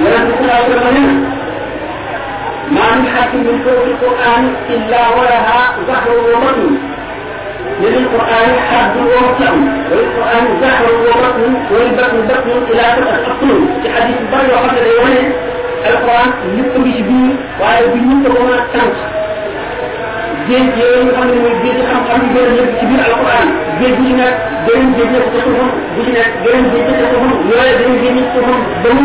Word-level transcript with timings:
لنا 0.00 0.24
نقول 0.28 0.50
أول 0.50 0.94
منها 0.94 1.14
ما 2.70 2.94
من 2.96 3.02
نحكي 3.04 3.36
من 3.36 3.56
فوق 3.64 3.82
القرآن 3.84 4.44
إلا 4.70 5.00
ولها 5.18 5.60
زهر 5.88 6.10
ومطن 6.28 6.78
للقرآن 7.80 8.50
حد 8.70 8.96
ومطن 8.96 9.56
وللقرآن 9.90 10.44
زهر 10.62 10.84
ومطن 11.06 11.54
والبطن 11.70 12.18
بطن 12.28 12.50
إلى 12.70 12.82
تقصون 13.26 13.80
في 13.82 13.88
حديث 13.94 14.16
البر 14.20 14.54
وقبل 14.54 14.78
اليومين 14.78 15.32
القرآن 15.86 16.28
يخرج 16.58 17.02
به 17.08 17.22
وعلى 17.60 17.86
بنيته 17.86 18.40
وما 18.40 18.56
تنقص 18.72 19.02
géej 20.48 20.66
yooyu 20.80 21.02
nga 21.06 21.12
xam 21.16 21.26
ne 21.30 21.34
mooy 21.42 21.54
géej 21.62 21.78
xam-xam 21.90 22.20
yu 22.24 22.30
bëri 22.34 22.54
yëpp 22.58 22.70
ci 22.78 22.84
biir 22.90 23.02
alquran 23.08 23.48
géej 23.78 23.92
bu 23.98 24.02
ci 24.08 24.12
nekk 24.18 24.36
gërëm 24.66 24.86
géej 24.96 25.10
yëpp 25.14 25.26
ca 25.34 25.40
ko 25.44 25.50
bu 25.94 26.00
ci 26.04 26.10
nekk 26.16 26.32
gërëm 28.82 29.04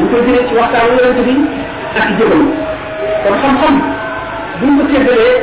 ñu 0.00 0.06
koy 0.10 0.20
jëlee 0.26 0.46
ci 0.48 0.54
waxtaanu 0.58 0.92
yonent 0.98 1.20
bi 1.26 1.34
ak 2.00 2.08
jëmam 2.18 2.44
kon 3.24 3.34
xam-xam 3.42 3.74
buñ 4.60 4.72
ko 4.78 4.82
séddalee 4.92 5.34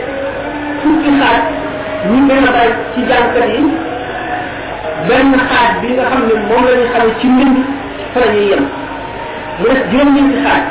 fukki 0.81 1.09
xaaj 1.19 1.39
ñu 2.09 2.17
benn 2.29 2.45
xaaj 2.55 2.69
ci 2.93 2.99
jàngkat 3.09 3.47
yi 3.53 3.61
benn 5.07 5.31
xaaj 5.49 5.69
bi 5.81 5.87
nga 5.95 6.05
xam 6.11 6.21
ne 6.29 6.33
moom 6.49 6.63
la 6.67 6.73
ñu 6.79 6.85
xamee 6.93 7.15
ci 7.21 7.27
mbind 7.35 7.57
fa 8.13 8.19
la 8.23 8.27
ñuy 8.33 8.47
yem 8.51 8.63
mu 9.59 9.65
def 9.73 9.81
juróom 9.91 10.09
ñeenti 10.15 10.37
xaaj 10.45 10.61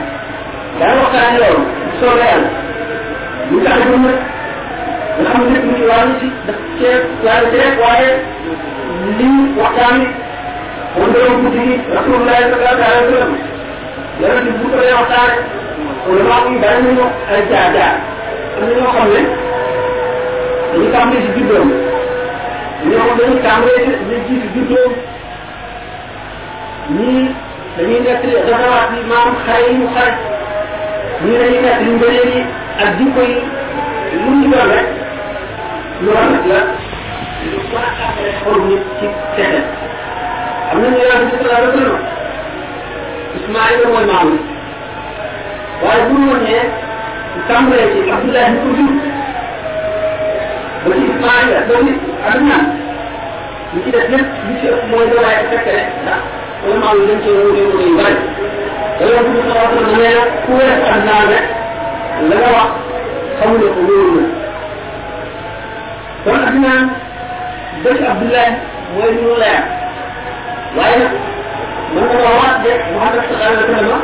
daa 0.80 0.94
waxtaan 1.00 1.34
loolu 1.40 1.62
soo 2.00 2.14
la 2.18 2.24
yàlla 2.30 2.50
ñu 3.50 3.58
tax 3.64 3.78
ñu 3.90 3.96
nag 4.04 4.18
nga 5.18 5.24
xam 5.30 5.40
ne 5.44 5.50
lépp 5.54 5.66
ñu 5.78 5.84
wàllu 5.90 6.12
si 6.20 6.26
daf 6.46 6.58
cee 6.78 6.96
laal 7.24 7.44
ci 7.50 7.56
rek 7.62 7.76
waaye 7.82 8.10
li 9.18 9.28
waxtaan 9.60 9.94
wi 10.00 10.06
wandoo 10.98 11.30
guddi 11.42 11.66
rasulullah 11.96 12.36
sallallahu 12.50 12.88
alayhi 12.88 13.06
wa 13.06 13.12
sallam 13.12 13.32
لما 14.20 14.40
تبوت 14.40 14.74
ولا 14.74 14.88
يعطار 14.88 15.30
ولما 16.08 16.32
أقول 16.38 16.58
بأن 16.58 16.84
منه 16.84 17.10
أرجع 17.30 17.72
جاء 17.72 18.00
أنا 18.58 18.80
ما 18.80 18.86
قمنا 18.90 19.26
اللي 20.74 20.92
كان 20.92 21.10
بيش 21.10 21.24
جدهم 21.36 21.72
اللي 22.82 22.96
هو 22.96 23.14
من 23.14 23.40
كان 23.42 23.60
بيش 24.08 24.42
جدهم 24.56 24.92
مين 26.90 27.34
لمين 27.78 28.02
نتري 28.02 28.30
ذكرات 28.32 28.88
الإمام 28.94 29.34
خير 29.46 29.76
وخير 29.82 30.14
مين 31.24 31.40
لمين 31.40 31.62
نتري 31.62 31.84
مبريري 31.94 32.46
الدكوي 32.82 33.36
اللي 34.12 34.56
هو 34.56 34.70
رك 34.70 34.86
يرى 36.02 36.26
مثلا 36.30 36.64
يصبح 37.46 37.82
أحد 38.02 38.14
الحرم 38.26 38.80
في 39.00 39.08
كذا 39.36 39.64
أمن 40.72 40.84
الله 40.84 41.30
سبحانه 41.30 41.68
وتعالى 41.68 41.98
Ismail 43.38 43.78
mooy 43.92 44.04
maam 44.10 44.30
waaye 45.82 46.02
bu 46.08 46.14
ñu 46.24 46.34
ne 46.46 46.56
tàmbalee 47.48 47.88
ci 47.92 48.10
Abdoulaye 48.14 48.50
ko 48.62 48.68
jur 48.76 48.92
ba 50.84 50.92
ci 50.96 51.04
Ismail 51.12 51.46
la 51.52 51.60
ba 51.68 51.74
ci 51.84 51.92
Adnan 52.30 52.64
li 53.74 53.78
ci 53.84 53.90
def 53.94 54.08
lépp 54.12 54.28
li 54.48 54.54
ci 54.60 54.66
ëpp 54.72 54.82
mooy 54.90 55.06
dawaay 55.12 55.36
fekk 55.50 55.66
rek 55.76 55.88
ndax 56.02 56.20
mooy 56.64 56.76
maam 56.82 56.98
lañ 57.08 57.18
ci 57.24 57.28
wóor 57.36 57.56
yu 57.58 57.66
koy 57.76 57.90
bari 57.98 58.18
dama 58.98 59.18
bu 59.26 59.30
ñu 59.36 59.42
wax 59.56 59.70
na 59.76 59.82
nee 59.98 60.14
na 60.16 60.22
ku 60.44 60.50
wees 60.58 60.80
Adnan 60.94 61.22
rek 61.32 61.46
la 62.28 62.34
nga 62.40 62.48
wax 62.56 62.70
xamu 63.38 63.54
ne 63.60 63.68
ko 63.74 63.80
wóor 63.88 64.08
na 64.16 64.24
kon 66.24 66.40
Adnan 66.50 66.82
ba 67.82 67.88
ci 67.98 68.04
Abdoulaye 68.12 68.50
mooy 68.94 69.12
lu 69.20 69.30
leer 69.42 69.62
waaye 70.76 70.96
nag 71.02 71.12
متواضع 71.94 72.76
وهذا 72.96 73.20
استقال 73.24 73.66
كلمة 73.66 74.00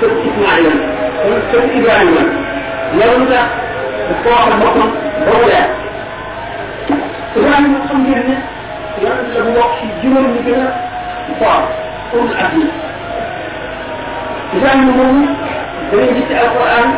تبكي 0.00 0.46
علما 0.54 0.86
تبكي 1.52 1.90
علما 1.90 2.22
لو 2.94 3.24
لا 3.30 3.40
الطواف 4.10 4.48
المطلق 4.54 4.90
ضرورة 5.26 5.68
وكان 7.36 7.74
يقوم 7.74 8.04
بهنا 8.04 8.38
يعني 9.04 9.28
له 9.34 9.58
وقت 9.60 9.78
جمل 10.02 10.20
من 10.22 10.42
كده 10.46 10.72
طواف 11.40 11.64
قول 12.12 12.26
العديد 12.30 12.68
إذن 14.54 14.80
نمو 14.80 15.26
بريد 15.92 16.16
القرآن 16.30 16.94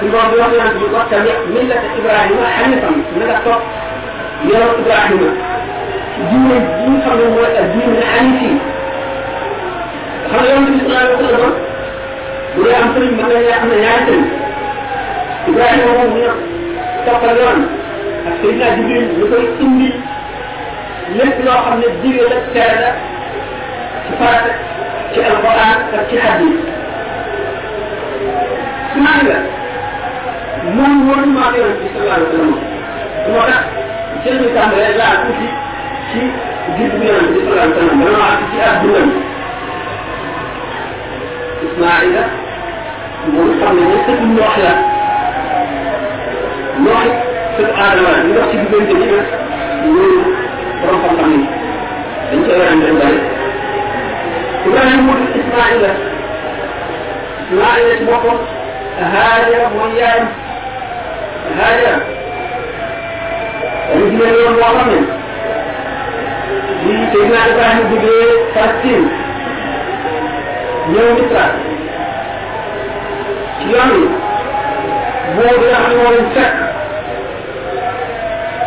في 0.00 0.08
بعض 0.10 0.32
الوقت 0.34 0.52
يقول 0.52 1.02
تبع 1.10 1.34
ملة 1.54 1.80
إبراهيم 1.98 2.38
حنيفا 2.58 2.90
ملة 3.16 3.38
طب 3.46 3.60
يرى 4.44 4.64
إبراهيم 4.64 5.36
دين 6.30 6.50
الدين 6.50 7.00
فمن 7.00 7.36
هو 7.38 7.44
الدين 7.64 7.96
الحنيفي 7.98 8.54
Jibril 18.76 19.06
ñu 19.18 19.24
koy 19.32 19.44
indi 19.64 19.88
lépp 21.16 21.36
loo 21.44 21.58
xam 21.64 21.74
ne 21.80 21.88
diine 22.02 22.22
la 22.30 22.38
tere 22.54 22.76
la 22.82 22.90
ci 24.04 24.12
farata 24.18 24.52
ci 25.12 25.18
alquran 25.30 25.78
ak 25.98 26.02
ci 26.08 26.16
hadis 26.24 26.56
Ismaïl 28.94 29.26
la 29.30 29.38
moom 30.74 30.94
woon 31.08 31.22
maa 31.34 31.48
ngi 31.50 31.58
yonent 31.60 31.80
bi 31.82 31.88
sallallahu 31.92 32.16
alayhi 32.16 32.28
wa 32.28 32.32
sallam 32.32 32.54
moo 33.28 33.42
tax 33.50 33.64
jël 34.24 34.36
ñu 34.40 34.48
tàmbalee 34.56 34.94
laa 35.00 35.14
tuuti 35.22 35.48
ci 36.10 36.20
gis 36.76 36.92
bi 36.98 37.04
yonent 37.10 37.30
bi 37.34 37.40
sallallahu 37.44 37.60
alayhi 37.60 37.74
wa 37.74 37.78
sallam 37.80 37.98
dana 38.02 38.18
wax 38.24 38.38
ci 38.52 38.56
ak 38.68 38.74
dundam 38.82 39.08
إسماعيل 41.68 42.16
ونصع 43.36 43.72
من 43.72 43.82
نصف 43.94 44.22
النوح 44.22 44.58
لا 44.58 44.74
نوح 46.78 47.02
في 47.56 47.62
الآدم 47.62 48.32
نوح 48.34 48.46
في 48.46 48.56
بنت 48.56 48.88
جيبة 48.88 49.22
نوح 49.86 50.26
رفع 50.88 51.10
الطعمين 51.10 51.46
أنت 52.32 52.48
أرى 52.50 52.66
عند 52.70 52.84
عبادة 52.84 53.20
إبراهيم 54.66 55.00
مولد 55.06 55.28
إسماعيل 55.40 55.84
إسماعيل 57.48 58.04
بوقت 58.06 58.40
هاجر 59.00 59.68
مريم 59.78 60.28
هاجر 61.58 61.98
رجل 63.94 64.20
يوم 64.20 64.54
وغمن 64.56 65.06
دي 66.84 67.06
سيدنا 67.12 67.38
إبراهيم 67.50 67.86
بجري 67.90 68.44
فاسين 68.54 69.08
Ñëw 70.90 71.08
ci 73.58 73.64
yoon 73.72 73.90
wi 73.94 74.04
boo 75.36 75.54
bi 75.60 75.66
nga 75.70 75.78
xam 75.82 75.90
ne 75.90 75.96
moo 76.02 76.12
fekk 76.34 76.54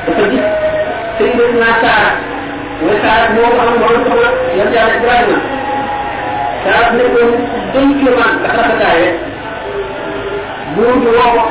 dafa 0.06 0.24
gis 0.32 0.46
Seydina 1.18 1.70
Saara 1.82 2.10
mooy 2.82 2.98
Saara 3.04 3.26
moo 3.36 3.50
ko 3.52 3.58
xam 3.60 3.74
ne 3.80 3.86
leen 3.88 4.04
soxla 4.08 4.30
yan 4.58 4.70
yàlla 4.76 4.94
Ibrahima 5.00 5.38
Saara 6.64 6.88
nekkoon 6.98 7.32
doy 7.74 7.88
kéemaan 8.00 8.34
ak 8.48 8.54
rafetaaye 8.58 9.08
buur 10.76 10.96
bi 11.02 11.10
woo 11.18 11.30
ko 11.36 11.44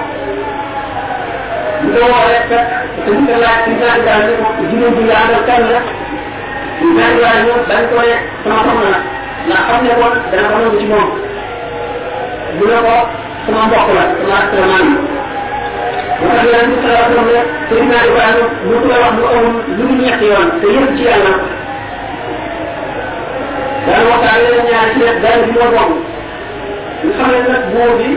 bu 1.82 1.88
ko 1.94 2.04
woo 2.12 2.24
rek 2.32 2.44
fekk 2.50 2.68
te 3.04 3.10
bu 3.16 3.20
ko 3.28 3.34
laaj 3.42 3.58
Seydina 3.64 3.88
Ibrahima 3.98 4.26
ne 4.28 4.34
ko 4.40 4.62
jigéen 4.70 4.94
bi 4.96 5.02
nga 5.08 5.16
àndal 5.24 5.42
kan 5.48 5.62
la 5.70 5.80
Seydina 6.78 7.04
Ibrahima 7.12 7.54
dañ 7.70 7.82
ko 7.92 7.96
ne 8.08 8.14
sama 8.44 8.60
soxna 8.68 8.88
la 8.94 9.00
ndax 9.46 9.60
xam 9.68 9.80
ne 9.84 9.92
kon 9.98 10.12
dana 10.30 10.48
ko 10.52 10.56
nangu 10.58 10.78
ci 10.80 10.86
moom 10.90 11.08
mu 12.56 12.64
ne 12.70 12.76
ko 12.86 12.94
sama 13.46 13.60
mbokk 13.68 13.88
la 13.96 14.02
sama 14.18 14.34
astronaam 14.42 14.88
moo 16.20 16.30
tax 16.36 16.44
yonent 16.50 16.68
bi 16.70 16.76
sallallahu 16.82 17.04
alayhi 17.04 17.14
wa 17.14 17.14
sallam 17.14 17.28
ne 17.32 17.40
Seydina 17.68 17.98
Ibrahima 18.08 18.46
mu 18.66 18.74
koy 18.82 18.96
wax 19.02 19.12
lu 19.18 19.24
amul 19.34 19.54
lu 19.76 19.84
mu 19.88 19.94
ñetti 20.02 20.24
yoon 20.30 20.48
te 20.60 20.66
yëpp 20.76 20.90
ci 20.96 21.02
yàlla 21.08 21.32
dana 23.86 24.04
waxtaan 24.10 24.38
ci 24.92 24.98
nekk 25.04 25.18
benn 25.22 25.40
bi 25.46 25.52
bokk 25.76 25.90
nga 27.04 27.12
xam 27.16 27.28
ne 27.32 27.38
nag 27.52 27.64
bi 27.98 28.10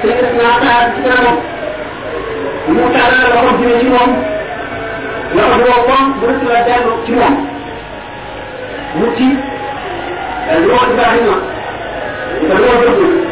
Seydina 0.00 0.48
xaar 0.62 0.84
ci 0.94 1.00
mu 2.76 2.82
jëme 3.60 3.76
ci 3.80 3.86
moom 3.94 4.10
boo 5.64 5.80
kon 5.88 6.04
bu 6.20 6.26
la 6.52 6.60
dellu 6.68 6.92
ci 7.06 7.12
moom 7.18 7.34
mu 8.98 9.06
ci 9.16 9.26
الروح 10.50 10.80
فاهمة 10.82 11.36
الروح 12.42 12.80
فاهمة 12.80 13.24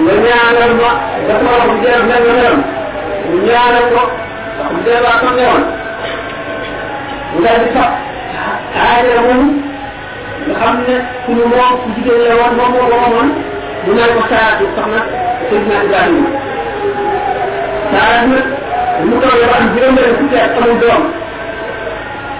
لم 0.00 0.24
يعلم 0.24 0.80
ذكر 1.28 1.64
أبو 1.64 1.82
جاب 1.82 2.00
لم. 2.00 2.10
يعلم 2.10 2.62
لم 3.32 3.46
يعلم 3.48 3.96
أبو 4.70 4.76
جاب 4.86 5.04
أعطم 5.04 5.38
يعلم 5.38 5.70
ولذلك 7.36 7.76
عالم 8.76 9.60
لخمنا 10.48 11.06
كل 11.26 11.34
مرام 11.34 11.78
تجد 11.96 12.06
إلى 12.12 12.34
وان 12.34 12.56
مرام 12.56 12.74
ورام 12.74 13.32
هنا 13.86 14.04
المساعد 14.04 14.60
يستخنى 14.62 15.00
سيدنا 15.50 15.82
إبراهيم. 15.82 16.26
ساعدنا 17.92 18.42
المكرم 19.02 19.30
يبقى 19.42 19.60
جرم 19.76 19.94
لكي 19.94 20.36
يحكم 20.36 20.64
الدرام 20.70 21.04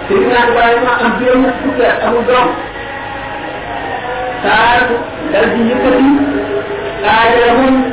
سيدنا 0.09 0.37
إبراهيم 0.47 0.79
أم 1.05 1.25
جرم 1.25 1.51
لكي 1.65 1.87
يحكم 1.89 2.13
الدرام 2.19 2.47
قال 4.43 4.97
الذي 5.29 5.71
يكفي 5.71 6.09
قال 7.05 7.31
لهم 7.47 7.91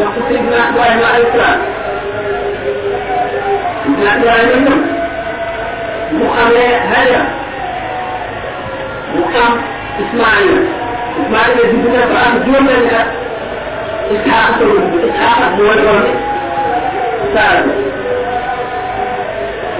يقتل 0.00 0.36
ابن 0.36 0.52
أحوال 0.52 1.02
مع 1.02 1.16
الإسلام 1.16 1.58
ابن 3.86 4.06
أحوال 4.06 4.60
منهم 4.60 4.86
مقام 6.12 6.52
هذا 6.92 7.26
مقام 9.16 9.52
إسماعيل. 10.00 10.64
إسماعيل 11.24 11.58
يجب 11.58 11.86
أن 11.86 11.94
يفعل 11.94 12.44
جملة 12.46 13.06
إسحاق. 14.12 14.58
إسحاق 15.04 15.52
هو 15.58 15.72
الغرب 15.72 16.14
سارة 17.34 17.64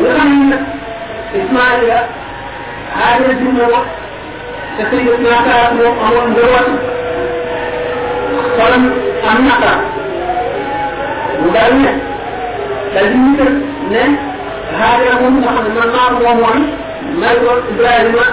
وكان 0.01 0.65
إسماعيل 1.35 1.91
هذا 2.97 3.27
الجملة 3.31 3.85
te 4.77 4.83
sëñ 4.91 5.01
bi 5.07 5.25
naakaar 5.25 5.71
moo 5.79 5.93
amoon 6.07 6.27
ngërwan 6.33 6.69
xolam 8.57 8.85
am 9.31 9.39
naqar 9.49 9.79
mu 11.41 11.49
daal 11.55 11.73
ne 11.83 11.91
daal 12.95 13.07
di 13.13 13.19
ñu 13.25 13.47
ne 13.93 14.03
haajara 14.79 15.15
moom 15.23 15.35
nga 15.41 15.51
xam 15.57 15.65
ne 15.67 15.71
man 15.79 15.89
maa 15.95 16.11
moom 16.21 16.39
woon 16.45 16.61
may 17.21 17.35
ko 17.43 17.51
Ibrahima 17.73 18.25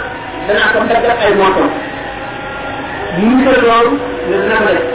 danaa 0.48 0.72
ko 0.74 0.79
daggal 0.89 1.17
ay 1.25 1.31
mootam 1.39 1.69
mu 3.17 3.27
ñu 3.36 3.43
tër 3.46 3.60
loolu 3.67 3.91
ne 4.29 4.36
dina 4.41 4.58
ko 4.63 4.69
def 4.75 4.86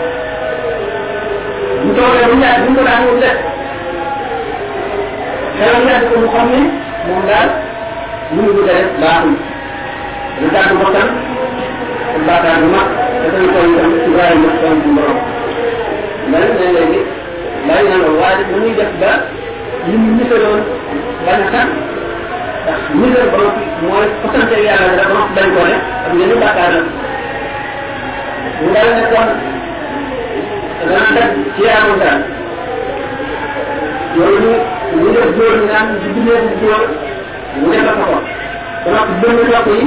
mu 1.85 1.91
toogee 1.97 2.27
mu 2.31 2.37
yaay 2.43 2.59
bu 2.63 2.67
ñu 2.71 2.77
ko 2.79 2.83
daan 2.89 3.03
mu 3.07 3.13
def 3.25 3.39
xelam 5.59 5.83
yaay 5.89 6.03
ko 6.11 6.15
mu 6.23 6.29
xam 6.35 6.47
ne 6.53 6.61
moom 7.07 7.23
daal 7.31 7.49
mu 8.33 8.41
ngi 8.43 8.53
bëgg 8.57 8.71
a 8.71 8.75
def 8.81 8.91
baaxul 9.03 9.35
lu 10.41 10.47
gàtt 10.55 10.73
bakkan 10.81 11.09
ak 12.15 12.21
baakaar 12.27 12.57
bu 12.63 12.69
mag 12.75 12.89
te 13.23 13.27
dañ 13.35 13.45
koy 13.55 13.69
tam 13.79 13.91
ci 14.03 14.09
waaye 14.17 14.35
mu 14.43 14.49
xam 14.61 14.77
ci 14.83 14.89
borom 14.97 15.19
lan 16.31 16.43
la 16.59 16.67
léegi 16.77 17.01
lan 17.69 17.83
la 17.91 17.97
la 18.03 18.09
waaye 18.21 18.43
bu 18.49 18.55
muy 18.61 18.73
def 18.79 18.93
ba 19.01 19.13
li 19.87 19.97
mu 20.03 20.09
misaloon 20.19 20.61
ban 21.27 21.41
xam 21.53 21.69
ndax 22.65 22.81
misal 23.01 23.27
borom 23.33 23.55
mooy 23.87 24.07
fasante 24.23 24.57
yàlla 24.67 24.91
la 24.99 25.05
borom 25.11 25.29
dañ 25.37 25.49
ko 25.57 25.63
ne 25.71 25.77
ak 26.07 26.13
ngeen 26.17 26.33
baakaar 26.43 26.71
la 26.77 26.81
mu 28.61 28.69
dal 28.75 28.89
ne 28.97 29.03
kon 29.13 29.29
dana 30.89 31.09
def 31.17 31.31
ci 31.57 31.63
yaamul 31.69 31.99
dara 32.03 32.19
loolu 34.17 34.53
ñu 34.99 35.09
def 35.17 35.29
góor 35.37 35.55
ñu 35.61 35.67
naan 35.73 35.87
di 36.01 36.09
dundee 36.15 36.41
bu 36.49 36.55
góor 36.63 36.83
mu 37.59 37.67
defal 37.73 37.97
ko 38.01 38.07
ko 38.13 38.91
donc 38.91 39.09
bëgg 39.21 39.49
na 39.53 39.61
yi 39.79 39.81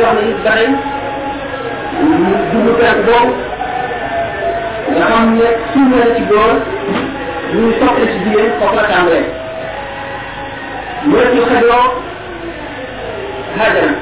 wax 0.00 0.14
ne 0.16 0.22
it 0.30 0.38
bari 0.44 0.66
dugg 2.52 2.68
penk 2.80 2.98
boobu 3.06 3.32
nga 4.92 5.04
xam 5.10 5.24
ne 5.38 5.48
suuf 5.72 5.90
la 6.00 6.06
ci 6.16 6.22
góor 6.30 6.52
ñu 7.54 7.66
soxla 7.80 8.06
ci 8.12 8.18
jigéen 8.24 8.50
foofu 8.58 8.76
la 8.76 8.84
tàmbalee 8.90 9.26
mooy 11.08 11.26
ci 11.32 11.40
xajoo 11.48 11.86
xaajana 13.56 13.92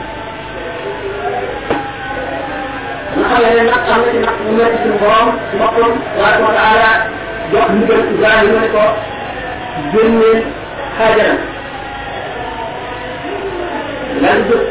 nga 3.17 3.25
xam 3.29 3.41
ne 3.57 3.63
nag 3.71 3.83
am 3.93 4.01
na 4.03 4.09
ci 4.13 4.19
nag 4.25 4.37
mu 4.45 4.51
nekk 4.59 4.75
suñu 4.83 4.97
borom 5.03 5.29
ci 5.51 5.55
boppam 5.61 5.93
waaye 6.19 6.39
wa 6.45 6.51
taala 6.59 6.91
jox 7.53 7.69
ndigal 7.77 8.01
Ibrahima 8.15 8.61
ne 8.65 8.69
ko 8.75 8.83
génneel 9.93 10.39
xaajara 10.97 11.37
daal 14.23 14.39
di 14.43 14.49
jóg 14.51 14.63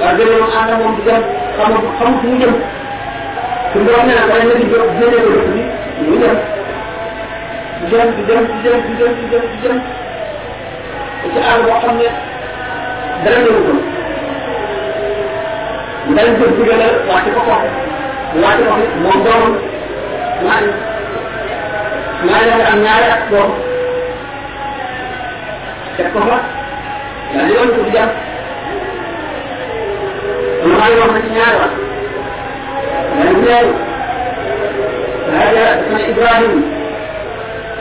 waaye 0.00 0.14
gën 0.18 0.28
moom 0.40 0.50
ànd 0.60 0.70
moom 0.80 0.92
di 0.96 1.02
dem 1.08 1.22
xamul 1.56 1.84
xamul 1.98 2.18
fu 2.20 2.26
mu 2.28 2.36
jëm 2.42 2.54
su 3.72 3.78
borom 3.86 4.06
nee 4.06 4.14
na 4.18 4.24
ko 4.28 4.34
na 4.48 4.54
di 4.60 4.66
jóg 4.72 4.86
génne 4.98 5.18
ko 5.24 5.28
dëkk 5.34 5.48
bi 5.54 5.62
mu 6.08 6.14
dem 6.22 6.36
di 7.80 7.86
dem 7.92 8.08
di 8.16 8.22
dem 8.28 8.42
di 8.48 8.58
dem 8.64 8.78
di 8.86 8.92
dem 9.00 9.12
di 9.18 9.24
dem 9.32 9.44
di 9.52 9.58
dem 9.64 9.78
ci 11.32 11.38
àll 11.50 11.60
boo 11.66 11.78
xam 11.82 11.94
ne 12.00 12.08
dara 13.24 13.38
ñëw 13.44 13.58
ko 13.66 13.72
dal 16.16 16.28
jóg 16.40 16.50
digal 16.58 16.78
la 16.82 16.86
wàcce 17.08 17.30
ko 17.36 17.40
ko 17.48 17.54
wàcce 18.42 18.62
ko 18.68 18.74
moom 19.02 19.18
doomam 19.24 19.52
maa 20.46 20.60
ما 22.22 22.38
له 22.46 22.72
أن 22.72 22.82
لا 22.82 23.08
يكفر 23.08 23.50
يكفر 25.98 26.40
يعني 27.34 27.52
لم 27.52 27.68
تبدأ 27.70 28.08
وما 30.64 30.86
يوم 30.86 31.16
النار 31.16 31.68
والنار 33.18 33.64
فهذا 35.26 35.80
اسم 35.80 36.12
إبراهيم 36.12 36.72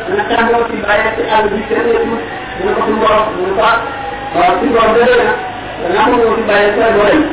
ونحن 0.09 0.47
في 0.47 0.93
آية 0.93 1.39
آل 1.39 1.49
ذكر 1.49 2.01
ونقص 2.63 2.87
الله 2.87 3.27
ونقع 3.39 3.77
وفي 4.35 4.67
ربنا 4.87 5.33
ونحن 5.85 6.35
في 6.47 6.53
آية 6.59 6.89
الولد 6.89 7.25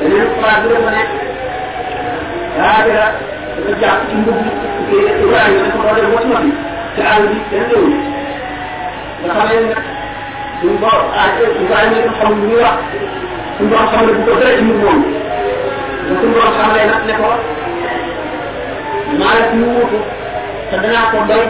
لأنه 0.00 0.28
قادر 0.42 0.76
هذا 2.58 3.14
ci 3.56 3.62
ko 3.62 3.66
ko 3.66 3.70
da 3.70 3.70
ko 3.70 3.70
ci 3.70 3.70
dafa 3.70 3.70
dafa 3.70 3.72
jàpp 3.82 4.00
ci 4.08 4.14
mbub 4.20 4.36
bi 4.88 4.96
Ibrahima 5.24 5.62
dafa 5.66 5.78
ko 5.84 5.90
dem 5.96 6.08
wacc 6.14 6.26
bi 6.44 6.50
ci 6.94 7.00
àll 7.12 7.22
bi 7.30 7.36
kenn 7.50 7.64
ñëwul 7.70 7.94
nga 9.22 9.32
xam 9.36 9.48
ne 9.48 9.74
suñu 10.60 10.76
borom 10.82 11.06
ah 11.20 11.28
Ibrahima 11.62 11.96
itam 12.00 12.14
xamul 12.20 12.38
lu 12.50 12.56
wax 12.62 12.78
suñu 13.56 13.68
borom 13.70 13.88
xam 13.92 14.02
ne 14.06 14.12
ko 14.26 14.32
dara 14.40 14.56
ci 14.56 14.62
mbir 14.64 14.76
moom 14.84 15.00
te 16.06 16.12
suñu 16.20 16.32
borom 16.34 16.52
xam 16.58 16.68
ne 16.76 16.82
nag 16.90 17.02
ne 17.08 17.14
ko 17.20 17.28
maa 19.18 19.34
la 19.38 19.42
fi 19.50 19.56
te 20.70 20.76
ko 21.12 21.18
doy 21.28 21.44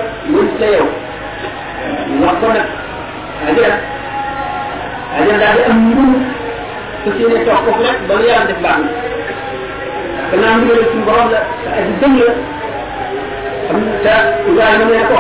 sa 0.59 0.67
yow 0.77 0.89
wax 2.25 2.35
ko 2.41 2.47
am 5.71 5.79
foofu 7.65 7.83
rek 7.87 7.99
ba 8.09 8.15
lu 8.19 8.25
yaram 8.31 8.47
def 8.51 8.59
baax 8.65 9.10
gannaaw 10.31 10.57
ndigal 10.59 10.85
suñu 10.91 11.05
borom 11.09 11.29
la 11.35 11.41
te 11.63 11.69
aji 11.79 11.93
dëng 12.01 12.17
la. 12.21 12.33
Xam 13.69 13.81
te 14.05 14.15
Ibrahima 14.51 14.85
ne 14.93 15.01
ko. 15.11 15.19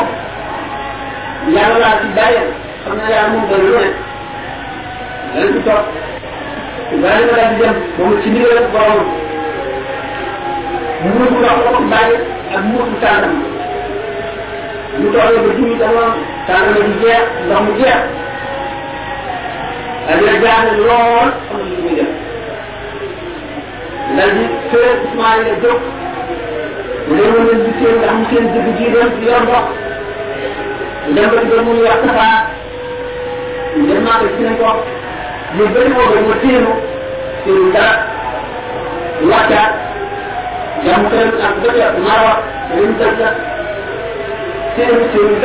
Yàlla 1.55 1.76
laa 1.83 1.97
ci 2.00 2.07
bàyyi. 2.17 2.43
Xam 2.85 2.97
na 2.99 3.05
yàlla 3.14 3.29
moom 3.33 3.45
doy 3.50 3.61
lu 3.67 3.73
ne 3.79 3.88
dana 5.35 5.49
ci 5.55 5.61
toog. 5.67 5.85
Ibrahima 6.95 7.33
daal 7.38 7.50
di 7.55 7.57
dem 7.62 7.76
moom 7.99 8.12
ci 8.23 8.29
ndigal 8.31 8.64
borom. 8.75 9.05
Mu 11.02 11.09
ngi 11.14 11.29
ndox 11.38 11.57
la 11.64 11.71
ko 11.76 11.81
bàyyi 11.93 12.17
ak 12.55 12.62
muutu 12.69 12.95
tànnam 13.02 13.35
ñu 15.00 15.07
toogee 15.14 15.40
ba 15.45 15.50
junni 15.57 15.76
dama 15.83 16.05
tànnam 16.47 16.75
di 16.87 16.95
jeex 17.02 17.25
ndox 17.47 17.61
mu 17.67 17.73
jeex. 17.81 18.02
Ak 20.11 20.17
dina 20.19 20.35
jaaxle 20.43 20.73
lool. 20.87 21.29
Xam 21.47 21.59
na 21.59 21.64
lu 21.71 21.83
muy 21.85 21.95
def. 21.99 22.11
ስለዚህ 24.11 24.47
ስለ 24.71 24.85
እስማኤል 24.99 25.47
እድር 25.52 25.76
ለምን 27.11 27.61
ዝቴን 27.64 27.97
ለሙሴን 28.02 28.45
ዝግጅ 28.55 28.81
ደርስ 28.95 29.14
ይለምራ 29.23 29.57
እንደምን 31.09 31.47
ደግሞ 31.52 31.69
ያጠፋ 31.87 32.19
እንደማ 33.76 34.09
ለስነቆ 34.23 34.62
ይበል 35.59 35.88
ወደ 36.01 36.14
ሙሴኑ 36.27 36.66
ሲንዳ 37.42 37.77
ያካ 39.31 39.53
ያምከን 40.87 41.31
አጥበት 41.46 41.77
ያማራ 41.83 42.25
እንተዛ 42.79 43.20
ሲን 44.75 45.01
ሲንዳ 45.12 45.44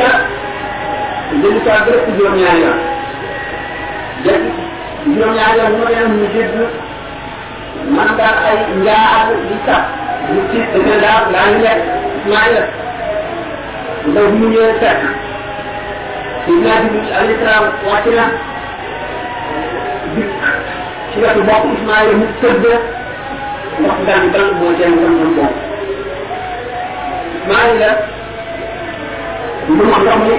እንደምታደርስ 1.32 2.06
ይሆናል 2.12 2.60
ያ 2.64 2.70
ይሆናል 5.08 5.58
ነው 5.74 5.88
ያ 5.96 6.04
ምጅድ 6.14 6.54
maanaam 7.94 8.16
daal 8.20 8.36
ay 8.48 8.58
njaa 8.82 9.06
ak 9.20 9.28
di 9.48 9.56
sax 9.66 9.82
ñu 10.32 10.40
tiit 10.50 10.66
dañ 10.72 10.82
leen 10.86 11.00
daal 11.04 11.22
daa 11.34 11.46
ñu 11.52 11.58
lekk 11.66 11.80
maa 12.30 12.46
lekk 12.54 12.70
ndaw 14.08 14.26
mu 14.38 14.46
ñëwee 14.52 14.74
fekk 14.80 15.00
dinaa 16.46 16.78
Jibril 16.82 17.12
alayhi 17.18 17.36
salaam 17.42 17.64
wàcc 17.86 18.06
na 18.18 18.24
dikk 20.14 20.32
ci 21.10 21.16
wetu 21.22 21.42
bopp 21.48 21.64
Ismaïla 21.74 22.12
mu 22.20 22.26
tëdd 22.40 22.64
ndox 23.80 23.98
daan 24.06 24.24
daan 24.34 24.48
moo 24.58 24.72
jëm 24.78 24.92
woon 25.00 25.14
woon 25.18 25.32
moom 25.36 25.54
Ismaïla 27.36 27.90
lu 29.68 29.82
ma 29.90 29.96
ndox 30.02 30.18
mi 30.26 30.34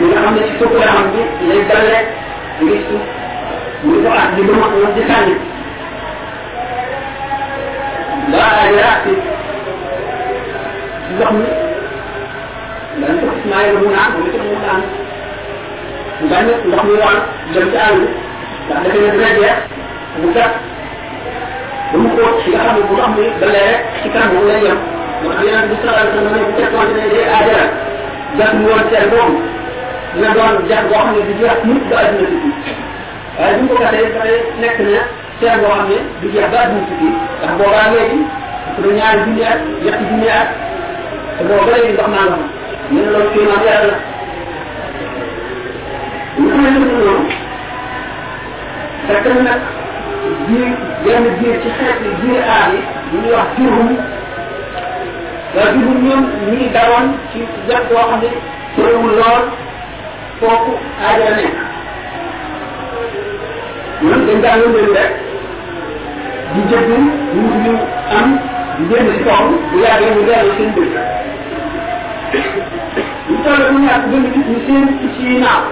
li 0.00 0.06
nga 0.10 0.20
xam 0.24 0.34
ne 0.34 0.42
ci 0.48 0.52
suuf 0.58 0.72
yaram 0.80 1.06
bi 1.12 1.20
lay 1.48 1.60
dalee 1.70 2.02
ngi 2.62 2.76
suuf 2.86 3.04
muy 3.84 3.98
ko 4.04 4.08
ak 4.22 4.30
di 4.36 4.42
lu 4.48 4.52
ma 4.60 4.66
di 4.96 5.02
sànni 5.08 5.34
لا 8.32 8.72
لا 8.72 8.90
لهم 11.20 11.44
لأن 13.00 13.16
تخص 13.22 13.42
ما 13.56 13.62
يرمون 13.62 13.94
عنه 13.94 14.16
ويترمون 14.24 14.62
عنه 14.72 14.84
وبعدين 16.24 16.70
لهم 16.70 16.88
يوعى 16.90 17.16
جمت 17.54 17.74
آله 17.74 18.08
لأنك 18.70 18.94
يدراجع 18.94 19.54
ومكا 20.18 20.50
ومكوت 21.94 22.40
في 22.44 22.56
أخم 22.56 22.76
البطام 22.76 23.14
بلا 23.40 23.74
احتكام 23.74 24.36
ولا 24.42 24.58
يوم 24.58 24.78
وخلينا 25.26 25.60
بسرعة 25.66 26.02
لأنه 26.04 26.40
يبتك 26.48 26.74
وعندنا 26.74 27.04
يجي 27.04 27.24
آجرا 27.24 27.64
جاك 28.38 28.54
مورد 28.54 28.90
تعبون 28.92 29.42
dina 30.14 30.30
doon 30.34 30.66
jaar 30.68 30.84
boo 30.90 30.98
xam 30.98 31.10
ne 31.14 31.22
du 31.28 31.34
jeex 31.40 31.58
mukk 31.70 31.84
ba 31.90 31.96
àdduna 32.02 32.28
bi 32.30 32.50
waaye 33.38 33.54
bu 33.58 33.62
ñu 33.62 33.68
ko 33.78 33.82
waxee 33.84 34.08
dafay 34.14 34.34
nekk 34.62 34.78
na 34.86 35.02
seen 35.40 35.58
boo 35.62 35.72
xam 35.76 35.88
ne 35.90 35.96
ba 36.52 36.58
àdduna 36.64 36.82
fii 37.00 37.12
ndax 37.38 37.52
boobaa 37.58 37.88
léegi 37.94 38.18
su 38.74 38.78
dee 38.84 38.94
ñaari 38.98 39.18
junni 39.24 39.42
at 39.52 39.60
ñetti 39.84 40.04
junni 40.10 40.28
at 40.40 40.48
te 41.36 41.42
boobu 41.48 41.64
ba 41.66 41.72
léegi 41.76 41.92
ndox 41.94 42.08
naa 42.14 42.26
fa 42.32 42.38
ñu 42.92 42.98
ne 43.02 43.10
loolu 43.12 43.30
kéemaan 43.34 43.62
la. 43.90 43.96
ne 49.08 49.30
na 49.34 49.42
nag 49.48 49.60
biir 50.46 50.68
yenn 51.06 51.24
biir 51.38 51.56
ci 51.62 51.68
xeeti 51.78 52.08
biir 52.20 52.42
aar 52.54 52.68
yi 52.74 52.80
ñu 53.12 53.18
ñuy 53.22 53.32
wax 53.34 53.48
jurhum 53.58 53.88
ne 58.22 58.28
lool 59.18 59.44
foofu 60.40 60.72
aajara 61.04 61.32
ñoom 64.02 64.20
dañ 64.26 64.38
daan 64.44 64.60
wëndeelu 64.64 64.92
rek 64.98 65.12
di 66.52 66.60
jëgg 66.70 66.88
ñu 67.34 67.42
ñu 67.64 67.74
am 68.18 68.28
di 68.76 68.82
génn 68.90 69.08
ci 69.14 69.20
kaw 69.26 69.42
bu 69.70 69.76
yàggee 69.84 70.10
ñu 70.16 70.22
dellu 70.28 70.52
seen 70.56 70.70
dëkk 70.76 70.94
ñu 73.28 73.36
toll 73.44 73.62
bu 73.72 73.78
ñàkk 73.86 74.02
gën 74.10 74.24
gis 74.32 74.46
ñu 74.50 74.58
seen 74.66 74.84
picc 75.00 75.16
yi 75.20 75.34
naaw 75.44 75.62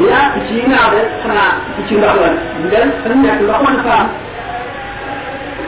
ñaar 0.00 0.26
picc 0.34 0.48
yi 0.56 0.62
naaw 0.72 0.88
de 0.94 1.00
xanaa 1.22 1.52
picc 1.76 1.90
ndox 1.98 2.16
la 2.22 2.28
ñu 2.60 2.66
dem 2.72 2.88
fa 3.02 3.08
ñu 3.14 3.20
nekk 3.24 3.40
ndox 3.44 3.60
mën 3.64 3.78
fa 3.86 3.92
am 4.02 4.08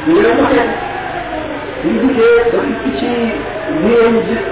ñu 0.06 0.20
leen 0.24 0.36
ko 0.38 0.44
xeet 0.52 0.70
ñu 1.84 1.90
gisee 2.02 2.36
ba 2.52 2.58
fi 2.66 2.72
picc 2.82 3.00
yi 3.02 3.12
ñëwee 3.84 4.10
ñu 4.14 4.20
gis 4.28 4.42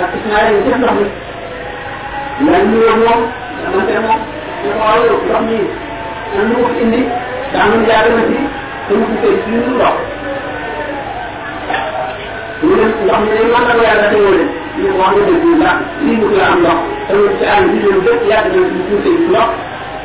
ak 0.00 0.10
Ismaïla 0.16 0.50
ñu 0.54 0.60
def 0.66 0.76
ndox 0.80 0.94
mi 2.38 2.46
laaj 2.52 2.64
ñu 2.70 2.78
moom 3.04 3.20
xamante 3.62 3.96
moom 4.06 4.20
waaw 4.78 5.02
ndox 5.26 5.40
mi 5.48 5.58
am 6.38 6.44
lu 6.50 6.54
ko 6.62 6.68
fi 6.74 6.82
indi 6.84 7.00
daa 7.52 7.66
jaar 7.88 8.06
na 8.16 8.22
ci 8.28 8.38
te 8.88 8.92
mu 8.98 9.04
fi 9.10 9.16
koy 9.22 9.34
suñu 9.44 9.70
ndox 9.76 9.96
ñu 12.62 12.70
dem 12.78 12.90
ndox 13.04 13.18
mi 13.22 13.28
day 13.34 13.44
mën 13.52 13.78
yàlla 13.86 14.06
te 14.12 14.16
wóole 14.24 14.44
ñu 14.78 14.86
wax 14.98 15.10
nga 15.14 15.22
dëgg 15.28 15.44
ndax 15.60 15.78
lii 16.04 16.16
mu 16.20 16.26
la 16.38 16.44
am 16.52 16.58
ndox 16.62 16.78
te 17.08 17.12
mu 17.18 17.26
ci 17.38 17.44
àll 17.54 17.64
bi 17.70 17.78
ñu 17.84 17.90
bépp 18.06 18.22
yàgg 18.30 18.46
na 18.54 18.60
ci 18.70 18.78
suuf 18.88 19.00
si 19.04 19.10
ndox 19.30 19.48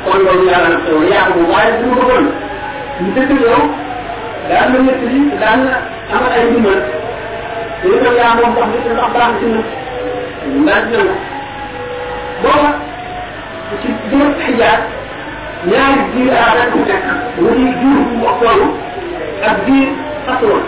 kon 0.04 0.18
loolu 0.24 0.44
yàlla 0.50 0.68
na 0.74 0.78
te 0.84 0.90
yaa 1.12 1.26
ko 1.32 1.38
waaye 1.52 1.70
bu 1.80 1.86
ma 1.90 1.96
bëggoon 2.00 2.26
ñu 3.00 3.08
dëkk 3.14 3.30
yow 3.44 3.62
daan 4.48 4.66
na 4.72 4.78
ñett 4.86 5.00
li 5.10 5.18
daan 5.42 5.60
na 5.68 5.76
amal 6.14 6.32
ay 6.36 6.44
ndimbal 6.50 6.80
te 7.80 7.86
itam 7.96 8.14
yaa 8.20 8.32
moom 8.38 8.50
ndox 8.54 8.66
mi 8.72 8.78
te 8.84 8.90
ndox 8.96 9.10
baax 9.14 9.30
ci 9.38 9.44
ñun 9.52 9.64
ndax 10.64 10.82
dina 10.90 11.02
la 11.08 11.14
booba 12.42 12.70
ci 13.82 13.88
biir 14.10 14.28
xijaar 14.40 14.80
ñaari 15.70 16.00
biir 16.12 16.32
aada 16.42 16.62
ku 16.72 16.78
nekk 16.88 17.06
mu 17.40 17.48
di 17.56 17.64
biir 17.80 17.98
bu 18.08 18.14
mu 18.20 18.28
xoolu 18.40 18.68
ak 19.48 19.56
biir 19.66 19.88
fasuloon 20.26 20.64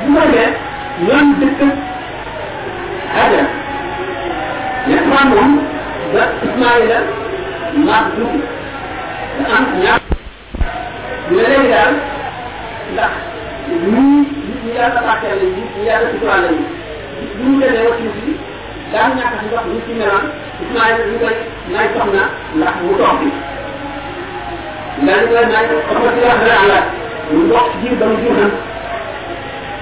bu 0.00 0.06
ma 0.14 0.22
dee 0.32 0.48
ñoom 1.06 1.26
dëkk 1.40 1.60
aada 3.20 3.42
ñettmaan 4.88 5.28
moom 5.34 5.52
da 6.14 6.22
ismaila 6.46 6.98
maag 7.86 8.06
dugg 8.16 8.34
da 9.38 9.44
am 9.56 9.64
ñaar 9.82 10.00
ñu 11.30 11.36
ne 11.36 11.42
léegi 11.50 11.68
daal 11.74 11.94
ndax 12.92 13.12
ñii 13.68 14.18
nit 14.46 14.60
ñi 14.64 14.70
yàlla 14.78 15.00
baaxee 15.06 15.34
la 15.40 15.46
ñi 15.54 15.62
yàlla 15.86 16.06
sutura 16.12 16.36
la 16.44 16.48
ñi 16.56 16.64
bu 17.36 17.42
ñu 17.50 17.58
demee 17.60 17.86
wax 17.88 17.98
ñu 18.04 18.10
daan 18.92 19.10
ñàkk 19.18 19.34
si 19.40 19.46
ndox 19.50 19.64
ñu 19.70 19.78
ci 19.86 19.92
meloon 19.98 20.26
Ismaïla 20.62 21.04
ñu 21.10 21.16
koy 21.22 21.36
may 21.72 21.86
soxna 21.94 22.22
ndax 22.58 22.74
mu 22.84 22.92
toog 23.00 23.16
bi 23.20 23.28
ndax 25.02 25.18
ñu 25.22 25.28
koy 25.34 25.46
may 25.52 25.64
soxna 25.88 26.10
si 26.14 26.20
wax 26.26 26.38
dara 26.46 26.58
àlla 26.62 26.78
mu 27.32 27.40
bokk 27.50 27.66
ci 27.72 27.76
jiir 27.82 27.94
ba 28.00 28.06
mu 28.10 28.16
jur 28.22 28.36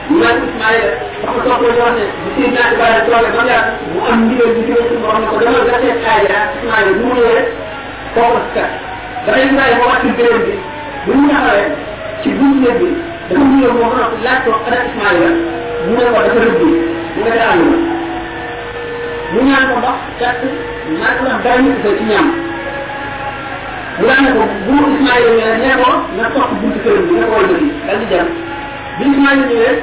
mu 0.08 0.16
naan 0.20 0.36
Ismaïla 0.48 0.88
soxna 1.22 1.42
toog 1.44 1.60
ko 1.60 1.66
wax 1.80 1.92
ne 1.98 2.04
bu 2.22 2.28
seen 2.36 2.50
naa 2.56 2.68
Ibrahima 2.72 3.00
toogee 3.06 3.32
ba 3.36 3.40
mu 3.42 3.48
yàgg 3.52 3.68
mu 3.92 3.98
am 4.10 4.18
ndigal 4.26 4.50
bi 4.56 4.60
jóge 4.68 4.84
ci 4.88 4.96
borom 5.02 5.20
ne 5.22 5.26
ko 5.30 5.36
demal 5.42 5.62
nga 5.68 5.76
seet 5.82 5.98
Aajara 6.10 6.40
Ismaïla 6.56 6.92
bu 6.98 7.02
mu 7.08 7.14
ñëwee 7.18 7.42
kooku 8.14 8.38
si 8.44 8.50
kat 8.56 8.70
dafay 9.26 9.42
Ibrahima 9.48 9.76
moo 9.80 9.88
wàcc 9.92 10.06
béréb 10.18 10.42
bi 10.46 10.54
bu 11.06 11.10
ñu 11.20 11.26
taxawee 11.30 11.68
ci 12.22 12.28
buntu 12.38 12.58
néeg 12.64 12.76
bi 12.80 12.88
dafa 13.28 13.44
ñëw 13.58 13.72
moo 13.78 13.88
ko 13.92 14.00
laaj 14.24 14.38
ko 14.44 14.50
ana 14.66 14.78
Ismaïla 14.88 15.30
mu 15.86 15.92
ne 15.98 16.04
ko 16.12 16.18
dafa 16.26 16.40
rëbb 16.44 16.62
mu 17.14 17.20
nga 17.24 17.32
ca 17.38 17.46
àll 17.52 17.62
mu 19.32 19.40
ñaan 19.48 19.64
ko 19.70 19.76
ndox 19.80 19.96
fekk 20.18 20.40
maa 21.00 21.14
ko 21.18 21.22
wax 21.28 21.38
dara 21.44 21.58
ñu 21.64 21.70
ci 21.98 22.04
ñam. 22.10 22.26
Mu 23.98 24.04
daan 24.08 24.26
ko 24.36 24.42
bu 24.66 24.74
Ismaïla 24.94 25.30
ñëwee 25.38 25.56
nee 25.62 25.76
ko 25.82 25.90
na 26.16 26.24
topp 26.34 26.50
buntu 26.60 26.78
këram 26.84 27.04
bi 27.08 27.14
nga 27.16 27.26
ko 27.30 27.34
wëlbati 27.38 27.68
dal 27.86 27.98
di 28.02 28.06
dem. 28.12 28.26
Bi 28.98 29.04
Ismaïla 29.10 29.44
ñëwee 29.50 29.74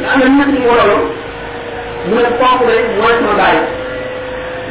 nga 0.00 0.08
am 0.12 0.18
na 0.20 0.26
ñett 0.36 0.50
ñu 0.54 0.60
wololo 0.68 0.98
mu 2.08 2.14
ne 2.18 2.30
kooku 2.38 2.64
de 2.68 2.74
mooy 2.98 3.14
sama 3.18 3.34
bàyyi 3.40 3.62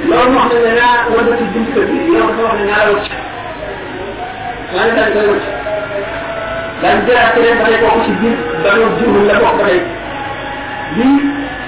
loolu 0.10 0.36
wax 0.38 0.48
ne 0.54 0.58
ne 0.66 0.72
naa 0.80 0.98
wëlbati 1.14 1.44
buntu 1.54 1.70
kër 1.76 1.86
bi 1.90 1.98
yow 2.14 2.28
dafa 2.28 2.44
wax 2.48 2.56
ne 2.60 2.66
naa 2.70 2.84
la 2.86 2.92
wëcc 2.96 3.12
maa 4.74 4.84
ngi 4.86 4.94
daal 4.98 5.12
koy 5.16 5.28
wëcc 5.34 5.48
daal 6.82 6.98
jëlaat 7.08 7.30
keneen 7.36 7.58
ba 7.60 7.66
tey 7.72 7.80
ci 8.06 8.12
biir 8.20 8.38
banu 8.64 8.86
jurul 9.00 9.26
la 9.30 9.36
bokk 9.44 9.58
ba 9.60 9.66
tey. 9.70 9.80
Bi 10.96 11.06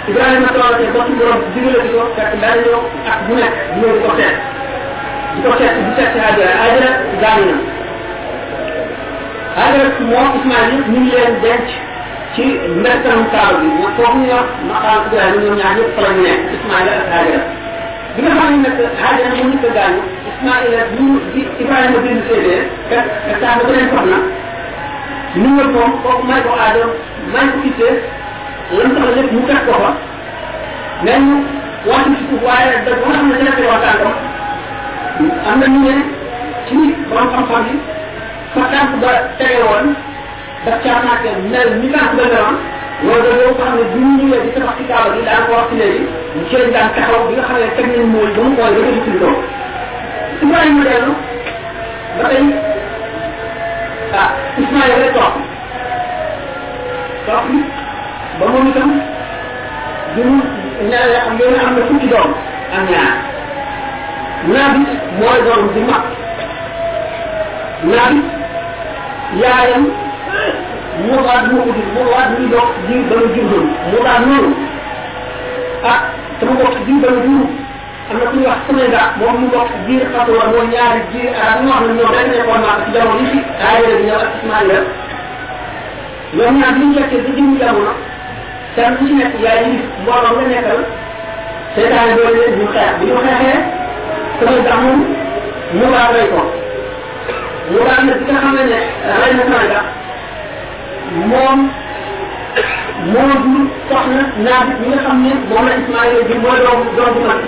Ibrahima 0.10 0.48
ba 0.52 0.66
ci 1.08 1.14
borom 1.16 1.40
digale 1.56 1.80
di 1.88 1.90
ko 1.96 2.04
fekk 2.16 2.34
ak 3.08 3.20
di 3.28 4.00
ko 4.04 4.10
seet 4.20 4.36
di 5.36 5.40
ko 5.44 5.52
seet 5.60 5.74
di 5.80 5.92
seet 5.96 6.10
si 6.14 6.20
Hajara 6.20 6.54
Hajara 6.62 6.90
gaañu 7.22 7.46
na. 7.52 7.56
Hajara 9.58 9.88
moo 10.10 10.26
Ismaïl 10.40 10.72
yëpp 10.76 10.88
ñu 10.92 11.00
ngi 11.04 11.12
leen 11.16 11.34
denc 11.44 11.68
ci 12.36 12.44
mbertanam 12.80 13.24
kaaba 13.32 13.54
bi. 13.62 13.68
Mo 13.80 13.88
foofu 13.96 14.18
ñu 14.20 14.28
wax 14.36 14.48
maqaam 14.70 15.00
Ibrahima 15.08 15.40
ñoom 15.44 15.56
ñaar 15.60 15.74
ñëpp 15.78 15.92
fa 15.96 16.02
la 16.06 16.10
ñu 16.16 16.22
nekk 16.28 16.42
Ismaïl 16.58 16.88
ak 16.94 17.08
Hajara 17.14 17.42
bi. 18.16 18.20
Nga 18.24 18.32
xam 18.38 18.52
ne 18.62 18.70
a 19.68 19.72
gaañu 19.78 20.02
Ismaïl 20.30 20.74
bu 20.96 21.06
di 21.34 21.42
Ibrahima 21.64 21.98
bind 22.06 22.22
séedee 22.28 22.62
fekk 22.90 23.08
fekk 23.26 23.38
saa 23.42 23.56
ba 23.58 23.64
beneen 23.68 23.88
soxna 23.94 24.18
ñu 25.42 25.48
moom 25.76 25.92
kooku 26.04 26.24
may 26.30 26.42
ko 26.46 26.52
aadam 26.64 26.90
may 27.34 27.46
ko 27.54 27.58
ittee 27.70 27.96
lan 28.80 28.92
tax 28.96 29.08
lépp 29.16 29.32
mu 29.34 29.42
fekk 29.48 29.66
ko 29.68 29.74
fa. 29.84 29.92
mais 31.04 31.20
ñu 31.20 31.36
wàcc 31.90 32.06
ci 32.18 32.24
suuf 32.30 32.42
waaye 32.48 32.72
da 32.86 32.92
ba 33.00 33.06
nga 33.08 33.16
xam 33.18 33.28
ne 33.30 33.36
dina 33.40 33.52
koy 33.58 33.66
waxtaan 33.72 33.98
ko 34.04 34.10
am 35.50 35.60
na 35.60 35.68
ñu 35.74 35.80
ne 35.88 35.96
ci 36.68 36.76
borom 37.10 37.28
xam-xam 37.34 37.64
yi 37.70 37.76
fa 38.54 38.62
tànk 38.72 38.92
ba 39.02 39.12
tege 39.38 39.60
woon 39.68 39.88
daf 40.66 40.78
caa 40.84 41.00
naake 41.06 41.30
mel 41.52 41.70
ni 41.82 41.88
tànk 41.96 42.12
ba 42.18 42.24
meloon 42.24 42.56
loolu 43.04 43.30
da 43.30 43.36
yow 43.44 43.54
ko 43.58 43.64
xam 43.64 43.76
ne 43.80 43.84
bu 43.92 43.98
ñu 44.00 44.12
ñëwee 44.28 44.42
di 44.46 44.50
tabax 44.56 44.76
ci 44.78 44.84
kaaba 44.90 45.10
gi 45.16 45.22
daan 45.28 45.42
ko 45.48 45.52
wax 45.58 45.66
ci 45.70 45.76
léegi. 45.82 46.02
ñu 46.36 46.42
ci 46.50 46.56
lañ 46.58 46.72
daan 46.76 46.90
taxaw 46.96 47.22
bi 47.28 47.34
nga 47.36 47.44
xam 47.48 47.58
ne 47.62 47.68
teg 47.78 47.88
nañ 47.98 48.06
mooy 48.14 48.30
ba 48.36 48.42
mu 48.48 48.56
koy 48.56 48.72
ba 48.76 48.82
ko 48.88 49.02
ci 49.06 49.12
kaw 49.22 49.36
Ibrahima 50.44 50.84
dellu. 50.90 51.14
ba 52.18 52.24
tey 52.30 52.44
ah 54.22 54.30
Ismaïla 54.62 54.96
rek 55.04 55.14
toog. 55.18 55.34
toog. 57.26 57.83
Ba 58.44 58.50
moom 58.52 58.68
itam 58.72 58.92
duñu 60.16 60.38
ñaar 60.90 61.10
am 61.28 61.34
ngeen 61.36 61.56
am 61.64 61.72
na 61.76 61.82
fukki 61.88 62.08
doom 62.12 62.32
ak 62.76 62.84
ñaar 62.92 63.14
ñaar 64.52 64.72
bi 64.76 64.82
mooy 65.20 65.40
doom 65.48 65.64
di 65.74 65.82
mag 65.90 66.04
ñaar 67.92 68.14
yaayam 69.42 69.84
mu 71.08 71.16
waat 71.26 71.44
mu 71.52 71.60
uti 71.70 71.84
mu 71.96 72.02
waat 72.12 72.30
mu 72.40 72.48
ji 72.88 72.96
ba 73.10 73.16
mu 73.22 73.28
jur 73.34 73.46
doon 73.50 73.66
mu 73.90 73.98
noonu 74.28 74.52
ah 75.92 76.00
sama 76.40 76.52
bokk 76.60 76.76
ji 76.86 76.94
ba 77.02 77.10
mu 77.16 77.22
jur 77.26 77.48
am 78.12 78.18
na 78.20 78.26
ku 78.30 78.36
ñuy 78.38 78.46
wax 78.48 78.60
Sénéga 78.68 79.02
moom 79.20 79.36
mu 79.42 79.48
bokk 79.54 79.70
jiir 79.88 80.04
xatuwa 80.14 80.44
mooy 80.52 80.68
ñaari 80.74 81.00
jiir 81.12 81.32
arab 81.42 81.64
ñu 81.64 81.70
wax 81.72 81.82
ne 81.88 81.94
ñoom 81.98 82.12
rek 82.16 82.28
nekkoon 82.32 82.62
naa 82.66 82.78
ci 82.84 82.90
jamono 82.94 83.22
yi 83.32 83.40
ñëw 84.06 84.20
ak 84.24 84.32
Ismaïla 84.38 84.78
ñoom 86.36 86.56
ñaar 86.60 86.74
ñu 86.80 86.86
ba 86.96 87.02
jëm 87.38 87.50
jamono 87.60 87.94
kenn 88.76 88.96
ku 88.98 89.04
ci 89.08 89.14
nekk 89.20 89.36
doole 92.18 92.34
leen 92.40 92.54
ñu 92.60 92.66
xeex. 92.74 92.92
bi 93.00 93.06
ñu 93.08 93.14
xeexee 93.26 93.60
sama 94.40 94.58
mu 95.78 95.86
baax 95.94 96.10
rey 96.16 96.28
ko. 96.34 96.42
mu 97.72 97.80
baax 97.88 98.00
nag 98.08 98.18
bi 98.20 98.26
nga 98.32 98.40
xam 98.44 98.54
ne 98.58 98.64
ne 98.72 98.80
rey 99.20 99.32
na 99.38 99.44
moom 101.30 101.60
moo 103.12 103.24
soxna 103.90 104.22
naabit 104.46 104.78
bi 104.82 104.86
nga 104.92 105.00
xam 105.06 105.18
ne 105.24 105.32
moom 105.50 105.66
Ismaïla 105.80 106.22
bi 106.30 106.36
mooy 106.44 106.60
doom 106.66 106.80
doom 106.98 107.12
bu 107.16 107.22
mag 107.30 107.40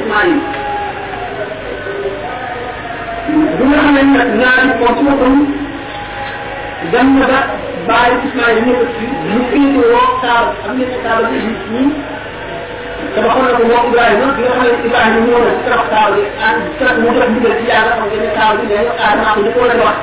bi 3.58 3.64
nga 3.70 3.78
xam 3.84 3.94
ne 3.96 4.02
nag 4.16 4.30
ci 4.42 4.70
na 7.20 7.26
ba 7.32 7.40
bàyyi 7.88 8.16
Ismaïla 8.28 8.62
ñëw 8.68 8.82
ci 8.96 9.06
ñu 9.30 9.40
féete 9.50 9.80
woo 9.92 10.08
taal 10.24 10.46
am 10.66 10.74
na 10.80 10.86
taal 11.06 11.24
bi 11.32 11.38
nit 11.48 11.62
ñi 11.74 11.84
tabaxoon 13.16 13.46
na 13.48 13.54
ko 13.58 13.64
moom 13.70 13.86
Ibrahima 13.90 14.28
bi 14.36 14.42
nga 14.44 14.54
xam 14.56 14.64
ne 14.64 14.70
Ibrahima 14.88 15.20
ñëw 15.26 15.40
na 15.46 15.52
ci 15.58 15.64
tabax 15.70 15.88
taal 15.94 16.12
bi 16.16 16.22
ak 16.48 16.56
tabax 16.80 16.96
mu 17.02 17.10
def 17.16 17.28
ndigal 17.32 17.54
ci 17.60 17.66
yàlla 17.70 17.92
xam 18.00 18.08
ne 18.24 18.30
taal 18.38 18.54
bi 18.60 18.66
dañu 18.72 18.92
aadama 19.06 19.32
ko 19.36 19.40
njëkkoon 19.42 19.72
a 19.74 19.76
wax 19.86 19.98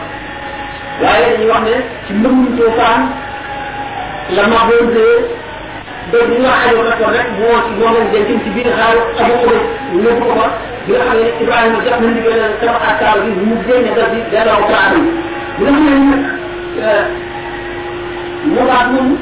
waaye 1.02 1.24
dañuy 1.32 1.48
wax 1.52 1.62
ne 1.68 1.74
ci 2.06 2.10
mbëggum 2.18 2.46
toofaan 2.58 3.00
la 4.36 4.42
ma 4.52 4.60
doon 4.68 4.86
dee 4.94 5.16
donc 6.12 6.28
ñu 6.32 6.38
wax 6.46 6.60
ajo 6.68 6.82
rek 6.88 7.00
rek 7.16 7.28
moo 7.38 7.56
ci 7.66 7.72
moo 7.78 7.90
leen 7.94 8.06
denc 8.12 8.28
ci 8.44 8.48
biir 8.54 8.68
xaal 8.78 8.98
abu 9.22 9.34
ko 9.42 9.50
yóbbu 10.04 10.24
ko 10.26 10.32
fa 10.40 10.46
bi 10.86 10.92
nga 10.92 11.04
xam 11.08 11.16
ne 11.18 11.26
Ibrahima 11.42 11.78
jox 11.86 11.96
na 12.02 12.06
ndigal 12.12 12.40
tabax 12.60 12.82
ak 12.90 12.96
taal 13.02 13.18
bi 13.26 13.30
mu 13.48 13.54
génne 13.66 13.90
daf 13.98 14.08
bi 14.14 14.20
delloo 14.32 14.60
ko 14.68 14.72
aadama 14.80 15.10
bi 15.58 15.62
nga 15.64 15.72
xam 15.72 15.84
ne 15.88 15.94
nag 16.10 16.22
مضعب 18.46 18.92
منه 18.92 19.16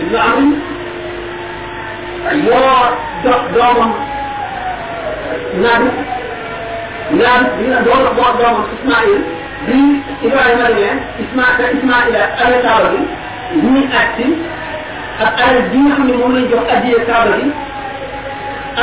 ابن 0.00 0.16
عمرو 0.16 0.56
عيار 2.26 2.92
دارهم 3.54 3.92
نبي 5.54 5.90
نبي 7.12 7.66
من 7.68 7.82
دور 7.84 7.94
أخبار 8.08 8.36
دارهم 8.38 8.64
إسماعيل 8.76 9.20
بإتباع 9.66 10.44
مريم 10.54 10.98
إسماعيل 11.24 11.78
إسماعيل 11.78 12.16
أهل 12.16 12.62
كعبة 12.62 12.98
من 13.54 13.88
أكتم 13.92 14.32
ak 15.18 15.34
alal 15.42 15.66
bi 15.74 15.78
nga 15.82 15.94
xam 15.98 16.06
ne 16.06 16.14
moom 16.14 16.30
lañ 16.36 16.44
jox 16.46 16.62
addiye 16.74 16.98
kaaba 17.08 17.32
bi 17.42 17.46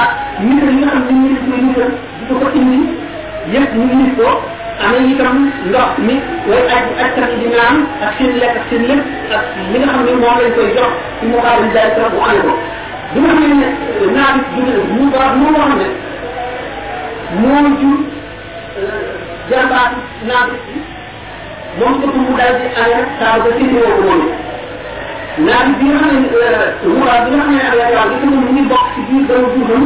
ak 0.02 0.10
mbir 0.44 0.68
yi 0.68 0.76
nga 0.84 0.88
xam 0.92 1.04
ne 1.08 1.14
ministre 1.16 1.48
ministre 1.56 1.86
di 2.20 2.24
ko 2.28 2.34
ko 2.42 2.48
indi 2.60 2.80
yëpp 3.56 3.72
ñu 3.80 3.86
indi 3.96 4.10
ko 4.20 4.28
amee 4.84 5.12
itam 5.14 5.36
ndox 5.70 5.90
mi 6.08 6.16
way 6.50 6.64
aj 6.76 6.86
ajkat 7.04 7.30
yi 7.32 7.38
di 7.44 7.48
naan 7.56 7.76
ak 8.06 8.12
seen 8.18 8.32
lekk 8.42 8.56
ak 8.60 8.64
seen 8.70 8.84
lépp 8.90 9.04
ak 9.38 9.44
li 9.72 9.78
nga 9.80 9.88
xam 9.94 10.04
ne 10.06 10.12
moom 10.22 10.36
lañ 10.42 10.52
koy 10.58 10.68
jox 10.78 10.92
ci 11.20 11.26
mu 11.32 11.38
xaalis 11.44 11.72
daal 11.76 11.90
trop 11.96 12.12
bu 12.16 12.20
amee 12.30 12.42
ko 12.48 12.54
bi 13.14 13.20
nga 13.22 13.34
xam 13.40 13.54
ne 13.62 13.68
naa 14.16 14.32
bi 14.54 14.62
mu 14.96 15.04
baax 15.14 15.32
moo 15.42 15.52
wax 15.58 15.72
ne 15.82 15.88
moo 17.42 17.70
jur 17.80 17.98
jarbaat 19.50 19.92
naa 20.28 20.44
bi 20.50 20.58
moom 21.80 21.94
ko 22.02 22.08
mu 22.26 22.32
daal 22.40 22.54
di 22.60 22.66
amee 22.84 23.06
saa 23.20 23.40
ba 23.44 23.50
seen 23.58 23.72
woo 23.76 23.92
ko 23.96 24.02
moom 24.08 24.22
naa 25.48 25.64
bi 25.80 25.86
nga 25.90 25.98
xam 26.04 26.12
ne 26.12 26.90
mu 26.92 27.00
baax 27.08 27.22
bi 27.26 27.32
nga 27.36 27.44
xam 27.44 27.54
ne 27.56 27.62
amee 27.72 27.88
waaw 27.96 28.08
bi 28.12 28.26
mu 28.34 28.38
ngi 28.54 28.64
bokk 28.72 28.86
ci 28.94 29.00
biir 29.08 29.24
dama 29.30 29.48
juutam 29.56 29.84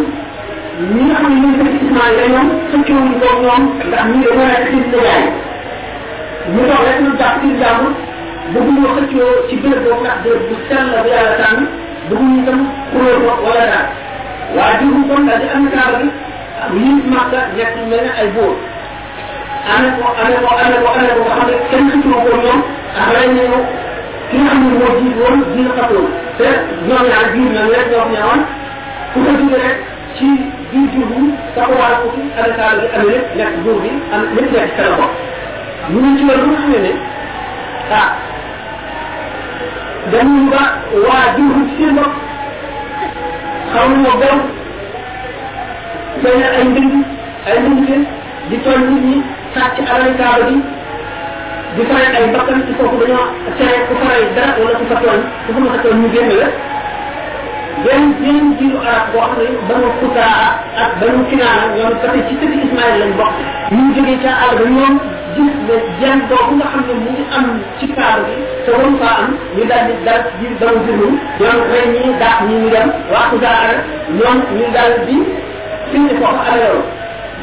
xam 21.36 21.46
ne 21.50 21.56
kenn 21.70 21.86
xëccoo 21.92 22.22
ko 22.26 22.34
ñoom 22.44 22.60
ak 23.00 23.08
rey 23.16 23.28
nañu 23.38 23.60
ki 24.30 24.38
nga 24.44 24.52
xam 24.52 24.60
ne 24.64 24.72
moo 24.80 24.92
jiit 25.00 25.16
woon 25.22 25.38
dina 25.54 25.72
xatoon 25.78 26.08
te 26.38 26.48
ñoom 26.88 27.04
ñaar 27.10 27.26
biir 27.34 27.52
na 27.56 27.62
rek 27.74 27.86
ñoo 27.92 28.06
ñëwoon 28.14 28.42
ku 29.12 29.18
ko 29.26 29.30
jóge 29.40 29.58
rek 29.66 29.78
ci 30.20 30.28
biir 30.72 30.88
jur 30.94 31.06
bi 31.12 31.22
sa 31.56 31.62
ko 31.66 32.08
ci 32.16 32.22
alakaal 32.42 32.78
bi 32.82 32.88
amee 32.96 33.12
lépp 33.14 33.36
nekk 33.38 33.54
jur 33.64 33.78
bi 33.84 33.90
am 34.14 34.22
lépp 34.36 34.52
nekk 34.56 34.72
sa 34.78 34.84
loxo 34.90 35.08
ñu 35.92 36.00
ngi 36.04 36.12
ci 36.18 36.24
loolu 36.28 36.46
nga 36.52 36.60
xam 36.62 36.72
ne 36.86 36.92
ah 38.00 38.10
dañu 40.12 40.42
ba 40.54 40.62
waa 41.06 41.26
jur 41.36 41.50
bi 41.56 41.62
ci 41.70 41.74
seen 41.84 41.96
bopp 41.98 42.14
xaw 43.72 43.86
nañoo 43.90 44.18
bew 44.22 44.38
feeñal 46.22 46.54
ay 46.60 46.64
ndënd 46.72 46.94
ay 47.50 47.58
ndënd 47.60 48.06
di 48.50 48.58
tooñ 48.66 48.80
nit 48.90 49.04
ñi 49.10 49.18
sàcc 49.54 49.78
alal 49.94 50.14
kaaba 50.20 50.44
bi 50.50 50.56
di 51.76 51.82
faral 51.90 52.16
ay 52.18 52.26
bakkan 52.34 52.60
ci 52.68 52.72
foofu 52.78 52.96
dañoo 53.02 53.26
tere 53.58 53.78
ku 53.88 53.94
faral 54.02 54.24
dara 54.36 54.52
wala 54.62 54.74
ku 54.80 54.86
fa 54.92 54.96
tooñ 55.04 55.20
ku 55.46 55.50
fa 55.56 55.60
ma 55.66 55.78
tooñ 55.84 55.96
ñu 56.02 56.08
génn 56.14 56.32
la 56.42 56.48
benn 57.86 58.06
benn 58.22 58.46
jiiru 58.60 58.78
arab 58.90 59.06
boo 59.14 59.22
xam 59.22 59.40
ne 59.40 59.48
banu 59.70 59.90
kutaa 60.00 60.44
ak 60.84 60.92
banu 61.02 61.20
kinaana 61.30 61.64
ñoom 61.78 61.94
tey 62.02 62.20
ci 62.28 62.34
tëdd 62.42 62.54
ismaïl 62.66 62.96
lañ 63.02 63.12
bokk. 63.20 63.34
Ñu 63.76 63.84
jógee 63.96 64.18
ca 64.24 64.32
àll 64.44 64.54
ba 64.60 64.66
ñoom 64.78 64.96
gis 65.36 65.54
ne 65.68 65.76
jenn 66.02 66.20
boobu 66.30 66.54
nga 66.60 66.68
xam 66.72 66.82
mu 67.04 67.10
ngi 67.14 67.24
am 67.38 67.46
ci 67.80 67.86
kaaba 67.96 68.22
bi 68.28 68.34
te 68.66 68.70
waru 68.76 68.92
faa 69.02 69.16
am 69.24 69.28
ñu 69.56 69.64
daal 69.70 69.86
di 69.88 69.94
dal 70.06 70.22
biir 70.40 70.54
banu 70.62 70.80
jurnu 70.86 71.08
ñoom 71.40 71.58
rey 71.72 71.86
ñi 71.94 72.02
daax 72.22 72.38
ñi 72.48 72.56
ñu 72.62 72.70
dem 72.76 72.88
waa 73.12 73.26
kutaa 73.32 73.62
ñoom 74.20 74.38
ñu 74.58 74.66
daal 74.76 74.94
di 75.08 75.18
findi 75.92 76.14
foofu 76.22 76.42
alayoon 76.52 76.84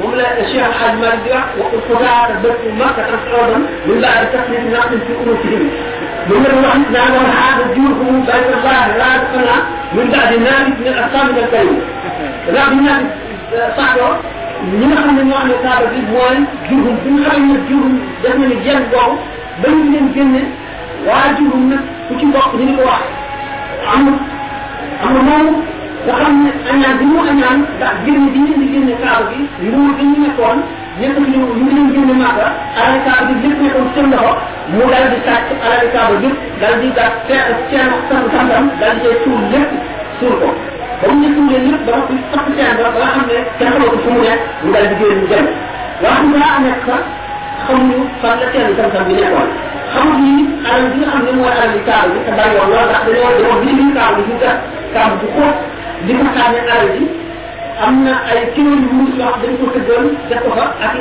moom 0.00 0.12
la 0.20 0.24
cheikh 0.50 0.70
xaj 0.80 0.94
malik 1.02 1.20
di 1.24 1.30
wax 1.34 1.48
wa 1.58 1.66
xudaar 1.88 2.28
bëpp 2.42 2.62
makka 2.80 3.02
tan 3.10 3.20
xawdan 3.30 3.62
min 3.86 3.98
baad 4.04 4.24
tasnit 4.32 4.64
naqin 4.74 5.00
fi 5.06 5.12
umusihim 5.22 5.64
من 6.30 6.42
الرحم 6.46 6.82
نعم 6.92 7.14
هذا 7.42 7.64
جوره 7.76 8.02
بين 8.28 8.50
الله 8.58 8.82
لا 9.00 9.10
تقنع 9.22 9.56
من 9.96 10.06
بعد 10.14 10.30
الناس 10.38 10.66
من 10.80 10.86
الأصحاب 10.86 11.26
الكريم 11.38 11.78
لا 12.54 12.64
من 12.70 12.78
الناس 12.78 13.02
صعبة 13.76 14.08
من 14.62 14.92
أخر 14.98 15.10
من 15.10 15.24
نوع 15.30 15.42
نصاب 15.52 15.80
الإبوان 15.90 16.38
جوهم 16.70 16.96
من 17.06 17.24
أخر 17.26 17.38
من 17.38 17.58
جوهم 17.70 17.94
لازم 18.24 18.42
الجن 18.52 18.82
بعو 18.92 19.12
بين 19.64 19.76
من 19.86 19.96
الجنة 20.04 20.42
واجوهم 21.06 21.70
وكي 22.10 22.26
بعض 22.34 22.54
من 22.54 22.68
الواحد 22.74 23.10
عمر 23.92 24.12
عمر 25.04 25.20
مو 25.22 25.52
nga 26.06 26.14
xam 26.22 26.32
ne 26.44 26.50
añaan 26.70 26.94
bi 26.98 27.04
mu 27.10 27.18
añaan 27.30 27.58
ndax 27.76 27.94
génne 28.06 28.28
bi 28.34 28.38
ngeen 28.44 28.60
di 28.62 28.66
génne 28.72 28.94
kaaba 29.02 29.24
bi 29.30 29.38
nguur 29.66 29.92
bi 29.98 30.04
ñu 30.10 30.18
nekkoon 30.24 30.58
nekk 31.00 31.16
ñu 31.32 31.38
ñu 31.58 31.64
bi 31.66 31.98
mu 34.74 34.82
dal 34.92 35.06
di 35.12 35.18
sàcc 35.26 35.48
alal 35.66 35.86
kaaba 35.94 36.14
bi 36.22 36.28
dal 36.60 36.74
di 36.82 36.88
gas 36.96 37.12
seen 37.26 37.54
seen 37.70 37.90
sam 38.08 38.22
sam 38.30 38.64
dal 38.80 38.94
di 39.02 39.10
suul 39.22 39.42
lépp 39.52 39.70
suul 40.18 40.34
ko. 40.40 40.48
Ba 41.00 41.06
mu 41.10 41.16
ñu 41.22 41.28
suulee 41.34 41.60
lépp 41.66 41.82
ba 41.86 41.92
mu 42.08 42.14
sax 42.32 42.44
seen 42.56 42.74
ba 42.78 42.84
ne 43.28 43.36
ko 43.58 44.10
mu 44.14 44.20
mu 44.62 44.68
dal 44.74 44.86
di 44.90 44.94
génn 45.00 45.20
dem. 45.30 45.46
Wax 46.02 46.18
nga 46.32 46.48
nekk 46.64 46.80
sax 46.88 47.02
xamuñu 47.66 47.98
fan 48.20 48.34
la 48.40 48.46
seen 48.52 48.68
sam 48.78 48.88
sam 48.94 49.02
bi 49.08 49.12
nekkoon. 49.18 49.48
Xamul 49.92 50.18
ni 50.22 50.32
alal 50.70 50.84
bi 50.92 50.96
nga 51.02 51.08
xam 51.12 51.22
ne 51.26 51.30
mooy 51.38 51.52
alal 51.62 51.80
kaaba 51.88 52.08
bi 52.14 52.18
te 52.26 52.30
bari 52.38 52.54
woon 52.58 52.70
bi 53.64 53.70
bu 55.20 55.28
di 56.06 56.12
ko 56.18 56.24
xaane 56.36 56.58
alal 56.72 56.88
ji 56.96 57.04
am 57.86 57.94
na 58.04 58.12
ay 58.32 58.40
kilo 58.54 58.70
yu 58.82 58.88
muus 58.96 59.12
yoo 59.20 59.30
xam 59.32 59.40
dañ 59.42 59.54
ko 59.60 59.66
tëggoon 59.74 60.06
def 60.28 60.40
ko 60.44 60.50
fa 60.58 60.64
ak 60.86 60.94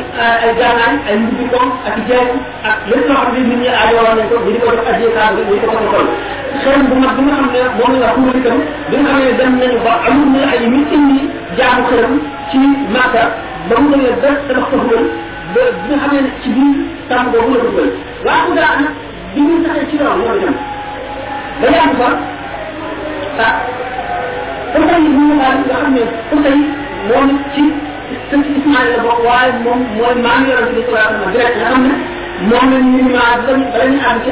ay 0.43 0.51
gaanaay 0.59 0.95
ay 1.09 1.15
mbubbi 1.23 1.45
koom 1.53 1.69
ak 1.89 1.95
jeeg 2.07 2.29
ak 2.69 2.75
lépp 2.89 3.07
loo 3.09 3.15
xam 3.23 3.33
ne 3.35 3.39
nit 3.49 3.57
ñi 3.61 3.67
aajoo 3.79 4.03
woon 4.05 4.15
nañ 4.19 4.27
ko 4.31 4.35
di 4.45 4.59
ko 4.63 4.71
def 4.75 4.87
addiye 4.91 5.09
kaaba 5.15 5.41
bi 5.49 5.59
ko 5.63 5.67
ko 5.71 5.77
toll 5.93 6.07
xel 6.63 6.81
bu 6.89 6.95
mag 7.03 7.11
bi 7.17 7.21
nga 7.27 7.35
xam 7.39 7.47
ne 7.55 7.61
moom 7.79 7.93
la 8.01 8.07
xumbali 8.15 8.39
itam 8.43 8.59
bi 8.89 8.95
nga 9.03 9.11
xam 9.11 9.19
ne 9.23 9.31
dem 9.39 9.51
nañu 9.59 9.77
ba 9.85 9.93
amul 10.09 10.27
na 10.35 10.41
ay 10.53 10.61
mi 10.73 10.79
indi 10.97 11.19
jaamu 11.57 11.81
xelam 11.89 12.13
ci 12.51 12.59
Màkka 12.95 13.23
ba 13.69 13.75
mu 13.81 13.87
demee 13.93 14.15
ba 14.23 14.29
tabax 14.47 14.65
ko 14.71 14.75
dugal 14.83 15.03
ba 15.55 15.61
bi 15.79 15.87
nga 15.95 15.97
xam 16.03 16.11
ne 16.15 16.29
ci 16.43 16.49
biir 16.55 16.75
tàmm 17.09 17.31
boobu 17.31 17.53
la 17.55 17.59
ko 17.63 17.67
dugal 17.71 17.89
waa 18.27 18.41
ko 18.47 18.51
daa 18.59 18.73
nag 18.83 18.91
bi 19.33 19.39
ñu 19.47 19.55
taxee 19.63 19.87
ci 19.89 19.95
loolu 19.97 20.23
ñoom 20.23 20.37
itam 20.43 20.55
ba 21.61 21.67
yàgg 21.75 21.95
fa 21.99 22.09
ah 23.47 23.53
Ousseyn 24.75 25.03
bi 25.05 25.09
ñu 25.17 25.33
nga 25.35 25.47
xam 25.71 25.93
ne 25.95 26.01
Ousseyn 26.33 26.59
moom 27.09 27.29
ci 27.53 27.63
sëñ 28.29 28.41
Ismaïl 28.57 28.89
la 28.95 29.03
bokk 29.05 29.19
waaye 29.27 29.51
moom 29.65 29.79
mooy 29.97 30.15
maam 30.25 30.41
yonent 30.49 30.71
bi 30.75 30.81
sallallahu 30.85 31.07
alayhi 31.07 31.21
wa 31.21 31.27
sallam 31.27 31.31
direct 31.33 31.55
nga 31.59 31.67
xam 31.71 31.81
ne 31.85 31.93
moom 32.49 32.67
la 32.73 32.77
ñu 32.79 33.01
ma 33.15 33.23
ñu 33.57 33.65
bala 33.71 33.85
ñu 33.91 33.99
àgg 34.09 34.23
ci 34.25 34.31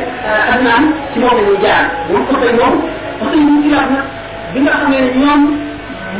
adnaan 0.53 0.83
ci 1.11 1.19
moom 1.19 1.35
la 1.37 1.43
ñuy 1.47 1.57
jaar 1.63 1.83
moom 2.09 2.23
Ousseyn 2.31 2.55
moom 2.59 2.75
Ousseyn 3.21 3.45
ñu 3.49 3.55
ci 3.63 3.69
wax 3.75 3.87
nag 3.95 4.05
bi 4.53 4.59
nga 4.65 4.71
xamee 4.79 5.01
ne 5.05 5.11
ñoom 5.21 5.41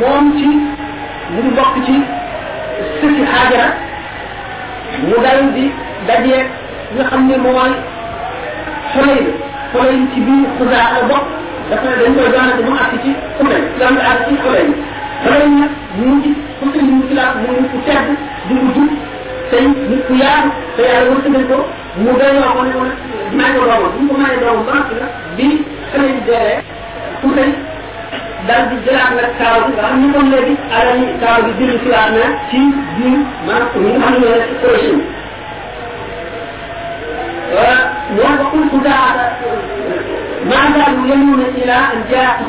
moom 0.00 0.24
ci 0.38 0.46
mu 1.32 1.38
ngi 1.42 1.50
bokk 1.58 1.74
ci 1.86 1.94
sëti 3.00 3.22
Haajara 3.32 3.68
mu 5.08 5.16
dal 5.24 5.40
di 5.54 5.64
dajee 6.08 6.42
nga 6.94 7.04
xam 7.10 7.22
ne 7.28 7.36
mooy 7.44 7.72
xolay 8.92 9.22
xolay 9.72 9.96
ci 10.12 10.18
biir 10.26 10.46
xusaa 10.58 10.88
la 10.96 11.02
bokk 11.10 11.26
dafa 11.70 11.88
dañ 12.00 12.12
koy 12.16 12.28
doonate 12.32 12.62
mu 12.66 12.72
àgg 12.82 12.94
ci 13.02 13.10
xulay 13.38 13.62
daan 13.78 13.96
àgg 14.10 14.22
ci 14.26 14.34
mu 15.98 16.06
mu 16.86 16.94
mu 16.94 17.68
ku 17.72 17.78
tedd 17.86 18.06
di 18.48 18.54
ko 18.60 18.66
jub 18.76 18.90
tey 19.50 19.64
ku 20.06 20.12
yaatu 20.22 20.48
te 20.76 20.82
yàlla 20.88 21.10
wërsëgal 21.10 21.44
ko 21.50 21.56
mu 22.02 22.10
doy 22.20 22.32
wax 22.42 22.56
ne 22.68 22.74
woon 22.78 22.90
may 23.38 23.50
ko 23.56 23.60
doomam 23.68 23.90
bu 23.94 23.98
ñu 24.02 24.08
ko 24.10 24.14
mayee 24.22 24.40
doomam 24.42 24.64
ba 24.66 24.72
nag 24.74 24.88
bi 25.36 25.46
xale 25.90 26.06
yi 26.14 26.20
deewee 26.28 26.58
xulay 27.22 27.50
daal 28.48 28.62
di 28.70 28.76
jëlaat 28.84 29.10
nag 29.18 29.30
kaaw 29.40 29.58
bi 29.66 29.72
nga 29.76 29.82
xam 29.88 29.96
ne 30.02 30.06
kon 30.14 30.26
léegi 30.32 30.54
alal 30.78 30.98
yi 31.02 31.06
kaaw 31.22 31.38
bi 31.46 31.50
jëli 31.58 31.76
si 31.82 31.88
na 32.16 32.24
ci 32.50 32.60
biir 32.96 33.18
maanaam 33.46 33.82
ñi 33.84 33.90
nga 33.92 34.00
xam 34.04 34.12
ne 34.12 34.18
ñoo 34.20 34.36
nekk 34.36 34.52
projet 34.62 34.98
ماذا 40.50 40.84
يلون 41.10 41.40
إلى 41.58 41.72
أن 41.72 41.98
جاء 42.10 42.42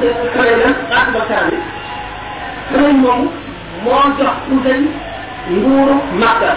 كريم 2.73 2.97
مو 3.01 3.15
موجة 3.85 4.29
أذن 4.51 4.85
نور 5.51 5.89
مكة 6.21 6.51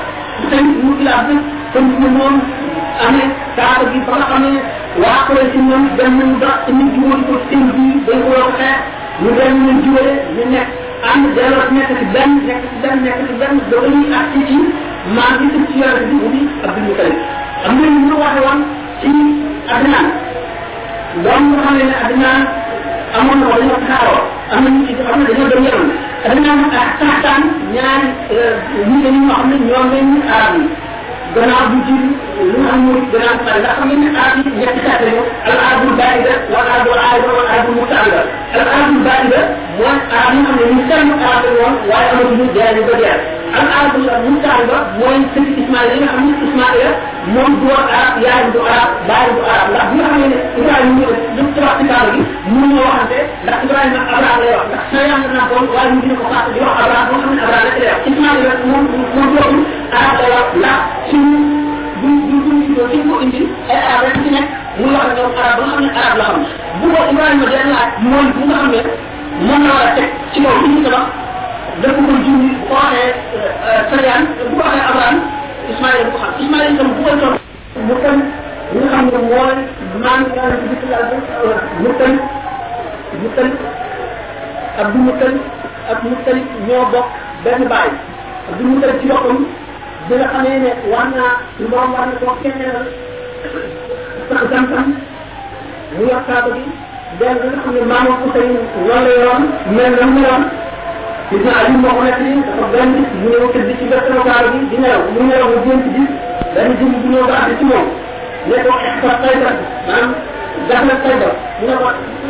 أذن 0.45 0.67
نور 0.83 0.97
لازم 1.09 1.39
ثم 1.75 1.89
يمون 2.05 2.35
أنا 3.09 3.25
تعرف 3.57 3.93
بلا 4.07 4.37
أنا 4.37 4.51
واقرأ 5.03 5.43
سنم 5.53 5.85
بمن 5.99 6.31
ذا 6.41 6.53
إن 6.69 6.79
جوان 6.95 7.21
كتير 7.31 7.67
بي 7.75 7.87
بقول 8.07 8.53
خير 8.59 8.79
نبي 9.23 9.49
من 9.67 9.77
جوان 9.85 10.17
من 10.37 10.55
أنا 11.15 11.29
جالس 11.37 11.69
نك 11.77 11.91
بن 12.15 12.31
نك 12.49 12.63
بن 12.83 12.97
نك 13.05 13.19
بن 13.41 13.55
دوري 13.71 14.03
أكتي 14.21 14.59
ما 15.17 15.27
بيتو 15.39 15.61
تيار 15.73 15.97
doom 21.25 21.43
nga 21.53 21.59
xam 21.65 21.75
ne 21.79 21.85
adnaan 22.07 22.43
amoon 23.19 23.39
na 23.41 23.47
ko 23.51 23.55
dañoo 23.61 23.79
taxaaroo 23.83 24.21
am 24.55 24.65
na 24.65 24.71
ci 24.87 24.93
xam 25.09 25.19
ne 25.21 25.25
dañoo 25.29 25.49
dem 25.53 25.63
yaram 25.69 25.89
adnaan 26.31 26.59
ak 26.67 26.75
ñoo 29.69 29.85
arab 30.37 30.55
gannaaw 31.35 31.65
bu 31.73 31.79
ci 31.87 31.95
lu 32.53 32.59
xam 32.67 32.79
mooy 32.87 33.01
gannaaw 33.13 33.37
pare 33.45 33.59
ndax 33.63 33.75
xam 33.79 33.87
ngeen 33.89 34.01
ne 34.05 34.19
arab 34.23 34.37
yi 34.47 34.51
ñetti 34.61 34.81
xeet 34.87 35.01
lañu 35.07 35.23
al 35.49 35.57
arabul 35.67 35.95
baida 36.01 36.33
wal 36.53 36.67
arabul 36.75 37.01
aida 37.09 37.29
wal 37.37 37.49
arabul 37.53 37.77
mutaaliba 37.81 38.21
al 38.55 38.63
arabul 38.75 39.03
baida 39.09 39.41
mooy 39.79 39.97
arab 40.19 40.33
yi 40.37 40.41
xam 40.47 40.55
ne 40.59 40.65
ñu 40.73 40.81
seen 40.89 41.09
arab 41.27 41.43
la 41.45 41.51
woon 41.59 41.75
waaye 41.91 42.09
amatuñu 42.13 42.45
ñu 42.45 42.83
ba 42.89 42.95
dee 43.01 43.17
al 43.59 43.67
arabul 43.77 44.07
mutaaliba 44.33 44.77
mooy 45.01 45.19
sëñ 45.33 45.45
ismaïl 45.63 45.91
yi 45.95 45.99
nga 46.03 46.11
xam 46.15 46.25
ne 46.29 46.33
ismaïl 46.47 46.91
moom 47.35 47.51
du 47.61 47.65
woon 47.71 47.85
arab 47.99 48.15
yaay 48.25 48.45
du 48.55 48.61
arab 48.73 48.91
baay 49.09 49.27
du 49.37 49.41
arab 49.53 49.67
ndax 49.73 49.87
bi 49.93 49.97
nga 50.01 50.09
xam 50.13 50.21
ne 50.33 50.39
ibrahima 50.59 50.93
ñu 50.99 51.07
lu 51.37 51.43
ci 51.55 51.61
wax 51.65 51.75
ci 51.81 51.85
kaaba 51.91 52.11
gi 52.15 52.23
mënu 52.53 52.67
ñu 52.73 52.79
waxante 52.87 53.19
ndax 53.45 53.59
ibrahima 53.67 54.01
abraham 54.15 54.39
lay 54.43 54.53
wax 54.57 54.67
ndax 54.71 54.83
sa 54.93 54.99
yàlla 55.09 55.29
naa 55.37 55.47
koon 55.51 55.65
waaye 55.75 55.91
ñu 55.93 56.01
dina 56.05 56.15
ko 56.21 56.25
fàtte 56.33 56.51
di 56.55 56.59
wax 56.65 56.75
abraham 56.85 57.05
boo 57.09 57.21
xam 57.23 57.33
ne 57.37 57.41
abraham 57.47 57.65
rek 57.69 57.77
lay 57.83 57.91
wax 57.93 58.01
ismaïl 58.11 58.47
moom 58.71 58.85
moom 59.15 59.29
boobu 59.35 59.59
arab 59.99 60.15
lay 60.23 60.31
wax 60.37 60.47
ndax 60.61 60.79
suñu 61.19 61.39
bu 62.01 62.09
bu 62.29 62.37
bu 62.45 62.51
ñu 62.59 62.75
ko 62.77 62.83
ko 63.11 63.21
indi 63.25 63.41
ay 63.71 63.79
arab 63.91 64.03
rek 64.07 64.17
ci 64.25 64.31
nekk 64.35 64.49
muy 64.79 64.91
wax 64.95 65.09
ñoom 65.17 65.33
arab 65.43 65.57
ba 65.59 65.65
xam 65.71 65.81
ne 65.85 65.91
arab 66.03 66.17
la 66.19 66.25
xam 66.25 66.43
bu 66.81 66.87
ko 66.95 66.99
ibrahima 67.13 67.47
dee 67.53 67.65
laaj 67.73 67.91
mooy 68.11 68.27
bu 68.37 68.41
nga 68.49 68.57
xam 68.63 68.71
ne 68.75 68.81
mën 69.47 69.59
na 69.65 69.71
war 69.75 69.87
a 69.89 69.95
teg 69.97 70.09
ci 70.33 70.39
kaw 70.45 70.55
li 70.63 70.69
ñu 70.75 70.81
tabax 70.85 71.07
dëkk 71.83 71.97
ko 72.07 72.13
junni 72.25 72.51
bu 72.59 72.65
ko 72.69 72.75
waxee 72.75 73.11
sariyaan 73.91 74.23
bu 74.51 74.55
ko 74.57 74.63
waxee 74.67 74.87
abraham 74.91 75.17
Ismaïl 75.73 76.05
bu 76.07 76.11
ko 76.13 76.19
xam 76.23 76.33
Ismaïl 76.45 76.73
itam 76.75 76.89
bu 76.97 77.01
koy 77.07 77.17
toog 77.21 77.37
mu 77.87 77.95
tam 78.03 78.17
ñi 78.75 78.81
nga 78.85 78.91
xam 78.95 79.05
ne 79.13 79.19
mooy 79.31 79.55
maan 80.03 80.21
yàlla 80.37 80.57
ci 80.61 80.67
biir 80.71 80.91
yàlla 80.93 81.17
mu 81.83 81.91
tam 81.99 82.13
mu 83.23 83.29
tam 83.37 83.49
Abdou 84.79 85.01
Moutalib 85.03 85.43
ak 85.91 85.99
Moutalib 86.05 86.47
ñoo 86.69 86.85
bokk 86.93 87.09
benn 87.45 87.63
baay 87.73 87.91
Abdou 88.51 88.67
Moutalib 88.71 89.01
ci 89.01 89.07
boppam 89.11 89.39
bi 90.09 90.15
nga 90.17 90.29
xamee 90.33 90.59
ne 90.65 90.71
war 90.93 91.07
naa 91.17 91.33
borom 91.71 91.93
war 91.95 92.07
na 92.11 92.15
koo 92.21 92.35
kenneel 92.43 92.79
sax 94.29 94.43
sam-sam 94.53 94.87
mu 95.97 96.03
yor 96.11 96.23
kaaba 96.29 96.51
gi 96.57 96.65
benn 97.19 97.37
bi 97.43 97.47
nga 97.49 97.59
xam 97.63 97.73
ne 97.77 97.81
maama 97.91 98.13
Ousseyn 98.25 98.53
loolu 98.87 99.05
la 99.05 99.11
yoroon 99.19 99.45
mel 99.77 99.93
na 100.01 100.07
mu 100.07 100.13
meloon 100.21 100.45
gis 101.31 101.43
naa 101.45 101.59
Ali 101.65 101.77
moo 101.83 101.93
ko 101.97 102.03
nekk 102.07 102.21
nii 102.25 102.43
dafa 102.49 102.67
benn 102.75 102.91
bis 102.97 103.09
mu 103.21 103.29
ñëw 103.33 103.47
tëdd 103.55 103.71
ci 103.79 103.85
wetu 103.93 104.13
kaar 104.29 104.45
bi 104.53 104.59
di 104.71 104.77
mu 104.77 105.21
nelaw 105.29 105.49
mu 105.53 105.59
jëm 105.67 105.81
a 105.87 105.89
gis 105.95 106.11
benn 106.55 106.71
jëm 106.79 106.91
bu 107.03 107.07
ñëw 107.13 107.25
ba 107.31 107.37
àgg 107.45 107.59
ci 107.59 107.65
moom. 107.71 107.87
ne 108.49 108.57
ko 108.65 108.73
extra 108.89 109.15
tayba 109.23 109.51
maanaam 109.87 110.13
gas 110.69 110.83
na 110.89 110.95
tayba 111.05 111.29
mu 111.61 111.65
ne 111.69 111.75
ko 111.83 111.89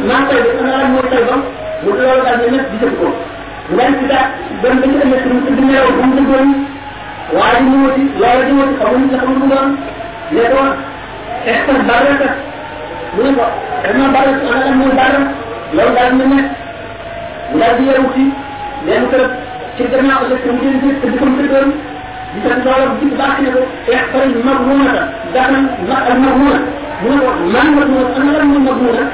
maa 0.09 0.23
tayba 0.31 0.51
ana 0.61 0.71
lan 0.83 0.91
mooy 0.95 1.09
tayba 1.15 1.35
mu 1.83 1.91
loolu 1.99 2.23
daal 2.27 2.39
ne 2.43 2.47
nekk 2.55 2.67
gisatu 2.73 2.97
ko. 3.01 3.09
mu 3.71 3.77
daal 3.79 3.93
ci 3.99 4.05
daal 4.11 4.27
dem 4.63 4.77
ba 4.81 4.87
ci 4.91 4.97
ëllëg 5.05 5.25
mu 5.33 5.41
tëdd 5.47 5.61
nelaw 5.69 5.91
bu 5.97 6.03
mu 6.09 6.15
tëddoon 6.19 6.49
واجب 7.33 7.63
موتي 7.63 8.05
واجب 8.21 8.49
موتي 8.55 8.75
خبرني 8.81 9.09
تخبرني 9.13 9.47
بقى. 9.49 9.69
يا 10.33 10.45
ترى 10.51 10.77
احسن 11.51 11.77
بارك 11.89 12.23
من 13.19 13.37
كما 13.85 14.07
بارك 14.17 14.39
أنا 14.55 14.71
من 14.81 14.89
بارك 15.01 15.27
لو 15.75 15.89
دار 15.95 16.13
منك 16.13 16.51
ولا 17.55 17.69
دي 17.79 17.87
روحي. 17.97 18.27
لأن 18.87 19.05
ترى 19.13 19.27
كدنا 19.79 20.15
ولا 20.21 20.37
تمكن 20.45 20.81
دي 20.81 20.89
تكون 21.03 21.31
تقدر 21.39 21.65
بتنظر 22.35 22.89
في 23.01 23.07
داخله 23.19 23.55
احفر 23.95 24.23
المغمونة 24.23 25.09
داخل 25.35 25.67
المغمونة 26.13 26.61
ما 27.53 27.61
المغمونة 27.63 28.17
أنا 28.17 28.39
لم 28.39 28.53
المغمونة 28.57 29.05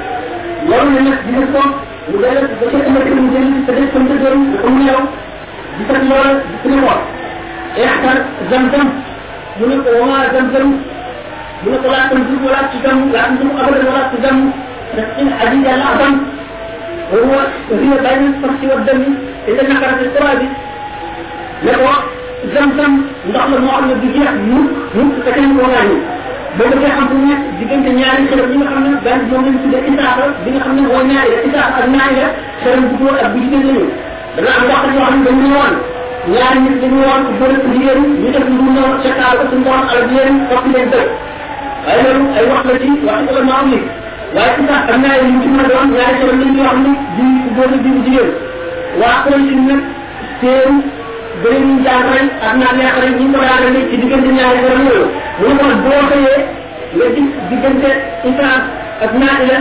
لو 0.71 0.81
انك 0.99 1.19
بنفسك 1.27 1.71
وذلك 2.15 2.51
بشكل 2.61 2.91
مجرد 2.93 3.65
تدرس 3.67 3.91
تنتظر 3.95 4.35
وتقوم 4.39 4.79
له 4.87 4.99
بتنظر 5.81 6.41
بتنظر 6.65 6.99
ያህታን 7.83 8.19
ዘምዘም 8.51 8.89
ምኑ 9.61 9.71
ቆማ 9.87 10.13
ዘምዘም 10.35 10.69
ምኑ 11.65 11.75
ቆላት 11.85 12.11
ምዝብ 12.21 12.41
ወላት 12.49 12.67
ትዘሙ 12.75 12.99
ላምዝሙ 13.17 13.51
አበድ 13.65 13.83
ወላት 13.91 14.09
ትዘሙ 14.15 14.39
ነፍስን 14.99 15.29
ሐዲድ 15.41 15.67
ያለ 15.73 15.83
አዘም 15.93 16.17
وهو 17.13 17.35
وهي 17.71 17.93
بين 18.05 18.23
الفرس 18.31 18.61
والدم 18.71 19.01
إذا 19.51 19.63
نكرت 19.71 20.01
القرآن 20.07 20.41
لقوا 21.67 21.97
زمزم 22.55 22.93
ندخل 23.29 23.53
المعلم 23.61 23.91
بجيح 24.03 24.31
نوك 24.51 24.71
نوك 24.97 25.13
تكلم 25.27 25.53
قرآن 25.61 25.91
boobu 26.59 26.77
nga 26.81 26.91
xam 26.97 27.09
ne 27.27 27.35
diggante 27.59 27.91
ñaari 28.01 28.23
xërëm 28.31 28.51
yi 28.53 28.57
nga 28.61 28.69
xam 28.73 28.81
ne 28.87 28.91
benn 29.05 29.21
moom 29.31 29.43
lañ 29.47 29.57
tuddee 29.63 29.83
isaaxa 29.91 30.27
bi 30.45 30.51
nga 30.55 30.61
xam 30.65 30.75
ne 30.77 30.83
mooy 30.89 31.05
ñaari 31.11 31.31
la 31.35 31.41
isaaxa 31.49 31.79
ak 31.83 31.87
ñaari 31.95 32.15
la 32.23 32.29
xërëm 32.63 32.83
bu 32.89 32.95
góor 33.01 33.17
ak 33.25 33.29
bu 33.33 33.39
jigéen 33.45 33.63
la 33.69 33.73
ñu 33.79 33.85
dana 34.37 34.51
am 34.59 34.65
waxtu 34.71 34.91
yoo 34.97 35.07
xam 35.09 35.17
ne 35.19 35.25
dañ 35.29 35.37
ñu 35.43 35.49
woon 35.57 35.75
ñaari 36.33 36.59
nit 36.65 36.77
dañu 36.83 36.99
woon 37.07 37.23
góor 37.39 37.53
ak 37.57 37.65
jigéen 37.73 38.01
ñu 38.21 38.29
def 38.35 38.47
lu 38.49 38.67
ca 39.03 39.11
kaal 39.19 39.35
ko 39.39 39.45
suñu 39.51 39.65
borom 39.67 39.87
alal 39.91 40.07
leen 40.15 40.35
topp 40.51 40.65
leen 40.73 40.89
dëkk 40.93 41.09
waaye 41.85 42.03
loolu 42.07 42.27
ay 42.39 42.45
wax 42.51 42.63
la 42.69 42.75
ci 42.81 42.89
wax 43.07 43.19
ci 43.27 43.31
ulama 43.35 43.55
am 43.61 43.67
ni 43.73 43.79
waaye 44.37 44.51
ci 44.57 44.63
sax 44.69 44.83
am 44.95 45.01
naa 45.05 45.17
ñu 45.29 45.37
ci 45.43 45.49
mën 45.53 45.61
a 45.65 45.69
doon 45.73 45.87
ñaari 45.95 46.15
xërëm 46.21 46.39
lañ 46.43 46.53
yoo 46.59 46.67
xam 46.71 46.79
ne 46.85 46.93
di 47.17 47.27
góor 47.57 47.71
di 47.85 47.91
jigéen 48.05 48.31
waa 49.01 49.17
koy 49.25 49.41
ci 49.49 49.55
nag 49.69 49.81
seen 50.41 50.73
bëri 51.43 51.61
ñu 51.69 51.75
jàng 51.85 52.07
rek 52.15 52.29
ak 52.49 52.55
naa 52.61 52.73
neex 52.79 52.95
rek 53.05 53.15
ñu 53.21 53.27
ko 53.35 53.39
yaagale 53.49 53.81
ci 53.91 53.95
diggante 54.03 54.31
ñaari 54.39 54.59
xërëm 54.65 54.83
yooyu 54.89 55.07
mu 55.41 55.47
ne 55.49 55.55
ko 55.61 55.67
boo 55.85 56.03
xëyee 56.11 56.39
nga 56.97 57.07
gis 57.15 57.29
diggante 57.51 57.91
isaas 58.31 58.63
ak 59.05 59.13
naati 59.21 59.45
la 59.51 59.59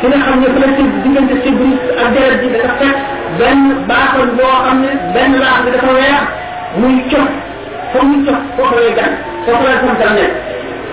ki 0.00 0.06
nga 0.10 0.18
xam 0.24 0.36
ne 0.42 0.46
fa 0.54 0.58
la 0.64 0.68
ci 0.76 0.82
diggante 1.04 1.34
sibris 1.44 1.78
ak 2.02 2.08
deret 2.14 2.38
bi 2.42 2.48
dafa 2.54 2.72
fekk 2.80 2.96
benn 3.38 3.60
baaxoon 3.88 4.30
boo 4.38 4.54
xam 4.64 4.76
ne 4.84 4.90
benn 5.14 5.32
laax 5.42 5.58
bi 5.64 5.70
dafa 5.74 5.92
weex 5.98 6.22
muy 6.80 6.94
cof 7.10 7.28
foofu 7.92 8.06
muy 8.10 8.20
cof 8.26 8.38
foofu 8.56 8.74
lay 8.80 8.92
gan 8.98 9.12
foofu 9.44 9.64
lay 9.68 9.76
sam 9.82 9.94
dara 10.00 10.12
nekk 10.18 10.32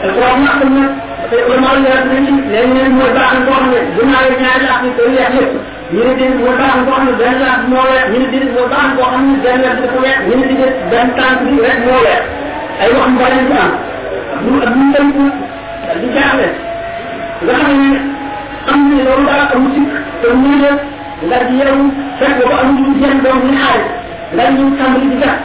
alquran 0.03 0.39
wax 0.45 0.57
nag 0.75 0.91
dafay 1.21 1.41
ulama 1.49 1.69
yi 1.75 1.81
leer 1.85 2.01
nañ 2.09 2.25
ci 2.25 2.33
léegi 2.51 2.73
neen 2.77 2.91
mooy 2.97 3.11
baaxoon 3.17 3.43
boo 3.47 3.55
xam 3.59 3.67
ne 3.73 3.79
ginnaaw 3.97 4.23
yi 4.29 4.35
ñaari 4.41 4.63
laax 4.67 4.79
bi 4.83 4.89
koy 4.97 5.09
weex 5.15 5.31
lépp 5.37 5.53
ñu 5.93 5.99
ne 6.07 6.13
déedéet 6.19 6.35
mooy 6.41 6.55
baaxoon 6.59 6.83
boo 6.87 6.95
xam 6.97 7.05
ne 7.07 7.13
benn 7.21 7.35
laax 7.43 7.59
moo 7.71 7.83
weex 7.91 8.05
ñu 8.11 8.17
ne 8.23 8.27
déedéet 8.31 8.51
mooy 8.55 8.67
baaxoon 8.73 8.95
boo 8.97 9.07
xam 9.11 9.23
ne 9.31 9.35
benn 9.45 9.59
laax 9.65 9.75
dafa 9.83 9.97
weex 10.05 10.17
ñu 10.27 10.33
ne 10.39 10.45
déedéet 10.49 10.75
benn 10.91 11.07
tànk 11.17 11.37
bi 11.45 11.53
rek 11.65 11.77
moo 11.87 11.99
weex 12.05 12.23
ay 12.83 12.89
wax 12.97 13.07
mbaa 13.15 13.29
leen 13.33 13.45
ci 13.49 13.55
am 13.63 13.71
bu 14.45 14.51
ak 14.65 14.71
ñu 14.77 14.85
tënk 14.95 15.15
di 16.01 16.07
jaaxle 16.15 16.47
nga 17.43 17.53
xam 17.61 17.77
ne 17.91 17.99
am 18.71 18.79
ne 18.89 18.97
loolu 19.07 19.23
dara 19.29 19.43
amu 19.55 19.67
ci 19.75 19.81
te 20.21 20.27
muy 20.41 20.57
la 20.63 20.71
ndax 21.27 21.45
yow 21.59 21.77
fekk 22.19 22.39
ba 22.49 22.55
am 22.63 22.69
ñu 22.75 22.91
jël 23.01 23.15
doom 23.23 23.39
ñu 23.47 23.53
xaar 23.63 23.79
ndax 24.33 24.49
ñu 24.57 24.65
tàmbali 24.77 25.07
di 25.11 25.17
gat 25.23 25.37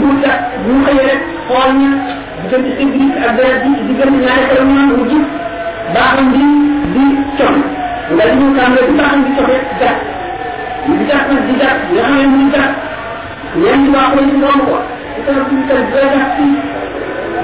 ñu 0.00 0.08
gat 0.22 0.40
ñu 0.66 0.74
xëy 0.86 0.98
rek 1.08 1.20
xool 1.48 1.70
ñu 1.80 1.88
diggante 2.42 2.70
iblis 2.82 3.12
ak 3.24 3.30
dara 3.36 3.54
bi 3.62 3.68
diggante 3.88 4.16
ñaari 4.24 4.44
xel 4.50 4.64
ñu 4.70 4.76
ñu 4.88 4.96
jub 5.10 5.24
baaxam 5.94 6.26
bi 6.32 6.42
di 6.94 7.04
con 7.38 7.54
ndax 8.14 8.30
ñu 8.38 8.46
tàmbali 8.58 8.86
di 8.88 8.94
baaxam 8.98 9.20
di 9.24 9.30
soxe 9.36 9.56
gat 9.80 9.96
ñu 10.86 10.92
di 10.98 11.04
gat 11.10 11.24
di 11.48 11.54
gat 11.62 11.76
nga 11.92 12.02
xam 12.08 12.16
ne 12.16 12.26
ñu 12.38 12.46
gat 12.54 12.70
ñeen 13.60 13.78
ñu 13.84 13.90
baax 13.94 14.10
ñu 14.28 14.36
doom 14.42 14.58
ko 14.68 14.76
ci 15.14 15.20
tax 15.26 15.36
ci 15.50 15.56
tax 15.68 15.80
di 15.92 15.98
gat 16.14 16.28
ci 16.36 16.44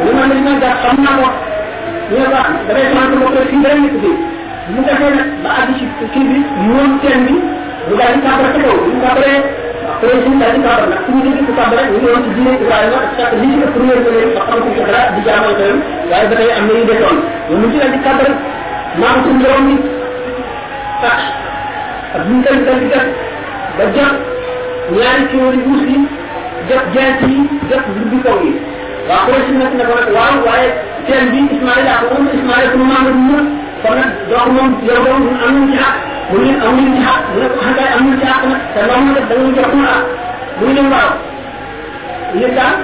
ñu 0.04 0.10
ma 0.16 0.22
ne 0.30 0.34
ñu 0.44 0.52
gat 0.62 0.74
xam 0.82 0.96
naa 1.04 1.16
ko 1.20 1.28
ñu 2.10 2.24
baax 2.32 2.48
damay 2.66 2.86
sant 2.94 3.12
mo 3.20 3.26
ko 3.34 3.40
ci 3.50 3.56
dara 3.64 3.76
ñu 3.84 3.88
ko 4.02 4.10
mu 4.74 4.80
defee 4.88 5.12
nag 5.18 5.28
ba 5.44 5.50
àgg 5.60 5.70
ci 5.78 5.84
kii 6.12 6.24
bi 6.30 6.38
moom 6.68 6.90
teen 7.02 7.20
bi 7.26 7.34
mu 7.88 7.94
daal 7.98 8.12
di 8.14 8.20
kàmbara 8.26 8.48
ca 8.54 8.60
kaw 8.64 8.76
bu 8.82 8.88
ñu 8.92 8.98
kàmbaree 9.04 9.38
après 9.90 10.18
suñu 10.24 10.38
daal 10.40 10.52
di 10.56 10.60
kàmbar 10.66 10.86
nag 10.92 11.00
suñu 11.06 11.20
dégg 11.26 11.46
ko 11.46 11.52
kàmbara 11.58 11.82
ñu 11.90 11.98
woon 12.04 12.22
ci 12.24 12.30
diine 12.36 12.52
Ibrahima 12.60 12.98
ak 13.04 13.10
sax 13.18 13.30
li 13.40 13.46
ci 13.52 13.58
ëpp 13.66 13.76
réer 13.80 13.98
ko 14.04 14.10
leen 14.16 14.30
ba 14.36 14.40
xam 14.48 14.58
ko 14.64 14.68
ci 14.76 14.82
dara 14.88 15.00
di 15.14 15.20
jaamal 15.26 15.52
ko 15.58 15.64
waaye 16.10 16.26
ba 16.30 16.34
tey 16.40 16.50
am 16.58 16.64
na 16.68 16.72
yu 16.78 16.84
desoon 16.90 17.18
mu 17.60 17.66
ci 17.72 17.76
daal 17.82 17.92
di 17.94 17.98
kàmbar 18.06 18.30
maam 19.00 19.16
suñu 19.24 19.38
borom 19.44 19.64
bi 19.68 19.74
ah 21.10 21.20
ak 22.16 22.22
ñu 22.28 22.36
koy 22.46 22.58
dal 22.66 22.78
di 22.82 22.86
def 22.94 23.06
ba 23.78 23.84
jot 23.96 24.14
ñaari 24.96 25.24
cóori 25.32 25.58
wuus 25.66 25.82
yi 25.90 25.98
jot 26.68 26.84
jeent 26.94 27.20
yi 27.28 27.36
jot 27.70 27.84
mbubbi 27.94 28.18
kaw 28.24 28.38
yi 28.44 28.52
mu 32.30 33.38
kon 33.82 33.94
nag 33.96 34.12
donc 34.30 34.46
moom 34.54 34.70
yow 34.86 34.98
doom 35.04 35.20
ñun 35.24 35.38
am 35.46 35.54
nañ 35.56 35.66
ci 35.70 35.76
xaq 35.78 35.94
mu 36.30 36.38
ne 36.44 36.52
am 36.66 36.76
nañ 36.76 36.88
ci 36.94 37.00
xaq 37.06 37.22
mu 37.32 37.40
ne 37.40 37.46
ko 37.48 37.58
xangaay 37.64 37.88
am 37.96 38.02
nañ 38.06 38.18
ci 38.20 38.26
xaq 38.26 38.42
nag 38.50 38.60
te 38.74 38.80
loolu 38.88 39.10
nag 39.16 39.24
da 39.28 39.34
nga 39.40 39.50
jox 39.56 39.72
ma 39.82 39.92
mu 40.60 40.66
ne 40.76 40.82
waaw 40.92 41.12
ñu 42.38 42.46
daal 42.56 42.76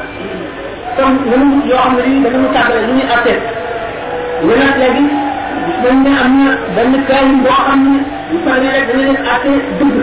comme 0.97 1.19
mënu 1.31 1.47
yoo 1.71 1.79
xam 1.85 1.93
ne 1.97 2.03
lii 2.09 2.21
da 2.25 2.29
nga 2.39 2.49
tàggale 2.57 2.81
lu 2.87 2.93
ñuy 2.97 3.07
atte 3.15 3.35
ñu 4.47 4.55
nag 4.63 4.75
léegi 4.81 5.05
gis 5.67 5.79
nañ 5.85 5.97
ne 6.05 6.11
am 6.25 6.33
na 6.45 6.51
benn 6.77 6.95
kaay 7.09 7.27
boo 7.45 7.59
xam 7.67 7.81
ne 7.93 7.99
bu 8.31 8.37
fa 8.45 8.53
ne 8.63 8.69
rek 8.75 8.85
dana 8.89 9.03
leen 9.05 9.19
atte 9.35 9.51
dëgg 9.79 9.97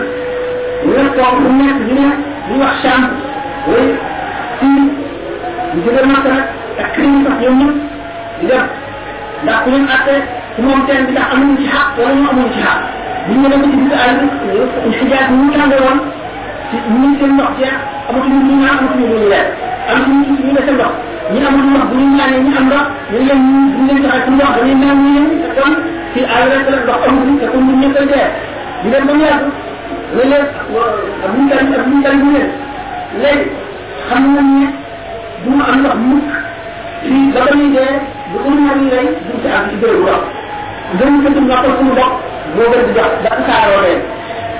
ñu 0.86 0.92
ne 1.02 1.08
toog 1.16 1.34
fu 1.42 1.48
nekk 1.58 1.78
ñu 1.88 1.94
ne 2.00 2.14
ñu 2.48 2.54
wax 2.62 2.74
chambre 2.82 3.12
way 3.70 3.86
fii 4.58 4.82
ñu 5.74 5.80
jóge 5.84 6.02
màkk 6.10 6.24
nag 6.34 6.44
ak 6.82 6.88
crime 6.94 7.18
sax 7.24 7.36
ñëpp 7.40 7.74
di 8.40 8.46
dem 8.50 8.64
ndax 9.44 9.56
ku 9.64 9.70
leen 9.70 9.86
atte 9.94 10.14
ci 10.54 10.60
moom 10.62 10.80
teen 10.86 11.04
bi 11.06 11.12
ndax 11.12 11.26
amuñu 11.34 11.56
ci 11.60 11.66
xaq 11.72 11.86
wala 11.98 12.14
ñu 12.14 12.26
amuñu 12.30 12.48
ci 12.54 12.60
xaq 12.66 12.78
bu 13.26 13.32
ñu 13.40 13.48
dem 13.52 13.62
ci 13.62 13.76
biir 13.76 13.98
àll 14.04 14.14
bi 14.20 14.90
xijaat 14.98 15.26
ñu 15.30 15.44
tànge 15.54 15.76
woon 15.84 15.98
ci 16.70 16.76
ñu 17.00 17.08
seen 17.18 17.32
ndox 17.36 17.50
jeex 17.58 17.76
amatuñu 18.08 18.38
lu 18.48 18.54
ñaan 18.62 18.76
amatuñu 18.80 19.06
ñu 19.12 19.28
leer 19.32 19.46
am 19.90 19.98
ci 20.04 20.10
ñu 20.10 20.16
ñu 20.46 20.56
seen 20.66 20.74
ndox 20.78 20.92
ñi 21.32 21.38
amul 21.48 21.64
ndox 21.72 21.84
bu 21.90 21.94
ñu 22.00 22.06
ñaanee 22.16 22.40
ñi 22.44 22.52
am 22.58 22.64
ndox 22.70 22.84
ñu 23.12 23.18
leen 23.26 23.40
ñu 23.48 23.58
ñu 23.76 23.82
leen 23.88 24.02
joxe 24.04 24.30
ndox 24.36 24.50
dañuy 24.56 24.74
naan 24.82 24.96
ñu 25.02 25.08
leen 25.16 25.28
te 25.42 25.48
kon 25.60 25.72
ci 26.14 26.20
àll 26.34 26.44
rek 26.52 26.66
la 26.72 26.78
ndox 26.84 26.98
amul 27.08 27.38
te 27.40 27.46
kon 27.52 27.60
ñu 27.66 27.72
ñëpp 27.80 27.96
dee 28.12 28.28
ñu 28.84 28.88
dem 28.92 29.04
ba 29.08 29.12
mu 29.18 29.22
yàgg 29.24 29.44
leen 30.18 30.44
ak 31.24 31.32
ñu 31.36 31.42
dal 31.50 31.58
ak 31.80 31.86
ñu 31.90 31.96
dal 32.04 32.16
ñu 32.22 32.30
leen 32.36 32.50
léegi 33.22 33.46
xam 34.08 34.22
nañ 34.34 34.48
ne 34.60 34.66
du 35.44 35.50
ma 35.58 35.64
am 35.72 35.78
ndox 35.80 35.96
mukk 36.08 36.28
fii 37.04 37.32
ba 37.34 37.40
ba 37.46 37.52
ñuy 37.58 37.70
dee 37.76 37.92
bu 38.30 38.36
ko 38.44 38.48
ñaar 38.64 38.76
yi 38.82 38.88
rey 38.94 39.06
ci 39.42 39.48
am 39.56 39.64
ci 39.70 39.76
béréb 39.82 40.00
bu 40.00 40.04
ndox 40.04 40.22
gën 40.98 41.14
ko 41.24 41.28
tum 41.34 41.46
noppal 41.48 41.72
suñu 41.78 41.92
ndox 41.96 42.12
moo 42.56 42.68
gën 42.72 42.82
di 42.88 42.92
dox 42.98 43.10
da 43.24 43.30
saaroo 43.46 43.80
leen 43.84 44.00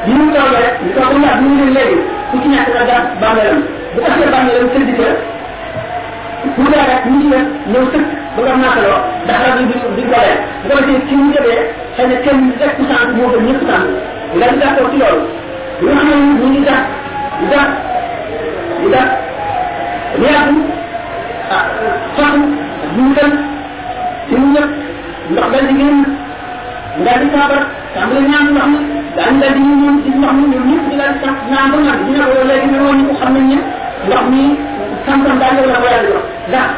bi 0.05 0.11
ñu 0.18 0.24
toogee 0.35 0.61
rek 0.64 0.74
ñu 0.85 0.91
toog 0.97 1.14
ñaar 1.22 1.37
ñu 1.43 1.49
leen 1.59 1.72
léegi 1.76 1.99
ku 2.30 2.35
ci 2.43 2.49
nekk 2.53 2.68
na 2.76 2.82
gas 2.91 3.05
bàmmeelam. 3.20 3.61
Bu 3.95 3.99
taxee 4.07 4.30
bàmmeelam 4.35 4.68
sëdd 4.74 4.91
ca 4.99 5.09
bu 6.57 6.62
dee 6.72 6.85
rek 6.91 7.03
ñu 7.11 7.16
ci 7.22 7.28
sëkk 7.93 8.07
ba 8.37 8.41
nga 8.45 8.55
naataloo 8.62 8.99
ndax 9.24 9.39
rab 9.45 9.57
di 9.59 9.64
di 9.97 10.03
dolee 10.11 10.37
bu 10.62 10.68
ko 10.68 10.74
defee 10.80 11.01
ci 11.09 11.14
ñu 11.18 11.26
jëlee 11.35 11.61
xëy 11.97 12.07
na 12.11 12.16
kenn 12.24 12.41
rek 12.61 12.72
ku 12.76 12.82
sant 12.91 13.09
moo 13.16 13.28
gën 13.32 13.43
ñëpp 13.49 13.62
sant 13.70 13.87
di 14.32 14.59
gàttoo 14.62 14.91
ci 14.93 14.97
loolu. 15.03 15.22
Nga 15.82 15.93
xam 15.99 16.07
ne 16.09 16.14
ñu 16.39 16.47
ngi 16.49 16.59
di 16.59 16.61
gas 16.68 16.82
di 18.80 18.87
gas 18.93 19.09
yàgg 20.22 20.56
ah 21.56 21.64
fatu 22.16 22.40
ñu 22.96 23.04
dem 23.16 23.32
ci 24.28 24.34
ñu 24.40 24.46
ñëpp 24.54 24.70
ndox 25.30 25.46
di 25.68 25.74
génn 25.80 25.98
nga 27.02 27.12
di 27.20 27.26
saabar 27.34 27.62
tàmbali 27.94 28.20
ñaan 28.30 28.46
ndox 28.52 28.66
mi 28.72 28.78
daan 29.16 29.34
dal 29.40 29.52
di 29.56 29.60
ñu 29.68 29.74
ñoom 29.82 29.96
ci 30.04 30.08
ndox 30.18 30.32
mi 30.38 30.44
ñoom 30.52 30.64
ñëpp 30.70 30.84
di 30.90 30.96
dal 31.00 31.12
sax 31.22 31.34
ñaan 31.50 31.66
ba 31.72 31.76
nag 31.86 31.98
dina 32.06 32.24
ko 32.30 32.36
léegi 32.48 32.66
ñu 32.72 32.78
woon 32.86 33.00
ko 33.08 33.12
xam 33.20 33.32
nañ 33.34 33.46
ne 33.50 33.58
ndox 34.06 34.24
mi 34.32 34.42
sam-sam 35.06 35.36
daal 35.40 35.54
la 35.72 35.76
ko 35.82 35.86
yàlla 35.92 36.08
jox 36.14 36.24
ndax 36.48 36.68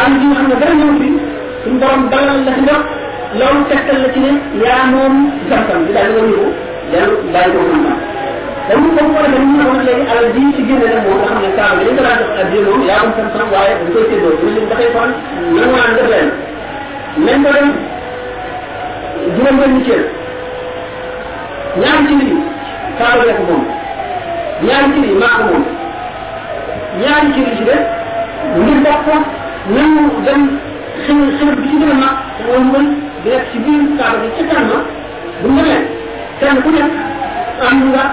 am 0.00 0.10
ji 0.18 0.24
nga 0.26 0.36
xam 0.38 0.46
ne 0.50 0.54
dara 0.60 0.74
ñëw 0.80 0.90
fi 1.00 1.08
suñu 1.62 1.78
borom 1.80 2.02
dalal 2.12 2.38
la 2.46 2.52
ci 2.56 2.60
ndox 2.66 2.82
la 4.02 4.08
ci 4.14 4.18
ne 4.24 4.30
yaa 4.64 4.82
moom 4.92 5.14
sam-sam 5.48 5.80
di 5.86 5.92
daal 5.96 6.10
nga 6.14 6.22
ñëw 6.30 6.44
dellu 6.92 7.14
bàyyi 7.32 7.50
ko 7.54 7.60
sam-sam 7.70 7.98
dañu 8.68 8.88
ko 8.96 9.02
ko 9.14 9.18
defee 9.24 9.46
ñu 9.46 9.62
wax 9.68 9.78
léegi 9.86 10.04
alal 10.12 10.28
ji 10.34 10.42
ci 10.56 10.62
génne 10.68 10.86
nag 10.94 11.02
moom 11.06 11.18
nga 11.20 11.26
xam 11.30 11.38
ne 11.44 11.50
kaaba 11.58 11.80
bi 11.80 11.90
ko 11.96 12.02
daan 12.06 12.18
def 12.20 12.30
addiya 12.40 12.60
moom 12.66 12.82
yaa 12.88 13.00
moom 13.02 13.12
sam-sam 13.16 13.48
waaye 13.54 13.72
dañ 13.80 13.88
koy 13.94 14.04
séddoo 14.10 14.32
ñu 14.42 14.48
leen 14.54 14.68
dafay 14.70 14.88
fan 14.94 15.10
nangu 15.54 15.76
naan 15.76 15.92
def 15.98 16.08
leen. 16.12 16.28
même 17.24 17.42
ko 17.44 17.50
dem 17.56 17.68
juróom 19.36 19.56
benn 19.60 19.76
cër 19.86 20.02
ñaari 21.80 22.06
ci 22.08 22.14
lii 22.20 22.36
kaaba 22.98 23.22
bee 23.24 23.34
ko 23.38 23.42
moom 23.50 23.64
ñaari 24.66 24.88
ci 24.94 25.00
lii 25.04 25.16
maa 25.22 25.36
ko 25.38 25.42
moom 25.50 25.64
ñaari 27.00 27.28
ci 27.34 27.40
lii 27.46 27.56
ci 27.58 27.64
def 27.70 27.82
ngir 28.60 28.78
bokk 28.86 29.06
nañu 29.74 30.02
dem 30.26 30.42
xëy 31.04 31.18
xëy 31.38 31.50
bi 31.60 31.68
ci 31.70 31.76
gën 31.80 31.90
a 31.90 31.94
mag 32.02 32.14
mooy 32.46 32.60
mën 32.72 32.86
di 33.22 33.28
nekk 33.30 33.44
ci 33.52 33.58
biir 33.64 33.82
kaaba 33.98 34.16
bi 34.22 34.28
ci 34.36 34.42
kanam 34.50 34.82
bu 35.40 35.48
ñu 35.48 35.62
demee 35.62 35.82
kenn 36.40 36.62
ku 36.62 36.68
nekk 36.70 36.92
am 37.68 37.76
nga 37.90 38.04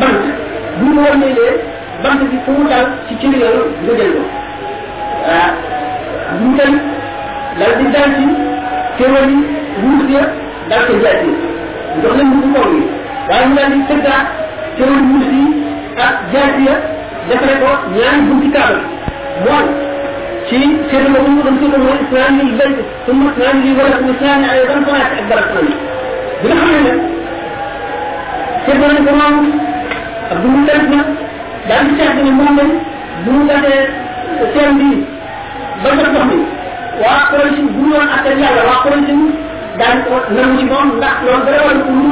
bant. 0.00 0.20
Bu 0.78 0.84
ñu 0.94 1.00
war 1.04 1.14
lee 1.20 1.52
bant 2.02 2.20
bi 2.30 2.36
fu 2.44 2.50
mu 2.58 2.64
dal 2.68 2.86
ci 3.08 3.14
yooyu 3.26 3.62
nga 3.84 3.92
jël 3.98 4.12
ko. 4.16 4.22
Ah 5.36 5.50
bu 6.38 6.44
ñu 6.48 6.56
dem 6.58 6.74
dal 7.58 7.72
di 7.78 7.84
dal 7.94 8.08
ci 8.16 8.24
kéwal 8.98 9.28
yi 9.30 9.38
wuus 9.82 10.08
ya 10.14 10.22
dal 10.70 10.82
ko 10.86 10.92
jaay 11.02 11.18
yi 11.24 11.32
jox 12.02 12.14
leen 12.18 12.30
bu 12.34 12.48
kaw 12.54 12.66
yi. 12.74 12.82
Waaye 13.28 13.46
ñu 13.48 13.54
dal 13.58 13.70
di 13.74 13.78
tëggaat 13.88 14.26
kéwal 14.76 15.00
wuus 15.10 15.26
yi 15.34 15.42
ak 16.06 16.14
jaay 16.32 16.64
ya 16.66 16.74
defare 17.28 17.54
ko 17.62 17.70
ñaari 17.94 18.20
bunti 18.28 18.48
kaaba 18.54 18.78
bi 19.42 19.50
mooy 19.50 19.66
ci 20.48 20.58
seen 20.90 21.04
la 21.12 21.18
mu 21.24 21.42
doon 21.44 21.56
tudd 21.60 21.74
mooy 21.84 21.98
islam 22.04 22.34
yi 22.40 22.52
bayt 22.58 22.76
summa 23.06 23.30
islam 23.32 23.56
yi 23.64 23.70
wala 23.78 23.96
ko 24.02 24.08
islam 24.14 24.40
ay 24.50 24.60
dan 24.68 24.80
ko 24.86 24.90
ak 24.92 25.10
na 25.30 25.36
bi 26.42 26.50
nga 28.78 28.86
ne 28.94 29.00
ko 29.06 29.12
moom 29.20 29.36
ak 30.32 30.38
bu 30.42 30.48
mu 30.48 30.60
def 30.68 30.82
na 30.92 31.00
daal 31.68 31.84
di 31.88 31.92
seet 31.98 32.14
ne 32.24 32.30
moom 32.38 32.56
lañ 32.58 32.70
bu 33.24 33.30
mu 33.36 33.42
defee 33.50 33.84
seen 34.54 34.70
bi 34.78 34.88
ba 35.82 35.88
nga 35.96 36.04
dox 36.14 36.24
ni 36.30 36.38
waa 37.02 37.20
Quraysh 37.30 37.60
bu 37.74 37.80
ñu 37.86 37.92
woon 37.94 38.08
ak 38.16 38.24
yàlla 38.42 38.62
waa 38.68 38.80
Quraysh 38.84 39.12
daan 39.78 39.96
ko 40.08 40.14
nangu 40.34 40.54
ci 40.58 40.64
moom 40.70 40.88
ndax 40.98 41.16
loolu 41.24 41.42
dara 41.46 41.60
wala 41.68 41.80
ko 41.86 41.90
lu 42.00 42.10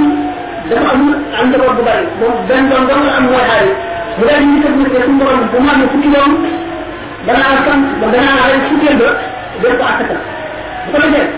dafa 0.70 0.88
am 0.94 1.02
am 1.38 1.44
njaboot 1.48 1.74
bu 1.78 1.82
bari 1.88 2.04
moom 2.20 2.34
benn 2.48 2.64
doon 2.70 2.84
doon 2.88 3.02
la 3.08 3.12
am 3.18 3.24
mooy 3.30 3.44
xaalis 3.48 3.76
mu 4.18 4.22
daal 4.28 4.42
di 4.50 4.56
tëb 4.62 4.74
ne 4.80 4.84
suñu 5.04 5.16
borom 5.20 5.42
bu 5.52 5.56
mu 5.64 5.68
amee 5.74 5.88
fukki 5.92 6.08
doom 6.14 6.32
danaa 7.26 7.56
sant 7.66 7.82
ba 8.00 8.06
rey 8.48 8.58
fukkeel 8.68 8.96
ba 9.00 9.08
def 9.62 9.74
ko 9.80 10.16
bu 10.84 10.88
ko 10.92 10.98
defee 11.04 11.28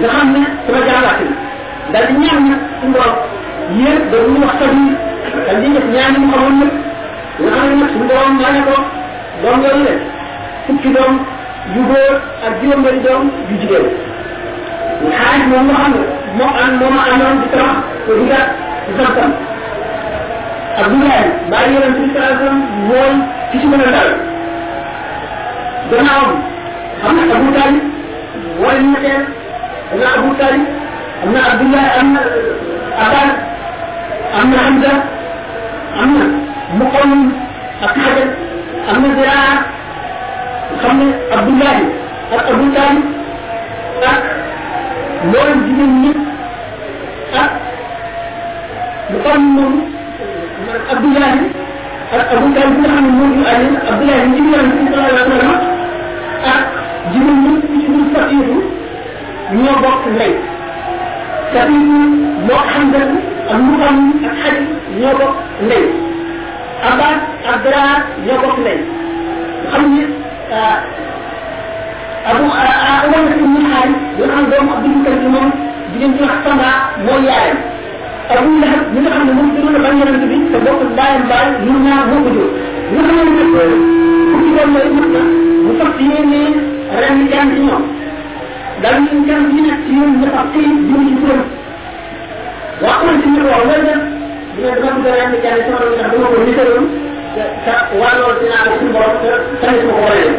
nga 0.00 0.08
xam 0.14 0.28
ne 0.34 0.40
sama 0.66 0.80
di 2.08 2.14
ñaan 2.22 2.40
nag 2.50 2.60
suñu 2.80 2.92
borom 2.94 3.16
yéen 3.78 3.98
da 4.10 4.16
ñu 4.32 4.38
wax 4.46 4.54
sabi 4.60 4.80
Abdoulaye 31.50 31.90
am 32.00 32.08
na 32.14 32.20
Abbas 33.04 33.30
am 34.40 34.46
na 34.50 34.58
Hamza 34.64 34.92
am 36.02 36.10
na 36.18 36.24
Muqam 36.78 37.12
ak 37.86 37.92
Xajar 37.96 38.28
am 38.90 38.96
na 39.02 39.08
Ziraa 39.16 39.54
xam 40.82 40.96
ne 41.00 41.06
Abdoulaye 41.36 41.84
ak 42.36 42.42
Abu 42.52 42.66
Talib 42.76 43.04
ak 44.10 44.18
loolu 45.32 45.54
jigéen 45.66 45.92
ñi 46.02 46.10
ak 47.42 47.50
Muqam 49.12 49.40
moom 49.56 49.74
Abdoulaye 50.92 51.42
ak 52.18 52.26
Abu 52.36 52.46
Talib 52.56 52.74
bi 52.76 52.80
nga 52.82 52.90
xam 52.94 53.04
ne 53.06 53.10
moo 53.18 53.28
ñu 53.34 53.42
àll 53.52 53.64
Abdoulaye 53.90 54.26
ñu 54.32 54.38
yonent 54.52 54.74
bi 54.76 54.90
sallallahu 54.92 55.14
alayhi 55.14 55.30
wa 55.30 55.38
sallam 55.38 55.60
ak 56.52 56.60
jigéen 57.12 57.38
ñi 57.44 57.52
ci 57.80 57.86
ñu 57.92 58.00
Safiitu 58.14 58.58
ñoo 59.58 59.76
bokk 59.82 60.02
ndey 60.14 60.32
Safiitu 61.52 61.98
moo 62.46 62.60
Hamza 62.72 63.00
ak 63.52 63.58
Muqam 63.66 63.96
ak 64.28 64.34
Xaj 64.42 64.56
ñoo 65.00 65.14
bokk 65.20 65.34
ndey 65.66 65.84
Abbas 66.88 67.18
ak 67.50 67.56
Daraar 67.64 67.98
ñoo 68.26 68.38
bokk 68.42 68.56
ndey 68.62 68.78
xam 69.70 69.82
ne 69.94 70.02
Abu 72.28 72.44
Umar 72.44 73.24
ibn 73.32 73.54
Xaari 73.70 73.94
bi 74.16 74.22
nga 74.24 74.34
xam 74.34 74.44
ne 74.44 74.50
doomu 74.52 74.70
Abdul 74.76 74.92
Mutalib 74.96 75.24
moom 75.34 75.48
jigéen 75.92 76.12
ci 76.16 76.22
wax 76.24 76.36
Samba 76.44 76.70
mooy 77.04 77.20
yaayam 77.28 77.58
Abu 78.34 78.48
Lahab 78.60 78.82
mi 78.92 78.98
nga 79.04 79.10
xam 79.14 79.24
ne 79.28 79.32
moom 79.38 79.48
gënoon 79.56 79.76
a 79.76 79.80
bañ 79.84 79.94
yonent 80.00 80.24
bi 80.30 80.36
te 80.52 80.58
bokk 80.66 80.80
baayam 80.98 81.22
baay 81.30 81.46
ñun 81.64 81.78
ñaar 81.86 82.02
moo 82.10 82.20
ko 82.24 82.30
jóg 82.36 82.50
nga 82.92 83.02
xam 83.08 83.16
ne 83.16 83.64
fukki 84.30 84.50
doom 84.56 84.70
yooyu 84.76 84.92
mat 84.98 85.08
na 85.14 85.20
mu 85.64 85.70
fas 85.80 85.92
yéene 86.00 86.40
ren 87.00 87.16
kenn 87.30 87.48
ci 87.54 87.60
ñoom 87.66 87.82
daal 88.82 88.96
ñu 89.04 89.18
kenn 89.26 89.44
ci 89.52 89.58
nekk 89.66 89.80
ci 89.86 89.90
ñoom 89.96 90.12
ñu 90.20 90.26
fas 90.34 90.46
ci 90.52 90.60
jiw 90.88 91.00
ci 91.08 91.14
turam 91.20 91.42
waa 92.82 92.96
kon 93.00 93.14
ci 93.22 93.28
ñu 93.34 93.40
wax 93.50 93.62
loolu 93.68 93.82
nag 93.88 94.00
ñu 94.56 94.60
ne 94.64 94.70
dama 94.82 94.98
bëgg 95.04 95.16
ren 95.18 95.32
kenn 95.42 95.58
sama 95.64 95.78
doom 95.82 95.94
ndax 95.94 96.10
dama 96.12 96.26
ko 96.32 97.06
te 97.34 97.72
waa 98.00 98.12
loolu 98.18 98.38
dinaa 98.40 98.64
ko 98.66 98.70
suñu 98.78 98.90
borom 98.94 99.16
te 99.22 99.30
tamit 99.60 99.82
ko 99.86 99.92
war 100.02 100.12
a 100.12 100.20
def 100.22 100.36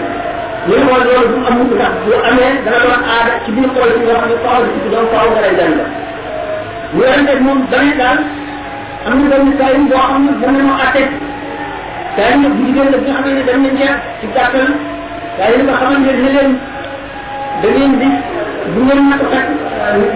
ñu 0.67 0.75
ne 0.77 0.83
woon 0.89 1.03
loolu 1.07 1.27
du 1.33 1.39
amul 1.49 1.67
ndax 1.77 1.93
bu 2.05 2.11
amee 2.29 2.51
dana 2.65 2.79
doon 2.85 3.01
aada 3.13 3.31
ci 3.43 3.49
biir 3.55 3.69
xool 3.75 3.89
ci 3.95 3.99
nga 4.05 4.15
xam 4.19 4.29
ne 4.31 4.35
faaw 4.43 4.61
ci 4.83 4.89
doon 4.93 5.05
faaw 5.13 5.27
nga 5.33 5.41
lay 5.45 5.53
jàng 5.59 5.75
ñu 6.95 7.01
leen 7.27 7.39
moom 7.45 7.59
damay 7.71 7.91
daal 8.01 8.19
am 9.07 9.13
na 9.19 9.25
benn 9.31 9.53
saa 9.59 9.73
boo 9.89 10.01
xam 10.07 10.21
ne 10.25 10.31
mën 10.41 10.51
nañoo 10.57 10.77
àtte 10.85 11.03
saa 12.15 12.29
yi 12.41 12.47
bu 12.53 12.61
jigéen 12.65 12.87
la 12.93 12.97
bi 13.03 13.09
nga 13.11 13.21
xam 13.23 13.33
ne 13.37 13.43
dem 13.47 13.59
nañ 13.65 13.75
ca 13.79 13.89
ci 14.19 14.25
gàttal 14.35 14.69
saa 15.37 15.49
yi 15.53 15.63
nga 15.65 15.73
xamante 15.79 16.11
ne 16.23 16.29
leen 16.35 16.51
da 17.61 17.67
ngeen 17.69 17.93
di 18.01 18.07
bu 18.73 18.79
ngeen 18.85 19.11
a 19.13 19.17
fekk 19.31 19.47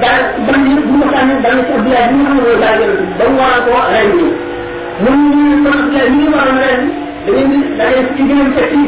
daal 0.02 0.22
ban 0.48 0.62
yi 0.70 0.76
bu 0.88 0.94
sànni 1.14 1.36
dal 1.44 1.56
na 1.58 1.64
ci 1.68 1.74
bi 1.84 1.90
nga 1.92 2.02
xam 2.08 2.36
mooy 2.38 2.56
daal 2.64 2.78
yonent 2.82 3.18
ba 3.20 3.26
mu 3.32 3.38
waral 3.40 3.62
ko 3.68 3.72
ren 3.94 4.10
ñu 4.18 4.28
mun 5.04 5.20
ñu 5.32 5.70
Abdoulaye 5.74 6.10
mi 6.10 6.18
ngi 6.24 6.28
waroon 6.36 6.60
ren 6.64 6.82
da 7.26 7.32
ngeen 7.32 7.50
di 7.52 7.58
da 7.78 7.84
ngeen 7.90 8.08
ci 8.16 8.22
gënam 8.30 8.50
fekk 8.56 8.72
yi 8.78 8.84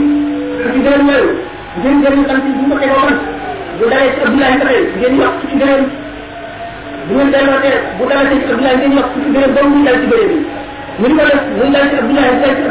ci 0.74 0.80
gënam 0.86 1.08
yooyu 1.10 1.32
ngeen 1.82 1.98
gën 2.04 2.16
a 2.22 2.28
sant 2.30 2.44
bu 2.58 2.64
ma 2.70 2.76
tegoo 2.82 3.00
man 3.06 3.18
bu 3.78 3.84
dalee 3.92 4.12
ci 4.16 4.20
Abdoulaye 4.26 4.56
nga 4.60 4.66
ngeen 5.00 5.16
yokk 5.22 5.36
ci 5.50 5.56
gënam 5.62 5.82
bu 7.08 7.12
ngeen 7.16 7.30
delloo 7.34 7.60
tee 7.64 7.78
bu 7.98 8.04
dalee 8.12 8.30
ci 8.42 8.52
Abdoulaye 8.52 8.76
ngeen 8.80 8.94
yokk 8.98 9.10
ci 9.14 9.28
gënam 9.36 9.52
ba 9.56 9.62
mu 9.70 9.78
ci 10.02 10.08
bëre 10.12 10.26
bi 11.00 11.08
ñu 11.10 11.16
ko 11.18 11.24
def 11.30 11.42
muy 11.58 11.70
dal 11.76 11.86
ci 11.92 11.96
Abdoulaye 12.02 12.32
dal 12.42 12.54
ci 12.56 12.62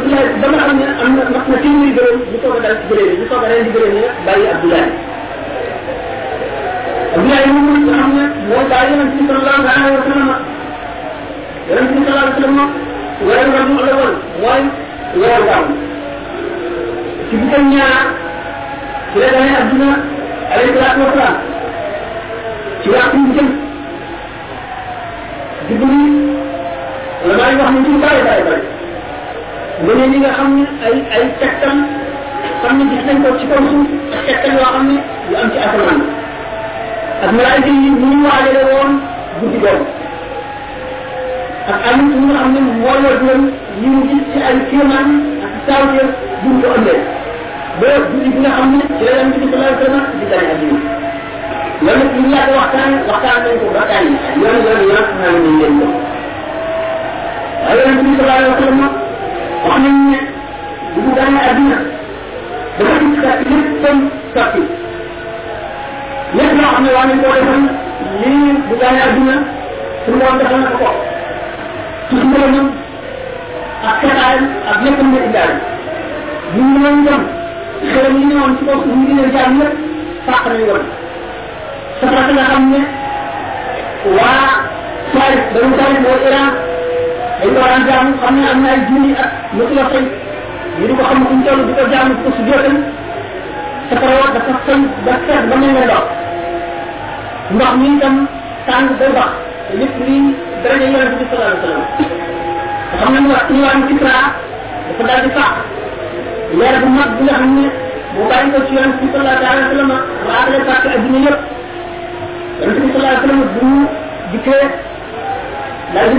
xam 0.59 0.77
ne 0.81 0.87
am 1.03 1.11
na 1.17 1.23
mat 1.35 1.45
na 1.51 1.57
gërëm 1.97 2.19
ñu 2.31 2.37
soog 2.43 2.57
a 2.57 2.61
dal 2.65 2.77
ci 2.81 2.85
bëre 2.91 3.05
bi 3.11 3.17
ñu 3.21 3.27
a 3.45 3.49
ren 3.53 3.63
di 3.67 3.71
bëre 3.75 3.89
ni 3.97 4.03
bàyyi 4.27 4.47
Abdoulaye 4.55 4.89
Abdoulaye 7.15 7.47
moom 7.47 7.79
nga 7.87 7.95
xam 8.01 8.11
ne 8.19 8.25
mooy 8.49 8.65
bàyyi 8.71 8.91
yonent 8.93 9.13
bi 9.17 9.23
sallallahu 9.29 9.63
alayhi 9.63 9.97
wa 9.97 10.03
sallam 10.09 10.31
yonent 11.69 11.91
bi 11.95 12.01
sallallahu 12.05 12.27
alayhi 12.27 12.35
wa 12.35 12.43
sallam 12.43 12.71
weeru 13.27 13.51
rabiul 13.57 13.89
awwal 13.93 14.15
mooy 14.43 14.63
weeru 15.21 15.45
gàmm 15.49 15.67
ci 17.29 17.35
bu 17.41 17.47
ñaar 17.73 18.03
ci 19.13 19.17
la 19.23 19.29
gane 19.35 19.53
adduna 19.61 19.91
alayhi 20.53 20.73
salaatu 20.77 21.01
wa 21.05 21.11
salaam 21.15 21.37
ci 22.83 22.87
waxtu 22.95 23.17
mu 23.23 23.29
jëm 23.37 23.49
juddu 25.69 25.87
bi 25.87 25.99
wala 27.23 27.35
maa 27.39 27.51
ngi 27.53 27.61
wax 27.63 27.71
ni 30.11 30.19
xam 30.37 30.49
ne 30.59 30.65
ay 30.87 30.97
ay 31.17 31.25
tegtal 31.41 31.79
xam 32.63 32.75
ne 32.79 32.85
gis 32.91 33.03
nañ 33.07 33.17
ko 33.23 33.29
ci 33.39 33.45
kaw 33.51 33.61
suuf 33.71 33.89
ak 34.17 34.21
tegtal 34.27 34.53
yoo 34.59 36.25
ak 37.25 37.31
malaayika 37.33 37.71
yi 37.73 37.89
ñu 37.97 38.05
ñu 38.13 38.19
waajale 38.29 38.63
woon 38.71 38.91
guddi 39.41 39.59
googu 39.65 39.87
ak 41.73 41.79
am 41.89 41.99
ñi 42.09 42.17
nga 42.29 42.37
xam 42.41 42.49
ne 42.55 42.61
yor 43.05 43.17
leen 43.27 43.43
yi 43.81 43.87
mu 43.95 44.01
ci 44.31 44.39
ay 44.49 44.57
kéemaan 44.69 45.09
ak 45.45 45.53
saawteef 45.67 46.11
buñ 46.43 46.55
ko 46.61 46.67
ëndee 46.77 47.01
ba 47.81 47.87
guddi 48.13 48.29
nga 48.45 48.51
xam 48.57 48.69
ci 48.97 49.03
la 49.07 49.11
yonent 49.17 49.37
bi 49.41 49.47
sallallahu 49.51 50.13
di 50.21 50.25
gane 50.31 50.47
adduna 50.53 50.81
loolu 51.85 52.05
nag 52.05 52.13
ñu 52.21 52.29
yàgg 52.35 52.51
waxtaan 52.59 52.93
waxtaan 53.09 53.39
nañ 53.45 53.55
ko 53.61 53.67
leen 53.73 53.89
ko 55.81 55.87
wax 59.65 59.77
nañ 59.85 59.97
ne 60.13 60.19
bu 60.93 61.01
lépp 66.37 66.51
def 66.51 66.61
loo 66.61 66.71
xam 66.75 66.83
ne 66.85 66.91
waa 66.97 67.07
nañ 67.09 67.19
koo 67.23 67.33
defal 67.37 67.63
lii 68.21 68.53
bu 68.69 68.75
gaane 68.81 69.01
adduna 69.07 69.35
suñu 70.05 70.19
borom 70.21 70.39
defal 70.39 70.61
na 70.65 70.71
ko 70.71 70.77
ko 70.85 70.91
ci 72.09 72.15
ngërëmam 72.29 72.67
ak 73.89 73.95
xetaayam 74.01 74.45
ak 74.71 74.79
léppam 74.85 75.09
nga 75.13 75.21
indaale 75.27 75.55
ñu 76.55 76.63
ngi 76.71 76.79
leen 76.85 76.99
dem 77.07 77.23
xelam 77.93 78.15
yi 78.19 78.25
ñëwoon 78.31 78.53
ci 78.59 78.63
kaw 78.69 78.79
ñu 78.89 79.07
leen 79.17 79.31
jaam 79.35 79.53
yëpp 79.61 79.75
fàq 80.27 80.43
nañu 80.49 80.65
woon 80.71 80.85
safara 82.01 82.33
nga 82.37 82.45
xam 82.51 82.65
ne 82.73 82.81
waa 84.17 84.47
Faris 85.15 85.45
dañu 85.55 85.75
Faris 85.79 85.99
mooy 86.05 86.21
Iran 86.29 86.49
dañ 87.41 87.51
ko 87.55 87.61
daan 87.69 87.83
jaamu 87.89 88.11
xam 88.23 88.35
ne 88.41 88.47
am 88.53 88.59
na 88.63 88.69
ay 88.75 88.81
junni 88.89 89.11
ak 89.25 89.31
mësu 89.57 89.75
la 89.79 89.85
fay 89.93 90.05
ñu 90.79 90.87
di 90.89 90.95
ko 90.99 91.03
xam 91.09 91.19
fu 91.27 91.35
ñu 91.35 91.45
toll 91.47 91.61
di 91.69 91.73
ko 91.79 91.83
jaamu 91.93 92.13
ko 92.25 92.29
su 92.37 92.43
jootal 92.49 92.77
safara 93.91 94.15
wa 94.23 94.29
dafa 94.35 94.53
fay 94.67 94.81
ba 95.07 95.13
seet 95.27 95.43
ba 95.51 95.57
mel 95.61 95.73
ne 95.77 95.83
ndox 95.85 96.05
ndox 97.55 97.73
mi 97.81 97.87
itam 97.97 98.17
tàng 98.67 98.89
ba 99.17 99.25
te 99.69 99.73
lépp 99.81 99.97
lii 100.07 100.35
daraja 100.63 100.87
yonent 100.93 101.15
bi 101.19 101.25
sallallahu 101.31 101.53
alayhi 101.53 101.61
wa 101.61 101.65
sallam 101.65 102.25
nga 102.95 102.99
xam 103.01 103.13
ne 103.15 103.19
ñu 103.21 103.29
wax 103.35 103.45
ñu 103.55 103.63
wax 103.65 103.77
Kisra 103.89 104.17
dafa 104.89 105.03
daal 105.09 105.21
di 105.25 105.31
fàq 105.37 105.53
leer 106.59 106.77
bu 106.83 106.89
mag 106.99 107.11
bi 107.17 107.23
nga 107.27 107.35
xam 107.41 107.51
ne 107.59 107.67
bu 108.15 108.21
ko 108.53 108.59
ci 108.69 109.07
sallallahu 109.13 109.53
alayhi 109.53 109.67
wa 109.67 109.71
sallam 109.73 109.91
raatale 110.29 110.59
fàtte 110.69 110.89
adduna 110.97 111.19
yëpp 111.27 111.41
sallallahu 112.93 113.15
alayhi 113.15 113.21
wa 113.21 113.25
sallam 113.25 113.41
bu 113.55 113.67
ñu 113.73 113.83
di 114.31 114.39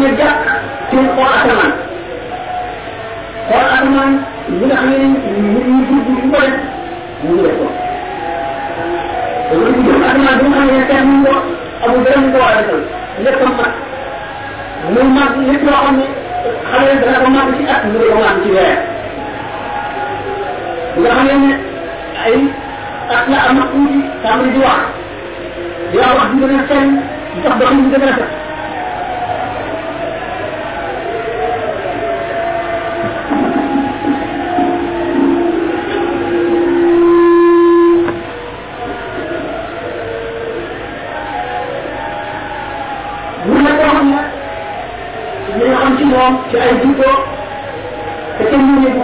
ne 0.01 0.09
jàkk 0.19 0.43
ci 0.89 0.95
xool 1.15 1.31
asamaan 1.37 1.71
xool 3.47 3.67
asamaan 3.75 4.11
li 4.59 4.65
nga 4.67 4.75
xam 4.81 4.89
ne 4.91 4.97
ñu 5.53 5.59
ñu 5.67 5.77
dugg 5.87 6.07
ñu 6.23 6.31
ko 6.33 6.39
mu 7.27 7.33
ngi 7.35 7.43
def 7.45 7.57
ko 7.59 7.67
defal 12.57 12.81
lépp 13.23 13.41
mat 13.59 13.73
muy 14.93 15.03
mag 15.17 15.31
lépp 15.47 15.63
loo 15.67 15.79
xam 15.85 15.95
ne 15.99 16.07
xale 16.69 16.91
dana 17.01 17.17
ko 17.23 17.29
màgg 17.35 17.51
ci 17.57 17.63
at 17.73 17.81
mu 17.91 17.97
ko 18.11 18.15
màgg 18.23 18.39
ci 18.43 18.49
weer 18.55 18.77
nga 21.01 21.09
xam 21.15 21.27
ne 21.47 21.53
ay 22.25 22.35
at 23.15 23.23
la 23.31 23.37
am 23.49 23.57
tuuti 23.71 23.97
tàmbali 24.23 24.49
di 24.53 24.59
di 25.91 25.97
wax 25.97 26.13
wax 26.17 26.29
di 26.33 26.37
gën 26.41 26.53
a 26.59 26.63
seen 26.69 26.87
di 27.33 27.39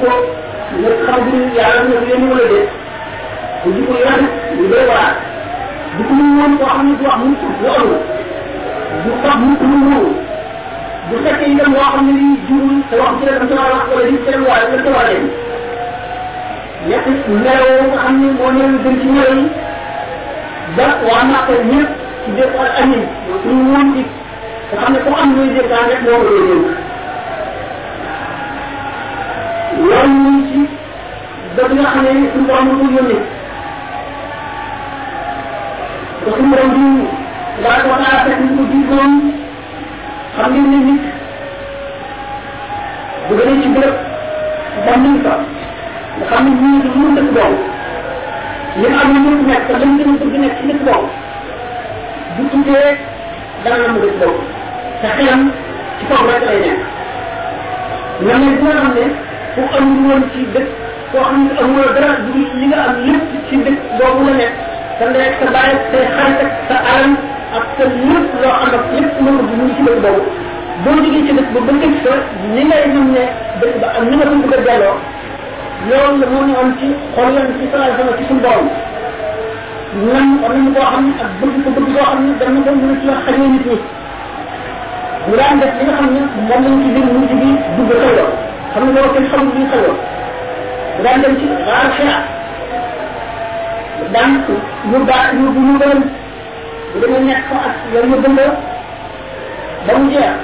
ko 0.02 0.12
nga 0.80 0.90
xam 1.06 1.20
bi 1.26 1.38
yàlla 1.58 1.82
na 1.90 1.98
leen 2.06 2.24
wala 2.32 2.46
déet 2.52 2.70
bu 3.64 3.68
jikko 3.76 3.94
yi 3.98 4.04
rafet 4.08 4.32
lu 4.58 4.64
doy 4.72 4.86
waar 4.92 5.12
du 5.98 6.02
ko 6.08 6.14
ñu 6.18 6.26
woon 6.40 6.54
koo 6.60 6.66
xam 6.74 6.86
ne 6.88 6.94
wax 7.06 7.18
mu 7.24 7.32
lu 7.62 7.70
amul 7.78 7.98
du 9.04 9.10
wax 9.24 9.36
mu 9.42 9.52
lu 9.72 9.78
wóor 9.88 10.08
bu 11.10 11.16
fekkee 11.26 11.50
xam 11.94 12.06
wax 13.00 13.14
ci 13.20 13.24
wax 13.74 13.84
wala 13.92 14.04
di 14.10 14.18
seen 14.26 14.42
waay 14.48 14.64
la 14.72 14.78
ca 14.86 14.90
waree 14.98 15.24
ñett 16.90 17.06
melaw 17.44 17.70
nga 17.90 17.98
xam 18.04 18.16
ne 18.22 18.28
moo 18.38 18.52
ñëw 18.58 18.70
gën 18.84 18.96
ci 19.02 19.08
ñëw 19.16 19.34
ba 20.78 20.86
ko 21.48 21.54
ñëpp 21.72 21.90
ci 22.24 22.30
def 22.38 22.52
ak 22.64 22.70
woon 23.72 23.88
ci 23.96 24.02
xam 24.82 24.94
ne 24.94 25.00
am 25.22 25.30
rek 25.92 26.02
moo 26.06 26.20
ko 26.26 26.30
ñu 29.80 30.32
ci 30.50 30.60
ba 31.56 31.64
nga 31.74 31.84
xam 31.92 32.04
ne 32.04 32.12
suñu 32.32 32.46
borom 32.48 32.68
ko 32.80 32.86
yónnee 32.96 33.22
ba 36.24 36.30
suñu 36.36 36.50
borom 36.52 36.70
di 36.76 36.84
laa 37.64 37.80
ko 37.86 37.90
naa 38.02 38.18
fekk 38.26 38.40
ñu 38.44 38.50
ko 38.58 38.64
diisoon 38.72 39.12
xam 40.36 40.48
ngeen 40.52 40.68
ne 40.72 40.78
nit 40.88 41.02
bu 43.28 43.32
gënee 43.40 43.62
ci 43.62 43.68
bërëb 43.76 43.96
ba 44.86 44.92
mu 45.04 45.10
fa 45.26 45.34
xam 46.30 46.44
ne 46.46 46.52
ñii 46.62 46.82
du 46.84 46.90
mun 47.00 47.16
dëkk 47.18 47.30
boobu 47.36 47.58
am 49.02 49.08
na 49.14 49.20
nekk 49.50 49.68
bëgg 50.20 50.36
nekk 50.44 50.56
ci 50.58 50.64
ci 56.00 56.04
rek 56.28 56.44
lay 56.48 56.60
bi 58.20 58.26
ne 58.96 59.31
fu 59.54 59.62
amul 59.78 60.00
woon 60.10 60.24
ci 60.34 60.42
dëkk 60.54 60.70
koo 61.12 61.22
xam 61.28 61.40
ne 61.46 61.52
amuloo 61.62 61.94
dara 61.96 62.12
du 62.26 62.32
li 62.60 62.66
nga 62.68 62.78
am 62.88 62.96
lépp 63.06 63.30
ci 63.50 63.56
dëkk 63.66 63.80
boobu 63.98 64.26
la 64.30 64.34
nekk 64.42 64.54
sa 65.00 65.06
ndey 65.10 65.30
sa 65.40 65.46
bàyyi 65.56 65.76
say 65.92 66.06
xarit 66.16 66.40
ak 66.46 66.52
sa 66.70 66.76
alal 66.92 67.12
ak 67.58 67.66
sa 67.78 67.84
lépp 67.84 68.28
loo 68.42 68.54
am 68.64 68.72
ak 68.80 68.86
lépp 68.96 69.14
loo 69.26 69.34
bëgg 69.40 69.52
mu 69.58 69.64
ngi 69.66 69.74
ci 69.78 69.84
dëkk 69.88 70.00
boobu 70.06 70.24
boo 70.84 70.96
jógee 71.04 71.24
ci 71.28 71.34
dëkk 71.38 71.50
ba 71.56 71.60
ba 71.68 71.72
dëkk 71.82 71.96
fa 72.06 72.14
ni 72.54 72.62
ngay 72.70 72.84
xam 72.94 73.08
ne 73.16 73.24
dëkk 73.62 73.76
ba 73.82 73.88
am 73.98 74.04
ni 74.10 74.16
nga 74.18 74.26
ko 74.32 74.36
bëgg 74.44 74.56
a 74.56 74.62
delloo 74.68 74.96
loolu 75.90 76.20
la 76.22 76.26
moo 76.34 76.44
ñu 76.48 76.56
am 76.64 76.70
ci 76.80 76.88
xol 77.16 77.30
yan 77.36 77.48
ci 77.60 77.66
salaa 77.72 77.96
sama 77.98 78.12
ci 78.18 78.24
suñu 78.30 78.42
borom 78.46 78.68
nan 80.08 80.28
war 80.42 80.52
nañu 80.56 80.72
koo 80.76 80.86
xam 80.92 81.04
ne 81.08 81.14
ak 81.26 81.32
bëgg 81.42 81.56
ko 81.64 81.70
bëgg 81.76 81.90
koo 81.96 82.06
xam 82.10 82.20
ne 82.28 82.32
dana 82.40 82.60
ko 82.66 82.72
mën 82.82 83.00
ci 83.02 83.08
wax 83.10 83.20
xañee 83.26 83.50
nit 83.56 83.66
ñi 83.68 83.78
mu 85.28 85.36
daan 85.38 85.60
def 85.62 85.74
li 85.80 85.84
nga 85.86 85.94
xam 85.98 86.08
ne 86.16 86.22
moom 86.48 86.62
lañ 86.66 86.76
ci 86.84 86.90
biir 86.96 87.06
mu 87.14 87.28
ci 87.30 87.36
biir 87.42 87.56
dugg 87.78 87.92
xëyloo 88.02 88.32
xam 88.74 88.84
loolu 88.96 89.10
kenn 89.14 89.28
xamul 89.32 89.54
li 89.58 89.64
xëyloo 89.72 89.96
mu 90.96 91.04
daan 91.04 91.22
dem 91.24 91.34
ci 91.40 91.46
raar 91.68 91.88
xira 91.96 92.18
daan 94.14 94.32
ñu 94.92 94.98
baax 95.10 95.28
ñu 95.40 95.46
bu 95.56 95.60
ñu 95.68 95.74
gën 95.82 96.00
bu 96.92 97.00
demee 97.02 97.24
nekk 97.28 97.44
fa 97.50 97.58
ak 97.68 97.76
yow 97.94 98.04
ñu 98.10 98.18
dëndoo 98.24 98.52
ba 99.86 99.94
mu 100.00 100.10
jeex 100.14 100.36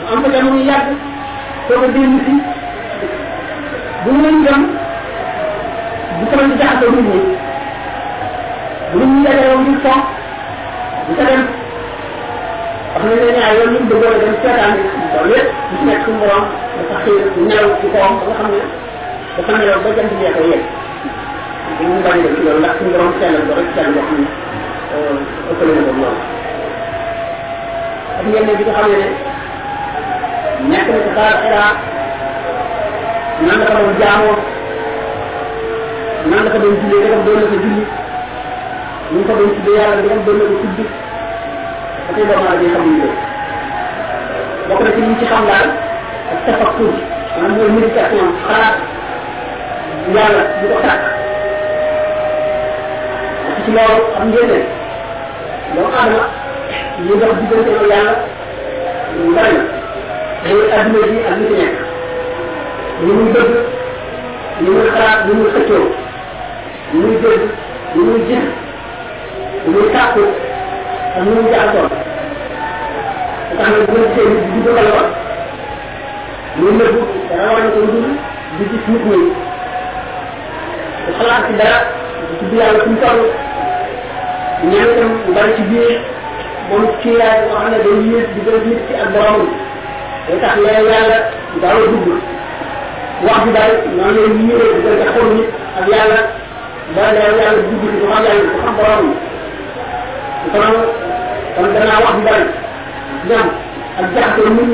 mu 0.00 0.04
am 0.12 0.22
ko 0.22 0.28
jamono 0.34 0.60
yàgg 0.70 0.88
soo 1.68 1.78
ko 1.82 1.86
dellu 1.94 2.18
si 2.26 2.32
bu 4.04 4.10
ñu 4.12 4.20
leen 4.24 4.62
bu 6.18 6.24
ko 6.30 6.36
nit 6.46 6.56
bu 8.92 8.98
nit 8.98 9.08
ñi 9.14 9.22
dajaloo 9.24 9.60
ngir 9.62 9.78
fo 9.84 9.94
bu 11.06 11.12
ko 11.16 11.22
dem 11.28 11.42
wax 12.98 13.04
nañ 13.06 13.20
ne 13.20 13.32
ñaar 13.38 13.52
yoon 13.58 13.70
ñu 13.74 13.80
bëggoon 13.90 14.14
a 14.14 14.18
dem 14.22 14.34
seetaan 14.42 14.74
loolu 15.14 15.34
yëpp 15.34 15.48
ci 15.68 15.84
nekk 15.86 16.00
suñu 16.04 16.18
borom 16.22 16.44
dafa 16.76 16.96
xëy 17.04 17.16
nelaw 17.48 17.70
ci 17.80 17.86
kawam 17.92 18.12
ba 18.18 18.24
nga 18.26 18.34
xam 18.38 18.50
ne 18.54 18.60
dafa 19.36 19.52
nelaw 19.58 19.80
ba 19.84 19.90
jant 19.96 20.12
bee 20.18 20.32
ko 20.36 20.40
yegg 20.52 20.64
dañu 21.78 21.98
bañ 22.04 22.16
dem 22.24 22.34
ci 22.36 22.40
loolu 22.44 22.58
ndax 22.62 22.74
suñu 22.78 22.90
borom 22.94 23.12
sellal 23.20 23.42
ko 23.48 23.52
rek 23.58 23.68
sell 23.74 23.90
boo 23.94 24.04
xam 24.08 24.18
ne 24.22 24.28
ëppale 25.50 25.72
na 25.76 25.82
ko 25.86 25.92
loolu. 26.00 26.20
Ak 28.18 28.24
ngeen 28.26 28.44
ne 28.48 28.52
bi 28.58 28.64
nga 28.66 28.74
xam 28.78 28.86
ne 28.92 28.98
nekk 30.70 30.86
na 30.92 30.98
ci 31.04 31.10
xaar 31.16 31.34
xiraa 31.42 31.70
nan 33.46 33.58
la 33.60 33.64
ko 33.66 33.72
doon 33.78 33.94
jaamoo 34.00 34.36
nan 36.30 36.44
la 36.44 36.50
ko 36.54 36.58
doon 36.62 36.74
jullee 36.80 37.00
ndegam 37.02 37.22
doon 37.26 37.36
na 37.40 37.46
ko 37.52 37.56
julli 37.62 37.84
ñu 39.12 39.20
ko 39.28 39.32
doon 39.38 39.50
tuddee 39.54 39.76
yàlla 39.78 39.96
ndegam 40.00 40.20
doon 40.26 40.36
na 40.38 40.44
ko 40.50 40.56
tudd. 40.62 40.90
Tey 42.14 42.24
doomu 42.28 42.44
aadama 42.48 42.62
yi 42.64 42.68
xamuñu 42.74 43.06
ko 43.06 43.10
bokk 44.68 44.80
na 44.84 44.90
ci 44.94 45.00
liñ 45.04 45.14
ci 45.20 45.24
xam 45.30 45.42
daal 45.48 45.68
ak 46.32 46.38
tafakkur 46.46 46.92
maanaam 47.36 47.52
mooy 47.56 47.70
méditation 47.76 48.28
xalaat 48.46 48.76
yàlla 50.14 50.42
bu 50.60 50.66
ko 50.72 50.76
parce 53.44 53.60
ci 53.64 53.70
loolu 53.76 54.02
xam 54.14 54.26
ngeen 54.30 54.48
ne 54.52 54.58
doomu 55.74 55.90
aadama 55.98 56.24
ñu 57.04 57.12
dox 57.20 57.32
diggante 57.40 57.70
ak 57.78 57.84
bi 61.12 61.18
ak 61.30 61.36
nekk 61.60 61.74
ñu 63.04 63.12
ñu 64.62 64.72
xalaat 64.94 65.18
ñu 65.26 65.44
xëccoo 65.54 65.86
ñu 66.94 67.08
ñu 67.94 68.02
ñu 69.66 69.80
ak 71.16 71.22
ñu 71.24 71.30
muy 71.34 71.50
jaxasoo 71.52 71.88
tax 73.58 73.68
na 73.72 73.84
bu 73.86 73.92
ma 73.92 74.06
gisee 74.08 74.28
di 74.52 74.60
dugg 74.64 74.76
xalwa 74.76 75.02
muy 76.58 76.72
nëbbu 76.78 77.00
dara 77.30 77.48
war 77.54 77.62
na 77.64 77.70
ko 77.74 77.80
dul 77.92 78.06
di 78.58 78.64
gis 78.70 78.84
nit 78.92 79.04
ñi. 79.10 79.20
Du 81.06 81.10
xalaat 81.18 81.42
ci 81.48 81.52
dara 81.60 81.78
di 82.28 82.34
tudd 82.38 82.52
yàlla 82.58 82.84
mu 82.88 82.96
toll. 83.02 83.20
Ñaan 84.70 84.88
itam 84.92 85.10
bari 85.34 85.52
ci 85.56 85.62
biir 85.70 86.00
moom 86.68 86.84
ci 87.00 87.08
yaay 87.18 87.38
boo 87.46 87.56
xam 87.60 87.70
ne 87.72 87.78
day 87.84 87.98
yées 88.10 88.26
di 88.34 88.40
gën 88.46 88.58
nit 88.68 88.80
ci 88.88 88.94
ak 89.02 89.08
boromam 89.14 89.46
day 90.26 90.38
tax 90.42 90.54
lee 90.64 90.82
yàlla 90.90 91.18
daaw 91.62 91.78
a 91.78 91.86
dugg 91.92 92.08
wax 93.26 93.40
bi 93.44 93.50
daal 93.56 93.72
noonu 93.96 94.20
lay 94.26 94.30
yéere 94.48 94.66
di 94.74 94.80
gën 94.84 95.02
a 95.04 95.06
xool 95.14 95.28
nit 95.36 95.48
ak 95.80 95.86
yàlla. 95.94 96.20
Ba 96.94 97.02
lee 97.14 97.30
yàlla 97.38 97.62
dugg 97.68 97.82
ci 97.82 97.86
du 98.00 98.06
xam 98.10 98.22
yàlla 98.26 98.42
du 98.50 98.58
xam 98.64 98.74
boromam 98.78 99.06
kon 100.52 100.74
kon 101.56 101.66
danaa 101.74 102.00
wax 102.04 102.14
bu 102.16 102.22
bari 102.28 102.46
ñam 103.28 103.46
ak 103.98 104.06
jaxasoo 104.14 104.50
nit 104.56 104.70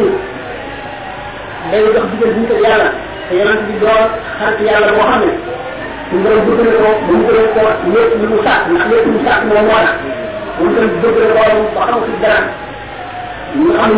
day 1.70 1.82
dox 1.94 2.04
diggante 2.10 2.38
nit 2.40 2.50
ak 2.54 2.60
yàlla 2.66 2.88
te 3.28 3.32
yonent 3.38 3.62
bi 3.66 3.74
doon 3.82 4.02
xarit 4.38 4.60
yàlla 4.68 4.88
boo 4.96 5.06
xam 5.10 5.20
ne 5.24 5.32
su 6.10 6.16
bëgg 6.46 6.60
na 6.66 6.72
ko 6.82 6.88
ba 7.06 7.12
mu 7.12 7.24
ko 7.26 7.32
lépp 7.94 8.12
lu 8.20 8.26
mu 8.32 8.38
sàkk 8.46 8.62
ndax 8.70 8.84
lépp 8.90 9.06
mu 9.12 9.18
sàkk 9.26 9.42
moom 9.48 9.64
moo 9.68 9.80
tax 9.84 9.96
tam 10.76 10.88
bëgg 11.02 11.16
na 11.20 11.28
borom 11.36 11.60
ba 11.74 11.82
xam 11.88 12.00
ci 12.06 12.12
dara 12.22 12.40
ñu 13.58 13.66
xam 13.78 13.90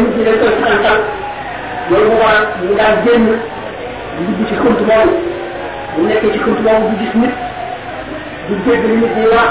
waral 2.20 2.44
ñu 2.62 2.72
di 4.38 4.44
ci 4.48 4.54
bu 5.98 6.02
ci 6.88 6.94
gis 7.00 7.14
nit 7.20 7.34
nit 8.48 9.14
ñi 9.18 9.26
wax 9.34 9.50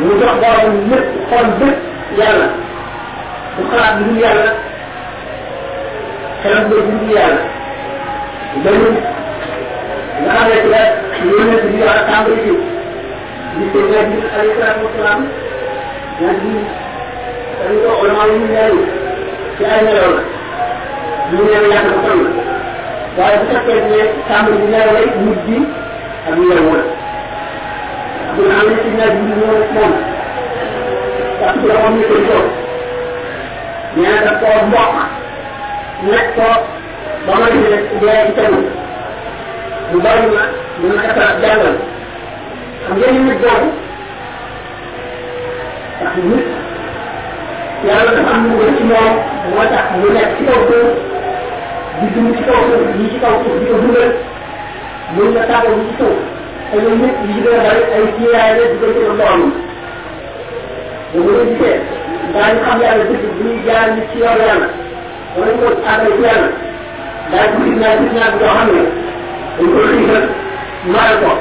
mu 0.00 0.10
jox 0.20 0.34
borom 0.42 0.74
lépp 0.90 1.06
xool 1.28 1.46
bépp 1.60 1.78
yàlla 2.18 2.46
bu 3.56 3.62
xalaat 3.70 3.94
dul 3.98 4.18
yàlla 4.22 4.50
xelam 6.42 6.64
lu 6.70 6.76
dul 6.88 7.10
yàlla 7.16 7.42
loolu 8.64 8.90
nga 10.22 10.32
xam 10.36 10.48
ne 10.48 10.56
la 10.72 10.82
yónnee 11.30 11.60
bi 11.72 11.78
war 11.86 11.96
a 12.00 12.02
tàmbali 12.08 12.36
ci 12.44 12.52
gis 13.56 13.68
ko 13.72 13.78
nga 13.90 14.00
gis 14.10 14.24
alayhi 14.34 14.54
salaatu 14.58 14.84
wasalaam 14.86 15.20
nga 16.20 16.30
gis 16.42 16.64
dañu 17.58 17.78
ko 17.84 17.90
ulama 18.02 18.22
yi 18.30 18.36
ñu 18.42 18.48
ci 19.56 19.62
ay 19.72 19.80
ñu 21.32 21.38
ko 23.66 23.72
bu 24.60 24.66
bi 24.72 24.92
lay 24.96 25.06
mujj 25.24 25.38
bi 25.46 25.56
ak 26.28 26.34
bu 28.36 28.42
nga 28.48 28.56
xam 28.58 28.68
ne 28.70 28.76
ci 28.82 28.88
bi 29.14 29.20
ñu 29.28 29.34
ñëw 29.40 29.58
moom 29.74 29.92
parce 31.40 31.58
que 31.60 31.66
moom 31.82 31.94
ñu 31.98 32.04
koy 32.10 32.22
toog 32.28 32.46
nee 33.96 34.18
na 34.24 34.32
nekk 36.10 36.28
ko 36.36 36.48
ba 37.26 37.32
ma 37.40 37.46
ne 37.52 37.58
dee 38.00 38.24
ci 38.26 38.32
tegu 38.36 38.60
bu 39.90 39.96
bari 40.04 40.26
ma 40.34 40.42
dina 40.80 40.94
ko 41.02 41.08
tax 41.20 41.32
jàngal 41.42 41.74
xam 42.84 42.96
ngeen 42.98 43.24
nit 43.26 43.38
boobu 43.42 43.68
ndax 46.00 46.14
nit 46.30 46.46
dafa 48.16 48.32
am 48.36 48.44
ci 48.78 48.84
tax 49.72 49.84
mu 49.98 50.06
nekk 50.16 50.30
ci 50.36 50.42
di 52.00 52.06
dund 52.14 52.30
ci 52.36 52.42
ci 53.12 53.18
di 53.60 53.66
ko 53.70 53.76
dundal 53.82 54.10
mun 55.14 55.28
na 55.34 55.42
ci 55.88 56.35
te 56.70 56.76
ñoom 56.82 56.98
ñëpp 57.02 57.18
yi 57.28 57.34
gën 57.44 57.54
a 57.58 57.62
bari 57.66 57.82
ay 57.96 58.04
kiiraay 58.16 58.50
la 58.58 58.64
di 58.70 58.76
ko 58.80 58.86
ci 58.94 59.00
borom 59.18 59.42
bu 61.12 61.18
mu 61.24 61.30
leen 61.36 61.48
gisee 61.50 61.78
daañu 62.34 62.60
xam 62.66 62.78
yàlla 62.82 63.04
dëgg 63.10 63.24
bu 63.36 63.42
ñuy 63.44 63.58
jaar 63.66 63.86
nit 63.94 64.06
ci 64.12 64.18
yoon 64.22 64.38
yàlla 64.46 64.68
wala 65.36 65.52
ñu 65.52 65.58
ko 65.62 65.68
àggal 65.92 66.12
ci 66.16 66.22
yàlla 66.26 66.48
daañu 67.32 67.56
gis 67.64 67.76
naa 67.80 67.94
gis 68.00 68.12
naa 68.16 68.30
bi 68.34 68.44
xam 68.44 68.68
ne 68.74 68.82
dañ 69.56 69.68
ko 69.72 69.78
xiifal 69.90 70.24
maal 70.92 71.14
ko 71.22 71.32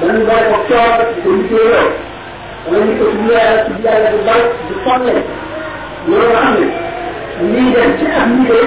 dañu 0.00 0.20
boole 0.28 0.44
ko 0.50 0.56
coor 0.68 0.98
di 1.14 1.20
ko 1.24 1.30
liggéeyoo 1.38 1.88
wala 2.68 2.84
ñu 2.88 2.94
ko 3.00 3.04
tudd 3.12 3.30
yàlla 3.36 3.62
tudd 3.66 3.84
yàlla 3.86 4.08
bu 4.14 4.20
bari 4.28 4.44
du 4.68 4.74
sonne 4.84 5.14
loolu 6.08 6.28
nga 6.32 6.40
xam 6.44 6.54
ne 6.60 6.66
lii 7.52 7.72
dem 7.74 7.90
ci 7.98 8.04
ak 8.20 8.26
lii 8.36 8.66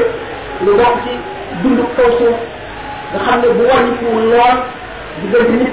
lu 0.65 0.71
bokk 0.80 0.95
ci 1.05 1.13
dund 1.61 1.80
kaw 1.97 2.09
suuf 2.17 2.38
nga 3.13 3.19
xam 3.25 3.38
ne 3.41 3.47
bu 3.57 3.63
wàññi 3.69 3.93
ko 3.99 4.07
lool 4.32 4.57
juga 5.22 5.39
jenis 5.49 5.72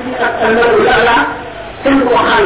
ulama 0.80 1.16
sembuhan 1.84 2.44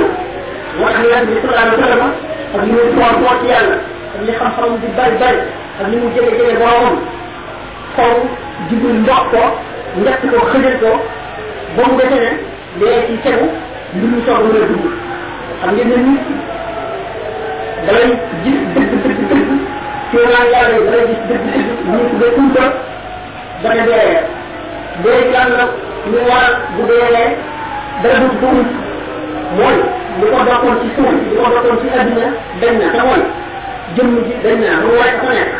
وأخيرا 0.78 1.20
بسرعة 1.26 1.62
المسلمة 1.64 2.08
أبني 2.54 2.72
مجموعة 2.72 3.12
قواتيانا 3.18 3.76
أبني 4.14 4.32
خاصهم 4.38 4.76
بالبال 4.82 5.12
بال 5.20 5.36
أبني 5.80 5.96
مجمع 5.96 6.28
جميع 6.38 6.50
الغرام 6.54 6.96
فو 7.96 8.10
جبوا 8.70 8.90
المعطى 8.90 9.44
ونكتبوا 9.98 10.40
خجلتوا 10.52 10.96
بوم 11.76 11.96
بسنة 11.98 12.32
لأيكي 12.80 13.16
سنو 13.24 13.46
لمن 13.94 14.22
صغر 14.26 14.44
الدول 14.44 14.92
xam 15.62 15.70
ngeen 15.74 15.88
ne 15.90 15.96
nit 16.06 16.22
da 17.86 17.90
lay 17.98 18.10
gis 18.44 18.58
dëgg 18.74 18.92
dëgg 19.02 19.20
dëgg 19.30 19.50
ci 20.10 20.16
naan 20.30 20.46
yàlla 20.54 20.74
yi 20.78 20.82
da 20.86 20.94
lay 20.96 21.06
gis 21.10 21.22
dëgg 21.28 21.44
dëgg 21.54 21.68
nit 21.90 22.10
ba 22.20 22.26
tuuta 22.36 22.66
da 23.62 23.68
lay 23.74 23.82
dee 23.88 24.18
dee 25.02 25.20
yàlla 25.34 25.64
ñu 26.10 26.18
war 26.30 26.48
bu 26.76 26.82
dee 26.88 27.28
dara 28.02 28.18
du 28.22 28.28
ko 28.40 28.46
mooy 29.56 29.76
li 30.20 30.26
ko 30.32 30.38
dokkoon 30.48 30.76
ci 30.82 30.88
suuf 30.96 31.12
li 31.12 31.36
ko 31.36 31.44
dokkoon 31.54 31.78
ci 31.82 31.86
adduna 31.98 32.26
dañ 32.60 32.74
na 32.80 32.88
te 32.94 33.00
mooy 33.06 33.22
jëmm 33.96 34.12
ji 34.26 34.34
dañ 34.44 34.56
na 34.62 34.72
lu 34.82 34.90
war 34.98 35.12
ko 35.22 35.26
nekk 35.36 35.52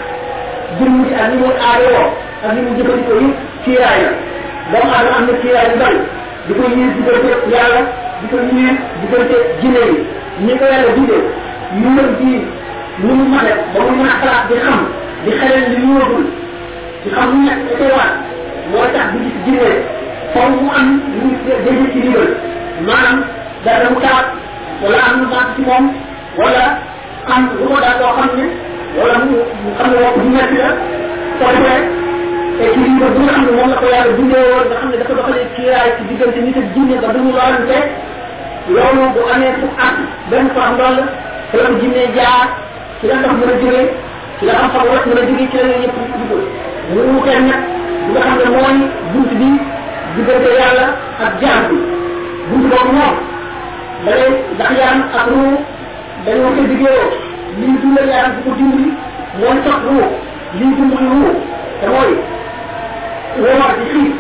jëmm 0.79 0.95
ji 1.07 1.11
ak 1.23 1.27
li 1.33 1.37
muy 1.43 1.53
aaroo 1.67 2.05
ak 2.45 2.51
li 2.55 2.61
muy 2.65 2.75
jëfandikoo 2.79 3.19
yëpp 3.25 3.39
kiiraay 3.65 4.01
la 4.05 4.11
doomu 4.71 4.93
aadama 4.95 5.17
am 5.19 5.27
na 5.29 5.33
kiiraay 5.43 5.67
yu 5.73 5.77
bari 5.83 5.99
di 6.47 6.53
ko 6.59 6.63
yiir 6.75 6.91
diggante 6.97 7.31
yàlla 7.55 7.81
di 8.21 8.27
ko 8.31 8.37
yiir 8.49 8.75
diggante 9.01 9.37
jinne 9.61 9.83
yi 9.91 9.97
ñi 10.47 10.53
ko 10.61 10.65
yàlla 10.73 10.91
bindee 10.97 11.23
ñu 11.81 11.89
mën 11.97 12.09
di 12.21 12.31
ñu 13.03 13.13
mu 13.19 13.25
mate 13.35 13.53
ba 13.75 13.79
mu 13.87 13.91
mën 13.99 14.07
a 14.07 14.15
xalaat 14.21 14.43
di 14.51 14.55
xam 14.65 14.81
di 15.25 15.31
xelal 15.41 15.65
li 15.71 15.77
ñu 15.85 15.91
wëgul 16.01 16.27
di 17.05 17.09
xam 17.15 17.27
lu 17.33 17.39
nekk 17.47 17.61
koy 17.79 17.91
waat 17.97 18.13
moo 18.71 18.87
tax 18.95 19.07
di 19.13 19.19
gis 19.25 19.37
jinne 19.47 19.71
faw 20.35 20.49
mu 20.51 20.69
am 20.79 20.89
lu 21.21 21.29
dégg 21.65 21.81
ci 21.93 21.99
ndigal 21.99 22.29
maanaam 22.87 23.19
dara 23.65 23.91
mu 23.93 23.99
taat 24.05 24.27
wala 24.83 24.99
am 25.09 25.17
lu 25.21 25.27
ci 25.55 25.61
moom 25.69 25.85
wala 26.41 26.65
am 27.35 27.43
lu 27.59 27.67
ko 27.71 27.77
daal 27.85 27.97
loo 28.01 28.13
xam 28.19 28.31
wala 28.99 29.15
mu 29.29 29.37
xam 29.79 29.89
ne 29.93 30.09
bu 30.17 30.29
metti 30.35 30.57
la 30.63 30.71
soo 31.39 31.51
defee 31.57 31.83
équilibre 32.65 33.09
bi 33.15 33.21
nga 33.25 33.33
xam 33.33 33.45
ne 33.47 33.63
la 33.73 33.77
ko 33.81 33.87
yàlla 33.93 34.13
bindee 34.19 34.45
woon 34.51 34.67
nga 34.71 34.77
xam 34.81 34.91
dafa 35.01 35.15
doxalee 35.19 35.47
kiiraay 35.57 35.91
ci 35.97 36.03
diggante 36.09 36.41
nit 36.47 36.57
ak 36.63 36.67
jinne 36.75 36.97
ba 37.03 37.09
duñu 37.15 37.31
loolante 37.37 37.79
loolu 38.75 39.03
bu 39.15 39.21
amee 39.35 39.53
fu 39.61 39.67
at 39.87 39.97
benn 40.31 40.49
faram 40.55 40.75
lool 40.81 40.99
ci 41.51 41.55
la 41.57 41.65
ko 41.69 41.75
jinne 41.81 42.03
jaar 42.17 42.45
ci 43.01 43.05
la 43.09 43.15
ndox 43.21 43.33
mën 43.41 43.51
a 43.53 43.57
jógee 43.63 43.87
ci 44.39 44.45
la 44.47 44.53
xam-xam 44.61 44.85
wax 44.93 45.03
mën 45.09 45.19
a 45.19 45.23
jógee 45.29 45.49
ci 45.53 45.57
la 45.57 45.77
yëpp 45.83 45.97
dugg 46.19 46.33
mu 46.93 47.01
wutee 47.13 47.41
nag 47.49 47.61
nga 48.13 48.21
xam 48.27 48.37
ne 48.41 48.47
mooy 48.57 48.77
bunt 49.13 49.31
diggante 50.19 50.51
yàlla 50.61 50.87
ak 51.27 51.33
jaam 51.43 51.63
bi 51.71 51.77
bunt 52.51 52.65
boobu 52.71 52.93
moom 52.99 53.17
da 54.05 54.11
ngay 54.17 54.33
ndax 54.55 54.71
yaram 54.81 55.01
ak 55.19 55.27
ruu 55.33 55.55
dañoo 56.25 56.51
ko 56.57 56.63
diggéeyoo 56.71 57.09
lii 57.61 57.77
dundal 57.83 58.09
yaram 58.15 58.33
di 58.37 58.41
ko 58.47 58.51
dimbali 58.59 58.89
mooy 59.41 59.57
sax 59.67 59.79
ruu 59.89 60.07
lii 60.59 60.73
dimbali 60.79 61.09
ruu 61.15 61.33
te 61.81 61.87
mooy 61.95 62.13
woor 63.43 63.71
di 63.79 63.85
xiif 63.93 64.15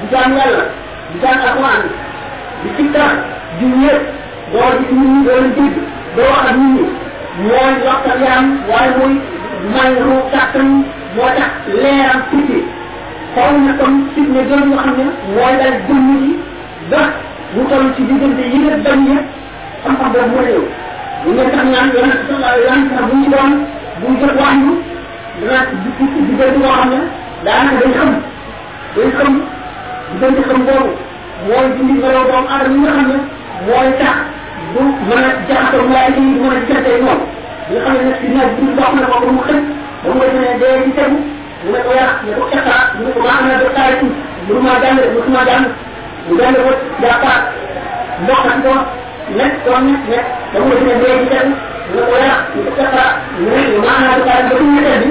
di 0.00 0.04
jaan 0.12 0.30
yàlla 0.38 0.64
di 1.12 1.16
jaan 1.22 1.38
alquran 1.48 1.82
di 2.62 2.68
sikkar 2.76 3.12
di 3.58 3.66
wéet 3.80 4.02
doo 4.52 4.68
gis 4.78 4.90
nit 4.98 5.08
ñi 5.12 5.20
doo 5.26 5.36
leen 5.40 5.52
dégg 5.56 5.76
doo 6.16 6.28
wax 6.32 6.44
ak 6.50 6.56
nit 6.60 6.72
ñi 6.76 6.84
mooy 7.48 7.72
waxtaan 7.86 8.20
yaram 8.26 8.46
waaye 8.70 8.90
muy 8.98 9.14
may 9.74 9.90
ruu 10.04 10.20
kàttan 10.32 10.68
moo 11.16 11.28
tax 11.38 11.50
leeram 11.82 12.20
tuuti 12.30 12.58
faw 13.34 13.52
na 13.66 13.72
kon 13.80 13.92
fitne 14.14 14.40
jooju 14.48 14.66
nga 14.70 14.78
xam 14.82 14.94
ne 14.98 15.04
mooy 15.34 15.54
dal 15.60 15.74
jëmm 15.86 16.08
ji 16.22 16.30
ba 16.90 17.00
mu 17.54 17.62
toll 17.70 17.86
ci 17.96 18.02
diggante 18.08 18.42
yi 18.52 18.58
nga 18.64 18.76
bañ 18.84 19.00
yëpp 19.10 19.26
xam-xam 19.82 20.10
boobu 20.12 20.28
moo 20.34 20.42
ñëw 20.46 20.62
bu 21.24 21.28
ngeen 21.34 21.50
tax 21.54 21.64
ñaan 21.72 21.88
yonent 21.94 22.20
sallallahu 22.26 22.54
alayhi 22.54 22.82
wa 22.82 22.96
sallam 22.96 23.08
bu 23.10 23.16
ñu 23.20 23.28
doon 23.34 23.50
bu 24.00 24.06
ñu 24.10 24.16
jot 24.20 24.34
wax 24.40 24.54
ñu 24.62 24.72
danaa 25.40 25.64
ci 25.68 25.74
diggante 25.84 26.20
diggante 26.28 26.58
boo 26.62 26.72
xam 26.78 26.88
ne 26.92 26.98
daanaka 27.44 27.76
dañ 27.82 27.92
xam 27.98 28.10
dañ 28.96 29.08
xam 29.16 29.30
diggante 30.12 30.42
xam 30.48 30.60
boobu 30.66 30.90
mooy 31.48 31.66
dindi 31.76 31.94
meloo 32.02 32.24
doomu 32.30 32.48
aadama 32.52 32.74
yi 32.74 32.80
nga 32.84 32.92
xam 32.96 33.06
ne 33.12 33.16
mooy 33.66 33.88
tax 34.00 34.16
du 34.74 34.82
mën 35.08 35.22
a 35.28 35.30
jaxasoo 35.48 35.86
waaye 35.92 36.10
yi 36.16 36.22
mën 36.42 36.52
a 36.52 36.96
moom 37.06 37.20
bi 37.68 37.74
nga 37.74 37.80
xam 37.84 37.94
ne 37.98 38.02
nag 38.08 38.16
si 38.20 38.26
naaj 38.34 38.50
bi 38.56 38.64
dox 38.78 38.90
na 38.96 39.06
ko 39.10 39.16
ba 39.24 39.30
mu 39.36 39.40
xëj 39.46 39.60
ba 40.02 40.08
mu 40.14 40.20
defee 40.20 40.54
dee 40.60 40.76
ci 40.84 40.90
tegu 40.98 41.18
taari 43.74 44.06
mu 44.48 44.60
ma 44.60 44.72
jàng 44.82 44.98
mu 45.14 45.20
ma 45.34 45.42
jàng 45.46 45.64
mu 46.28 46.36
jàng 46.38 46.54
ko 46.54 46.70
jàppaat 47.02 47.42
ndox 48.22 48.40
ak 48.52 48.58
ko 48.64 48.72
nekk 49.36 49.54
ko 49.64 49.72
nekk 49.86 50.02
nekk 50.10 50.26
ba 50.52 50.58
mu 50.60 50.74
defee 50.74 50.98
dee 51.02 51.18
ci 51.22 51.26
tegu 51.30 51.52
mu 51.92 51.94
ne 51.94 52.02
ko 52.10 52.14
yàq 52.26 52.40
ne 52.54 52.60
ko 52.64 52.70
iqra 52.82 53.06
mu 53.38 53.48
ne 53.50 53.60
maa 53.84 53.96
ana 53.98 54.10
def 54.16 54.24
taari 54.26 54.48
ba 54.50 54.56
mu 54.60 54.70
ñetteel 54.74 55.02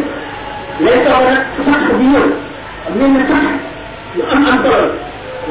bi 0.78 0.84
léegi 0.84 1.04
toog 1.06 1.24
nag 1.30 1.42
su 1.56 1.62
sax 1.68 1.82
bi 2.00 2.06
ñëw 2.12 2.26
am 2.88 2.94
ngeen 2.98 3.14
ne 3.16 3.22
sax 3.30 3.44
lu 4.16 4.22
am 4.34 4.46
am 4.52 4.58
solo 4.64 4.86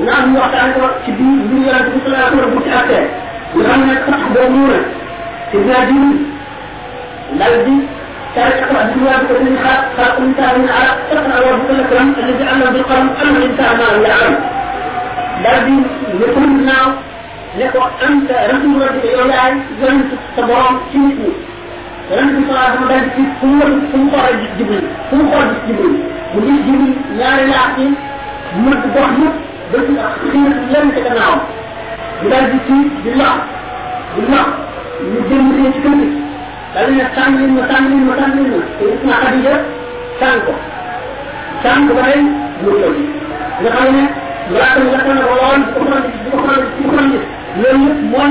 na 0.05 0.13
am 0.21 0.25
ñu 0.33 0.39
waxtaan 0.41 0.73
ko 0.77 0.83
ci 1.05 1.11
biir 1.17 1.41
mbir 1.47 1.61
yonent 1.67 1.89
bi 1.93 1.99
sallallahu 2.05 2.27
alayhi 2.27 2.37
wa 2.37 2.43
sallam 2.43 2.55
bu 2.55 2.61
ci 2.65 2.71
attee 2.81 3.05
nga 3.55 3.65
xam 3.69 3.81
ne 3.89 3.95
sax 4.07 4.21
boobu 4.35 4.59
ñëw 4.59 4.69
na 4.73 4.79
ci 5.51 5.57
dinaa 5.63 5.85
di 5.89 5.99
dal 7.41 7.55
di 7.67 7.75
تقرأ 8.37 8.83
الدنيا 8.85 9.17
بكل 9.23 9.59
خلق 9.65 9.85
خلق 9.97 10.17
الإنسان 10.19 10.61
من 10.61 10.69
علق 10.79 10.99
تقرأ 11.11 11.39
الله 11.39 11.57
بكل 11.63 11.81
كرم 11.91 12.15
الذي 12.23 12.45
علم 12.49 12.73
بالقلم 12.73 13.09
علم 13.21 13.37
الإنسان 13.37 13.73
ما 13.79 13.97
لم 13.97 14.03
يعلم 14.11 14.37
لازم 15.45 15.83
يكون 16.21 16.67
now 16.69 16.89
لك 17.59 17.75
أنت 18.09 18.31
رسم 18.51 18.73
ربك 18.83 19.05
إلهي 19.05 19.55
زمن 19.83 20.03
تتبرم 20.11 20.77
كيفي 20.93 21.31
ولم 22.11 22.29
تصل 22.45 22.57
على 22.57 22.75
مدار 22.81 23.03
ثم 23.41 23.61
ثم 23.93 24.11
خرج 24.11 24.41
جبريل 24.59 24.85
ثم 25.11 25.31
خرج 25.33 25.51
جبريل 25.69 25.97
وجيب 26.35 26.57
جبريل 26.67 26.95
لا 27.19 27.33
لكن 27.53 27.91
مرد 28.57 28.83
بحمد 28.95 29.33
بس 29.75 29.81
الأخير 29.81 30.33
لم 30.75 30.91
تتناول 30.97 31.41
بدأت 32.25 32.53
بالله 33.05 33.35
بالله 34.17 34.45
من 35.01 35.21
جنب 35.31 35.67
الكلمة 35.67 36.30
ñu 36.75 36.87
di 36.89 36.95
ne 36.99 37.05
sànni 37.15 37.39
leen 37.39 37.53
ma 37.57 37.63
sànni 37.71 37.89
leen 37.91 38.05
ma 38.09 38.15
sànni 38.21 38.41
leen 38.43 38.53
ma 38.55 38.67
te 38.79 38.85
gis 38.91 39.03
naa 39.09 39.21
Xadija 39.25 39.55
sànni 40.21 40.41
ko 40.47 40.53
sànni 41.63 41.87
ko 41.89 41.93
ba 41.99 42.03
tey 42.09 42.21
mu 42.63 42.71
ñëw 42.79 42.93
nga 43.61 43.71
xam 43.77 43.89
ne 43.97 44.03
malaaka 44.51 44.79
mi 44.85 44.91
lakk 44.95 45.07
na 45.17 45.23
ko 45.29 45.35
lool 45.41 45.59
di 45.65 45.71
ko 45.75 45.81
faral 45.87 46.03
di 46.05 46.31
ko 46.31 46.39
faral 46.47 46.63
di 46.77 46.83
ko 46.85 46.91
faral 46.95 47.09
loolu 47.61 47.85
yëpp 47.87 48.03
mooy 48.13 48.31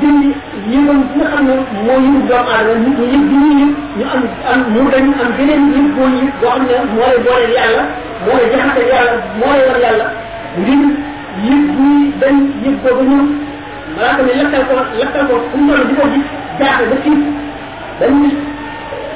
dindi 0.00 0.28
yëngal 0.72 0.98
bi 1.08 1.14
nga 1.18 1.26
xam 1.32 1.42
ne 1.48 1.54
moo 1.86 1.98
yëngu 2.04 2.20
doomu 2.28 2.50
aadama 2.54 2.78
nit 2.84 2.98
ñi 3.00 3.06
yëpp 3.14 3.30
ñu 3.32 3.66
ñu 3.98 4.04
am 4.14 4.22
am 4.52 4.60
mu 4.72 4.80
dañ 4.92 5.06
am 5.22 5.30
beneen 5.38 5.62
yëpp 5.74 5.88
boo 5.96 6.08
yëpp 6.18 6.34
boo 6.40 6.50
xam 6.54 6.62
ne 6.68 6.74
moo 6.94 7.06
lay 7.08 7.18
booleel 7.24 7.52
yàlla 7.58 7.82
moo 8.24 8.36
lay 8.38 8.48
jaxase 8.52 8.82
yàlla 8.92 9.12
moo 9.40 9.50
lay 9.56 9.64
war 9.68 9.78
yàlla 9.84 10.06
ngir 10.60 10.82
yëpp 11.46 11.66
buy 11.76 11.96
dañ 12.22 12.36
yëpp 12.64 12.78
boobu 12.84 13.02
ñëw 13.10 13.24
malaaka 13.96 14.20
mi 14.26 14.32
lakkal 14.40 14.62
ko 14.70 14.74
lakkal 15.00 15.24
ko 15.30 15.34
fu 15.50 15.56
mu 15.64 15.72
toll 15.74 15.86
di 15.88 15.94
ko 15.98 16.04
gis 16.14 16.26
الساعة 16.60 16.82
بس 16.90 17.06
بل 18.00 18.30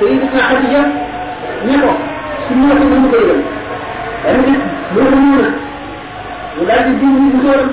تريد 0.01 0.20
خارجة 0.34 0.82
نقرأ 1.66 1.95
سنة 2.49 2.72
المغيرة 2.72 3.36
لأنه 4.24 4.59
مؤمنون 4.97 5.53
ولاد 6.61 6.86
الدين 6.86 7.09
من 7.09 7.36
مغيرة 7.36 7.70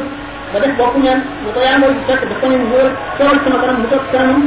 بدك 0.55 0.73
بقونا 0.79 1.21
مطيعنا 1.47 1.87
بشكل 1.87 2.27
بقونا 2.31 2.57
مغيرة 2.63 2.91
سوال 3.17 3.37
سنة 3.45 3.57
كنا 3.61 3.73
مغيرة 3.73 4.03
سنة 4.11 4.37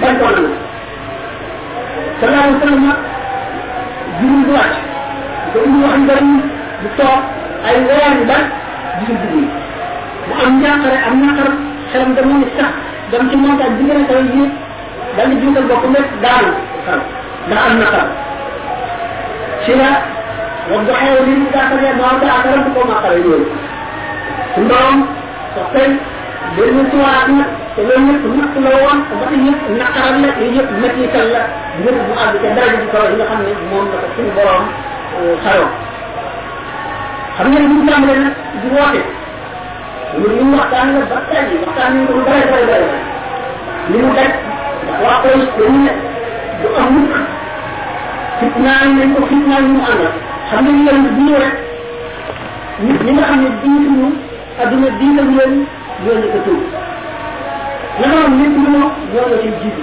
bañ 0.03 0.14
ko 0.20 0.26
na 0.34 0.43
sallallahu 2.20 2.45
alayhi 2.45 2.55
wa 2.55 2.61
sallam 2.62 2.84
jibril 4.18 4.43
du 4.47 4.53
wàcc 4.57 4.76
ko 5.53 5.59
indi 5.66 5.78
wax 5.84 5.97
ngari 6.05 6.30
du 6.82 6.89
toog 6.99 7.22
ay 7.68 7.76
weer 7.86 8.12
yu 8.18 8.24
bari 8.30 8.47
gisul 8.99 9.16
jibril 9.22 9.49
mu 10.28 10.32
am 10.45 10.51
njàqare 10.61 10.97
am 11.09 11.14
naqar 11.26 11.51
xelam 11.93 12.11
dem 12.16 12.28
ni 12.39 12.47
sax 12.57 12.72
dem 13.11 13.22
ci 13.30 13.36
montagne 13.36 13.76
bi 13.78 13.84
gën 13.89 14.01
a 14.03 14.07
dal 15.16 15.28
di 15.30 15.36
jiital 15.41 15.66
daanu 16.22 16.53
ndax 17.49 17.62
am 17.70 18.09
ci 19.64 19.72
la 19.80 19.91
wax 20.71 20.81
du 20.87 20.93
xew 21.01 21.16
li 21.27 21.35
mu 21.41 21.47
gàttale 21.55 21.91
maa 22.01 22.14
da 22.23 22.27
akaram 22.39 22.62
ko 22.75 22.81
maqare 22.91 23.19
yooyu 23.27 23.47
su 24.55 24.61
ndoom 24.66 24.97
sax 25.55 25.66
tey 25.75 25.91
dellu 26.57 26.83
ci 26.91 26.97
waat 27.03 27.27
na 27.39 27.45
te 27.75 27.81
loolu 27.89 28.12
yëpp 28.12 28.25
natt 28.39 28.55
la 28.64 28.71
woon 28.83 28.99
ba 29.21 29.25
yëpp 29.47 29.62
naqaral 29.81 30.16
la 30.23 30.29
yooyu 30.39 30.55
yëpp 30.57 30.71
la 31.35 31.43
yi 33.11 33.14
nga 33.19 33.25
ko 33.31 34.23
borom 34.37 34.64
xam 37.37 37.47
ñu 37.53 37.81
di 38.61 38.69
woote 38.75 39.03
ñu 40.19 40.27
ñu 40.37 40.57
waxtaan 40.59 40.87
la 40.95 41.01
ba 41.11 41.19
tey 41.31 41.45
waxtaan 41.64 41.91
ñu 41.97 42.01
lu 42.16 42.21
bare 42.27 42.45
bare 42.51 42.64
mu 44.03 44.11
daj 44.16 44.31
du 46.62 46.69
am 46.83 46.95
fitnaan 48.41 48.89
nañ 48.99 49.09
ko 49.14 49.20
fitnaan 49.30 49.64
ñu 49.72 49.80
àndal 49.91 50.12
xam 50.51 50.64
nga 50.64 50.72
yéen 50.93 51.03
bu 51.16 51.20
ñëw 51.26 51.39
rek 51.45 51.55
nit 52.84 53.01
ñi 53.05 53.12
nga 53.12 53.24
xam 53.28 53.39
ne 53.43 53.49
diituñu 53.62 54.07
adduna 54.62 54.89
diital 54.99 55.28
leen 55.36 55.53
ñoo 56.05 56.16
ñu 56.22 56.28
ko 56.34 56.39
tuub 56.47 56.62
naka 58.01 58.16
noonu 58.20 58.36
nit 58.41 58.55
ñi 58.62 58.68
ñoo 58.72 59.26
la 59.30 59.36
ciy 59.43 59.53
jiitu 59.61 59.82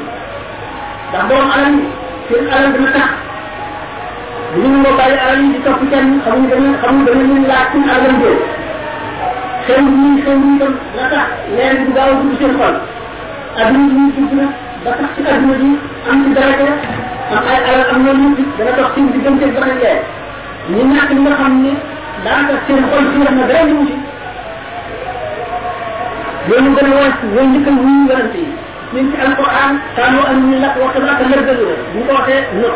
ndax 1.10 1.24
borom 1.30 1.50
alal 1.56 1.74
yi 1.78 1.84
seen 2.28 2.46
alal 2.56 2.72
dana 2.76 2.92
tax 2.98 3.10
bu 4.54 4.58
ñu 4.62 4.78
ngoo 4.82 4.94
bàyyi 5.00 5.18
alal 5.26 5.40
yi 5.44 5.48
di 5.54 5.60
topp 5.66 5.82
kenn 5.92 6.08
xamuñu 6.24 6.48
dana 6.52 6.70
xamuñu 6.82 7.06
dana 7.08 7.24
leen 7.30 7.44
laaj 7.50 7.66
suñu 7.72 7.88
alalam 7.96 8.16
jël 8.22 8.38
tam 9.68 9.86
na 10.98 11.04
tax 11.14 11.28
bi 11.80 11.92
gaaw 11.96 12.12
dugg 12.20 12.34
seen 12.40 12.54
xol 12.60 12.76
adduna 13.60 13.88
bi 13.88 14.00
ñu 14.00 14.12
dugg 14.16 14.34
ba 14.84 14.92
tax 15.00 15.10
ci 15.16 15.22
adduna 15.32 15.56
bi 15.62 15.70
am 16.10 16.18
ci 16.24 16.30
daraja 16.38 16.68
am 17.37 17.45
ay 17.53 17.59
alal 17.69 17.85
am 17.95 18.01
loolu 18.07 18.27
yëpp 18.39 18.51
dana 18.59 18.73
dox 18.79 18.89
seen 18.95 19.07
diggante 19.13 19.45
ba 19.55 19.61
nañ 19.67 19.73
leer 19.83 20.01
ñi 20.73 20.83
ñàkk 20.95 21.11
ñi 21.15 21.21
nga 21.25 21.35
xam 21.41 21.53
ne 21.65 21.73
daanaka 22.25 22.55
seen 22.67 22.81
xol 22.91 23.05
ci 23.13 23.17
na 23.25 23.31
dara 23.51 23.63
ñu 23.71 23.77
ci 23.89 23.95
loolu 26.49 26.71
gën 26.77 26.87
a 26.93 26.97
wàcc 27.01 27.21
ñooy 27.35 27.47
njëkkal 27.53 27.77
wuyu 27.83 28.03
yonante 28.09 28.39
yi 28.45 28.53
min 28.93 29.05
ci 29.11 29.17
alquran 29.25 29.73
kanu 29.97 30.21
an 30.31 30.39
min 30.49 30.61
lak 30.63 30.75
wa 30.83 30.89
tabaka 30.95 31.25
lardalu 31.31 31.67
bu 31.93 31.99
ko 32.07 32.13
waxee 32.19 32.45
no 32.63 32.71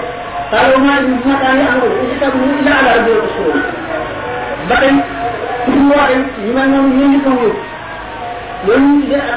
قالوا 0.52 0.78
ما 0.78 0.94
ما 1.26 1.34
كان 1.42 1.56
يأمر 1.58 1.88
الكتاب 2.04 2.32
إلا 2.60 2.72
على 2.78 2.90
رب 2.98 3.08
الرسول 3.16 3.56
بقي 4.70 4.90
كل 5.66 5.82
واحد 5.96 6.20
لما 6.46 6.64
نوم 6.72 6.86
ينكم 7.00 7.36
يوم 8.68 8.84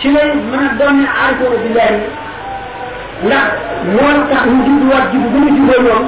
ci 0.00 0.06
lay 0.14 0.28
mën 0.50 0.62
a 0.66 0.68
doon 0.78 0.94
ne 0.98 1.06
aarifoo 1.06 1.56
billahi 1.62 1.98
ndax 3.26 3.46
moo 3.94 4.14
tax 4.30 4.42
ñu 4.50 4.58
jubluwaat 4.66 5.04
jublu 5.12 5.28
ba 5.32 5.38
ñu 5.38 5.50
jubloo 5.56 5.82
ñoom. 5.86 6.04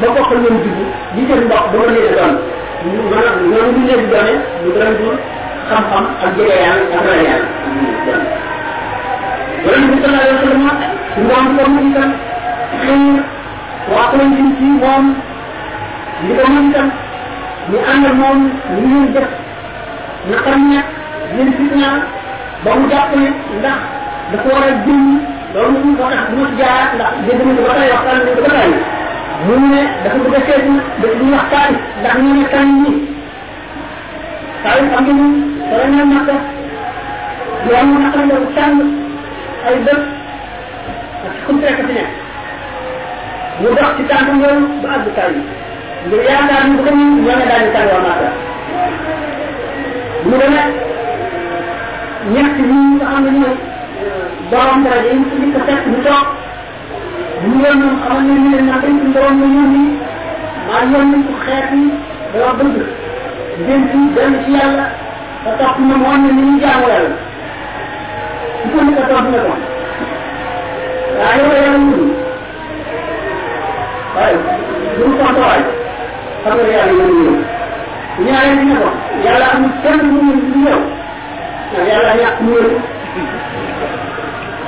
Ba 0.00 0.06
bokkal 0.14 0.38
ñoom 0.42 0.56
jublu 0.64 0.84
di 1.14 1.20
seen 1.28 1.42
mbokk 1.46 1.64
ba 1.72 1.76
ma 1.78 1.86
leen 1.94 2.12
doon 2.16 2.34
maanaam 3.10 3.36
ñoom 3.50 3.66
ñu 3.74 3.80
leen 3.88 4.02
doone 4.12 4.34
ñu 4.62 4.70
gën 4.76 4.90
di 4.98 5.06
xam-xam 5.68 6.04
ak 6.24 6.30
jege 6.36 6.56
yàlla 6.64 6.84
ak 6.96 7.04
ragal 7.06 7.20
yàlla 7.28 7.48
wala 9.64 9.78
bi 9.90 9.96
sallallahu 10.02 10.24
alayhi 10.24 10.36
wa 10.36 10.42
sallam 10.44 10.64
su 11.14 11.20
moom 11.28 11.46
ko 11.56 11.62
mu 11.74 11.80
itam 11.90 12.10
xëy 12.82 13.02
waa 13.92 14.06
ko 14.10 14.16
ci 14.36 14.42
ci 14.58 14.66
moom 14.82 15.04
li 16.26 16.32
ko 16.38 16.44
mën 16.52 16.64
itam 16.70 16.88
ñu 17.70 17.78
ànd 17.92 18.06
moom 18.20 18.38
ñu 18.90 18.98
def 19.14 19.28
ba 22.64 22.70
mu 22.78 22.86
ne 23.20 23.28
ndax 23.58 23.78
jëm 24.86 25.02
loolu 25.54 25.78
mu 25.84 25.90
ko 25.98 26.04
tax 26.12 26.22
ci 26.34 26.42
jaar 26.58 26.86
ndax 26.96 27.12
ba 28.46 28.68
mu 29.46 29.54
ne 29.72 29.80
dafa 30.04 30.18
bëgg 30.24 30.34
a 30.36 30.40
seetlu 30.46 30.74
dëkk 31.00 31.14
bu 31.18 31.24
ñuy 31.24 31.32
wax 31.36 31.46
taarif 31.52 31.80
ndax 32.00 32.14
ñu 32.22 32.30
ne 32.38 32.44
kan 32.52 32.66
ñi 32.82 32.92
taarif 34.62 34.92
am 34.98 35.04
nañu 35.06 35.26
sore 35.68 35.86
na 35.94 36.04
makka 36.12 36.36
di 37.64 37.70
am 37.80 37.88
naqar 38.02 38.22
nga 38.26 38.36
tàng 38.56 38.80
ay 39.68 39.76
dëkk 39.86 40.02
ak 41.26 41.34
comme 41.46 41.60
fekk 41.62 41.78
fi 41.86 41.92
nekk 41.98 42.10
mu 43.60 43.68
dox 43.78 43.90
ci 43.96 44.02
tànkam 44.10 44.40
yooyu 44.42 44.66
ba 44.82 44.88
àgg 44.96 45.06
taarif 45.16 45.46
ngir 46.06 46.22
yaakaar 46.28 46.62
ni 46.68 46.76
bu 46.76 46.82
ko 46.86 46.90
ñoo 46.94 47.36
ne 47.38 47.44
daañu 47.50 47.70
tàgg 47.74 47.90
waa 47.92 48.04
makka 48.08 48.28
mu 50.28 50.36
demee 50.40 50.68
ñett 52.34 52.54
ñi 52.68 52.78
nga 52.96 53.06
xam 53.12 53.24
ne 53.24 53.50
daraja 54.84 55.10
yi 55.12 55.52
ko 55.54 55.58
fekk 55.66 55.82
ñu 55.90 55.98
toog 56.06 56.26
ñu 57.48 57.54
leen 57.62 57.78
moom 57.82 57.96
xamal 58.02 58.22
ne 58.28 58.32
ñu 58.42 58.48
leen 58.52 58.66
naa 58.68 58.80
koy 58.82 58.90
suñu 58.98 59.12
borom 59.14 59.36
la 59.42 59.46
yónni 59.56 59.82
maa 60.68 60.82
yónni 60.92 61.16
ko 61.26 61.32
xeet 61.44 61.68
yi 61.72 61.82
dama 62.32 62.52
bëgg 62.58 62.76
ngeen 63.62 63.82
ci 63.90 63.98
dem 64.16 64.32
ci 64.44 64.50
yàlla 64.58 64.84
te 65.44 65.50
topp 65.58 65.76
na 65.88 65.94
wan 66.04 66.18
ne 66.24 66.30
ni 66.36 66.42
ñu 66.48 66.54
jaamu 66.62 66.86
yàlla 66.92 67.14
su 68.60 68.66
ko 68.72 68.78
ko 68.96 69.02
topp 69.10 69.26
na 69.32 69.38
ko 69.46 69.52
waaye 71.18 71.42
yow 71.46 71.54
yàlla 71.62 71.78
ñu 71.78 72.00
waaye 74.16 74.36
du 74.98 75.04
mu 75.08 75.14
tontu 75.20 75.40
waay 75.46 75.62
xam 76.42 76.54
nga 76.58 76.68
yàlla 76.76 76.92
yónni 77.00 77.24
yow 77.26 77.36
ñaareel 78.24 78.56
bi 78.58 78.64
ne 78.70 78.74
ko 78.82 78.88
yàlla 79.24 79.46
amul 79.54 79.72
kenn 79.82 80.00
mu 80.10 80.18
ñu 80.26 80.34
du 80.52 80.58
yow 80.68 80.82
yàlla 81.90 82.12
ñàkk 82.20 82.38
mu 82.46 82.54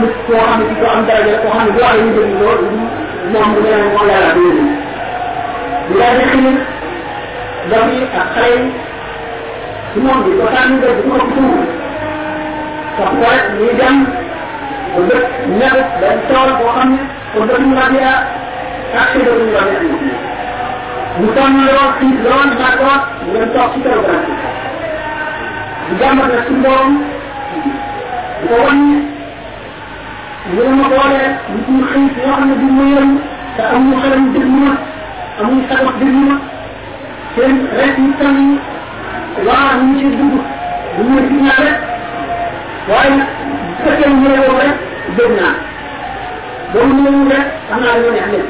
nit 0.00 0.14
koo 0.26 0.36
xam 0.46 0.58
ne 0.60 0.64
ci 0.78 0.84
am 0.94 1.00
daraja 1.08 1.32
la 1.32 1.38
koo 1.42 1.50
xam 1.56 1.64
ne 1.66 1.72
bu 1.72 1.80
ñu 2.04 2.10
déglu 2.16 2.36
loolu 2.40 2.68
moom 3.32 3.48
bu 3.54 3.60
mel 3.64 3.82
moom 3.92 4.06
yàlla 4.12 4.30
du 4.36 5.94
daal 5.98 6.16
di 6.18 6.24
xiir 6.30 6.56
dox 7.70 7.84
yi 7.92 8.00
ak 8.20 8.26
xale 8.34 8.58
ci 9.92 9.98
moom 10.04 10.18
bi 10.24 10.30
ko 10.38 10.44
tànn 10.54 10.72
nga 10.78 10.88
bu 10.96 11.02
ko 11.10 11.16
tuur 11.34 11.60
sax 12.96 13.10
ko 13.18 13.24
rek 13.32 13.44
ñuy 13.58 13.72
dem 13.80 13.96
ba 14.94 15.00
dëkk 15.08 15.26
nekk 15.60 15.76
benn 16.00 16.18
tool 16.28 16.50
boo 16.58 16.70
xam 16.76 16.88
ne 16.92 17.00
ko 17.32 17.38
ak 19.00 19.08
mu 19.14 19.26
lool 19.26 19.36
lool 19.36 19.68
mu 21.20 21.26
ci 26.46 26.54
borom 26.62 26.92
di 28.40 28.46
ko 28.48 29.17
ولما 30.56 30.84
قال 30.84 31.12
يكون 31.58 31.86
خيط 31.94 32.26
يعني 32.26 32.54
بالميل 32.54 33.18
فأمو 33.58 34.00
خلم 34.00 34.32
بالميل 34.32 34.74
أمو 35.40 35.60
سبق 35.70 35.94
بالميل 36.00 36.38
كان 37.36 37.66
رأي 37.76 37.90
من 37.98 38.58
وعن 39.46 39.98
يجدده 39.98 40.42
هو 40.98 41.18
الدنيا 41.18 41.52
رأي 41.58 41.74
وعلى 42.90 43.22
بسكة 43.80 44.10
من 44.10 44.26
الوراء 44.26 44.76
بدنا 45.18 45.48
دون 46.74 47.06
الوراء 47.06 47.60
أنا 47.72 47.90
أعلم 47.90 48.14
يعمل 48.16 48.44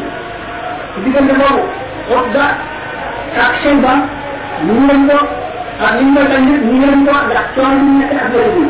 إذا 0.99 1.13
كان 1.15 1.27
بقوة 1.27 1.65
وقضى 2.11 2.47
تاكشن 3.37 3.81
بان 3.81 4.01
نيرندو 4.67 5.19
أعلم 5.85 6.15
بان 6.15 6.45
نيرندو 6.73 7.13
لأكتوان 7.29 7.85
من 7.85 8.03
يتأمل 8.03 8.69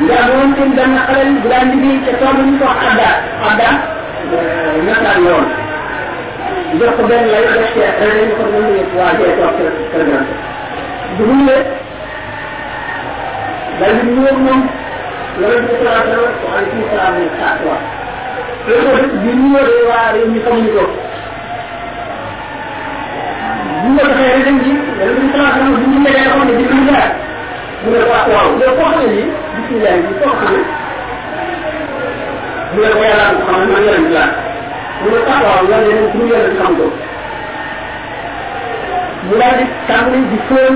nga 0.00 0.16
amoon 0.24 0.50
seen 0.56 0.70
benn 0.76 0.94
xale 1.06 1.24
bu 1.42 1.48
daan 1.52 1.66
liggéey 1.72 1.98
ca 2.06 2.12
tool 2.20 2.34
bu 2.36 2.42
ñu 2.48 2.54
ko 2.60 2.64
wax 2.70 2.80
Abda 2.88 3.08
Abda 3.48 3.68
euh, 4.32 4.74
nasaraan 4.86 5.20
la 5.24 5.30
woon 5.36 5.48
jox 6.80 6.92
ko 6.96 7.02
benn 7.10 7.26
lay 7.32 7.44
def 7.52 7.66
ci 7.74 7.80
ren 8.00 8.16
ñu 8.28 8.34
ko 8.38 8.44
mën 8.52 8.64
a 8.80 8.84
waa 8.96 9.12
jee 9.18 9.32
toog 9.38 9.52
ca 9.58 9.64
kër 9.92 10.02
ga. 10.10 10.18
bu 11.16 11.22
mu 11.28 11.34
ñëwee 11.44 11.64
daal 13.78 13.94
di 14.00 14.10
ñëw 14.16 14.36
moom 14.44 14.60
loolu 15.40 15.66
ci 15.68 15.74
salaam 15.82 16.06
ah, 16.08 16.16
la 16.24 16.30
ko 16.40 16.46
alaykum 16.56 16.80
salaam 16.90 17.14
ne 17.18 17.24
ah, 17.28 17.36
saa 17.40 17.54
quoi. 17.60 17.78
loolu 18.68 18.88
ko 19.10 19.16
bi 19.22 19.30
ñu 19.38 19.46
ñëwee 19.52 19.82
waa 19.90 20.12
réew 20.14 20.28
mi 20.32 20.40
xamuñu 20.44 20.70
ko. 20.76 20.84
bu 23.82 23.88
ñu 23.92 23.98
ah, 24.00 24.06
ko 24.06 24.08
defee 24.08 24.32
rek 24.36 24.44
dañ 24.46 24.56
ci 24.64 24.70
loolu 24.98 25.14
ci 25.20 25.26
salaam 25.34 25.54
la 25.60 25.64
bu 25.80 25.84
ñu 25.92 25.98
ñëwee 26.04 26.24
xam 26.28 26.40
ne 26.48 26.52
dinañ 26.60 26.82
jaar. 26.88 27.10
Mu 27.84 27.88
ne 27.92 27.98
ko 28.04 28.10
waaw 28.12 28.48
yow 28.62 28.72
koo 28.78 28.88
xam 28.90 29.00
ne 29.00 29.06
nii 29.14 29.26
bisimilah 29.54 29.94
bi 30.06 30.12
koo 30.20 30.32
xam 30.40 30.52
ne 30.54 30.60
mu 32.72 32.78
ne 32.82 32.88
ko 32.96 33.00
yàlla 33.08 33.24
ko 33.38 33.42
xam 33.48 33.56
ne 33.60 33.66
man 33.72 33.82
yonent 33.86 34.10
laa 34.16 34.30
mu 35.02 35.08
ne 35.14 35.18
ko 35.26 35.32
waaw 35.44 35.62
yow 35.70 35.80
yeneen 35.86 36.08
pour 36.12 36.24
yonent 36.32 36.56
xam 36.60 36.72
ko 36.78 36.86
mu 39.26 39.34
daal 39.40 39.54
di 39.58 39.64
tàmbali 39.88 40.20
di 40.30 40.38
fóon 40.48 40.74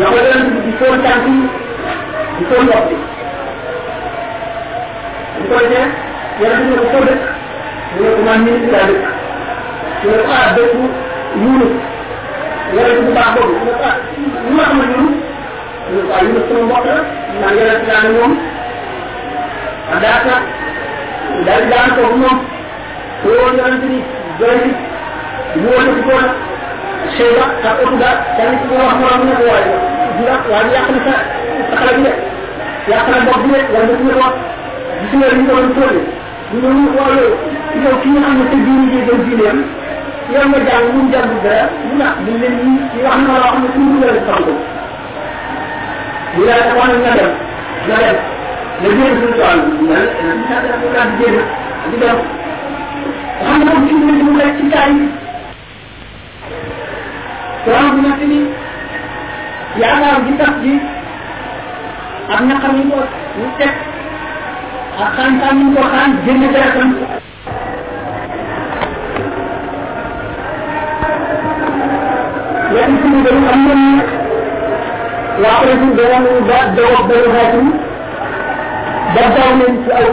loxo 0.00 0.18
yonent 0.26 0.48
bi 0.54 0.60
di 0.66 0.72
fóon 0.80 0.96
tànk 1.04 1.24
yi 1.26 1.36
di 2.38 2.44
fóon 2.50 2.64
bopp 2.70 2.88
bi 2.90 2.96
bu 5.36 5.42
ko 5.50 5.56
defee 5.60 5.88
yonent 6.40 6.64
ne 6.70 6.76
ko 6.80 6.84
foo 6.92 7.02
dëkk 7.08 7.22
mu 7.96 8.02
ne 8.04 8.08
ko 8.16 8.20
man 8.26 8.38
ministre 8.46 8.70
laa 8.74 8.86
dëkk 8.90 9.04
mu 10.04 10.10
ne 10.10 10.16
ko 10.26 10.32
ah 10.40 10.48
dëkku 10.56 10.82
Yunus 11.42 11.74
yonent 12.76 13.00
bu 13.06 13.10
baax 13.16 13.28
boobu 13.36 13.54
mu 13.60 13.64
ne 13.68 13.72
ko 13.78 13.82
ah 13.90 13.96
ñu 14.46 14.54
ma 14.56 14.62
xamal 14.68 14.88
Yunus 14.94 15.16
ñu 15.92 16.00
ko 16.08 16.14
ñu 16.30 16.40
sama 16.48 16.62
mbokk 16.66 16.86
la 16.86 16.96
man 17.40 17.52
yonent 17.58 17.84
laa 17.88 18.02
ne 18.04 18.10
moom 18.18 18.32
a 19.92 19.96
daata 20.02 20.34
daal 21.46 21.60
di 21.62 21.68
daan 21.72 21.90
toog 21.96 22.14
moom 22.22 22.38
ko 23.22 23.28
woon 23.38 23.54
yonent 23.60 23.84
ni 23.90 23.98
doy 24.40 24.56
bi 24.62 24.70
mu 25.62 25.68
woon 25.74 25.88
ko 26.06 26.16
Seyba 27.16 27.44
ak 27.68 27.78
Otuda 27.84 28.10
kenn 28.36 28.54
ci 28.60 28.74
wax 28.74 28.94
morom 29.00 29.22
ne 29.28 29.32
ko 29.38 29.44
waaye 29.50 29.74
dina 30.16 30.34
waaye 30.50 30.70
yàq 30.74 30.88
na 30.94 30.98
sa 31.06 31.14
sa 31.70 31.74
xale 31.80 31.92
bi 31.96 32.02
de 32.06 32.12
yàq 32.90 33.06
na 33.12 33.18
bopp 33.26 33.42
bi 33.44 33.50
de 33.54 33.60
wala 33.72 33.86
def 33.90 34.00
na 34.06 34.14
ko 34.20 34.28
gis 35.00 35.12
nga 35.18 35.26
li 35.30 35.36
ñu 35.38 35.46
doon 35.50 35.68
tóole 35.76 36.00
ñu 36.52 36.68
ñu 36.78 36.88
ko 36.96 37.02
yow 37.84 37.96
ki 38.02 38.08
nga 38.10 38.20
xam 38.26 38.34
ne 38.38 38.44
sa 38.50 38.56
diine 38.64 38.84
ji 38.92 38.98
doon 39.08 39.20
diineem 39.26 39.58
yow 40.34 40.44
nga 40.50 40.58
jàng 40.68 40.86
mu 40.94 41.00
jàng 41.12 41.30
dara 41.44 41.64
mu 41.86 41.94
ndax 41.94 42.14
ñu 42.26 42.32
leen 42.42 42.54
ñi 42.64 43.00
wax 43.06 43.18
na 43.26 43.32
loo 43.38 43.50
xam 43.52 43.60
ne 43.62 43.68
suñu 43.74 43.96
xam 44.26 44.42
ko 44.46 44.52
ñu 46.36 46.42
daal 46.48 46.62
di 46.68 46.72
wax 46.78 46.90
nga 47.02 47.12
dem 47.18 47.32
nga 47.86 47.96
dem 48.04 48.16
nga 48.80 48.88
jéem 48.96 49.14
suñu 49.20 49.32
tool 49.38 49.58
nga 49.88 49.98
nga 50.48 50.56
nga 50.92 51.02
di 51.10 51.14
jéem 51.20 51.36
di 51.90 51.96
dem 52.02 52.18
nga 53.64 53.74
ci 53.86 53.92
ñu 53.94 54.12
mu 54.26 54.32
rek 54.40 54.52
ci 54.58 54.64
taay 54.72 54.92
tool 57.64 57.86
bu 57.94 57.98
nekk 58.04 58.20
ni 58.30 58.38
yaakaar 59.80 60.18
gi 60.26 60.32
tax 60.40 60.54
ji 60.62 60.72
ak 62.34 62.40
naqar 62.48 62.72
ñu 62.76 62.82
ko 62.90 63.00
ñu 63.38 63.46
teg 63.58 63.72
ak 65.02 65.08
xaan-xaan 65.16 65.54
ñu 65.60 65.66
ko 65.76 65.82
xaan 65.92 66.10
génn 66.24 66.40
deretam 66.52 66.88
léegi 72.72 72.96
suñu 73.02 73.20
dañu 73.24 73.46
am 73.52 73.60
nañ 73.68 74.15
waa 75.42 75.58
président 75.62 75.96
de 75.96 76.02
la 76.12 76.18
ba 76.48 76.58
dawab 76.76 77.04
dayu 77.10 77.28
xaatum 77.34 77.66
ba 79.14 79.22
daw 79.36 79.50
leen 79.58 79.74
ci 79.84 79.90
aw 80.00 80.08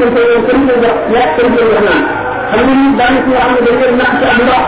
ne 0.00 0.06
ko 0.14 0.20
ko 0.66 0.88
yaa 1.14 1.28
kenn 1.36 1.50
ko 1.56 1.60
jox 1.70 1.80
naan 1.86 2.02
xam 2.50 2.68
nga 2.96 3.06
ni 3.14 3.18
nga 3.30 3.40
xam 3.44 3.52
ne 3.54 3.60
dañ 3.80 3.92
nax 4.00 4.12
ci 4.20 4.24
am 4.32 4.38
ndox 4.44 4.64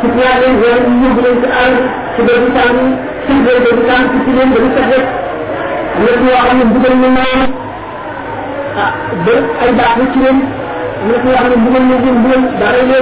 ci 0.00 0.06
ñaar 0.16 0.36
leen 0.42 0.54
wala 0.62 0.78
ñu 0.88 0.94
yóbbu 1.04 1.20
leen 1.24 1.36
ci 1.42 1.48
àll 1.62 1.74
ci 2.14 2.20
bu 2.42 2.48
tàng 2.56 2.78
ci 3.24 3.32
ci 3.44 3.50
ci 4.12 4.18
ci 4.24 4.30
naan 7.16 7.40
ah 8.84 8.92
ay 9.62 9.70
baax 9.78 9.94
ci 10.12 10.18
leen 10.24 10.38
na 11.08 11.14
ci 11.22 11.28
xam 11.36 11.46
ne 12.88 12.98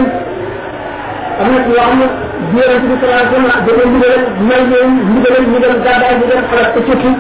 am 1.41 1.47
na 1.53 1.59
ci 1.65 1.71
yoo 1.77 1.85
xam 1.87 1.99
ne 2.01 2.61
yonent 2.61 2.85
bi 2.89 2.95
sallallahu 3.01 3.23
alayhi 3.23 3.35
wasallam 3.37 3.65
dafa 3.67 3.83
ndigal 3.91 4.23
may 4.49 4.63
leen 4.71 4.91
ndigal 5.11 5.45
ñu 5.51 5.59
dem 5.65 5.75
gàddaay 5.87 6.15
ñu 6.21 6.27
dem 6.31 6.43
xalaat 6.51 6.71
ko 6.75 6.81
ci 6.87 7.11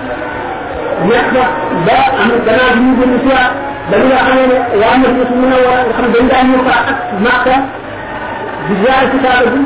nekk 1.08 1.26
fa 1.34 1.44
ba 1.86 1.96
am 2.22 2.30
gannaaw 2.46 2.70
bi 2.76 2.80
ñu 2.86 2.92
gën 3.00 3.12
si 3.22 3.28
waat 3.32 3.52
ba 3.90 3.96
nga 4.06 4.18
xamee 4.26 4.46
ne 4.50 4.56
waa 4.80 4.96
na 5.02 5.08
su 5.28 5.34
mën 5.40 5.52
a 5.54 5.58
war 5.66 5.78
nga 5.86 5.92
xam 5.98 6.06
dañ 6.14 6.24
daan 6.32 6.46
ñëw 6.50 6.62
fa 6.68 6.74
ak 6.90 6.98
màkka 7.24 7.56
di 8.66 8.74
ziar 8.82 9.02
ci 9.12 9.18
kaaba 9.24 9.48
bi 9.54 9.60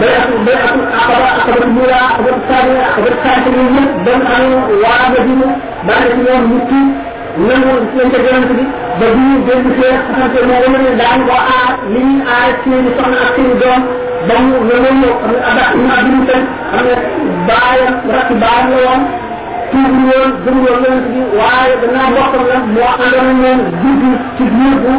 bay 0.00 0.12
ak 0.22 0.30
bay 0.46 0.58
ak 0.66 0.74
akaba 1.00 1.28
akaba 1.38 1.66
mura 1.76 1.98
akaba 2.10 2.30
sabi 2.48 2.72
akaba 2.88 3.10
sabi 3.24 3.48
ñu 3.56 3.62
ñëpp 3.74 3.90
ba 4.04 4.12
nga 4.18 4.26
xam 4.34 4.42
ne 4.50 4.56
waa 4.82 5.04
na 5.12 5.18
dina 5.26 5.48
ba 5.86 5.92
na 6.00 6.06
ci 6.12 6.18
ñoom 6.26 6.42
nit 6.50 6.64
ki 6.70 6.80
nangu 7.46 7.72
lañ 7.96 8.08
ca 8.12 8.18
yonent 8.26 8.52
bi 8.58 8.64
ba 9.00 9.06
bu 9.14 9.20
ñu 9.30 9.36
dégg 9.46 9.66
see 9.78 9.94
xamante 10.10 10.38
moo 10.48 10.58
wala 10.64 10.78
ne 10.84 10.90
daan 11.00 11.20
ko 11.28 11.32
aar 11.54 11.70
li 11.94 12.00
seeni 12.64 12.90
soxna 12.96 13.18
ak 13.24 13.30
seeni 13.36 13.54
doom 13.62 13.80
ba 14.28 14.34
mu 14.46 14.54
nangu 14.68 14.90
ñëw 15.00 15.12
xam 15.20 15.30
ne 15.32 15.38
adak 15.50 15.70
ñu 15.80 15.88
abdul 15.98 16.22
tan 16.28 16.42
xam 16.70 16.82
ne 16.86 16.94
la 18.70 18.78
woon. 18.84 19.02
tuubu 19.70 20.00
woon 20.10 20.30
gëmul 20.44 20.62
woon 20.66 20.80
la 20.84 22.56
moo 22.74 22.90
àndoon 23.04 23.28
moom 23.42 23.58
dugg 23.82 24.02
ci 24.36 24.44
biir 24.54 24.76
bu 24.84 24.92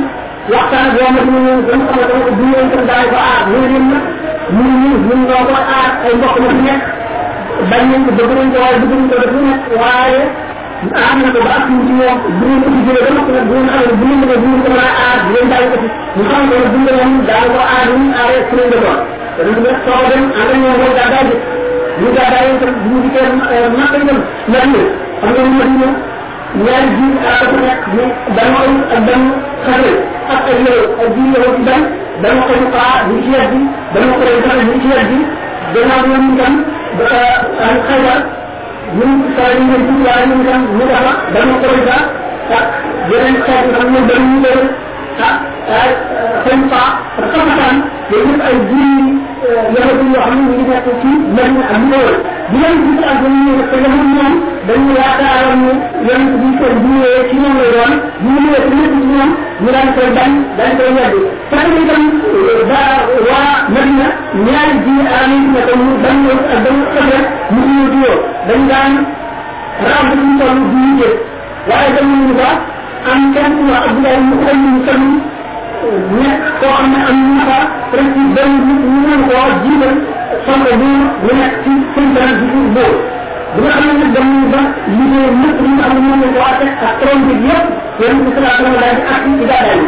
waxtaan 0.53 0.85
ak 0.89 0.93
yoon 0.99 1.15
dina 1.25 1.39
ñëw 1.45 1.59
ba 1.67 1.73
mu 1.79 1.83
xamal 1.89 2.05
dama 2.09 2.23
ko 2.25 2.31
duñu 2.39 2.59
tam 2.71 2.83
daay 2.89 3.05
ko 3.11 3.17
aar. 3.29 3.41
Ne 3.51 3.57
leen 3.71 3.85
nag 3.91 4.03
mu 4.55 4.61
ne 4.63 4.73
ñun 4.81 4.95
ñun 5.07 5.21
ñoo 5.27 5.43
ko 5.49 5.53
aar 5.75 5.89
ay 6.05 6.13
mbokk 6.17 6.35
la 6.43 6.47
fi 6.55 6.61
nekk. 6.67 6.81
Bañ 7.69 7.83
nañ 7.91 8.01
ko 8.05 8.11
bëgg 8.17 8.31
am 10.81 11.17
na 11.21 11.29
ko 11.35 11.39
ba 11.45 11.51
ak 11.57 11.63
ci 11.69 11.73
ñoom 11.97 12.17
bu 12.39 12.45
ñu 12.49 12.57
ko 12.63 12.69
jëlee 12.85 13.03
dama 13.07 13.21
ko 13.27 13.31
bu 13.49 13.53
ñu 13.61 13.69
am 13.77 13.83
bu 14.01 14.05
ñu 14.09 14.25
ko 14.29 14.35
bu 14.41 14.47
ñu 14.51 14.57
ko 14.65 14.69
mën 14.73 14.81
a 14.81 14.91
aar 15.05 15.17
bu 15.25 15.29
leen 15.35 15.47
daal 15.51 15.65
ko 15.71 15.75
ci 15.81 15.87
ñu 16.17 16.23
xam 16.31 16.43
ko 16.49 16.55
bu 16.71 16.77
ñu 16.81 16.91
leen 16.97 17.11
daal 17.29 17.45
ko 17.53 17.59
aar 17.73 17.87
ñu 17.97 18.05
aaré 18.19 18.37
ci 18.49 18.53
leen 18.57 18.69
doon 18.73 18.99
te 19.35 19.41
ñu 19.47 19.53
ne 19.65 19.71
soo 19.85 20.01
dem 20.11 20.23
am 20.39 20.45
na 20.49 20.55
ñoo 20.61 20.73
mooy 20.79 20.93
gàddaa 20.97 21.23
ji 21.29 21.35
ñu 22.01 22.07
gàddaa 22.17 22.43
yi 22.47 22.53
tam 22.61 22.73
ñu 22.89 22.95
dikkee 23.03 23.27
ma 23.77 23.83
ko 23.91 23.97
dem 24.07 24.19
ñaan 24.51 24.67
ñu 24.73 24.81
xam 25.21 25.31
nga 25.31 25.43
ñu 25.45 25.65
ñu 25.79 25.89
ñaari 26.65 26.89
ji 26.97 27.05
aar 27.29 27.43
ko 27.51 27.55
nekk 27.65 27.81
ñu 27.95 28.03
dama 28.37 28.57
ko 28.65 28.71
ak 28.95 29.01
dem 29.07 29.21
xare 29.65 29.91
ak 30.33 30.45
ay 30.51 30.57
yow 30.65 30.81
ak 31.03 31.07
ji 31.15 31.23
yow 31.35 31.47
ci 31.55 31.61
dem 31.69 31.81
dama 32.23 32.41
ko 32.49 32.53
ñu 32.59 32.67
xaar 32.75 32.99
bu 33.07 33.13
ci 33.23 33.29
yedd 33.35 33.51
bi 33.53 33.59
dama 33.93 34.13
ko 34.19 34.23
ñu 34.27 34.41
xaar 34.45 34.59
bu 34.67 34.73
ci 34.81 34.87
yedd 34.95 35.09
bi 35.11 35.19
dama 35.75 35.93
ko 36.01 36.07
ñu 36.23 36.31
tam 36.39 36.53
ba 36.97 37.05
xayma 37.87 38.15
ñun 38.97 39.11
saa 39.35 39.49
yi 39.55 39.61
ngeen 39.67 39.83
waaye 40.05 40.23
ñun 40.29 40.41
tam 40.47 40.61
ñu 40.77 40.85
dafa 40.91 41.13
dama 41.33 41.53
ko 41.61 41.67
def 41.75 41.89
ak 42.57 42.65
yeneen 43.09 43.35
xeet 43.45 43.65
xam 43.75 43.87
ne 43.93 43.99
dañu 44.09 44.27
ñu 44.33 44.39
leen 44.45 44.67
ah 45.27 45.35
ay 45.81 45.91
yooyu 48.11 48.31
yëpp 48.31 48.41
ay 48.49 48.55
yahudi 49.49 50.05
yoo 50.13 50.21
xam 50.25 50.39
ñu 50.57 50.63
nekk 50.69 50.87
ci 51.01 51.09
Madina 51.35 51.63
ak 51.73 51.77
ñu 51.81 51.97
wër 51.97 52.15
bi 52.51 52.57
leen 52.61 52.77
gis 52.85 53.01
ak 53.11 53.17
ñu 53.21 53.29
ñëw 53.45 53.59
te 53.71 53.77
yahudi 53.85 54.07
ñoom 54.15 54.33
dañu 54.67 54.89
yaakaaroon 54.97 55.59
ne 55.65 55.71
yonent 56.07 56.33
bi 56.41 56.47
bu 56.81 56.87
ñëwee 56.93 57.21
ci 57.29 57.35
ñoom 57.41 57.55
lay 57.61 57.71
doon 57.75 57.93
bu 58.21 58.27
ñu 58.33 58.39
ñëwee 58.45 58.63
ci 58.67 58.73
nekk 58.79 58.93
ci 59.01 59.07
ñoom 59.13 59.29
ñu 59.61 59.69
daan 59.75 59.87
koy 59.95 60.09
bañ 60.17 60.31
dañ 60.57 60.71
koy 60.77 60.89
yedd 60.97 61.15
que 61.69 61.79
itam 61.83 62.03
ba 62.69 62.81
waa 63.27 63.53
Madina 63.73 64.07
ñaari 64.45 64.73
ji 64.85 64.93
arame 65.15 65.35
yi 65.41 65.49
ko 65.67 65.73
dañ 66.03 66.17
ak 66.53 66.65
xëbre 66.93 67.19
mu 67.53 67.61
ñu 67.73 67.83
dañ 68.47 68.61
daan 68.71 68.93
raam 69.85 70.05
bu 70.09 70.15
ñu 70.21 70.33
ñu 72.11 72.17
ñu 72.27 72.33
ba 72.39 72.49
am 73.11 73.21
kenn 73.33 73.53
ñu 73.73 75.30
nekk 76.19 76.43
koo 76.59 76.71
xam 76.77 76.87
ne 76.93 76.99
am 77.09 77.17
na 77.35 77.41
fa 77.49 77.57
presque 77.91 78.21
benn 78.35 78.51
nit 78.67 78.81
ñu 78.91 78.99
mën 79.05 79.21
jiital 79.63 79.95
ci 81.63 81.71
bu 83.55 83.59
nga 83.65 83.73
dem 84.15 84.29
ba 84.51 84.61
li 84.95 85.03
ko 86.35 86.39
ak 86.49 86.59
trom 87.01 87.19
bi 87.27 87.33
ci 87.41 87.49
daal 88.81 88.95
di 88.97 89.01
ak 89.13 89.19
ci 89.25 89.31
gàddaay 89.39 89.79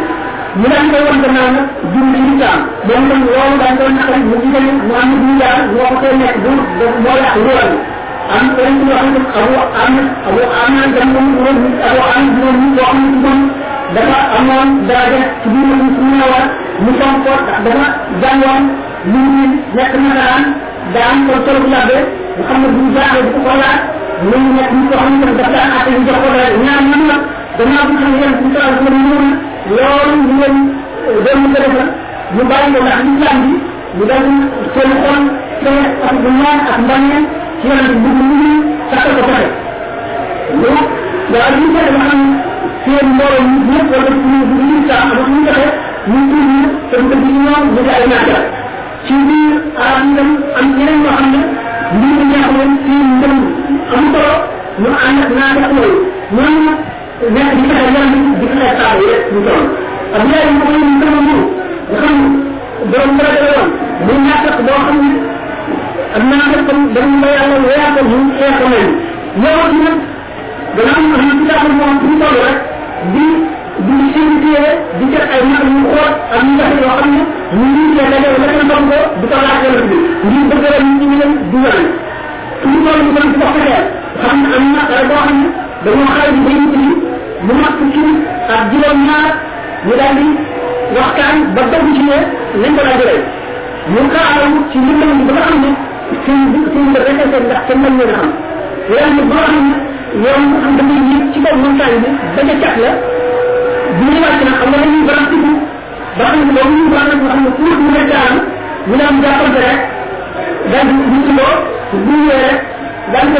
ñu 0.58 0.66
daan 0.72 0.86
koy 0.92 1.02
wan 1.08 1.18
gannaaw 1.24 1.48
nag 1.56 1.66
jur 1.92 2.06
ci 2.12 2.18
lislaam 2.26 2.60
moom 2.86 3.02
tam 3.10 3.20
loolu 3.26 3.56
daan 3.62 3.74
koy 3.78 3.90
naqari 3.96 4.20
mu 4.28 4.34
jiite 4.42 4.60
mu 4.88 4.92
am 5.02 5.10
bu 5.20 5.28
jaar 5.40 5.58
moo 5.72 5.84
ko 5.90 5.94
koy 6.02 6.14
nekk 6.20 6.36
bu 6.44 6.50
moo 7.04 7.16
yàq 7.22 7.34
nguuram 7.40 7.72
am 8.36 8.44
keneen 8.56 8.86
yoo 8.88 8.96
xam 9.00 9.08
ne 9.14 9.20
abu 9.40 9.54
am 9.82 9.94
abu 10.28 10.42
am 10.62 10.70
na 10.78 10.84
dem 10.94 11.10
ci 11.62 11.68
dafa 13.94 14.18
amoon 14.38 14.68
daraja 14.88 15.20
ci 15.42 15.48
biir 15.52 15.76
mu 15.80 15.86
ñu 15.98 16.14
ne 16.18 16.26
war 16.32 16.44
mu 16.84 16.90
fonk 17.00 17.16
ko 17.24 17.32
dafa 17.64 17.86
jàngoon 18.22 18.62
mu 19.10 19.18
ngi 19.32 19.46
nekk 19.76 19.92
nasaraan 20.02 20.44
daan 20.94 21.16
ko 21.28 21.32
tollu 21.46 21.66
labbe 21.74 21.96
nga 22.36 22.42
xam 22.48 22.58
ne 22.62 22.68
bu 22.74 22.78
ñu 22.84 22.90
jaaxee 22.96 23.22
di 23.26 23.30
ko 23.34 23.40
xoolaat 23.46 23.80
mu 24.28 24.36
ngi 24.42 24.50
nekk 24.58 24.70
nit 24.76 24.86
koo 24.90 24.98
xam 25.02 25.14
ne 25.20 25.26
dafa 25.38 25.50
daan 25.56 25.70
àtte 25.78 25.90
ñu 25.94 26.00
jox 26.08 26.18
ko 26.24 26.28
dara 26.34 26.48
ñaar 26.64 26.80
ñun 26.90 27.02
nag 27.10 27.20
gannaaw 27.58 27.84
bi 27.90 27.94
xam 28.00 28.12
ne 28.20 28.26
suñu 28.38 28.50
taal 28.54 28.72
ko 28.78 28.84
ñëw 28.84 29.22
na 29.74 29.76
loolu 29.76 30.14
ñu 30.26 30.34
leen 30.40 30.56
doon 31.24 31.38
mu 31.42 31.48
def 31.54 31.66
la 31.78 31.84
ñu 32.34 32.42
bàyyi 32.50 32.68
ko 32.74 32.78
ndax 32.84 32.98
l'islam 33.06 33.38
bi 33.44 33.52
ñu 33.96 34.04
dal 34.10 34.24
seen 34.74 34.90
xol 35.02 35.22
seen 35.62 35.78
ak 36.08 36.14
bu 36.22 36.28
ñaan 36.40 36.58
ak 36.72 36.78
mbañeen 36.84 37.24
ci 37.60 37.66
bi 38.02 38.08
bu 38.16 38.22
ñu 38.40 38.50
sakkal 38.90 39.12
ko 39.18 39.22
fexe 39.28 39.48
lu 40.60 40.70
waaye 41.32 41.56
ñu 41.60 41.66
ko 41.74 41.80
def 41.86 41.96
xam 42.08 42.20
seen 42.84 43.06
ñu 43.16 43.26
ñëpp 43.70 43.88
wala 43.92 44.10
ñu 44.30 44.38
ñu 44.68 44.76
sa 44.88 44.94
am 45.02 45.10
ñu 45.32 45.38
joxe 45.46 45.66
ñu 46.10 46.18
tudd 46.30 46.48
ñu 46.58 46.68
te 46.90 46.96
ko 47.08 47.14
ci 47.22 47.30
ñoom 47.44 47.62
ñu 47.74 47.80
ay 47.96 48.04
naata 48.10 48.38
ci 49.06 49.14
biir 49.28 49.52
arab 49.84 50.04
ñam 50.14 50.30
am 50.58 50.66
ñeneen 50.76 50.98
ñoo 51.02 51.14
xam 51.18 51.28
ne 51.34 51.40
mbir 51.96 52.12
mi 52.18 52.24
neex 52.30 52.46
leen 52.56 52.72
ci 52.84 52.92
ndëm 53.16 53.34
am 53.94 54.02
solo 54.12 54.34
ñu 54.82 54.88
ànd 55.06 55.18
ak 55.24 55.30
naata 55.38 55.60
ak 55.66 55.72
loolu 55.76 55.98
ñooñu 56.36 56.72
nekk 57.34 57.50
di 57.56 57.62
fexe 57.68 57.84
yàlla 57.94 58.00
di 58.40 58.46
fexe 58.52 58.68
saa 58.78 58.92
yi 59.00 59.04
rek 59.12 59.22
ñu 59.32 59.40
toll 59.46 59.64
ak 60.16 60.22
ñaari 60.28 60.50
ñu 60.56 60.60
koy 60.66 60.76
ñu 60.88 60.94
sama 61.00 61.20
ñu 61.28 61.36
nga 61.90 61.98
xam 62.04 62.18
borom 62.90 63.12
dara 63.18 63.32
dara 63.40 63.52
woon 63.56 63.70
muy 64.04 64.16
naata 64.26 64.50
boo 64.66 64.80
xam 64.86 64.96
ne 65.04 65.10
ak 66.16 66.22
naata 66.30 66.58
comme 66.68 66.86
dañ 66.96 67.10
la 67.22 67.28
yàlla 67.36 68.00
ñu 68.10 68.18
xeex 68.38 68.54
ko 68.60 68.66
leen 68.72 68.90
yow 69.42 69.60
ci 69.72 69.78
nag 69.86 69.98
ñu 71.08 71.16
ci 71.40 71.44
taxul 71.48 71.72
moom 71.78 71.92
ñu 72.08 72.14
toll 72.22 72.38
rek 72.46 72.73
la 80.70 80.78
ñu 80.80 80.92
ñu 81.00 81.16
leen 81.20 81.32
dugal 81.52 81.80
ñu 82.68 82.76
toll 82.84 83.00
ñu 83.04 83.10
doon 83.14 83.28
ci 83.32 83.38
wax 83.42 83.54
xeer 83.64 83.84
xam 84.22 84.36
ne 84.42 84.48
am 84.56 84.64
na 84.74 84.82
dara 84.88 85.04
boo 85.10 85.20
xam 85.26 85.36
ne 85.42 85.48
dañoo 85.84 86.06
xale 86.14 86.30
bi 86.34 86.40
day 86.48 86.60
ci 86.72 86.84
mu 87.46 87.52
mat 87.62 87.76
ci 87.94 88.02
ak 88.54 88.60
juróom 88.72 88.98
ñaar 89.06 89.28
ñu 89.86 89.92
daal 90.00 90.14
di 90.18 90.26
waxtaan 90.96 91.36
ba 91.54 91.62
dëgg 91.72 91.86
ci 91.96 92.02
ne 92.08 92.18
nañ 92.62 92.72
ko 92.76 92.82
daal 92.86 92.98
di 93.00 93.04
rey 93.10 93.20
ñu 93.92 94.00
xaaral 94.14 94.52
ci 94.70 94.76
ndimbal 94.78 95.10
ba 95.26 95.32
nga 95.34 95.42
xam 95.48 95.56
ne 95.64 95.70
seen 96.24 96.40
seen 96.72 96.88
rek 96.94 97.18
seen 97.20 97.44
ndax 97.46 97.60
kenn 97.68 97.80
mën 97.82 97.94
leen 97.98 98.10
a 98.10 98.16
xam 98.18 98.30
yàlla 98.94 99.22
ba 99.30 99.34
nga 99.34 99.44
xam 99.50 99.64
ne 99.70 99.76
yoon 100.22 100.42
am 100.66 100.72
dafay 100.78 101.00
yëg 101.10 101.22
ci 101.32 101.38
kaw 101.44 101.54
montagne 101.62 101.98
bi 102.02 102.08
ba 102.36 102.42
ca 102.48 102.54
cat 102.62 102.76
la 102.84 102.90
bu 103.98 104.04
ñu 104.10 104.18
wàcc 104.24 104.40
nag 104.46 104.56
xam 104.60 104.68
nga 104.70 104.78
dañuy 104.82 105.02
baram 105.08 105.26
ci 105.30 105.36
ba 106.18 106.24
xam 106.30 106.40
ne 106.46 106.52
boobu 106.56 106.74
ñu 106.78 106.84
baram 106.94 107.18
nga 107.22 107.30
xam 107.32 107.40
ne 107.44 107.50
pour 107.56 107.74
mu 107.82 107.88
nekk 107.94 108.08
daanu 108.12 108.40
ñu 108.88 108.94
naan 109.00 109.14
jàppante 109.22 109.60
rek 109.66 109.80
daal 110.70 110.86
di 110.88 110.94
ñu 111.12 111.20
loo 111.38 111.54
bu 112.04 112.12
ñëwee 112.18 112.40
rek 112.46 112.58
daal 113.12 113.26
ko 113.32 113.36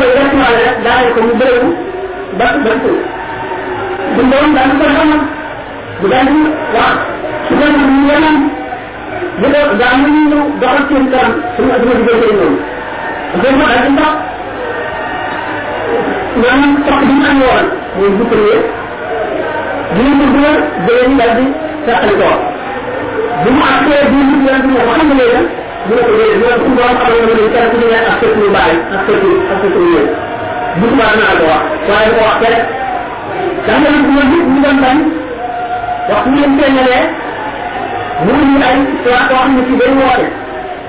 rek 0.65 0.77
daal 0.87 1.05
ko 1.15 1.19
mu 1.27 1.33
bërewu 1.41 1.69
ba 2.39 2.47
ba 2.65 2.71
ko 2.83 2.91
bu 4.15 4.21
daal 4.57 4.71
ko 4.79 4.85
bu 6.01 6.07
daal 6.13 6.27
di 6.33 6.41
wax 6.77 6.95
su 7.47 7.53
ko 7.61 7.65
ñu 7.73 7.79
bu. 8.09 8.39
Do 9.41 9.49
daa 9.81 9.95
ñu 10.01 10.09
ñu 10.31 10.39
doxal 10.61 10.83
suñu 10.89 11.07
di 11.11 11.13
ñoom 11.13 11.33
daal 13.67 13.83
maanaam 16.43 16.73
toq 16.87 17.01
bi 17.09 17.13
ñu 17.19 17.25
am 17.31 17.39
woon 17.47 17.67
mooy 17.97 18.11
bu 18.19 18.25
premier 18.31 18.61
dina 19.95 20.11
ko 20.19 20.25
dugal 20.35 20.57
bële 20.87 21.03
ñu 21.09 21.15
daal 21.21 21.33
di 21.39 21.45
sàqali 21.87 22.15
ko 22.21 22.31
bu 23.43 23.49
mu 23.57 23.63
accee 23.73 24.03
bi 24.11 24.17
ñu 24.29 24.37
yàlla 24.47 24.63
bi 24.65 24.69
ko 24.75 24.81
xam 24.97 25.07
nga 25.09 25.17
leen 25.21 25.45
mu 25.87 25.93
ne 25.97 26.03
ko 26.07 26.13
déedéet 26.19 26.39
mu 26.41 26.47
ne 26.51 26.57
ko 26.63 26.67
borom 26.77 26.97
xamal 27.01 27.21
nga 27.25 27.35
ne 27.39 27.45
kenn 27.55 27.69
ci 27.73 27.77
nekk 27.91 28.07
ak 28.11 28.17
fekk 28.21 28.35
ñu 28.41 28.49
bàyyi 28.57 28.77
ak 28.95 29.01
fekk 29.07 29.23
ak 29.53 29.57
fekk 29.63 29.75
ñu 29.81 29.87
yéen 29.95 30.09
bu 30.79 30.85
subaa 30.91 31.13
naa 31.21 31.35
ko 31.39 31.45
wax 31.51 31.63
waaye 31.89 32.09
ko 32.17 32.21
wax 32.27 32.37
rek 32.45 32.57
da 33.67 33.73
nga 33.81 33.89
ñu 33.95 33.99
ñu 34.05 34.23
ñu 34.53 34.61
wax 36.11 36.23
ñu 36.31 36.37
leen 36.41 36.53
mu 38.25 38.33
ñu 38.51 38.57
ay 38.69 38.77
ne 38.79 39.63
ci 39.67 39.73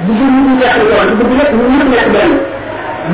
bu 0.06 0.12
ñu 0.20 0.26
ñu 0.46 0.54
ko 0.90 0.96
bu 1.18 1.24
bu 1.58 1.66
ñu 1.72 1.78
benn 2.16 2.34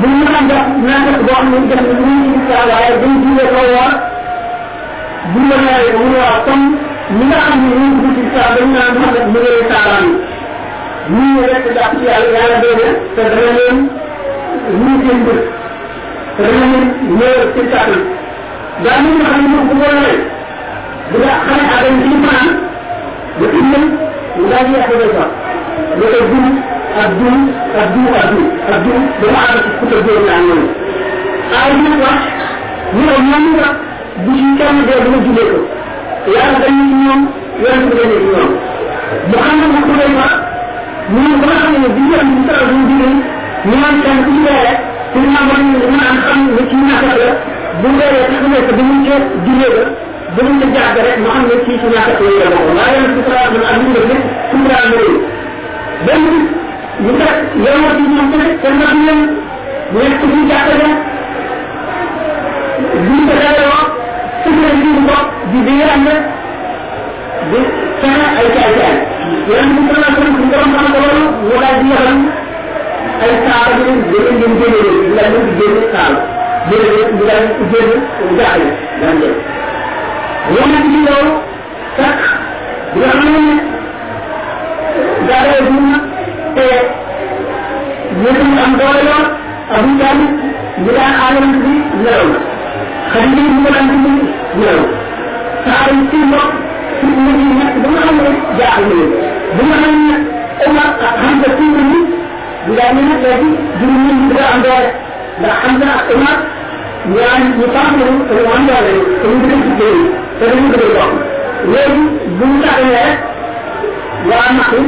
بالمعنى 0.00 0.58
ما 0.86 0.96
تقضى 1.06 1.36
من 1.52 1.62
جميع 1.70 2.58
على 2.60 2.76
يديه 2.94 3.24
يتطور 3.42 3.90
بما 5.34 5.72
يقول 5.88 6.14
أصم 6.16 6.60
من 7.10 7.32
أن 7.52 7.58
يوجد 7.72 8.14
في 8.16 8.22
سابقنا 8.36 8.82
محمد 8.94 9.26
من 9.28 9.36
الإسلام 9.36 10.04
من 11.08 11.36
يرد 11.38 11.66
الأشياء 11.66 12.22
على 12.42 12.54
بين 12.62 12.94
تدرين 13.16 13.88
يمكن 14.70 15.24
بس 15.26 15.42
تدرين 16.38 16.84
نور 17.10 17.40
تسابق 17.56 18.02
دعني 18.84 19.08
ما 19.18 19.24
خلنا 19.32 19.62
نقول 19.64 20.06
بلا 21.12 21.32
خلنا 21.46 21.72
على 21.78 21.88
الإيمان. 21.88 22.48
وإنما 23.40 23.88
ولا 24.38 24.60
يحدث 24.78 25.14
ولا 25.96 26.16
يحدث 26.18 26.52
na 26.96 27.04
daa 27.72 27.86
ñu 27.94 28.00
nga 28.10 28.20
xam 28.22 28.34
ne 28.36 28.84
moom 28.84 29.04
bu 29.80 29.84
ko 29.90 30.10
la 30.12 30.20
ñaar 30.26 30.40
ñooñu 30.46 30.68
aay 31.56 31.72
bi 31.76 31.88
nag 31.88 32.00
wax 32.04 32.18
ñu 32.94 33.02
ne 33.08 33.16
ñoom 33.28 33.44
nga 33.56 33.68
bu 34.24 34.30
ci 34.36 34.44
kenn 34.58 34.78
dee 34.86 35.00
dina 35.04 35.18
julee 35.24 35.48
ko 35.52 35.58
yàlla 36.34 36.58
dañ 36.62 36.76
ci 36.88 36.94
ñoom 37.02 37.20
yonent 37.62 37.84
bi 37.88 37.94
dañ 37.98 38.10
ci 38.12 38.18
ñoom 38.32 38.50
mu 39.28 39.36
xam 39.44 39.56
ne 39.72 39.78
ko 39.86 39.92
day 40.00 40.12
wax 40.18 40.32
ñoom 41.12 41.34
ba 41.42 41.46
xam 41.60 41.72
ne 41.82 41.88
bi 41.96 42.00
ñu 42.08 42.16
ci 42.28 42.40
taw 42.48 42.62
ñu 42.72 42.80
jigéen 42.88 43.16
ñu 43.68 43.76
kenn 44.04 44.18
ku 44.24 44.30
dee 44.44 44.58
rek 44.66 44.78
ci 45.12 45.18
ñu 45.22 45.40
mën 45.48 45.62
ñu 45.70 45.78
am 46.08 46.16
xam 46.24 46.38
ne 46.56 46.62
ci 46.70 46.76
ñaata 46.86 47.14
la 47.20 47.28
bu 47.80 47.88
dee 47.98 48.20
tax 48.30 48.42
ne 48.52 48.58
ko 48.66 48.72
dañu 48.78 48.96
ci 49.04 49.12
julee 49.44 49.72
ba 50.34 50.40
bu 50.44 50.52
ñu 50.58 50.66
jàgg 50.74 50.96
rek 51.06 51.16
mu 51.22 51.28
xam 51.32 51.42
ne 51.48 51.54
ci 51.64 51.72
ci 51.80 51.86
ñaata 51.92 52.12
la 52.24 52.30
yàlla 52.40 52.58
ko 52.66 52.70
waaye 52.78 52.96
yonent 53.00 53.14
bi 53.16 53.22
sallallahu 53.24 53.48
alayhi 53.48 53.60
wa 53.60 53.64
sallam 53.64 53.80
ak 56.12 56.16
ñu 56.20 56.32
def 56.46 56.61
ñu 57.00 57.10
kenn 58.62 58.76
na 58.78 58.86
leen 59.04 59.20
ñu 59.92 60.00
ko 60.20 60.26
di 60.26 60.38
di 60.40 60.52
di 60.52 60.60
di 65.50 65.60
di 85.74 86.11
te 86.56 86.66
ñu 88.50 88.58
am 88.64 88.72
doole 88.80 89.02
lool 89.08 89.26
abu 89.76 89.90
talib 90.00 90.30
ñu 90.82 90.90
daan 90.96 91.14
aalam 91.24 91.46
bi 91.62 91.72
nelaw 92.02 92.28
nga 93.12 93.42
ñu 93.54 93.60
daan 93.74 93.86
di 94.04 94.12
nelaw 94.60 94.86
saa 95.64 95.86
yi 95.94 96.00
ci 96.10 96.16
mbokk 96.28 96.50
ci 96.98 97.06
ñu 97.24 97.30
ñu 97.38 97.46
nekk 97.60 97.74
ba 97.82 97.88
nga 97.92 98.00
xam 98.06 98.16
ne 98.24 98.30
jaaxal 98.58 98.84
na 98.88 98.94
leen 99.00 99.10
ba 99.56 99.62
nga 99.68 99.76
xam 99.82 99.94
ne 100.08 100.16
Omar 100.66 100.88
ak 101.06 101.14
Hamza 101.22 101.48
ci 101.56 101.64
ñu 101.74 101.80
ñu 101.90 101.98
ñu 102.66 102.72
daan 102.78 102.92
ne 102.96 103.02
nag 103.10 103.22
léegi 103.24 103.48
juróom 103.78 104.02
ñu 104.06 104.12
ñu 104.28 104.36
am 104.52 104.58
doole 104.64 104.88
ndax 105.40 105.54
ñaar 105.80 106.00
ñu 106.00 106.04
te 106.08 106.14
ñu 107.10 107.18
am 107.34 107.42
ñu 107.48 107.64
ci 109.64 109.70
te 110.38 110.44
bu 112.38 112.44
ñu 112.50 112.58
rek 112.96 113.18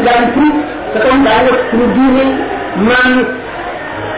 daan 0.06 0.24
tuub 0.34 0.54
te 0.95 1.01
kon 1.05 1.18
daa 1.26 1.40
nekk 1.47 1.59
suñu 1.70 1.86
diine 1.95 2.24
maam 2.86 3.14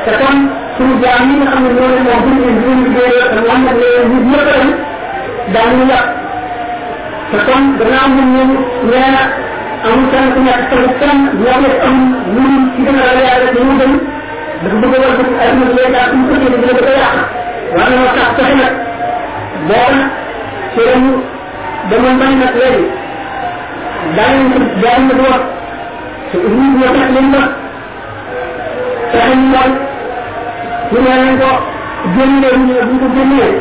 te 0.04 0.10
kon 0.20 0.36
suñu 0.76 0.94
jaam 1.02 1.22
yi 1.30 1.34
nga 1.40 1.46
xam 1.52 1.62
ne 1.64 1.70
ñoo 1.76 1.88
moom 2.06 2.20
bu 2.24 2.30
ñu 2.36 2.40
leen 2.44 2.78
liggéeyee 2.84 3.26
te 3.32 3.38
mu 3.40 3.48
am 3.54 3.60
nag 3.66 3.76
leen 3.82 4.04
nit 4.12 4.24
ñëpp 4.30 4.48
dem 4.56 4.68
daañu 5.54 5.82
yàq 5.90 6.06
te 7.30 7.36
kon 7.46 7.62
gannaaw 7.78 8.08
ñun 8.16 8.28
ñun 8.36 8.50
nee 8.90 9.08
na 9.14 9.22
amul 9.86 10.06
kenn 10.12 10.26
ku 10.34 10.40
nekk 10.46 10.60
tamit 10.70 10.92
kenn 11.00 11.18
ñoo 11.42 11.58
am 11.88 11.96
lu 12.34 12.42
ci 12.74 12.80
gën 12.86 12.98
a 13.00 13.12
te 13.54 13.60
ñu 13.66 13.72
dem 13.80 13.92
dafa 14.62 14.76
bëgg 14.82 15.04
a 15.04 15.42
ay 15.42 15.50
ak 16.02 16.10
suñu 16.12 16.48
dina 16.60 16.72
bëgg 16.78 16.90
a 16.92 16.94
yàq 17.00 17.16
waaye 17.76 17.96
moo 18.00 18.10
tax 18.16 18.28
nag 18.60 18.74
boo 19.68 19.88
ci 20.74 20.80
nag 22.42 22.54
léegi 22.60 22.86
wax 24.16 24.30
te 24.38 24.44
wax 24.52 24.76
fexe 24.76 24.94
ñu 24.94 25.04
mooy 25.04 25.04
ñu 25.08 25.14
ne 25.14 25.55
تقولون 26.36 26.80
يتكلم 26.82 27.32
تحمل 29.12 29.70
هنا 30.92 31.14
ينقع 31.30 31.58
جميلة 32.16 32.56
من 32.56 32.76
أبوك 32.82 33.02
الجميل 33.02 33.54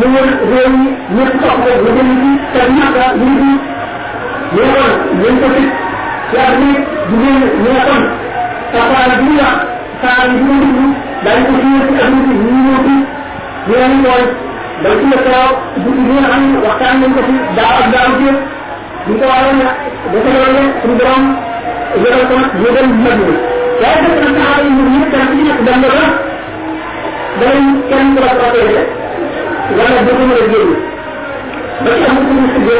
نور 0.00 0.26
غيري 0.50 0.84
يطلق 1.18 1.64
وجميلي 1.84 2.32
تنمع 2.54 3.06
يجي 3.24 3.54
يرى 4.56 4.86
ينتفت 5.24 5.68
يعني 6.34 6.70
جميل 7.10 7.42
يقم 7.66 8.04
تقاربية 8.74 9.48
تعرفونه 10.02 10.78
لا 11.24 11.32
يكون 11.38 11.56
في 11.56 12.04
أبوك 12.06 12.26
الجميل 12.30 13.04
يعني 13.76 14.06
قال 14.06 14.26
لو 14.84 14.90
كنت 15.00 15.14
ترى 15.14 15.46
بإذن 15.76 16.24
عن 16.32 16.56
وقت 16.66 16.82
عن 16.82 17.02
ينتفت 17.02 17.34
دعا 17.56 17.78
أبدا 17.86 18.06
أبدا 18.06 18.36
ñu 19.08 19.14
ko 19.20 19.24
ñu 19.24 19.50
ñu 19.50 19.62
ñu 19.62 19.66
dañ 20.12 20.20
ñu 20.20 20.22
ko 20.22 20.22
ñu 20.22 20.24
ko 20.24 20.34
waroon 20.34 20.48
dafa 20.48 20.50
doon 20.52 20.68
suñu 20.82 20.94
borom 21.00 21.24
yëgal 22.02 22.22
ko 22.28 22.34
yëgal 22.64 22.88
mag 23.04 23.18
ñi 23.26 23.34
waaye 23.80 23.98
fekk 24.04 24.20
na 24.24 24.30
saxaaba 24.36 24.62
yi 24.64 24.70
ñun 24.76 24.88
ñëpp 24.94 25.10
kenn 25.12 25.26
ku 25.28 25.34
nekk 25.46 25.60
dem 25.66 25.80
na 25.82 25.88
ba 25.94 26.04
danañ 27.40 27.64
kenn 27.88 28.08
ku 28.14 28.20
la 28.24 28.30
wala 29.76 30.00
dootu 30.06 30.24
mën 30.28 30.38
a 30.42 30.46
génn 30.52 30.70
ba 31.84 31.90
ci 31.96 32.04
amul 32.10 32.26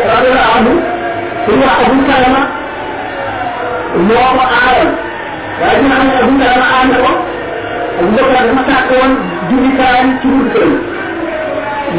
rajo 0.08 0.30
la 0.36 0.44
amu 0.56 0.72
suñu 1.44 1.62
wax 1.64 1.78
abu 1.86 1.96
salama 2.08 2.42
moo 4.08 4.28
ko 4.38 4.44
aaral 4.56 4.88
waaye 5.60 5.76
dina 5.82 5.96
abu 6.22 6.32
salama 6.40 6.66
aar 6.74 6.84
na 6.92 6.96
ko 7.04 7.10
abu 8.00 8.10
bakar 8.16 8.42
dafa 8.48 8.62
sàkk 8.68 8.90
woon 8.98 9.12
kaayam 9.78 10.08
ci 10.20 10.28
këram 10.52 10.74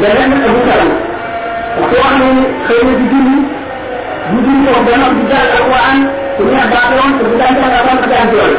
beneen 0.00 0.32
abu 0.48 0.60
salama 0.68 0.94
wax 1.80 1.90
wax 1.98 2.12
ne 2.20 2.28
xëy 2.66 2.80
na 2.86 2.92
di 2.98 3.39
ñu 4.32 4.38
julli 4.44 4.60
ko 4.74 4.80
ba 4.86 4.92
noppi 5.02 5.22
jàng 5.30 5.48
alquran 5.58 5.98
su 6.36 6.42
ñu 6.50 6.54
baax 6.72 6.88
yoon 6.96 7.10
su 7.18 7.22
ñu 7.28 7.34
daan 7.40 7.52
jàng 7.60 7.72
alquran 7.78 7.98
ak 8.02 8.06
daan 8.12 8.26
jooy 8.32 8.52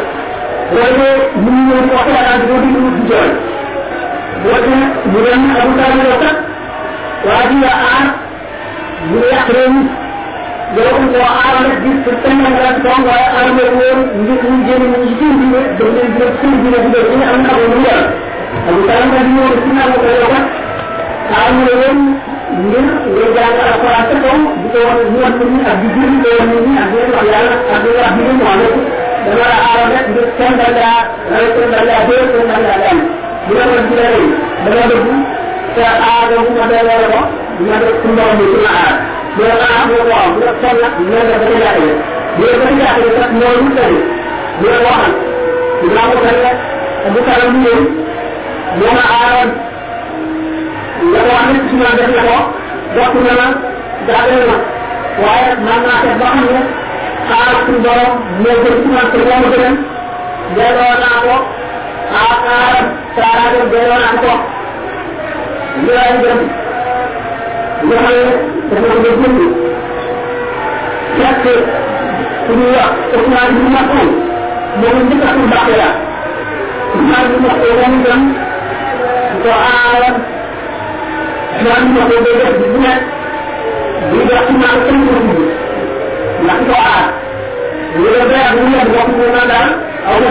loolu 0.73 1.07
ñu 1.43 1.51
ñu 1.55 1.61
ñëw 1.67 1.79
di 1.85 1.89
wax 1.95 2.07
daan 2.15 2.39
di 2.47 2.53
di 2.63 2.79
di 2.95 3.01
jooy 3.09 3.29
boo 4.43 4.57
dee 4.65 4.83
ñu 5.11 5.19
dem 5.25 5.43
abu 5.61 5.71
talib 5.77 5.95
ñu 5.97 6.03
génn 14.67 14.83
ñu 14.91 14.99
ci 15.03 15.13
seen 15.19 15.33
diine 15.39 15.61
daf 15.77 15.89
leen 15.95 16.09
di 16.11 16.17
def 16.19 16.31
seen 16.41 16.53
diine 16.61 16.77
di 16.83 16.89
def 16.95 17.07
ñu 17.11 17.23
am 17.31 17.41
na 17.45 17.49
ko 17.57 17.63
lu 17.71 17.77
yàlla 17.85 18.07
abu 18.69 18.79
talib 18.87 19.09
nga 19.11 19.21
di 19.25 19.31
ñëw 19.35 19.47
ci 19.63 19.69
naa 19.75 19.89
ko 19.93 19.97
yow 20.15 20.27
kat 20.33 20.45
aar 21.35 21.49
nga 21.57 21.73
woon 21.81 21.99
ngir 22.59 22.85
nga 23.11 23.25
jàng 23.35 23.57
alquran 23.71 24.03
sa 24.09 24.15
kaw 24.23 24.37
ko 24.71 24.79
wax 24.87 24.99
ñu 25.13 25.19
nit 25.21 25.39
ñi 25.53 25.59
ak 25.71 25.75
di 25.81 25.87
ko 26.23 26.29
wax 26.37 26.45
nit 26.51 26.63
ñi 26.67 26.73
ak 26.83 26.87
di 26.91 26.97
wax 27.13 27.25
yàlla 27.31 27.55
ak 27.75 27.79
di 27.83 27.89
wax 27.99 28.11
di 28.17 28.21
mu 28.27 28.43
wax 28.47 28.59
dama 29.25 29.45
la 29.51 29.57
aaral 29.67 29.87
rek 29.95 30.05
ngir 30.11 30.27
kenn 30.37 30.55
da 30.59 30.67
laa 30.77 31.01
rek 31.31 31.49
kenn 31.55 31.71
da 31.73 31.79
laa 31.89 32.01
dee 32.07 32.23
kenn 32.33 32.47
da 32.51 32.57
laa 32.65 32.77
dem 32.83 32.99
bu 33.47 33.51
la 33.57 33.63
doon 33.69 33.83
jëlee 33.89 34.09
rëy 34.15 34.27
dama 34.65 34.83
dëgg 34.91 35.07
te 35.75 35.81
aada 36.11 36.35
bu 36.45 36.51
ma 36.57 36.65
dee 36.71 36.83
wala 36.89 37.07
ko 37.13 37.21
ma 37.67 37.75
def 37.83 37.95
suñu 38.01 38.13
borom 38.17 38.35
bi 38.39 38.45
suñu 38.51 38.69
aar 38.75 38.93
bu 39.35 39.41
la 39.49 39.55
aar 39.71 39.83
bu 39.89 39.93
la 39.99 40.03
waaw 40.11 40.29
bu 40.35 40.39
la 40.47 40.53
sonn 40.61 40.77
nag 40.83 40.93
ñoo 41.09 41.23
def 41.29 41.39
dafa 41.41 41.55
jaaxle 41.61 41.91
bu 42.37 42.41
la 42.47 42.53
dafa 42.59 42.73
jaaxle 42.81 43.07
kat 43.17 43.31
loolu 43.41 43.67
tey 43.77 43.93
bu 44.59 44.65
la 44.73 44.77
waxal 44.87 45.13
dinaa 45.81 46.07
ko 46.11 46.17
tey 46.25 46.37
rek 46.45 46.57
bu 47.13 47.19
kala 47.27 47.45
mu 47.53 47.59
ñëw 47.65 47.79
moo 48.79 48.91
ma 48.97 49.03
aaroon 51.09 51.19
nga 51.27 51.37
nit 51.53 51.63
ci 51.69 51.75
ma 51.81 51.89
def 51.97 52.11
la 52.17 52.23
ko 52.29 52.37
bokk 52.95 53.13
na 53.25 53.31
ma 53.39 53.47
jaaxle 54.07 54.35
na 54.49 54.55
waaye 55.21 55.51
man 55.65 55.79
naa 55.85 55.99
def 56.03 56.15
ba 56.21 56.27
xam 56.35 56.45
ne 56.53 56.59
aar 57.35 57.53
suñu 57.65 57.79
borom 57.85 58.13
moo 58.41 58.55
gën 58.63 58.75
ci 58.81 58.87
man 58.95 59.05
te 59.11 59.17
moo 59.27 59.37
ma 59.41 59.47
gënal 59.53 59.75
delloo 60.55 60.93
naa 61.03 61.17
ko 61.25 61.35
naa 62.11 62.25
ko 62.31 62.35
xam 62.49 62.85
dafa 63.15 63.41
wax 63.91 64.05
ma 64.13 64.33
la 65.95 66.03
bi 73.51 73.61
ma 73.73 73.81
ko 73.89 73.95
Bi 81.61 81.67
ma 81.69 82.01
ko 82.09 82.15
day 82.25 82.35
def 82.41 82.53
bu 82.59 82.77
nekk 82.83 83.01
bu 84.09 84.17
def 84.29 84.41
ci 84.47 84.53
naan 84.61 84.77
kenn 84.85 85.01
ko 85.05 85.11
dugg 85.25 85.41
ndax 86.43 86.59
ko 86.67 86.73
aar 86.89 87.05
bu 87.93 87.99
dee 88.13 88.25
bay 88.29 88.41
ak 88.49 88.53
bu 88.57 88.63
nekk 88.73 88.87
ko 89.17 89.23
na 89.35 89.43
daal 89.51 89.69
aw 90.09 90.15
na 90.23 90.29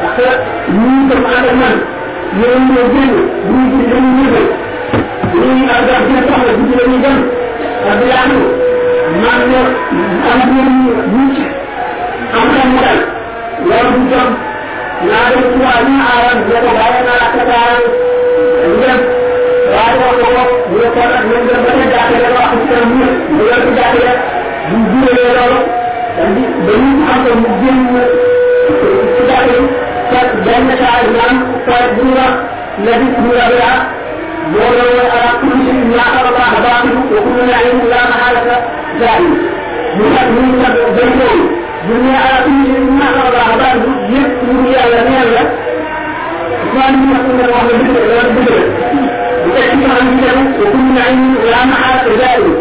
parce 0.00 0.14
que 0.16 0.28
ñii 0.78 1.02
dem 1.10 1.22
ànd 1.32 1.46
ak 1.50 1.54
man 1.60 1.76
ñoo 2.38 2.56
ñoo 2.68 2.84
génn 2.92 3.12
bu 3.46 3.52
ñu 3.56 3.64
gis 3.72 3.86
dañuy 3.90 4.12
ñëwal 4.18 4.46
ñii 5.40 5.70
ak 5.74 5.80
dara 5.88 6.00
dina 6.06 6.20
soxla 6.28 6.52
bu 6.58 6.62
ci 6.68 6.74
dem 6.78 6.90
man 9.22 9.40
am 10.28 10.40
ñu 10.52 10.62
ñu 11.12 11.22
ci 11.34 11.44
am 12.36 12.46
dal 12.82 13.00
jom 13.68 13.88
ci 13.88 14.00
ñu 14.00 14.16
ko 17.40 17.56
ñu 18.76 19.27
ko 19.99 20.05
ko 20.21 20.43
mu 20.69 20.75
ne 20.81 20.87
ko 20.95 21.01
nag 21.11 21.23
ñoom 21.29 21.43
dem 21.49 21.61
ba 21.65 21.71
ca 21.79 21.85
jàkke 21.93 22.15
rek 22.23 22.33
wax 22.37 22.49
ci 22.59 22.65
kanam 22.71 22.89
mu 22.97 23.05
mu 23.35 23.41
yor 23.49 23.59
ci 23.65 23.71
jàkke 23.77 23.99
rek 24.07 24.19
bu 24.69 24.75
jurelee 24.89 25.33
loolu 25.37 25.59
daal 26.17 26.29
di 26.35 26.43
ba 26.65 26.73
ñu 26.81 26.89
xam 27.07 27.19
ko 27.25 27.31
mu 27.41 27.49
génn 27.61 27.81
ci 29.15 29.21
jàkke 29.29 29.53
yi 29.59 29.65
fekk 30.11 30.29
benn 30.45 30.67
saa 30.81 30.99
naan 31.15 31.35
fekk 31.67 31.87
bu 31.95 32.01
ñu 32.07 32.13
wax 32.19 32.33
nabi 32.85 33.05
bu 33.23 33.29
rabia 33.39 33.71
ولو 34.53 34.87
على 35.13 35.29
كل 35.41 35.51
شيء 35.65 35.83
ما 35.95 36.03
خلق 36.13 36.35
الله 36.35 36.53
باطل 36.65 36.95
وكل 37.13 37.37
نعيم 37.51 37.79
لا 37.91 38.01
محالة 38.11 38.55
زائل 38.99 39.25
من 39.97 40.13
من 40.35 40.73
بينهم 40.97 41.39
الدنيا 41.83 42.17
على 42.25 42.37
كل 42.45 42.59
شيء 42.67 42.83
ما 42.99 43.07
خلق 43.17 43.35
الله 43.39 43.55
باطل 43.61 43.91
يكتب 44.15 44.59
يا 44.75 44.83
لميالا 44.93 45.43
إخوان 46.63 46.93
من 46.99 47.09
يقول 47.15 47.39
الله 47.45 47.61
بدر 47.67 48.03
لا 48.11 48.23
بدر 48.35 48.57
وتكتب 48.59 48.61
عن 48.61 48.61
بدر 48.61 48.61
وكل 48.61 48.81
نعيم 48.83 49.01
لا 49.01 49.01
محالة 49.01 49.06
وتكتب 49.48 49.90
عنده 50.00 50.36
وكل 50.60 50.98
عين 51.06 51.34
ولا 51.42 51.64
محاك 51.70 52.00
رجاله 52.06 52.52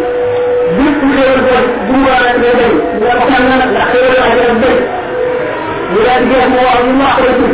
بيت 0.77 0.99
خير 1.15 1.30
البيت 1.35 1.65
جوا 1.89 2.15
رجاله 2.35 2.72
لا 3.01 3.14
مكان 3.15 3.73
لا 3.73 3.84
خير 3.91 4.11
على 4.31 4.51
البيت 4.51 4.81
ولا 5.95 6.14
تجاه 6.19 6.47
مواعظ 6.47 6.85
الله 6.89 7.14
رجل 7.27 7.53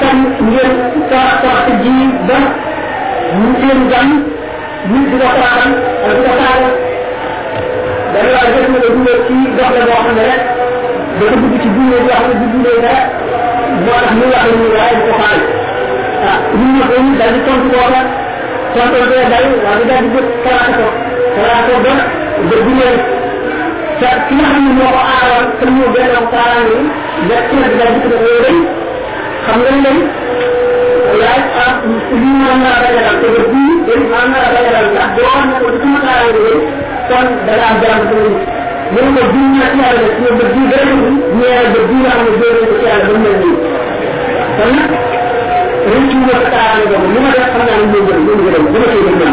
كان 0.00 0.18
يجب 0.52 1.10
تعطي 1.10 1.72
جيد 1.82 2.12
بس 2.28 2.46
ممكن 3.34 3.88
جان 3.90 4.10
من 4.90 5.02
دكتوران 5.10 5.70
دكتوران 6.08 6.62
dari 8.14 8.30
wajib 8.30 8.64
menjadi 8.70 9.14
si 9.26 9.36
dokter 9.58 9.82
bawaan 9.90 10.14
mereka 10.14 10.38
betul 11.18 11.38
betul 11.42 11.58
cibu 11.66 11.80
menjadi 11.82 12.10
ahli 12.14 12.34
cibu 12.38 12.56
mereka 12.62 12.94
buat 13.82 14.06
mula 14.14 14.40
mula 14.54 14.84
itu 14.94 15.12
kan 15.18 15.38
ñu 16.58 16.66
wax 16.80 16.90
ñu 17.04 17.12
waaye 17.18 17.32
di 17.34 17.40
ko 17.46 17.52
ñu 17.54 17.66
ne 17.70 17.74
ko 17.74 17.80
di 17.84 18.00
tontu 18.74 18.94
tontu 18.94 18.96
ko 19.10 19.16
dal 19.32 19.46
waa 19.64 19.76
di 19.78 19.84
daal 19.88 20.02
di 20.04 20.08
jóg 20.14 20.26
kalaate 20.44 20.72
ko 20.80 20.88
kalaate 21.36 21.70
ko 21.74 21.78
ba 21.84 21.92
ba 22.48 22.56
diine 22.66 22.88
te 24.00 24.08
ki 24.26 24.34
nga 24.38 24.46
xam 24.52 24.62
ne 24.66 24.72
moo 24.78 24.90
ko 24.94 25.00
aaroon 25.14 25.46
te 25.58 25.64
mu 25.74 25.84
benn 25.94 26.14
kaaraan 26.32 26.66
yi 26.70 26.78
da 27.28 27.36
ci 27.48 27.54
la 27.60 27.66
di 27.72 27.76
daal 27.80 27.92
di 27.94 27.98
ko 28.02 28.08
def 28.12 28.24
rëy 28.44 28.58
xam 29.44 29.58
nga 29.62 29.72
ne 29.84 29.92
laaj 31.20 31.44
ah 31.64 31.72
lii 32.20 32.34
mën 32.40 32.58
naa 32.64 32.78
rajalal 32.84 33.16
te 33.22 33.28
bii 33.50 33.74
day 33.86 34.00
mën 34.10 34.26
naa 34.32 34.46
ndax 34.90 35.08
boo 35.16 35.28
xam 35.32 35.44
ne 35.50 35.54
ko 35.62 35.66
ci 35.72 35.78
sama 35.82 35.98
kaaraange 36.06 36.40
bi 36.46 36.54
kon 37.08 37.26
da 37.46 37.52
nga 37.58 37.66
am 37.70 37.76
jaram 37.82 38.02
ko 38.10 38.16
ñu 38.94 39.02
ko 39.16 39.22
bii 39.32 39.48
naa 39.58 39.70
ci 39.72 40.20
ba 40.38 40.44
dara 40.70 40.92
ñu 41.00 41.08
ñeere 41.38 41.66
ba 41.74 41.80
bii 41.88 42.00
nga 42.02 42.10
xam 42.16 42.26
ne 42.26 42.32
dóor 42.40 42.56
ko 42.68 42.74
ci 42.78 42.84
yàlla 42.88 43.06
ba 43.12 43.16
mel 43.24 43.36
nii 43.42 43.56
kon 44.58 44.74
rëcc 45.90 46.10
ñu 46.18 46.24
sa 46.30 46.36
kaaraange 46.54 46.86
boobu 46.90 47.06
li 47.14 47.18
ma 47.24 47.30
def 47.36 47.46
xam 47.52 47.62
naa 47.66 47.76
ne 47.80 47.84
moo 47.92 48.02
gën 48.08 48.18
moo 48.26 48.36
gën 48.44 48.52
dama 48.54 48.68
koy 48.72 48.82
gën 49.06 49.16
man 49.20 49.32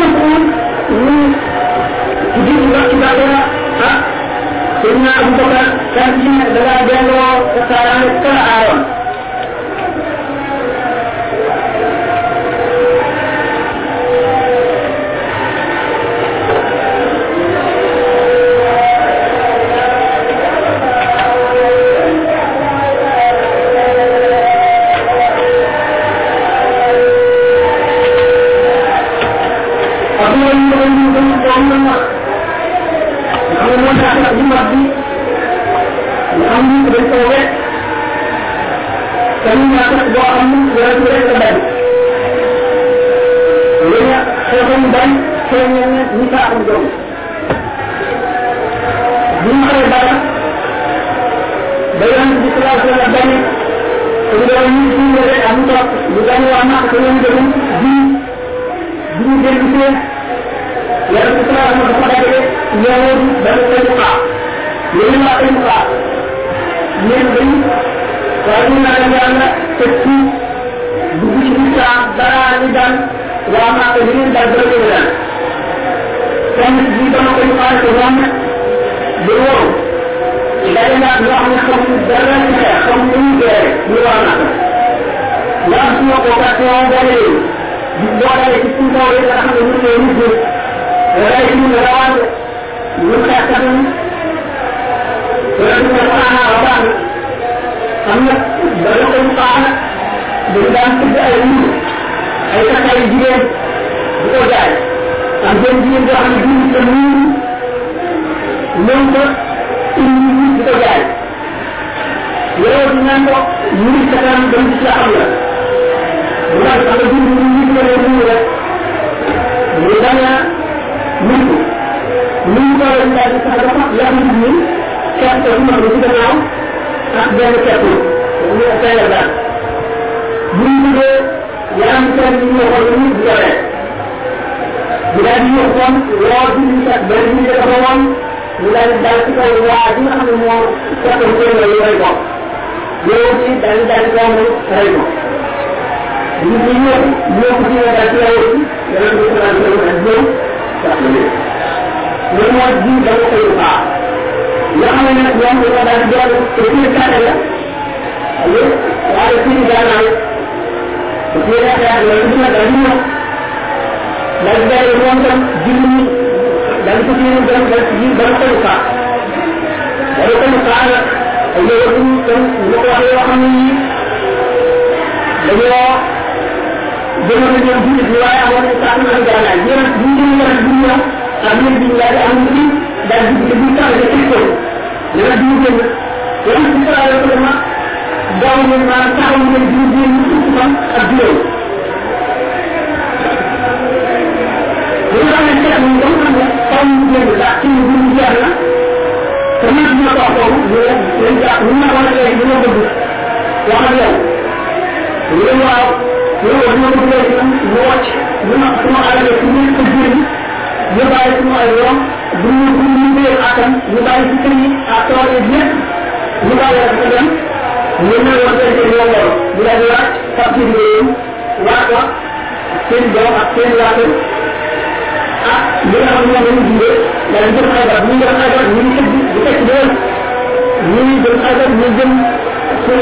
ma 0.00 0.06
ko 0.16 0.24
ñu 1.04 1.16
ci 2.32 2.40
ci 2.46 2.54
kan 5.94 6.10
ci 6.20 6.30
da 6.54 6.60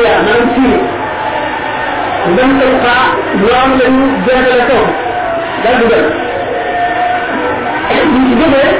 Suria 0.05 0.21
maanaam 0.25 0.49
Syrie 0.55 0.81
dem 2.37 2.51
koy 2.59 2.73
xaa 2.85 3.05
ñoom 3.41 3.71
la 3.81 3.87
ñu 3.97 4.05
jeexale 4.25 4.65
toog 4.71 4.89
daal 5.63 5.77
di 5.81 5.87
ñu 8.13 8.19
ci 8.27 8.33
jógee. 8.41 8.73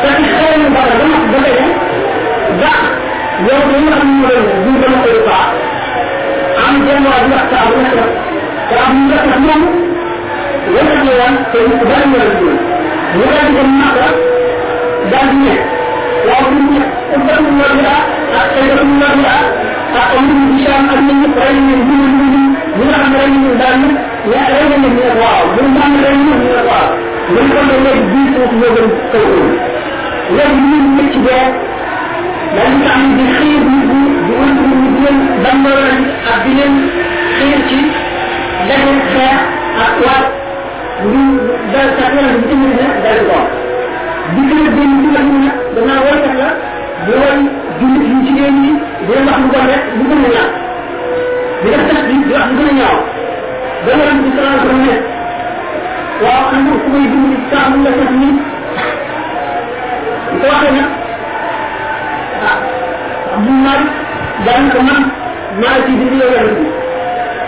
Fekk 0.00 0.20
xëy 0.36 0.54
na 0.62 0.68
bara 0.76 0.94
ba 1.00 1.06
ba 1.32 1.38
tey 1.44 1.58
ndax 2.56 2.80
yow 3.46 3.62
li 3.70 3.78
nga 3.86 3.96
xam 3.98 4.08
ne 4.10 4.16
moo 4.20 4.28
doon 4.30 4.44
bu 4.64 4.70
dama 4.82 4.98
koy 5.04 5.18
xaa 5.26 5.46
am 6.66 6.74
jenn 6.86 7.04
waa 7.06 7.20
di 7.24 7.28
wax 7.34 7.44
sa 7.50 7.58
am 7.64 7.70
nekk 7.84 7.98
te 8.68 8.74
am 8.86 8.94
nekk 9.10 9.26
moom. 9.44 9.62
Wala 10.74 10.94
ñu 11.04 11.40
te 11.52 11.58
ñu 11.68 11.74
bari 11.90 12.06
ñu 12.10 12.18
leen 12.22 12.34
ñu. 12.42 12.50
Daal 13.18 13.46
di 13.48 13.52
dem 13.58 13.70
Makka 13.80 14.06
daal 15.10 15.28
di 15.32 15.38
ne. 15.46 15.75
Waaw 16.26 16.46
ñu 16.54 16.62
ne 16.74 16.82
ubbatu 17.16 17.50
wadiya 17.60 17.94
ak 18.40 18.46
sayyidatu 18.54 18.94
wadiya 19.02 19.34
ak 20.00 20.10
am 20.16 20.24
ñu 20.28 20.42
ci 20.50 20.56
sham 20.64 20.84
ak 20.94 21.00
ñu 21.06 21.28
ray 21.40 21.54
ñu 21.66 21.74
ñu 21.88 21.96
ñu 22.18 22.26
ñu 22.32 22.40
ñu 22.76 22.84
nga 22.88 22.96
xam 23.02 23.12
ray 23.18 23.30
ñu 23.42 23.50
daal 23.60 23.76
ñu 23.82 23.90
ya 24.32 24.40
ray 24.52 24.64
ñu 24.70 24.88
ñu 24.96 25.02
waaw 25.20 25.44
ñu 25.56 25.62
ñu 25.72 25.78
am 25.86 25.92
ray 26.04 26.16
ñu 26.24 26.32
ñu 26.42 26.50
waaw 26.68 26.88
ñu 27.32 27.40
ko 27.52 27.60
do 27.68 27.76
legi 27.84 28.04
bi 28.12 28.20
ko 28.34 28.42
ñu 28.58 28.68
gën 28.76 28.88
ko 29.12 29.20
legi 30.36 30.60
ñu 30.70 30.78
ñu 30.96 31.02
ci 31.12 31.18
dé 31.26 31.38
daal 32.56 32.72
di 32.80 32.84
am 32.94 33.02
di 33.16 33.24
xir 33.36 33.60
ñu 33.70 33.78
di 33.90 33.98
di 34.26 34.32
won 34.38 34.50
ñu 34.56 34.66
di 34.82 34.88
leen 35.04 35.18
dambalal 35.44 35.98
ak 36.32 36.38
di 36.44 36.50
leen 36.58 36.74
xir 37.38 37.58
ci 37.68 37.78
dañu 38.68 38.92
xeex 39.12 39.38
ak 39.84 39.94
waat 40.04 40.24
ñu 41.10 41.22
dal 41.72 41.88
sa 41.98 42.04
bu 42.12 42.20
indi 42.54 42.70
na 42.80 42.86
dal 43.04 43.20
ko 43.30 43.38
di 44.34 44.40
gën 44.48 44.66
a 44.66 44.70
benn 44.76 44.92
ci 45.02 45.08
lañu 45.16 45.36
nag 45.44 45.56
danaa 45.74 46.00
waykat 46.06 46.34
la 46.40 46.48
di 47.06 47.12
way 47.20 47.38
jullit 47.78 48.04
yi 48.10 48.16
jigéen 48.26 48.54
ñi 48.62 48.72
di 49.06 49.12
leen 49.12 49.24
wax 49.28 49.38
lu 49.42 49.48
lu 49.98 50.02
gën 50.10 50.22
a 50.26 50.28
ñaaw 50.34 50.50
di 51.62 51.68
def 51.72 51.82
tax 51.88 52.00
di 52.10 52.14
wax 52.34 52.46
lu 52.50 52.54
gën 52.58 52.68
a 52.72 52.74
ñaaw 52.80 52.98
ba 53.84 53.92
nga 53.98 54.10
bi 54.22 54.30
salaa 54.36 54.58
ko 54.62 54.68
ne 54.82 54.94
waaw 56.22 56.42
am 56.54 56.60
na 56.66 56.74
ku 56.82 56.88
may 56.92 57.04
dund 57.10 57.26
ci 57.32 57.38
saa 57.50 57.66
la 57.84 57.90
di 60.30 60.36
ko 60.40 60.46
waxee 60.52 60.72
nag 60.78 60.90
ah 62.50 62.58
man 63.66 63.80
ci 65.86 65.92
dindi 66.00 66.18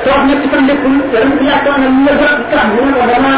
toog 0.04 0.20
ñetti 0.28 0.46
fan 0.52 0.62
lekkul 0.68 0.94
yàlla 1.12 1.30
bi 1.38 1.46
toog 1.64 1.76
nag 1.82 1.92
mu 1.96 2.02
la 2.08 2.12
jot 2.20 2.38
tax 2.52 2.64
mu 2.74 2.80
ne 2.86 2.92
ko 2.98 3.04
dama 3.10 3.32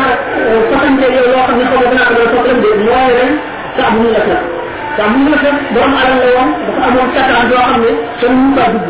fasante 0.70 1.06
yow 1.16 1.26
loo 1.32 1.42
xam 1.46 1.56
ne 1.58 1.64
xaw 1.70 1.78
ma 1.82 1.86
dinaa 1.90 2.10
ko 2.16 2.22
soxla 2.32 2.54
de 2.62 2.70
mooy 2.84 3.10
ren 3.18 3.32
sax 3.76 3.90
mu 4.00 4.06
la 4.14 4.20
sax 4.28 4.40
sax 4.96 5.08
mu 5.16 5.28
la 5.32 5.38
sax 5.44 5.56
borom 5.74 5.94
alal 6.00 6.16
la 6.22 6.28
woon 6.36 6.48
dafa 6.66 6.82
amoon 6.88 7.08
kattan 7.14 7.42
yoo 7.50 7.62
xam 7.68 7.80
ne 7.84 7.90
kenn 8.20 8.34
mu 8.40 8.48
kaa 8.56 8.68
dugg 8.72 8.86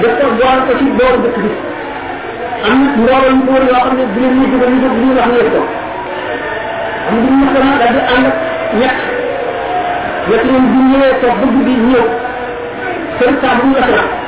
def 0.00 0.12
ko 0.20 0.26
boole 0.38 0.60
ko 0.66 0.72
ci 0.78 0.84
booru 0.98 1.18
dëkk 1.24 1.36
bi 1.44 1.50
am 2.68 2.76
na 2.84 2.90
mbooloo 3.00 3.30
yu 3.34 3.40
góor 3.48 3.62
yoo 3.70 3.80
xam 3.84 3.94
ne 3.98 4.04
bu 4.12 4.18
leen 4.22 4.34
ñu 4.38 4.44
dugal 4.52 4.70
ñu 4.80 4.88
ñu 5.02 5.10
wax 5.18 5.28
ngeen 5.32 5.50
ko 5.54 5.60
am 7.08 7.14
na 7.24 7.30
ñu 7.38 7.46
ko 7.54 7.58
daal 7.80 7.92
di 7.96 8.00
ànd 8.14 8.26
ñett 8.80 8.96
ñett 10.28 10.42
ñoom 10.50 10.64
bu 10.72 10.78
ñëwee 10.90 11.14
toog 11.22 11.36
bëgg 11.42 11.56
bi 11.66 11.74
ñëw 11.90 12.04
seen 13.18 13.34
saa 13.42 13.54
bu 13.60 13.66
la 13.74 13.86
ñu 13.86 13.94
ñu 13.94 13.94
yee 13.94 14.08
ko 14.12 14.27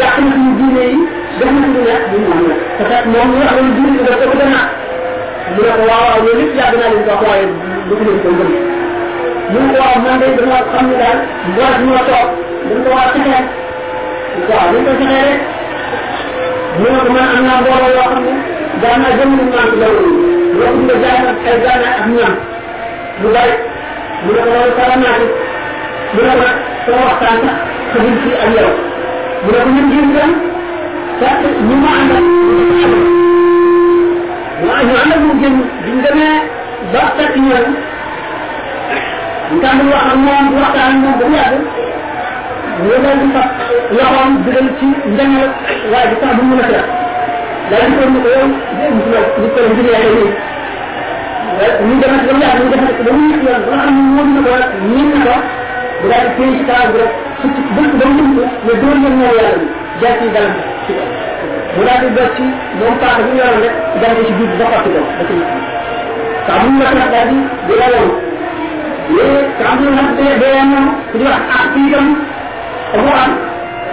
yàq 0.00 0.14
na 0.22 0.30
suñu 0.34 0.50
diine 0.58 0.82
yi 0.92 0.98
def 1.38 1.50
na 1.54 1.60
suñu 1.64 1.80
nekk 1.88 2.02
duñu 2.10 2.28
am 2.34 2.42
nag 2.48 2.60
parce 2.78 3.02
que 3.02 3.08
moom 3.12 3.28
ñu 3.36 3.42
ne 3.44 3.70
diine 3.76 3.90
bi 3.96 4.02
dafa 4.08 4.24
ko 4.30 4.36
gën 4.40 4.52
mu 5.54 5.60
ne 5.62 5.70
ko 5.78 5.82
waaw 5.88 6.02
waaw 6.06 6.18
loolu 6.24 6.38
lépp 6.40 6.56
yàgg 6.58 6.74
naa 6.80 6.90
leen 6.92 7.04
ko 7.06 7.10
wax 7.12 7.20
waaye 7.28 7.46
du 7.88 7.94
ko 7.98 8.02
leen 8.06 8.18
ko 8.24 8.28
gëm 8.38 8.50
mu 9.52 9.58
ne 9.62 9.68
ko 9.72 9.78
waaw 9.82 9.96
man 10.04 10.16
de 10.20 10.26
dama 10.38 10.58
xam 10.72 10.84
ne 10.90 10.96
daal 11.02 11.18
mbool 11.50 11.74
ñu 11.82 11.90
ma 11.96 12.02
toog 12.08 12.28
dañ 12.68 12.78
ko 12.84 12.88
war 12.94 13.06
a 13.06 13.12
fexee 13.14 13.44
waaw 14.50 14.66
dañ 14.72 14.82
ko 14.86 14.90
fexee 15.00 15.22
rek 15.28 15.40
mu 16.80 16.86
ne 16.94 16.98
ko 17.04 17.10
man 17.16 17.26
am 17.34 17.40
naa 17.48 17.58
mbooloo 17.62 17.90
yoo 17.96 18.06
xam 18.12 18.22
ne 18.26 18.32
naa 19.02 19.10
jëm 19.18 19.30
na 19.36 19.58
ay 19.58 19.78
ak 21.98 22.06
lu 23.22 23.28
bari 23.34 23.54
mu 24.24 24.30
ne 24.34 24.40
ko 24.46 24.50
sara 24.76 24.96
naa 25.02 25.16
ci 25.20 25.26
mu 26.14 26.20
ne 26.26 26.30
ko 26.30 26.42
nag 26.42 26.56
sama 26.86 27.00
waxtaan 27.08 27.38
sax 27.46 27.58
ci 28.22 28.30
ak 28.44 28.50
yow 28.56 28.72
mu 29.44 29.50
ne 29.52 29.58
ko 29.64 29.68
ñun 29.74 29.88
jëm 29.92 30.06
dem 30.16 30.32
fekk 31.20 31.40
ñu 31.68 31.74
ma 31.82 31.90
àndal 32.00 32.24
ñu 34.62 34.70
ñu 34.86 34.94
àndal 35.02 35.20
mu 35.26 35.32
jëm 35.42 35.54
biñ 35.84 35.96
demee 36.04 36.38
ba 36.92 37.00
fekk 37.16 37.34
ñoom 37.46 37.68
ñu 39.50 39.56
tàmbali 39.62 39.90
wax 39.92 40.04
ak 40.12 40.16
moom 40.24 40.44
di 40.50 40.54
waxtaan 40.60 40.90
ak 40.90 40.98
moom 41.02 41.14
ba 41.20 41.26
mu 41.30 41.36
yàgg 41.36 41.62
ñu 42.82 42.88
daal 43.04 43.18
di 43.22 43.26
fab 43.34 43.48
loxoom 43.96 44.30
dugal 44.44 44.66
ci 44.78 44.86
njañal 45.14 45.50
waaye 45.92 46.06
bi 46.10 46.16
sax 46.22 46.32
bu 46.36 46.42
mu 46.48 46.54
mën 46.56 46.62
a 46.64 46.66
seet 46.70 46.86
daal 47.70 47.84
di 47.90 47.94
ko 47.98 48.04
ni 48.12 48.18
ko 48.24 48.28
yow 48.36 48.46
ñu 49.40 49.48
ko 49.54 49.60
ngir 49.72 49.86
yàlla 49.92 50.10
nii 50.16 50.32
ñu 51.88 51.94
demati 52.00 52.26
ba 52.28 52.32
mu 52.36 52.42
yàgg 52.44 52.60
ñu 52.62 52.68
demati 52.74 53.02
ba 53.06 53.12
mu 53.16 53.22
yëg 53.32 53.42
yoon 53.46 53.62
ba 53.66 53.72
nga 53.74 53.82
xam 53.84 53.94
ne 53.96 54.02
moom 54.16 54.28
na 54.34 54.40
ko 54.46 54.52
ñin 54.92 55.08
na 55.14 55.20
ko 55.26 55.36
bu 56.00 56.06
daal 56.10 56.26
di 56.36 56.44
ci 56.58 56.64
taal 56.68 56.86
bi 56.92 56.98
rek 57.02 57.12
su 57.40 57.46
ci 57.54 57.60
bëgg 57.76 57.92
ba 58.00 58.06
mu 58.16 58.24
ko 58.36 58.44
ne 58.66 58.72
dóor 58.80 58.96
leen 59.02 59.14
ñëw 59.20 59.32
yàlla 59.38 59.52
bi 59.60 59.66
jaar 60.00 60.14
ci 60.20 60.26
dalam 60.34 60.54
ci 60.86 60.92
mu 61.76 61.82
daal 61.88 62.00
di 62.04 62.08
dog 62.16 62.30
ci 62.36 62.44
moom 62.78 62.94
paaka 63.02 63.20
bu 63.26 63.30
yoroon 63.38 63.60
rek 63.64 63.74
dal 64.02 64.14
ci 64.26 64.32
biir 64.38 64.50
ba 64.60 64.64
xotti 64.72 64.90
ko 64.94 65.00
ba 65.18 65.22
ci 65.28 65.34
saa 66.46 66.58
bu 66.62 66.66
mu 66.74 66.80
la 66.86 66.90
daal 67.14 67.26
di 67.30 67.38
di 67.68 67.74
la 67.80 67.86
woon 67.94 68.10
yee 69.16 69.38
saa 69.58 69.72
bu 69.78 69.82
la 69.96 70.02
dee 70.18 70.34
dee 70.42 70.62
moom 70.72 70.86
di 71.12 71.24
wax 71.26 71.40
ak 71.58 71.64
ci 71.74 71.80
itam 71.88 72.06
abu 72.96 73.08
am 73.22 73.32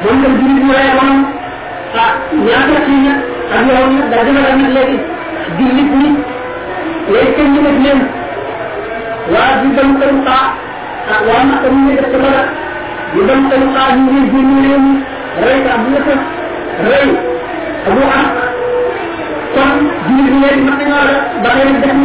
moom 0.03 0.17
tam 0.23 0.33
jurit 0.39 0.59
ñu 0.65 0.71
rey 0.77 0.89
woon 0.99 1.17
ah 2.03 2.11
ñaata 2.45 2.77
ci 2.85 2.93
ña 3.05 3.13
ak 3.55 3.61
yow 3.69 3.83
ña 3.93 4.01
da 4.11 4.17
dina 4.25 4.41
la 4.45 4.51
nag 4.59 4.71
léegi 4.77 4.97
jullit 5.57 5.91
ñi 6.01 6.09
léegi 7.13 7.31
kenn 7.37 7.53
ñu 7.53 7.61
def 7.67 7.77
leen 7.85 8.01
waa 9.33 9.51
di 9.61 9.67
dem 9.77 9.89
kanu 9.99 10.21
xaa 10.27 10.45
ak 11.13 11.19
waa 11.27 11.43
ma 11.49 11.55
ko 11.63 11.67
ñu 11.75 11.91
def 11.97 12.07
ko 12.13 12.17
dara 12.23 12.41
dem 13.27 13.41
kanu 13.49 13.65
xaa 13.75 13.89
ñu 13.95 14.03
ngi 14.11 14.21
génn 14.33 14.51
réew 14.63 14.79
mi 14.85 14.93
rey 15.43 15.57
ko 15.65 15.69
abu 15.75 15.87
rey 16.89 17.07
abu 17.87 18.01
am 18.15 18.25
def 21.85 21.97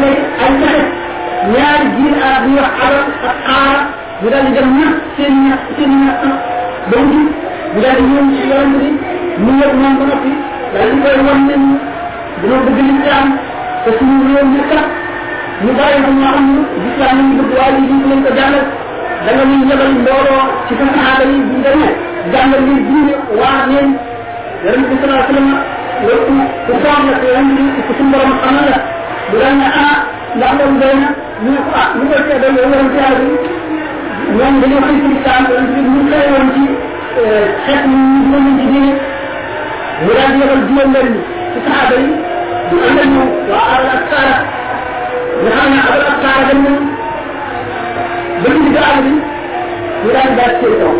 ay 1.66 1.82
arab 2.28 2.42
ñu 2.48 2.54
wax 2.60 2.72
arab 2.86 3.06
ak 3.30 3.36
aara 3.54 3.80
ñu 4.22 4.28
daal 4.32 4.44
di 4.46 4.52
dem 4.56 4.68
ñax 4.78 4.92
seen 5.16 5.34
ñax 5.46 5.60
seen 5.76 5.92
ñax 6.04 6.18
ba 6.90 6.96
mu 7.08 7.18
ñu 7.74 7.78
daal 7.84 7.96
di 7.98 8.02
ñëw 8.12 8.24
ci 8.34 8.40
yoon 8.50 8.70
bi 8.80 8.88
mu 9.42 9.50
yëg 9.60 9.72
moom 9.80 9.94
ba 9.98 10.04
di 10.92 10.96
koy 11.02 11.16
wan 11.26 11.40
ne 11.48 11.54
dañoo 12.40 12.60
bëgg 12.66 12.78
lislaam 12.88 13.28
te 13.84 13.90
suñu 13.98 14.14
ñu 15.64 15.70
ko 16.04 16.10
xam 16.22 16.44
lislaam 16.84 17.16
ñu 17.26 17.32
bëgg 17.38 17.52
ñu 17.88 17.94
ñu 18.08 18.16
ko 18.24 18.30
jàngal 18.38 18.66
da 19.24 19.30
nga 19.36 19.44
ñuy 19.50 19.62
yebal 19.70 19.92
mbooloo 20.00 20.42
ci 20.66 20.72
sa 20.78 20.84
saxaaba 20.92 21.24
yi 21.30 21.38
bu 21.48 21.56
demee 21.64 21.92
jàngal 22.32 22.62
leen 22.66 22.80
diine 22.88 23.14
waar 23.40 23.60
leen 23.70 23.88
yonent 24.64 24.86
bi 24.90 24.96
salaa 25.02 25.24
sallam 25.28 25.48
loolu 26.04 26.34
ku 26.66 26.72
foog 26.82 27.04
la 27.12 27.16
yonent 27.34 27.52
bi 27.56 27.62
ku 27.86 27.92
suñu 27.98 28.10
borom 28.12 28.32
xamal 28.42 28.66
la 28.72 28.78
bu 29.30 29.36
daan 29.42 29.54
ne 29.60 29.66
ah 29.82 29.96
ndax 30.36 30.52
loolu 30.58 30.76
doy 30.82 30.94
na 31.02 31.08
ñu 31.42 31.50
ne 31.54 31.60
ko 31.66 31.70
ah 31.80 31.86
ñu 31.96 32.02
koy 32.10 32.22
seedal 32.28 32.52
yow 32.58 32.66
yonent 32.72 32.94
yàlla 32.98 33.18
bi 33.20 33.28
ñoom 34.36 34.54
dañoo 34.62 34.82
xëy 34.86 34.96
ci 35.02 35.08
islam 35.16 35.42
ñu 35.94 36.00
xëy 36.10 36.24
woon 36.32 36.46
ci 36.54 36.62
xeet 37.64 37.82
ñu 37.90 37.98
ñu 38.30 38.38
ñu 38.44 38.52
ci 38.60 38.64
diine 38.72 38.92
mu 40.02 40.10
daal 40.16 40.30
di 40.32 40.38
yebal 40.42 40.60
juróom 40.68 40.90
benn 40.94 41.10
ci 41.52 41.58
saxaaba 41.66 41.94
yi 42.02 42.08
ñu 42.70 42.78
ànd 42.88 42.98
ak 43.02 43.08
ñoom 43.14 43.28
waa 43.50 43.66
al 43.76 43.86
ak 43.96 44.02
saara 44.10 44.36
nga 45.42 45.50
xam 45.56 45.68
ne 45.72 45.78
al 45.94 46.02
ak 46.10 46.16
saara 46.22 46.42
dem 46.50 46.60
nañ 46.66 46.76
ci 48.44 48.50
digg 48.64 48.76
àll 48.88 48.98
bi 49.04 49.10
ñu 50.02 50.10
daal 50.14 50.28
di 50.28 50.34
daal 50.38 50.52
seen 50.60 50.74
kaw 50.80 50.94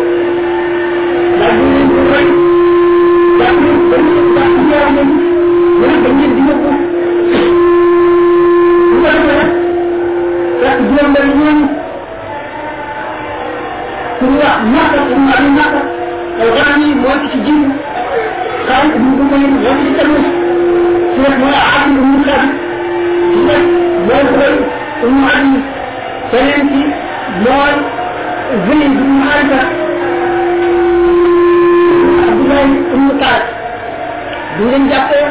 daal 1.39 1.53
di 1.57 1.65
leen 1.73 1.87
ko 1.95 2.01
rey 2.11 2.27
daal 3.39 3.55
di 3.61 3.69
dañ 3.91 4.05
daal 4.35 4.51
di 4.57 4.63
yaram 4.71 4.93
leen 4.97 5.09
ñu 5.79 5.85
ne 5.89 5.95
dañ 6.03 6.13
leen 6.19 6.31
di 6.37 6.41
yóbbu 6.49 6.71
bu 8.89 8.95
ko 9.01 9.09
defee 9.13 9.35
nag 9.39 9.51
fekk 10.61 10.77
juróom 10.87 11.09
benn 11.15 11.31
ñàkk 27.43 27.77
al 28.51 28.59
ghanami 28.67 29.03
mooy 29.19 29.41
ci 29.41 29.53
jiw 32.19 32.31
xaal 32.49 32.69
ibn 32.93 33.07
kaat 33.21 33.43
bu 34.57 34.61
ngeen 34.67 34.83
jàppee 34.91 35.27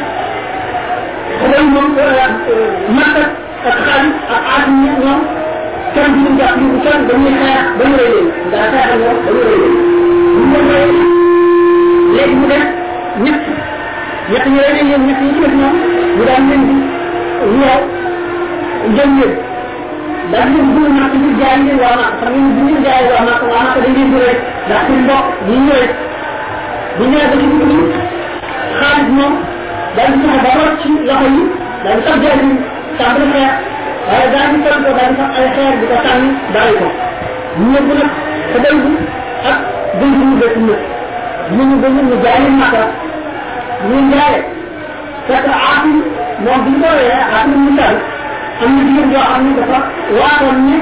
xubay 1.39 1.63
moom 1.73 1.87
makka 2.97 3.23
ak 3.69 3.75
xaalis 3.85 4.15
ak 4.35 4.41
aasim 4.53 4.75
ñoom. 5.01 5.21
Kenn 5.95 6.11
duñu 6.13 6.31
jàpp 6.39 6.55
ñu 6.61 6.79
kenn 6.83 7.01
dañuy 7.07 7.33
xeex 7.41 7.63
ba 7.77 7.83
ñu 7.89 7.95
leen. 7.97 8.25
Daa 8.51 8.65
xeexal 8.71 8.99
leen. 9.49 9.73
Bu 10.35 10.41
mu 12.39 12.45
def 12.51 12.65
ñu 14.49 14.61
leen 14.61 14.83
def 15.41 15.53
mu 15.57 15.65
leen 19.19 19.50
leen 20.53 20.67
dugg 20.75 20.89
nak 20.97 21.11
ñu 21.21 21.29
jaay 21.39 21.57
leen 21.65 21.77
waa 21.83 21.95
nak 22.01 22.11
xam 22.19 22.29
ngeen 22.33 22.49
bu 22.55 22.61
ñu 22.67 22.75
jaay 22.85 23.03
waa 23.11 23.23
nak 23.29 23.39
waa 23.51 23.63
nak 23.65 23.75
dañ 23.83 23.93
leen 23.95 24.09
di 24.11 24.17
rëy 24.23 24.35
ndax 24.67 24.81
seen 24.87 24.99
mbokk 25.05 25.25
ñu 25.47 25.55
ñëwee 25.65 25.87
bu 26.97 27.03
ñëwee 27.11 27.27
ba 27.31 27.35
ci 27.41 27.45
ni 27.69 27.77
xaalis 28.79 29.09
moom 29.17 29.33
di 29.95 30.17
fexe 30.23 30.39
ba 30.45 30.51
rot 30.59 30.73
ci 30.81 30.87
loxo 31.07 31.27
yi 31.35 31.43
di 31.83 32.01
sax 32.05 32.15
jaay 32.23 32.35
leen 32.41 32.57
tàmbali 32.97 33.25
xeex 33.33 33.53
waaye 34.07 34.27
daal 34.33 34.47
di 34.51 34.57
ko 34.63 34.69
di 34.77 34.91
sax 35.19 35.29
ay 35.39 35.47
xeer 35.55 35.73
ko 35.79 35.85
ko 36.79 36.87
ñu 37.59 37.69
sa 38.51 38.57
day 38.63 38.75
bi 38.83 38.91
ak 39.49 39.57
bi 39.99 40.05
ñu 40.17 40.25
ñu 40.29 40.35
ñu 41.55 41.63
ñu 41.63 41.65
jaay 41.75 41.97
ñu 42.07 42.15
jaay 42.23 42.39
ñu 42.43 42.65
ko 42.73 42.81
mu 47.47 47.81
am 48.63 48.71
na 48.75 48.81
jigéen 48.87 49.11
yoo 49.13 49.23
xam 49.31 49.41
ne 49.45 49.51
dafa 49.59 49.77
waatoon 50.19 50.57
ne 50.67 50.77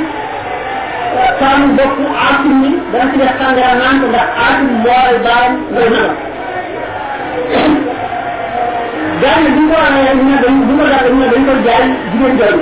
saamu 1.40 1.68
bopp 1.78 1.96
aasim 2.24 2.56
ni 2.64 2.70
dana 2.92 3.06
ci 3.12 3.18
def 3.22 3.34
sàngara 3.40 3.74
naan 3.82 3.96
ko 4.02 4.08
ndax 4.12 4.28
aasim 4.44 4.70
mooy 4.84 5.16
baayam 5.26 5.54
ngay 5.74 5.88
nagal 5.94 6.14
jaay 9.22 9.44
bi 9.56 9.62
ko 9.70 9.76
waxee 9.84 10.14
ñu 10.18 10.24
ne 10.30 10.36
dañ 10.44 10.56
bu 10.68 10.74
ko 10.80 10.86
def 10.92 11.04
ñu 11.12 11.20
ne 11.22 11.28
dañ 11.34 11.44
ko 11.48 11.54
jaay 11.66 11.84
jigéen 12.12 12.34
jooju 12.40 12.60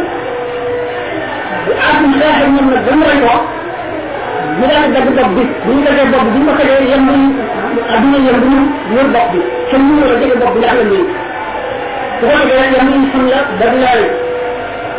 bu 1.66 1.72
aasim 1.86 2.12
xeexee 2.20 2.50
ñoom 2.54 2.68
nag 2.74 2.82
dañ 2.88 3.00
rey 3.08 3.20
ko 3.26 3.34
ñu 4.60 4.66
daal 4.72 4.86
di 4.86 5.12
dagg 5.18 5.30
bi 5.36 5.44
bu 5.66 5.70
ñu 5.74 5.82
bopp 6.14 6.28
ñu 6.34 6.40
wër 8.96 9.08
bopp 9.16 9.30
bi 9.34 9.40
ñu 9.88 9.94
jege 10.22 10.36
bopp 10.42 10.54
bi 10.54 10.60
ndax 10.60 10.74
la 10.80 10.84
nii 10.92 11.06
ko 12.20 12.26
xam 13.12 13.24
la 13.30 13.68
laay 13.84 14.02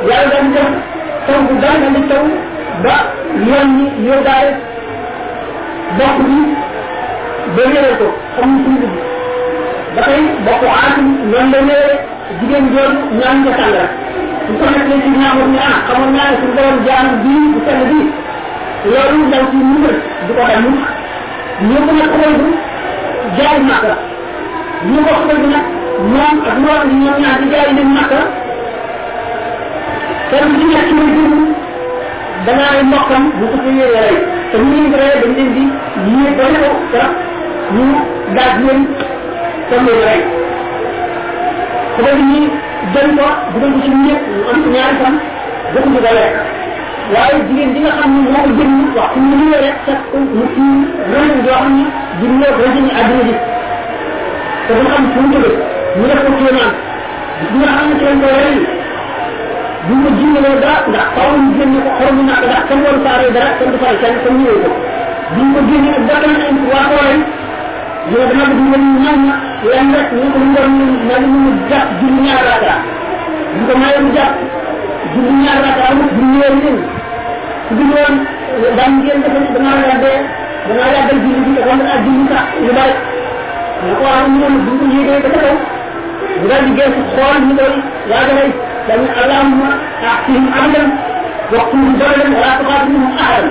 yàlla 0.07 0.29
dañ 0.35 0.47
def 0.55 0.69
taw 1.27 1.39
bu 1.49 1.55
dal 1.63 1.77
dañ 1.83 1.93
di 1.97 2.03
taw 2.11 2.25
ba 2.85 2.95
yoon 3.49 3.69
ñi 3.77 3.87
yow 4.07 4.21
daal 4.27 4.49
bopp 5.99 6.17
bi 6.27 6.37
ba 7.57 7.63
réeral 7.73 7.95
ko 8.01 8.07
xam 8.37 8.49
ñu 8.55 8.61
suñu 8.65 8.79
dugg 8.83 8.97
ba 9.95 10.01
tey 10.07 10.23
bokk 10.47 10.63
aasim 10.75 11.09
noonu 11.31 11.51
la 11.53 11.61
ñëwee 11.69 11.95
jigéen 12.39 12.65
jooju 12.75 12.99
ñaan 13.19 13.39
ko 13.45 13.51
sàngara 13.59 13.89
su 14.47 14.53
ko 14.61 14.65
nekk 14.73 14.91
ci 15.05 15.11
ñaamul 15.21 15.49
ne 15.55 15.59
ah 15.69 15.77
xamoon 15.89 16.13
naa 16.17 16.29
ne 16.31 16.37
suñu 16.41 16.53
borom 16.57 16.77
jaam 16.87 17.07
bii 17.23 17.47
bu 17.53 17.59
sell 17.67 17.83
bii 17.91 18.07
loolu 18.91 19.19
ndaw 19.29 19.45
ci 19.51 19.57
ngi 19.57 19.93
du 20.27 20.33
ko 20.37 20.43
mukk 20.65 20.81
ñu 21.69 21.77
ko 21.87 21.93
nag 21.99 22.11
xamal 22.13 22.35
bu 22.41 22.49
jaay 23.39 23.59
màkka 23.69 23.95
ñu 24.91 24.99
ko 25.07 25.11
xamal 25.19 25.39
bu 25.43 25.47
nag 25.55 25.65
moom 26.13 26.37
ak 26.51 26.57
moom 26.65 26.83
ñoom 27.03 27.17
ñaar 27.23 27.37
di 27.41 27.47
jaay 27.53 27.69
leen 27.77 27.91
màkka 27.99 28.21
kenn 30.31 30.49
ci 30.59 30.65
nekk 30.73 30.89
muy 30.97 31.09
dund 31.17 31.37
danaa 32.47 32.71
ay 32.77 32.83
mbokkam 32.89 33.23
bu 33.39 33.45
ko 33.53 33.57
fi 33.65 33.71
yee 33.79 33.91
rey 33.97 34.15
te 34.51 34.57
ñu 34.59 34.71
leen 34.75 34.93
rey 35.01 35.13
dañ 35.23 35.33
leen 35.37 35.51
di 35.57 35.63
yee 36.23 36.31
ba 36.39 36.45
ne 36.53 36.59
ko 36.65 36.71
ñu 37.75 37.85
daaj 38.37 38.53
leen 38.67 38.81
leen 39.71 39.87
rey 40.07 40.21
su 41.97 42.01
ko 42.05 42.11
ñu 42.31 42.41
jël 42.93 43.09
ko 43.19 43.27
dugal 43.53 43.73
ko 43.75 43.81
ci 43.85 43.91
ñëpp 44.05 44.23
ñu 44.35 44.41
am 44.53 44.59
ñaari 44.73 44.97
fan 45.03 45.15
bëgg 45.73 45.87
ko 45.95 46.01
lekk 46.19 46.35
waaye 47.13 47.39
jigéen 47.49 47.71
bi 47.75 47.81
nga 47.85 47.93
xam 47.99 48.11
ne 48.15 48.21
moo 48.33 48.43
ko 48.47 48.51
jënd 48.59 48.97
wax 48.97 49.11
mu 49.27 49.35
ñëwee 49.41 49.61
rek 49.65 49.77
ko 50.11 50.17
mu 50.37 50.45
ci 50.55 50.65
loolu 51.11 51.35
joo 51.45 51.57
xam 51.61 51.73
ne 51.79 51.85
di 52.21 52.27
ñëw 52.39 52.53
rek 52.63 52.75
ñu 52.85 52.91
àdduna 53.01 53.23
ji 53.29 53.35
te 54.67 54.73
xam 54.91 55.05
fu 55.13 55.19
mu 55.25 55.29
tëdd 55.43 55.57
ñu 55.99 56.05
def 56.11 56.21
ko 56.27 56.31
kéemaan 56.39 56.73
bi 57.51 57.57
nga 57.61 57.69
xam 57.77 57.87
ne 57.89 57.95
lañ 58.07 58.19
ko 58.23 58.29
rey 58.39 58.78
bu 59.89 59.95
ko 60.05 60.09
jiwaloo 60.19 60.57
dara 60.63 60.81
ndax 60.91 61.07
faaw 61.17 61.33
ñu 61.43 61.51
génne 61.59 61.79
ko 61.85 61.91
xorom 61.99 62.19
nak 62.29 62.41
ndax 62.49 62.63
kenn 62.69 62.81
waru 62.85 63.01
faaree 63.07 63.33
dara 63.37 63.51
kenn 63.59 63.71
du 63.73 63.79
faay 63.83 63.97
kenn 64.03 64.17
comme 64.25 64.39
ñëwee 64.43 64.61
ko 64.65 64.71
bi 65.35 65.43
ko 65.55 65.61
génne 65.69 65.89
nag 65.95 66.03
bakkan 66.09 66.33
nañ 66.41 66.55
waa 66.71 66.87
rey 66.93 67.17
yow 68.13 68.25
dama 68.31 68.45
bëgg 68.51 68.63
ngeen 68.69 68.85
ñaan 69.03 69.21
na 69.29 69.35
leen 69.69 69.89
rek 69.97 70.09
ñu 70.19 70.27
ko 70.35 70.39
ngor 70.51 70.67
ñu 70.77 70.85
na 71.09 71.15
ñu 71.25 71.39
ñu 71.45 71.51
jàpp 71.71 71.89
julli 72.01 72.21
ñaar 72.27 72.43
raaka 72.49 72.75
ñu 73.57 73.63
ko 73.69 73.73
mayee 73.81 74.01
mu 74.05 74.11
jàpp 74.17 74.35
julli 75.13 75.33
ñaar 75.43 75.59
raaka 75.65 75.83
am 75.91 75.99
bu 76.17 76.23
ñëwee 76.33 76.55
leen 76.63 76.79
su 77.67 77.73
dul 77.79 77.91
woon 77.97 78.15
daan 78.79 78.93
ngeen 79.03 79.21
defe 79.25 79.39
ne 79.45 79.49
damaa 79.57 79.77
yàggee 79.89 80.19
damaa 80.69 80.89
yàggal 80.95 81.19
julli 81.25 81.41
bi 81.47 81.53
wala 81.69 81.85
ak 81.95 82.01
julli 82.05 82.25
sax 82.33 82.47
lu 82.65 82.73
bari 82.79 82.95
nga 83.85 83.93
ko 83.99 84.03
wax 84.05 84.25
ñu 84.33 84.47
bu 84.65 84.71
ko 84.81 84.85
yéegee 84.95 85.21
ba 85.25 85.29
ca 85.35 85.39
kaw 85.45 85.57
mu 86.41 86.47
daal 86.51 86.63
di 86.67 86.73
geesu 86.79 87.01
xool 87.13 87.37
ñu 87.47 87.53
koy 87.59 87.75
waajalay 88.11 88.51
dañ 88.89 89.01
allahumma 89.23 89.69
aqim 90.13 90.45
abdan 90.61 90.89
waqtum 91.53 91.83
dawlan 92.01 92.31
wala 92.41 92.51
tuqatilhum 92.61 93.05
ahadan 93.25 93.47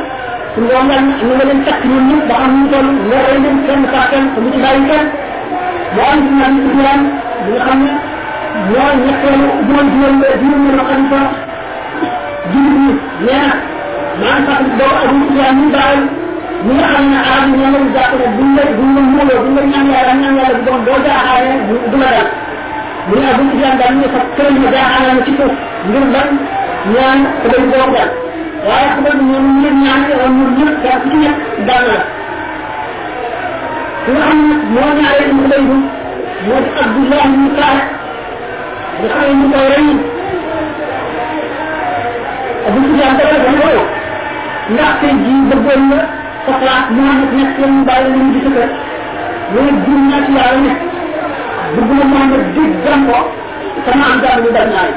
suñ 0.54 0.64
borom 0.70 0.88
daal 0.90 1.04
ñu 1.22 1.34
nga 1.38 1.46
leen 1.50 1.60
takk 1.68 1.82
ñun 1.90 2.04
ñëpp 2.10 2.28
ba 2.30 2.36
xam 2.42 2.52
ñu 2.58 2.66
toll 2.74 2.88
nga 3.08 3.18
rey 3.28 3.38
leen 3.44 3.58
kenn 3.68 3.84
kenn 4.12 4.26
te 4.34 4.40
mu 4.44 4.50
ci 4.54 4.60
bàyyi 4.64 4.84
kenn 4.90 5.06
mu 5.96 6.02
am 6.12 6.20
ci 6.26 6.32
naan 6.40 6.54
islam 6.68 7.02
bi 7.44 7.50
nga 7.54 7.64
xam 7.68 7.80
ne 7.86 7.92
moo 8.70 8.90
ñetteelu 9.06 9.48
juróom 9.68 9.88
juróom 9.94 10.16
juróom 10.42 10.62
ñu 10.66 10.72
xalifa 10.90 11.22
jullit 12.52 12.78
ñi 12.84 12.94
nee 13.26 13.42
na 13.42 13.54
maa 14.20 14.38
ngi 14.40 14.46
fàttali 14.48 14.70
boobu 14.80 14.98
ak 15.06 15.14
islam 15.32 15.56
ñu 15.62 15.68
bàyyi 15.76 16.02
ñi 16.66 16.74
nga 16.78 16.88
xam 16.94 17.06
ne 17.12 17.18
arab 17.30 17.46
yi 17.50 17.56
ñoo 17.62 17.72
leen 17.76 17.88
jàpp 17.96 18.12
ne 18.20 18.26
buñ 18.38 18.50
la 18.58 18.64
buñ 18.78 18.90
la 18.96 19.02
muuloo 19.12 19.40
buñ 19.46 19.54
la 19.58 19.64
ñaan 19.72 19.86
yàlla 19.94 20.14
ñaan 20.22 20.36
yàlla 20.40 20.56
bu 20.58 20.64
doon 20.68 20.80
doo 20.88 20.98
jaaxaane 21.06 21.54
du 21.92 21.98
la 22.02 22.10
dal 22.16 22.28
mu 23.08 23.14
ne 23.20 23.26
abu 23.34 23.44
islam 23.56 23.76
daal 23.80 23.94
ñu 24.00 24.08
fa 24.14 24.22
këral 24.36 24.56
ma 24.64 24.70
jaaxaane 24.76 25.12
ma 25.18 25.22
ci 25.26 25.32
suuf 25.38 25.54
ngir 25.90 26.06
ban 26.14 26.30
ñaan 26.94 27.20
ko 27.42 27.46
dañ 27.54 27.64
boo 27.72 27.88
dal 27.96 28.10
waaye 28.68 28.88
xam 28.94 29.00
nga 29.04 29.12
ñoom 29.30 29.46
ñaan 29.84 30.02
ñëpp 30.58 30.84
ci 31.12 31.18
nekk 31.24 31.38
la 31.90 31.98
xam 34.26 34.38
ne 34.48 34.56
moo 34.74 34.90
ñaaree 35.00 35.32
mu 35.38 35.44
lay 35.52 35.64
dum 35.70 35.82
moo 36.48 36.60
di 36.64 36.70
ñu 39.02 39.08
xam 39.14 39.24
ne 39.28 39.34
ñu 39.40 39.48
koy 39.54 39.68
abu 42.68 42.80
islam 42.88 43.12
dafa 43.20 43.36
dafa 43.44 43.52
ko 43.62 43.84
ndax 44.74 44.92
tey 45.02 45.14
jii 45.24 45.42
bëggoon 45.50 45.82
na 45.92 46.00
sa 46.46 46.52
place 46.60 46.90
Muhammad 46.96 47.30
nekk 47.38 47.58
bàyyi 47.88 48.10
lu 48.16 48.26
di 48.34 48.40
sa 48.46 48.50
kër 48.56 48.70
ne 49.54 49.72
jur 49.86 50.00
ci 50.26 50.32
yàlla 50.38 50.60
ne 50.66 50.72
bëgg 51.76 51.90
na 52.00 52.06
Muhammad 52.12 52.44
dégg 52.56 52.74
gam 52.86 53.02
ko 53.10 53.18
sama 53.86 54.06
am 54.12 54.18
daal 54.24 54.40
mu 54.44 54.50
dal 54.56 54.70
naa 54.74 54.90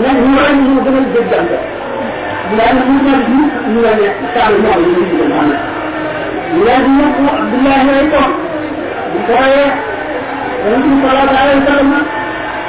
ne 0.00 0.08
ñu 0.24 0.32
rey 0.44 0.54
ñu 0.64 0.74
gënal 0.84 1.06
dégg 1.14 1.28
gam 1.32 1.44
ko 1.50 1.58
na 2.56 2.64
mu 2.86 2.94
ñal 3.06 3.20
bi 3.28 3.38
ñu 3.72 3.78
la 3.84 3.92
ne 4.00 4.06
saalu 4.34 4.58
moom 4.64 4.80
ñu 4.94 5.02
di 5.10 5.14
Muhammad 5.30 5.60
ñu 6.54 6.60
leen 6.66 6.82
di 6.86 6.92
yóbbu 7.00 7.24
Abdullah 7.40 7.80
lay 7.88 8.02
ko 8.12 8.22
bu 9.12 9.18
ko 9.26 9.32
yonent 10.64 10.84
bi 10.90 10.96
sallallahu 11.02 11.42
alayhi 11.42 11.58
wa 11.60 11.66
sallam 11.68 11.90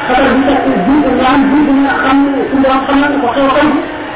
xabar 0.08 0.32
bi 0.36 0.42
fekk 0.48 0.64
jiitu 0.86 1.10
nga 1.18 1.28
am 1.34 1.42
jiitu 1.52 1.74
nga 1.84 1.94
xam 2.04 2.18
suñu 2.50 2.62
borom 2.64 2.82
xam 2.88 2.98
na 3.02 3.08
ko 3.24 3.28
xew 3.36 3.48
xam 3.56 3.70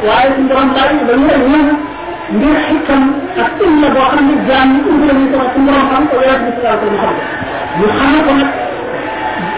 waaye 0.07 0.29
suñu 0.35 0.47
borom 0.51 0.69
bàyyi 0.75 0.99
ba 1.07 1.13
ñu 1.19 1.25
leen 1.29 1.43
ñëw 1.51 1.75
ngir 2.37 2.57
xikam 2.67 3.03
ak 3.43 3.49
illa 3.65 3.87
boo 3.95 4.07
xam 4.11 4.23
ne 4.29 4.35
jaam 4.47 4.67
yi 4.75 4.79
indi 4.91 5.05
lañu 5.09 5.25
ko 5.33 5.37
su 5.53 5.59
borom 5.67 5.85
xam 5.91 6.03
ko 6.11 6.15
weer 6.21 6.37
bi 6.45 6.49
sallallahu 6.55 6.79
alayhi 6.79 6.95
wa 6.95 7.01
sallam 7.03 7.19
ñu 7.79 7.85
xamal 7.97 8.21
ko 8.27 8.31
nag 8.39 8.49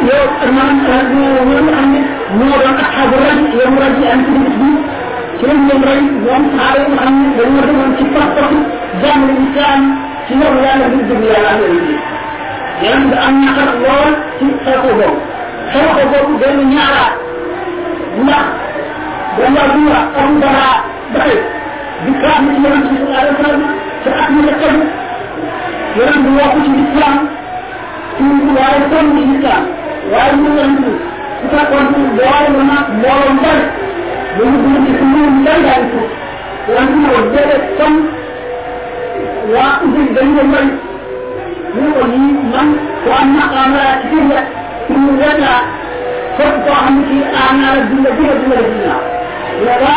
yow 0.07 0.23
maanaam 0.55 0.77
ñoo 1.15 1.31
nga 1.65 1.73
xam 1.77 1.87
ne 1.93 1.99
ñoo 2.39 2.55
doon 2.61 2.75
asxaabu 2.83 3.15
raji 3.23 3.43
yow 3.59 3.71
raji 3.83 4.03
am 4.13 4.19
ci 4.25 4.31
bis 4.43 4.55
bi 4.61 4.69
ci 5.37 5.43
lañ 5.49 5.59
leen 5.67 5.81
rey 5.87 6.01
ñoom 6.23 6.43
saxaaba 6.55 6.79
yi 6.79 6.85
nga 6.93 6.99
xam 7.03 7.15
ne 7.21 7.27
dañoo 7.37 7.63
demoon 7.67 7.91
ci 7.97 8.03
pas-pas 8.13 8.53
jàng 9.01 9.23
islam 9.45 9.81
ci 10.25 10.31
yow 10.41 10.53
yàlla 10.65 10.85
bi 10.93 10.99
dëgg 11.09 11.23
yàlla 11.31 11.49
am 11.53 11.59
yi 11.73 11.79
yàlla 12.83 13.03
nga 13.09 13.17
am 13.27 13.35
naqar 13.45 13.69
lool 13.83 14.11
ci 14.37 14.45
la 14.65 14.71
du 19.73 19.79
am 20.21 20.31
dara 20.43 20.69
di 22.03 22.11
ci 22.87 22.93
ko 26.53 26.57
ci 26.65 26.71
islam 26.83 27.15
ci 28.19 28.25
waaye 28.57 28.81
kon 28.91 29.07
ci 29.15 29.21
islam 29.35 29.63
waaye 30.11 30.33
mu 30.41 30.47
yonent 30.57 30.79
bi 30.85 30.91
su 31.39 31.45
fekkoon 31.53 31.85
ci 31.93 31.99
boole 32.17 32.47
na 32.57 32.63
nag 32.71 32.85
mbooloo 32.97 33.31
mbari 33.37 33.63
ba 34.37 34.43
ñu 34.49 34.57
dugg 34.63 34.85
ci 34.85 34.91
suñu 34.99 35.21
mbay 35.41 35.59
daal 35.67 35.83
ko 35.93 35.99
yonent 36.73 36.91
bi 36.95 37.01
ko 37.13 37.19
déedéet 37.33 37.63
kon 37.79 37.93
waa 39.53 39.71
ubbi 39.85 40.01
dañ 40.15 40.29
ko 40.37 40.41
mbay 40.51 40.67
mu 41.73 41.81
ne 41.85 41.89
ko 41.97 42.03
nii 42.11 42.33
man 42.53 42.67
ko 43.03 43.09
am 43.19 43.27
maqaam 43.37 43.71
laa 43.77 43.93
ci 44.01 44.05
biir 44.11 44.25
rek 44.33 44.47
pour 44.87 44.97
mu 45.03 45.11
wet 45.21 45.37
laa 45.45 45.61
képp 46.37 46.55
koo 46.65 46.75
xam 46.83 46.93
ne 46.97 47.03
kii 47.09 47.23
aar 47.39 47.51
naa 47.61 47.73
la 47.75 47.81
dund 47.89 48.07
dina 48.17 48.33
dina 48.39 48.55
def 48.59 48.69
dina 48.73 48.95
voilà 49.63 49.95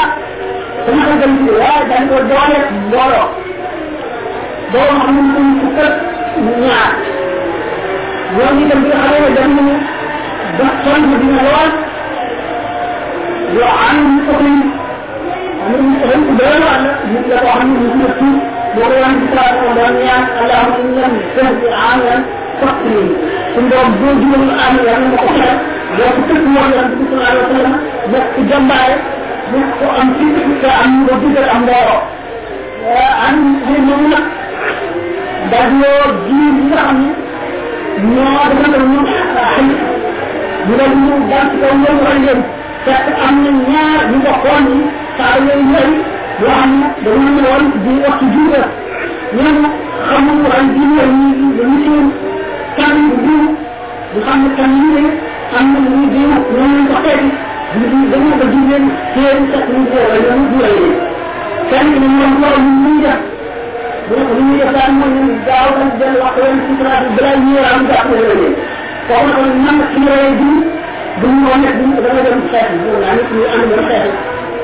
sama 0.84 1.02
xel 1.08 1.18
dem 1.22 1.32
ci 1.44 1.50
waaye 1.60 1.82
dañ 1.90 2.02
ko 2.10 2.16
doole 2.30 2.58
mbooloo 2.86 3.26
boo 4.72 4.90
xam 5.00 5.16
ne 5.16 5.40
mu 5.48 5.66
ak 5.84 5.94
ñaar 6.62 6.90
ñoom 8.36 8.56
itam 8.64 8.80
bi 8.82 8.88
nga 8.88 8.98
xamee 9.02 9.20
ne 9.24 9.30
dem 9.36 9.50
nañu 9.56 9.76
ba 10.58 10.66
sonn 10.84 11.02
dina 11.20 11.42
lool 11.48 11.70
yoo 13.56 13.72
am 13.88 13.98
ñu 14.12 14.20
ko 14.26 14.32
am 15.64 15.72
ñu 15.86 15.94
ko 16.00 16.06
fi 16.26 16.32
doole 16.38 16.58
wàll 16.66 16.84
nit 17.12 17.24
la 17.30 17.36
koo 17.42 17.52
xam 17.58 17.68
ne 17.72 17.78
ñu 17.80 17.94
ko 18.02 18.08
tuub 18.18 18.36
boo 18.74 18.86
ko 18.88 18.94
yàlla 19.02 19.14
gis 19.20 19.32
laa 19.36 19.52
ko 19.60 19.66
doon 19.76 19.94
ñaan 20.04 20.24
allahumma 20.40 20.78
in 20.82 20.90
lam 21.00 21.14
tahdi 21.36 21.66
amilan 21.88 22.22
faqri 22.60 22.96
yàlla 24.88 25.06
ma 25.12 25.16
ko 25.24 25.28
ko 27.52 27.60
nekk 29.52 29.70
ko 29.78 29.86
am 30.00 30.08
ci 30.16 30.24
am 30.82 30.90
ñu 30.98 31.04
ko 31.08 31.14
digal 31.22 31.46
am 31.54 31.62
am 33.26 33.36
yi 36.28 36.38
nga 36.70 36.80
xam 36.86 37.00
ñoo 38.12 38.42
dafa 38.50 38.66
la 38.72 38.78
ñu 38.92 39.00
xëy 39.08 39.64
ñu 40.66 40.74
daal 40.78 40.92
ñu 41.04 41.12
ci 41.50 41.56
kaw 41.62 41.74
ñoom 41.82 41.98
war 42.04 42.16
leen 42.24 42.40
fekk 42.84 43.06
am 43.26 43.34
na 43.44 43.50
ñaar 43.70 44.02
ñu 44.10 44.18
ko 44.24 44.32
xool 44.42 44.62
ni 44.68 44.84
saa 45.16 45.34
yooyu 45.46 45.64
ñëri 45.72 45.94
yoo 46.40 46.52
xam 46.58 46.70
ne 46.80 46.86
dañu 47.04 47.28
ne 47.36 47.40
woon 47.48 47.64
di 47.84 47.92
waxtu 48.04 48.24
juuta 48.34 48.62
ñooñu 49.36 49.66
xamul 50.08 50.40
ay 50.56 50.64
diine 50.74 51.02
ñi 51.18 51.28
dañu 51.58 51.76
seen 51.84 52.06
kan 52.76 52.94
bu 53.22 53.34
du 54.12 54.18
xam 54.26 54.38
ne 54.44 54.48
kan 54.58 54.70
ñu 54.80 54.88
ne 55.04 55.10
am 55.58 55.66
na 55.72 55.78
ñu 55.88 56.00
diine 56.12 56.36
ñooñu 56.56 56.80
ko 56.90 56.94
xeeti 57.04 57.28
ñu 57.76 57.84
di 57.92 57.98
dañu 58.12 58.30
ko 58.40 58.44
diine 58.52 58.76
seen 59.14 59.38
sax 59.52 59.64
ñu 59.74 59.80
ko 59.90 59.96
wala 60.08 60.32
ñu 60.38 60.44
du 60.50 60.56
lay 60.64 60.80
kan 61.70 61.84
ñu 62.00 62.06
ñoom 62.18 62.32
loolu 62.40 62.60
ñu 62.66 62.74
ñuy 62.84 62.98
def 63.04 63.20
ko 63.20 63.31
ñu 64.10 64.54
yëfaan 64.60 64.92
mo 64.98 65.06
ñu 65.14 65.22
gaaw 65.46 65.70
ak 65.82 65.90
del 66.00 66.14
wax 66.22 66.34
leen 66.42 66.58
ci 66.66 66.72
traatu 66.80 67.08
balaa 67.16 67.36
ñu 67.44 67.54
am 67.70 67.80
gaaw 67.90 68.06
na 68.10 68.16
leen 68.20 68.54
kon 69.08 69.26
kon 69.34 69.48
nam 69.64 69.78
ci 69.92 69.98
lay 70.06 70.26
bi 70.38 70.50
bu 71.20 71.26
ñu 71.26 71.42
wone 71.48 71.68
bu 71.78 71.82
ñu 71.90 71.98
dama 72.04 72.20
dem 72.26 72.40
xex 72.50 72.68
bu 72.82 72.90
na 73.02 73.08
nit 73.16 73.28
ñu 73.36 73.42
am 73.54 73.62
dama 73.70 73.82
xex 73.90 74.06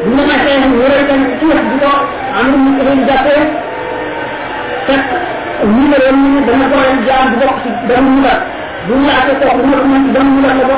bu 0.05 0.09
ñu 0.15 0.23
ma 0.29 0.35
xex 0.45 0.61
ñu 0.73 0.85
reey 0.91 1.05
tan 1.09 1.23
ci 1.39 1.45
wax 1.51 1.63
bi 1.71 1.77
ko 1.83 1.91
am 2.39 2.47
ñu 2.65 2.71
ko 2.79 2.83
leen 2.89 3.01
jappé 3.09 3.37
tak 4.89 5.03
ñu 5.75 5.83
la 5.93 5.97
leen 6.03 6.17
ñu 6.33 6.41
dama 6.49 6.65
ko 6.73 6.77
leen 6.83 6.99
jaam 7.07 7.25
bu 7.31 7.37
bokk 7.43 7.57
ci 7.63 7.69
dama 7.91 8.09
ñu 8.15 8.21
la 8.27 8.35
bu 8.87 8.93
ñu 9.01 9.07
la 9.07 9.21
ko 9.27 9.33
ko 9.39 9.63
ñu 9.67 9.73
ko 9.81 9.87
ñu 9.93 9.99
dama 10.15 10.31
ñu 10.35 10.41
la 10.47 10.53
ko 10.71 10.77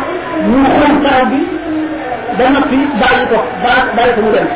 ñu 0.50 0.58
xon 0.76 0.94
taw 1.04 1.20
bi 1.30 1.40
dama 2.38 2.60
fi 2.68 2.78
baal 3.00 3.20
ko 3.32 3.38
baal 3.64 3.82
baal 3.96 4.10
ko 4.16 4.20
mu 4.26 4.30
dem 4.36 4.48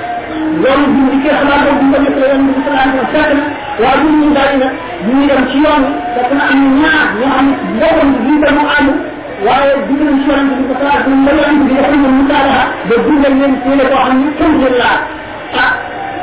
loolu 0.62 0.86
ñu 0.94 1.02
kee 1.22 1.34
xalaat 1.40 1.60
boobu 1.66 1.84
bu 1.90 1.96
ñu 2.04 2.10
ko 2.14 2.20
leen 2.24 2.40
ñu 2.46 2.54
salaa 2.66 2.86
ko 2.94 2.98
fekk 3.12 3.30
na 3.38 3.42
waaye 3.82 3.98
bu 4.02 4.08
ñu 4.20 4.28
bàyyi 4.36 4.56
nag 4.62 4.72
ñu 5.06 5.26
dem 5.28 5.42
ci 5.50 5.56
yoon 5.64 5.82
fekk 6.14 6.30
na 6.38 6.44
am 6.52 6.60
ñaar 6.80 7.04
ñoo 7.18 7.30
xam 7.34 7.46
ne 7.48 7.54
boppam 7.80 8.08
bi 8.14 8.20
ñu 8.28 8.34
dem 8.44 8.58
ànd 8.76 8.88
waaye 9.46 9.72
dugg 9.88 10.00
nañ 10.06 10.16
ci 10.22 10.26
yoon 10.30 10.44
bi 10.58 10.62
ko 10.68 10.74
salaa 10.80 10.98
ko 11.04 11.08
la 11.26 11.32
yoon 11.40 11.56
bi 11.66 11.72
dafa 11.78 11.96
ñu 12.02 12.08
musaalaha 12.18 12.62
ba 12.88 12.94
dugal 13.06 13.34
leen 13.40 13.54
ci 13.62 13.70
la 13.78 13.84
koo 13.90 14.00
xam 14.04 14.16
ne 14.22 14.28
kenn 14.38 14.52
jël 14.62 14.76
laa 14.82 14.98
ah 15.64 15.70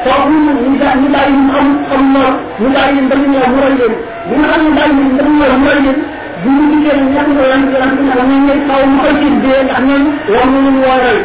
foofu 0.04 0.34
ñu 0.44 0.52
ñu 0.64 0.78
da 0.82 0.90
ñu 1.02 1.08
bàyyi 1.16 1.34
ñu 1.38 1.50
xam 1.56 1.68
xam 1.90 2.04
lool 2.14 2.34
ñu 2.62 2.68
bàyyi 2.76 2.94
leen 2.96 3.08
dañu 3.12 3.28
ñëw 3.34 3.46
mu 3.54 3.60
rey 3.64 3.74
leen 3.80 3.94
bi 4.30 4.34
nga 4.40 4.48
xam 4.52 4.62
ne 4.66 4.72
bàyyi 4.78 4.94
leen 5.00 5.14
dañu 5.18 5.34
ñëw 5.40 5.54
mu 5.62 5.68
rey 5.72 5.82
leen 5.86 6.00
bu 6.44 6.50
ñu 6.58 6.64
dikkee 6.72 6.96
ne 6.98 7.04
ñett 7.14 7.28
nga 7.36 7.44
yoon 7.52 7.64
yoon 7.74 7.92
bi 7.98 8.04
nga 8.08 8.16
xam 8.18 8.28
ne 8.32 8.36
ñooy 8.46 8.60
xaw 8.68 8.82
mu 8.92 8.98
koy 9.04 9.14
seen 9.22 9.36
dee 9.44 9.60
ndax 9.66 9.80
ñooñu 9.88 10.10
war 10.34 10.46
nañu 10.54 10.72
woo 10.84 10.98
rey 11.06 11.20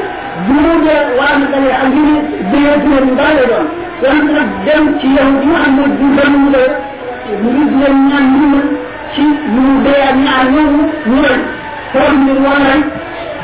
bu 0.44 0.52
mu 0.64 0.72
dee 0.84 1.02
waa 1.18 1.34
na 1.40 1.46
dalee 1.52 1.74
ak 1.82 1.88
ñu 1.94 2.02
dee 2.52 2.72
dee 2.84 3.00
ñu 3.06 3.12
bàyyi 3.20 3.36
lay 3.38 3.48
doon 3.52 3.66
yoon 4.02 4.18
bi 4.26 4.32
nag 4.36 4.48
dem 4.66 4.84
ci 5.00 5.06
yow 5.16 5.28
bi 5.40 5.46
nga 5.50 5.58
xam 5.62 5.74
ne 5.78 5.84
du 5.98 6.06
benn 6.16 6.32
mu 6.42 6.48
dee 6.54 6.70
ñu 7.42 7.48
ngi 7.56 7.64
leen 7.80 7.96
ñaan 8.08 8.24
ñu 8.40 8.60
ci 9.14 9.22
ñu 9.52 9.60
mu 9.66 9.74
dee 9.84 10.00
ak 10.08 10.16
ñaar 10.24 10.44
ñooñu 10.54 10.82
ñu 11.08 11.16
rey 11.26 11.40
foofu 11.92 12.16
ñu 12.26 12.32
war 12.44 12.58
rey 12.68 12.80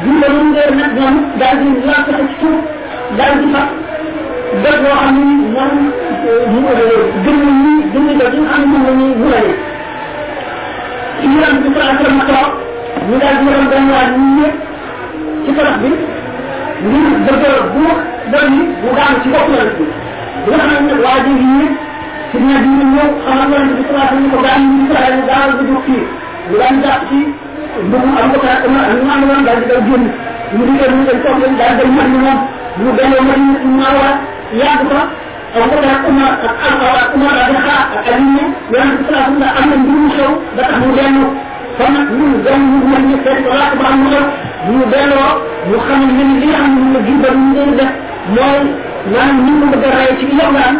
bu 0.02 0.08
ñu 0.10 0.18
leen 0.22 0.48
dee 0.56 0.70
nag 0.80 0.90
ñoom 0.98 1.16
daal 1.40 1.56
di 1.62 1.68
làkk 1.88 2.08
ci 2.18 2.24
suuf 2.40 2.58
daal 3.18 3.34
di 3.40 3.46
fat 3.54 3.68
def 4.62 4.76
loo 4.84 4.96
xam 5.00 5.14
ni 5.16 5.34
moom 5.54 5.72
mu 6.52 6.58
gën 7.24 7.36
na 7.44 7.50
ñi 7.62 7.74
gën 7.92 8.02
na 8.06 8.12
jot 8.20 8.34
xam 8.50 8.60
ne 8.60 8.66
moom 8.72 8.84
la 8.86 8.92
ñuy 9.00 9.12
wurale 9.20 9.52
ci 11.20 11.26
yaram 11.40 11.56
bi 11.62 11.68
sa 11.76 11.82
akram 11.92 12.18
toog 12.28 12.50
ñu 13.08 13.14
daal 13.22 13.36
di 13.40 13.44
yaram 13.50 13.66
benn 13.72 13.86
waa 13.92 14.06
ñu 14.12 14.24
ñëpp 14.36 14.56
ci 15.44 15.50
tabax 15.56 15.76
bi 15.82 15.90
ngir 16.86 17.06
bëgg 17.26 17.44
bu 17.74 17.80
ni 18.54 18.60
mu 18.82 18.88
daanu 18.96 19.16
ci 19.22 19.28
bopp 19.34 19.48
yaram 19.54 19.70
bi 19.78 19.84
bi 20.44 20.50
nga 20.56 20.64
xam 20.70 20.84
ne 20.88 20.94
waa 21.04 21.18
ji 21.24 21.32
ñëpp 21.56 21.74
ci 22.30 22.36
bi 22.62 22.68
ñu 22.78 22.84
ñëw 22.94 23.08
xamal 23.24 23.48
yaram 23.52 23.68
bi 23.76 23.82
sa 23.90 24.02
ñu 24.18 24.26
ko 24.32 24.38
daan 24.46 24.62
sa 24.90 24.98
ñu 25.16 25.22
daal 25.30 25.50
di 25.58 25.64
dugg 25.68 25.82
fii 25.86 26.02
ñu 26.48 26.54
daan 26.60 26.74
jàpp 26.84 27.02
ci 27.08 27.18
mbugu 27.86 28.08
am 28.20 28.26
ko 28.32 28.38
ta 28.44 28.52
am 28.66 28.74
ñu 28.98 29.10
am 29.14 29.22
woon 29.28 29.42
daal 29.46 29.58
di 29.62 29.66
daw 29.70 29.80
génn 29.88 30.04
ñu 30.54 30.62
di 30.68 30.72
ñu 30.96 31.02
leen 31.06 31.18
toog 31.24 31.38
ñu 31.40 31.46
ñu 32.82 32.88
ko 34.90 34.94
umar 36.10 36.32
ak 36.46 36.54
ak 36.64 38.04
yonent 38.72 39.00
sallallahu 39.06 39.36
alayhi 39.36 39.60
am 39.60 39.66
na 39.70 39.76
mu 39.76 40.08
ba 40.56 40.62
tax 40.68 40.76
mu 41.14 41.24
kon 41.82 41.92
nag 41.98 42.08
ñun 42.18 42.32
dem 42.46 42.60
ñu 42.70 42.96
ñu 43.08 43.16
seet 43.24 43.38
ko 43.44 43.50
laata 43.58 43.76
ba 43.82 43.88
mu 43.98 44.06
xew 44.12 44.24
bu 44.66 44.70
ñu 44.78 44.84
delloo 44.92 45.30
ñu 45.68 45.76
xam 45.86 46.00
ne 46.16 46.22
li 46.40 46.46
nga 46.46 46.58
xam 46.62 46.72
ne 46.92 46.98
ñu 47.06 47.14
ba 47.22 47.28
ñu 47.38 47.46
leen 47.56 47.70
def 47.78 47.90
mooy 48.34 48.62
maanaam 49.12 49.36
ñu 49.46 49.52
ko 49.60 49.66
bëgg 49.72 49.84
a 49.88 49.90
rey 49.98 50.10
ci 50.18 50.24
yowlaan 50.38 50.74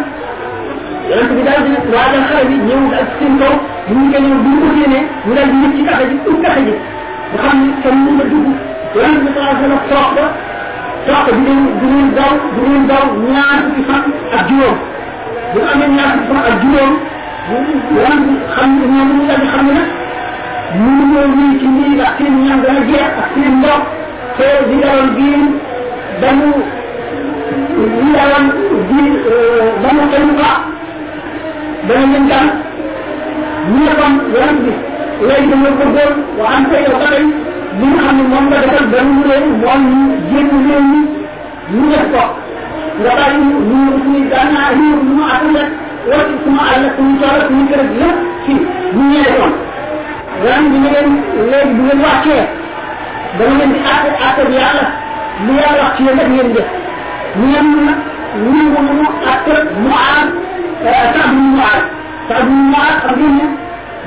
yonent 1.09 1.31
bi 1.35 1.41
daal 1.47 1.61
di 1.65 1.71
waajal 1.93 2.23
xale 2.29 2.43
bi 2.49 2.55
ñëw 2.67 2.81
ak 2.99 3.07
seen 3.19 3.33
kaw 3.41 3.53
ñu 3.91 4.01
ñëw 4.11 4.35
bu 4.43 4.49
ñu 4.49 4.59
ko 4.63 4.67
séenee 4.75 5.03
ñu 5.25 5.31
daal 5.37 5.47
di 5.51 5.55
ñëpp 5.61 5.73
ci 5.77 5.81
kaxe 5.87 6.05
ji 6.09 6.15
ut 6.29 6.37
kaxe 6.43 6.61
ji 6.67 6.73
nga 7.33 7.39
xam 7.43 7.57
ne 7.63 7.69
kenn 7.83 7.97
mën 8.05 8.15
na 8.19 8.23
dugg 8.31 8.47
yonent 8.95 9.19
bi 9.23 9.29
alayhi 9.39 9.55
wasallam 9.59 9.81
toog 9.91 10.09
ba 10.17 10.25
toog 11.07 11.25
du 11.35 11.41
leen 11.47 11.61
du 11.79 11.85
leen 11.93 12.07
daw 12.17 12.31
du 12.55 12.61
leen 12.69 12.83
daw 12.91 13.03
ñaar 13.33 13.57
fukki 13.65 13.83
fan 13.89 14.01
ak 14.37 14.41
juróom 14.49 14.77
bu 15.51 15.57
ñu 15.59 15.67
amee 15.73 15.89
ñaar 15.97 16.11
fukki 16.15 16.31
fan 16.31 16.43
ak 16.51 16.55
juróom 16.63 16.91
yan 17.99 18.19
xam 18.55 18.69
ñoom 18.93 19.09
ñu 19.17 19.23
daal 19.29 19.41
di 19.43 19.47
xam 19.53 19.65
ne 19.67 19.73
nag 19.79 19.89
suñu 47.47 47.63
kër 47.69 47.83
lépp 47.99 48.19
ci 48.45 48.53
ñu 48.95 49.03
ñëwee 49.11 49.33
yoon 49.37 49.53
ren 50.41 50.63
bi 50.71 50.77
ngeen 50.83 51.09
léegi 51.51 51.73
bu 51.77 51.81
ngeen 51.85 51.99
wàccee 52.05 52.43
dama 53.37 53.53
leen 53.59 53.71
di 53.73 53.79
àtte 53.93 54.09
àtte 54.27 54.41
bi 54.49 54.55
yàlla 54.61 54.85
li 55.45 55.53
yàlla 55.59 55.81
wax 55.83 55.91
ci 55.97 56.01
yéen 56.03 56.17
rek 56.19 56.29
ngeen 56.33 56.49
def 56.55 56.67
ñu 57.37 57.45
ngeen 57.47 57.67
nag 57.85 57.97
ñu 58.43 58.51
ngi 58.51 58.81
mu 58.97 59.05
àtte 59.31 59.53
mu 59.83 59.89
aar 60.07 60.27
Saad 60.83 61.29
bin 61.31 61.43
Muaad 61.55 61.83
Saad 62.27 62.43
bin 62.47 62.61
Muaad 62.71 62.95
xam 63.03 63.15
ngeen 63.19 63.35
ne 63.39 63.45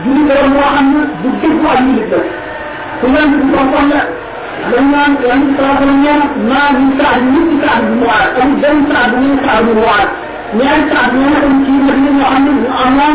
julli 0.05 0.23
borom 0.28 0.51
moo 0.55 0.69
xam 0.74 0.86
ne 0.94 1.01
bu 1.23 1.28
dëgg 1.40 1.65
ak 1.73 1.78
jullit 1.85 2.11
la 2.12 2.19
ku 3.01 3.07
leen 3.15 3.27
bu 3.32 3.39
fonkoon 3.55 3.86
la 3.93 4.01
dañ 4.70 4.85
naan 4.93 5.12
yan 5.28 5.40
bi 5.47 5.53
saa 5.59 5.74
nee 5.81 6.16
na 6.20 6.27
maa 6.48 6.69
ci 6.77 6.82
ñoo 6.82 6.90
ci 6.90 6.90
ñoo 6.90 6.90
ci 6.90 6.90
bi 6.90 6.94
saa 6.98 7.12
Saad 7.12 7.23
nit 7.32 7.47
ci 7.51 7.57
Saad 7.65 7.81
bin 7.86 7.97
Muaad 8.03 8.28
amul 8.40 8.59
benn 8.62 8.78
Saad 8.90 9.11
bu 9.12 9.16
ñu 9.27 9.36
Saad 9.47 9.61
bin 9.66 9.77
Muaad 9.81 10.09
ñaari 10.59 10.82
Saad 10.90 11.09
ñoo 11.16 11.28
nekkoon 11.32 11.57
ci 11.65 11.70
Madina 11.86 12.11
ñoo 12.16 12.28
xam 12.31 12.43
ne 12.47 12.51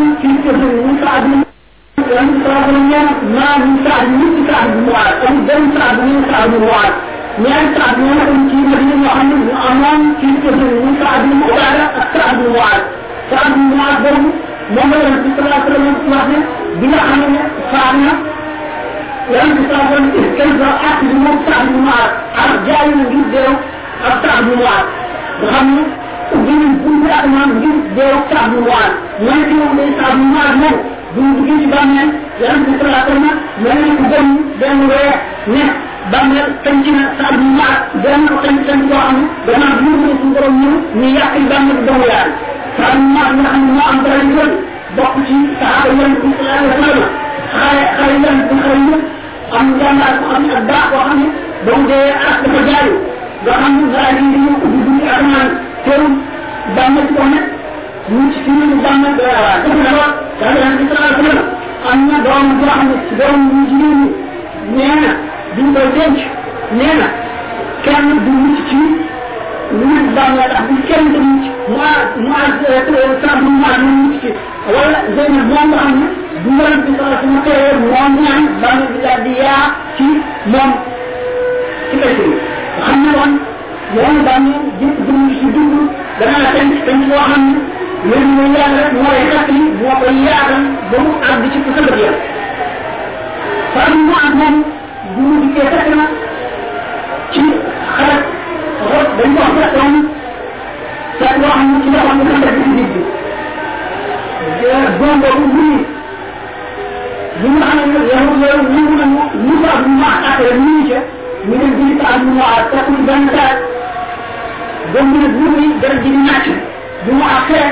ñu 0.04 0.12
ci 0.22 0.28
kër 0.44 0.56
ñu 0.58 0.94
Saad 1.04 1.24
bin 1.30 1.51
لأن 1.98 2.42
صعب 2.48 2.70
المياه 2.70 3.10
ما 3.36 3.58
من 3.66 3.76
سعد 3.88 4.08
من 4.08 4.48
سعد 4.48 4.70
المعاد 4.78 5.14
أو 5.28 5.34
دم 5.50 5.64
سعد 5.80 5.98
من 6.00 6.26
سعد 6.32 6.54
المعاد 6.54 6.94
لأن 7.44 7.66
سعد 7.78 7.96
المعاد 8.00 8.28
في 8.50 8.56
مدينة 8.72 8.96
محمد 9.06 9.42
الأمام 9.50 10.14
في 10.22 10.28
قدر 10.48 10.64
من 10.86 10.96
سعد 11.04 11.24
المعاد 11.32 11.80
سعد 12.14 12.40
المعاد 12.46 12.82
سعد 13.32 13.52
المعاد 13.54 14.04
برضه 14.04 14.30
محمد 14.76 14.96
رسول 14.96 15.46
الله 15.46 15.60
صلى 15.66 15.76
الله 15.76 16.20
عليه 16.20 16.32
وسلم 16.32 16.44
بلا 16.82 17.00
عمل 17.02 17.36
فعلنا 17.72 18.14
لأن 19.32 19.56
سعد 19.72 19.92
الكلب 20.24 20.62
أخذ 20.62 21.06
من 21.26 21.36
سعد 21.48 21.68
المعاد 21.76 22.12
أرجع 22.44 22.84
يجيب 22.84 23.32
ديرو 23.32 23.56
سعد 24.24 24.44
المعاد 24.54 24.86
رغم 25.44 25.78
وجيب 26.36 26.62
كل 26.86 27.12
أمام 27.26 27.50
جيب 27.62 27.96
ديرو 27.96 28.18
سعد 28.32 28.54
المعاد 28.54 28.94
ما 29.26 29.32
يجيب 29.42 29.62
من 29.78 29.88
سعد 30.02 30.14
المعاد 30.14 30.91
bu 31.14 31.20
ñu 31.22 31.32
duggee 31.38 31.58
ci 31.62 31.68
bàmmeel 31.74 32.10
yonent 32.42 32.66
bi 32.68 32.74
wa 32.84 33.00
sallam 33.08 33.26
mel 33.64 33.80
na 33.86 33.94
ku 33.98 34.04
gëm 34.12 34.28
benn 34.60 34.80
weer 34.90 35.16
ne 35.54 35.64
bàmmeel 36.12 36.50
tënc 36.64 36.86
na 36.98 37.04
Saad 37.20 37.36
bin 37.40 37.50
Muaad 37.58 37.80
benn 38.04 38.22
ko 38.30 38.36
tënc 38.46 38.60
tënc 38.68 38.82
boo 38.90 39.02
xam 39.06 39.18
gannaaw 39.48 39.76
bi 39.84 39.90
ñu 40.02 40.10
suñu 40.20 40.34
borom 40.36 40.56
ñëw 40.62 40.76
ñu 41.00 41.08
yàq 41.18 41.34
bàmmeel 41.52 41.78
bi 41.80 41.86
doomu 41.88 42.06
yaay 42.14 42.30
Saad 42.78 42.94
bin 42.98 43.08
Muaad 43.14 43.34
nga 43.40 43.50
xam 43.52 43.62
ne 43.66 43.72
moo 43.78 43.88
am 43.92 43.98
dara 44.06 44.20
yu 44.24 44.34
bëri 44.38 44.56
bokk 44.98 45.16
ci 45.28 45.36
saxaaba 45.60 45.88
yonent 46.00 46.18
bi 46.22 46.30
alayhi 46.40 46.68
wa 46.72 46.76
sallam 46.82 47.10
xare 47.52 47.84
xare 47.98 48.14
yonent 48.24 48.44
bi 48.50 48.56
xare 48.62 48.78
yëpp 48.90 49.04
am 49.60 49.68
jàmbaar 49.80 50.14
ko 50.22 50.26
xam 50.32 50.44
ne 50.48 50.54
ak 50.60 50.64
baax 50.70 50.86
boo 50.92 51.04
xam 51.08 51.20
ne 51.22 51.28
ba 51.66 51.74
dee 51.90 52.10
ak 52.30 52.38
dafa 52.44 52.60
jaayu 52.70 52.96
nga 53.44 53.54
xam 53.62 53.74
ne 53.80 53.86
dara 53.94 54.10
yi 54.18 54.24
dañoo 54.34 54.56
ubbi 54.66 54.80
bunti 54.86 55.06
asamaan 55.16 55.50
teewul 55.86 56.14
bàmmeel 56.76 57.06
ci 57.08 57.14
ko 57.20 57.24
nekk 57.34 57.48
ñu 58.10 58.32
ci 58.34 58.50
ñu 58.52 58.76
bàmmeel 58.84 59.16
doy 59.20 59.34
waar 59.44 59.58
def 59.64 59.76
na 59.86 59.92
yonent 60.60 60.78
bi 60.80 60.86
sallallahu 60.90 61.14
alayhi 61.14 61.28
wa 61.28 61.32
sallam 61.32 61.50
am 61.92 62.00
na 62.10 62.18
doom 62.26 62.46
boo 62.60 62.70
xam 62.76 62.88
ne 62.90 62.96
ci 63.08 63.14
doom 63.20 63.38
ñu 63.52 63.60
jigéen 63.70 64.00
ñi 64.02 64.10
nee 64.78 64.96
na 65.04 65.12
duñ 65.56 65.68
koy 65.76 65.88
denc 65.98 66.18
nee 66.78 66.96
na 67.02 67.08
kenn 67.86 68.08
du 68.26 68.32
mucc 68.44 68.60
ci 68.70 68.76
mu 69.78 69.96
bàmmeel 70.16 70.50
ndax 70.52 70.64
bu 70.70 70.76
kenn 70.90 71.06
du 71.14 71.20
mucc 71.30 71.46
moi 71.76 71.92
moi 72.28 72.44
sa 73.22 73.30
bu 73.42 73.50
moi 73.62 73.74
ñu 73.86 73.92
ci 74.22 74.30
wala 74.74 75.00
nga 75.14 75.24
du 76.86 76.92
sallam 77.46 77.78
moom 77.92 78.12
ñaan 78.24 78.44
bàmmeel 78.62 78.90
bi 78.94 79.00
daal 79.06 79.22
di 79.26 79.34
yaa 79.44 79.66
ci 79.98 80.06
moom 80.52 80.72
ci 81.90 81.96
kay 82.02 82.14
nga 82.18 82.84
xam 82.86 83.00
ne 83.04 83.10
woon 83.18 83.34
yoonu 83.96 84.22
bàmmeel 84.28 84.62
jëpp 84.80 84.98
dund 85.08 85.30
ci 85.40 85.46
dund 85.56 85.76
la 86.44 86.50
tenk 86.56 87.02
boo 87.10 87.24
xam 87.30 87.44
loolu 88.10 88.28
muy 88.36 88.48
yàlla 88.58 88.80
rek 88.86 88.94
mooy 89.04 89.20
xaq 89.32 89.48
yi 89.56 89.62
moo 89.80 89.94
koy 90.02 90.16
yaatal 90.28 90.64
ba 90.92 90.98
mu 91.06 91.12
àgg 91.30 91.44
ci 91.54 91.58
ku 91.66 91.70
sëmbëg 91.76 92.00
yàlla 92.04 92.22
faam 93.74 93.94
mu 94.08 94.14
ak 94.26 94.34
moom 94.40 94.56
bu 95.16 95.22
mu 95.28 95.36
dikkee 95.44 95.68
fekk 95.74 95.88
na 96.00 96.06
ci 97.34 97.42
xalaat 97.96 98.24
rot 98.92 99.10
dañ 99.18 99.32
ko 99.38 99.42
wax 99.60 99.72
doon 99.76 99.94
seet 101.20 101.36
loo 101.42 101.52
xam 101.56 101.68
ne 101.72 101.78
ci 101.84 101.90
loo 101.94 102.04
xam 102.08 102.18
ne 102.18 102.24
sëmbëg 102.32 102.56
bi 102.64 102.70
nit 102.78 102.90
bi 102.94 103.02
doom 105.00 105.16
boobu 105.22 105.46
mu 105.56 105.64
ni 105.70 105.78
li 107.42 107.48
nga 107.56 107.66
xam 107.70 107.90
ne 107.94 108.00
yow 108.12 108.26
yow 108.44 108.60
nangu 108.74 108.96
na 109.00 109.06
mu 109.46 109.54
ko 109.62 109.68
ak 109.78 109.86
mu 109.88 110.04
ak 110.10 110.24
après 110.32 110.54
mu 110.64 110.72
ngi 110.80 110.90
ca 110.92 111.00
ñu 111.48 111.56
dem 111.62 111.72
bi 111.78 111.96
ko 112.00 112.06
ak 112.14 112.22
mu 112.34 112.42
ak 112.56 112.66
takkul 112.72 113.00
benn 113.08 113.26
daal 113.36 113.58
doom 114.94 115.06
bi 115.14 115.18
nag 115.24 115.34
mu 115.40 115.48
ni 115.58 115.66
dara 115.82 115.96
ji 116.04 116.10
di 116.10 116.22
nàcc 116.28 116.48
bi 117.06 117.12
mu 117.18 117.24
ak 117.36 117.42
xeet 117.48 117.72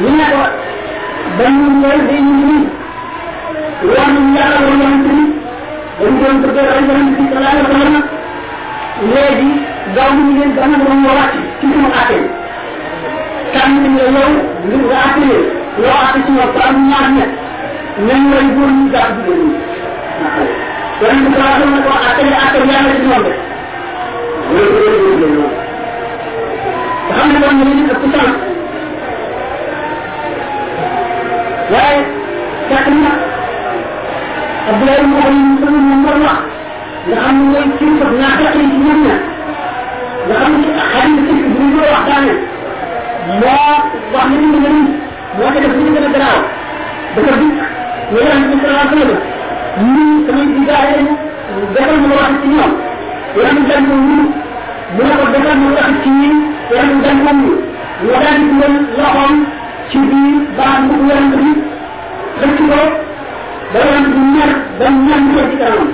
ñu 0.00 0.08
ne 0.18 0.24
ko 0.32 0.40
dañ 1.38 1.52
ñu 1.60 1.68
ñëw 1.80 1.98
day 2.08 2.20
ñu 2.26 2.32
war 3.92 4.06
nañu 4.14 4.30
yàlla 4.36 4.56
war 4.64 4.74
yonent 4.80 5.04
bi 5.08 5.16
dañ 6.00 6.12
doon 6.20 6.36
a 6.58 6.62
rey 6.70 6.82
yonent 6.88 7.10
bi 7.16 7.22
sallallahu 7.30 7.54
alayhi 7.56 7.66
wa 7.66 7.72
sallam 7.72 7.96
gaaw 9.94 10.10
ñu 10.16 10.22
leen 10.38 10.50
dama 10.56 10.76
doon 10.84 10.98
nga 11.02 11.12
wàcc 11.18 11.34
ci 11.58 11.66
sama 11.72 11.88
àtte 12.00 12.16
tànn 13.52 13.74
la 13.96 14.04
yow 14.16 14.30
ngir 14.66 14.82
nga 14.88 14.98
àtte 15.06 15.28
loo 15.82 15.94
àtte 16.04 16.18
ci 16.24 16.30
lay 21.00 21.14
ñu 21.22 21.28
sallam 21.36 21.70
ko 21.84 21.90
la 22.32 22.36
àtte 22.44 22.58
yàlla 22.70 22.92
ci 22.98 23.04
ñoom 23.10 23.24
ne 27.58 27.64
ñu 27.76 28.61
waaye 31.72 32.00
fekk 32.68 32.86
na 33.02 33.10
Abdoulaye 34.70 35.02
moo 35.10 35.20
koy 35.24 35.34
ñu 35.34 35.80
moom 35.88 36.04
war 36.06 36.18
wax 36.24 36.38
nga 37.08 37.16
xam 37.24 37.36
ne 37.38 37.44
mooy 37.52 37.66
kilifa 37.78 38.06
naa 38.20 38.34
fekk 38.38 38.52
ci 38.54 38.60
ñoom 38.84 39.00
ña 39.06 39.14
nga 40.26 40.34
xam 40.40 40.52
ne 40.60 40.68
xarit 40.90 41.18
ci 41.26 41.34
bu 41.54 41.60
ñu 41.70 41.76
ko 41.76 41.86
waxtaane 41.94 42.32
moo 43.40 43.72
wax 44.14 44.26
ne 44.30 44.36
ñu 44.42 44.58
ngeen 44.60 44.78
moo 45.36 45.48
ko 45.54 45.58
def 45.64 45.74
ñu 45.78 45.90
gën 45.94 46.06
dafa 47.14 47.32
dikk 47.40 47.58
ñu 48.10 48.18
ci 48.90 49.84
ñun 49.94 50.10
samay 50.26 50.46
digaale 50.54 50.90
lañu 50.96 51.14
defal 51.74 51.98
ma 52.08 52.14
wax 52.20 52.32
ci 52.42 52.48
dañ 53.68 53.82
ko 53.88 53.94
mu 54.06 54.16
ne 54.96 55.12
ko 55.20 55.24
defal 55.34 55.56
ma 55.62 55.68
wax 55.76 55.90
ci 56.02 56.08
ñi 56.20 56.30
dañ 57.04 57.18
ko 57.24 57.30
mu 57.40 57.50
dugal 58.48 58.74
loxoom 58.98 59.34
ci 59.92 59.98
biir 60.08 60.36
baax 60.56 60.80
bu 60.88 60.94
yàlla 61.08 61.36
bi 61.42 61.50
xëcc 62.40 62.58
ko 62.58 62.80
ba 63.72 63.78
yàlla 63.88 64.08
bi 64.14 64.20
mer 64.34 64.50
ba 64.78 64.86
ñaan 65.06 65.24
ko 65.34 65.40
ci 65.50 65.56
kanam 65.60 65.88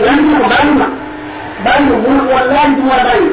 ne 0.00 0.34
ko 0.40 0.46
bàyyi 0.52 0.72
ma 0.80 0.86
bàyyi 1.64 1.84
ma 1.90 1.96
mu 2.04 2.10
ne 2.16 2.20
ko 2.28 2.32
wallahi 2.36 2.70
du 2.76 2.82
ma 2.90 2.98
bàyyi 3.06 3.28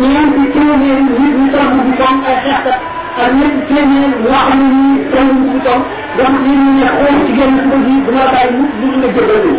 ñeenti 0.00 0.42
téeméer 0.54 1.00
nit 1.08 1.34
ñi 1.38 1.46
toog 1.52 1.72
bi 1.84 1.92
comme 1.98 2.22
ay 2.30 2.36
xeexkat 2.44 2.80
ak 3.22 3.30
ñetti 3.38 3.60
téeméer 3.68 4.12
ñoo 4.24 4.38
xam 4.48 4.60
ne 4.60 4.66
ñi 4.80 4.96
toog 5.12 5.28
bi 5.44 5.58
comme 5.66 5.84
donc 6.16 6.34
lii 6.44 6.56
ñu 6.64 6.70
ne 6.80 6.86
xool 6.96 7.14
ci 7.26 7.30
génn 7.38 7.54
suba 7.60 7.76
ji 7.86 7.94
du 8.06 8.10
ma 8.16 8.24
bàyyi 8.32 8.62
ñi 8.80 8.86
nga 8.98 9.08
jëgal 9.14 9.40
ni 9.44 9.54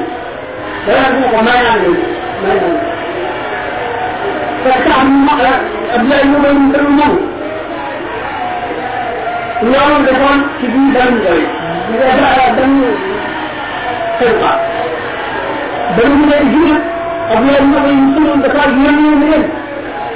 dara 0.85 1.07
ne 1.19 1.25
ko 1.31 1.37
may 1.45 1.59
naa 1.65 1.77
leen 1.83 1.97
may 2.41 2.55
naa 2.57 2.73
leen 2.73 2.93
parce 4.65 4.81
que 4.83 4.91
am 4.99 5.09
ma 5.25 5.33
Abdoulaye 5.95 6.25
ñu 6.29 6.37
koy 6.43 6.53
ñu 6.57 6.89
moom 6.97 7.15
اليوم 9.63 10.05
دخل 10.09 10.39
شديد 10.61 10.93
دم 10.93 11.13
قوي 11.25 11.45
إذا 11.93 12.07
جاء 12.19 12.55
دم 12.57 12.73
خلقة 14.19 14.51
دم 15.97 16.11
من 16.21 16.31
الجنة 16.41 16.77
أبي 17.31 17.49
الله 17.61 17.83
يمكن 17.87 18.25
أن 18.33 18.41
دخل 18.41 18.69
يوم 18.85 18.97
يومين 19.05 19.43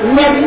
النبي 0.04 0.46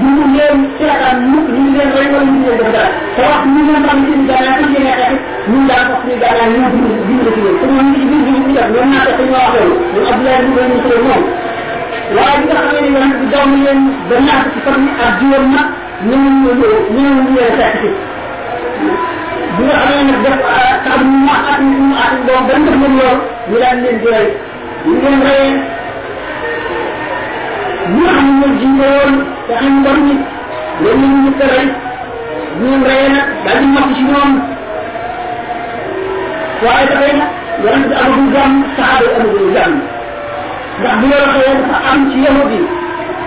دون 0.00 0.30
يوم 0.40 0.60
سرعة 0.78 1.12
مؤمن 1.34 1.64
لين 1.78 1.90
غير 1.96 2.10
مؤمن 2.12 2.42
لين 2.46 2.58
دخل 2.58 2.86
سواء 3.16 3.44
من 3.44 3.64
يوم. 3.68 3.82
نعم. 3.82 3.86
قام 3.86 3.98
يجب 4.04 4.30
أن 4.30 4.44
يكون 4.48 4.74
لين 4.74 4.86
أكيد 4.86 5.18
من 5.48 5.66
لا 5.68 5.74
تقريب 5.90 6.20
على 6.30 6.42
يوم 6.54 6.72
دين 7.06 7.18
كبير 7.26 7.52
ثم 7.62 7.74
من 7.76 7.94
يجب 7.94 8.12
أن 8.12 8.34
يكون 8.34 8.52
لين 8.54 8.68
وما 8.82 8.98
تقريب 9.04 9.34
على 9.34 9.60
من 9.66 9.76
أبي 9.92 10.14
الله 10.14 10.32
يمكن 10.38 10.62
أن 10.64 10.72
يكون 10.78 11.08
لين 11.08 11.24
waaye 12.16 12.38
bi 12.38 12.46
nga 12.46 12.60
xamee 12.66 12.90
ne 12.90 12.98
yoon 12.98 13.12
bi 13.20 13.26
daw 13.32 13.44
na 13.50 13.56
leen 13.64 13.80
ba 14.08 14.16
ñaata 14.26 14.48
ci 14.54 14.58
fan 14.64 14.82
ak 15.04 15.10
juróom 15.20 15.44
nag 15.54 15.68
ñu 16.04 16.16
ñu 16.42 16.50
ñu 16.94 17.02
ñu 17.24 17.30
leen 17.36 17.52
fekk 17.58 17.74
ci 17.80 17.88
bi 19.56 19.62
nga 19.64 19.76
xam 19.82 19.90
ne 19.96 20.02
nag 20.12 20.18
def 20.24 20.36
tax 20.84 20.98
ñu 21.10 21.16
ma 21.26 21.34
at 21.52 21.60
ñu 21.60 21.94
at 22.04 22.14
doom 22.26 22.42
ba 22.48 22.54
lool 22.98 23.18
ñu 23.48 23.56
leen 23.62 23.76
di 23.82 24.08
rey 24.12 24.26
ñu 24.86 24.94
leen 25.24 25.54
ñu 27.96 28.06
ñu 28.14 28.46
ñu 32.60 32.68
nag 33.14 33.28
daal 33.44 33.58
di 33.60 33.66
mokk 33.74 33.88
ci 33.96 34.02
ñoom 34.10 34.30
waaye 36.64 36.84
dafay 36.90 37.12
nag 37.20 37.30
yonent 37.64 37.86
bi 37.88 37.94
amagul 38.02 38.28
jàmm 39.54 39.74
ndax 40.80 40.94
bu 41.00 41.06
am 41.90 42.00
ci 42.10 42.16
yahud 42.24 42.50
yi 42.52 42.60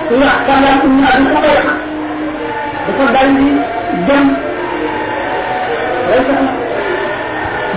ku 0.07 0.13
wax 0.21 0.37
kàllaam 0.47 0.77
um 0.85 1.03
abi 1.09 1.25
xaqeex 1.33 1.65
dafa 2.89 3.05
dal 3.13 3.29
di 3.37 3.47
dem 4.09 4.25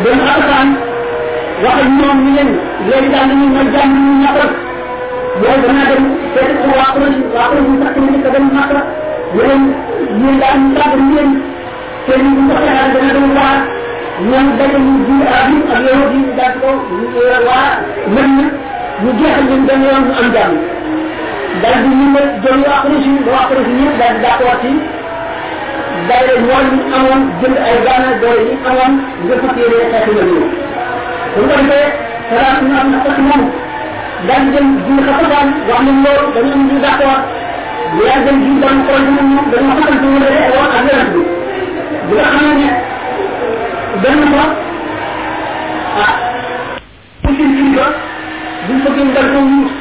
dem 0.05 0.19
alxaan 0.33 0.69
wax 1.65 1.77
ak 1.85 1.89
ñoom 1.99 2.19
ñu 2.25 2.31
leen 2.37 2.51
léegi 2.89 3.09
daal 3.13 3.27
dañuy 3.31 3.51
may 3.57 3.67
jàmm 3.75 3.91
ñu 4.05 4.13
ñàkkal 4.23 4.51
mooy 5.41 5.57
danaa 5.65 5.87
dem 5.91 6.05
fekk 6.35 6.51
ko 6.63 6.69
waa 6.79 6.91
kuréel 6.95 7.17
waa 7.35 7.47
kuréel 7.51 7.67
dem 8.35 8.47
daal 10.41 10.59
ñu 12.25 12.45
xalaat 12.65 12.89
dana 12.95 13.21
baax 13.37 13.59
ñoom 14.29 14.47
ñu 15.09 15.17
ak 15.75 15.81
yow 15.87 16.03
yi 16.13 16.21
daal 16.39 16.55
ko 16.63 16.69
waa 17.49 17.71
mën 18.15 18.29
na 18.37 18.45
ñu 19.03 19.11
jeexal 19.19 19.45
leen 19.49 19.63
benn 19.69 19.83
yoon 19.87 20.05
am 20.19 20.27
jàmm 20.35 20.53
daal 21.63 21.79
di 21.85 21.89
ñu 22.01 22.07
daal 24.01 24.15
di 24.63 24.73
daale 26.09 26.35
ñoom 26.47 26.67
ñi 26.75 26.81
amoon 26.97 27.21
jënd 27.41 27.57
ay 27.67 27.77
gaana 27.87 28.09
doole 28.23 28.43
yi 28.49 28.55
amoon 28.71 28.93
nga 29.27 29.35
fas 29.43 29.55
yéene 29.61 29.79
xeex 29.93 30.07
nga 30.15 30.25
ñëw 30.29 30.45
bu 31.35 31.41
ñu 31.41 31.55
defee 31.59 31.89
xalaat 32.29 32.59
ñu 32.67 32.73
am 32.81 32.89
ak 33.11 33.19
moom 33.29 33.43
daan 34.29 34.43
jëm 34.53 34.67
jiw 34.87 34.99
xasataan 35.07 35.49
wax 35.69 35.81
nañ 35.87 35.97
loolu 36.05 36.27
dañu 36.35 36.53
am 36.57 36.63
jiw 36.71 36.79
d'accord 36.85 37.21
yaa 38.03 38.19
jëm 38.27 38.37
jiw 38.45 38.57
daan 38.63 38.77
xool 38.87 39.03
ñu 39.07 39.23
ñoom 39.31 39.47
dañu 39.53 39.71
xamante 39.79 40.07
ñu 40.13 40.19
rek 40.25 40.37
wax 40.59 40.71
ak 40.79 40.85
yonent 40.89 41.11
bi 41.15 41.21
bi 42.09 42.15
nga 42.17 42.27
xam 42.35 42.47
ne 42.61 42.69
benn 44.03 44.21
ko 44.33 44.43
ah 46.03 46.13
ci 47.27 47.33
ci 47.37 47.65
ko 47.77 47.85
bu 48.67 48.73
ñu 48.73 48.81
fa 48.85 48.91
gën 48.97 49.09
dal 49.17 49.27
ko 49.35 49.39
wuus 49.49 49.73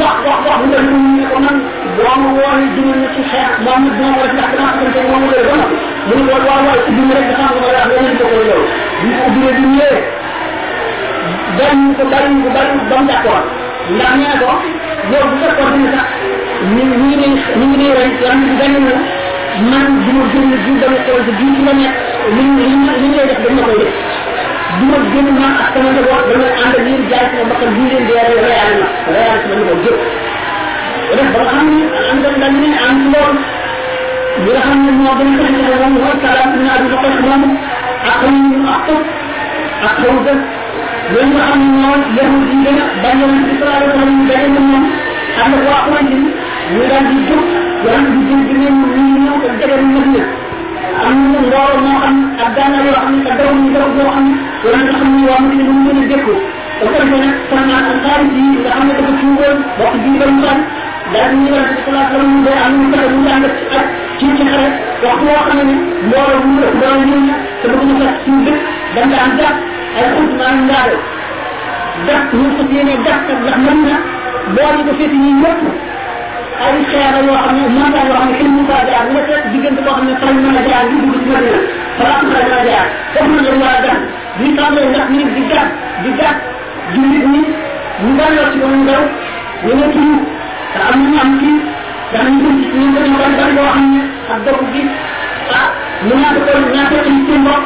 wax 0.00 0.16
wax 0.26 0.40
wax 0.48 0.60
nga 0.70 0.78
ñu 0.88 0.96
ni 1.16 1.24
ko 1.30 1.36
man 1.44 1.56
doomu 1.96 2.28
woon 2.38 2.60
jëmu 2.74 2.94
na 3.02 3.08
ci 3.14 3.22
xeex 3.30 3.50
moom 3.64 3.80
nit 3.84 3.94
doomu 3.98 4.18
rek 4.24 4.32
ndax 4.36 4.50
dama 4.58 4.70
xam 4.76 4.88
ne 4.94 5.00
moom 5.10 5.24
lay 5.30 5.42
doon 5.48 5.62
mu 6.08 6.14
ne 6.18 6.22
ko 6.28 6.36
waaw 6.48 6.62
waaw 6.66 6.78
ci 6.84 6.90
jëmu 6.96 7.12
rek 7.16 7.24
nga 7.28 7.36
xam 7.38 7.50
nga 7.54 7.70
wax 7.76 7.86
yeneen 7.94 8.16
ko 8.18 8.24
ko 8.32 8.38
yow 8.48 8.62
bi 9.02 9.08
ko 9.18 9.24
jëlee 9.34 9.54
bi 9.58 9.64
ñëwee 9.74 10.02
dañ 11.58 11.78
ko 11.96 12.02
dañ 12.12 12.30
ko 12.42 12.48
dañ 12.56 12.68
ko 12.78 12.84
dañ 12.90 13.02
d'accord 13.10 13.44
ndax 13.96 14.12
nee 14.20 14.36
ko 14.42 14.50
yow 15.12 15.24
bu 15.30 15.34
fekkoon 15.42 15.72
ni 15.82 15.86
sax 15.94 16.08
ñu 16.74 16.82
ñu 16.90 17.06
ngi 17.06 17.28
ñu 17.58 17.64
ngi 17.70 17.76
lay 17.82 17.94
rek 18.02 18.14
lan 18.26 18.36
ñu 18.44 18.52
dañ 18.60 18.72
la 18.88 18.96
man 19.70 19.86
jëmu 20.04 20.22
jëmu 20.32 20.54
jëmu 20.64 20.78
dama 20.82 20.98
ko 21.06 21.12
ci 21.26 21.30
jëmu 21.38 21.52
ci 21.56 21.62
la 21.68 21.72
nekk 21.80 21.94
li 22.34 22.42
ñu 22.42 22.62
li 22.66 22.74
ñu 22.74 23.14
lay 23.16 23.26
def 23.30 23.40
dañ 23.46 23.54
la 23.58 23.62
koy 23.68 23.78
def 23.78 23.94
du 24.76 24.84
ma 24.90 24.98
génn 25.12 25.28
man 25.40 25.52
ak 25.62 25.68
sama 25.74 25.88
njaboot 25.94 26.24
dama 26.30 26.48
ànd 26.62 26.74
ak 26.78 26.84
yéen 26.88 27.02
jaay 27.10 27.24
sama 27.30 27.44
bakkan 27.50 27.70
bii 27.76 27.88
leen 27.92 28.04
di 28.08 28.12
reyal 28.46 28.72
ma 28.80 28.86
reyal 29.14 29.36
sama 29.42 29.54
njaboot 29.60 29.80
jëpp 29.84 30.00
def 31.16 31.28
ba 31.34 31.38
nga 31.42 31.50
xam 31.52 31.66
ne 31.72 31.84
am 32.10 32.18
dañ 32.24 32.34
dañ 32.42 32.54
ne 32.62 32.68
am 32.86 32.94
ci 33.00 33.06
loolu 33.12 33.40
li 34.44 34.50
nga 34.52 34.60
xam 34.66 34.78
ne 34.86 34.90
moo 34.98 35.12
gën 35.18 35.30
a 35.72 35.76
moom 35.80 35.92
mooy 36.02 36.16
salaam 36.22 36.48
ñu 36.54 36.60
naa 36.66 36.78
di 36.82 36.86
ko 36.92 36.96
moom 37.26 37.42
ak 38.10 38.16
xam 38.20 38.34
ñu 38.50 38.58
ak 38.74 38.86
ak 39.88 39.94
gën 40.24 40.38
loolu 41.12 41.30
nga 41.32 41.42
xam 41.48 41.60
ne 41.64 41.76
yi 42.48 42.56
gën 42.64 42.78
a 42.82 42.84
bañ 43.02 43.18
bi 43.46 43.52
sallallahu 43.58 43.78
alayhi 43.78 43.90
wa 43.90 43.96
sallam 43.96 44.26
daje 44.28 44.48
na 44.54 44.60
moom 44.68 44.84
xam 45.36 45.48
nga 45.52 45.60
waa 45.68 45.80
xamante 45.84 46.16
ñu 46.72 46.80
daal 46.90 47.04
di 47.10 47.16
bi 48.12 48.34
bi 48.48 48.54
ne 48.60 48.68
ñu 48.76 49.32
ak 49.48 49.82
Madina 49.94 50.22
am 51.06 51.14
na 51.32 51.38
mbooloo 51.46 51.80
moo 51.86 51.98
xam 52.04 52.16
ak 52.42 52.48
daanaka 52.56 52.84
yoo 52.88 52.98
xam 53.04 53.14
ak 53.30 53.36
daw 53.40 53.50
ñu 53.60 53.68
daw 53.74 53.88
xam 54.14 54.24
ne 54.28 54.34
nga 54.84 54.92
xam 54.98 55.10
ne 55.16 55.22
waa 55.28 55.40
Madina 55.44 55.64
lu 55.68 55.72
mu 55.78 55.90
gën 55.90 55.98
a 56.02 56.06
dékku 56.10 56.34
da 56.78 56.84
ko 56.86 56.96
defee 56.98 57.20
nag 57.24 57.34
Salman 57.50 57.84
al 57.90 57.98
Farisi 58.04 58.40
yi 58.46 58.56
nga 58.62 58.70
xam 58.74 58.84
ne 58.88 58.92
dafa 58.98 59.12
tuuboon 59.20 59.56
bokk 59.78 59.94
ji 60.02 60.10
ba 60.20 60.26
mu 60.34 60.40
fan 60.46 60.58
daal 61.12 61.30
di 61.32 61.44
yonent 61.48 61.70
bi 61.74 61.80
sallallahu 61.84 62.06
alayhi 62.08 62.18
wa 62.18 62.20
sallam 62.20 62.32
day 62.44 62.56
am 62.64 62.72
ñu 62.80 62.86
ñu 62.92 63.48
ci 63.58 63.64
ak 63.78 63.86
ci 64.18 64.26
ci 64.36 64.44
xare 64.50 64.68
xam 65.46 65.58
mu 66.46 67.30
te 67.60 67.66
ñu 68.32 68.38
dëkk 68.46 68.60
jàpp 69.38 69.56
ay 69.98 70.06
xut 70.14 70.30
ñu 72.42 73.56
mën 73.64 73.78
na 73.86 73.94
ñu 74.76 74.82
ko 74.86 74.92
ñi 75.22 75.30
ñëpp 75.42 75.60
ay 76.64 76.76
xeer 76.90 77.14
yoo 77.26 77.36
xam 77.44 77.54
ne 77.56 77.68
montagne 77.76 78.08
yoo 78.10 78.18
xam 78.18 78.28
ne 78.30 78.34
kenn 78.38 78.50
mënu 78.54 78.64
faa 78.70 78.82
jaar 78.90 79.04
nga 79.12 79.20
seet 79.28 79.42
diggante 79.52 79.80
boo 79.86 79.94
xam 79.96 80.06
ne 80.08 80.14
fan 80.22 80.34
mën 80.42 80.56
a 80.58 80.62
jaar 80.68 80.84
di 80.90 80.96
dugg 81.02 81.14
ci 81.22 81.28
mën 81.30 81.36
a 82.58 82.60
jaar 82.68 82.86
foofu 83.14 83.30
na 83.34 83.40
lañ 83.46 83.58
war 83.62 83.74
a 83.78 83.80
gan 83.86 83.98
ñu 84.40 84.48
tàmbalee 84.56 84.88
ndax 84.92 85.06
ñu 85.14 85.22
di 85.36 85.42
gàtt 85.52 85.68
di 86.02 86.10
gàtt 86.20 86.36
jullit 86.94 87.24
ñi 87.32 87.42
ñu 88.04 88.10
yoo 88.36 88.46
ci 88.52 88.58
ñu 88.58 88.80
daw 88.88 89.02
ñu 89.64 89.72
ne 89.80 89.86
tuñu 89.94 90.16
te 90.72 90.78
am 90.88 90.96
nañu 91.02 91.18
am 91.24 91.30
kii 91.40 91.56
ndax 92.10 92.26
ñu 92.30 92.38
gën 92.44 92.56
ci 92.62 92.68
ñu 92.80 92.86
gën 92.94 93.12
bari 93.18 93.34
bari 93.38 93.52
yoo 93.58 93.70
xam 93.74 93.86
ne 93.94 94.00
ak 94.32 94.38
dox 94.46 94.60
gi 94.72 94.82
ah 95.58 95.68
ñu 96.06 96.14
ñaata 96.20 96.40
ko 96.52 96.58
ñaata 96.74 96.96
ci 97.04 97.12
seen 97.26 97.42
bopp 97.46 97.64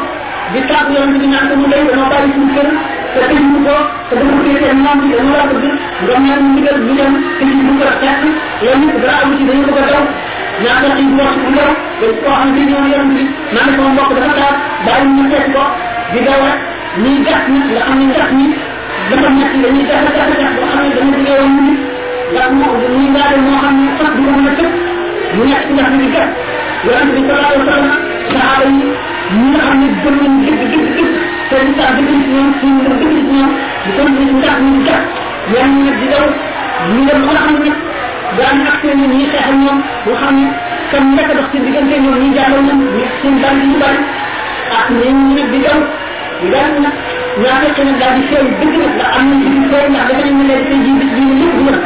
di 0.53 0.61
taab 0.69 0.87
yoon 0.95 1.11
bi 1.21 1.27
naan 1.33 1.49
ko 1.49 1.55
mu 1.61 1.67
lay 1.73 1.83
dama 1.89 2.07
bàyyi 2.13 2.29
suñu 2.35 2.53
kër 2.57 2.69
te 3.15 3.21
tëj 3.29 3.41
ñu 3.53 3.59
ko 3.67 3.77
te 4.09 4.15
dama 4.19 4.33
ko 4.37 4.43
téye 4.45 4.69
ñoom 4.83 4.99
bi 5.03 5.07
dama 5.17 5.33
la 5.41 5.45
bëgg 5.51 5.65
nga 6.05 6.15
ñaan 6.25 6.41
ñu 6.45 6.51
digal 6.57 6.79
ñu 6.87 6.93
dem 7.01 7.13
te 7.39 7.45
ñu 7.49 7.73
ko 7.81 7.85
fekk 8.01 8.21
loolu 8.63 8.85
nit 8.87 8.97
dara 9.03 9.15
amu 9.23 9.33
ci 9.39 9.45
dañu 9.49 9.65
bëgg 9.69 9.81
a 9.81 9.85
daw 9.93 10.05
ñaata 10.63 10.89
ci 10.97 11.03
wax 11.19 11.33
bu 11.43 11.49
ndaw 11.55 11.71
te 12.01 12.07
koo 12.23 12.33
xam 12.39 12.49
ne 12.55 12.61
ñoo 12.71 12.85
yoon 12.93 13.09
bi 13.17 13.23
naan 13.55 13.69
sama 13.77 13.89
mbokk 13.95 14.11
dafa 14.19 14.33
taab 14.39 14.57
bàyyi 14.87 15.09
ñu 15.17 15.23
seet 15.31 15.47
ko 15.55 15.63
di 16.13 16.19
daw 16.27 16.41
rek 16.47 16.59
ñuy 17.03 17.17
gas 17.27 17.43
ñi 17.53 17.59
nga 17.73 17.81
xam 17.87 17.97
ne 18.01 18.07
gas 18.17 18.31
ñi 18.39 18.47
dafa 19.11 19.29
ñetti 19.37 19.57
dañuy 19.65 19.85
gas 19.91 20.05
gas 20.17 20.31
gas 20.41 20.53
boo 20.57 20.69
xam 20.73 20.85
dama 20.97 21.13
digal 21.17 21.37
woon 21.41 21.53
nit 21.67 21.81
ndax 22.33 22.49
moo 22.59 22.73
ñuy 22.93 23.07
ngaale 23.15 23.37
moo 23.47 23.57
xam 23.63 23.75
ne 23.81 23.89
sax 23.99 24.11
du 24.17 24.23
ko 24.27 24.31
mën 24.37 24.49
a 24.49 24.53
tëb 24.59 24.71
mu 25.37 25.43
nekk 25.49 25.63
ci 25.67 25.73
ñu 25.73 25.97
di 26.03 26.07
gas 26.17 26.31
bi 27.15 27.21
sallallahu 27.27 27.53
alayhi 27.53 27.65
wa 27.65 27.73
sallam 27.73 29.13
nag 34.93 35.97
di 36.01 36.07
daw 36.13 36.27
ñu 36.93 37.01
dem 37.09 37.21
ba 37.27 37.33
nga 37.33 37.41
xam 37.45 37.57
ne 37.65 37.71
daan 38.39 38.59
ak 38.67 38.75
seen 38.83 38.99
ñi 39.01 39.07
ñi 39.17 39.27
xeexal 39.33 39.55
ñoom 39.65 39.79
nga 40.07 40.15
xam 40.21 40.35
ne 40.41 40.47
kam 40.91 41.05
njëkk 41.13 41.31
a 41.31 41.35
dox 41.39 41.47
ci 41.53 41.59
diggante 41.65 41.95
ñoom 42.05 42.17
ñi 42.23 42.29
jàllal 42.37 42.63
ñoom 42.67 42.81
ñi 42.95 43.05
seen 43.21 43.35
bari 43.43 43.63
ñu 43.71 43.77
bari 43.83 44.01
ak 44.79 44.87
ñi 44.97 45.09
ñu 45.13 45.35
nag 45.37 45.49
di 45.53 45.59
daw 45.67 45.81
di 46.41 46.47
daal 46.53 46.73
nag 46.85 46.95
ñaa 47.43 47.57
fekk 47.63 47.79
nag 47.87 47.97
daal 48.01 48.15
di 48.19 48.23
feeñ 48.31 48.47
dëgg 48.61 48.77
nag 48.83 48.93
ndax 48.97 49.11
am 49.19 49.25
nañ 49.31 49.41
ci 49.45 49.61
feeñ 49.71 49.87
ndax 49.93 50.07
dafa 50.09 50.29
ñu 50.37 50.43
ne 50.49 50.57
tey 50.69 50.79
jii 50.85 50.97
bis 51.01 51.11
bii 51.17 51.35
lépp 51.41 51.55
du 51.57 51.63
mën 51.67 51.79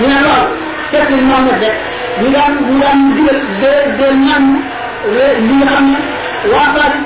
ñu 0.00 0.06
ne 0.10 0.18
lool 0.24 0.46
fekk 0.90 1.08
nañ 1.10 1.22
moom 1.30 1.46
rek 1.62 1.76
ñu 2.20 2.28
daan 2.34 2.52
ñu 2.68 2.74
daan 2.82 2.98
digal 3.16 3.38
de 3.62 3.72
de 3.98 4.06
ñaan 4.24 4.44
li 5.46 5.54
nga 5.60 5.66
xam 5.72 5.84
ne 5.92 5.98
waafaade 6.52 6.98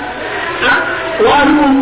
ak 0.70 0.78
waaru 1.26 1.52
moom 1.58 1.74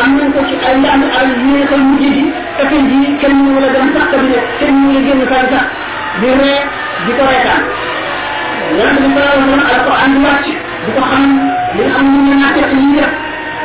am 0.00 0.08
nañ 0.18 0.28
ko 0.34 0.40
ci 0.48 0.54
ay 0.68 0.76
laami 0.84 1.06
alal 1.18 1.38
yi 1.44 1.50
ne 1.56 1.64
koy 1.70 1.82
mujj 1.90 2.04
ji 2.16 2.24
te 2.58 2.62
tey 2.70 2.82
jii 2.90 3.16
kenn 3.20 3.34
mu 3.44 3.60
la 3.60 3.68
dem 3.74 3.88
sax 3.96 4.04
cabinet 4.12 4.44
kenn 4.60 4.74
mu 4.82 4.88
la 4.96 5.00
génn 5.06 5.22
saa 5.30 5.44
sax 5.52 5.66
di 6.20 6.28
ree 6.40 6.58
di 7.06 7.12
ko 7.18 7.22
reetaan 7.30 7.62
yonent 8.78 8.98
bi 9.02 9.08
sallallahu 9.14 9.40
alayhi 9.40 9.50
wa 9.50 9.56
sallam 9.56 9.74
alquran 9.74 10.10
di 10.14 10.20
wàcc 10.26 10.46
di 10.84 10.90
ko 10.96 11.02
xam 11.10 11.24
li 11.76 11.82
nga 11.84 11.92
xam 11.96 12.06
ne 12.12 12.18
ñu 12.26 12.34
naa 12.40 12.52
teq 12.56 12.70
yi 12.78 12.86
def 12.96 13.12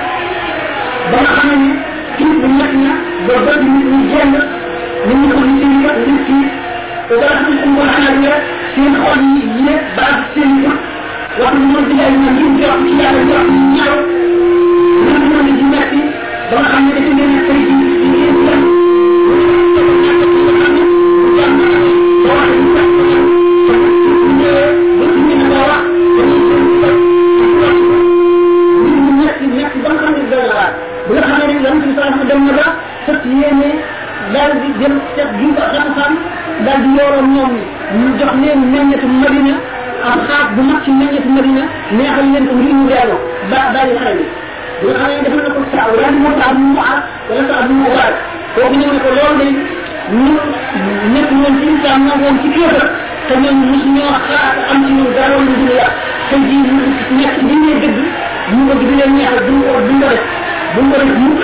ba 1.11 1.17
nga 1.23 1.31
xam 1.37 1.49
ne 1.61 1.69
kii 2.17 2.33
bu 2.41 2.47
ñek 2.57 2.71
na 2.83 2.91
ba 3.27 3.33
ba 3.45 3.53
ñu 3.63 3.69
ñu 3.89 3.97
jënd 4.11 4.35
ñu 5.07 5.13
ñu 5.21 5.27
ko 5.33 5.39
ñu 5.39 5.65
ñu 5.81 5.89
ñu 6.07 6.15
ci 6.27 6.35
dara 7.19 7.35
xam 7.43 7.53
ne 7.55 7.67
ko 7.75 7.81
xana 7.93 8.11
ñu 8.21 8.31
seen 8.73 8.93
xol 9.03 9.19
yi 9.33 9.41
yépp 9.65 9.83
baax 9.97 10.17
seen 10.33 10.51
bët 10.63 10.77
wax 11.39 11.53
ñu 11.59 11.65
mën 11.73 11.83
di 11.89 11.95
ay 12.05 12.11
ñu 12.21 12.29
ñu 12.37 12.47
jox 12.61 12.77
ci 12.87 12.91
yàlla 13.01 13.21
jox 13.29 13.43
ñu 13.51 13.59
ñaaw 13.75 13.99
ñu 15.03 15.11
ñu 15.19 15.39
ñu 15.45 15.51
di 15.57 15.63
metti 15.73 16.01
ba 16.49 16.55
nga 16.59 16.69
xam 16.71 16.81
ne 16.85 16.91
dafa 16.95 17.11
leen 17.17 17.33
bu 31.07 31.13
nga 31.15 31.21
xam 31.27 31.39
ne 31.47 31.53
yonent 31.63 31.83
bi 31.87 31.91
sallallahu 31.95 32.27
dem 32.29 32.41
na 32.47 32.53
ba 32.59 32.65
fët 33.05 33.21
yéene 33.39 33.69
di 34.61 34.69
jël 34.79 34.95
seet 35.15 35.29
gi 35.39 35.47
ko 35.57 35.63
xam-xam 35.73 36.13
daal 36.65 36.79
di 36.83 36.89
yoroon 36.97 37.27
ñoom 37.35 37.53
ñu 37.99 38.07
jox 38.19 38.33
leen 38.41 38.59
meññetu 38.73 39.07
madina 39.21 39.53
am 40.09 40.19
xaat 40.27 40.47
bu 40.55 40.61
mag 40.69 40.79
ci 40.83 40.91
meññetu 40.99 41.29
madina 41.35 41.63
neexal 41.97 42.25
leen 42.33 42.45
ko 42.49 42.53
ngir 42.59 42.73
ñu 42.79 42.85
delloo 42.91 43.19
ba 43.51 43.59
daal 43.73 43.87
di 43.89 43.95
xare 44.01 44.13
bi 44.19 44.25
bu 44.81 44.85
nga 44.89 44.97
xam 44.99 45.09
ne 45.15 45.19
defal 45.23 45.41
na 45.45 45.49
ko 45.55 45.61
saa 45.71 45.85
wala 45.95 46.07
mu 46.23 46.29
saa 46.39 46.51
mu 46.53 46.67
mu 46.67 46.79
wala 47.29 47.45
mu 47.69 47.85
ko 47.85 48.63
ñu 48.67 48.83
ci 48.83 48.99
woon 49.15 49.35
ci 51.81 51.87
am 51.87 52.01
ci 54.85 54.91
ñu 54.91 55.05
ñu 59.89 59.99
def 59.99 60.25
ko 60.91 60.97
def 61.01 61.11
mukk 61.23 61.41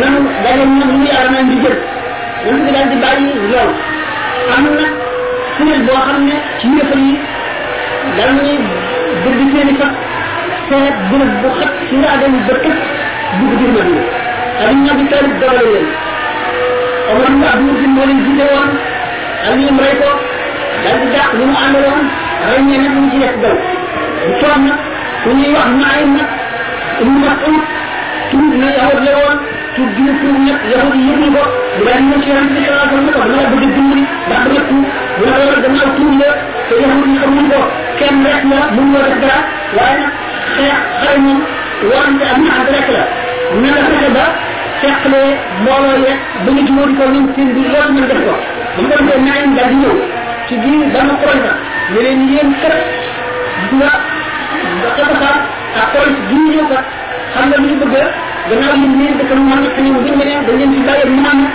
nanu 0.00 0.20
daje 0.44 0.64
ñoom 0.76 0.90
ñu 1.00 1.06
yàlla 1.10 1.30
nañ 1.34 1.44
di 1.50 1.56
jël. 1.62 1.76
Yonent 2.44 2.64
bi 2.66 2.70
daal 2.74 2.88
di 2.90 2.96
bàyyi 3.02 3.26
loolu 3.52 3.74
am 4.54 4.64
na 4.76 4.84
kuréel 5.56 5.82
boo 5.86 6.00
ci 6.60 6.66
yëfal 6.76 7.02
yi 7.08 7.14
dal 8.16 8.30
ñuy 8.36 8.58
bëgg 9.22 9.40
seen 9.52 9.68
i 9.72 9.74
fas 9.80 9.92
seet 10.68 10.96
bërëb 11.10 11.32
bu 11.42 11.48
xat 11.58 11.72
ci 11.88 11.94
nga 12.00 12.12
dem 12.20 12.34
ba 12.46 12.54
tëj 12.64 12.76
dugg 13.38 13.52
biir 13.58 13.70
Madina 13.74 14.02
Ali 14.64 14.76
ibn 14.78 14.88
Abi 14.94 15.04
Talib 15.10 15.34
dogale 15.40 15.64
leen. 15.74 15.88
Leen 18.06 18.20
Ali 19.48 19.64
ko. 20.00 20.10
Daal 20.84 20.98
di 21.38 21.44
mu 21.48 21.54
ñeneen 22.68 22.94
ñu 23.00 23.08
ci 23.10 23.18
def 23.18 23.34
bu 26.98 27.83
tur 28.30 28.42
na 28.62 28.68
yahut 28.78 29.00
la 29.06 29.12
woon 29.18 29.38
tur 29.74 29.88
bi 29.96 30.04
tur 30.20 30.34
ñëpp 30.46 30.60
yahut 30.72 30.94
yi 30.94 31.02
yëpp 31.10 31.24
ko 31.36 31.42
bu 31.76 31.82
daal 31.86 32.02
ñëw 32.08 32.18
ci 32.22 32.28
sallallahu 32.30 32.54
alayhi 32.54 33.06
wa 33.06 33.12
sallam 33.12 33.30
dama 33.30 33.42
la 33.42 33.48
bëgg 33.52 33.64
dimbali 33.74 34.04
ndax 34.26 34.42
dama 34.44 34.60
tuub 34.68 34.84
bu 35.18 35.24
la 35.28 35.34
loolu 35.40 35.60
gannaaw 35.64 35.90
tuub 35.96 36.14
la 36.20 36.28
te 36.68 36.74
yahut 36.82 37.06
yi 37.10 37.16
xamuñ 37.22 37.46
ko 37.52 37.60
kenn 37.98 38.24
rek 38.26 38.42
la 38.50 38.58
mun 38.76 38.86
nga 38.92 39.00
def 39.08 39.16
dara 39.22 39.38
waaye 39.76 39.96
nag 40.02 40.12
xeex 40.54 40.78
xare 41.02 41.18
moom 41.24 41.40
warante 41.90 42.24
ak 42.32 42.38
ñaar 42.44 42.66
rek 42.74 42.88
la 42.96 43.02
na 43.60 43.68
nga 43.74 43.82
fexe 43.90 44.08
ba 44.16 44.24
fekkle 44.80 45.20
mbooloo 45.62 45.96
yeeg 46.04 46.18
ba 46.44 46.50
jubóo 46.66 46.86
di 46.88 46.94
ko 46.98 47.04
ñun 47.14 47.26
seen 47.36 47.48
biir 47.54 47.68
loolu 47.74 47.92
mën 47.94 48.06
def 48.10 48.20
ko 48.26 48.32
ba 48.32 48.82
mu 48.82 48.88
ko 48.90 48.96
defee 49.04 49.20
Naayim 49.26 49.52
daal 49.56 49.68
di 49.72 49.76
ñëw 49.82 49.94
ci 50.48 50.54
biir 50.62 50.86
dama 50.94 51.12
Qurayza 51.20 51.52
ne 51.92 51.98
leen 52.04 52.20
yéen 52.32 52.50
kat 52.62 52.74
gis 53.60 53.72
nga 53.78 53.90
nga 54.80 54.88
xebaxaat 54.96 55.38
ak 55.80 55.86
Quraysh 55.92 56.20
gi 56.28 56.34
ñu 56.34 56.50
ñëw 56.54 56.66
kat 56.72 56.84
xam 57.34 57.44
nga 57.50 57.56
lu 57.62 57.66
ñu 57.70 57.76
bëgg 57.82 57.96
gannaaw 58.48 58.74
yéen 58.80 58.94
leen 58.98 59.14
dëkk 59.18 59.32
Muhammad 59.44 59.70
te 59.76 59.80
ñoom 59.84 59.96
buñu 60.02 60.14
meneen 60.20 60.40
dañ 60.46 60.56
leen 60.60 60.72
fi 60.74 60.80
bàyyi 60.88 61.06
Muhammad 61.16 61.50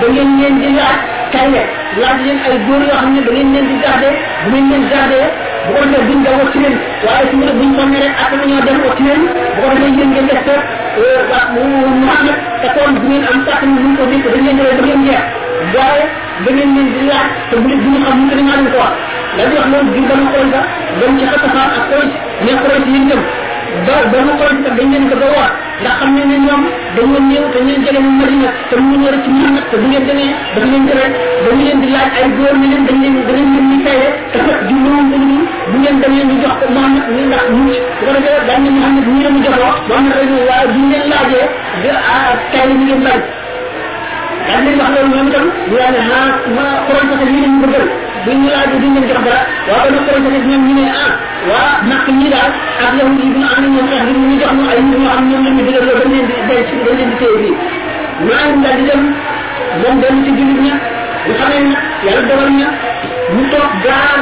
da 0.00 0.06
ngeen 0.12 0.30
leen 0.40 0.54
di 0.62 0.68
laaj 0.78 0.96
kayle 1.32 1.62
laaj 2.00 2.18
leen 2.26 2.38
ay 2.46 2.54
góor 2.66 2.82
yoo 2.88 2.96
xam 3.00 3.10
ne 3.14 3.20
da 3.26 3.32
ngeen 3.32 3.52
leen 3.54 3.66
di 3.70 3.74
garde 3.84 4.08
bu 4.44 4.48
ngeen 4.50 4.68
leen 4.70 4.84
garde 4.92 5.20
bu 5.66 5.70
ko 5.76 5.80
defee 5.92 6.06
duñ 6.08 6.18
daw 6.24 6.38
ci 6.52 6.58
leen 6.64 6.76
waaye 7.04 7.24
su 7.30 7.36
ñu 7.40 7.52
buñ 7.60 7.70
sonne 7.78 7.98
rek 8.04 8.14
ak 8.22 8.30
nañoo 8.38 8.62
dem 8.66 8.78
ci 8.96 9.02
leen 9.08 9.22
bu 9.54 9.60
ko 9.62 9.68
defee 9.74 9.92
yéen 9.98 10.08
ngeen 10.12 10.26
def 10.30 10.40
ko 10.46 10.54
waa 11.30 11.44
Muhammad 12.02 12.36
te 12.62 12.68
kon 12.76 12.92
bu 13.00 13.06
ngeen 13.10 13.24
am 13.32 13.38
sax 13.46 13.60
ñu 13.62 13.90
ko 13.98 14.04
def 14.12 14.24
dañ 14.34 14.42
leen 14.46 14.56
di 14.58 14.62
da 14.68 14.82
ngeen 14.86 15.00
jeex 15.08 15.22
waaye 15.76 16.04
da 16.44 16.50
ngeen 16.56 16.70
leen 16.76 16.88
di 16.94 17.00
laaj 17.10 17.26
te 17.50 17.54
bu 17.62 17.66
leen 17.68 17.80
ñu 17.92 17.98
xam 18.04 18.14
ñu 18.20 18.24
ko 18.30 18.34
leen 18.38 18.66
ko 18.72 18.78
wax 18.84 18.94
la 19.36 19.42
di 19.48 19.54
wax 19.56 19.66
loolu 19.72 19.90
bi 19.94 20.00
dama 20.10 20.26
xool 20.32 20.48
ba 20.54 20.60
dem 21.00 21.12
ci 21.18 21.24
xataxaan 21.32 21.68
ak 21.78 21.82
xool 21.90 22.06
ne 22.44 22.52
xool 22.62 22.80
ci 22.84 22.90
yéen 22.94 23.04
ñëm 23.10 23.22
ba 23.86 23.94
ba 24.12 24.18
mu 24.26 24.32
xool 24.40 24.54
sax 24.64 24.72
dañ 24.78 24.88
leen 24.92 25.04
ko 25.10 25.16
ba 25.22 25.26
wax 25.36 25.50
ndax 25.82 25.94
xam 26.00 26.10
ne 26.16 26.22
ne 26.30 26.36
ñoom 26.46 26.62
dañoo 26.96 27.20
ñëw 27.30 27.44
te 27.52 27.58
ñeen 27.66 27.80
jege 27.84 28.00
mu 28.04 28.10
Madina 28.20 28.48
te 28.70 28.74
mu 28.76 28.94
ñëw 29.02 29.14
ci 29.24 29.28
Muhammad 29.36 29.64
te 29.70 29.76
bu 29.80 29.86
ngeen 29.88 30.04
demee 30.08 30.32
dafa 30.54 30.66
leen 30.72 30.84
di 30.86 30.92
rek 30.98 31.12
dañu 31.44 31.62
leen 31.66 31.80
di 31.82 31.88
laaj 31.94 32.10
ay 32.20 32.26
góor 32.36 32.54
ne 32.60 32.66
leen 32.72 32.84
dañ 32.88 32.96
leen 33.02 33.14
dañ 33.28 33.36
leen 33.54 33.66
ni. 33.70 33.76
Kaye 33.88 34.08
te 34.32 34.38
fekk 34.46 34.60
ju 34.68 34.74
moom 34.84 35.06
dañu 35.12 35.26
ni 35.32 35.38
bu 35.70 35.76
ngeen 35.82 35.96
demee 36.02 36.24
ñu 36.28 36.34
jox 36.42 36.54
ko 36.60 36.66
Muhammad 36.74 37.04
ni 37.14 37.22
ndax 37.30 37.44
mucc 37.54 37.78
bu 37.98 38.04
ko 38.06 38.10
defee 38.16 38.40
dañ 38.48 38.58
ne 38.64 38.70
Muhammad 38.76 39.04
ñi 39.14 39.22
la 39.24 39.30
mu 39.34 39.40
joxoo 39.46 39.72
Muhammad 39.88 40.12
rek 40.18 40.30
waaye 40.48 40.66
bu 40.74 40.80
ngeen 40.88 41.04
laajee 41.12 41.46
de 41.82 41.90
ah 42.14 42.30
kaye 42.52 42.72
ni 42.78 42.84
ngeen 42.88 43.00
bari 43.06 43.22
daal 44.48 44.60
leen 44.64 44.78
wax 44.80 44.90
loolu 44.94 45.10
ñoom 45.14 45.28
itam 45.30 45.46
ñu 45.70 45.76
ne 45.94 46.00
ah 46.18 46.28
ma 46.56 46.64
xool 46.86 47.02
sax 47.10 47.20
lii 47.30 47.40
lañu 47.44 47.58
bëggal 47.62 47.86
bu 48.28 48.34
ñu 48.42 48.48
laajee 48.54 48.78
duñ 48.82 48.92
leen 48.94 49.06
jox 49.10 49.20
dara 49.26 49.40
waaw 49.68 49.88
ba 49.94 49.98
xool 50.06 50.20
sax 50.24 50.44
ñoom 50.50 50.62
ñu 50.68 50.74
ne 50.78 50.84
ah 51.02 51.10
waa 51.50 51.72
nak 51.90 52.04
ñii 52.18 52.30
daal 52.34 52.52
ak 52.84 52.90
yow 52.98 53.08
bu 53.16 53.22
ñu 53.38 53.46
am 53.56 53.64
ñu 53.74 53.80
jox 54.40 54.52
ñu 54.58 54.64
ay 54.72 54.80
lañu 55.44 55.62
digal 55.66 55.84
loolu 55.88 56.04
dañ 56.12 56.24
di 56.28 56.34
denc 56.48 56.68
dañ 56.86 56.98
di 57.10 57.16
téye 57.20 57.50
ñu 58.24 58.30
am 58.44 58.54
daal 58.62 58.76
di 58.78 58.84
dem 58.90 59.02
moom 59.80 59.96
dem 60.02 60.16
ci 60.24 60.30
jullit 60.38 60.60
ña 60.66 60.74
bu 63.30 63.36
ñu 63.36 63.44
gaar 63.84 64.20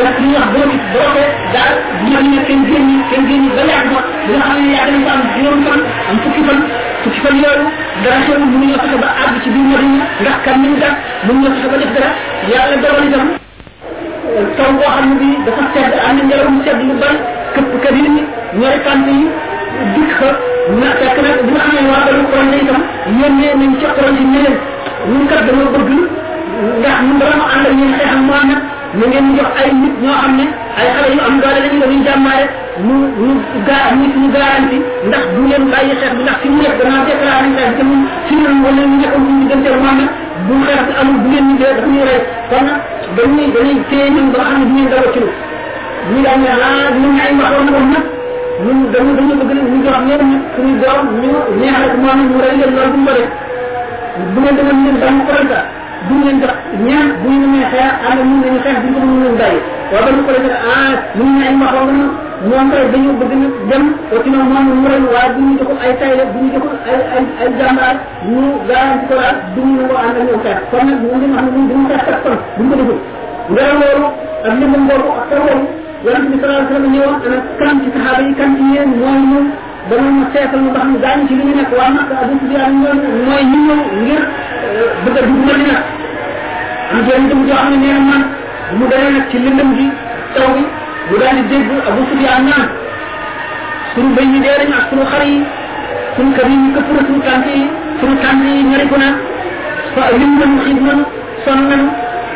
donc 0.00 0.16
li 0.20 0.26
ñuy 0.26 0.36
wax 0.40 0.48
boobu 0.54 0.76
boobe 0.94 1.24
daal 1.54 1.74
ñoom 2.10 2.26
ne 2.34 2.38
kenn 2.48 2.62
génn 2.68 2.88
kenn 3.10 3.24
génn 3.30 3.44
ba 3.56 3.62
yàgg 3.70 3.90
ba 3.94 4.00
bi 4.26 4.32
nga 4.36 4.44
xam 4.48 4.58
ne 4.64 4.72
yàgg 4.76 4.92
nañ 4.94 5.02
ko 5.04 5.10
am 5.14 5.22
juróom 5.34 5.60
fan 5.66 5.80
am 6.10 6.16
fukki 6.24 6.42
fan 6.48 6.58
fukki 7.02 7.20
fan 7.24 7.36
yooyu 7.42 7.66
dara 8.04 8.18
xewul 8.26 8.46
mënu 8.52 8.64
ñoo 8.70 8.78
fexe 8.82 8.98
ba 9.04 9.08
àgg 9.24 9.36
ci 9.42 9.48
biir 9.54 9.66
Madina 9.70 10.04
ndax 10.22 10.36
kan 10.44 10.56
nañ 10.62 10.72
def 10.82 10.94
mënu 11.26 11.38
ñoo 11.42 11.52
fexe 11.54 11.68
ba 11.72 11.76
def 11.82 11.90
dara 11.96 12.10
yàlla 12.52 12.76
dogal 12.84 13.04
itam 13.08 13.26
taw 14.56 14.70
boo 14.78 14.90
xam 14.94 15.04
ne 15.10 15.14
bi 15.20 15.28
dafa 15.46 15.62
sedd 15.74 15.92
am 16.08 16.16
na 16.16 16.22
ngelaw 16.28 16.48
mu 16.54 16.60
sedd 16.66 16.80
lu 16.88 16.94
bari 17.02 17.18
këpp 17.54 17.72
kër 17.82 17.94
yi 18.00 18.08
ñori 18.60 18.78
pant 18.86 19.06
yi 19.10 19.18
dikk 19.94 20.10
fa 20.20 20.28
na 20.80 20.88
fekk 21.00 21.16
nag 21.26 21.38
bi 21.46 21.50
nga 21.54 21.62
xam 21.66 21.72
ne 21.76 21.80
waa 21.90 22.02
balu 22.06 22.22
xool 22.30 22.46
na 22.50 22.56
itam 22.62 22.80
yónnee 23.20 23.52
nañ 23.60 23.72
ca 23.80 23.88
xool 23.96 24.10
ci 24.16 24.24
ñeneen 24.32 24.56
ñun 25.10 25.26
kat 25.30 25.40
dañoo 25.46 25.70
bëgg 25.74 25.90
ndax 26.80 26.96
ñun 27.06 27.18
dara 27.20 27.34
ma 27.40 27.46
ànd 27.54 27.66
ak 27.68 27.72
ñeen 27.78 27.92
xeex 27.98 28.10
ak 28.16 28.22
Muhammad 28.28 28.60
na 28.98 29.04
ngeen 29.06 29.24
ñu 29.30 29.32
jox 29.38 29.50
ay 29.62 29.70
nit 29.80 29.94
ñoo 30.02 30.16
xam 30.22 30.32
ne 30.38 30.44
ay 30.78 30.86
xale 30.94 31.08
yu 31.14 31.20
am 31.28 31.34
doole 31.40 31.58
lañu 31.64 31.78
dañuy 31.82 32.02
jàmmaare 32.06 32.44
ñu 32.86 32.94
ñu 33.22 33.32
gaa 33.68 33.88
ñu 33.98 34.06
ñu 34.20 34.28
garanti 34.34 34.76
ndax 35.08 35.24
du 35.34 35.40
leen 35.50 35.64
bàyyi 35.72 35.92
xeex 36.00 36.12
bi 36.16 36.22
ndax 36.26 36.36
fi 36.42 36.48
mu 36.54 36.58
nekk 36.62 36.74
danaa 36.80 37.04
déclaré 37.08 37.48
xeex 37.56 37.70
bi 37.78 37.82
ñun 37.90 38.02
fi 38.26 38.34
ñu 38.42 38.48
wala 38.64 38.82
ñu 38.90 38.96
nekkoon 39.02 39.22
ñu 39.26 39.32
diggante 39.40 39.68
Muhammad 39.80 40.08
bu 40.46 40.54
xeex 40.66 40.80
bi 40.88 40.92
amul 41.00 41.16
bu 41.22 41.28
leen 41.32 41.44
ñu 41.48 41.54
dee 41.60 41.72
dafa 41.76 41.86
ñuy 41.92 42.04
rey 42.08 42.20
kon 42.50 42.62
nag 42.66 42.78
dañuy 43.16 43.46
dañuy 43.54 43.78
téye 43.90 44.06
ñun 44.14 44.26
ba 44.32 44.38
nga 44.38 44.46
xam 44.50 44.58
ne 44.60 44.64
du 44.68 44.72
ngeen 44.74 44.88
daw 44.92 45.04
ci 45.14 45.20
ñu 46.10 46.18
daal 46.24 46.38
ne 46.42 46.48
ah 46.50 46.90
ñun 47.00 47.14
ay 47.24 47.32
waxoon 47.40 47.64
na 47.66 47.72
ko 47.76 47.80
nag 47.94 48.04
ñun 48.64 48.78
dañu 48.92 49.10
dañu 49.18 49.32
bëgg 49.40 49.60
ñu 49.72 49.78
jox 49.86 49.98
ñeen 50.08 50.22
nag 50.32 50.42
suñu 50.54 50.74
doom 50.82 51.04
ñu 51.22 51.30
neexal 51.60 51.88
ko 51.92 51.96
Muhammad 52.02 52.26
ñu 52.30 52.36
rey 52.42 52.54
leen 52.60 52.72
loolu 52.76 52.92
bu 52.94 52.98
mu 53.06 53.12
bu 54.34 54.38
ngeen 54.40 54.56
demoon 54.58 54.78
ñun 54.84 54.96
dañu 55.02 55.22
ko 55.28 55.32
ñu 56.08 56.16
leen 56.24 56.38
jox 56.42 56.54
ñaan 56.86 57.06
bu 57.22 57.28
ñu 57.40 57.46
nee 57.52 57.66
xeex 57.72 57.92
am 58.08 58.16
na 58.18 58.22
mun 58.28 58.38
nañu 58.44 58.58
xeex 58.64 58.76
bu 58.82 58.88
ñu 58.88 58.98
ko 59.00 59.06
mën 59.20 59.34
bàyyi 59.40 59.60
waaye 59.92 60.04
ba 60.06 60.10
ñu 60.16 60.22
ko 60.26 60.32
defee 60.36 60.58
ah 60.74 60.92
mun 61.16 61.28
ñu 61.36 61.40
ay 61.46 61.54
maxaw 61.60 61.84
na 61.90 62.04
ñoom 62.48 62.66
kay 62.72 62.84
dañu 62.92 63.10
bëgg 63.20 63.32
na 63.40 63.48
dem 63.70 63.84
ci 64.22 64.28
ñoom 64.32 64.46
moom 64.52 64.66
mu 64.80 64.88
rëy 64.92 65.02
waaye 65.12 65.30
bu 65.36 65.40
ñu 65.46 65.52
joxul 65.58 65.78
ay 65.84 65.92
tayle 66.00 66.24
bu 66.32 66.38
ñu 66.44 66.48
joxul 66.54 66.78
ay 66.90 66.98
ay 67.16 67.24
ay 67.42 67.48
jàmbaar 67.58 67.96
ñu 68.30 68.40
garanti 68.68 69.04
ko 69.08 69.14
daal 69.20 69.36
du 69.54 69.60
ñu 69.72 69.82
ko 69.90 69.94
ànd 70.04 70.16
ak 70.18 70.22
ñoom 70.28 70.40
xeex 70.44 70.58
kon 70.70 70.82
nag 70.88 70.98
ñu 71.04 71.08
leen 71.20 71.32
wax 71.36 71.44
ne 71.44 71.60
dañu 71.68 71.84
xeex 71.90 72.02
kat 72.08 72.18
kon 72.24 72.36
bu 72.56 72.62
ñu 72.64 72.70
ko 72.70 72.76
deful 72.80 72.98
ngelaw 73.52 73.76
loolu 73.80 74.06
ak 74.46 74.52
lëndëm 74.60 74.84
boobu 74.88 75.08
ak 75.20 75.24
taw 75.30 75.40
boobu 75.46 75.64
yonente 76.04 76.28
bi 76.32 76.36
sallallahu 76.40 76.64
alayhi 76.64 76.72
wasallam 76.72 76.92
ñëwoon 76.94 77.16
ana 77.26 77.38
kan 77.60 77.76
ci 77.82 77.88
saxaaba 77.94 78.22
yi 78.26 78.32
kan 78.40 78.50
ci 78.56 78.62
yéen 78.74 78.90
mooy 79.00 79.20
ñun 79.30 79.46
danañ 79.90 80.16
seetal 80.32 80.60
ñu 80.64 80.70
ba 80.74 80.80
xam 80.80 80.92
daañu 81.02 81.26
ci 81.28 81.34
li 81.38 81.42
ñu 81.44 81.54
nekk 81.58 81.72
waa 81.78 81.90
Makka 81.96 82.14
Abu 82.22 82.34
Sufyaan 82.40 82.72
ñoom 82.82 82.98
mooy 83.26 83.42
ñu 83.50 83.58
ñëw 83.66 83.80
ngir 84.02 84.22
bëgg 85.04 85.16
a 85.18 85.22
dugg 85.26 85.40
Madina 85.48 85.76
am 86.92 86.98
jenn 87.06 87.28
dem 87.28 87.40
joo 87.48 87.56
xam 87.56 87.70
ne 87.70 87.76
nee 87.82 87.92
na 87.92 88.00
man 88.10 88.22
mu 88.78 88.84
demee 88.90 89.10
nag 89.16 89.24
ci 89.30 89.36
lëndëm 89.44 89.70
gi 89.76 89.86
taw 90.34 90.48
bi 90.54 90.62
mu 91.10 91.16
daal 91.20 91.36
di 91.36 91.42
dégg 91.50 91.70
Abu 91.88 92.00
Sufyaan 92.10 92.42
naan 92.48 92.66
suñu 93.94 94.14
bëy 94.16 94.26
yi 94.32 94.38
dee 94.44 94.56
nañ 94.60 94.72
ak 94.78 94.84
suñu 94.90 95.04
xar 95.12 95.22
yi 95.26 95.36
suñu 96.16 96.32
kër 96.36 96.46
yi 96.50 96.56
ñu 96.62 96.68
këpp 96.74 96.88
na 96.94 97.00
suñu 97.06 97.20
tànk 97.26 97.46
yi 97.46 97.60
suñu 98.00 98.16
tànk 98.22 98.40
yi 98.46 98.62
ñariku 98.70 98.96
na 99.02 99.08
fa 99.94 100.02
lim 100.18 100.32
nañu 100.38 100.58
xiif 100.64 100.78
nañu 100.86 101.04
sonn 101.44 101.60
nañu 101.70 101.88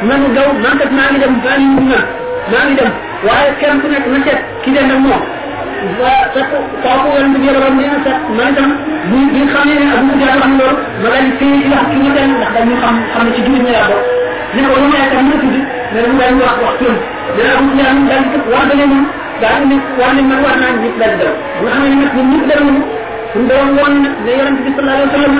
nañu 0.08 0.26
daw 0.36 0.48
man 0.62 0.74
kat 0.80 0.90
maa 0.96 1.08
ngi 1.10 1.18
dem 1.22 1.34
maa 1.44 1.56
ngi 1.58 1.84
na 1.92 1.98
maa 2.50 2.64
ngi 2.66 2.74
dem 2.80 2.90
waaye 3.26 3.50
kenn 3.60 3.80
ku 3.80 3.86
nekk 3.92 4.06
na 4.12 4.18
seet 4.26 4.40
ki 4.62 4.70
den 4.74 4.90
ak 4.94 4.98
moom 5.06 5.22
ñun 21.84 22.30
ñëpp 22.30 22.46
dara 22.48 22.64
ñu 22.64 22.82
suñu 23.32 23.46
doon 23.48 23.68
woon 23.76 23.94
nag 24.02 24.14
ne 24.24 24.30
yonent 24.38 24.58
bi 24.64 24.70
sallallahu 24.76 25.02
alayhi 25.02 25.10
wa 25.10 25.16
sallam 25.16 25.36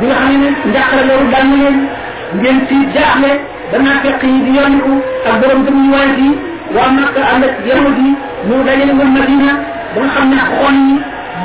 bi 0.00 0.06
nga 0.06 0.16
xam 0.20 0.34
ne 0.42 0.48
njàqare 0.70 1.02
loolu 1.08 1.26
dal 1.32 1.46
na 1.50 1.56
leen 1.62 1.76
ngeen 2.40 2.58
ci 2.68 2.76
jaaxle 2.94 3.30
danaa 3.72 3.98
fekk 4.02 4.22
yi 4.22 4.38
di 4.46 4.50
yonniku 4.58 4.92
ak 5.28 5.34
borom 5.40 5.60
gëm 5.66 5.76
ñu 5.84 5.90
waay 5.94 6.10
yi 6.20 6.28
waa 6.76 6.90
Makka 6.96 7.20
ànd 7.32 7.44
ak 7.48 7.54
yahud 7.68 7.96
yi 8.04 8.10
ñu 8.48 8.56
Madina 9.16 9.52
ba 9.94 10.00
nga 10.30 10.42
xon 10.58 10.76
yi 10.88 10.94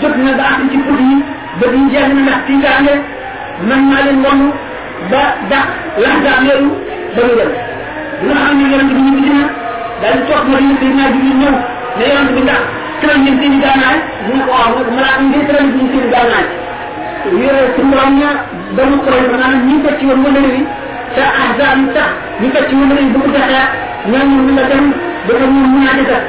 jot 0.02 0.16
na 0.24 0.32
ba 0.40 0.44
ci 0.72 0.78
put 0.86 1.00
yi 1.08 1.16
ba 1.60 1.66
di 1.74 1.80
jeex 1.92 2.08
na 2.16 2.22
ndax 2.26 2.40
tiitaange 2.48 2.94
man 3.68 3.82
maa 3.90 4.02
leen 4.06 4.20
wonu 4.26 4.48
ba 5.12 5.22
dax 5.52 5.66
laxdaam 6.04 6.42
yooyu 6.50 6.70
ba 7.16 7.22
ñu 7.28 7.34
dem. 7.40 7.52
Nga 8.24 8.34
xam 8.44 8.58
ne 8.60 8.84
bi 8.88 9.02
ñu 9.28 9.42
daal 10.02 10.16
di 10.20 10.24
toog 10.28 10.46
Madina 10.52 10.76
si 10.80 10.86
naa 10.98 11.10
jibril 11.14 11.38
ñëw 11.42 11.56
ne 11.98 12.32
bi 12.36 12.42
ndax 12.48 12.62
tëral 13.00 13.20
ngeen 13.24 13.38
seen 13.42 13.54
i 13.54 13.60
daanaay 13.64 13.98
mu 14.28 14.32
ne 14.38 14.44
ko 14.48 14.52
waaw 14.52 14.70
mu 14.72 14.80
ne 14.80 14.84
ko 14.88 14.92
malaaka 14.98 15.22
ngeen 15.28 15.46
tëral 15.48 15.68
ñu 15.76 15.84
seen 15.92 16.06
i 16.08 16.10
daanaay 16.14 16.46
yore 17.44 17.62
suñu 17.76 17.90
borom 17.92 18.14
ña 18.20 18.30
dama 18.78 18.96
xool 19.06 19.26
ba 19.32 19.38
naan 19.42 19.56
ñi 19.68 19.76
fecc 19.84 20.00
woon 20.08 20.20
wala 20.26 20.40
wi 20.48 20.62
sa 21.16 21.24
ahzaab 21.44 21.78
yi 21.82 21.88
ñi 22.42 22.48
fecc 22.56 22.70
woon 22.78 22.90
wala 22.90 23.02
wi 23.02 23.12
bu 23.14 23.20
ko 23.24 23.30
defee 23.36 23.66
ñooñu 24.12 24.38
ñu 24.46 24.54
la 24.58 24.64
dem 24.72 24.86
dafa 25.28 25.46
ñu 25.54 25.62
mun 25.74 25.88
a 25.88 25.94
defar 26.00 26.22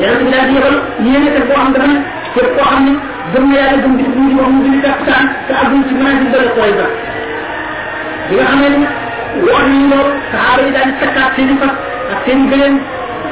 yonent 0.00 0.22
bi 0.24 0.30
daal 0.32 0.46
di 0.48 0.54
yebal 0.56 0.76
yéene 1.06 1.28
kat 1.34 1.44
boo 1.48 1.56
xam 1.60 1.72
dafa 1.74 1.86
ne 1.92 1.98
képp 2.34 2.48
koo 2.56 2.64
xam 2.70 2.80
ne 2.86 2.92
na 3.48 3.54
yàlla 3.58 3.76
bu 3.84 4.68
ñu 4.72 4.80
a 4.84 4.98
saan 5.06 5.24
te 5.46 5.52
àggul 5.62 5.82
ci 5.88 5.94
mën 5.94 6.06
a 6.06 6.12
di 6.20 6.26
koy 6.56 6.72
ba 6.78 6.86
bi 8.28 8.34
nga 8.36 8.44
xamee 8.50 8.70
ni 8.74 8.86
wax 9.46 9.62
nañu 9.68 9.86
loolu 9.92 10.12
saxaaba 10.32 10.62
yi 10.66 10.70
daal 10.76 10.86
di 10.90 10.94
takkaat 11.02 11.30
seen 11.36 11.50
i 11.52 11.56
fas 11.60 11.74
ak 12.12 12.18
seen 12.24 12.38
i 12.44 12.46
gëleen 12.50 12.74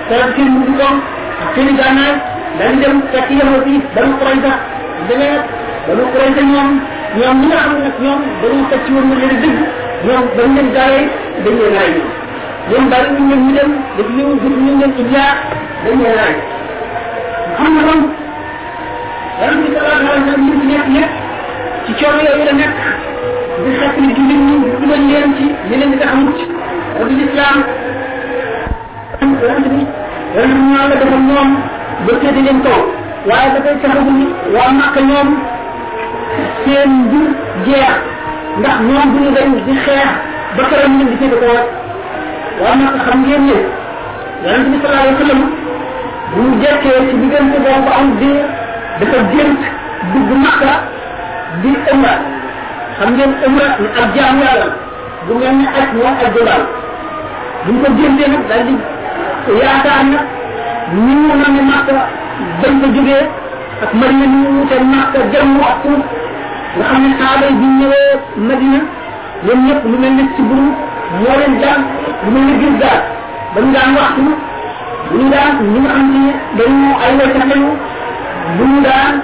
solal 0.08 0.30
seen 0.36 0.48
ak 1.42 1.48
seen 1.54 1.68
di 1.68 2.74
dem 2.82 2.96
fekk 3.12 3.28
Qurayza 6.12 6.42
ñoom 6.52 6.70
ñoom 7.18 7.36
xam 7.62 7.72
ne 7.82 7.88
ñoom 8.04 8.20
fekk 8.70 8.82
ci 8.86 8.90
woon 8.94 9.06
leen 9.20 9.54
ñoom 10.06 10.24
dañ 10.36 10.48
leen 10.56 10.68
gaawee 10.76 11.04
dañ 11.44 11.54
leen 11.60 11.74
raay 11.76 11.92
ñoom 12.70 12.84
bari 12.90 13.08
ñu 13.16 13.22
ñoom 13.28 13.42
ñu 13.46 13.52
dem 13.58 13.70
daf 13.96 14.08
ñëw 14.16 14.28
gis 14.42 14.56
ñu 14.64 14.72
leen 14.80 14.92
ijaa 15.02 15.32
dañ 15.84 15.96
leen 16.02 16.14
raay 16.18 16.34
xam 17.56 17.68
nga 17.74 17.82
kon 17.88 18.02
yàlla 19.40 19.56
bi 19.60 19.66
alayhi 19.76 20.04
wa 20.06 20.16
sallam 20.26 20.40
ñu 20.46 20.52
ci 20.60 20.66
nekk 20.70 20.86
yëpp 20.96 21.12
ci 21.86 21.92
coono 21.98 22.20
yooyu 22.26 22.44
la 22.48 22.52
nekk 22.60 22.74
di 23.64 23.70
xet 23.78 23.94
ni 24.00 24.08
jullit 24.16 24.40
ñi 24.48 24.54
di 24.62 24.70
dugal 24.80 25.02
leen 25.10 25.30
ci 25.38 25.44
li 25.68 25.74
leen 25.80 25.90
di 25.92 25.98
tax 25.98 26.10
a 26.12 26.16
mucc 26.16 26.38
rabi 26.98 27.14
lislaam 27.20 27.58
yonent 29.20 29.68
bi 29.72 29.80
yonent 30.34 30.54
bi 30.58 30.64
ñoo 30.70 30.88
la 30.90 30.96
defal 31.00 31.22
ñoom 31.28 31.50
ba 32.06 32.12
tëdd 32.22 32.36
leen 32.46 32.58
kaw 32.66 32.80
waaye 33.28 33.48
dafay 33.54 33.76
taxawu 33.82 34.10
ni 34.18 34.26
waa 34.54 34.70
Màkka 34.78 35.00
ñoom 35.10 35.28
seen 36.64 36.90
mbir 37.04 37.26
jeex 37.66 37.94
ndax 38.58 38.76
ñoom 38.88 39.06
bu 39.12 39.18
ñu 39.24 39.30
dañ 39.36 39.48
di 39.66 39.74
xeex 39.84 40.08
ba 40.56 40.62
keroog 40.70 40.92
ñu 40.98 41.04
di 41.10 41.16
féete 41.20 41.36
kaw 41.42 41.56
waa 42.60 42.74
Màkka 42.80 42.98
xam 43.06 43.18
ngeen 43.24 43.42
ne 43.48 43.56
yonent 44.44 44.66
bi 44.70 44.76
sallallahu 44.82 45.06
alayhi 45.06 45.16
wa 45.16 45.20
sallam 45.22 45.40
bu 46.34 46.40
mu 46.46 46.54
jekkee 46.62 46.98
ci 47.08 47.14
am 47.98 48.08
dafa 49.00 49.18
dugg 50.12 50.30
Makka 50.44 50.72
di 51.62 51.70
umra 51.92 52.14
xam 52.98 53.10
ngeen 53.16 53.32
umra 53.46 53.66
ni 53.80 53.86
ak 54.00 54.06
jaamu 54.16 54.42
yàlla 54.46 54.68
bu 55.26 55.32
mel 55.40 55.54
ni 55.58 55.66
aj 55.78 55.86
moom 55.96 56.14
aj 56.22 56.28
dogal 56.36 56.62
bu 57.64 57.70
ko 57.82 57.88
géntee 57.98 58.28
nag 58.32 58.42
daal 58.48 58.62
di 58.68 58.74
yaakaar 59.60 60.02
na 60.12 60.18
ne 61.54 61.62
Makka 61.70 61.92
ko 62.60 62.66
ak 63.84 63.90
Makka 64.94 65.18
nga 66.76 66.84
xam 66.90 67.00
ne 67.04 67.10
saaba 67.20 67.46
yi 67.60 67.66
ñëwee 67.78 68.12
Madina 68.48 68.78
ñoom 69.44 69.60
ñëpp 69.66 69.82
lu 69.90 69.96
mel 70.02 70.12
ni 70.18 70.24
ci 70.34 70.42
buru 70.48 70.66
moo 71.20 71.34
leen 71.40 71.54
jàng 71.62 71.82
lu 72.24 72.30
mel 72.34 72.44
ni 72.48 72.54
gis 72.60 72.74
daal 72.82 73.00
ba 73.54 73.58
ñu 73.64 73.70
daan 73.76 73.90
waxtu 73.98 74.22
bu 75.10 75.14
ñu 75.20 75.26
daan 75.34 75.50
ñi 75.72 75.78
nga 75.80 75.90
xam 75.94 76.06
ne 76.14 76.22
dañu 76.58 76.88
ay 77.04 77.12
waykat 77.18 77.44
lañu 77.50 77.70
bu 78.56 78.62
ñu 78.70 78.78
daan 78.86 79.14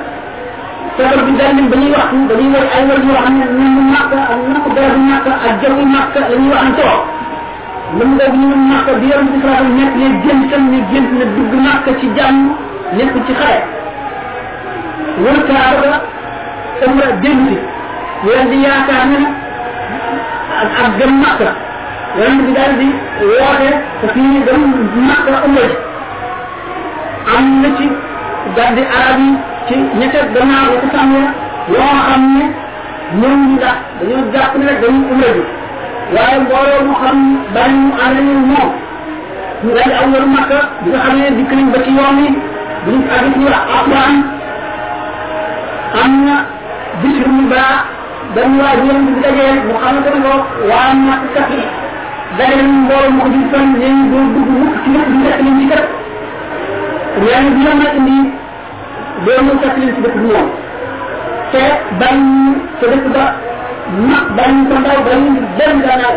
feebar 0.96 1.20
bi 1.26 1.32
dal 1.40 1.54
ba 1.70 1.76
ñuy 1.80 1.90
waxtu 1.96 2.16
dañuy 2.30 2.48
way 2.54 2.66
ay 2.76 2.82
way 2.88 2.98
yoo 3.06 3.18
xam 3.24 3.34
ne 3.38 3.44
ñu 3.74 3.82
màkk 3.92 4.12
ak 4.32 4.40
nakk 4.52 4.66
dara 4.76 4.88
bu 4.94 5.00
màkk 5.10 5.26
ak 5.46 5.54
jawi 5.62 5.84
màkk 5.94 6.14
la 6.30 6.36
ñuy 6.40 6.50
waxantoo 6.54 6.98
mën 7.96 8.08
nga 8.16 8.26
ñu 8.38 8.46
màkk 8.70 8.88
bi 9.00 9.06
yoon 9.12 9.26
bi 9.32 9.38
alayhi 9.48 9.72
nekk 9.78 9.94
ne 10.00 10.06
géntam 10.24 10.62
ne 10.72 10.78
gént 10.92 11.08
ne 11.18 11.24
dugg 11.36 11.52
màkk 11.66 11.86
ci 12.00 12.06
jàmm 12.16 12.36
nekk 12.96 13.14
ci 13.26 13.32
xare 13.40 13.60
wër 15.22 15.38
kaaba 15.48 15.92
ga 16.80 16.86
umra 16.90 17.06
jëm 17.22 17.38
si 17.48 17.56
yéen 18.26 18.48
di 18.50 18.56
yaakaar 18.64 19.06
ne 19.12 19.20
ak 20.62 20.70
ak 20.84 20.90
dem 20.98 21.12
màkk 21.22 21.40
yonent 22.18 22.40
bi 22.46 22.52
daal 22.56 22.72
di 22.80 22.88
woote 23.30 23.70
te 24.00 24.06
fii 24.14 24.42
dem 24.46 24.62
Makka 25.08 25.34
umra 25.46 25.64
ji 25.70 25.76
am 27.36 27.46
na 27.62 27.68
ci 27.78 27.86
gàddi 28.56 28.82
arab 28.98 29.18
yi 29.20 29.30
ci 29.68 29.74
ñette 29.98 30.20
gannaaw 30.34 30.66
la 30.72 30.76
ko 30.82 30.86
sàmmee 30.94 31.28
yoo 31.72 31.94
xam 32.06 32.22
ñoom 33.20 33.40
ñu 33.50 33.56
ne 34.64 34.72
mu 36.86 36.94
xam 37.02 37.18
bari 37.54 37.74
ñu 37.76 39.70
di 41.34 41.42
bi 41.44 41.54
nga 41.56 41.70
ba 41.72 41.78
ci 41.84 41.90
yoon 41.98 42.18
yi 42.24 42.28
ci 43.34 43.40
wax 43.44 43.62
am 46.02 46.12
na 46.24 46.36
ci 54.84 54.90
lépp 54.94 55.08
di 55.12 55.18
fekk 55.24 55.40
leen 55.44 55.58
ci 55.60 55.66
kat 55.72 55.84
ñaan 57.24 57.44
bi 57.54 57.60
la 57.66 57.72
ma 57.80 57.86
indi 57.98 58.18
doo 59.24 59.38
ñu 59.46 59.52
fekk 59.62 59.76
leen 59.80 59.94
ci 59.94 60.00
dëkk 60.04 60.16
bi 60.20 60.26
ñoom 60.30 60.48
te 61.52 61.62
bañ 62.00 62.18
te 62.80 62.86
dëkk 62.92 63.06
ba 63.14 63.24
mag 64.10 64.24
bañ 64.38 64.52
ko 64.68 64.74
ndaw 64.82 64.98
bañ 65.08 65.20
benn 65.58 65.76
gànnaar 65.86 66.16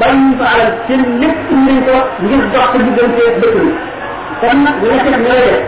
bañ 0.00 0.16
fa 0.38 0.46
alal 0.54 0.72
seen 0.86 1.02
lépp 1.20 1.50
nañ 1.66 1.78
ko 1.88 1.96
ngir 2.24 2.42
dox 2.52 2.66
ko 2.72 2.78
diggante 2.86 3.24
dëkk 3.42 3.56
bi 3.62 3.70
kon 4.40 4.56
nag 4.64 4.74
bu 4.80 4.86
nekkee 4.92 5.18
ñoo 5.24 5.38
def 5.44 5.60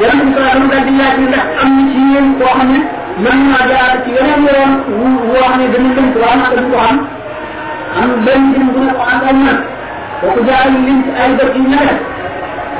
yàlla 0.00 0.22
bi 0.24 0.32
sallallahu 0.34 0.70
alayhi 0.70 0.84
di 0.88 0.92
laaj 1.00 1.16
ndax 1.28 1.46
am 1.62 1.68
na 1.76 1.82
ci 1.92 2.00
yéen 2.12 2.26
koo 2.38 2.52
xam 2.58 2.68
ne 2.72 2.78
liñ 10.86 10.98
ci 11.04 11.10
ay 11.22 11.30
dëkk 11.38 11.54
yu 11.56 11.62
ñaare 11.72 11.94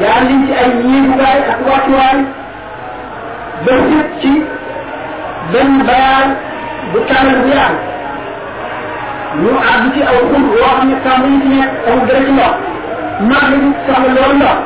jaar 0.01 0.21
liñ 0.29 0.41
ci 0.47 0.53
ay 0.63 0.69
yéeguwaay 0.89 1.39
ak 1.53 1.59
wàccuwaay 1.69 2.19
ba 3.65 3.73
jëpp 3.91 4.11
ci 4.21 4.33
benn 5.53 5.73
bayaal 5.89 6.29
bu 6.93 6.99
tàllal 7.09 7.39
bu 7.43 7.49
yaatu 7.55 7.81
ñu 9.43 9.51
àgg 9.73 9.85
ci 9.95 10.01
aw 10.11 10.19
xur 10.31 10.43
woo 10.53 10.65
xam 10.77 10.89
ne 10.89 10.95
kàmb 11.05 11.25
yi 11.31 11.37
ci 11.43 11.49
nekk 11.55 11.73
amul 11.89 12.07
dara 12.09 12.21
ci 12.27 12.33
ndox 12.33 12.55
mag 13.31 13.45
la 13.51 13.57
ñu 13.63 13.71
soxla 13.87 14.11
loolu 14.17 14.35
ndox 14.41 14.59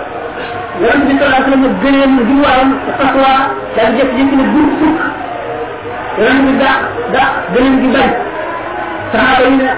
yonent 0.80 1.04
bi 1.08 1.12
sallallahu 1.18 1.42
alayhi 1.42 1.50
wasallam 1.50 1.74
gëneen 1.82 2.12
gi 2.28 2.34
waroon 2.44 2.70
fatwa 2.98 3.30
daal 3.76 3.90
jëkk 3.98 4.10
jëkk 4.18 4.32
ne 4.38 4.44
bur 4.52 4.68
fukk 4.78 4.98
yonent 6.18 6.42
bi 6.46 6.52
dàq 6.62 6.78
dàq 7.14 7.30
gëneen 7.52 7.76
gi 7.82 7.88
bañ 7.96 8.10
saxaaba 9.12 9.44
yi 9.50 9.56
ne 9.62 9.68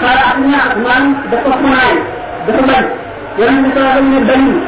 xaaraat 0.00 0.36
ñaar 0.50 0.70
man 0.84 1.02
dafa 1.30 1.50
funaay 1.60 1.92
dafa 2.46 2.62
bañ 2.70 2.84
yonent 3.38 3.62
bi 3.64 3.68
alayhi 3.70 3.86
wasallam 3.86 4.06
ne 4.12 4.20
bañul 4.30 4.58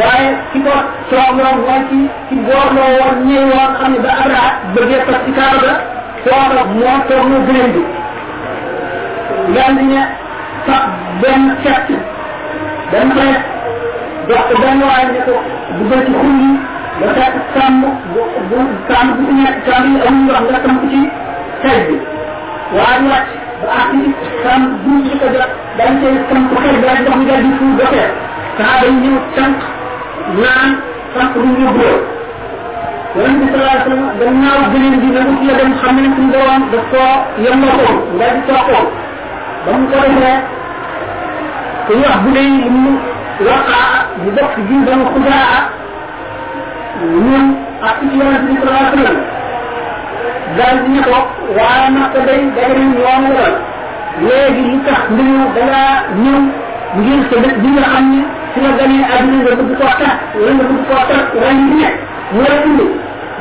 waaye 0.00 0.28
ki 0.52 0.58
ko 0.66 0.74
soogloon 1.10 1.56
mooy 1.66 1.80
ci 1.88 1.98
ci 2.28 2.34
boorloo 2.46 2.90
woon 2.98 3.16
ñëw 3.28 3.42
woon 3.52 3.70
xam 3.78 3.92
ne 3.92 3.98
ba 4.04 4.10
abraat 4.22 4.54
bëggee 4.74 5.02
tos 5.06 5.18
ci 5.24 5.30
kaaba 5.38 5.58
ga 5.64 5.72
foofa 6.24 6.62
moo 6.78 6.96
toog 7.08 7.26
na 7.32 7.38
gëneen 7.46 7.70
bi 7.74 7.82
di 9.78 9.84
ne 9.92 10.00
sax 10.66 10.82
benn 11.22 11.44
fett 11.62 11.88
benn 12.92 13.08
jox 14.28 14.42
ko 14.48 14.54
benn 14.62 14.80
waay 14.88 15.04
ne 15.14 15.20
ko 15.26 15.34
dugal 15.78 16.00
ci 16.06 16.12
xur 16.20 16.34
yi 16.42 16.50
nga 17.00 17.12
fekk 17.18 17.36
sàmm 17.54 17.80
bu 18.12 18.20
bu 18.50 18.58
sàmm 18.88 19.06
bu 19.16 19.22
ci 19.28 19.32
nekk 19.44 19.56
sàmm 19.66 19.84
yi 19.94 20.00
amul 20.08 20.22
ndox 20.24 20.42
nga 20.50 20.58
tam 20.64 20.74
ko 20.80 20.86
ci 20.92 21.00
xeet 21.62 21.80
bi 21.88 21.96
waaye 22.76 23.00
wàcc 23.10 23.28
ba 23.62 23.68
àgg 23.80 24.02
ci 24.22 24.30
sàmm 24.42 24.62
bu 24.82 24.90
ñu 25.04 25.12
ko 25.20 25.26
jot 25.34 25.50
dañ 25.78 25.92
cay 26.02 26.14
tam 26.28 26.40
ko 26.50 26.54
xeet 26.62 26.76
bi 26.80 26.86
rek 26.88 26.98
ndox 27.04 27.16
mi 27.20 27.24
daal 27.30 27.42
di 27.44 27.50
fuur 27.58 27.72
fees 27.92 28.10
saxaaba 28.56 28.86
yi 28.86 28.94
ñëw 29.02 29.16
tànk 29.36 29.58
naan 30.42 30.70
tànk 31.14 31.34
lu 31.42 31.48
ñu 31.58 31.68
góor 31.78 31.98
yonent 33.16 33.38
bi 33.40 33.46
alayhi 33.58 33.78
wasallam 33.78 34.02
gannaaw 34.20 34.60
gëneen 34.72 34.96
bi 35.02 35.08
nangu 35.14 35.34
ci 35.40 35.46
dem 35.58 35.72
xam 35.80 35.96
ne 35.96 36.08
suñu 36.14 36.30
borom 36.34 36.62
daf 36.72 36.84
koo 36.92 37.12
yemloo 37.44 37.92
daal 38.18 38.34
di 38.36 38.42
toog 38.48 38.86
ba 39.64 39.70
mu 39.78 39.84
ko 39.90 39.96
defee 40.04 40.38
ku 41.86 41.92
ñu 41.98 42.04
wax 42.06 42.18
bu 42.24 42.30
dee 42.36 42.70
mu 42.84 42.92
waqaa 43.48 43.92
ñu 44.22 44.30
bokk 44.36 44.54
ji 44.68 44.74
ba 44.86 44.92
mu 45.00 45.04
xudaa 45.14 45.58
ñun 47.00 47.46
ak 47.88 47.96
ci 48.00 48.16
yonent 48.18 48.42
bi 48.46 48.52
sallallahu 48.60 48.86
alayhi 48.86 49.02
wasallam 49.02 49.18
daal 50.56 50.76
di 50.84 50.88
ne 50.94 51.00
ko 51.08 51.18
waaye 51.56 51.86
nag 51.96 52.06
ko 52.12 52.18
day 52.28 52.40
day 52.56 52.70
nañ 52.78 52.90
yoon 53.02 53.24
la 53.36 53.46
léegi 54.26 54.62
li 54.70 54.78
tax 54.86 55.00
mbiru 55.12 55.44
da 55.56 55.62
ngaa 55.70 55.94
ñëw 56.22 56.38
ngir 56.98 57.20
sa 57.30 57.36
dëkk 57.44 57.56
bi 57.62 57.68
nga 57.74 57.84
xam 57.92 58.04
ne 58.12 58.20
fi 58.52 58.58
nga 58.60 58.70
ganee 58.78 59.04
àdduna 59.14 59.38
nga 59.44 59.52
bëgg 59.58 59.72
koo 59.80 59.92
tax 60.00 60.14
wala 60.36 60.52
nga 60.56 60.64
bëgg 60.70 60.82
koo 60.88 61.02
tax 61.10 61.22
wala 61.36 61.50
ñu 61.58 61.66
nekk 61.80 61.96
mu 62.34 62.40
la 62.46 62.54
indi 62.66 62.86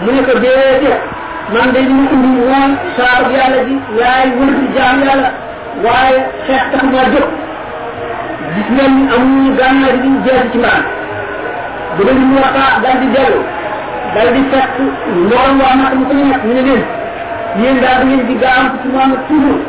mu 0.03 0.10
ne 0.15 0.22
ko 0.27 0.34
man 1.53 1.68
ma 1.98 2.03
indi 2.14 2.31
yàlla 3.36 3.60
yaay 3.99 4.27
di 4.60 4.65
jaam 4.76 4.98
yàlla 5.07 5.30
waaye 5.86 6.18
xeex 6.45 6.64
tax 6.72 6.84
maa 6.94 7.07
jóg 7.14 7.27
gis 8.53 8.68
ngeen 8.76 8.91
ni 8.98 9.03
amuñu 9.15 9.52
gànnaar 9.60 9.95
ñu 10.03 10.11
jeex 10.26 10.44
ci 10.52 10.57
Belum 11.99 12.31
dari 12.84 13.07
jalur, 13.11 13.43
dari 14.15 14.41
satu 14.51 14.84
orang 15.35 15.59
anak 15.59 15.91
muslim 15.99 16.31
minum, 16.47 16.80
yang 17.59 17.77
dari 17.84 18.07
yang 18.07 18.23
tiga 18.23 18.51
semua 18.80 19.03
tujuh. 19.27 19.59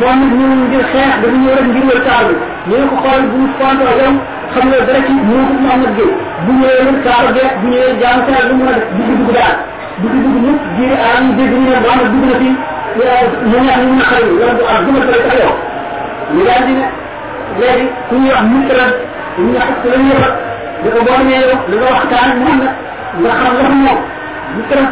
Muhammad 0.00 0.32
ñu 0.34 0.46
ngir 0.66 0.82
xeex 0.92 1.12
dañu 1.22 1.38
ñëw 1.44 1.54
rek 1.56 1.66
ngir 1.70 1.84
wër 1.88 2.00
taal 2.08 2.26
bi 2.66 2.74
ñu 2.74 2.86
ko 2.90 2.96
xool 3.04 3.22
bu 3.30 3.36
ñu 3.42 3.48
fant 3.58 3.80
ak 3.86 3.94
yow 4.00 4.12
xam 4.52 4.64
nga 4.68 4.78
dara 4.88 5.00
ci 5.06 5.12
ñu 5.28 5.36
ko 5.48 5.52
Muhammad 5.62 5.90
gi 5.96 6.06
bu 6.44 6.50
ñëwee 6.58 6.82
wër 6.86 6.98
taal 7.06 7.26
bi 7.34 7.42
bu 7.60 7.66
ñëwee 7.72 7.94
jaam 8.00 8.18
sa 8.26 8.36
lu 8.48 8.54
mu 8.58 8.64
def 8.66 8.82
dugg 8.96 9.10
dugg 9.18 9.30
daal 9.36 9.54
dugg 10.00 10.14
dugg 10.24 10.36
ñëpp 10.46 10.62
biir 10.76 10.92
aram 11.06 11.26
dégg 11.38 11.52
ñu 11.60 11.68
ne 11.70 11.78
Muhammad 11.84 12.08
dugg 12.12 12.24
na 12.30 12.34
fi 12.40 12.48
ñu 13.50 13.58
ñaax 13.66 13.80
ñu 13.86 13.94
naqar 14.00 14.20
yi 14.26 14.32
wala 14.40 14.52
du 14.58 14.62
ak 14.72 14.78
duma 14.86 15.00
ko 15.06 15.12
ak 15.30 15.34
yow 15.40 15.54
ñu 16.34 16.40
daal 16.48 16.62
di 16.66 16.74
léegi 17.60 17.84
ku 18.08 18.14
ñu 18.22 18.28
wax 18.34 18.42
ñu 18.50 18.58
tëral 18.68 18.92
ñu 19.38 19.46
ñaax 19.54 19.70
ko 19.82 19.86
la 19.92 19.96
ñu 20.04 20.14
di 20.86 20.92
ko 20.94 21.00
boo 21.06 21.18
nee 21.26 21.40
yow 21.42 21.58
li 21.70 21.76
nga 21.80 21.88
waxtaan 21.96 22.30
moom 22.44 22.58
nag 22.62 22.74
nga 23.22 23.30
xam 23.40 23.54
la 23.58 23.68
moom 23.84 23.98
mutran 24.56 24.86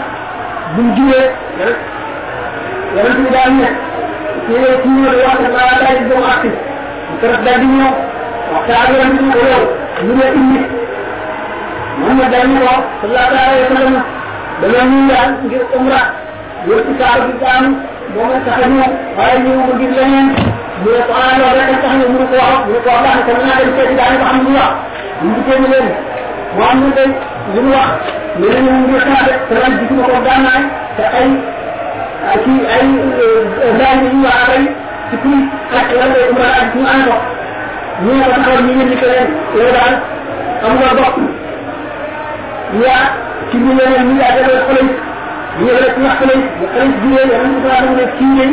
bu 0.74 0.80
mu 0.82 0.90
jugee 0.96 1.26
yonent 2.96 3.18
bi 3.24 3.30
daal 3.34 3.52
ne 3.58 3.68
ci 4.46 4.54
ci 4.82 4.88
ñëw 4.88 5.14
wax 5.24 5.38
laa 5.54 5.74
daal 5.82 5.96
di 5.98 6.04
doomu 6.10 6.26
akti 6.32 6.50
mutran 7.10 7.38
daal 7.46 7.58
di 7.62 7.66
ñëw 7.76 7.90
waxtaan 8.54 8.86
yonent 8.98 9.18
bi 9.22 9.30
ko 9.34 9.40
yow 9.50 9.62
ñu 10.06 10.12
ne 10.20 10.26
indi 10.38 10.60
Muhammad 11.98 12.28
daal 12.34 12.46
ni 12.50 12.56
ko 12.64 12.72
sallallahu 13.00 13.44
alayhi 13.46 13.62
wa 13.62 13.68
sallam 13.76 13.96
dama 14.60 14.80
ñu 14.90 14.98
daal 15.10 15.30
ngir 15.46 15.62
umra 15.78 16.00
yow 16.68 16.78
ci 16.86 16.92
kaaba 17.00 17.24
gi 17.28 17.34
daanu 17.42 17.70
ومسحني 18.18 18.82
أيوم 19.30 19.66
بالله 19.78 20.12
ويطعن 20.86 21.40
ولا 21.40 21.62
تستحن 21.72 21.98
من 21.98 22.26
قوة 22.32 22.66
من 22.66 22.74
قوة 22.86 22.98
الله 22.98 23.14
كمنا 23.26 23.54
بالسيد 23.58 23.98
عن 23.98 24.12
محمد 24.22 24.46
الله 24.46 24.68
من 25.22 25.42
كل 25.46 25.60
من 25.60 25.84
وعن 26.58 26.76
من 26.76 26.92
زنوة 27.54 27.84
من 28.38 28.62
من 28.66 28.86
بيخنا 28.92 29.18
ترد 29.50 29.72
جسم 29.84 30.02
قدام 30.02 30.46
عن 30.54 30.62
فأي 30.98 31.30
أكي 32.34 32.56
أي 32.80 32.88
ذاهب 33.78 34.02
إلى 34.06 34.28
عربي 34.28 34.68
تكون 35.12 35.48
أكثر 35.74 36.08
من 36.08 36.16
إمرأة 36.30 36.68
تكون 36.70 36.86
أنا 36.94 37.16
من 38.02 38.22
أكثر 38.22 38.62
من 38.62 38.80
اللي 38.80 38.96
كلام 38.96 39.26
يرد 39.54 39.98
أمر 40.66 40.94
بقى 41.00 41.12
أي 42.74 42.96
كمية 43.52 43.98
من 43.98 44.10
اللي 44.10 44.22
أجل 44.28 44.50
الخلق 44.50 44.90
ñu 45.60 45.70
rek 45.82 45.96
nax 46.04 46.18
lay 46.28 46.40
xale 46.72 46.84
jigéen 47.00 47.28
yaram 47.32 47.50
bi 47.54 47.60
daa 47.66 47.80
ne 47.98 48.04
ci 48.18 48.24
yéen 48.38 48.52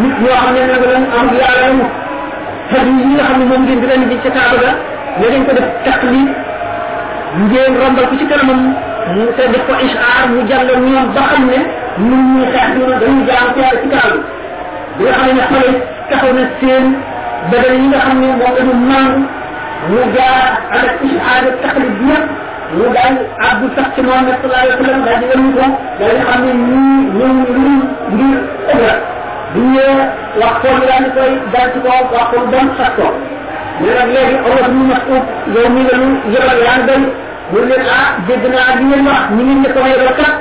nit 0.00 0.14
ñoo 0.22 0.36
xam 0.42 0.54
ne 0.54 0.60
nag 0.72 0.84
lañ 0.92 1.04
am 1.18 1.26
yàlla 1.40 1.68
mu 1.78 1.84
xel 2.70 2.86
yi 2.98 3.04
nga 3.14 3.24
xam 3.28 3.38
ne 3.40 3.44
moom 3.50 3.62
ngeen 3.64 3.80
di 3.80 3.86
leen 3.90 4.02
di 4.10 4.16
ci 4.22 4.30
kaaba 4.36 4.56
ga 4.64 4.72
ne 5.20 5.26
dañ 5.32 5.42
ko 5.46 5.52
def 5.58 5.68
tax 5.84 6.00
li 6.12 6.22
ngeen 7.48 7.72
rombal 7.80 8.06
ko 8.10 8.14
ci 8.20 8.26
kanamam 8.30 8.60
mu 9.14 9.22
te 9.36 9.42
def 9.52 9.62
ko 9.68 9.72
ishaar 9.86 10.22
mu 10.32 10.38
jàllal 10.50 10.80
ñoom 10.88 11.06
ba 11.14 11.22
xam 11.30 11.44
ne 11.50 11.58
ñun 12.08 12.22
ñu 12.34 12.42
xeex 12.52 12.68
ñu 12.78 12.84
dañu 13.02 13.20
jaam 13.28 13.46
ko 13.54 13.58
yàlla 13.64 13.80
ci 13.82 13.88
kaaba 13.94 14.16
bi 14.96 15.02
nga 15.04 15.12
xam 15.18 15.28
ne 15.36 15.42
xale 15.50 15.70
taxaw 16.10 16.32
na 16.38 16.44
seen 16.60 16.84
bëggal 17.50 17.74
yi 17.80 17.86
nga 17.90 17.98
xam 18.06 18.16
ne 18.20 18.26
moom 18.38 18.52
la 18.56 18.62
ñu 18.68 18.74
màng 18.90 19.14
mu 19.90 20.00
jaar 20.14 20.44
ak 20.78 20.88
ishaar 21.08 21.42
ak 21.50 21.56
taxlib 21.62 21.96
yëpp 22.08 22.26
mu 22.72 22.84
daal 22.96 23.14
abdu 23.48 23.66
sax 23.76 23.86
ci 23.94 24.00
Muhammad 24.02 24.34
sallallahu 24.40 24.64
alayhi 24.64 24.76
wa 24.80 24.84
sallam 24.84 25.02
daal 25.06 25.18
di 25.20 25.26
leen 25.30 25.52
ko 25.56 25.64
daal 26.00 26.12
di 26.16 26.22
xam 26.28 26.40
ne 26.46 26.52
ñii 26.68 27.02
ñoom 27.18 27.36
ñu 27.44 27.74
ngir 28.14 28.38
ëllëg 28.72 28.98
bu 29.54 29.60
ñëwee 29.72 30.04
wax 30.40 30.54
ko 30.62 30.68
ñu 30.76 30.84
daal 30.90 31.02
di 31.06 31.10
koy 31.16 31.32
dal 31.54 31.66
ci 31.72 31.78
kaw 31.86 32.00
wax 32.14 32.26
ko 32.32 32.36
bon 32.52 32.66
sax 32.78 32.90
ko 32.98 33.06
ñu 33.82 33.88
nag 33.98 34.08
léegi 34.14 34.36
Omar 34.48 34.66
ñu 34.74 34.82
Mas'ud 34.90 35.24
yow 35.54 35.66
mi 35.74 35.80
la 35.88 35.94
ñu 36.02 36.08
yëbal 36.32 36.58
yaa 36.66 36.76
ngi 36.80 36.86
doy 36.88 37.02
mu 37.52 37.58
leen 37.68 37.84
ah 37.98 38.06
dégg 38.26 38.44
naa 38.54 38.70
li 38.78 38.84
ngeen 38.88 39.06
wax 39.10 39.22
ñu 39.34 39.42
ngeen 39.44 39.58
njëkk 39.62 39.76
a 39.84 39.88
yëbal 39.92 40.12
kat 40.20 40.34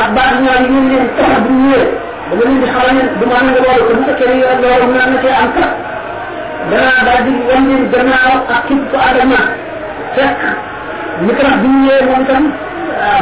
ak 0.00 0.08
baat 0.16 0.34
ñaar 0.44 0.60
yi 0.62 0.68
ngeen 0.72 0.86
leen 0.92 1.06
tax 1.18 1.32
bu 1.44 1.50
ñëwee 1.62 1.86
dama 2.28 2.42
leen 2.44 2.60
di 2.62 2.66
xamal 2.72 2.92
ne 2.96 3.02
du 3.18 3.24
ma 3.30 3.36
nangu 3.44 3.60
loolu 3.64 3.82
te 3.88 3.92
bu 3.98 4.02
fekkee 4.08 4.28
ni 4.34 4.40
loolu 4.62 4.86
mën 4.92 4.98
na 5.12 5.16
cee 5.22 5.34
am 5.42 5.48
kat 5.56 5.70
danaa 6.70 7.00
daal 7.06 7.20
di 7.26 7.32
wan 7.48 7.62
leen 7.68 7.82
gannaaw 7.92 8.34
ak 8.54 8.60
képp 8.68 8.82
ko 8.92 8.96
man 9.32 9.46
fekk 10.14 10.40
ñu 11.24 11.32
tax 11.40 11.52
bu 11.62 11.66
ñëwee 11.82 12.02
moom 12.08 12.22
itam 12.24 12.44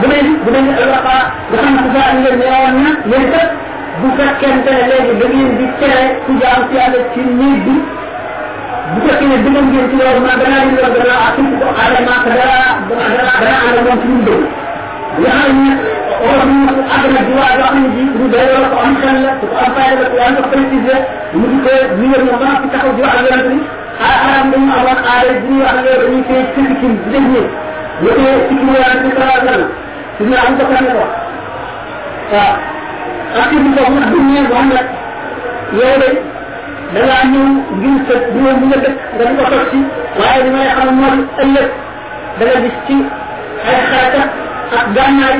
bu 0.01 0.07
leen 0.11 0.27
bu 0.45 0.49
leen 0.55 0.67
alwaqa 0.83 1.17
nga 1.51 1.59
xam 1.63 1.73
ne 1.77 1.81
ku 1.85 1.89
faa 1.97 2.11
ngeen 2.19 2.37
ne 2.41 2.47
woon 2.53 2.75
na 2.85 2.91
yéen 3.11 3.25
kat 3.35 3.49
bu 4.01 4.07
fekkente 4.19 4.71
ne 4.77 4.83
léegi 4.91 5.13
da 5.21 5.27
ngeen 5.33 5.51
di 5.59 5.67
tere 5.81 6.01
ku 6.25 6.31
jaam 6.41 6.61
ci 6.69 6.75
yàlla 6.79 6.99
ci 7.13 7.21
néeg 7.39 7.59
bi 7.67 7.75
bu 8.93 8.99
fekkee 9.07 9.39
dëgg 9.45 9.57
ngeen 9.71 9.87
ci 9.91 9.95
loolu 10.01 10.21
man 10.27 10.37
danaa 10.41 10.61
leen 10.65 10.77
loolu 10.79 10.99
danaa 11.05 11.29
képp 11.37 11.51
ko 11.61 11.67
aadama 11.83 12.15
te 12.25 12.31
dara 12.39 12.59
dana 12.89 13.07
dana 13.41 13.57
ànd 13.67 13.79
moom 13.87 13.99
ci 14.03 14.09
dëgg 14.27 14.45
nga 15.21 15.31
xam 15.39 15.57
ne 15.65 15.73
wax 16.27 16.43
ñu 16.51 16.61
àgg 16.95 17.07
na 17.15 17.21
di 17.27 17.33
waa 17.39 17.53
yoo 17.59 17.67
xam 17.69 17.77
ne 17.83 17.89
ji 17.95 18.03
ñu 18.19 18.25
doy 18.33 18.47
wala 18.53 18.69
ko 18.73 18.77
am 18.87 18.93
xel 19.01 19.17
la 19.25 19.33
ko 19.41 19.47
am 19.63 19.71
fayda 19.77 19.95
la 20.03 20.29
ko 20.37 20.43
ko 20.51 20.57
mu 21.39 21.47
di 21.53 21.59
ko 21.65 21.73
ñu 21.99 22.05
yor 22.13 22.23
ñoom 22.27 22.39
ba 22.41 22.47
ci 22.63 22.67
taxaw 22.73 22.93
di 22.97 23.01
wax 23.05 23.15
ak 23.19 23.25
yonente 23.29 23.49
bi 23.53 23.59
dañu 24.53 24.69
amoon 24.77 24.99
aada 25.11 25.33
wax 25.63 25.77
ñu 25.89 26.13
ñu 26.13 26.21
ko 26.29 26.35
sikkim 26.55 26.95
yonente 27.13 27.31
bi 27.33 27.41
sallallahu 27.41 27.45
alayhi 27.45 27.45
wa 27.45 27.45
sallam 27.45 27.45
ci 27.45 27.45
ñu 27.45 27.45
am 27.45 27.45
ko 27.45 27.45
kan 27.45 27.45
ko 27.45 27.45
waaw 27.45 27.45
ak 27.45 27.45
ci 27.45 27.45
ko 27.45 27.76
ወደ 28.05 28.19
ሲሉ 28.47 28.69
ያንተ 28.81 29.07
ተራዘን 29.19 29.63
ሲሉ 30.17 30.31
አንተ 30.43 30.61
ተራዘን 30.71 30.99
አኪም 33.41 33.67
ሰውን 33.77 34.03
ዱንያ 34.13 34.41
ዋና 34.53 34.73
የወደ 35.79 36.03
ለላኙ 36.95 37.33
ግንሰት 37.81 38.25
ብሎ 38.35 38.47
ምንደክ 38.61 38.85
ለምቆጥሲ 39.19 39.73
ዋይድ 40.19 40.47
ነው 40.55 40.63
ያማል 40.69 41.17
እለት 41.45 41.71
በለብስቲ 42.39 42.89
አይካታ 43.71 44.15
አጋናይ 44.79 45.37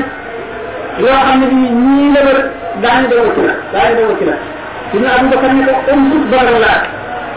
የሐምድ 1.05 1.51
ኒለበር 1.79 2.37
ዳን 2.83 3.03
ደውትና 3.11 3.49
ዳን 3.73 3.91
ደውትና 3.99 4.31
ሲሉ 4.91 5.03
አንተ 5.17 5.33
ተራዘን 5.43 5.59
እንሱ 5.93 6.13
በረላ 6.33 6.65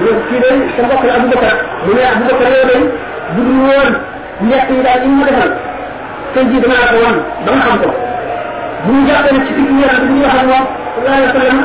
mu 0.00 0.08
ne 0.14 0.20
kii 0.28 0.40
sa 0.76 0.82
mbokk 0.86 1.02
la 1.08 1.12
Aboubacar 1.16 1.56
mu 1.86 1.90
ne 1.94 2.00
day 2.70 2.82
bu 3.34 3.40
woon 3.64 3.90
yi 4.70 4.82
daal 4.86 5.00
ma 5.18 5.24
defal 5.28 5.50
tey 6.34 6.44
jii 6.50 6.60
danaa 6.64 6.86
ko 6.92 6.96
wan 7.04 7.16
nga 7.44 7.52
xam 7.64 7.76
ko 7.82 7.88
bu 8.84 8.90
ñu 8.94 9.00
jàppee 9.08 9.32
nag 9.36 9.46
ci 9.46 9.52
digg 9.58 9.70
yaram 9.82 10.02
bi 10.08 10.12
ñu 10.14 10.22
wax 10.24 10.34
ak 10.40 10.46
moom 10.50 10.64
sallallahu 10.94 11.16
alayhi 11.16 11.28
wa 11.28 11.34
sallam 11.40 11.58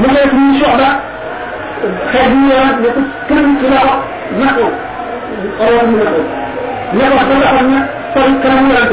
mu 0.00 0.06
ne 0.14 0.22
ñu 0.36 0.58
soxla 0.60 0.88
xeet 2.10 2.28
bi 2.32 2.36
ñu 2.42 2.48
yor 2.52 2.66
ne 2.82 2.88
ko 2.94 3.00
kër 3.28 3.44
ci 3.60 3.66
la 3.72 3.80
ko 3.86 3.94
na 4.40 4.48
ko 4.56 4.64
oroon 5.64 5.86
mu 5.90 5.96
ne 5.98 6.06
ko 6.14 6.20
ne 6.96 7.04
ko 7.10 7.14
ba 7.28 7.34
nga 7.38 7.48
xam 7.54 7.66
ne 7.72 7.78
sol 8.14 8.30
kanam 8.42 8.66
yaram 8.72 8.88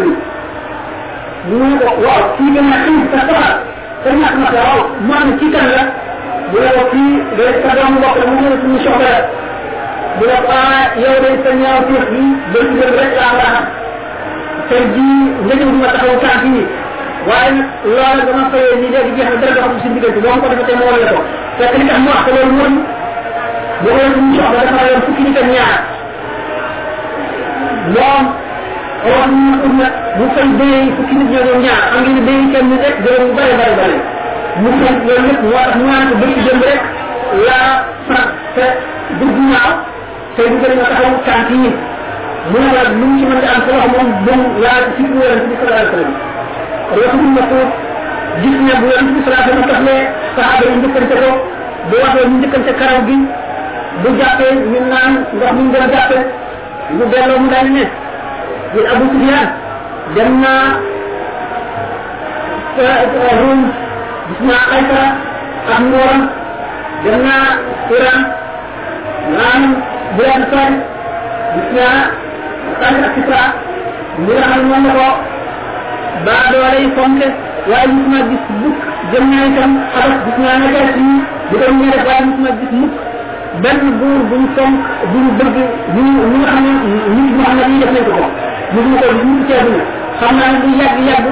bi 1.48 1.56
mu 1.57 1.66
ne 1.70 1.76
ko 1.82 1.88
waaw 2.06 2.24
kii 2.38 2.52
gën 2.56 2.68
a 2.74 2.78
xiif 2.84 3.03
sa 3.14 3.20
soxla 3.28 3.49
te 4.03 4.10
ñàkk 4.20 4.36
na 4.41 4.48
ko 4.53 4.57
waaw 4.66 4.80
mu 5.06 5.14
am 5.22 5.30
kii 5.40 5.52
kan 5.56 5.68
la 5.76 5.84
bu 6.52 6.57
ne 6.64 6.70
ko 6.78 6.82
kii 6.91 7.14
day 7.38 7.52
sa 7.64 7.72
doom 7.78 7.91
mbokk 7.98 8.16
la 8.20 8.26
mu 8.32 8.36
ne 8.49 8.56
suñu 8.62 8.80
soxla 8.86 9.10
la 9.16 9.22
bu 10.18 10.24
ne 10.30 10.38
ko 10.45 10.52
ah 10.62 10.84
yow 11.03 11.16
day 11.26 11.36
sa 11.44 11.49
ñaaw 11.62 11.80
tiix 11.88 12.06
bi 12.14 12.24
day 12.53 12.66
ci 12.72 12.86
rek 12.99 13.12
laa 13.20 13.34
war 13.40 13.48
a 13.48 13.52
xam 13.56 13.66
tey 14.70 14.84
jii 14.94 15.24
nga 15.46 15.54
di 15.60 15.66
ma 15.82 15.88
taxaw 15.94 16.16
tànk 16.24 16.44
yi 16.54 16.62
waaye 17.30 17.50
nag 17.58 17.68
loolu 17.96 18.22
dama 18.28 18.44
fayee 18.52 18.76
nii 18.82 18.92
léegi 18.94 19.12
jeex 19.18 19.28
na 19.34 19.38
dara 19.42 19.54
doxam 19.56 19.80
si 19.82 19.88
diggante 19.94 20.20
boo 20.26 20.38
ko 20.42 20.48
defee 20.54 20.76
mu 20.80 20.86
wala 20.90 21.06
ko 21.14 21.20
fekk 21.58 21.74
li 21.80 21.86
tax 21.90 21.98
mu 22.04 22.10
wax 22.14 22.22
ko 22.26 22.32
loolu 22.36 22.54
mooy 22.58 22.74
bu 23.82 23.88
ko 23.98 24.02
suñu 24.16 24.34
soxla 24.40 24.62
dafa 24.68 24.84
yor 24.92 25.02
fukki 25.06 25.22
nit 25.26 25.38
ñaar 25.54 25.80
moom 27.96 28.26
wax 29.10 29.28
ñu 29.38 29.54
ko 29.62 29.68
nag 29.80 29.94
fay 30.36 30.48
béy 30.60 30.84
fukki 30.98 31.14
nit 31.20 31.30
ñoo 31.34 31.58
ñaar 31.66 31.82
xam 31.92 32.02
ngeen 32.04 32.20
bëri 32.26 32.46
bëri 33.06 33.56
bëri 33.80 33.98
mu 34.62 34.70
tax 34.82 34.96
bëri 36.22 36.36
jëm 36.46 36.60
rek 36.70 36.82
far 38.08 38.28
te 38.56 38.66
ñaaw 39.50 39.72
mu 42.52 42.58
ne 42.64 42.70
la 42.76 42.84
lu 43.00 43.08
ci 43.18 43.24
mën 43.30 43.40
di 43.42 43.48
am 43.54 43.62
sa 43.68 43.72
wax 43.80 43.88
moom 43.96 44.10
moom 44.26 44.42
laa 44.64 44.80
ci 44.96 45.02
bu 45.10 45.16
yonent 45.24 45.46
bi 45.50 45.56
sallallahu 45.60 45.82
alayhi 45.82 46.14
wa 46.94 47.08
sallam 47.12 47.36
rasul 47.36 47.48
ko 47.50 47.60
gis 48.42 48.58
ne 48.66 48.74
bu 48.82 48.86
yonent 48.92 49.10
bi 49.16 49.20
sallallahu 49.24 49.44
alayhi 49.46 49.60
wa 49.60 49.68
sallam 49.68 49.70
tax 49.72 49.80
ne 49.88 49.96
saxaaba 50.36 50.64
yi 50.70 50.76
njëkkante 50.82 51.16
ko 51.22 51.30
bu 51.90 51.96
waxee 52.04 52.28
ñu 52.30 52.36
njëkkante 52.42 52.72
karaw 52.80 53.00
gi 53.08 53.18
bu 54.02 54.08
jàppee 54.20 54.52
ñu 54.72 54.80
naan 54.92 55.14
ndox 55.36 55.52
gën 55.74 55.84
a 55.86 55.88
jàppee 55.94 56.24
mu 56.96 57.04
delloo 57.12 57.40
mu 57.44 57.48
daal 57.54 57.68
ne 57.76 57.84
Abu 58.94 59.06
Sufyan 59.12 59.48
dem 60.16 60.32
naa 60.44 60.68
Rum 63.40 63.62
gis 64.28 64.40
naa 64.48 64.64
Aysara 64.76 65.08
ak 65.74 65.80
Nooram 65.90 66.22
dem 67.04 67.18
naa 67.26 67.48
Iran 67.98 68.22
naan 69.36 69.64
Bilal 70.18 70.44
Sane 70.52 70.78
gis 71.56 71.70
naa 71.78 72.00
Sane 72.80 72.98
ak 73.08 73.12
Kisra 73.16 73.42
ñi 74.24 74.32
nga 74.38 74.46
xam 74.52 74.64
moom 74.70 74.84
la 74.88 74.94
ko 75.00 75.08
baa 76.26 76.46
doole 76.52 76.78
yi 76.84 76.90
fonke 76.98 77.28
waaye 77.70 77.88
naa 78.12 78.24
gis 78.30 78.44
bukk 78.62 78.80
jëm 79.12 79.26
naa 79.32 79.46
itam 79.50 79.72
xabas 79.94 80.20
gis 80.26 80.38
naa 80.44 80.58
kay 80.74 80.86
suñu 80.94 81.18
di 81.50 81.56
ko 81.62 81.66
ñu 81.78 81.86
def 81.94 82.04
waaye 82.08 82.26
naa 82.44 82.54
gis 82.60 82.72
mukk 82.80 82.94
benn 83.64 83.82
buur 84.00 84.20
bu 84.30 84.36
ñu 84.42 84.48
fonk 84.56 84.76
bu 85.12 85.18
ñu 85.24 85.32
bëgg 85.40 85.58
ñu 85.96 86.02
ñi 86.32 86.38
nga 86.42 86.50
xam 86.54 86.66
nit 87.16 87.30
ñoo 87.38 87.46
xam 87.58 87.70
ñi 87.72 87.78
def 87.82 87.92
nañ 87.96 88.04
ko 88.08 88.12
ñu 88.74 88.80
ñu 88.90 88.96
ko 89.02 89.08
ñu 89.18 89.34
xam 90.20 90.36
bu 90.62 90.68
yàgg 90.82 91.00
yàgg 91.10 91.28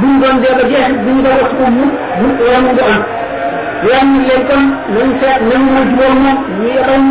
buñ 0.00 0.12
doon 0.20 0.36
dee 0.42 0.54
ba 0.58 0.64
jeex 0.70 0.92
buñ 1.04 1.16
doon 1.24 1.36
wax 1.40 1.50
ko 1.58 1.64
mu 1.76 1.84
mu 2.20 2.28
am 4.00 4.08
leen 4.26 4.42
kon 4.48 4.62
nañ 4.94 5.08
seet 5.20 5.40
nañ 5.50 5.62
ma 5.74 5.80
jubóo 5.88 6.12
moom 6.22 6.38
ñu 6.58 6.66
yoroon 6.76 7.04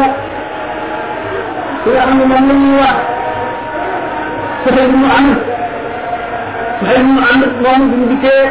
nag 0.00 0.12
ki 1.82 1.88
nga 1.90 2.00
xam 2.06 2.18
ne 2.18 2.24
moom 2.30 2.44
la 2.48 2.54
ñuy 2.60 2.74
wax 2.80 2.96
fexe 4.64 4.82
bu 4.90 4.96
mu 5.02 5.06
am 5.18 5.26
fexe 6.80 7.00
bu 7.04 7.10
mu 7.14 7.20
am 7.30 7.40
moom 7.62 7.80
bu 7.90 7.94
ñu 8.00 8.06
dikkee 8.10 8.44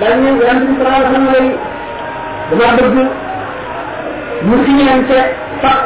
dañ 0.00 0.14
ne 0.22 0.28
yonent 0.38 0.64
bi 0.68 0.72
sallallahu 0.76 1.04
alayhi 1.08 1.14
wa 1.14 1.32
sallam 1.32 1.46
dama 2.50 2.66
bëgg 2.78 2.96
mu 4.46 4.54
siñeente 4.64 5.18
sax 5.62 5.78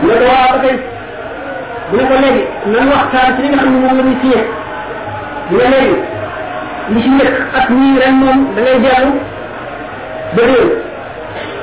bu 0.00 0.06
ne 0.08 0.14
ko 0.20 0.24
bu 1.90 1.96
léegi 2.22 2.42
nan 2.72 2.86
waxtaan 2.92 3.28
ci 3.36 3.40
li 3.42 3.48
nga 3.48 3.58
xam 3.62 3.72
ne 3.74 3.78
moom 3.82 3.96
la 3.98 4.02
ñuy 4.06 4.16
signé 4.22 4.40
bu 5.48 5.54
ne 5.56 5.66
léegi 5.72 5.96
li 6.92 6.98
ci 7.02 7.08
njëkk 7.10 7.36
ak 7.58 7.66
ren 8.00 8.16
da 8.54 8.60
ngay 8.62 8.78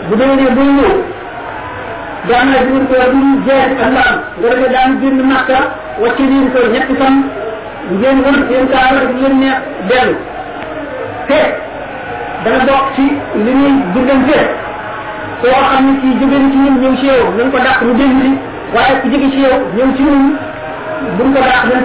bu 0.09 0.63
ñëw 0.77 1.18
daan 2.27 2.47
na 2.51 2.59
biir 2.67 2.83
ko 2.89 2.95
bu 3.11 3.17
ñu 3.25 3.33
jeex 3.47 3.71
ak 3.85 3.91
la 3.95 4.01
am 4.11 4.17
nga 4.39 4.49
defee 4.49 4.71
daan 4.73 4.91
bind 5.01 5.19
makka 5.31 5.57
wàcce 6.01 6.23
biir 6.31 6.47
ko 6.53 6.59
ñetti 6.73 6.93
fan. 6.99 7.15
Ngeen 7.99 8.17
won 8.25 8.37
seen 8.49 8.65
kaala 8.73 8.99
ak 9.07 9.11
yéen 9.21 9.35
neex 9.41 9.59
dellu. 9.89 10.15
Te 11.27 11.39
dana 12.43 12.63
bokk 12.69 12.85
ci 12.95 13.05
li 13.45 13.51
ñuy 13.59 13.73
diggante 13.93 14.39
koo 15.41 15.59
xam 15.69 15.83
ne 15.87 15.91
kii 16.01 16.13
jóge 16.19 16.37
ci 16.51 16.57
ñun 16.63 16.75
ñëw 16.81 16.93
ci 16.99 17.05
yow 17.11 17.23
nañ 17.37 17.47
ko 17.51 17.57
ci 19.33 19.39
yow 19.45 19.89
ci 19.95 20.03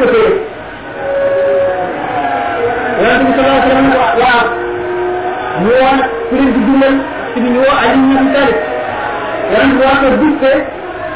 ko 0.01 0.07
ko 0.13 0.21
sallallahu 3.37 3.61
wa 3.61 3.67
sallam 3.69 3.87
ñu 5.63 5.71
leen 6.37 6.51
dundal 6.67 6.95
ci 7.35 7.39
ñu 7.41 7.61
Ali 7.85 8.74
ren 9.53 9.71
waaka 9.81 10.09
dugte 10.21 10.53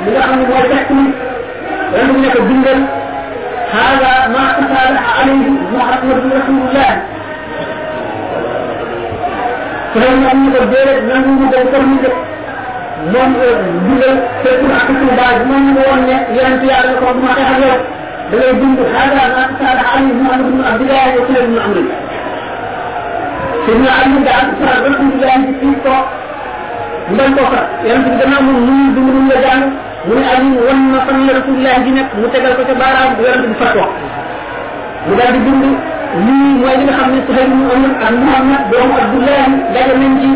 li 0.05 0.11
nga 0.13 0.21
xam 0.27 0.37
ne 0.41 0.45
mooy 0.51 0.65
technique 0.73 1.17
ren 1.95 2.09
ñu 2.23 2.29
ko 2.35 2.41
bindal 2.49 2.81
hada 3.73 4.13
ma 4.35 4.43
tasala 4.59 5.01
alayhi 5.19 5.51
muhammad 5.73 6.19
rasulullah 6.37 6.93
ren 10.01 10.15
ñu 10.21 10.27
am 10.33 10.41
ko 10.55 10.61
déere 10.73 10.95
nan 11.09 11.23
ñu 11.39 11.47
ko 11.53 11.59
permité 11.73 12.11
moom 13.13 13.31
bindal 13.87 14.17
fekkul 14.43 14.73
ak 14.81 14.89
ci 15.01 15.07
baaj 15.19 15.37
moom 15.49 15.63
ñu 15.75 15.81
woon 15.89 16.01
ne 16.09 16.17
yonent 16.37 16.63
yàlla 16.71 16.93
ko 17.01 17.07
ma 17.25 17.33
tax 17.39 17.49
ak 17.55 17.59
yow 17.65 17.79
da 18.31 18.37
lay 18.41 18.53
bind 18.61 18.79
hada 18.95 19.23
ma 19.35 19.43
tasala 19.59 19.83
alayhi 19.93 20.13
muhammad 20.21 20.47
ibn 20.53 20.61
abdullah 20.71 21.05
wa 21.17 21.23
sallam 21.27 21.45
ibn 21.51 21.59
amri 21.67 21.85
سيدنا 23.69 23.91
علي 24.01 24.17
بن 24.17 24.29
عبد 24.39 24.53
الله 24.57 24.77
رحمه 24.89 25.13
الله 25.15 25.41
في 25.61 25.69
ndam 27.13 27.31
ko 27.37 27.43
fa 27.53 27.61
bi 27.83 27.89
gannaaw 28.21 28.43
moom 28.47 28.59
mu 28.67 28.73
ñu 28.79 28.87
dund 28.95 29.09
ñu 29.15 29.21
la 29.33 29.37
jàng 29.45 29.65
mu 30.07 30.13
ne 30.19 30.25
ali 30.35 30.49
wan 30.67 30.81
na 30.93 30.99
fan 31.07 31.19
la 31.27 31.33
rasulullah 31.39 31.75
ji 31.85 31.91
nekk 31.97 32.11
mu 32.21 32.27
tegal 32.33 32.53
ko 32.59 32.63
ca 32.69 32.75
baaraam 32.81 33.11
yonent 33.23 33.47
bi 33.51 33.55
fat 33.61 33.73
ko 33.77 33.85
mu 35.09 35.13
daal 35.19 35.33
di 35.35 35.41
dund 35.47 35.65
lii 36.25 36.53
mooy 36.61 36.75
li 36.79 36.85
nga 36.85 36.95
xam 36.99 37.09
ne 37.15 37.21
Suhayl 37.27 37.51
mu 37.59 37.65
Amr 37.75 37.91
ak 38.07 38.13
Muhammad 38.25 38.61
nañ 40.01 40.13
ci 40.21 40.31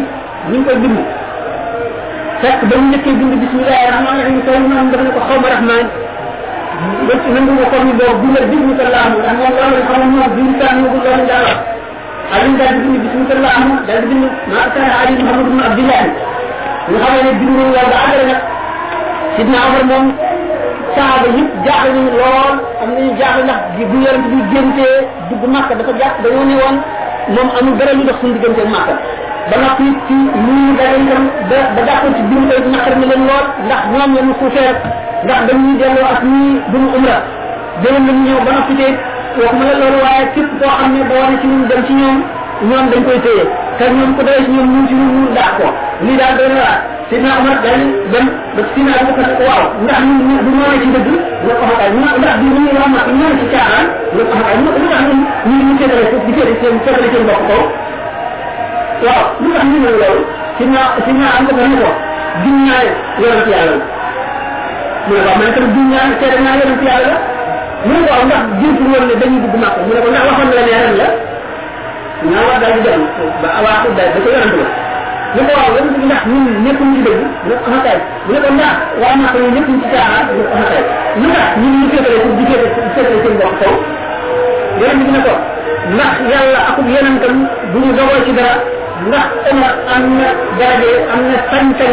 ñu 0.50 0.58
bind 0.82 0.98
fekk 2.42 2.60
ba 2.68 2.74
mu 2.80 2.86
njëkkee 2.90 3.14
bind 3.20 3.34
bismillahi 3.42 3.84
rahmani 3.92 4.20
rahim 4.26 4.40
Suhayl 4.44 4.62
mu 4.68 4.74
dafa 4.92 5.02
ne 5.06 5.10
ko 5.16 5.20
xaw 5.28 5.38
ma 5.42 5.48
rahman 5.54 5.84
ba 7.06 7.12
ci 7.22 7.28
nangu 7.34 7.52
nga 7.56 7.66
comme 7.72 7.92
boobu 7.98 8.16
bindal 8.22 8.46
bismillah 8.50 9.04
ndax 9.12 9.34
moom 9.38 9.52
loolu 9.56 9.76
la 9.78 9.84
xamoon 9.88 10.10
moom 10.16 10.30
bind 10.36 10.52
saa 10.60 10.72
ñu 10.76 10.84
loolu 10.88 11.24
daa 11.30 11.42
wax 11.46 11.58
Ali 12.32 12.48
di 12.56 12.80
bind 12.84 12.96
bismillah 13.04 13.54
daal 13.86 14.00
di 14.02 14.06
bind 14.10 14.24
kana 14.74 14.88
Ali 15.02 15.12
Muhammad 15.20 15.46
ibn 15.52 15.60
Abdullahi 15.68 16.08
nga 16.90 16.98
xam 17.04 17.14
ne 17.26 17.32
bind 17.40 17.56
nañ 17.58 17.68
ba 17.74 17.80
àggale 18.04 18.24
nag 18.30 18.40
Sidna 19.36 19.58
Omar 19.68 19.84
moom 19.90 20.06
saaba 20.94 21.26
yëpp 21.36 21.50
jaaxle 21.66 21.90
nañu 21.96 22.10
lool 22.20 22.54
am 22.82 22.88
nañu 22.94 23.10
jaaxle 23.20 23.42
ndax 23.46 23.60
di 23.76 23.82
bu 23.90 23.96
yonent 24.04 24.26
bi 24.32 24.38
géntee 24.52 24.96
dugg 25.28 25.42
màkka 25.54 25.74
dafa 25.78 25.92
jàpp 26.00 26.16
dañoo 26.24 26.44
ne 26.50 26.54
woon 26.60 26.76
moom 27.34 27.48
amul 27.58 27.74
dara 27.78 27.92
lu 27.98 28.02
dox 28.08 28.16
suñu 28.20 28.34
diggante 28.36 28.62
màkka 28.74 28.94
ba 29.50 29.56
noppi 29.62 29.86
ci 30.06 30.14
ñu 30.44 30.54
dara 30.78 30.96
itam 31.04 31.24
ba 31.50 31.58
ba 31.76 31.80
jàppoon 31.88 32.12
ci 32.16 32.22
biir 32.28 32.42
koy 32.50 32.70
naqar 32.74 32.94
na 33.00 33.06
leen 33.10 33.22
lool 33.28 33.46
ndax 33.66 33.82
ñoom 33.92 34.12
ñu 34.28 34.34
suufee 34.40 34.72
ndax 35.24 35.40
dañuy 35.48 35.74
delloo 35.80 36.06
ak 36.14 36.20
ñii 36.30 36.52
duñu 36.72 36.88
umra 36.98 37.16
déwén 37.82 38.04
lañu 38.08 38.22
ñëw 38.26 38.38
ba 38.46 38.50
noppi 38.56 38.74
te 38.80 38.88
waxuma 39.40 39.64
la 39.70 39.74
loolu 39.80 39.98
waaye 40.04 40.24
képp 40.34 40.50
koo 40.60 40.70
xam 40.78 40.90
ne 40.94 41.00
ba 41.08 41.14
wane 41.20 41.36
ci 41.40 41.46
ñun 41.52 41.64
dem 41.70 41.82
ci 41.86 41.92
ñoom 42.00 42.18
ñoom 42.68 42.86
dañ 42.92 43.02
koy 43.06 43.18
téye 43.26 43.44
te 43.78 43.84
ñoom 43.96 44.10
ku 44.16 44.22
ci 44.44 44.50
ñoom 44.54 44.68
ñun 44.74 44.84
ci 44.88 44.94
ñu 44.94 45.06
daax 45.36 45.50
ko 45.58 45.66
lii 46.06 46.16
daal 46.20 46.34
doy 46.38 46.48
na 46.52 46.58
waar 46.64 46.78
sidna 47.10 47.30
Omar 47.40 47.56
daal 47.64 47.80
dem 48.12 48.26
ba 48.56 48.62
sidna 48.74 48.92
Abu 49.00 49.10
Bakar 49.16 49.32
ko 49.38 49.42
waaw 49.48 49.64
ndax 49.84 50.00
ñun 50.06 50.18
ñu 50.28 50.34
du 50.46 50.50
ñoo 50.58 50.74
ci 50.82 50.86
dëgg 50.94 51.08
nga 51.44 51.54
ko 51.60 51.64
xakay 51.70 51.90
mu 51.94 52.00
ndax 52.22 52.34
bi 52.40 52.46
ñu 52.54 52.62
wax 52.78 52.88
ma 52.94 53.00
ñoo 53.18 53.32
ci 53.40 53.46
caaxaan 53.52 53.86
nga 54.14 54.22
ko 54.28 54.34
xakay 54.40 54.56
mu 54.62 54.68
lu 54.80 54.86
tax 54.92 55.02
ñu 55.48 55.54
ñu 55.66 55.72
féetale 55.78 56.04
ko 56.10 56.16
di 56.26 56.32
féetale 56.36 56.54
seen 56.60 56.74
féetale 56.84 57.08
seen 57.12 57.24
bopp 57.28 57.42
kaw 57.50 57.62
waaw 59.04 59.24
lu 59.42 59.48
tax 59.56 59.64
ñu 59.70 59.78
Bakar 59.82 59.82
ne 59.82 59.88
ko 59.92 59.96
yàlla 63.52 63.76
mu 65.06 65.12
ne 65.14 65.24
ko 65.26 65.30
la 67.06 67.14
mu 67.86 67.92
ne 67.92 68.00
ko 68.06 68.12
ndax 68.28 68.42
ne 69.08 69.14
mu 69.86 69.92
ne 69.94 70.00
ko 70.04 70.08
ndax 70.12 70.22
na 70.48 70.54
la 70.58 70.62
la 71.00 71.08
ñaa 72.30 72.44
wax 72.48 72.58
daal 72.62 72.72
di 72.76 72.80
dem 72.86 73.00
ba 73.42 73.48
awaaxu 73.58 73.88
daal 73.98 74.10
da 74.14 74.18
ko 74.24 74.28
yonent 74.34 74.54
la 74.60 74.66
ñu 75.34 75.42
ko 75.48 75.52
waaw 75.58 75.70
yonent 75.76 75.96
bi 76.00 76.06
ndax 76.08 76.22
ñun 76.30 76.44
ñëpp 76.64 76.80
ñu 76.90 76.98
dëgg 77.06 77.20
ne 77.48 77.54
ko 77.60 77.66
mu 78.26 78.30
ne 78.32 78.38
ko 78.44 78.48
ndax 78.56 78.74
waa 79.02 79.14
màkk 79.20 79.34
ñu 79.42 79.48
ñëpp 79.54 79.68
ñu 79.70 79.76
ci 79.82 79.86
caaxaan 79.94 80.24
mu 80.28 80.34
ne 80.38 80.44
ko 80.50 80.54
xakay 80.60 80.82
lu 81.20 81.26
tax 81.36 81.48
ñun 81.60 81.72
ñu 81.80 81.84
féetale 81.90 82.16
pour 82.22 82.32
di 82.38 82.44
féetale 82.48 82.68
féetale 82.94 83.18
seen 83.24 83.34
bopp 83.40 83.54
kaw. 83.60 83.74
Yonent 84.80 85.00
bi 85.06 85.10
ko 85.26 85.32
ndax 85.94 86.12
yàlla 86.30 86.58
akub 86.70 86.86
yonentam 86.94 87.36
bu 87.72 87.78
ñu 87.84 87.90
dogoo 87.98 88.20
ci 88.26 88.32
dara 88.38 88.54
ndax 89.08 89.26
Omar 89.50 89.72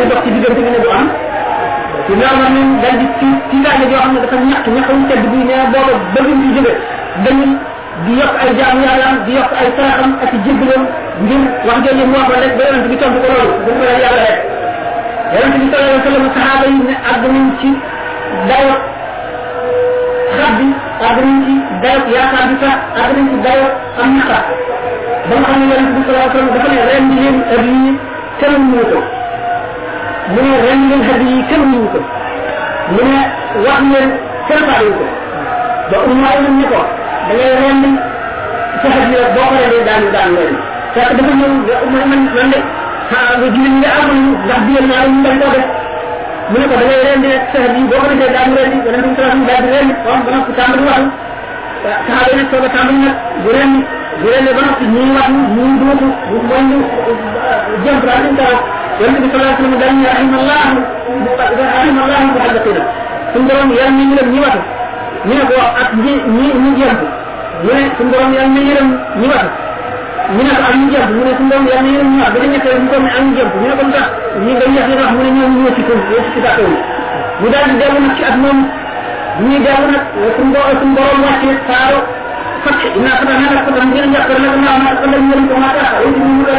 dox 0.09 0.19
ci 0.23 0.29
am. 0.97 1.07
Ci 2.05 2.13
ñun 2.55 2.69
dal 2.83 2.95
di 3.01 3.05
ci 3.19 3.27
ci 3.49 3.55
daane 3.63 3.85
joo 3.91 3.99
xam 4.03 4.13
dafa 4.23 4.35
ñàkk 4.49 4.65
ñàkkam 4.75 4.99
tedd 5.09 5.23
ba 6.13 6.19
ñu 6.27 6.61
dañu 7.25 7.45
di 8.05 8.11
yokk 8.19 8.35
ay 8.43 8.49
jaam 8.59 8.77
yàllaam 8.85 9.15
di 9.25 9.31
yokk 9.37 9.51
ay 9.61 9.67
saraxam 9.77 10.11
ak 10.23 10.31
jébbaloom 10.45 10.83
ngir 11.23 11.41
wax 11.67 11.77
jooju 11.85 12.05
mu 12.09 12.15
waxoon 12.19 12.39
rek 12.43 12.53
ba 12.57 12.63
yonent 12.67 12.87
bi 12.91 12.95
tontu 13.01 13.19
ko 13.23 13.27
loolu 13.33 13.53
bu 13.65 13.71
ko 13.79 13.83
yàlla 13.91 14.09
rek 14.19 14.37
yonent 15.35 15.55
bi 15.61 15.65
sallallahu 15.71 15.91
alayhi 15.91 16.03
wa 16.03 16.07
sallam 16.07 16.25
saxaaba 16.35 16.65
yi 16.73 16.79
ne 16.87 16.95
àgg 17.11 17.23
nañ 17.33 17.47
ci 17.61 17.69
dayo 18.49 18.73
xab 20.37 20.51
bi 20.59 20.67
àgg 21.07 21.17
nañ 21.27 21.37
ci 21.45 21.53
dayo 21.83 21.99
yaakaar 22.15 22.45
bi 22.51 22.55
sax 22.63 22.77
àgg 23.03 23.11
nañ 23.17 23.27
ci 23.31 23.37
dayo 23.45 23.65
am 24.03 24.09
naqar 24.17 24.43
ba 25.29 25.35
nga 25.39 25.47
xam 25.49 25.59
ne 25.59 25.65
yonent 25.71 25.91
bi 25.95 26.01
sallallahu 26.05 26.29
alayhi 26.29 26.39
wa 26.39 26.39
sallam 26.39 26.53
dafa 26.55 26.69
ne 26.75 26.81
ren 26.89 27.05
leen 27.17 27.37
ëb 27.55 27.63
yi 27.67 27.91
kenn 28.39 28.55
mu 28.71 28.79
ko 28.91 28.99
mu 30.33 30.39
ne 30.47 30.53
ren 30.65 30.79
leen 30.89 31.01
ëb 31.13 31.21
yi 31.29 31.37
kenn 31.49 31.63
mu 31.71 31.79
ko 31.93 31.99
mu 32.93 33.01
ne 33.09 33.17
wax 33.65 33.81
leen 33.93 34.09
kenn 34.47 34.61
faale 34.69 34.91
ko 34.99 35.05
ba 35.91 35.97
umma 36.09 36.29
yi 36.41 36.49
ne 36.59 36.65
ko. 36.71 36.79
Da 37.27 37.33
ngay 37.35 37.53
ren 37.61 37.79
saxat 38.81 39.05
ni 39.11 39.17
boo 39.35 39.45
ko 39.49 39.55
rendee 39.61 39.83
daanu 39.87 40.07
daanu 40.15 40.35
ren 40.45 40.55
fekk 40.93 41.11
dafa 41.17 41.31
ñëw 41.39 41.51
man 41.93 42.05
man 42.11 42.21
man 42.35 42.47
de. 42.53 42.59
Ah 43.09 43.31
nga 43.37 43.47
julli 43.53 43.69
nga 43.81 43.89
amul 43.99 44.19
ndax 44.45 44.61
digal 44.67 44.85
naa 44.89 45.05
ñu 45.11 45.19
dañ 45.25 45.35
koo 45.41 45.51
def 45.55 45.65
mu 46.49 46.55
ne 46.59 46.65
ko 46.69 46.75
da 46.79 46.85
ngay 46.87 47.01
rendi 47.07 47.27
rek 47.33 47.43
saxat 47.53 47.73
yi 47.77 47.83
boo 47.89 47.99
ko 48.03 48.07
defee 48.11 48.31
daanu 48.35 48.53
rendi 48.59 48.77
yonent 48.85 49.05
bi 49.05 49.11
sallallahu 49.17 49.47
daal 49.49 49.61
di 49.65 49.69
rendi 49.75 49.93
kon 50.05 50.19
ba 50.25 50.29
noppi 50.35 50.51
tàmbali 50.57 50.83
wax. 50.89 51.01
Saxaaba 51.83 52.31
nag 52.37 52.47
soog 52.51 52.65
a 52.65 52.69
tàmbali 52.75 52.99
nag. 53.05 53.15
Bu 53.43 53.49
rendi 53.57 53.79
bu 54.21 54.27
rendi 54.33 54.51
ba 54.57 54.61
noppi 54.67 54.85
ñuy 54.93 55.09
wax 55.17 55.29
ñu 55.55 55.63
duutu 55.81 56.07
mooy 56.49 56.63
ñu 56.69 56.77
jëm 57.83 57.97
daal 58.07 58.23
ñu 58.25 58.43
yonent 58.99 59.19
bi 59.23 59.27
sallallahu 59.31 59.53
wa 59.53 59.59
sallam 59.59 59.79
daal 59.81 59.93
ñu 59.99 60.05
rahimallah 60.11 60.63
rahimallah 61.75 62.19
muhaddaqina 62.33 62.81
suñu 63.33 63.45
borom 63.49 63.69
yàlla 63.77 63.91
ñu 63.97 64.15
leen 64.17 64.59
ñu 65.27 65.33
ne 65.37 65.43
ko 65.49 65.55
ak 65.81 65.89
ñi 66.03 66.11
ñi 66.35 66.45
ñi 66.63 66.71
jëm 66.79 66.97
mu 67.63 67.71
ne 67.75 67.83
suñu 67.97 68.09
borom 68.11 68.31
yàlla 68.33 68.53
na 68.55 68.61
yërëm 68.69 68.89
ñi 69.19 69.27
watu 69.31 69.49
ñu 70.35 70.41
ne 70.47 70.51
ko 70.57 70.61
am 70.69 70.75
ñu 70.79 70.87
jëm 70.93 71.05
mu 71.15 71.21
ne 71.27 71.31
suñu 71.37 71.49
borom 71.49 71.65
yàlla 71.69 71.81
na 71.83 71.89
yërëm 71.95 72.09
ñi 72.13 72.19
wax 72.23 72.31
ba 72.33 72.45
ñettee 72.51 72.79
ñu 72.81 72.87
ko 72.91 72.97
ne 73.03 73.09
am 73.17 73.23
ñu 73.27 73.33
jëm 73.37 73.49
ñu 73.59 73.67
ne 73.67 73.75
ko 73.79 73.83
ndax 73.89 74.07
ñi 74.45 74.51
nga 74.55 74.65
yeex 74.75 74.89
wax 75.01 75.11
mu 75.15 75.21
ne 75.25 75.29
ñoom 75.37 75.51
ñoo 75.59 75.71
ci 75.75 75.81
kon 75.87 75.99
ñoo 76.09 76.23
ci 76.33 76.39
tàkkaw 76.45 76.71
ñu 77.41 77.47
daal 77.53 77.65
di 77.69 77.75
dellu 77.81 77.99
nag 78.05 78.13
ci 78.17 78.23
at 78.29 78.35
moom 78.41 78.59
ñuy 79.43 79.57
dellu 79.65 79.85
nag 79.93 80.03
suñu 80.35 80.51
borom 80.53 80.75
suñu 80.79 80.93
borom 80.97 81.19
wàcce 81.25 81.51
saaro 81.67 81.99
lak 83.53 83.63
fatam 83.65 83.85
ngir 83.91 84.05
njàppar 84.11 84.37
lak 84.43 84.55
ma 84.83 84.91
ko 84.99 85.05
yërëm 85.11 85.45
ko 85.49 85.55
ma 85.63 85.69
tax 85.77 85.89
ay 85.99 86.07
ñu 86.15 86.25
mu 86.35 86.43
ko 86.47 86.51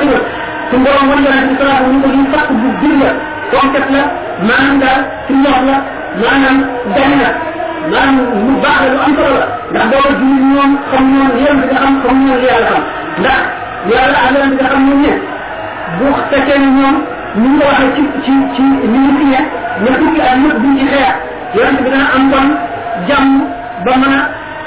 ci 0.00 0.08
suñu 0.70 0.82
borom 0.84 1.06
sallallahu 1.10 1.92
ñu 1.92 2.00
ko 2.02 2.08
ñu 2.16 2.24
fat 2.32 2.48
bu 2.60 2.68
la 3.00 3.10
la 4.46 4.56
daal 4.82 5.00
ci 5.26 5.32
ñox 5.42 5.58
la 5.68 5.99
maanaam 6.20 6.56
gañ 6.96 7.12
la 7.22 7.28
maanaam 7.92 8.16
lu 8.46 8.52
baax 8.62 8.78
la 8.82 8.88
lu 8.92 8.98
am 9.06 9.12
solo 9.18 9.34
la 9.40 9.46
ndax 9.70 9.84
booba 9.90 10.10
jullit 10.18 10.44
ñoom 10.52 10.70
xam 10.90 11.04
ñoon 11.14 11.30
yéen 11.40 11.56
bi 11.60 11.66
nga 11.70 11.78
xam 11.84 11.94
xam 12.04 12.16
ñoon 12.24 12.38
li 12.40 12.46
yàlla 12.50 12.66
xam 12.70 12.82
ndax 13.20 13.40
yàlla 13.92 14.18
ak 14.26 14.30
yéen 14.36 14.50
bi 14.50 14.56
nga 14.60 14.68
xam 14.72 14.82
ñoom 14.88 15.00
ne 15.04 15.12
bu 15.98 16.06
fekkee 16.30 16.58
ne 16.62 16.68
ñoom 16.78 16.96
ñu 17.40 17.48
ngi 17.48 17.58
ko 17.60 17.64
waxee 17.70 17.92
ci 17.96 18.02
ci 18.24 18.32
ci 18.54 18.62
ni 18.92 18.98
ñu 19.04 19.10
fi 19.18 19.24
ne 19.32 19.40
ne 19.82 19.90
fukki 19.98 20.20
at 20.28 20.36
ñëpp 20.42 20.58
duñ 20.62 20.74
ci 20.78 20.84
xeex 20.92 21.14
yonent 21.54 21.78
bi 21.84 21.90
dana 21.90 22.06
am 22.16 22.24
kon 22.32 22.48
jàmm 23.08 23.28
ba 23.84 23.92
mën 24.00 24.14
a 24.18 24.20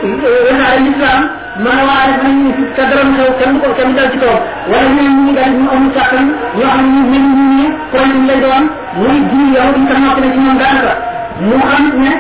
wesaare 0.04 0.80
l'islam 0.86 1.22
mën 1.64 1.78
a 1.80 1.84
waare 1.90 2.14
ba 2.24 2.28
ñu 2.38 2.52
fi 2.58 2.64
te 2.76 2.82
dara 2.90 3.04
xew 3.16 3.30
kenn 3.40 3.60
ko 3.62 3.68
kenn 3.78 3.94
dal 3.98 4.10
ci 4.12 4.18
kaw 4.24 4.36
wala 4.72 4.88
ñeneen 4.96 5.26
ñi 5.26 5.34
daal 5.38 5.52
ñu 5.60 5.66
amul 5.76 5.92
sàkkan 5.96 6.26
ñoo 6.58 6.68
xam 6.74 6.86
ne 6.94 7.02
mel 7.12 7.26
ñu 7.38 7.46
ne 7.60 7.66
problème 7.92 8.26
lay 8.30 8.40
doon 8.44 8.64
muy 9.00 9.18
julli 9.30 9.54
yow 9.56 9.70
duñ 9.76 9.86
ko 9.90 9.94
noppi 10.04 10.28
ci 10.34 10.40
ñoom 10.46 10.58
daanaka 10.62 10.94
mu 11.42 11.56
xam 11.70 11.86
ne 12.04 12.12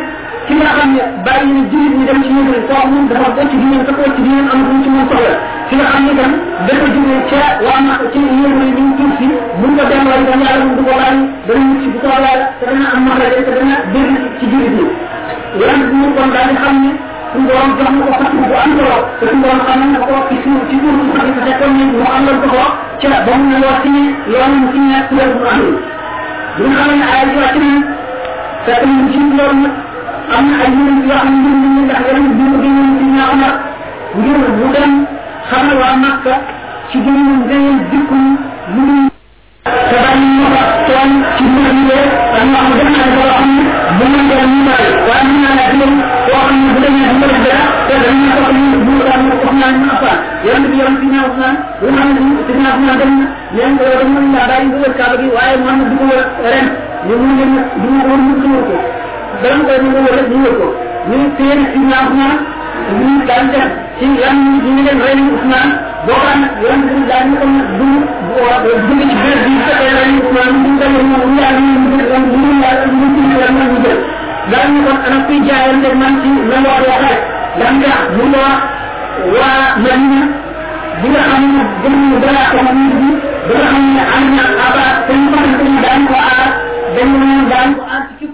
ki 0.47 0.53
nga 0.59 0.69
xam 0.77 0.89
ne 0.95 1.01
bàyyi 1.25 1.51
na 1.55 1.61
jullit 1.71 1.93
ñi 1.97 2.03
dem 2.07 2.19
ci 2.23 2.29
ñoom 2.35 2.49
kooku 2.67 2.87
moom 2.91 3.05
dafa 3.09 3.29
bokk 3.35 3.49
ci 3.51 3.55
diine 3.61 3.83
te 3.87 3.91
ko 3.97 4.03
ci 4.15 4.21
diine 4.25 4.41
amatul 4.51 4.79
ci 4.83 4.89
moom 4.93 5.05
soxla. 5.09 5.33
Ki 5.69 5.73
nga 5.77 5.85
xam 5.91 6.03
ne 6.07 6.11
tam 6.19 6.31
dafa 6.67 6.85
jógee 6.93 7.19
ca 7.29 7.41
waa 7.65 7.79
ma 7.87 7.93
ci 8.11 8.19
yéen 8.19 8.59
yi 8.61 8.71
ñu 8.75 8.91
tuub 8.97 9.11
si 9.17 9.25
buñ 9.59 9.71
ko 9.77 9.83
delloo 9.89 10.19
itam 10.23 10.41
yàlla 10.45 10.65
mu 10.67 10.73
du 10.77 10.83
ko 10.87 10.93
bàyyi 10.99 11.21
dana 11.47 11.63
mucc 11.69 11.83
bu 11.93 11.97
soobee 12.03 12.23
yàlla 12.27 12.45
te 12.59 12.65
dana 12.69 12.85
am 12.95 13.05
te 13.45 13.51
dana 13.57 13.75
ci 14.39 14.45
ñi. 14.51 14.85
Bi 15.57 15.63
kon 16.17 16.29
daal 16.35 16.47
di 16.51 16.55
xam 16.63 16.75
ne 16.83 16.89
suñu 17.31 17.47
jox 17.47 17.67
ko 18.03 18.11
bu 18.49 18.53
am 18.63 18.71
solo 18.77 18.97
te 19.19 19.25
suñu 19.31 19.47
xam 19.67 19.81
ko 20.07 20.13
ci 20.27 20.35
suuf 20.43 20.59
ci 20.69 20.75
ci 21.35 21.39
fekkoon 21.45 21.71
mu 21.93 22.03
am 22.15 22.23
lan 22.27 22.37
ko 22.43 22.47
ko 22.55 22.63
ca 23.01 23.09
ba 23.25 23.31
mu 23.39 23.45
ne 23.51 23.57
loo 23.63 23.75
loolu 24.31 24.55
mu 24.61 24.67
signé 24.73 24.97
kuréel 25.07 25.31
bu 25.39 25.43
amul. 25.53 25.73
Bi 26.57 26.63
nga 26.67 26.81
xam 26.83 26.95
ne 26.99 27.05
ci 27.55 28.02
fekk 28.65 28.83
ñu 28.85 29.03
ci 29.11 29.19
am 30.37 30.45
na 30.49 30.55
ay 30.63 30.71
yeneen 30.75 30.99
yoo 31.07 31.17
xam 31.23 31.33
ne 31.43 31.49
ñu 31.73 31.81
ndax 31.85 31.99
yeneen 32.07 32.29
bi 32.37 32.43
mu 32.49 32.57
gënoon 32.63 32.89
ci 32.99 33.05
ñaa 33.15 33.29
Omar 33.33 33.53
ngir 34.17 34.37
mu 34.57 34.65
dem 34.75 34.91
xamal 35.49 35.77
waa 35.81 35.95
Makka 36.03 36.33
ci 36.89 36.97
gënoon 37.05 37.39
gënoon 37.49 37.77
dikku 37.91 38.15
lu 38.75 38.81
ñu 38.87 39.09
te 39.89 39.95
bàyyi 40.03 40.27
ñu 40.37 40.45
ko 40.53 40.61
toon 40.87 41.11
ci 41.35 41.43
mbir 41.51 41.69
mi 41.77 41.83
de 41.89 41.97
ak 42.37 42.43
ñoo 42.51 42.63
xam 42.77 42.89
ne 42.93 42.97
def 42.99 43.15
xam 43.37 43.51
bu 43.97 44.03
ñu 44.13 44.19
ko 44.29 44.35
ñu 44.51 44.59
bàyyi 44.67 44.89
waaye 45.07 45.33
naa 45.43 45.55
la 45.59 45.63
xam 45.69 45.79
bu 47.19 47.27
dara 47.45 47.65
te 47.87 47.93
dañ 48.03 48.15
na 48.27 48.33
ko 48.39 48.51
ñu 48.57 48.65
bu 48.85 48.91
ñu 48.97 49.03
ñu 49.79 50.67
bi 50.69 50.69
bi 50.69 50.75
ñaaw 50.79 50.93
bu 50.99 51.05
ñaaw 51.13 51.29
na 51.39 53.25
ñeen 53.55 53.73
ko 53.77 53.83
dañ 54.49 54.65
ko 54.71 54.77
ñu 57.07 57.15
mu 57.23 57.29
leen 57.37 57.53
du 57.81 57.87
ko 58.01 58.07
wër 58.09 58.21
mu 58.27 58.33
ko 58.67 58.77
dara 59.41 59.57
koy 59.67 59.77
ñu 59.83 59.89
wër 60.05 60.19
ñu 60.31 60.37
wër 60.45 60.55
ko 60.59 60.67
ñu 61.09 61.17
téen 61.37 61.59
ci 61.71 61.79
ñaaw 61.89 62.07
naan 62.19 62.37
ñu 62.99 63.07
daan 63.27 63.45
def 63.53 63.69
ci 63.99 64.05
lan 64.21 64.37
ñu 64.63 64.71
leen 64.85 64.99
rey 65.05 65.19
Ousmane 65.33 65.73
boo 66.05 66.19
xam 66.25 66.41
yonent 66.61 66.85
bi 66.95 67.01
daan 67.09 67.25
ñu 67.29 67.35
ko 67.41 67.45
du 67.77 67.87
du 68.87 68.93
ci 69.09 69.15
biir 69.21 69.37
bi 69.45 69.53
fekkee 69.65 69.91
rey 69.97 70.11
Ousmane 70.21 70.57
ñu 70.63 70.71
ko 70.79 70.85
ñu 70.93 71.01
ñu 71.09 71.35
yàlla 71.41 71.59
ñu 71.59 71.73
ñu 71.81 71.87
ñu 71.91 72.37
ñu 72.39 72.49
ñu 72.99 73.07
ñu 73.15 73.21
ñu 73.23 73.35
daan 74.51 74.69
ñu 74.73 74.79
kon 74.85 74.97
ana 75.07 75.17
kuy 75.27 75.37
jaayante 75.47 75.89
man 76.01 76.13
ci 76.21 76.29
la 76.49 76.57
ndax 77.57 77.99
mu 78.15 78.25
Madina 79.83 80.21
bi 81.01 81.07
nga 81.09 81.21
xam 81.29 81.43
gëm 81.81 81.95
ñu 82.09 82.15
dara 82.23 82.43
ko 82.51 82.57
ñu 82.63 83.09
nga 83.47 83.55
xam 83.69 83.85
am 84.15 84.25
aba 84.67 84.85
ñu 85.09 85.79
daan 85.83 86.01
ko 86.09 86.15
aar 86.29 86.49
dañ 86.95 87.09
ñu 87.19 87.43
daan 87.51 87.69
ko 87.77 87.81
aar 87.93 88.03
ci 88.19 88.25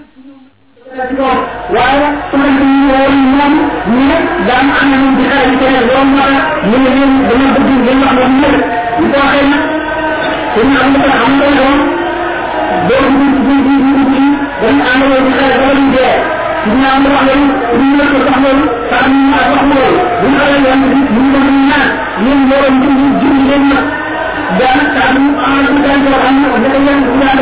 waaye 1.74 2.06
xamante 2.30 2.64
ni 2.70 2.78
woon 2.90 3.16
moom 3.36 3.54
ñu 3.92 4.00
ne 4.10 4.16
daan 4.48 4.66
am 4.78 4.86
na 4.90 4.96
ñu 5.02 5.08
di 5.16 5.24
xare 5.30 5.44
ci 5.50 5.56
keneen 5.60 5.84
loolu 5.88 6.10
tax 6.18 6.30
ñu 6.68 6.76
ne 6.82 6.88
leen 6.96 7.12
dama 7.28 7.46
bëgg 7.54 7.68
ngeen 7.82 7.98
wax 8.02 8.12
loolu 8.18 8.34
ñëpp 8.40 8.56
ñu 9.00 9.06
ko 9.12 9.18
waxee 9.22 9.46
nag 9.52 9.64
te 10.54 10.60
ñu 10.68 10.74
am 10.84 10.88
na 10.92 10.98
xam 11.18 11.32
nga 11.38 11.48
loolu 11.58 11.84
boo 12.86 13.02
dugg 13.18 13.34
ci 13.46 13.54
àndaloo 14.90 15.22
di 15.26 15.30
ñu 16.66 16.88
ñu 16.90 17.46
ñu 17.78 17.94
ne 17.96 18.04
ko 18.10 18.18
ñu 19.10 19.20
ma 19.30 19.38
ñu 20.22 20.28
xale 20.40 20.56
bi 20.80 20.98
ñu 21.14 21.24
ko 21.32 21.38
ñu 22.22 22.32
loolu 22.50 22.70
ñu 22.82 22.90
ñu 22.98 23.06
ñu 23.20 23.20
ci 23.20 23.28
ko 23.30 23.54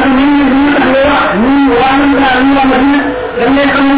ne 0.08 0.24
ñu 0.66 0.87
tax 1.18 1.34
lay 1.42 1.62
wax 1.68 1.68
ñu 1.68 1.72
waa 1.80 1.94
ñu 2.00 2.08
daal 2.20 2.38
ñu 2.46 2.52
wax 2.58 2.70
dina 2.82 3.00
dañ 3.38 3.50
lay 3.56 3.68
xam 3.74 3.86
ne 3.88 3.96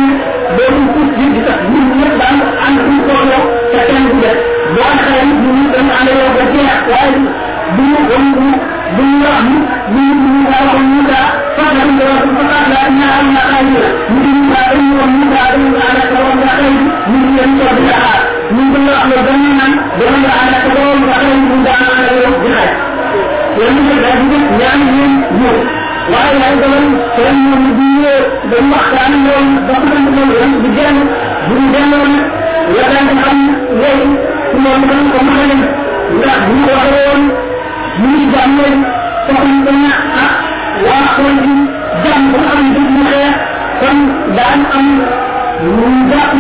loolu 0.57 0.83
pour 0.93 1.07
ji 1.17 1.25
di 1.35 1.41
tax 1.47 1.59
ñun 1.73 1.87
ñëpp 2.01 2.15
daan 2.21 2.37
ànd 2.65 2.79
ñu 2.89 2.97
ko 3.07 3.15
yow 3.31 3.45
te 3.73 3.79
kenn 3.89 4.05
du 4.11 4.17
def 4.25 4.39
boo 4.75 4.91
xale 5.03 5.21
ñu 5.29 5.35
ñu 5.57 5.65
dañu 5.75 5.93
ànd 5.99 6.09
yow 6.19 6.31
ba 6.37 6.43
jeex 6.53 6.79
waaye 6.91 7.19
bu 7.77 7.83
ñu 7.91 7.99
won 8.11 8.25
bu 8.37 8.47
bu 8.97 9.03
ñu 9.11 9.19
wax 9.25 9.43
ñu 9.51 9.59
ñu 9.95 10.03
ñu 10.23 10.33
la 10.51 10.59
wax 10.67 10.79
ñu 10.91 10.99
da 11.11 11.21
fa 11.57 11.65
la 11.77 11.83
ñu 11.89 12.03
wax 12.09 12.23
la 12.37 12.57
na 12.71 12.81
ñu 12.91 13.03
ñu 14.13 14.31
ñu 14.31 14.59
ñu 14.79 14.95
ñu 15.11 15.23
ñu 15.23 15.37
ànd 15.45 15.61
ñu 15.61 15.87
ñu 17.13 17.43
ñu 17.47 17.61
dañ 17.61 17.81
dañ 19.21 19.41
ànd 23.91 24.33
ñu 24.33 24.65
ànd 24.73 24.83
ñu 24.95 25.05
ñu 25.41 25.80
waaye 26.13 26.35
yàlla 26.43 26.57
dogal 26.63 26.87
seen 27.17 27.37
ñoom 27.47 27.65
bu 27.77 27.85
ñu 27.95 28.13
dañ 28.51 28.65
waxtaan 28.75 29.13
loolu 29.27 29.55
ba 29.69 29.75
ko 29.81 29.87
dañ 29.95 30.05
ko 30.15 30.21
yéen 30.33 30.53
di 30.63 30.69
jàng 30.79 30.99
bu 31.49 31.53
ñu 31.61 31.67
delloo 31.75 32.07
nag 32.15 32.27
la 32.77 32.85
daan 32.93 33.09
xam 33.23 33.39
léegi 33.81 34.09
su 34.51 34.57
loolu 34.65 34.85
dañ 34.91 35.03
ko 35.13 35.19
mën 35.27 35.39
a 35.41 35.45
leen 35.51 35.63
ndax 36.19 36.39
bu 36.47 36.53
ñu 36.59 36.65
waxee 36.73 37.03
woon 37.07 37.23
ñu 38.01 38.09
ngi 38.15 38.25
jàmm 38.35 38.53
leen 38.61 38.77
soxla 39.27 39.45
ñu 39.53 39.59
dañ 39.67 39.81
ah 40.25 40.33
waa 40.87 41.05
xool 41.15 41.37
ci 41.45 41.53
jàmm 42.05 42.23
ba 42.33 42.39
xam 42.49 42.59
ne 42.75 42.81
ñu 42.95 43.03
xeex 43.11 43.35
kon 43.81 43.99
daan 44.37 44.61
am 44.77 44.87
ñu 45.65 45.89
jàpp 46.11 46.35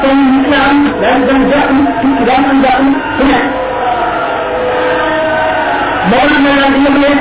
seen 0.00 0.18
islam 0.38 0.76
daan 1.02 1.18
daan 1.28 1.40
jàpp 1.50 1.68
tuuti 2.00 2.22
daan 2.28 2.42
am 2.50 2.58
jàpp 2.64 2.80
su 3.16 3.22
nekk 3.30 3.44
moo 6.10 6.24
tax 6.28 6.38
ma 6.44 6.50
daan 6.58 6.72
di 6.74 6.80
yëglee 6.86 7.16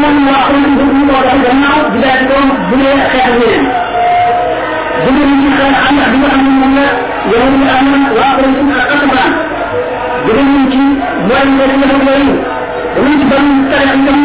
ñoom 0.00 0.16
waa 0.28 0.42
xam 0.46 0.56
ne 0.62 0.68
ñu 0.98 1.02
ko 1.08 1.14
wax 1.26 1.36
gannaaw 1.44 1.80
di 1.92 1.98
daal 2.04 2.18
di 2.20 2.26
doon 2.30 2.48
bu 2.68 2.74
dee 2.80 2.94
xeex 3.12 3.26
ñeneen 3.40 3.64
bu 5.02 5.08
dee 5.16 5.26
ñu 5.42 5.48
xeex 5.58 5.74
am 5.88 5.96
bi 6.12 6.16
nga 6.20 6.28
xam 6.32 6.42
ne 6.46 6.50
moom 6.60 6.74
la 6.78 6.86
yow 7.32 7.46
ñu 7.58 7.66
am 7.76 7.86
na 7.92 7.98
waa 8.16 8.32
ko 8.36 8.42
ñu 8.52 8.62
ak 8.80 8.88
asabaan 8.94 9.32
bu 10.24 10.30
dee 10.36 10.46
ñu 10.52 10.60
ci 10.70 10.78
mooy 11.26 11.44
nga 11.54 11.64
def 11.70 11.92
nga 12.02 12.12
yooyu 12.16 12.34
dañu 12.94 13.12
ci 13.20 13.24
ban 13.30 13.46
tere 13.70 13.84
itam 13.98 14.20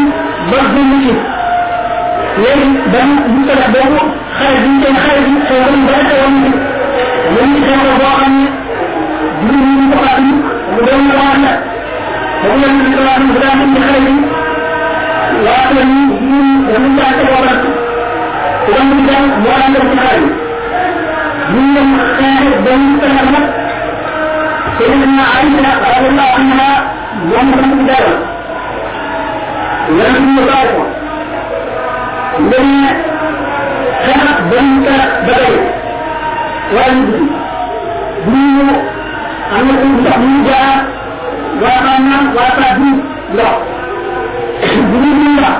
ba 0.50 0.58
bu 0.74 0.80
ñu 0.90 0.98
ci 1.06 1.14
léegi 2.42 2.70
ban 2.94 3.10
bu 3.32 3.40
tere 3.48 3.66
boobu 3.74 4.00
xare 4.38 4.58
bi 4.64 4.70
ñu 4.82 4.90
xare 5.04 5.20
bi 5.26 5.32
ko 5.48 5.56
ba 5.88 5.96
xewoon 6.08 6.36
ci 6.44 6.50
ñu 7.34 7.42
ci 7.54 7.60
xew 7.68 7.82
boo 8.00 8.14
xam 8.20 8.34
ne 8.40 8.48
du 9.48 9.56
ñu 9.78 9.86
ko 9.92 9.98
xam 10.08 10.24
mu 10.72 10.80
doon 10.88 11.04
la 11.10 11.16
wax 11.22 11.38
la 11.46 11.52
boobu 12.42 12.58
la 12.62 12.68
ñu 12.76 12.90
ko 12.96 13.02
wax 13.08 13.20
bu 13.28 13.34
daa 13.44 13.56
ñu 13.72 13.80
xare 13.88 14.00
bi 14.08 14.14
waaye 15.46 15.72
nag 15.78 15.90
ñun 15.90 16.10
ñun 16.30 16.48
dañu 16.68 16.90
daan 16.98 17.14
ko 17.20 17.24
waral 17.34 17.60
te 18.66 18.70
dañu 18.76 18.96
daan 19.10 19.26
moo 19.44 19.54
daan 19.60 19.72
def 19.76 19.86
ci 19.92 19.96
xale 20.04 20.20
yi 20.24 20.30
ñun 21.54 21.68
ñoom 21.74 21.90
xeex 22.18 22.48
dañu 22.66 22.90
fexe 23.02 23.24
nag 23.36 23.46
Seydina 24.80 25.24
Aïcha 25.38 25.72
radiyallahu 25.84 26.34
anha 26.40 26.70
moom 27.30 27.48
dañu 27.58 27.76
ci 27.80 27.84
dara 27.90 28.14
yàlla 29.98 30.20
ñu 30.26 30.42
bàyyi 30.50 30.70
ko 30.76 30.84
ngeen 32.48 32.68
ne 32.82 32.92
xeex 34.04 34.30
dañu 34.52 34.76
fexe 34.86 35.08
ba 35.26 35.34
tey 35.40 35.56
waaye 36.74 36.94
ñu 36.96 37.04
dugg 37.16 37.30
bu 44.60 44.98
ñu 44.98 45.00
na 45.00 45.00
ñu 45.00 45.00
ñu 45.04 45.12
ñu 45.24 45.42
la 45.42 45.52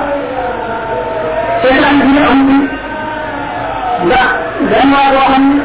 seetaan 1.62 1.96
bi 2.00 2.06
ñu 2.14 2.20
am 2.30 2.40
ndax 4.06 4.28
benn 4.70 4.90
waa 4.94 5.08
boo 5.12 5.24
xam 5.32 5.44
ne 5.50 5.56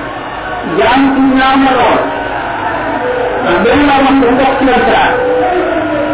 jaam 0.79 1.01
ci 1.13 1.21
ñaam 1.37 1.59
la 1.65 1.71
lool 1.79 1.99
benn 3.63 3.81
waa 3.87 3.99
xam 4.05 4.15
ne 4.21 4.27
bokk 4.39 4.53
ci 4.59 4.63
leen 4.67 4.81
saa 4.89 5.09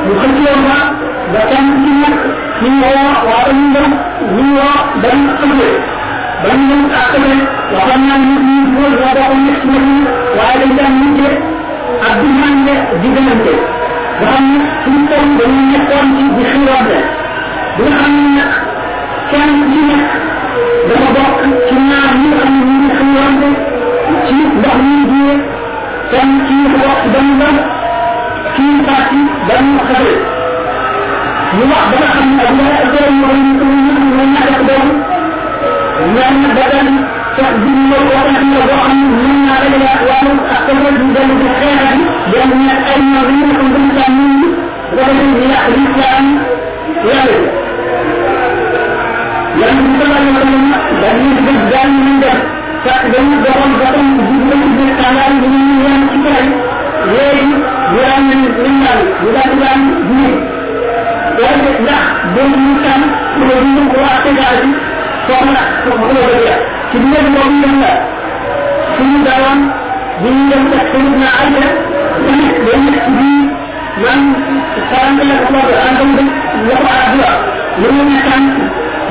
ñu 0.06 0.12
xëccoo 0.22 0.56
ma 0.68 0.78
ba 1.34 1.40
kenn 1.50 1.68
ci 1.84 1.92
nekk 2.02 2.20
ñu 2.62 2.70
woo 2.82 3.10
waa 3.30 3.46
ñu 3.58 3.66
dem 3.76 3.92
ñu 4.36 4.44
woo 4.58 4.78
benn 5.04 5.22
ëllëg 5.44 5.74
ba 6.44 6.50
ñu 6.68 6.76
àkkale 7.02 7.34
waxoon 7.74 8.02
naa 8.08 8.20
ñu 8.26 8.34
ñu 8.48 8.56
góor 8.76 8.94
waa 9.02 9.14
boo 9.18 9.28
xam 9.30 9.40
ne 9.46 9.52
ci 9.62 9.68
nekk 9.74 10.08
waaye 10.38 10.56
dañ 10.62 10.72
daan 10.78 10.94
mujje 11.02 11.30
ak 12.08 12.14
di 12.22 12.28
mànde 12.40 12.74
diggante 13.02 13.54
nga 14.22 14.28
xam 14.34 14.46
ne 14.52 14.60
suñu 14.84 15.02
toll 15.10 15.30
dañu 15.40 15.62
nekkoon 15.72 16.08
ci 16.18 16.24
di 16.36 16.44
xiiroonte 16.52 16.98
bi 17.78 17.84
nga 17.88 17.96
xam 18.00 18.14
ne 18.18 18.30
nag 18.38 18.52
kenn 19.32 19.54
ci 19.72 19.80
nekk 19.90 20.10
dafa 20.88 21.08
bokk 21.16 21.40
ci 21.68 21.76
ñaar 21.90 22.12
ñi 22.20 22.28
nga 22.30 22.38
xam 22.42 22.54
ne 22.56 22.62
ñu 22.68 22.74
ngi 22.80 22.90
xëyante 22.98 23.50
ci 24.26 24.34
ndox 24.58 24.78
mi 24.88 24.98
jiyee 25.10 25.38
kenn 26.12 26.32
kii 26.48 26.64
dafa 26.72 26.88
bokk 26.88 27.04
benn 27.14 27.30
ban 27.40 27.58
kii 28.56 28.78
parti 28.88 29.20
benn 29.48 29.68
xasee 29.88 30.18
ñu 31.56 31.64
wax 31.72 31.84
ba 31.92 31.96
nga 32.02 32.10
xam 32.14 32.28
ne 32.36 32.42
ak 32.50 32.54
nga 32.58 32.66
ak 32.82 32.88
doom 32.94 33.14
mooy 33.22 33.40
ñu 33.46 33.54
ko 33.60 33.66
ñu 33.66 33.94
ñu 34.16 34.24
ñàkk 34.34 34.50
ak 34.56 34.62
doom 34.70 34.88
ñaan 36.14 36.36
na 36.42 36.50
dagal 36.58 36.90
تأذن 37.38 37.94
الله 38.02 38.30
أن 38.42 38.54
الله 38.62 38.88
من 38.94 39.50
علي 39.56 39.86
أقوال 39.96 40.28
أقوال 40.58 40.96
ذلك 41.16 41.40
الخير 41.48 41.82
لأن 42.34 42.62
أن 42.96 43.14
غير 43.28 43.48
قبل 43.60 43.84
تأمين 43.98 44.42
ولكن 44.94 45.30
هي 45.42 45.54
الإسلام 45.68 46.26
يعلم 47.10 47.46
لأن 49.60 49.78
صلى 50.00 50.06
الله 50.06 50.16
عليه 50.16 50.32
وسلم 50.40 50.72
دليل 51.02 51.36
بالجان 51.46 51.90
من 52.06 52.20
ذلك 52.24 52.44
فأذن 52.86 53.44
ضرب 53.44 53.72
ضرب 53.82 54.18
جبل 54.28 54.62
بالكلام 54.78 55.34
من 55.42 55.54
يوم 55.86 56.02
كتاب 56.14 56.48
لأن 57.14 57.50
لأن 57.96 58.24
من 58.28 58.76
ذلك 58.84 59.10
لأن 59.34 59.82
ذلك 61.40 61.82
لا 61.88 62.00
بالمكان 62.36 63.02
ولكن 63.42 63.78
هو 63.96 64.04
أعتقادي 64.06 64.72
soxna 65.28 65.62
soxna 65.84 66.20
ba 66.28 66.34
dia 66.40 66.56
ci 66.92 66.98
mbir 67.06 67.26
moom 67.36 67.52
yam 67.64 67.76
la 67.84 67.92
suñu 68.96 69.20
daawan 69.28 69.60
bu 70.22 70.28
ñu 70.36 70.44
dem 70.52 70.64
ak 70.80 70.86
suñu 70.92 71.12
na 71.22 71.28
ay 71.42 71.50
la 71.56 71.68
ñu 72.38 72.46
dañ 72.66 72.84
ci 73.04 73.12
bi 73.18 73.30
man 74.04 74.22
xaram 74.90 75.18
la 75.30 75.36
ko 75.46 75.54
wax 75.58 75.72
an 75.88 75.94
dum 76.00 76.10
dum 76.18 76.30
la 76.68 76.76
ko 76.82 76.88
arab 76.96 77.14
la 77.22 77.30
ñu 77.82 77.90
ñu 78.10 78.18
tan 78.28 78.44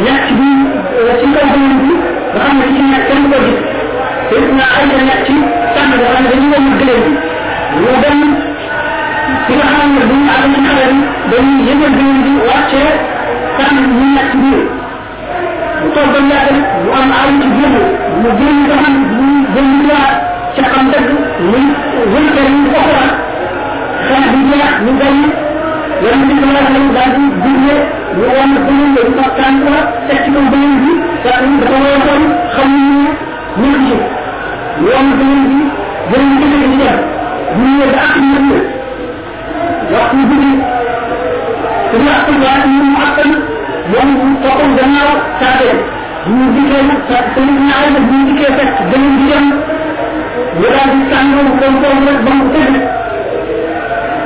ñak 0.04 0.18
ci 0.26 0.32
bi 0.38 0.48
ci 1.20 1.26
kaw 1.34 1.46
ko 1.52 1.56
ñu 1.64 1.74
bi 1.82 1.92
nga 2.32 2.40
xam 2.44 2.56
ne 2.60 2.66
ci 2.74 2.82
ñak 2.90 3.02
kenn 3.08 3.24
ko 3.30 3.36
gis 3.44 3.60
suñu 4.30 4.52
na 4.58 4.64
ay 4.76 4.84
la 4.90 4.96
ñak 5.08 5.20
ci 5.26 5.34
tan 5.74 5.86
nga 5.90 5.96
xam 6.12 6.22
ne 6.24 6.28
dañu 6.30 6.46
wone 6.52 6.70
gëlëm 6.80 7.04
ñu 7.80 7.90
dem 8.04 8.20
ci 9.46 9.52
nga 9.58 9.66
xam 9.74 9.88
ne 9.96 10.02
bu 10.08 10.14
ñu 10.22 10.28
ak 10.36 10.44
ñu 10.52 10.58
xaram 10.68 10.98
dañu 11.30 11.52
yëgal 11.68 11.92
gëlëm 11.98 12.18
bi 12.24 12.32
wàccee 12.48 12.90
tan 13.58 13.72
ñu 13.76 14.04
ñak 14.14 14.28
ci 14.32 14.36
biir 14.42 14.60
toog 15.94 16.08
ba 16.14 16.18
yàgg 16.30 16.56
mu 16.84 16.90
am 17.00 17.10
ay 17.20 17.30
yëngu 17.40 17.82
mu 18.22 18.28
génn 18.38 18.58
ba 18.68 18.74
xam 18.82 18.94
mu 19.16 19.26
génn 19.54 19.70
jaar 19.88 20.10
ca 20.56 20.62
xam 20.72 20.84
dëgg 20.92 21.08
muy 21.50 21.64
wënte 22.12 22.40
mu 22.54 22.60
soxla 22.72 23.04
xeex 24.06 24.24
bi 24.32 24.40
jeex 24.50 24.72
mu 24.84 24.92
gañ 25.00 25.16
yàlla 26.04 26.24
bi 26.28 26.34
sama 26.42 26.60
xam 26.68 26.84
daal 26.96 27.10
di 27.16 27.24
digle 27.44 27.76
ñu 28.16 28.24
wan 28.36 28.50
ko 28.64 28.70
ñu 28.78 28.86
ñu 28.94 29.02
ko 29.16 29.24
tan 29.38 29.54
ko 29.64 29.74
tek 30.08 30.20
ko 30.34 30.40
ba 30.52 30.56
ñu 30.62 30.70
bi 30.82 30.92
sa 31.24 31.32
ñu 31.46 31.54
dafa 31.60 31.78
waxoon 31.84 32.22
xam 32.54 32.70
ñu 32.88 33.00
ñu 33.60 33.70
ci 33.86 33.94
ñu 34.80 34.88
wan 34.92 35.06
ko 35.18 35.22
ñu 35.30 35.38
bi 35.50 35.58
jël 36.10 36.24
ñu 36.28 36.36
ci 36.40 36.46
ñu 36.62 36.76
jaar 36.82 36.98
ñu 37.58 37.64
ñu 37.76 37.84
da 37.92 37.98
ak 38.06 38.14
ñu 38.28 38.58
wax 39.92 40.08
ñu 40.16 40.22
bi 40.30 40.36
ñu 40.44 40.54
wax 42.06 42.20
ko 42.26 42.32
ñu 42.72 42.82
mu 42.90 42.98
akal 43.06 43.30
moom 43.92 44.32
toppam 44.42 44.70
gannaaw 44.78 45.12
saatee 45.40 45.74
ñu 46.34 46.44
dikkee 46.54 46.82
nag 46.88 47.00
sa 47.08 47.18
sëriñ 47.34 47.58
ñaay 47.68 47.86
nag 47.94 48.04
ñu 48.10 48.18
dikkee 48.28 48.52
fekk 48.58 48.76
bëgën 48.90 49.04
di 49.18 49.24
dem 49.30 49.46
ñu 50.60 50.66
daal 50.74 50.90
di 50.94 51.00
tàngoor 51.12 51.48
koom 51.60 51.74
koom 51.82 51.98
rek 52.06 52.18
ba 52.24 52.30
mu 52.38 52.44
tëdd 52.54 52.74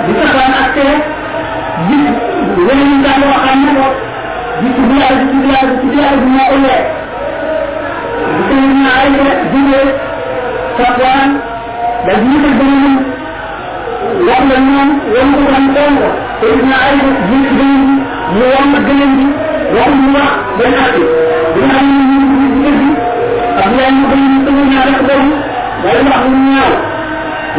di 0.07 0.13
taxaan 0.21 0.53
ak 0.63 0.69
tee 0.77 0.95
gis 1.89 2.05
weneen 2.67 2.95
daal 3.05 3.23
waxaan 3.31 3.59
na 3.65 3.71
ko 3.79 3.87
gis 4.61 4.77
bu 4.89 4.95
yàlla 5.01 5.17
gis 5.23 5.33
bu 5.43 5.49
yàlla 5.53 5.73
gis 5.73 5.83
bu 5.91 5.97
yàlla 6.01 6.17
bu 6.23 6.29
moo 6.35 6.47
ko 6.51 6.57
yee 6.67 6.83
di 8.35 8.43
sëriñ 8.49 8.75
ñaay 8.85 9.07
rek 9.27 9.41
jógee 9.53 9.87
safwaan 10.79 11.31
da 12.07 12.13
ñu 12.29 12.37
ko 12.45 12.51
bëgën 12.59 12.97
wax 14.27 14.43
la 14.51 14.57
ko 18.87 18.93
bi 19.17 19.27
wax 19.77 19.91
ñu 20.01 20.09
wax 20.17 20.31
benn 20.59 20.75
at 20.85 20.95
bi 21.55 21.61
nga 21.67 21.69
xam 21.75 21.87
ne 21.97 22.05
ñu 22.11 22.19
ngi 22.31 22.47
ci 22.53 22.59
dëgg 22.65 22.83
ak 23.63 23.69
yaa 23.79 23.91
ñu 23.97 24.03
gën 24.11 24.23
ñu 24.31 24.39
sëriñ 24.45 24.67
ñaar 24.73 24.87
rek 24.89 25.01
boobu 25.09 25.33
day 25.83 25.99
wax 26.09 26.23
lu 26.33 26.39
ñaaw 26.55 26.73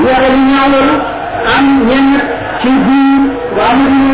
ñaare 0.04 0.28
lu 0.36 0.42
ñaaw 0.52 0.68
loolu 0.74 0.96
am 1.54 1.66
ñenn 1.88 2.10
ci 2.62 2.70
biir 2.86 3.22
waa 3.58 3.74
mu 3.80 4.06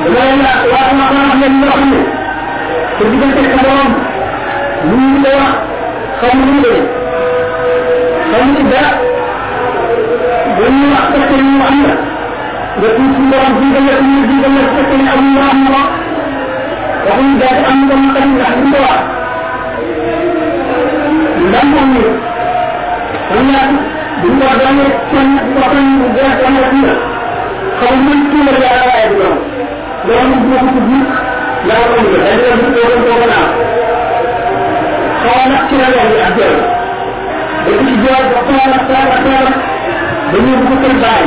naa 0.00 0.16
ay 0.16 0.16
ja 0.16 0.16
dama 0.16 0.20
leen 0.26 0.38
la 0.44 0.52
waa 0.72 0.92
ma 0.98 1.04
ma 1.14 1.20
wax 1.28 1.36
leen 1.40 1.54
loo 1.60 1.70
xam 1.76 1.84
ne 1.92 2.00
te 2.98 3.02
diggante 3.10 3.42
sa 3.52 3.58
borom 3.64 3.90
ñu 4.88 4.96
ngi 4.96 5.18
ko 5.24 5.30
wax 5.40 6.34
mu 6.36 6.44
demee 6.62 6.82
xaw 8.30 8.42
ma 8.46 8.52
ci 8.56 8.62
dara 8.72 8.90
ba 10.56 10.64
ñu 10.76 10.84
wax 10.94 11.04
fekk 11.12 11.30
ñu 11.48 11.60
am 11.68 11.76
la 11.84 11.92
nga 12.78 12.88
tuut 12.96 13.12
suñu 13.14 13.28
borom 13.30 13.52
fii 13.58 13.70
nga 13.72 13.80
lekk 13.86 14.00
ñu 14.10 14.20
nga 14.40 14.48
lekk 14.56 14.70
fekk 14.76 14.90
ñu 15.00 15.06
am 15.14 15.22
ñu 15.34 15.40
am 15.50 15.60
ko 15.72 15.82
waxuñu 17.06 17.34
daal 17.40 17.58
am 17.70 17.78
xam 17.88 18.28
ndax 18.34 18.54
ñu 18.60 18.68
ko 18.72 18.78
wax 18.86 19.02
ndam 21.48 21.66
ñu 21.72 21.80
xam 21.80 21.90
ko 21.94 22.08
ko 23.20 23.30
ko 23.30 23.40
na 23.50 23.60
ñu 23.72 23.84
ci 24.20 24.32
la 24.40 25.40
bu 25.40 25.50
ko 25.50 25.60
ko 25.60 25.60
la 25.60 25.60
ko 25.60 25.76
ñu 25.76 25.90
la 25.90 25.98
bu 26.00 26.16
ko 26.16 26.40
ko 26.40 26.76
ko 27.80 27.86
na 28.00 28.12
ci 28.30 28.38
la 28.46 28.52
ak 28.90 29.08
ci 29.08 29.16
ko 29.20 29.59
na 38.70 38.78
sa 38.88 38.98
ba 39.08 39.16
ko 39.24 39.28
ba 40.32 40.38
ñu 40.44 40.52
bu 40.64 40.74
ko 40.82 40.88
baay 41.02 41.24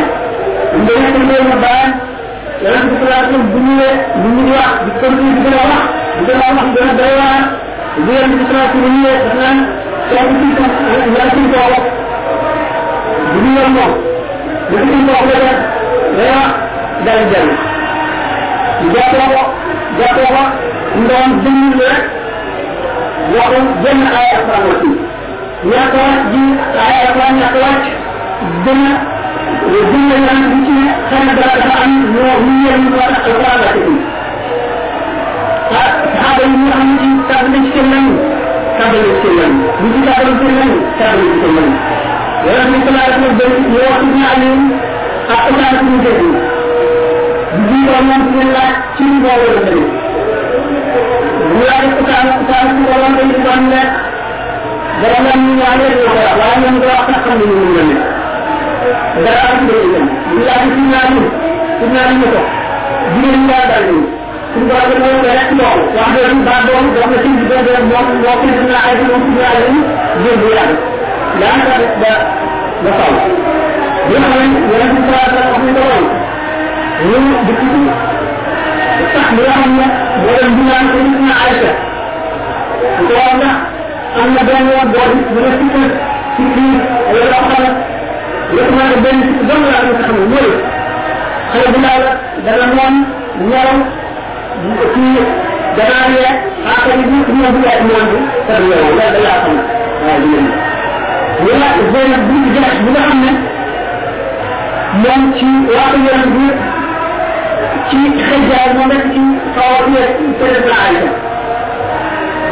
ñu 0.85 0.93
nekk 1.01 1.15
ñu 1.27 1.35
ma 1.49 1.55
baay 1.65 1.89
yàlla 2.63 2.79
bu 2.89 2.95
ko 2.99 3.05
la 3.11 3.17
ko 3.29 3.35
bu 3.51 3.57
ñu 3.67 3.75
bu 4.21 4.27
ñu 4.35 4.43
wax 4.57 4.71
di 4.85 4.91
ko 4.99 5.05
di 5.17 5.25
wax 5.69 5.83
di 6.25 6.31
yeen 8.09 8.29
di 8.31 8.43
ko 8.49 8.57
ko 8.71 8.77
ñu 8.83 8.89
def 9.05 9.23
naan 9.37 9.57
ko 10.09 10.33
ci 10.39 10.47
ko 10.57 10.63
ya 11.17 11.23
ci 11.33 11.41
ko 11.51 11.57
wax 11.71 11.83
bu 13.31 13.37
ñu 13.43 13.49
yor 13.57 13.69
moom 13.75 13.91
bu 17.53 17.72
jàppoo 18.93 19.43
jàppoo 19.99 20.29
ko 20.35 20.43
ndoom 21.01 21.29
dënnu 21.43 21.67
rek 21.79 22.01
waxu 23.35 23.61
benn 23.83 24.01
ay 24.19 24.27
alquran 24.35 24.63
ñàkk 25.71 25.93
wàcc 25.99 26.21
ji 26.31 26.43
ay 26.85 26.95
alquran 27.05 27.33
ñàkk 27.39 27.55
wàcc 27.63 27.85
gën 28.65 28.81
a 28.89 29.79
gën 29.91 30.09
a 30.13 30.17
yan 30.27 30.39
bu 30.51 30.57
ci 30.67 30.75
xëy 31.09 31.21
na 31.27 31.33
dara 31.39 31.53
dafa 31.61 31.75
am 31.83 31.93
ñoo 32.13 32.35
ñu 32.45 32.53
ñëw 32.63 32.75
ñu 32.83 32.89
war 32.97 33.11
a 33.11 33.19
alquran 33.27 33.57
wàcc 33.63 33.77
bi 33.87 33.95
ah 35.79 35.89
saxaaba 36.03 36.43
yi 36.51 36.57
nga 36.63 36.75
xam 36.79 36.89
ne 36.93 36.97
ci 37.01 37.07
tàbb 37.29 37.45
nañ 37.51 37.63
ci 37.65 37.71
seen 37.75 37.87
lan 37.93 38.05
tàbb 38.77 38.93
ci 39.21 39.29
lan 39.39 39.51
bu 39.79 39.85
ci 39.93 39.99
tàbb 40.07 40.27
seen 40.39 40.55
lan 40.59 40.71
tàbb 40.99 41.19
ci 41.41 41.47
lan 41.57 41.69
yàlla 42.45 42.65
bi 42.71 42.77
salaa 42.85 43.07
rek 43.09 43.19
ñu 43.71 43.77
wax 43.85 44.01
ci 44.13 44.19
alim 44.33 44.61
ak 45.33 45.41
ci 45.47 45.83
ñu 45.87 46.29
ko 47.53 47.97
moom 48.07 48.21
ci 48.33 48.41
laaj 48.53 48.73
ci 48.97 49.03
mbooloo 49.15 49.51
la 49.55 49.61
tamit 49.67 49.89
bu 51.53 51.59
laaj 51.67 51.85
utaan 52.01 52.27
utaan 52.41 52.67
ci 52.75 52.81
ko 52.87 52.93
woon 53.01 53.13
dañu 53.17 53.37
doon 53.45 53.61
nekk 53.71 53.91
dara 55.01 55.19
la 55.25 55.31
ñu 55.43 55.51
ñaan 55.59 55.77
leen 55.81 55.93
ñu 55.99 56.05
ko 56.13 56.17
wax 56.25 56.33
waaye 56.39 56.57
ñoom 56.63 56.75
ko 56.81 56.87
wax 56.93 57.07
xam 57.25 57.37
ñu 57.39 57.55
la 57.77 57.83
nekk 57.89 58.03
dara 59.23 59.41
am 59.49 59.57
ci 59.59 59.65
dañu 59.69 59.87
dem 59.93 60.07
bu 60.29 60.37
laaj 60.47 60.63
ci 60.75 60.81
naa 60.93 61.05
ñu 61.13 61.21
ci 61.79 61.85
naa 61.93 62.09
ñu 62.19 62.25
ko 62.33 62.41
jigéen 63.13 63.37
ñi 63.41 63.47
daal 63.49 63.65
daal 63.71 63.85
ñu 63.89 63.99
suñu 64.53 64.65
ko 64.69 64.73
waxee 64.79 64.99
moom 65.03 65.19
rek 65.37 65.49
loolu 65.59 65.83
wax 65.97 66.09
dëgg 66.15 66.41
ba 66.47 66.55
doon 66.67 66.85
doon 66.95 67.07
na 67.11 67.17
ci 67.23 67.29
di 67.37 67.45
doon 67.49 67.85
moom 67.91 68.07
moo 68.23 68.35
ko 68.41 68.45
naa 68.71 68.83
ay 68.89 68.95
moom 69.09 69.21
ci 69.25 69.31
naa 69.39 69.53
leen 69.61 69.77
jël 70.23 70.37
bu 70.41 70.47
yàgg 70.57 70.73
daanaka 71.39 71.75
ba 72.01 72.11
ba 72.83 72.89
faw 72.97 73.13
bi 74.07 74.15
nga 74.19 74.27
xam 74.31 74.41
ne 74.41 74.45
ñu 74.93 75.71
ko 75.77 75.83
woon 75.89 76.05
ومن 77.01 77.33
بكتبه 77.47 77.93
الصحب 79.03 79.37
رحمه 79.39 79.87
ولم 80.27 80.71
عن 80.79 80.87
سيدنا 80.93 81.33
عائشة. 81.41 81.73
وقال 83.09 83.41
أن 84.23 84.35
بين 84.47 84.67
وضعه 84.67 85.13
من 85.35 85.43
الفكر 85.45 85.89
فكري 86.37 86.71
والأخرى 87.13 87.67
يقمع 88.53 88.85
بين 89.03 89.21
الزمن 89.41 89.73
على 89.77 89.89
المسحب 89.89 90.15
المولد 90.15 90.61
خير 91.53 91.71
بالله 91.71 92.17
دلمان 92.45 93.03
نيرو 93.41 93.77
في 94.93 95.15
دلالية 95.77 96.31
آخر 96.67 96.89
يجب 96.99 97.29
أن 97.29 97.39
يكون 97.43 97.63
أدمان 97.65 98.27
تربيه 98.47 98.95
لا 98.97 99.19
بلا 99.19 99.29
أخرى 99.29 99.57
ولا 101.41 101.67
زينب 101.93 102.27
بن 102.29 102.53
جحش 102.55 102.77
بن 102.77 102.91
محمد 102.93 103.35
يوم 105.05 105.33
شيء 105.39 105.75
واقع 105.75 105.95
يوم 105.95 106.51
ci 107.89 107.97
xëy 108.27 108.41
jaay 108.49 108.69
moom 108.77 108.89
rek 108.93 109.05
ci 109.13 109.21
xaw 109.55 109.71
a 109.77 109.81
ñëw 109.91 110.05
peut-être 110.39 110.65
naa 110.69 110.83
ay 110.87 110.95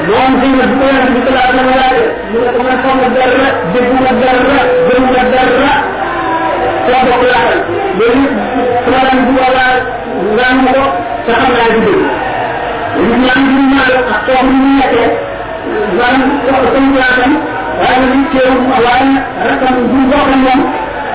moom 0.10 0.32
xëy 0.42 0.52
na 0.60 0.66
bu 0.70 0.76
ko 0.80 0.86
yàlla 0.92 1.10
bi 1.16 1.22
salaa 1.26 1.50
na 1.58 1.62
ma 1.68 1.74
laajee 1.82 2.10
mu 2.32 2.38
ne 2.44 2.50
ko 2.56 2.60
man 2.68 2.78
xam 2.84 2.96
nga 3.02 3.10
dara 3.16 3.50
déggu 3.74 3.96
nga 4.04 4.14
dara 4.22 4.42
gëm 4.88 5.04
nga 5.12 5.24
dara 5.34 5.74
soo 6.86 7.02
bokk 7.08 7.24
laajal 7.32 7.60
léegi 8.00 8.26
sama 8.84 9.00
daan 9.06 9.20
bu 9.28 9.32
wala 9.42 9.66
ngaan 10.36 10.58
ma 10.66 10.72
ko 10.78 10.84
te 11.26 11.32
xam 11.40 11.52
naa 11.58 11.70
di 11.74 11.80
dégg 11.88 12.04
ñu 13.08 13.14
ñaan 13.24 13.40
ñu 13.52 13.62
ñaan 13.74 13.94
ak 14.14 14.20
toog 14.28 14.48
ñu 14.60 14.70
nekkee 14.80 15.10
maanaam 15.98 16.32
sama 16.46 16.60
waaye 17.82 18.06
nag 18.12 18.24
teewul 18.32 18.64
waaye 18.86 19.12
rakam 19.48 19.76
bu 19.92 20.00
bokk 20.12 20.30
moom 20.46 20.62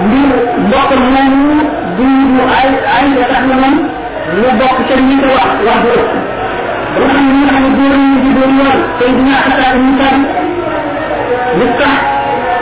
ngir 0.04 0.30
mbokk 0.66 0.90
moomu 1.14 1.56
du 1.96 2.04
mu 2.32 2.42
ay 2.58 2.68
ay 2.96 3.06
da 3.16 3.24
tax 3.30 3.42
na 3.48 3.56
ko 5.22 5.28
wax 5.36 5.48
wax 5.66 5.80
bu 5.84 5.92
nga 7.40 7.52
xam 7.54 7.64
nga 7.64 7.70
di 8.22 8.30
doon 8.36 8.52
yoon 8.58 8.78
tey 8.98 9.10
dinaa 9.16 9.42
xataat 9.46 9.74
ñu 9.84 9.92
tam 10.00 10.16
lu 11.58 11.66
tax 11.80 11.94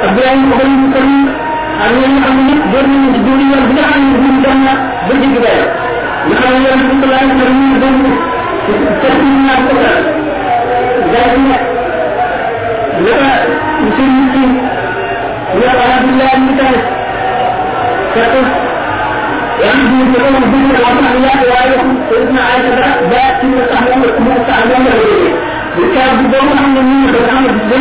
Abdoulaye 0.05 0.37
mu 0.49 0.53
ko 0.59 0.65
ñu 0.71 0.87
ko 0.95 1.01
ñu 1.11 1.19
ak 1.83 1.91
ñi 1.99 2.07
nga 2.15 2.21
xam 2.25 2.37
ne 2.47 2.55
góor 2.71 2.87
ñi 2.91 2.99
ci 3.15 3.21
doon 3.27 3.41
yoon 3.51 3.63
bi 3.69 3.73
nga 3.77 3.85
xam 3.91 4.03
ne 4.03 4.17
ñu 4.23 4.39
dem 4.45 4.59
na 4.67 4.73
nga 6.29 6.37
xam 6.41 6.53
ko 7.03 7.09
ko 7.41 7.45
ñu 7.59 7.67
doon 7.83 7.97
ci 7.99 8.03
ñu 8.03 8.11
ñu 9.23 9.39
na 9.47 9.55
ko 9.67 9.73
nga 9.81 11.21
bu 11.33 11.39
nga 11.45 11.57
ñu 15.59 15.71
ko 15.71 15.83
xam 15.91 16.03
ne 16.07 16.55
dañ 16.61 17.04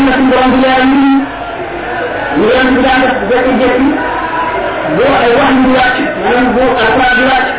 na 0.05 0.11
suñu 0.15 0.29
borom 0.31 0.51
bi 0.53 0.59
yaa 0.65 0.83
ñu 0.89 1.01
ñu 2.37 2.45
leen 2.49 2.67
di 2.75 2.79
daan 2.85 3.01
def 3.03 3.15
jekki 3.29 3.51
jekki 3.61 3.87
boo 4.95 5.13
ay 5.23 5.31
wax 5.37 5.51
ñu 5.61 5.69
wàcc 5.77 5.97
maanaam 6.21 6.47
boo 6.55 6.69
alquran 6.83 7.13
di 7.17 7.23
wàcc 7.31 7.49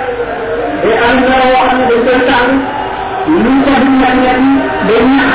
day 0.82 0.96
am 1.06 1.16
na 1.28 1.36
woo 1.50 1.62
xam 1.68 1.78
ne 1.78 1.84
dañ 1.90 2.00
koy 2.06 2.18
tàng 2.28 2.50
lu 3.42 3.52
ko 3.64 3.72
di 3.82 3.88
ñaan 4.00 4.42
day 4.88 5.02
ñax 5.16 5.32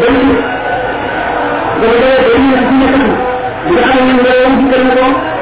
day 0.00 0.12
ci 0.20 0.28
day 1.80 1.94
day 2.02 2.16
day 2.26 2.38
ñax 2.50 2.62
ci 2.68 2.74
ñax 2.80 2.94
bi 3.64 3.72
nga 3.74 3.84
xam 3.90 4.04
ne 4.06 4.12
ñu 4.16 4.22
woon 4.40 4.52
di 4.58 4.64
gën 4.72 5.41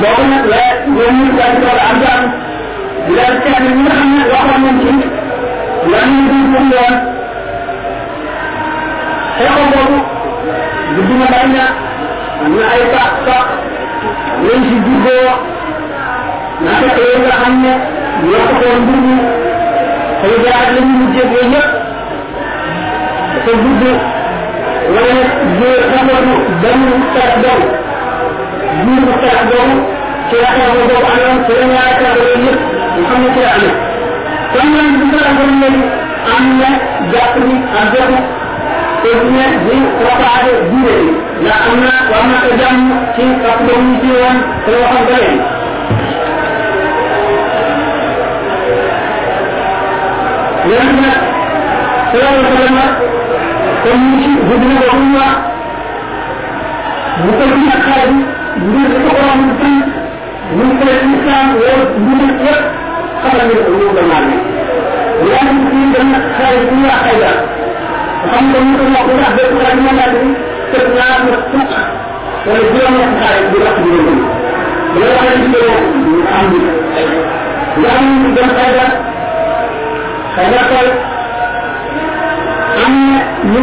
boobu 0.00 0.22
nag 0.32 0.44
la 0.52 0.60
ñoom 0.94 1.14
ñu 1.20 1.26
daal 1.38 1.52
di 1.54 1.60
toog 1.64 1.80
am 1.88 1.96
di 3.06 3.12
daal 3.18 3.32
di 3.34 3.40
seet 3.44 3.62
ñi 3.76 3.82
nga 3.82 3.92
xam 3.98 4.08
ne 4.16 4.22
waxoon 4.32 4.60
nañ 4.64 4.76
ci 4.82 4.92
lan 5.92 6.06
ñu 6.14 6.22
dul 6.30 6.44
pour 6.52 6.64
yoon 6.72 6.94
xeexo 9.36 9.62
boobu 9.72 9.98
guddi 10.94 11.14
na 11.20 11.26
bari 11.32 11.48
na 11.56 11.64
lañ 14.42 14.60
ñu 23.72 23.92
wala 24.94 25.14
góor 25.58 25.80
xamatu 25.92 26.34
benn 26.62 26.82
xeex 27.14 27.32
boobu 27.42 27.68
ak 37.80 37.86
jotu 37.94 38.18
te 39.02 39.10
ne 39.34 39.44
di 39.64 39.76
propager 40.00 40.58
diine 40.70 40.94
bi 41.00 41.10
ndax 41.44 41.60
am 41.70 41.78
na 41.84 41.92
war 42.10 42.24
na 42.30 42.36
ko 42.44 42.50
jàmm 42.60 42.82
ci 43.14 43.24
ak 43.50 43.58
boobu 43.66 43.82
ñu 43.86 43.94
ci 44.02 44.08
woon 44.18 44.36
te 44.64 44.70
waxoon 44.80 45.04
ba 45.08 45.14
léegi 45.18 45.38
yéen 50.68 50.90
nag 51.02 51.18
sallallahu 52.10 52.38
alayhi 52.38 52.48
wa 52.48 52.56
sallam 52.56 52.90
comme 53.82 54.06
ñu 54.10 54.22
ci 54.22 54.30
gudd 54.48 54.64
na 54.70 54.76
ko 54.90 54.96
ñu 55.02 55.10
wax 55.18 55.36
bu 57.22 57.28
ko 57.38 57.44
ci 57.54 57.62
ak 57.76 57.80
xaar 57.86 58.08
bi 58.12 58.20
ngir 58.64 58.92
ko 59.04 59.10
bu 59.20 59.50
tan 59.60 59.76
ñu 60.56 60.64
ko 60.78 60.84
islam 61.14 61.48
wala 61.60 61.84
ñu 62.04 62.14
yëpp 62.44 62.62
xamal 63.22 63.46
ni 63.48 63.54
ko 63.64 63.70
ñu 63.78 63.86
ko 63.96 64.02
naan 64.10 64.26
yaa 65.28 65.44
ngi 65.54 65.64
ci 65.70 65.78
dem 65.94 66.10
xaar 66.36 66.54
bu 66.68 66.74
ñu 66.80 66.86
wax 66.90 67.02
ay 67.10 67.16
dara 67.22 67.42
xam 68.30 68.44
nga 68.50 68.58
ñu 68.66 68.72
ko 68.78 68.84
wax 68.94 69.06
ndax 69.16 69.32
ko 69.36 69.58
ñu 69.76 69.90
naan 69.98 70.12
ni 70.22 70.30
te 70.70 70.78
ñaar 70.96 71.18
na 71.28 71.36
fukk 71.50 71.72
wala 72.46 72.62
juróom 72.72 72.94
bu 73.50 73.56
wax 73.64 73.76
ñu 73.84 73.88
waxee 75.10 75.38
ci 75.42 75.48
ko 75.52 75.58
ñu 76.06 76.18
am 76.36 76.46
xaar 78.56 78.88
xëy 80.34 80.46
na 80.54 80.60
koy 80.70 80.88
am 82.84 82.94
ñu 83.52 83.60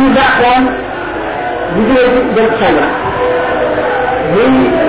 mu 1.74 1.82
ci 1.88 2.86
muy 4.34 4.83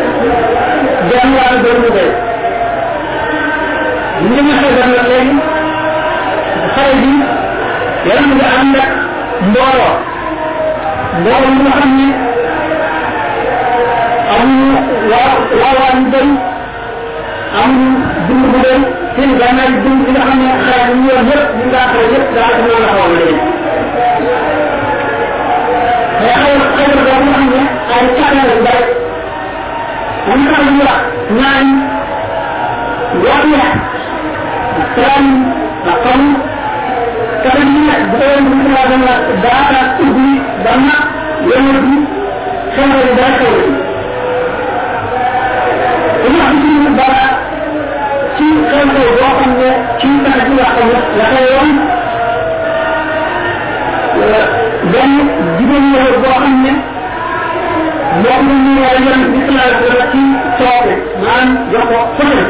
xam 11.85 11.91
ne 11.99 12.07
amuñu 14.35 14.77
waa 15.11 15.33
waawaa 15.61 15.93
ñu 15.99 16.07
bëri 16.13 16.33
amuñu 17.61 17.91
dund 18.27 18.45
bu 18.53 18.59
bëri 18.65 18.83
seen 19.17 19.31
gànnaay 19.41 19.71
dund 19.85 20.01
bi 20.05 20.11
nga 20.13 20.23
xam 20.29 20.39
ne 20.43 20.49
xare 20.65 20.83
bi 20.89 20.95
ñu 21.01 21.07
yor 21.11 21.23
yëpp 21.31 21.49
ñu 21.59 21.65
ngaa 21.71 21.87
xare 21.93 22.07
yëpp 22.15 22.27
daanaka 22.35 22.63
noonu 22.67 22.83
la 22.85 22.89
xaw 22.95 23.05
a 23.05 23.17
léegi 23.19 23.37
mais 26.21 26.37
xëy 26.43 26.55
na 26.59 26.67
xëy 26.77 26.87
na 26.91 26.97
boobu 27.05 27.27
nga 27.31 27.37
xam 27.37 27.47
ne 27.53 27.61
ay 27.95 28.05
càlla 28.17 28.43
yu 28.51 28.57
bëri 28.67 29.04
am 30.33 30.41
na 30.45 30.51
xam 30.57 30.69
ñu 30.77 30.83
wax 30.89 31.01
ñaan 31.39 31.69
wax 33.25 33.43
ya 33.55 33.67
salaam 34.95 35.27
ak 35.91 35.97
xam 36.05 36.23
kanam 37.43 37.69
ñu 37.75 37.81
ne 37.89 37.95
bu 38.11 38.17
koy 38.21 38.39
bu 38.49 38.55
ko 38.63 38.69
la 38.75 38.83
la 39.07 39.15
daara 39.45 39.81
ubbi 40.05 40.29
ba 40.65 40.73
na 40.87 40.97
yéen 41.49 41.67
bi 41.85 41.97
xew 42.75 42.87
na 42.91 42.97
dara 43.19 43.31
xew 43.39 43.55
na 46.23 46.29
ñu 46.33 46.39
wax 46.41 46.53
ci 46.63 46.69
ñu 46.83 46.91
dara 46.99 47.25
ci 48.37 48.47
xew 48.71 48.87
xew 51.33 51.65
boo 58.23 58.37
xam 58.37 58.47
ne 58.47 58.57
ci 58.65 58.77
tax 58.77 59.43
ci 59.45 59.53
wax 59.55 59.59
la 59.59 59.75
xew 59.75 59.75
woon 59.75 59.75
benn 59.75 59.75
jigéen 59.75 59.75
la 59.75 59.75
boo 59.75 59.75
xam 59.75 59.75
ne 59.75 59.75
moo 59.75 59.75
ko 59.75 59.75
ñu 59.75 59.75
war 59.75 59.75
a 59.75 59.75
yem 59.75 59.75
bi 59.75 59.75
sallallahu 59.75 59.75
alayhi 59.75 59.83
wa 59.83 59.91
sallam 59.91 60.09
ci 60.13 60.23
tooke 60.59 60.95
maanaam 61.23 61.49
jox 61.73 61.85
ko 61.91 61.99
fële 62.17 62.43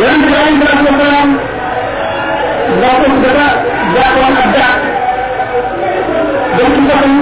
yonent 0.00 0.24
bi 0.26 0.32
alayhi 0.38 0.58
salatu 0.60 0.84
wasalaam 0.88 1.30
ndaw 2.76 2.94
ko 3.02 3.06
dafa 3.24 3.46
jàppoon 3.94 4.34
ab 4.42 4.48
dem 6.56 6.70
ci 6.74 6.80
boppam 6.88 7.14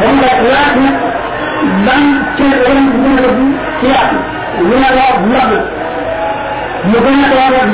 ba 0.00 0.06
mu 0.12 0.18
laaj 0.52 0.76
na 0.84 0.90
ban 1.86 2.02
cër 2.36 2.54
wala 2.64 2.80
bu 2.92 3.08
a 3.24 3.30
bu 3.36 3.44
ci 3.80 3.86
la 3.92 4.00
mu 6.88 6.96
gën 7.04 7.20
a 7.22 7.28
ak 7.30 7.68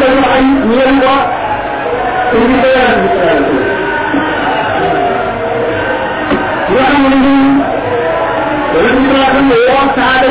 koy 0.00 0.12
wax 0.22 0.30
ay 0.36 0.44
ñu 0.66 0.74
leen 0.78 0.96
ko 1.02 1.14
indi 2.38 2.56
ko 2.62 3.71
عمرهم 7.04 7.62
ويذكر 8.74 9.40
الله 9.40 9.86
تعالى 9.96 10.28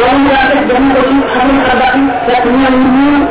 يوم 0.00 0.28
ذلك 0.28 0.58
جنة 0.68 0.98
أهل 1.36 1.50
الأباء 1.50 1.94
تكون 2.28 2.54
منهم 2.54 3.28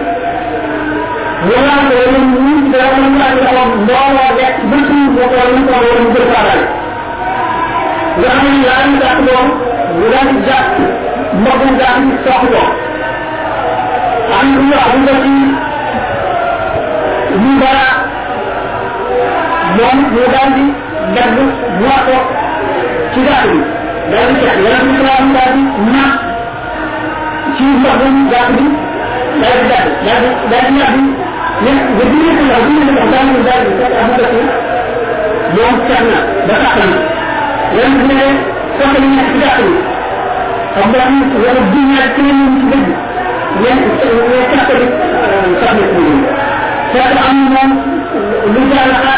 ولا 1.49 1.75
تؤمنون 1.89 2.71
بأن 2.71 3.03
الله 3.03 3.63
الله 3.73 4.13
يكبركم 4.45 5.17
وقومكم 5.17 5.79
ومن 5.87 6.13
بالفعل 6.13 6.59
وأن 8.17 8.61
لا 8.65 8.77
يدعون 8.85 9.49
ولا 9.99 10.21
يدعون 10.29 10.87
مقوم 11.45 11.77
دعون 11.77 12.17
صاحبه 12.25 12.63
عنه 14.39 14.75
أهلتي 14.75 15.39
مبارك 17.35 17.95
يوم 19.79 19.99
مبارك 20.13 20.85
درب 21.15 21.37
موافق 21.81 22.23
كتابي 23.15 23.59
درب 24.11 24.35
كتابي 24.37 24.97
كلام 24.97 25.33
درب 25.37 25.57
ما 25.93 26.05
شيء 27.57 27.67
مهم 27.83 28.29
درب 28.33 28.57
درب 29.41 29.63
درب 29.71 29.93
درب 30.05 30.35
درب 30.51 30.77
درب 30.79 31.25
يجري 31.61 32.37
في 32.37 32.41
العظيم 32.47 32.89
الإعلام 32.89 33.25
من 33.33 33.41
ذلك 33.45 33.91
أبو 34.01 34.13
بكر 34.13 34.33
يوم 35.57 35.75
كان 35.87 36.05
بسحنا 36.47 36.97
ويمكن 37.75 38.19
فقل 38.79 39.01
من 39.07 39.19
احتجاجه 39.19 39.69
أبراهيم 40.83 41.29
وربنا 41.43 42.01
كل 42.17 42.33
من 42.33 42.71
تجد 42.71 42.95
ويتحتل 44.31 44.89
قبل 45.61 45.81
كل 45.95 46.09
فهذا 46.93 47.21
أمر 47.31 47.57
لجعلها 48.47 49.15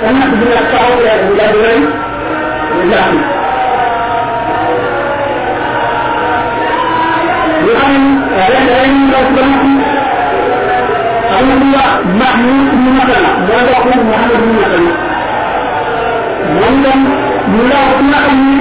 sa 0.00 0.08
natt 0.18 0.32
bu 0.38 0.44
la 0.54 0.62
taxaw 0.70 0.90
weer 1.02 1.18
bu 1.26 1.32
la 1.38 1.46
rëy 1.62 1.78
ndax 2.88 3.08
ñu 7.64 7.72
xam 7.80 7.94
ne 8.36 8.44
ren 8.52 8.66
ren 8.74 8.90
ñu 8.96 9.04
ndaw 9.08 9.24
ba 9.36 9.42
natt 9.50 9.64
am 11.36 11.44
na 11.48 11.54
lu 11.60 11.66
wax 11.76 11.90
mbaax 12.16 12.34
ñu 12.44 12.54
ñu 12.82 12.90
matal 12.98 13.22
la 13.24 13.30
mooy 13.46 13.62
wax 13.70 13.82
nag 13.90 14.00
mu 14.06 14.12
xam 14.20 14.28
ne 14.30 14.36
ñu 14.44 14.52
matal 14.60 14.82
la 14.86 14.94
moom 16.58 16.74
tam 16.84 17.00
ñu 17.52 17.60
ndaw 17.68 17.86
ku 17.96 18.02
nga 18.10 18.18
xam 18.26 18.38
ne 18.46 18.58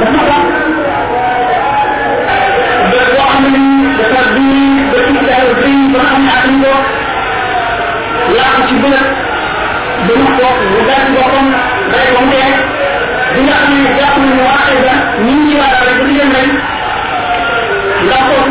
dafa 0.00 0.22
wax 0.30 0.44
boo 2.90 3.24
xam 3.32 3.44
ne 3.52 3.60
dafa 3.98 4.20
di 4.34 4.48
ba 4.90 4.98
ci 5.06 5.14
daal 5.28 5.48
rëy 5.62 5.78
ba 5.94 6.00
xam 6.10 6.20
ne 6.26 6.30
ak 6.38 6.44
ñu 6.50 6.58
ko 6.64 6.72
làq 8.52 8.68
ci 8.68 8.74
ba 8.82 10.14
mu 10.20 10.26
ko 10.36 10.46
mu 10.70 10.78
ci 11.06 11.12
boppam 11.16 11.46
rey 11.92 12.08
ba 12.14 12.20
mu 12.24 12.30
dee 12.32 12.50
bi 13.34 13.40
nga 13.46 13.54
xam 13.60 13.72
ne 13.82 13.90
jàpp 13.98 14.16
nañu 14.22 14.42
waxee 14.48 14.78
ba 14.86 14.92
ñi 15.24 15.32
ñi 15.44 15.54
waa 15.60 15.74
rek 15.86 15.98
ci 16.06 16.12
leen 16.18 16.30
rey 16.36 16.48
ndax 18.04 18.22
kon 18.30 18.50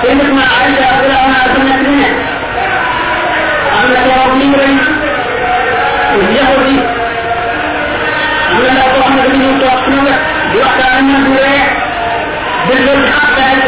seen 0.00 0.18
def 0.20 0.30
na 0.36 0.44
Aïcha 0.56 0.84
radiyallahu 0.92 1.24
anha 1.26 1.40
dafa 1.46 1.60
nekk 1.68 1.82
ne 1.98 2.08
am 3.76 3.86
na 3.92 3.98
li 4.38 4.44
mu 4.50 4.56
rey 4.62 4.72
njaboot 6.30 6.68
yi 6.70 6.76
am 8.50 8.58
na 8.64 8.70
xam 9.04 9.12
ne 9.40 9.48
toog 9.60 9.80
di 9.86 9.96
di 10.52 10.58
xaar 10.76 10.98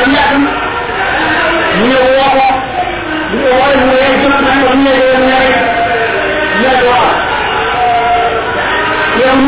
mu 0.07 0.13
yàgg 0.17 0.35
ñu 1.79 1.85
ñëw 1.91 2.05
woo 2.17 2.29
ko 2.37 2.47
ñu 3.35 3.47
woo 3.59 3.92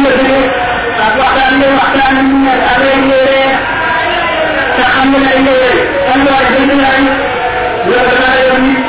yow 0.05 0.10
ñu 0.10 0.10
la 0.10 0.16
déggee 0.16 0.47
ak 1.05 1.12
waxtaan 1.20 1.52
ñu 1.60 1.66
waxtaan 1.78 2.15
ñu 2.16 2.36
ne 2.44 2.52
affaire 2.70 3.00
yi 3.08 3.18
ree 3.31 3.50
te 4.76 4.83
xam 4.92 5.07
nga 5.10 5.18
ne 5.18 5.28
dañ 5.33 5.42
lay 5.47 5.58
rey 5.65 5.78
xam 6.07 6.18
nga 6.24 6.31
waaye 6.34 6.49
dañ 6.55 6.78
lay 6.83 6.92
rey 6.94 7.05
loolu 7.86 8.10
danaa 8.10 8.36
yor 8.47 8.58
nit 8.66 8.81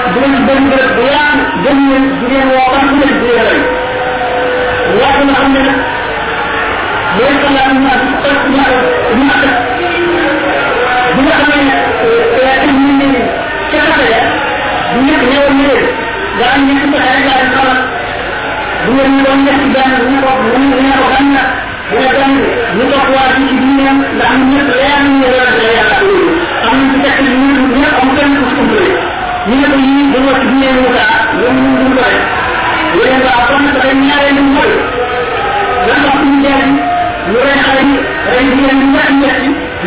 ba 0.00 0.20
mu 0.20 0.38
accès 0.40 0.46
ba 0.46 0.54
mu 0.54 0.70
caalaan 0.72 0.90
boo 0.90 0.90
boo 0.90 1.10
la 1.10 1.38
doon 1.60 1.86
ree 2.30 2.46
kooku 2.50 2.86
moo 2.86 3.08
rey 7.20 7.80
Mahmoud 7.80 8.08
suñu 8.40 8.54
makkal 8.54 8.56
ma 8.56 8.66
xale 9.12 9.16
ñu 9.16 9.24
wax 9.30 9.44
li 11.16 11.22
nga 11.22 11.34
xam 11.36 11.48
ne 11.48 11.56
mooy 11.56 11.64
bàyyi 11.64 11.79
bu 14.94 14.98
nekk 15.06 15.22
ñëwoon 15.30 15.54
ñu 15.58 15.64
leen 15.70 15.86
nga 16.36 16.46
am 16.54 16.60
ñu 16.66 16.74
ci 16.80 16.86
xale 17.04 17.20
daa 17.26 17.38
leen 17.40 17.50
xamal 17.54 17.78
bu 18.84 18.90
ngeen 18.94 19.10
ñu 19.14 19.20
doon 19.26 19.38
nekk 19.46 19.62
benn 19.74 19.92
ñu 20.10 20.16
ko 20.24 20.30
ñu 20.44 20.68
ñu 20.84 20.92
ko 21.00 21.06
xam 21.14 21.26
na 21.34 21.42
bu 21.90 21.96
ne 22.00 22.08
benn 22.16 22.34
ñu 22.76 22.82
topp 22.92 23.08
waa 23.14 23.28
ci 23.34 23.42
ci 23.48 23.54
diineem 23.62 23.98
ndax 24.16 24.32
ñu 24.38 24.44
ñëpp 24.52 24.70
leer 24.78 24.98
ñu 25.04 25.10
ñu 25.20 25.26
leer 25.34 25.50
la 25.58 25.66
yàlla 25.76 25.96
am 26.66 26.74
ñu 26.78 26.84
ci 26.92 26.98
tekk 27.04 27.18
ñu 27.26 27.34
ñu 27.56 27.62
ñëpp 27.80 27.96
am 28.02 28.08
kenn 28.16 28.32
ku 28.38 28.44
ci 28.50 28.54
umpale 28.62 28.88
ñu 29.48 29.54
ne 29.60 29.66
ko 29.72 29.76
yii 29.84 30.06
dañoo 30.12 30.34
ci 30.40 30.46
diine 30.50 30.68
mu 30.80 30.88
kaa 30.96 31.14
ñoom 31.38 31.56
ñu 31.62 31.70
ñu 31.80 31.88
ko 31.96 32.02
rek 32.08 32.22
yéen 32.98 33.20
waa 33.24 33.40
kon 33.48 33.62
dafay 33.74 33.94
ñaaree 34.04 34.32
ñu 34.36 34.42
mooy 34.54 34.72
lan 35.88 36.00
wax 36.06 36.18
ñu 36.28 36.34
jeex 36.44 36.62
ñu 37.30 37.36
rey 37.46 37.58
xale 37.64 37.82
yi 37.90 37.96
rey 38.30 38.42
jigéen 38.50 38.76
ñu 38.80 38.86
ñett 38.94 39.10
ñett 39.22 39.38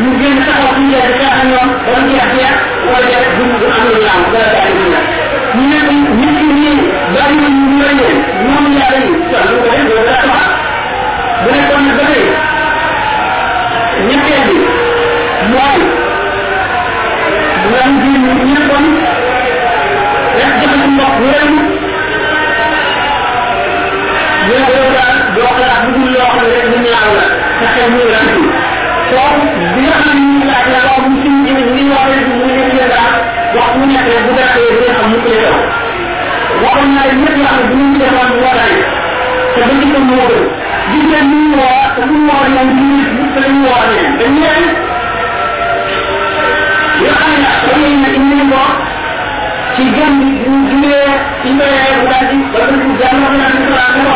ñu 0.02 0.10
génn 0.20 0.38
taxaw 0.46 0.70
suñu 0.76 0.90
jeex 0.94 1.06
di 1.08 1.14
xeex 1.20 1.34
ak 1.40 1.44
ñoom 1.52 1.70
ba 1.86 1.92
mu 2.02 2.08
jeex 2.36 2.54
wala 2.90 3.06
jeex 3.10 3.26
du 3.38 3.44
du 3.62 3.66
am 3.76 3.84
lu 3.90 3.96
ñaaw 4.06 4.22
dara 4.34 4.50
daal 4.56 4.72
di 4.78 4.86
ñaaw 4.92 5.06
ñu 5.56 5.64
ne 5.72 5.78
ko 5.86 5.92
ñu 6.20 6.28
rey 7.82 7.94
leen 8.00 8.18
ñoom 8.48 8.66
yàlla 8.78 8.98
yi 9.06 9.12
waaw 9.32 9.46
ñu 9.50 9.56
ko 9.62 9.68
def 9.74 9.84
bu 11.44 11.50
ba 11.98 12.04
tey 12.10 12.26
bi 14.48 14.58
bu 17.70 17.76
jiw 18.02 18.16
ñu 18.26 18.54
nekkoon 18.56 18.86
rek 20.38 20.52
joxe 20.60 20.78
ci 20.84 20.90
ñu 21.22 21.28
rey 21.34 21.48
ñu 21.54 21.60
ne 24.50 24.58
ko 24.68 24.74
daal 24.96 25.16
doo 25.36 25.52
lu 25.60 26.06
loo 26.16 26.28
xam 26.32 26.42
ne 26.44 26.50
rek 26.56 26.66
lu 26.72 26.78
ñaaw 26.86 27.12
la 27.62 27.68
xel 27.74 28.43
doon 29.14 29.36
bi 29.76 29.82
nga 29.88 29.96
xam 30.04 30.18
ni 30.38 30.46
laaj 30.50 30.66
na 30.74 30.80
loo 30.86 31.00
mu 31.10 31.16
suñu 31.24 31.40
jëme 31.48 31.64
ni 31.76 31.82
ñoo 31.90 32.04
leen 32.12 32.24
mu 32.38 32.44
leen 32.50 32.70
jële 32.74 32.88
daal 32.94 33.14
wax 33.56 33.70
mu 33.78 33.86
nekk 33.92 34.08
bu 34.26 34.32
gàttee 34.38 34.70
bu 34.78 34.84
xam 34.98 35.08
mu 35.12 35.18
koy 35.26 35.38
yow 35.46 35.58
waxoon 36.64 36.90
naa 36.96 37.06
leen 37.08 37.18
ñëpp 37.22 37.36
yoo 37.40 37.48
xam 37.50 37.58
ne 37.60 37.66
bu 37.72 37.76
ñu 37.82 37.96
defoon 38.02 38.30
moo 38.34 38.54
daal 38.58 38.74
te 39.54 39.60
ba 39.68 39.74
ñu 39.80 39.86
ko 39.94 40.00
moo 40.10 40.26
gën 40.30 40.44
gis 40.92 41.04
ngeen 41.10 41.26
ni 41.32 41.38
ñu 41.50 41.56
woo 41.60 41.82
te 41.96 42.02
bu 42.08 42.14
ñu 42.20 42.26
woo 42.30 42.46
ñoom 42.54 42.70
ñu 42.78 42.86
nit 42.98 43.10
ñu 43.18 43.24
te 43.34 43.40
dañu 43.44 43.62
woo 43.68 43.84
leen 43.92 44.10
dañ 44.20 44.32
leen 44.44 44.66
yoo 47.04 47.14
xam 47.20 47.32
ne 47.34 47.50
da 47.68 47.74
ngay 47.80 47.94
nekk 48.04 48.16
ñu 48.24 48.36
leen 48.40 48.50
wax 48.54 48.72
ci 49.76 49.84
gëm 49.96 50.12
bi 50.20 50.26
bu 50.44 50.50
ñu 50.54 50.62
jugee 50.70 51.06
ci 51.42 51.48
mbéyee 51.56 51.92
bu 52.00 52.06
daal 52.12 52.26
ci 52.30 52.36
ba 52.54 52.60
bu 52.84 52.90
jàmm 53.00 53.22
na 53.22 53.46
ko 53.54 53.62
naan 53.76 53.96
ko 54.06 54.16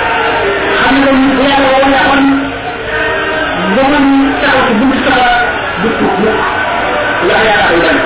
du 6.23 6.29
tuub 6.29 6.35
mukk 6.35 6.41
ndax 7.25 7.41
yàlla 7.47 7.65
koy 7.69 7.79
dem 7.85 7.97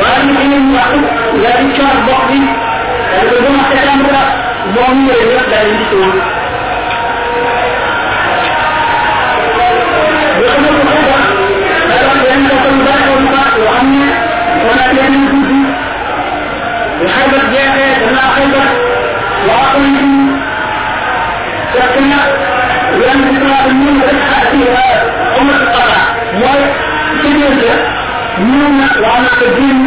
waaye 0.00 0.20
ñu 0.26 0.34
ñu 0.50 0.58
ñu 0.64 0.74
wax 0.76 0.92
yaa 1.44 1.56
di 1.60 1.66
coor 1.76 1.96
bokk 2.06 2.22
bi 2.28 2.38
dañ 3.12 3.24
ko 3.30 3.34
gëm 3.44 3.56
ak 3.64 3.72
tam 3.84 4.00
la 4.14 4.22
moom 4.74 4.96
ñu 5.06 5.12
lay 5.12 5.22
yëpp 5.32 5.92
ñu 28.46 28.66
na 28.78 28.86
waa 29.02 29.28
ko 29.38 29.46
din 29.56 29.80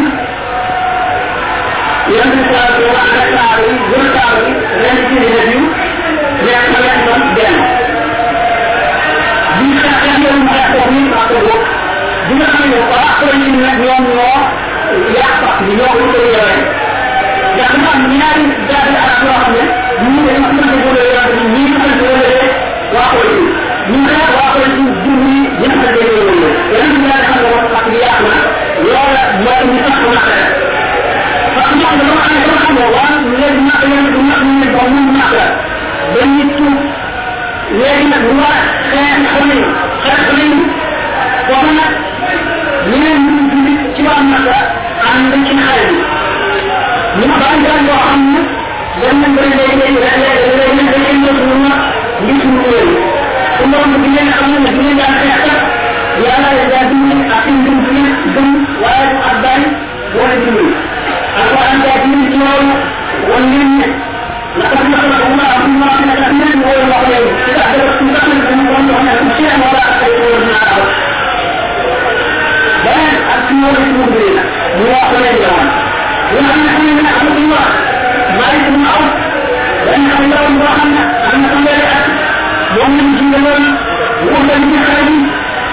yan 2.16 2.28
bi 2.34 2.40
ko 2.50 2.58
ko 2.76 2.84
wax 2.96 3.08
na 3.16 3.24
saar 3.34 3.58
yi 3.68 3.74
gën 3.90 4.06
saar 4.16 4.34
yi 4.44 4.52
ren 4.82 4.98
ci 5.08 5.16
ni 5.24 5.30
ñu 5.50 5.62
nekk 6.46 6.66
na 6.74 6.78
leen 6.86 7.00
doon 7.06 7.24
benn 7.36 7.58
bi 9.58 9.68
sa 9.82 9.92
kan 10.02 10.16
yow 10.24 10.38
ma 10.48 10.58
ko 10.72 10.80
ni 10.92 11.00
ma 11.12 11.22
ko 11.30 11.38
bok 11.48 11.64
bi 12.28 12.34
nga 12.40 12.48
xam 12.54 12.66
ne 12.72 12.78
ko 12.90 12.96
ak 13.06 13.12
ko 13.20 13.26
ñu 13.40 13.48
nag 13.64 13.78
ñoom 13.84 14.04
ñoo 14.16 14.40
ni 15.66 15.72
ñoo 15.80 15.94
ko 15.98 16.06
ko 16.14 16.20
arab 18.96 19.20
yoo 19.28 19.38
xam 19.42 19.54
ñu 20.02 20.12
ñu 25.62 26.25
وأن 29.46 29.76
يفكر 29.76 30.08
معنا 30.16 30.48
فقد 31.56 31.82
يحضر 31.82 32.06
معنا 32.16 32.40
كما 32.68 32.86
وأن 32.88 33.34
لازم 33.42 33.68
نقل 33.68 33.88
من 33.90 34.64
الضمون 34.64 35.18
معنا 35.18 35.56
بيته 36.14 36.72
لازم 37.80 38.14
هو 38.14 38.44
كان 38.94 39.26
حلم 39.34 39.76
كان 40.06 40.18
حلم 40.26 40.68
وهنا 41.50 41.86
من 42.88 43.78
اتباع 43.86 44.20
معنا 44.22 44.56
عن 45.10 45.32
ذلك 45.32 45.52
الحالي 45.52 45.98
من 47.16 47.32
بعد 47.42 47.66
أن 47.80 47.86
يحمد 47.88 48.46
لمن 49.04 49.36
بين 49.36 49.52
يديه 49.60 50.00
لا 50.00 50.34
يدري 50.34 50.74
من 50.78 50.86
ذلك 50.90 51.10
المظلومة 51.12 51.76
باسم 52.22 52.50
الله 52.50 52.88
ثم 53.60 53.90
من 53.90 54.02
بين 54.02 54.34
أمام 54.44 54.66
الدنيا 54.66 55.06
أن 55.10 55.28
يحتفظ 55.28 55.75
وأمر 56.24 56.52
الذاتين 56.66 57.32
أقيم 57.32 57.64
بالمسلم 57.64 58.16
ثم 58.36 58.54
ولا 58.84 59.06
تقبل 59.14 59.62
ولدني 60.20 60.68
القرآن 61.42 61.76
ذاتين 61.86 62.28
اليوم 62.28 62.68
والمن 63.30 63.82
لقد 64.60 64.88
نصرك 64.94 65.22
الله 65.32 65.52
في 65.60 65.66
الله 65.66 65.94
من 66.02 66.10
الأمن 66.18 66.62
وهو 66.64 66.74
الله 66.84 67.02
يوم. 67.18 67.34
إذا 67.50 67.62
أحدثت 67.62 68.02
مقامل 68.02 68.58
من 68.58 68.68
الله 68.80 69.12
أن 69.22 69.30
شيئا 69.38 69.56
ولا 69.64 69.82
أقيم 69.92 70.22
من 70.42 70.50
الأرض 70.56 70.88
بيان 72.84 73.16
السنور 73.38 73.76
المبينة 73.88 74.44
مواصلة 74.80 75.30
اليوم 75.36 75.68
وأنا 76.36 76.70
أحيي 76.70 76.92
من 77.00 77.06
أحمد 77.06 77.36
الله؟ 77.38 77.66
مالك 78.40 78.66
بن 78.76 78.86
عوف 78.92 79.12
لأن 79.86 80.10
الله 80.24 80.44
مراهنا 80.60 81.04
أن 81.34 81.44
الله 81.58 81.72
يأتي 81.72 82.14
يوم 82.80 82.92
من 82.98 83.08
جنة 83.20 83.50
وهو 84.26 84.40
من 84.44 84.80
خارجي 84.88 85.20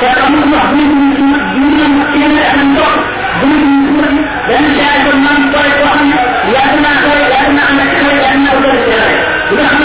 فالأمر 0.03 0.47
محمود 0.47 0.89
بن 0.95 1.15
سنة 1.17 1.39
دون 1.55 1.81
المسلمين 1.87 2.39
أن 2.39 2.75
نقول 2.75 2.99
دون 3.43 3.53
المسلمين 3.63 4.27
لأن 4.49 4.65
شاهد 4.79 5.07
المن 5.15 5.53
طريق 5.53 5.85
وحن 5.85 6.11
لأن 6.53 6.85
أخرج 6.85 7.21
لأن 7.33 7.59
أنا 7.71 7.85
كخرج 7.93 8.17
لأن 8.23 8.47
أولاد 8.47 8.75
الجلال 8.75 9.17
ونحن 9.53 9.83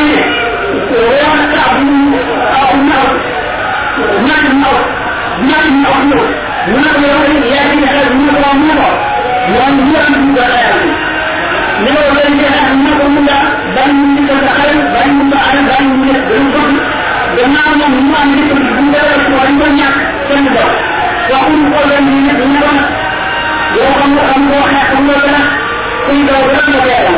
ويوم 0.92 1.34
الكعب 1.44 1.76
أو 2.62 2.76
النور 2.76 3.10
هناك 4.20 4.46
النور 4.52 4.82
هناك 5.40 5.66
النور 5.68 6.28
هناك 6.68 6.96
النور 6.96 7.46
يأتي 7.46 7.86
هذا 7.86 8.12
النور 8.12 8.36
ومنور 8.50 8.94
ومنور 9.50 10.06
من 10.10 10.30
الجلال 10.30 10.80
لو 11.80 12.02
لم 12.18 12.40
يكن 12.40 13.02
أنه 13.06 13.22
لا 13.28 13.40
بل 13.76 13.94
من 13.94 14.30
الخير 14.30 14.76
بل 14.94 15.14
من 15.14 15.34
الأعلى 15.34 15.62
بل 15.62 15.86
من 15.86 16.10
الظلم 16.16 16.78
بمعنى 17.38 17.84
هو 17.84 18.24
أن 18.24 18.30
يكون 18.40 18.77
الأنبياء 20.38 20.70
وهم 21.32 21.74
قلن 21.74 22.08
يذهبا 22.30 22.74
يوم 23.78 24.18
أمر 24.36 24.54
حكمنا 24.76 25.38
إذا 26.10 26.38
لم 26.48 26.74
يكن 26.74 27.16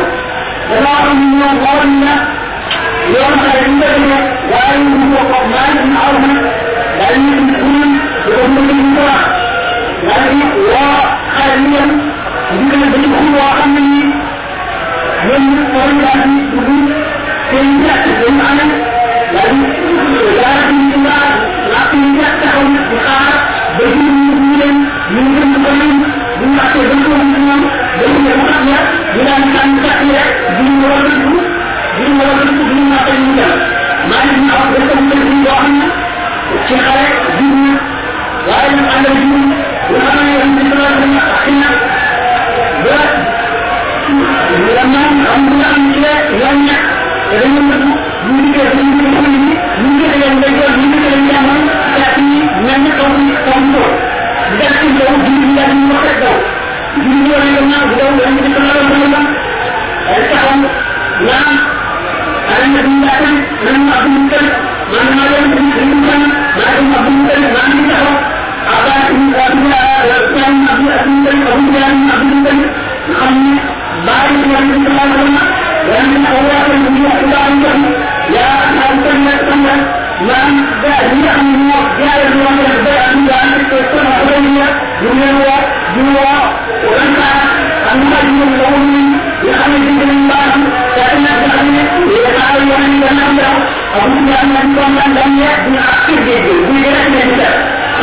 ولا 0.71 1.13
من 1.13 1.43
الله 1.51 2.29
يوم 3.15 3.39
عندنا 3.55 4.17
وأنه 4.51 5.15
قمان 5.33 5.75
من 5.87 5.97
أرض 6.07 6.25
بل 6.99 7.19
يكون 7.49 7.99
بأمر 8.27 8.69
الله 8.71 9.19
بل 10.03 10.37
وخاليا 10.69 11.85
من 12.51 12.83
الدخول 12.83 13.33
وأمره 13.35 14.03
من 15.25 15.67
طريقة 15.75 16.25
الدخول 16.25 16.93
في 17.49 17.61
الناس 17.61 18.05
بمعنى 18.21 18.71
بل 19.33 19.55
لا 20.41 20.69
يمكن 20.69 21.48
daal 21.79 21.97
ñu 21.97 22.09
ko 22.15 22.21
wax 22.21 22.33
daal 22.33 22.33
di 22.33 22.35
taxaw 22.41 22.63
xaar 23.05 23.33
ba 23.77 23.83
ñu 23.95 24.11
ñu 24.19 25.23
ko 25.59 25.71
ñu 26.95 27.03
ko 27.05 27.21
ñu 27.29 27.45
ya 28.69 28.79
ñu 29.15 29.49
daan 29.55 29.71
kat 29.83 29.99
yi 30.05 30.11
rek 30.15 30.29
di 30.57 30.63
ñu 30.67 30.75
war 30.83 30.93
a 30.97 31.11
dugg 31.17 31.35
di 31.97 32.03
ñu 32.09 32.19
war 32.19 32.29
a 32.29 32.43
dugg 32.47 32.59
di 32.69 32.73
ñu 32.79 32.85
waxee 32.93 33.19
ñu 33.23 33.31
dem 33.37 33.53
maa 34.09 34.23
ngi 34.25 34.33
ñu 34.39 34.51
di 37.37 37.45
ñu 37.45 37.71
waaye 38.47 38.69
ñu 38.75 38.83
àndal 38.93 39.13
di 39.17 39.23
ñu 39.31 39.39
nga 39.89 39.99
xam 40.05 40.17
ne 40.25 40.31
yow 40.35 40.45
ñu 40.55 40.61
dara 40.71 40.89
dañ 40.99 41.13
xëy 41.41 41.53
na 41.61 41.69
ba 42.83 42.95
la 46.03 46.13
yoon 46.39 48.08
ñu 48.27 48.43
koy 48.53 48.69
ñu 48.87 48.95
koy 49.13 49.27
ñu 49.33 49.53
ñu 49.81 49.87
ngi 49.95 50.05
koy 50.11 50.31
ngay 50.37 50.51
jël 50.59 50.73
ñu 50.79 50.85
ngi 50.89 50.99
koy 51.03 51.17
ñamal 51.29 51.61
ak 52.05 52.15
ni 52.27 52.37
mel 52.65 52.79
ni 52.83 52.91
kaw 52.97 53.09
ni 53.17 53.33
kaw 53.45 53.59
ko 53.73 53.83
dal 54.59 54.73
ci 54.79 54.87
daw 54.97 55.11
di 55.23 55.31
ñu 55.39 55.47
la 55.57 55.63
ñu 55.73 55.83
wax 55.93 56.07
daw 56.23 56.35
di 56.99 57.09
ñu 57.09 57.23
wala 57.31 57.47
nga 57.53 57.61
naaw 57.71 57.87
daw 57.99 58.09
dañ 58.19 58.33
ci 58.43 58.49
ko 58.55 58.59
la 58.67 58.73
ko 58.89 58.95
la 59.13 59.21
ay 60.11 60.21
taxaw 60.31 60.57
naan 61.27 61.55
ay 62.53 62.63
na 62.73 62.79
ñu 62.87 62.95
la 63.05 63.13
tan 63.21 63.35
man 63.63 63.77
ma 63.87 63.95
bu 64.03 64.09
ñu 64.15 64.21
tan 64.31 64.45
man 64.91 65.07
ma 65.17 65.23
leen 65.31 65.45
di 65.53 65.83
ñu 65.89 65.97
tan 66.07 66.21
ma 66.57 66.65
ma 66.91 66.97
bu 67.05 67.11
ñu 67.15 67.23
tan 67.29 67.41
man 67.55 67.67
ñu 67.77 67.83
taxaw 67.91 68.17
aba 68.75 68.95
ñu 69.15 69.25
ko 69.37 69.43
ñu 69.57 69.65
la 69.73 69.81
tan 70.35 70.53
ma 70.65 70.71
bu 70.77 70.83
ñu 70.83 71.19
tan 71.25 71.37
abu 71.51 71.61
ñu 71.63 71.79
ma 72.07 72.13
bu 72.19 72.25
ñu 72.29 72.37
tan 72.45 72.59
xam 73.19 73.35
ne 73.51 73.61
bàyyi 74.05 74.41
ko 74.51 74.57
ñu 74.67 74.75
ko 74.85 74.91
la 74.97 75.03
ko 75.09 75.17
ko 75.19 75.29
ñu 75.29 75.41
la 75.89 75.99
ñu 76.09 76.17
man 76.25 76.37
da 76.47 76.53
ñu 76.59 76.67
ñu 76.69 76.79
ñu 76.79 76.89
ñu 76.93 77.07
ko 77.09 77.17
ko 77.31 77.37
ko 77.63 77.71
ñu 77.81 78.08
يا 78.35 78.49
من 78.75 79.03
سمى 79.05 79.33
سمى 79.49 79.75
من 80.27 80.55
ذا 80.83 80.97
نعمه 81.25 81.81
يا 82.05 82.13
الله 82.27 82.51
من 82.59 82.73
ذا 82.85 82.97
نعمه 83.15 83.35
أنت 83.55 83.71
سمى 83.91 84.11
علينا 84.19 84.67
يمنوا 85.01 85.57
جوا 85.95 86.37
وأنت 86.89 87.19
أنت 87.93 88.13
من 88.37 88.49
لوني 88.59 89.05
لحمد 89.43 90.01
الله 90.09 90.51
فإن 90.95 91.25
ذلك 91.43 91.91
يقال 92.17 92.61
وأنت 92.71 93.03
نعمه 93.19 93.51
أبو 93.95 94.15
جهل 94.27 94.47
من 94.55 94.75
كان 94.75 94.95
لم 95.17 95.31
يكن 95.47 95.75
عقيد 95.89 96.25
به 96.25 96.57
بجرد 96.69 97.15
الله 97.25 97.53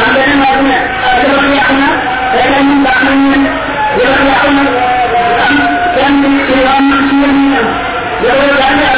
عندنا 0.06 0.36
ما 0.36 0.46
قلنا 0.56 0.78
أجمع 1.12 1.54
يعنا 1.54 1.88
فإن 2.32 2.84
بعمل 2.84 3.42
يرجعون 4.00 4.58
أن 5.48 5.56
كان 5.96 6.12
من 6.22 6.34
كلام 6.48 6.88
من 6.90 7.34
يوم 7.54 7.68
يوم 8.24 8.56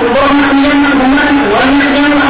اللهم 0.00 0.40
اغفر 0.44 0.68
لنا 0.72 0.90
وان 1.52 1.70
يحيينا 1.80 2.24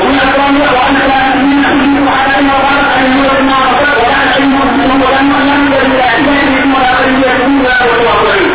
ومن 0.00 0.18
اكرم 0.26 0.56
وان 0.76 0.94
لا 1.10 1.18
تؤمن 1.32 1.64
امين 1.72 1.94
وعلينا 2.08 2.54
وعلى 2.62 2.84
ان 3.00 3.06
يرنا 3.24 3.56
ربك 3.68 3.94
ولا 4.02 4.18
علم 4.34 4.52
مسلم 4.60 5.02
ولا 5.02 5.20
نعلم 5.30 5.62
الا 5.82 6.04
ايمان 6.14 6.72
ولا 6.74 6.90
قلبي 6.98 7.22
يكون 7.30 7.54
ولا 7.64 7.76
ولا 7.88 8.12
قلبي 8.22 8.50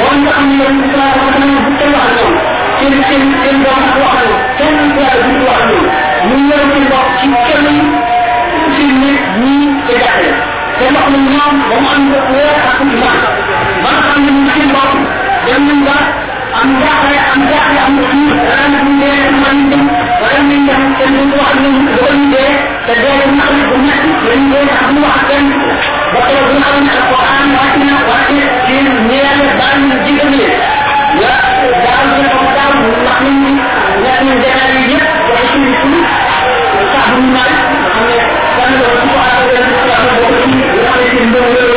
وان 0.00 0.18
تؤمن 0.26 0.58
بالاسلام 0.58 1.16
وان 1.26 1.42
تؤمن 1.78 1.94
عنهم 2.04 2.32
كل 2.80 2.96
كل 3.08 3.24
كل 3.44 3.56
ما 3.64 3.74
هو 3.94 4.04
عنه 4.14 4.34
كل 4.58 4.78
ما 4.96 5.06
هو 5.40 5.48
عنه 5.58 5.80
من 6.28 6.40
يوم 6.52 6.70
الوقت 6.82 7.20
كل 7.22 7.34
سنة 8.74 9.14
من 9.40 9.54
تجاهل 9.88 10.34
كما 10.80 11.00
قلنا 11.06 11.44
وما 11.70 11.88
عندك 11.94 12.24
ولا 12.34 12.52
حكم 12.64 12.88
ما 13.02 13.12
ما 13.84 13.92
عندك 14.14 14.32
من 14.32 14.48
كل 14.54 14.66
ما 14.74 14.84
لأن 15.46 15.70
الله 15.70 16.25
عن 16.66 16.80
جعفر 16.80 17.14
عن 17.32 17.50
جعفر 17.50 17.78
عن 17.84 17.92
محمد 18.00 18.38
عن 18.58 18.74
ابن 18.74 19.02
عمد 19.48 19.72
ولم 20.22 20.50
ينجح 20.50 20.76
تلميذ 21.00 21.38
واحد 21.38 21.56
منهم 21.60 21.86
كذلك 21.96 22.58
كذلك 22.86 23.28
بن 23.28 23.40
عبد 23.40 23.58
الجمعه 23.62 24.04
من 24.36 24.50
بين 24.52 24.68
عبد 24.82 24.98
الحسن 24.98 25.44
بقي 26.14 26.34
بن 26.48 26.62
عبد 26.66 26.88
القران 26.98 27.48
وإحنا 27.54 27.92
واحد 28.08 28.36
في 28.66 28.72
ميلاد 29.08 29.40
بعد 29.58 29.78
من 29.78 29.98
ذكر 30.06 30.26
وجعل 31.16 32.06
بن 32.10 32.26
عبد 32.58 32.84
المحمد 32.98 33.58
لكن 34.04 34.28
الجلاليه 34.28 34.98
وحسن 35.32 35.62
الكل 35.66 35.94
وكعب 36.82 37.16
بن 37.16 37.22
مالك 37.36 37.66
كان 38.58 38.74
الرسول 38.74 39.18
على 39.26 39.44
ذلك 39.52 39.76
وعلى 39.88 40.14
ذلك 40.18 40.66
وعلى 40.84 41.04
ذلك 41.04 41.75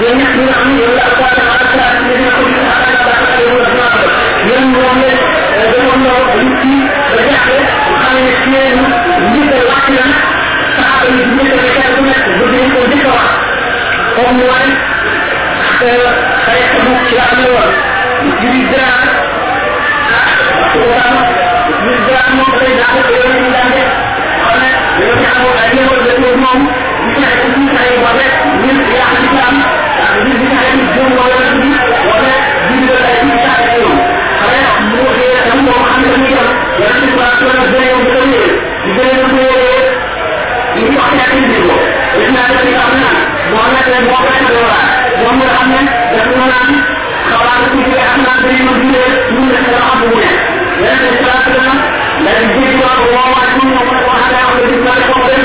ñaan 0.00 0.02
yeen 0.02 0.18
ñak 0.18 0.32
ñu 0.36 0.46
am 0.60 0.70
yow 0.80 0.92
la 0.98 1.06
ko 1.16 1.24
ta 1.36 1.42
ala 1.54 1.66
ta 1.74 1.86
ñu 2.02 2.12
dina 2.18 2.30
ko 2.36 2.42
ñu 2.52 2.60
ala 2.74 2.88
ta 3.04 3.12
ta 3.20 3.26
ko 3.36 3.42
ñu 3.50 3.58
na 3.78 3.86
ko 3.94 4.00
yeen 4.48 4.64
mo 4.74 4.82
ne 5.00 5.10
da 5.70 5.78
mo 5.86 5.92
no 6.04 6.12
ñu 6.42 6.50
ci 6.60 6.72
da 7.14 7.20
jaxé 7.30 7.56
xam 8.00 8.14
ne 8.24 8.32
ci 8.42 8.48
ñu 8.50 8.84
ñi 9.32 9.40
ويجعل 25.00 25.42
الأدية 25.54 25.86
والذي 25.90 26.22
يضمن 26.28 26.66
بسعة 27.06 27.34
تسمية 27.44 27.70
العبادات 27.72 28.46
من 28.62 28.74
رياح 28.90 29.10
الإسلام 29.10 29.54
من 30.24 30.32
بسعة 30.42 30.72
الدين 30.74 31.18
والذي 31.18 31.72
ولا 32.08 32.34
جد 32.70 32.90
الأدية 32.90 33.34
بسعة 33.34 33.74
اليوم 33.76 33.98
فلا 34.40 34.56
يحضروا 34.64 35.12
غير 35.18 35.52
أنه 35.54 35.70
محمد 35.82 36.12
النجر 36.16 36.46
ولكن 36.80 37.08
الرسول 37.18 37.64
الزي 37.64 37.92
والزي 37.92 38.42
بزي 38.86 39.10
الزي 39.22 39.74
يجب 40.76 40.98
أن 41.12 41.18
يعتمد 41.18 41.70
وإحنا 42.16 42.40
الذي 42.50 42.76
أمنا 42.76 43.10
وأنا 43.54 43.78
الذي 43.86 44.06
وقعنا 44.10 44.48
دورا 44.48 44.78
وأمر 45.24 45.46
أمنا 45.62 46.12
يقولون 46.16 46.52
خلاص 47.30 47.62
في 47.84 48.00
أمنا 48.14 48.32
بريم 48.42 48.68
الدين 48.68 48.94
من 49.30 49.50
الحرام 49.50 50.02
هنا 50.02 50.32
لكن 50.80 51.23
yang 52.24 52.48
boleh 52.48 53.52
min 53.58 53.70
yang 53.70 53.88
Islam 53.94 54.18
ini 54.56 54.74
bisa 54.74 54.92
yang 54.94 55.44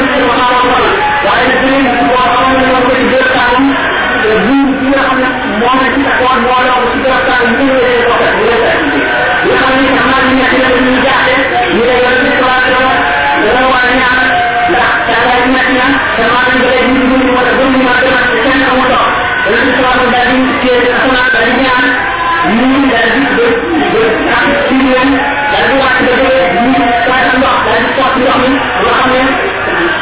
jum 26.08 26.18
ini 26.59 26.79
kerana 27.07 27.31
Allah 27.39 27.55
dan 27.67 27.83
kuat 27.95 28.11
juga 28.19 28.33
ini 28.43 28.51
Allahnya 28.59 29.23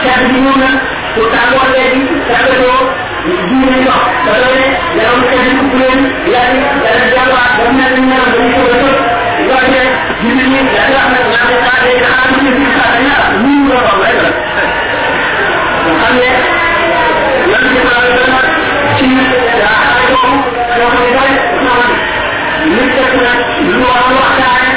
saya 0.02 0.16
bingung 0.30 0.60
kan 0.62 0.74
utang 1.18 1.48
buat 1.54 1.70
lagi 1.74 2.02
kerana 2.26 2.52
itu 2.54 2.76
Jumlah 3.28 3.76
itu, 3.76 3.92
sebabnya 4.24 4.68
dalam 4.96 5.20
kerja 5.28 5.52
kumpulan, 5.60 6.00
yang 6.32 6.54
dalam 6.80 7.06
jawa, 7.12 7.44
dalam 7.60 7.74
negara, 7.76 8.24
dalam 8.32 8.48
negara, 8.56 9.18
Ibaratnya 9.38 9.84
di 10.18 10.30
sini 10.34 10.60
ada 10.74 11.02
mengambil 11.14 11.60
ada 11.62 11.90
yang 11.94 12.10
ambil 12.10 12.56
misalnya 12.58 13.16
murah 13.44 13.96
banget. 14.02 14.34
Makanya 15.88 16.32
yang 17.52 17.64
kita 17.68 17.82
lakukan 17.86 18.46
cinta 18.98 19.26
dan 19.62 19.94
itu 20.08 20.26
yang 20.74 20.94
kita 20.96 21.24
lakukan 21.28 21.92
ini 22.66 22.84
kita 22.88 23.32
luar 23.78 24.02
biasa. 24.10 24.77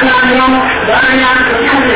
ko 0.00 0.06
ñaan 1.20 1.38
ne 1.88 1.94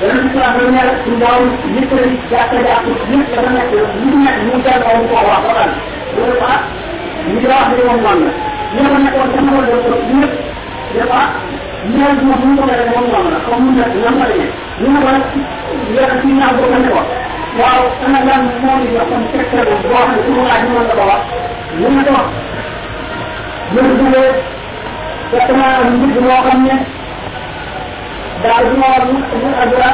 danañ 0.00 0.18
ci 0.22 0.28
xalaat 0.34 0.54
lu 0.60 0.70
mel 0.74 0.90
suñu 1.04 1.16
doom 1.22 1.42
nit 1.74 1.84
ku 1.90 1.94
nekk 1.96 2.20
jàppale 2.30 2.60
jàpp 2.68 2.84
nit 3.10 3.26
dafa 3.34 3.50
nekk 3.56 3.70
nit 3.72 4.10
ku 4.12 4.18
nekk 4.24 4.38
ñu 4.46 4.54
jàng 4.64 4.82
ko 4.84 4.90
koo 5.10 5.22
wax 5.28 5.40
ba 5.46 5.52
pare 5.56 5.72
loolu 6.16 6.34
dafa 6.40 6.56
ñu 7.28 7.36
ci 7.40 7.46
wax 7.52 7.64
dañoo 7.70 7.96
ngoon 8.02 8.18
la. 8.26 8.32
Ñu 8.74 8.80
dafa 8.84 8.98
nekkoon 9.04 9.28
sax 9.34 9.42
nga 9.46 9.62
doon 9.68 9.82
ko 9.86 9.94
ñëpp 10.18 10.34
dafa 10.96 11.20
ñëw 11.94 12.10
bi 12.16 12.22
moom 12.28 12.38
bu 12.40 12.46
ñu 12.48 12.56
ko 12.60 12.64
defee 12.70 12.88
moom 12.92 13.04
ngoon 13.10 13.26
la. 13.32 13.38
Comme 13.46 13.64
mu 13.64 13.70
nekk 13.78 13.92
nan 14.04 14.14
la 14.20 14.26
demee. 14.30 14.50
Ñu 14.80 14.88
ne 14.94 14.98
ko 15.04 15.10
yéex 15.94 16.10
a 16.12 16.20
ci 16.20 16.28
ñaaw 16.38 16.52
boo 16.56 16.68
ko 16.72 16.76
ne 16.82 16.88
ko 16.94 17.00
waaw 17.60 17.82
ana 18.04 18.18
lan 18.28 18.42
moo 18.62 18.76
di 18.80 18.86
jox 18.94 19.06
comme 19.10 19.26
secteur 19.32 19.64
boo 19.64 19.96
xam 19.96 20.08
ne 20.12 20.18
suñu 20.24 20.42
laaj 20.48 20.62
mën 20.68 20.84
na 20.88 20.94
ko 20.98 21.04
wax. 21.10 21.22
Mën 21.80 21.92
na 21.96 22.02
ko 22.06 22.12
wax 22.16 22.28
loolu 23.74 23.94
bu 24.00 24.06
dee 24.14 24.30
dafa 25.32 25.68
mbir 25.88 26.20
moo 26.26 26.40
xam 26.46 26.60
ne 26.66 26.74
daal 28.42 28.64
bu 28.70 28.76
ma 28.80 28.86
war 28.92 29.04
mu 29.10 29.18
mu 29.42 29.48
adura 29.62 29.90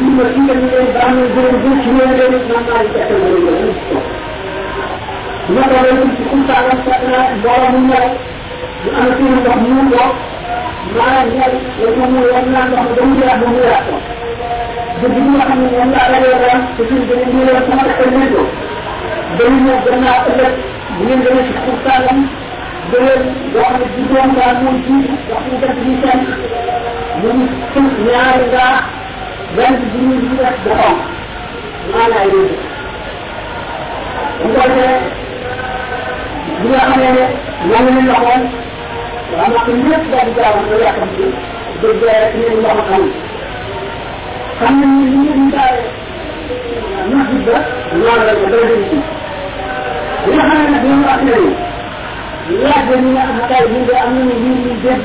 ñu 0.00 0.08
ma 0.16 0.24
ci 0.32 0.38
ngeen 0.44 0.60
leen 0.70 0.88
baam 0.96 1.10
ñu 1.18 1.24
gërëm 1.34 1.56
bu 1.62 1.70
ci 1.82 1.88
ñeen 1.96 2.12
leen 2.18 2.34
ma 2.50 2.58
ma 2.66 2.76
ci 2.90 2.98
ak 3.02 3.10
ñu 3.10 3.38
leen 3.46 3.70
ma 5.54 5.62
ko 5.70 5.76
leen 5.84 6.10
ci 6.16 6.22
ku 6.30 6.36
ta 6.48 6.56
la 6.66 6.74
sa 6.86 6.94
na 7.10 7.18
borom 7.42 7.74
mu 7.74 7.80
ñëw 7.88 8.06
du 8.82 8.88
am 8.98 9.08
ci 9.16 9.22
ñu 9.28 9.36
dox 9.46 9.58
mu 9.68 9.82
do 9.92 10.04
ma 10.96 11.06
la 11.14 11.22
ñëw 11.32 11.50
la 11.82 11.88
ko 11.96 12.04
mu 12.12 12.18
yoon 12.26 12.46
na 12.54 12.60
dox 12.72 12.86
do 12.96 13.02
mu 13.08 13.14
jara 13.20 13.34
bu 13.40 13.46
mu 13.54 13.60
la 13.70 13.80
ko 13.86 13.94
bu 15.00 15.06
bi 15.14 15.20
nga 15.32 15.44
xam 15.48 15.58
ne 15.62 15.68
ñoom 15.72 15.90
la 15.96 16.02
la 16.12 16.18
yoon 16.24 16.40
ram 16.46 16.60
ci 16.76 16.82
ñu 16.94 17.00
gën 17.08 17.20
ñu 17.34 17.40
leen 17.48 17.62
sama 17.68 17.82
ko 17.98 18.04
ñu 18.14 18.22
do 18.34 18.42
dañu 19.38 19.58
ñëw 19.66 19.78
gën 19.84 19.98
na 20.04 20.10
ëlëk 20.30 20.54
bu 20.96 21.02
ngeen 21.04 21.20
gën 21.26 21.38
ci 21.46 21.52
ku 21.64 21.72
ta 21.84 21.94
la 22.06 22.12
do 22.90 22.98
leen 23.06 23.22
do 23.52 23.58
am 23.68 23.76
ci 23.94 24.00
doon 24.10 24.30
daal 24.38 24.56
mu 24.64 24.70
ci 24.84 24.94
wax 25.30 25.42
ñu 25.50 25.56
def 25.62 25.74
ci 25.82 25.92
seen 26.02 26.20
ñu 27.22 27.46
fën 27.72 27.86
ñaari 28.06 28.44
ngaa 28.52 28.76
benn 29.56 29.74
bi 29.92 29.98
ñu 30.08 30.14
di 30.22 30.28
def 30.40 30.56
ba 30.64 30.72
xonk 30.80 31.00
maanaay 31.92 32.26
yooyu 32.32 32.56
bu 34.42 34.48
ko 34.54 34.62
defee 34.68 34.98
bi 36.60 36.66
nga 36.68 36.80
xamee 36.88 37.12
ne 37.16 37.24
ñoo 37.68 37.80
ngi 37.82 37.92
leen 37.96 38.08
waxoon 38.12 38.42
waaw 39.32 39.48
ndax 39.50 39.66
ñëpp 39.86 40.04
daal 40.12 40.26
di 40.28 40.32
gaaw 40.38 40.54
a 40.72 40.76
yàqam 40.84 41.10
ci 41.16 41.24
dëgg 41.80 42.02
rek 42.08 42.30
ñu 42.38 42.46
ndox 42.60 42.78
am 42.94 43.04
xam 44.58 44.74
nañ 44.80 44.90
ni 44.98 45.04
ñu 45.12 45.32
ñu 45.38 45.50
daal 45.54 45.76
nax 47.12 47.26
bi 47.30 47.38
ba 47.46 47.56
noonu 47.98 48.24
la 48.26 48.32
ko 48.40 48.46
dara 48.52 48.64
dem 48.70 48.82
ci 48.90 48.96
bi 50.24 50.30
nga 50.34 50.44
xam 50.48 50.58
ne 50.62 50.68
nag 50.74 50.84
ñoom 50.88 51.04
ak 51.12 51.20
nañu 51.26 51.50
laaj 52.62 52.82
ba 52.88 52.94
ñu 53.02 53.08
nga 53.14 53.22
xam 53.28 53.38
tey 53.50 53.64
ñu 53.72 53.78
ngi 53.84 53.94
am 54.02 54.10
nañu 54.16 54.34
ñu 54.44 54.50
ñu 54.64 54.72
dégg 54.84 55.04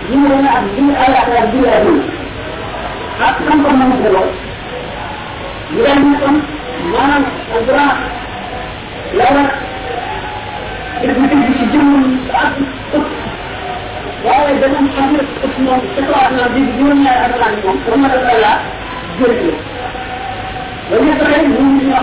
ñu 0.09 0.16
ñu 0.22 0.35
na 0.43 0.50
ak 0.58 0.64
ñu 0.75 0.83
ak 1.03 1.14
ak 1.40 1.45
ñu 1.53 1.61
ay 1.75 1.85
ak 3.27 3.35
xam 3.45 3.58
ko 3.64 3.69
mën 3.80 3.91
ko 4.03 4.09
lo 4.16 4.22
ñu 5.72 5.80
dañ 5.85 5.98
ñu 6.06 6.14
kon 6.22 6.35
maanaam 6.91 7.24
ak 7.56 7.61
dara 7.67 7.85
yàlla 9.19 9.43
def 11.01 11.17
na 11.17 11.25
ci 11.32 11.35
ci 11.58 11.64
jëm 11.72 11.88
ak 12.43 12.53
waaye 14.25 14.53
danañ 14.61 14.85
xam 14.95 15.08
ne 15.16 15.19
ëpp 15.45 15.56
moom 15.66 15.82
ca 15.95 16.01
kaw 16.11 16.25
naa 16.35 16.50
di 16.53 16.61
juróom 16.77 17.00
ñaari 17.03 17.24
at 17.25 17.33
laa 17.41 17.51
moom 17.64 17.77
pour 17.85 17.95
ma 18.01 18.08
def 18.14 18.24
la 18.43 18.51
ñu 21.00 21.08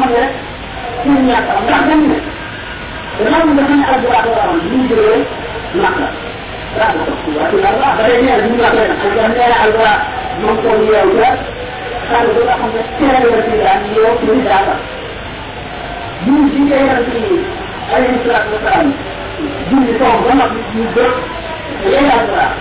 ne 0.09 0.49
ci 1.02 1.08
ñun 1.08 1.25
ñaata 1.28 1.52
am 1.58 1.62
ndax 1.65 1.83
dañu 1.89 2.07
ne 2.12 2.18
raw 3.31 3.42
nga 3.55 3.62
xam 3.68 3.76
ne 3.78 3.84
alal 3.89 4.00
bu 4.02 4.08
baax 4.12 4.25
la 4.26 4.33
waroon 4.39 4.60
ñu 4.70 4.78
jógee 4.89 5.20
naq 5.83 5.97
la 5.99 6.84
raw 6.84 6.92
la 6.99 7.02
ko 7.08 7.28
waaye 7.36 7.52
ñu 7.52 7.60
naan 7.62 7.76
waaw 7.81 7.94
ba 7.99 8.02
tey 8.08 8.20
nee 8.23 8.36
na 8.39 8.44
ñu 8.49 8.57
naq 8.62 8.75
la 8.78 8.83
nag 8.89 8.99
xam 9.00 9.12
nga 9.17 9.26
nee 9.28 9.49
na 9.50 9.57
alal 9.62 9.73
bu 9.75 9.81
baax 9.84 10.00
moom 10.41 10.57
tool 10.62 10.81
yeewu 10.91 11.15
la 11.20 11.31
xaaral 12.08 12.31
bi 12.36 12.41
nga 12.47 12.55
xam 12.60 12.70
ne 12.75 12.83
teel 12.99 13.15
a 13.17 13.20
yor 13.26 13.41
ci 13.49 13.55
daan 13.62 13.81
yow 13.97 14.12
ci 14.20 14.25
ñu 14.28 14.42
daal 14.49 14.65
la 14.68 14.76
ñun 16.26 16.44
ci 16.52 16.58
ngay 16.67 16.83
yor 16.89 17.00
ci 17.10 17.20
alayhi 17.94 18.18
salaatu 18.25 18.50
wa 18.55 18.60
salaam 18.65 18.89
julli 19.70 19.92
toog 20.00 20.20
ba 20.26 20.33
noppi 20.41 20.60
ñu 20.76 20.84
jóg 20.97 21.12
léegi 21.91 22.10
alal 22.12 22.26
bu 22.26 22.33
baax 22.39 22.52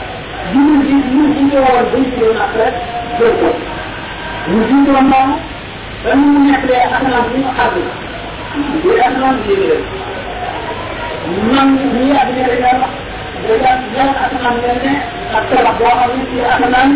julli 0.52 0.76
bi 0.88 0.94
ñun 1.16 1.30
ci 1.36 1.42
ñu 1.50 1.58
woon 1.66 1.86
ba 1.92 1.98
ñu 1.98 2.08
ci 2.16 2.22
naq 2.40 2.54
la 2.60 2.68
jóg 3.20 3.34
ko 3.42 3.50
ñu 4.52 4.58
jiite 4.68 4.90
woon 4.96 5.08
noonu 5.12 5.36
ba 6.04 6.12
ñu 6.20 6.28
nekklee 6.46 6.84
asamaan 6.86 7.26
bi 7.32 7.38
ñu 7.44 7.50
xàgg 7.58 7.76
di 8.84 8.90
asamaan 9.06 9.36
bi 9.46 9.54
yéeg 9.62 9.84
man 11.52 11.68
ñi 11.94 12.02
yàgg 12.14 12.30
ne 12.36 12.44
dañoo 12.50 12.78
wax 12.82 12.94
dañoo 13.44 13.78
ñëw 13.94 14.10
asamaan 14.24 14.56
mel 14.62 14.78
ne 14.86 14.94
ak 15.38 15.44
tabax 15.50 15.76
boo 15.80 15.94
xam 16.00 16.10
ne 16.18 16.22
ci 16.30 16.36
asamaan 16.54 16.92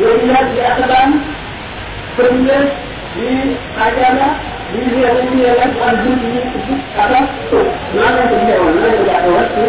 yooyu 0.00 0.26
yàgg 0.32 0.50
ci 0.54 0.60
asamaan 0.70 1.10
premier 2.16 2.64
di 3.16 3.26
ajala 3.86 4.26
ñu 4.72 4.80
ñu 4.92 4.98
ñu 5.14 5.22
ñu 5.24 5.36
leen 5.42 5.72
am 5.86 5.94
ñu 6.04 6.10
ñu 6.20 6.40
ci 6.66 6.74
la 6.98 7.20
ko 7.50 7.58
ñëw 7.96 8.64
la 8.76 8.86
ci 9.52 9.62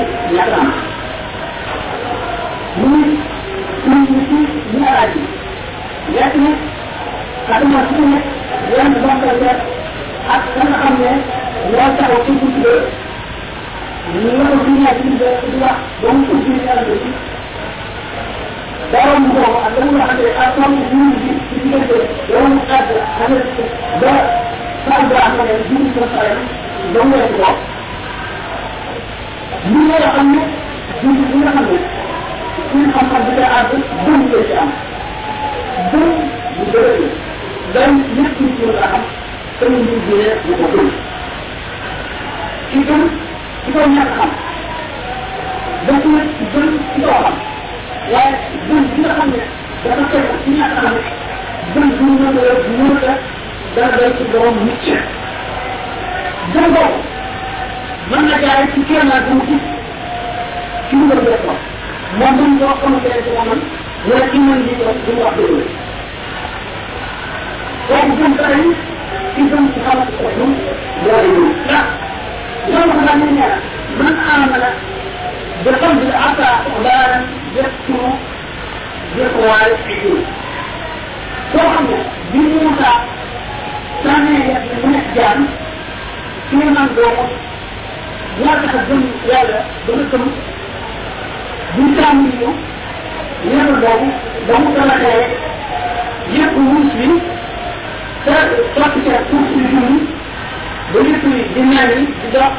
ñu 2.79 2.89
ñu 3.87 3.99
ñu 4.31 4.39
ñu 6.43 6.51
ka 7.47 7.55
ma 7.71 7.79
ci 7.87 8.01
ne 8.11 8.19
yan 8.75 8.91
ba 9.03 9.11
ko 9.21 9.27
ya 9.43 9.53
ak 10.35 10.43
nga 10.55 10.65
xam 10.81 10.95
ne 11.01 11.11
ñoo 11.71 11.89
taxaw 11.97 12.19
ci 12.25 12.31
ci 12.41 12.47
ñu 12.47 14.31
la 14.37 14.43
ko 14.51 14.55
dunya 14.65 14.91
ci 14.99 15.07
de 15.19 15.29
di 15.41 15.49
wax 15.61 15.77
ba 16.01 16.07
mu 16.15 16.21
ci 16.27 16.33
ñu 16.51 16.59
ala 16.71 16.83
ci 16.87 17.09
daram 18.91 19.23
ko 19.31 19.39
ak 19.65 19.75
nga 19.75 19.83
ñu 19.83 19.91
ko 19.95 20.03
sa 20.07 20.59
ba 20.59 20.65
mu 20.67 20.77
ko 27.15 27.37
la 27.39 27.51
nga 29.87 30.09
am 30.19 30.31
gëm 35.91 36.11
bu 36.57 37.36
dëgër 37.73 37.91
day 38.15 38.23
lépp 38.23 38.37
ci 38.57 38.65
la 38.65 38.87
xam 38.87 39.03
te 39.59 39.65
ñu 39.71 39.77
ñu 39.87 39.95
jëlee 40.07 40.35
ñu 40.47 40.53
ko 40.59 40.65
gëm 40.73 40.89
ci 42.71 42.77
gëm 42.87 43.01
ci 43.65 43.71
ko 43.73 43.79
ñàkk 43.95 44.11
xam. 44.17 44.31
Dafa 45.87 45.99
ci 46.37 46.43
gëm 46.53 46.69
ci 46.93 47.01
ko 47.01 47.11
xam. 47.21 47.35
Waaye 48.11 48.35
gën 48.67 48.83
bi 48.93 49.01
nga 49.01 49.13
xam 49.17 49.29
ne 49.33 49.41
dafa 49.83 50.03
tegu 50.11 50.33
ci 50.43 50.49
ñàkk 50.57 50.75
xam 50.81 50.93
ne 50.93 51.01
gën 51.73 51.87
bi 51.97 52.03
ñu 52.03 52.11
mën 52.19 52.27
a 52.27 52.53
mën 52.77 52.97
a 53.11 53.13
dara 53.75 53.97
day 53.97 54.11
ci 54.17 54.23
borom 54.31 54.55
mucc 54.65 54.85
gën 56.53 56.67
boobu 56.73 56.99
mën 58.09 58.21
na 58.29 58.37
jaare 58.43 58.65
ci 58.73 58.79
kéemaan 58.87 59.23
bu 59.27 59.33
mu 59.35 59.41
gis. 59.47 59.65
Ci 60.89 60.95
mu 60.95 61.05
gën 61.09 61.19
ko. 61.45 61.53
Moom 62.19 62.35
mën 62.39 62.57
ñoo 62.59 62.73
xamante 62.81 63.07
ne 63.09 63.21
ci 63.23 63.29
moom 63.35 63.59
wala 64.07 64.25
ci 64.31 64.37
mën 64.39 64.59
di 64.65 64.73
ko 64.79 64.91
du 65.05 65.11
mu 65.15 65.21
wax 65.23 65.35
dëgg. 65.37 65.85
waaye 67.89 68.05
bu 68.09 68.13
ñu 68.21 68.27
xamee 68.37 68.71
ci 69.33 69.41
ñu 69.49 69.57
ci 69.73 69.79
xamal 69.85 70.09
ko 70.17 70.25
ñu 70.37 70.45
yaa 71.07 71.21
ngi 71.31 71.43
ndax 71.65 71.85
loolu 72.71 72.93
xam 72.97 73.05
naa 73.07 73.15
ne 73.21 73.25
nee 73.37 73.49
na 73.51 73.57
man 73.99 74.15
amala 74.33 74.69
xam 75.63 75.93
bi 75.99 76.07
ata 76.25 76.47
xabaran 76.63 77.23
jëstu 77.53 77.97
jëkku 79.15 79.39
waaye 79.49 79.73
ci 79.85 79.93
ñu 80.03 80.13
soo 81.51 81.67
xam 81.73 81.83
ne 81.89 81.97
bi 82.31 82.39
Moussa 82.51 82.91
ci 86.49 86.53
man 86.55 86.87
bu 96.97 97.03
ñu 97.05 97.11
sa 98.27 98.35
sortir 98.75 99.15
poursuivi 99.29 99.87
ba 100.91 100.99
lépp 101.05 101.23
di 101.55 101.61
naan 101.71 101.89
di 101.95 102.27
dox 102.35 102.53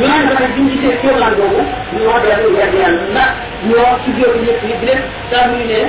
bi 0.00 0.60
ñu 0.62 0.68
gisee 0.70 0.96
kéemaan 1.02 1.34
boobu 1.38 1.60
ñoo 2.00 2.16
dellu 2.24 2.48
yàgg 2.58 2.74
yàlla 2.80 3.02
ndax 3.12 3.30
ñoo 3.68 3.90
ci 4.04 4.10
jóobu 4.18 4.38
ñëpp 4.44 4.62
yi 4.68 4.74
di 4.80 4.86
leen 4.88 5.02
saa 5.30 5.44
muy 5.50 5.64
ne 5.70 5.80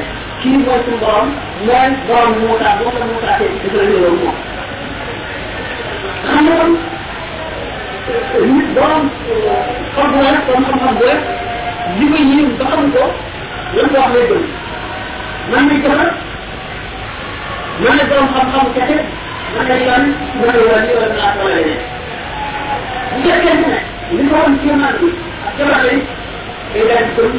kii 0.41 0.57
mooy 0.65 0.79
suñu 0.85 0.97
borom 1.03 1.29
mooy 1.65 1.89
borom 2.07 2.31
muutaat 2.41 2.75
moom 2.83 2.95
la 2.99 3.05
muutaatee 3.11 3.49
ci 3.61 3.67
dëgg 3.73 3.75
la 3.79 3.83
ñëwoon 3.91 4.15
moom. 4.23 4.37
xam 6.27 6.43
nga 6.45 6.53
kon 6.59 6.71
nit 8.55 8.67
borom 8.75 9.03
xam 9.95 10.07
nga 10.11 10.29
nag 10.35 10.39
borom 10.47 10.63
xam-xam 10.67 10.93
ko 10.99 11.07
yéem 12.29 12.49
ba 12.59 12.65
xam 12.71 12.85
ko 12.95 13.03
mi 15.69 15.75
joxe 15.83 16.07
man 17.83 17.95
ne 17.97 18.03
borom 18.09 18.27
xam-xam 18.35 18.67
kese 18.75 18.97
ne 19.69 19.75
yoon 19.85 20.03
ne 20.53 20.59
yoon 20.65 20.83
yoon 20.91 21.11
naa 21.17 21.31
ko 21.35 21.39
wala 21.43 21.55
leneen 21.55 21.81
bu 23.11 23.17
fekkente 23.25 23.67
ne 23.73 23.79
li 24.17 24.23
ko 24.29 24.35
woon 24.41 24.53
kéemaan 24.63 24.95
bi 25.01 25.07
ak 25.47 25.53
jamono 25.57 25.87
yi 25.91 25.99
day 26.73 26.83
daal 26.89 27.03
di 27.07 27.11
gëm 27.17 27.33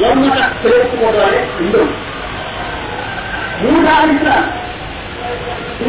loolu 0.00 0.20
tax 0.38 0.50
peut 0.62 0.76
être 0.80 0.94
moo 1.00 1.12
doole 1.16 1.40
ngëm 1.68 1.88
Moussa 3.62 3.92
alayhi 4.02 4.18
salaam 4.24 4.46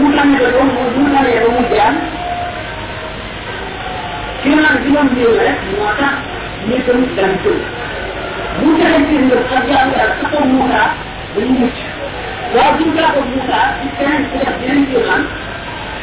mu 0.01 0.11
tànnee 0.15 0.39
ba 0.43 0.49
doon 0.55 0.67
mu 0.75 0.83
mu 0.95 1.03
tànnee 1.13 1.39
ba 1.43 1.47
mu 1.55 1.61
jaan 1.73 1.95
kéemaan 4.43 4.77
bi 4.83 4.89
moom 4.95 5.07
ñëw 5.17 5.31
rek 5.41 5.57
tax 5.99 6.13
ci 9.07 9.95
ak 10.03 10.11
mucc 11.59 11.77
waaw 12.55 12.71
bu 12.77 12.83
ñu 12.85 12.91
jàppoon 12.97 13.27
Moussa 13.33 13.59
ci 13.79 13.85
keneen 13.97 14.23
ku 14.29 14.35
def 14.43 14.55
yeneen 14.61 14.85
kéemaan 14.91 15.23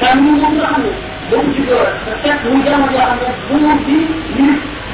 kan 0.00 0.16
ñu 0.24 0.30
moom 0.40 0.54
nga 0.56 0.66
xam 0.72 0.82
ne 0.84 0.90
boo 1.30 1.44
ci 1.54 1.60
door 1.68 1.86
te 2.04 2.10
fekk 2.22 2.40
muy 2.50 2.62
jamono 2.66 2.92
yoo 2.96 3.06
xam 3.08 3.18
ne 3.20 3.28
bu 3.48 4.46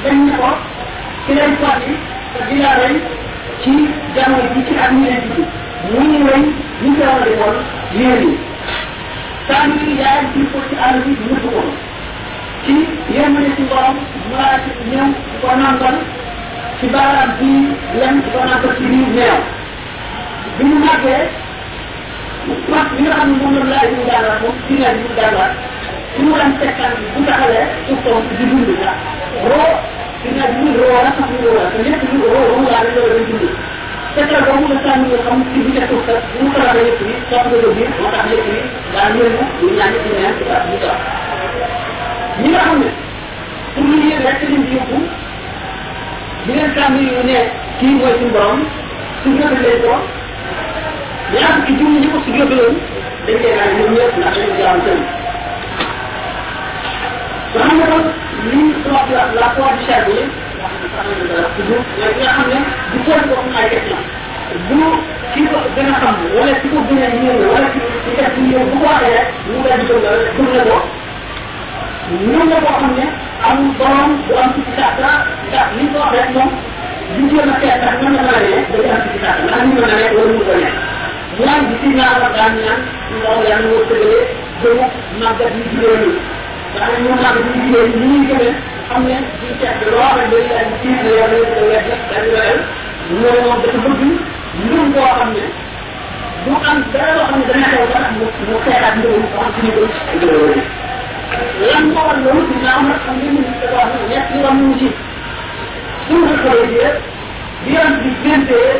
dañ 0.03 0.17
ne 0.25 0.31
ko 0.39 0.49
ci 1.25 1.31
lay 1.37 1.51
fàtti 1.61 1.93
te 2.33 2.39
di 2.49 2.55
la 2.63 2.71
rey 2.81 2.95
ci 3.61 3.71
jamono 4.15 4.45
bi 4.53 4.61
ci 4.67 4.73
at 4.83 4.91
mi 4.91 5.05
lay 5.07 5.19
dugg. 5.35 5.47
mu 5.87 5.99
ñu 6.11 6.19
rey 6.27 6.43
ñu 6.83 6.89
ko 6.97 7.01
war 7.07 7.21
a 7.21 7.25
defoon 7.25 7.55
yéen 7.97 8.21
yi 8.27 8.31
saa 9.47 9.63
ñu 9.67 9.95
yaay 10.01 10.21
ci 10.33 10.39
ko 10.51 10.57
ci 10.69 10.75
àll 10.85 10.97
bi 11.05 11.11
mu 11.27 11.35
ko 11.43 11.61
ci 12.65 12.73
yéen 13.13 13.33
ci 13.55 13.61
borom 13.69 13.97
ci 14.13 14.19
ñëw 14.91 15.07
di 15.07 15.35
ko 15.41 15.47
nangal 15.61 15.97
ci 16.79 16.85
baaraam 16.93 17.31
bi 17.39 17.49
di 18.23 18.29
ko 18.33 18.39
nangal 18.49 18.73
ci 18.77 18.83
biir 18.91 19.07
neew 19.17 19.37
bi 20.59 20.63
mu 20.69 20.75
màggee 20.85 21.21
mag 22.73 22.87
bi 22.95 23.01
nga 23.03 23.15
xam 23.17 23.27
ne 23.31 23.35
moom 23.41 23.55
la 23.59 23.63
laaj 23.71 23.87
ñu 23.95 24.01
jàngal 24.09 24.35
moom 24.41 24.55
ci 24.67 24.73
nga 24.79 24.89
ñu 24.97 25.07
jàngal 25.17 25.51
su 26.15 26.21
mu 26.25 26.33
daan 26.37 26.51
seetaan 26.59 26.93
bu 27.13 27.19
taxawee 27.27 27.65
suuf 27.87 27.99
toom 28.05 28.23
di 28.37 28.45
dund 28.51 28.69
la 28.83 28.91
roo 29.49 29.71
dina 30.23 30.45
dund 30.57 30.75
roo 30.79 30.99
la 31.05 31.11
sax 31.17 31.29
roo 31.43 31.53
la 31.59 31.65
te 31.73 31.77
lépp 31.85 32.03
lu 32.11 32.17
roo 32.33 32.43
roo 32.51 32.61
laa 32.69 32.83
la 32.85 32.91
doon 32.95 33.23
dund 33.29 33.45
seetal 34.15 34.41
boobu 34.47 34.67
la 34.73 34.77
sànni 34.85 35.07
nga 35.13 35.19
xam 35.25 35.39
ci 35.53 35.59
bi 35.65 35.71
suuf 35.89 36.01
sa 36.07 36.13
bu 36.33 36.43
mu 36.43 36.49
taxawee 36.55 36.85
yëpp 36.87 37.01
yi 37.07 37.13
sopp 37.29 37.45
nga 37.49 37.57
ko 37.63 37.69
biir 37.77 37.89
moo 37.99 38.09
tax 38.15 38.25
yëpp 38.33 38.47
yi 38.53 38.59
daa 38.93 39.07
ñëw 39.13 39.27
ñu 39.61 39.67
ñaan 39.77 39.93
ci 40.03 40.09
neen 40.15 40.33
ci 40.37 40.43
tax 40.49 40.61
ñu 40.71 40.77
tax 40.85 40.97
ñi 42.41 42.49
nga 42.53 42.61
xam 42.65 42.77
ne 42.83 42.89
pour 43.73 43.83
ñu 43.89 43.95
yéen 44.07 44.21
rek 44.27 44.39
leen 44.49 44.63
di 44.65 44.71
yóbbu 44.75 44.97
di 46.45 46.51
leen 46.57 46.71
sànni 46.75 47.01
yu 47.13 47.21
ne 47.29 47.37
kii 47.79 47.93
mooy 47.99 48.13
suñu 48.19 48.31
borom 48.35 48.59
su 49.23 49.29
gëdd 49.37 49.61
leen 49.65 49.81
ko 49.85 49.93
ñaar 51.33 51.51
fukki 51.55 51.73
junni 51.79 51.99
ñu 52.03 52.09
ko 52.13 52.17
gëdd 52.37 52.51
leen 52.59 52.75
dañ 53.25 53.37
koy 53.41 53.51
naan 53.57 53.69
ñoom 53.77 53.91
ñëpp 53.95 54.13
ndax 54.19 54.33
dañu 54.37 54.53
jaam 54.61 54.77
sëñ 54.85 54.99
nga 57.53 57.61
xam 57.67 57.77
ne 57.77 57.85
kon 57.91 58.03
lii 58.49 58.73
tubaab 58.83 59.05
di 59.07 59.13
wax 59.17 59.29
la 59.39 59.47
nga 62.19 62.29
xam 62.35 62.47
question 63.73 64.01
bu 64.69 64.79
ki 65.33 65.41
ko 65.51 65.57
xam 66.01 66.15
wala 66.35 66.53
ko 66.73 66.77
ñëw 67.21 67.35
wala 67.53 67.67
ñëw 68.49 68.61
bu 68.71 68.77
ko 68.83 68.87
di 72.09 72.49
la 72.49 72.57
ko 72.65 72.69
xam 72.79 72.91
am 73.49 73.57
borom 73.77 74.11
bu 74.27 74.33
am 74.41 74.49
ci 74.55 74.61
saata 74.77 75.09
ndax 75.47 75.67
li 75.77 75.83
ko 75.93 75.97
wax 76.03 76.11
rek 76.15 76.29
ñu 77.17 77.23
mën 77.33 77.39
a 77.41 77.57
ne 79.99 80.05
wala 80.15 80.31
mu 80.33 80.39
ko 80.47 80.53
ne 80.61 80.69
ñaan 81.39 81.61
bi 81.69 81.73
si 81.81 81.87
naa 81.97 82.13
wax 82.21 82.31
daan 82.37 82.53
ñaan 82.63 82.79
ndaw 83.17 83.39
yàlla 83.49 83.67
woo 83.71 83.83
tëgalee 83.89 84.25
gëmu 84.61 84.85
màggat 85.21 85.51
yi 85.55 85.61
jigéen 85.69 86.01
ñi 86.03 86.11
ndax 86.75 86.91
ñu 87.03 87.09
màgg 87.21 87.37
ñu 87.45 87.51
jigéen 87.63 87.89
ñi 87.99 88.05
ñuy 88.11 88.21
gëmee 88.29 88.53
xam 88.89 89.01
ne 89.07 89.15
duñ 89.39 89.53
seet 89.59 89.79
loo 89.91 90.01
xam 90.09 90.17
ne 90.19 90.25
day 90.31 90.43
daal 90.51 90.65
di 90.69 90.75
tiir 90.81 90.99
la 91.05 91.11
yow 91.33 91.45
la 91.55 91.61
wet 91.69 91.85
daal 92.09 92.23
di 92.25 92.29
wéral 92.35 92.59
loolu 93.21 93.41
moom 93.45 93.59
dafa 93.63 93.79
bëgg 93.85 94.01
ngëm 94.65 94.87
koo 94.95 95.09
xam 95.17 95.29
ne 95.35 95.43
du 96.45 96.51
am 96.69 96.77
dara 96.93 97.11
loo 97.17 97.25
xam 97.29 97.39
ne 97.39 97.45
dana 97.49 97.67
xew 97.73 97.85
sax 97.93 98.05
mu 98.17 98.25
mu 98.47 98.55
seetaat 98.65 98.93
ngëm 98.99 99.23
ko 99.33 99.37
xam 99.41 99.49
suñu 99.55 99.71
gëm 100.21 100.61
lan 101.69 101.83
moo 101.93 102.03
war 102.07 102.17
loolu 102.23 102.41
dina 102.51 102.69
am 102.77 102.83
nag 102.89 102.99
xam 103.05 103.15
ne 103.21 103.27
ñu 103.33 103.41
ko 103.59 103.65
wax 103.75 103.89
ne 103.95 104.01
ñett 104.11 104.25
ñu 104.35 104.41
am 104.49 104.57
ñu 104.67 104.73
ci 104.79 104.87
suñu 106.09 106.33
xale 106.43 106.65
bi 106.71 107.71
yoon 107.73 107.91
bi 108.03 108.09
géntee 108.23 108.71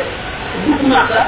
dugg 0.66 0.82
màkka 0.92 1.20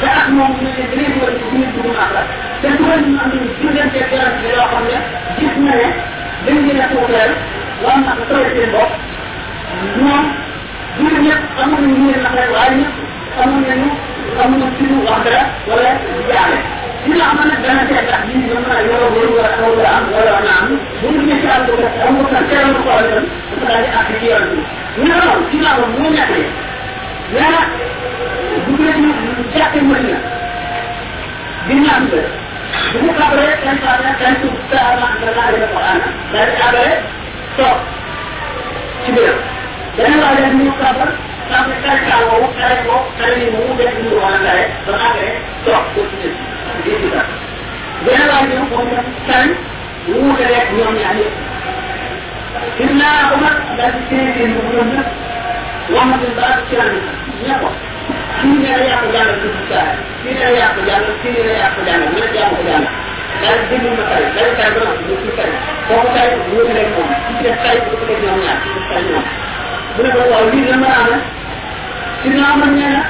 te 0.00 0.06
ak 0.18 0.28
moom 0.36 0.52
ñu 0.60 0.68
ne 0.76 0.84
dinañ 0.90 1.12
ko 1.20 1.26
ci 1.36 1.44
suñu 1.50 1.66
dugg 1.74 1.88
màkka 1.98 2.20
te 2.62 2.68
dugal 2.78 3.00
ñu 3.06 3.18
am 3.22 3.30
ñu 3.34 3.48
diggante 3.60 4.00
garab 4.10 4.34
bi 4.40 4.48
yoo 4.54 4.66
xam 4.72 4.84
ne 4.90 4.96
gis 5.38 5.54
na 5.64 5.72
ne 5.80 5.88
dañ 6.46 6.56
leen 6.66 6.80
a 6.80 6.86
tuuteel 6.92 7.32
waa 7.84 7.96
nag 8.06 8.18
sooy 8.28 8.44
seen 8.54 8.70
bopp. 8.74 8.90
Ñoom 9.98 10.24
jullit 10.98 11.20
ñëpp 11.26 11.42
amoon 11.62 11.80
nañu 11.82 11.96
ñu 11.98 12.06
leen 12.10 12.22
naqare 12.22 12.48
amoon 13.42 13.62
nañu 13.68 13.88
amoon 14.42 14.58
nañu 14.60 14.72
suñu 14.78 14.96
wax 15.06 15.20
dara 15.24 15.42
wala 15.68 15.90
jaale 16.28 16.58
nga 17.16 17.24
xam 17.28 17.38
ne 17.40 17.44
nag 17.50 17.60
dana 17.64 17.82
a 18.70 18.82
ñoo 18.86 19.08
bëri 19.14 19.32
wala 19.36 19.50
la 19.84 19.90
am 19.98 20.04
wala 20.14 20.34
na 20.46 20.52
am 20.62 20.68
bu 21.00 21.06
ñu 21.26 21.34
ci 21.40 21.46
am 21.54 21.62
ko 21.66 21.72
am 22.06 22.14
ko 22.18 22.24
tan 22.32 22.44
ko 22.74 22.88
wala 22.88 23.08
tan 23.14 23.24
di 23.82 23.88
àgg 23.98 24.10
ci 24.20 24.26
yoon 24.30 24.46
bi 24.96 25.02
ñu 25.02 25.14
non 25.24 25.38
ci 25.50 25.56
laa 25.64 25.76
mu 25.92 26.08
ñàkkee 26.16 26.46
nee 27.34 27.48
na 27.54 27.60
dugg 28.66 28.80
na 28.86 28.92
ci 28.94 29.58
jàppe 29.58 29.78
Madina 29.88 30.18
bi 31.66 31.74
ñu 31.82 31.88
am 31.96 32.04
bu 33.00 33.06
ne 34.06 34.10
kan 34.20 34.34
su 34.40 34.48
saa 34.70 34.90
ma 35.00 35.06
def 35.52 35.70
ko 35.72 35.78
ana 35.90 36.06
di 36.32 36.52
ci 39.04 39.10
leen 40.38 40.52
ñu 40.58 40.70
sax 41.50 41.64
ci 68.62 68.80
kare 68.88 69.02
ñoom 69.10 69.24
ne 70.02 70.10
ko 70.14 70.18
waaw 70.30 70.46
lii 70.52 70.64
la 70.70 70.76
mën 70.76 70.90
a 70.90 70.96
amee 71.02 71.20
Sidna 72.22 72.44
Umar 72.54 72.68
nee 72.76 72.88
na 72.94 73.02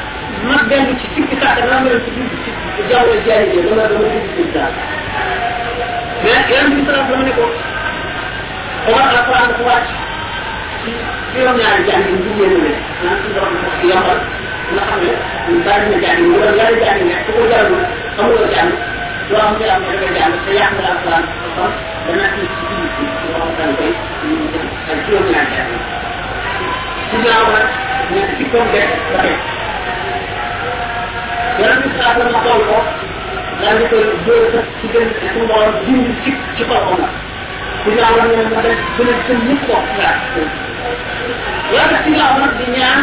ma 0.48 0.56
dellu 0.68 0.92
ci 1.00 1.06
sikki 1.14 1.36
saa 1.40 1.54
dama 1.58 1.80
mel 1.84 1.98
ci 2.04 2.10
ci 2.44 2.82
jaww 2.90 3.06
ji 3.12 3.18
jaay 3.26 3.44
ji 3.52 3.58
dama 3.68 3.82
dama 3.90 4.04
dugg 4.12 4.28
ci 4.36 4.42
saa 4.54 4.68
mais 6.24 6.44
yéen 6.50 6.74
bi 6.74 6.80
salaam 6.86 7.06
dama 7.10 7.22
ne 7.28 7.32
ko 7.38 7.44
Omar 8.88 9.06
alquran 9.16 9.46
dafa 9.50 9.62
wàcc 9.68 9.88
ci 10.84 10.90
juróom 11.34 11.56
ñaari 11.60 11.82
jàng 11.88 12.04
yi 12.08 12.14
ñu 12.24 12.32
yéen 12.40 12.54
ne 12.64 12.72
naan 13.04 13.16
ci 13.22 13.28
borom 13.34 13.54
ko 13.62 13.68
ci 13.80 13.86
yombal 13.92 14.18
nga 14.74 14.82
xam 14.88 14.98
ne 15.04 15.12
ñu 15.48 15.56
bari 15.66 15.86
na 15.92 15.96
jàng 16.04 16.18
ñu 16.24 16.32
doon 16.42 16.54
yàlla 16.58 16.78
jàng 16.84 17.00
ne 17.08 17.14
ku 17.24 17.30
ko 17.38 17.42
jarul 17.52 17.80
amuloo 18.18 18.48
jàng 18.54 18.70
doo 19.30 19.40
am 19.46 19.52
ci 19.58 19.64
am 19.72 19.80
da 19.88 19.92
nga 20.10 20.26
te 20.44 20.52
yàq 20.58 20.72
nga 20.78 20.88
alquran 20.92 21.24
kon 21.56 21.70
dana 22.06 22.26
ci 22.34 22.42
ci 22.56 22.76
ci 22.96 23.04
ci 23.16 23.24
yoo 23.32 23.48
xam 23.56 23.68
ne 23.70 23.74
koy 23.78 23.92
ak 24.92 24.98
juróom 25.06 25.26
ñaari 25.32 25.50
jàng 25.56 25.70
ci 25.72 25.93
ginnaaw 27.14 27.46
nag 27.54 27.66
ñu 28.12 28.20
ci 28.36 28.44
comme 28.52 28.70
de 28.74 28.80
ba 29.12 29.18
tey 29.22 29.36
yaram 31.60 31.78
bi 31.82 31.88
saa 31.98 32.12
la 32.18 32.24
xool 32.42 32.62
ko 32.68 32.78
daal 33.60 33.76
di 33.78 33.84
koy 33.90 34.04
dóor 34.26 34.44
sa 34.52 34.60
ci 34.80 34.86
gën 34.92 35.06
suñu 35.20 35.44
borom 35.50 35.74
dindi 35.86 36.12
ci 36.24 36.30
ci 36.56 36.62
xolom 36.68 36.98
nag 37.02 37.12
ginnaaw 37.84 38.14
la 38.18 38.24
ngeen 38.28 38.48
ma 38.54 38.60
def 38.66 38.78
gën 38.96 39.08
a 39.12 39.14
gën 39.26 39.38
ñëpp 39.48 39.62
ko 39.68 39.76
laa 40.00 40.16
yàlla 41.74 41.96
ci 42.02 42.10
ginnaaw 42.10 42.34
nag 42.42 42.52
di 42.58 42.66
ñaan 42.76 43.00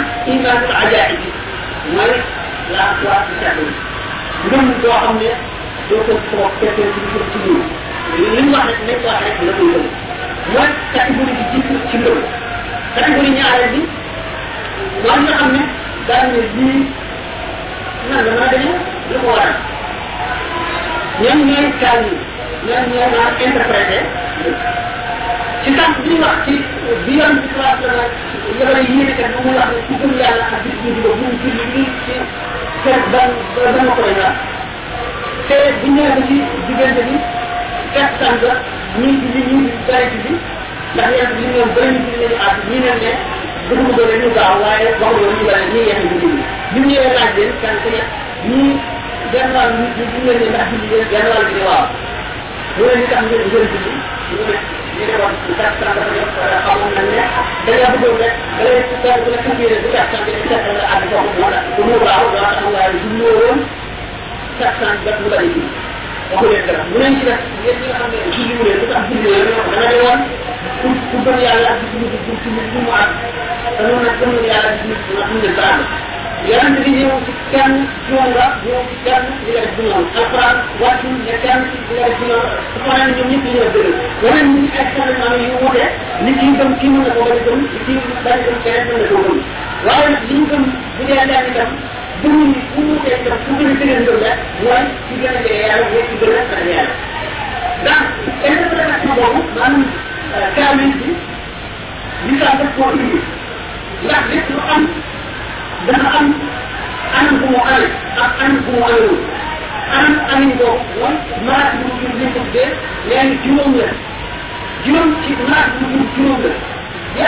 ko 0.67 0.71
ajaay 0.83 1.11
bi 1.21 1.27
mooy 1.95 2.13
la 2.73 2.83
ci 2.99 3.33
ko 5.89 6.03
ko 6.31 6.45
ci 6.67 6.67
ci 7.31 7.39
wax 8.51 8.65
rek 8.67 8.79
rek 9.23 9.37
la 9.47 9.53
ci 11.91 11.97
catégorie 12.95 13.31
ñaareel 13.37 13.69
bi. 13.73 13.81
mooy 15.03 15.19
nga 15.23 15.33
xam 15.39 15.49
ne 15.55 15.61
daal 16.07 16.25
ne 16.33 16.39
lii 16.55 16.81
nan 18.09 18.19
la 18.25 18.31
mën 18.31 18.43
a 18.43 18.47
demee 18.51 18.77
lu 19.11 19.17
ko 19.23 19.27
waral. 19.35 19.55
ñoom 21.21 21.39
ñooy 21.47 21.67
kaal 21.81 21.99
yi 22.07 22.13
ñoom 22.67 22.83
ñoo 22.91 23.07
naan 23.13 23.33
interprété. 23.45 23.97
ci 25.63 25.69
tànk 25.77 25.95
bi 26.03 26.13
wax 26.23 26.37
ci 26.45 26.53
bi 27.05 27.11
yoon 27.19 27.33
bi 27.41 27.47
trois 27.53 27.75
la 27.85 28.03
yabale 28.59 28.81
yéene 28.89 29.13
kat 29.19 29.29
mu 29.43 29.51
wax 29.57 29.69
ne 29.75 29.79
ku 29.87 29.93
gëm 30.01 30.13
yàlla 30.21 30.43
ak 30.55 30.61
bis 30.63 30.75
bu 30.83 30.89
bu 31.03 31.09
mu 31.19 31.27
julli 31.41 31.65
nii 31.73 31.89
ci 32.05 32.13
fekk 32.83 33.03
ban 33.13 33.29
ban 33.63 33.85
ma 33.85 33.91
koy 33.97 34.13
wax 34.21 34.35
te 35.47 35.55
bu 35.81 35.87
ñëwee 35.95 36.13
ba 36.17 36.21
ci 36.27 36.35
diggante 36.67 37.01
bi 37.07 37.15
fekk 37.93 38.11
tànk 38.19 38.43
ñii 38.99 39.15
ci 39.21 39.27
li 39.35 39.41
ñii 39.55 39.71
bari 39.87 40.07
ci 40.13 40.17
bi. 40.25 40.33
Ndax 40.93 41.07
yéen 41.15 41.29
li 41.37 41.43
ñoom 41.53 41.69
bëri 41.75 41.97
ci 42.05 42.11
lañu 42.21 42.37
àtt 42.47 42.57
ñi 42.69 42.77
ne 42.85 42.91
ne 43.01 43.11
dugg 43.67 43.79
mu 43.85 43.91
doon 43.97 44.11
ñu 44.21 44.29
gaaw 44.37 44.53
waaye 44.63 44.87
wax 45.01 45.13
yoon 45.21 45.33
ñu 45.37 45.43
bari 45.49 45.65
ñii 45.73 45.85
yeex 45.89 45.99
ñu 46.03 46.15
julli 46.21 46.43
bi 46.71 46.79
mu 46.79 46.87
ñëwee 46.89 47.13
laaj 47.17 47.31
leen 47.37 47.51
kan 47.61 47.75
ku 47.83 47.87
ne 47.95 48.01
ñii 48.49 48.73
genn 49.31 49.49
wàll 49.55 49.71
ñi 49.79 49.87
ñu 49.97 50.21
leen 50.27 50.49
ndax 50.53 50.65
julli 50.71 50.87
leen 50.91 51.07
ne 51.55 51.61
waaw. 51.67 51.85
ne 52.77 52.95
li 52.99 53.05
tax 53.11 53.21
ngeen 53.27 53.47
ñu 53.51 53.59
ne 53.61 54.55
ñu 54.97 55.03
ne 55.07 55.15
woon 55.19 55.33
bu 55.47 55.51
tax 55.59 55.71
dafa 55.81 56.03
def 56.13 56.29
xamoon 56.65 56.91
nañ 56.95 57.07
ne 57.11 57.21
da 57.65 57.71
nga 57.77 57.87
bëggoon 57.93 58.17
rek 58.21 58.33
da 58.57 58.63
ngay 58.63 58.79
tax 59.03 59.17
bu 59.25 59.31
xam 59.43 59.55
ne 59.59 59.75
bu 59.83 59.89
tax 59.95 60.05
tan 60.11 60.21
bi 60.25 60.31
tax 60.51 60.63
la 60.79 60.85
àdd 60.95 61.03
ko 61.11 61.17
mo 61.39 61.47
la 61.53 61.59
bu 61.75 61.81
mu 61.89 61.95
baaw 62.05 62.23
do 62.33 62.39
tax 62.51 62.61
waaye 62.75 62.93
julli 63.03 63.23
woon 63.39 63.59
tax 64.59 64.73
tan 64.81 64.93
def 65.05 65.17
mu 65.23 65.27
bari 65.33 65.49
ci 65.55 65.63
waxu 66.31 66.45
leen 66.51 66.63
dara 66.67 66.83
mu 66.91 66.97
leen 67.01 67.13
ci 67.19 67.23
def 67.25 67.39
yéen 67.65 67.77
ñi 67.81 67.87
nga 67.87 67.95
xam 67.99 68.09
ne 68.11 68.17
julli 68.35 68.53
mu 68.57 68.63
leen 68.67 68.77
lu 68.81 68.85
tax 68.91 69.03
julli 69.09 69.27
leen 69.33 69.45
da 69.47 69.51
nga 69.71 69.87
ne 69.91 69.97
woon 70.03 70.21
ku 70.81 70.87
ku 71.09 71.17
gëm 71.25 71.37
yàlla 71.45 71.67
ak 71.73 71.77
gis 71.81 71.93
nit 72.01 72.13
bu 72.25 72.31
ci 72.43 72.49
nit 72.55 72.67
mu 72.73 72.81
am 73.01 73.09
te 73.75 73.81
noonu 73.87 74.03
nag 74.05 74.15
gëm 74.19 74.31
yàlla 74.49 74.69
gis 74.77 74.85
nit 74.89 75.01
nga 75.15 75.23
xam 75.27 75.37
ne 75.43 75.49
dara 75.59 75.83
yonent 76.49 76.77
bi 76.83 76.91
ñëw 76.97 77.13
ci 77.25 77.31
kenn 77.53 77.73
juum 78.07 78.25
nga 78.33 78.45
ñëw 78.65 78.79
ci 78.89 78.95
kenn 79.05 79.23
di 79.45 79.49
nga 79.51 79.61
def 79.65 79.73
du 79.77 79.81
noonu 79.89 80.07
alquran 80.19 80.55
wàccu 80.81 81.07
ne 81.25 81.33
kenn 81.43 81.61
di 81.69 81.77
nga 81.95 82.05
def 82.09 82.17
du 82.19 82.25
noonu 82.31 82.49
su 82.71 82.77
ko 82.83 82.89
naan 82.97 83.09
ñoom 83.15 83.27
ñëpp 83.31 83.45
ñu 83.45 83.59
la 83.61 83.69
dëgg 83.75 83.89
yeneen 84.23 84.47
ñi 84.55 84.63
ay 84.77 84.85
changement 84.95 85.35
yu 85.45 85.53
wute 85.61 85.85
li 86.25 86.31
kii 86.39 86.53
gëm 86.59 86.71
kii 86.79 86.89
mën 86.93 87.01
na 87.05 87.11
ko 87.15 87.19
bañ 87.27 87.37
a 87.37 87.43
gëm 87.45 87.59
li 87.73 87.79
kii 87.85 87.99
bañ 88.25 88.37
a 88.39 88.43
gëm 88.45 88.57
keneen 88.63 88.87
gëm 92.21 92.35
ni 92.51 92.59
fu 92.73 92.79
mu 92.85 92.93
wutee 92.93 93.15
itam 93.21 93.37
fu 93.45 93.51
gën 93.59 93.69
a 93.71 93.73
gën 93.79 93.89
a 93.95 93.99
ngëm 94.03 94.17
rek 94.25 94.37
mooy 94.63 94.83
ci 95.07 95.13
gën 95.21 95.35
a 95.37 95.41
jege 95.45 95.61
yàlla 95.67 95.85
mooy 95.91 96.03
ci 96.09 96.15
gën 96.21 96.31
a 96.31 96.41
ragal 96.41 96.67
yàlla 96.73 96.93
donc 97.85 98.03
interprétation 98.49 99.13
boobu 99.17 99.41
maanaam 99.55 99.83
kaamil 100.55 100.91
bi 100.99 101.09
li 102.25 102.33
saa 102.39 102.53
def 102.59 102.71
koo 102.77 102.89
indi 102.99 103.19
ndax 104.05 104.23
lépp 104.31 104.47
lu 104.53 104.59
am 104.75 104.83
dafa 105.87 106.07
am 106.19 106.27
anam 107.19 107.35
bu 107.41 107.45
mu 107.53 107.59
amee 107.71 107.91
ak 108.23 108.31
anam 108.43 108.57
bu 108.65 108.71
mu 108.77 108.83
amee 108.89 109.17
anam 109.97 110.15
amin 110.33 110.51
boobu 110.59 110.83
mooy 110.99 111.15
maat 111.47 111.67
bu 111.79 111.85
mu 111.89 112.07
li 112.19 112.25
ko 112.33 112.39
tuddee 112.45 112.69
léegi 113.09 113.35
juróom 113.43 113.73
la 113.79 113.87
juróom 114.85 115.09
ci 115.23 115.31
maat 115.49 115.67
bu 115.77 115.83
mu 115.93 115.99
juróom 116.15 116.41
la 116.45 116.51
ya 117.19 117.27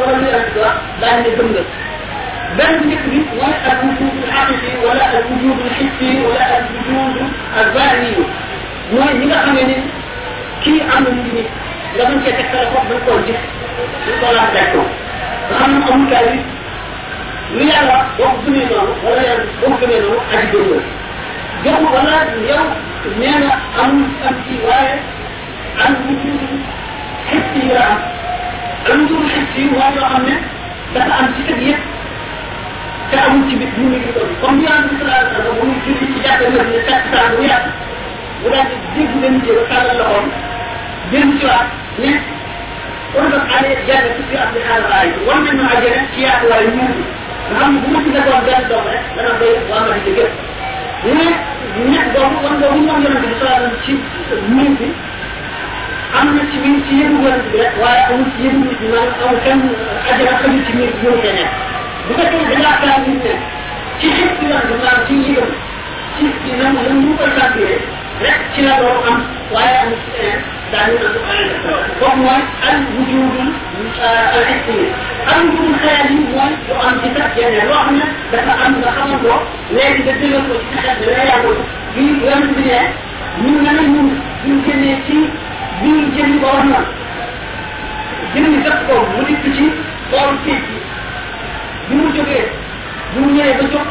wala 0.00 0.18
lu 0.18 0.26
yàlla 0.28 1.64
بل 2.58 2.64
فكري 2.80 3.20
ولا 3.38 3.72
الوجود 3.72 4.12
العقلي 4.24 4.72
ولا 4.86 5.04
الوجود 5.18 5.58
الحسي 5.66 6.12
ولا 6.26 6.58
الوجود 6.58 7.16
الباني 7.60 8.12
موي 8.92 9.12
نيغا 9.18 9.38
خاميني 9.46 9.76
كي 10.64 10.82
امو 10.98 11.10
نيغي 11.10 11.44
لا 11.98 12.04
بون 12.08 12.20
كي 12.24 12.32
تكتا 12.32 12.56
لا 12.56 12.70
فوك 12.70 12.82
بن 12.90 12.98
كول 13.06 13.22
جيك 13.26 13.40
بن 14.06 14.12
كول 14.20 14.34
لا 14.36 14.44
داكو 14.54 14.82
خامن 15.58 15.82
امو 15.92 16.10
كاري 16.10 16.40
لي 17.54 17.64
يالا 17.68 17.96
وخ 18.20 18.32
سوني 18.46 18.64
نونو 18.70 18.92
ولا 19.04 19.22
يالا 19.28 19.44
وخ 19.62 19.80
سوني 19.80 19.98
نونو 20.00 20.18
ادي 20.32 20.46
دو 20.52 20.80
جو 21.64 21.74
ولا 21.94 22.16
يو 22.50 22.62
نينا 23.20 23.52
ام 23.80 23.92
ام 24.28 24.34
سي 24.46 24.54
واي. 24.66 24.88
ام 25.86 25.94
وجود 26.06 26.60
حسي 27.30 27.62
لا 27.74 27.84
أم. 28.92 29.04
وجود 29.04 29.22
حسي 29.34 29.62
واي 29.76 29.94
لا 29.96 30.08
خامن 30.08 30.36
دا 30.94 31.02
ام 31.20 31.26
سي 31.36 31.42
كديك 31.52 31.78
te 33.14 33.20
amul 33.26 33.46
ci 33.48 33.54
ngi 33.56 33.68
doon 34.14 34.30
comme 34.42 34.58
ñu 34.58 34.66
wasallam 34.66 35.54
mu 35.58 35.64
ngi 35.70 35.78
julli 35.86 36.06
ci 36.12 36.18
jàkka 36.24 36.46
na 36.54 36.62
ne 36.70 36.78
fekk 36.86 37.02
saa 37.12 37.26
bu 37.34 37.42
yàgg 37.48 37.66
mu 38.42 38.46
daal 38.52 38.66
di 38.70 38.76
dégg 38.94 39.12
leen 39.22 39.36
jël 39.44 39.60
tàllal 39.70 39.96
loxoom 40.00 40.26
génn 41.12 41.30
ci 41.38 41.44
waat 41.50 41.66
ne 42.02 42.10
kon 43.14 43.28
nag 43.32 43.44
ale 43.56 43.70
jàll 43.88 44.06
ci 44.16 44.22
fi 44.28 44.36
am 44.42 44.50
di 44.54 44.60
xaar 44.66 44.82
waay 44.90 45.08
war 45.26 45.38
nañ 45.46 45.54
ma 45.60 45.66
àjjana 45.74 46.00
ci 46.14 46.18
yaatu 46.26 46.46
waay 46.50 46.66
ñu 46.74 46.84
nga 47.50 47.58
xam 47.60 47.72
bu 47.80 47.86
ma 47.94 47.98
ci 48.04 48.10
nekkoon 48.16 48.42
benn 48.48 48.66
doom 48.70 48.84
rek 48.92 49.02
dana 49.16 49.32
doy 49.40 49.54
waa 49.70 49.80
ma 49.86 49.94
di 50.04 50.10
mu 51.04 51.12
ne 51.18 51.26
ñett 51.92 52.06
boobu 52.14 52.36
wan 52.44 52.54
boobu 52.60 52.80
moom 52.86 52.98
bi 53.22 53.30
sallallahu 53.38 53.62
alayhi 53.62 53.82
ci 53.86 53.92
mur 54.54 54.70
bi 54.78 54.88
am 56.18 56.26
na 56.36 56.42
ci 56.50 56.56
biir 56.62 56.80
ci 56.88 56.92
yëngu 57.00 57.18
yonente 57.26 57.48
bi 57.52 57.58
rek 57.62 57.74
waaye 57.82 58.02
amul 58.10 58.26
ci 58.34 58.42
yëngu 58.46 58.62
nit 58.68 58.80
ñi 58.82 58.88
maanaam 58.92 59.22
amul 59.24 59.40
kenn 59.46 59.60
àjjana 60.10 60.34
xamul 60.40 60.62
ci 60.66 60.72
mur 60.78 60.90
bi 60.98 61.20
fee 61.22 61.34
nekk 61.38 61.52
bu 62.08 62.12
fekkee 62.18 62.44
dañ 62.50 62.60
laa 62.64 62.76
xalaat 62.80 63.02
ci 64.00 64.08
xib 64.16 64.30
ci 64.38 64.44
la 64.52 64.58
maanaam 64.68 64.98
ci 65.06 65.12
njëgam 65.20 65.50
ci 66.16 66.24
ci 66.42 66.50
lan 66.60 66.74
lan 66.86 66.96
mu 67.02 67.10
ko 67.18 67.24
calculé 67.38 67.76
rek 68.22 68.38
ci 68.54 68.60
la 68.66 68.74
doo 68.80 68.94
am 69.10 69.18
waaye 69.54 69.76
am 69.82 69.90
ci 70.00 70.06
keneen 70.14 70.40
daañu 70.72 70.96
am 71.06 71.14
boobu 72.00 72.16
mooy 72.22 72.42
al 72.68 72.76
wujudul 72.94 73.48
euh, 74.06 74.34
al 74.36 74.44
istimi 74.54 74.86
al 75.32 75.40
wujudul 75.48 75.76
xayal 75.82 76.08
yi 76.14 76.20
mooy 76.32 76.52
lu 76.68 76.74
am 76.86 76.94
ci 77.02 77.08
sax 77.16 77.30
yeneen 77.40 77.66
loo 77.70 77.80
xam 77.84 77.96
ne 78.00 78.06
dafa 78.32 78.52
am 78.64 78.72
nga 78.80 78.90
xamal 78.96 79.18
ko 79.24 79.34
léegi 79.74 80.00
nga 80.04 80.12
dëgal 80.20 80.42
ko 80.48 80.54
ci 80.60 80.66
sa 80.74 80.80
xel 80.98 81.06
dana 81.08 81.24
yàggul 81.30 81.58
bi 81.94 82.02
yonent 82.24 82.52
bi 82.56 82.62
ne 82.70 82.80
ñun 83.42 83.56
nga 83.62 83.72
ne 83.78 83.82
ñun 83.94 84.08
ci 84.64 84.72
bi 85.80 85.88
ñu 85.88 86.38
ko 86.40 86.46
war 86.46 86.64
na. 86.70 86.80
Jënd 88.34 88.54
sax 88.66 88.76
ko 88.88 88.94
mu 89.12 89.20
nekk 89.28 89.44
ci 89.56 89.64
boolu 90.10 90.36
kéej 90.44 90.60
gi. 90.68 90.76
bi 91.88 91.94
mu 92.00 92.06
jógee 92.16 92.44
bi 93.12 93.18
mu 93.20 93.28
ñëwee 93.36 93.54
ba 93.58 93.64
jóg 93.72 93.86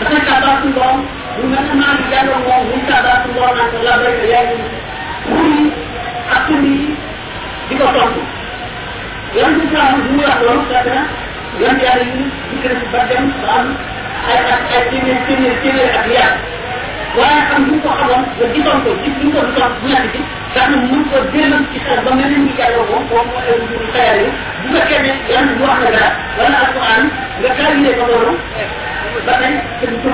dafa 0.00 0.18
tàbbaa 0.26 0.56
suñu 0.60 0.72
borom 0.76 1.00
bu 1.36 1.42
mel 1.52 1.64
ne 1.68 1.74
maam 1.80 1.98
yàlla 2.12 2.36
moom 2.46 2.62
bu 2.68 2.74
mu 2.76 2.82
tàbbaa 2.90 3.16
suñu 3.22 3.34
borom 3.36 3.54
naan 3.56 3.70
ko 3.72 3.76
laa 3.86 3.98
bëri 4.02 4.28
yaa 4.32 4.44
ngi 4.48 4.58
pour 5.26 5.44
yi 5.52 5.62
ak 6.34 6.40
pour 6.46 6.60
yi 6.64 6.76
di 7.68 7.74
ko 7.80 7.86
tontu 7.96 8.22
yan 9.36 9.52
bi 9.58 9.64
saa 9.72 9.86
bu 9.94 9.98
mu 10.16 10.22
wax 10.26 10.38
loolu 10.44 10.62
fekk 10.70 10.86
na 10.94 11.02
yan 11.62 11.76
yàlla 11.84 12.04
yi 12.12 12.22
dikkee 12.50 12.76
si 12.80 12.86
ba 12.92 13.00
dem 13.10 13.24
ba 13.42 13.48
am 13.58 13.66
ay 14.30 14.38
ak 14.54 14.60
ay 14.76 14.82
téeméer 14.90 15.18
téeméer 15.26 15.56
téeméer 15.62 15.90
ak 16.00 16.06
yaar 16.16 16.32
waaye 17.18 17.40
xam 17.50 17.62
bu 17.68 17.74
ko 17.84 17.88
xamoon 17.98 18.24
ba 18.38 18.44
gisoon 18.54 18.78
ko 18.84 18.90
gis 19.02 19.14
bu 19.22 19.26
ko 19.34 19.40
gisoon 19.48 19.72
bu 19.80 19.86
nekk 19.92 20.12
ci 20.14 20.20
tax 20.54 20.70
ko 21.10 21.18
déemal 21.32 21.62
ci 21.72 21.78
xel 21.86 22.00
ba 22.04 22.10
mel 22.18 22.32
ni 22.44 22.52
yàlla 22.58 22.82
moom 22.90 23.02
moom 23.10 23.26
moo 23.32 23.40
leen 23.46 23.60
yi 23.68 23.76
bu 24.62 24.66
fekkee 24.74 25.00
ne 25.04 25.12
yan 25.32 25.46
wax 25.62 25.76
na 25.84 25.90
dara 25.94 26.08
wala 26.38 26.58
ak 26.66 26.70
Thank 29.80 30.02
you. 30.04 30.07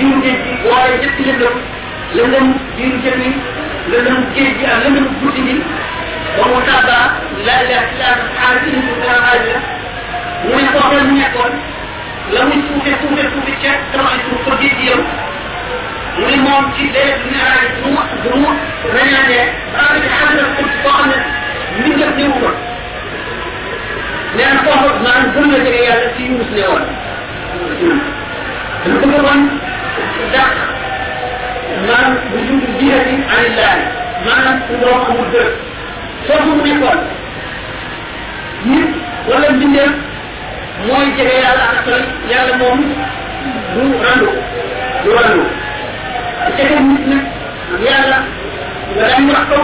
Biiru 0.00 0.20
géej 0.24 0.38
gi 0.44 0.52
boole 0.64 0.94
ñetti 1.02 1.22
lëndëm 1.28 1.56
lëndëm 2.16 2.46
biiru 2.76 2.98
jën 3.04 3.18
wi 3.22 3.30
lëndëm 3.92 4.18
géej 4.34 4.52
gi 4.58 4.64
ak 4.72 4.78
lëndëm 4.84 5.06
guddi 5.22 5.42
gi 5.48 5.56
ba 6.36 6.44
mu 6.50 6.58
tàbba 6.68 6.98
la 7.46 7.54
ilaha 7.64 7.84
illa 7.92 8.08
xaar 8.38 8.56
ci 8.64 8.70
ñu 8.76 8.92
dara 9.00 9.18
xaar 9.26 9.40
la 9.48 9.58
mu 10.44 10.54
ne 10.56 10.68
foofu 10.72 10.94
la 10.96 11.02
mu 11.08 11.14
nekkoon 11.20 11.54
la 12.34 12.40
muy 12.48 12.58
suufe 12.66 12.90
suufe 13.00 13.22
suufe 13.32 13.52
ca 13.62 13.72
sama 13.92 14.10
suuf 14.24 14.40
fa 14.46 14.52
géej 14.60 14.74
gi 14.80 14.86
yow 14.90 15.02
mu 16.18 16.26
ne 16.30 16.36
moom 16.44 16.64
ci 16.76 16.84
léeg 16.94 17.14
bu 17.22 17.28
ñu 17.34 17.40
araaj 17.46 17.70
bu 17.82 17.88
mu 17.94 18.00
bu 18.22 18.30
mu 18.42 18.48
rañaanee 18.94 19.44
baa 19.74 19.94
ci 20.00 20.08
xamal 20.14 20.48
ko 20.56 20.62
ci 20.70 20.76
koo 20.82 20.92
xam 20.96 21.08
ne 21.10 21.16
mbindam 21.78 22.12
ñëwu 22.18 22.34
ko 22.42 22.50
nee 24.36 24.48
na 24.54 24.58
foofu 24.64 24.88
maanaam 25.04 25.32
gën 25.34 25.46
na 25.52 25.58
jege 25.64 25.82
yàlla 25.88 26.08
ci 26.16 26.22
yunus 26.28 26.50
ne 26.56 26.62
woon 26.70 26.84
dama 28.84 28.98
bëgg 29.00 29.22
woon 29.26 29.40
ndax 30.28 30.50
maanaam 31.86 32.14
bu 32.30 32.36
jund 32.46 32.64
jihati 32.80 33.14
anillahi 33.36 33.82
maanaam 34.26 34.56
su 34.66 34.72
borom 34.80 35.00
amul 35.10 35.28
dërëb 35.32 35.52
foofu 36.26 36.50
mu 36.56 36.62
nekkoon 36.66 37.00
nit 38.70 38.88
wala 39.30 39.50
mbindeem 39.56 39.92
mooy 40.86 41.06
jege 41.16 41.36
yàlla 41.44 41.64
ak 41.72 41.78
sori 41.86 42.04
yàlla 42.30 42.56
moom 42.62 42.80
du 43.74 43.82
randu 44.04 44.28
du 45.04 45.10
randu. 45.16 45.42
jege 46.56 46.76
nit 46.88 47.04
nag 47.12 47.24
yàlla 47.86 48.18
nga 48.96 49.04
daan 49.08 49.28
wax 49.30 49.42
kaw 49.50 49.62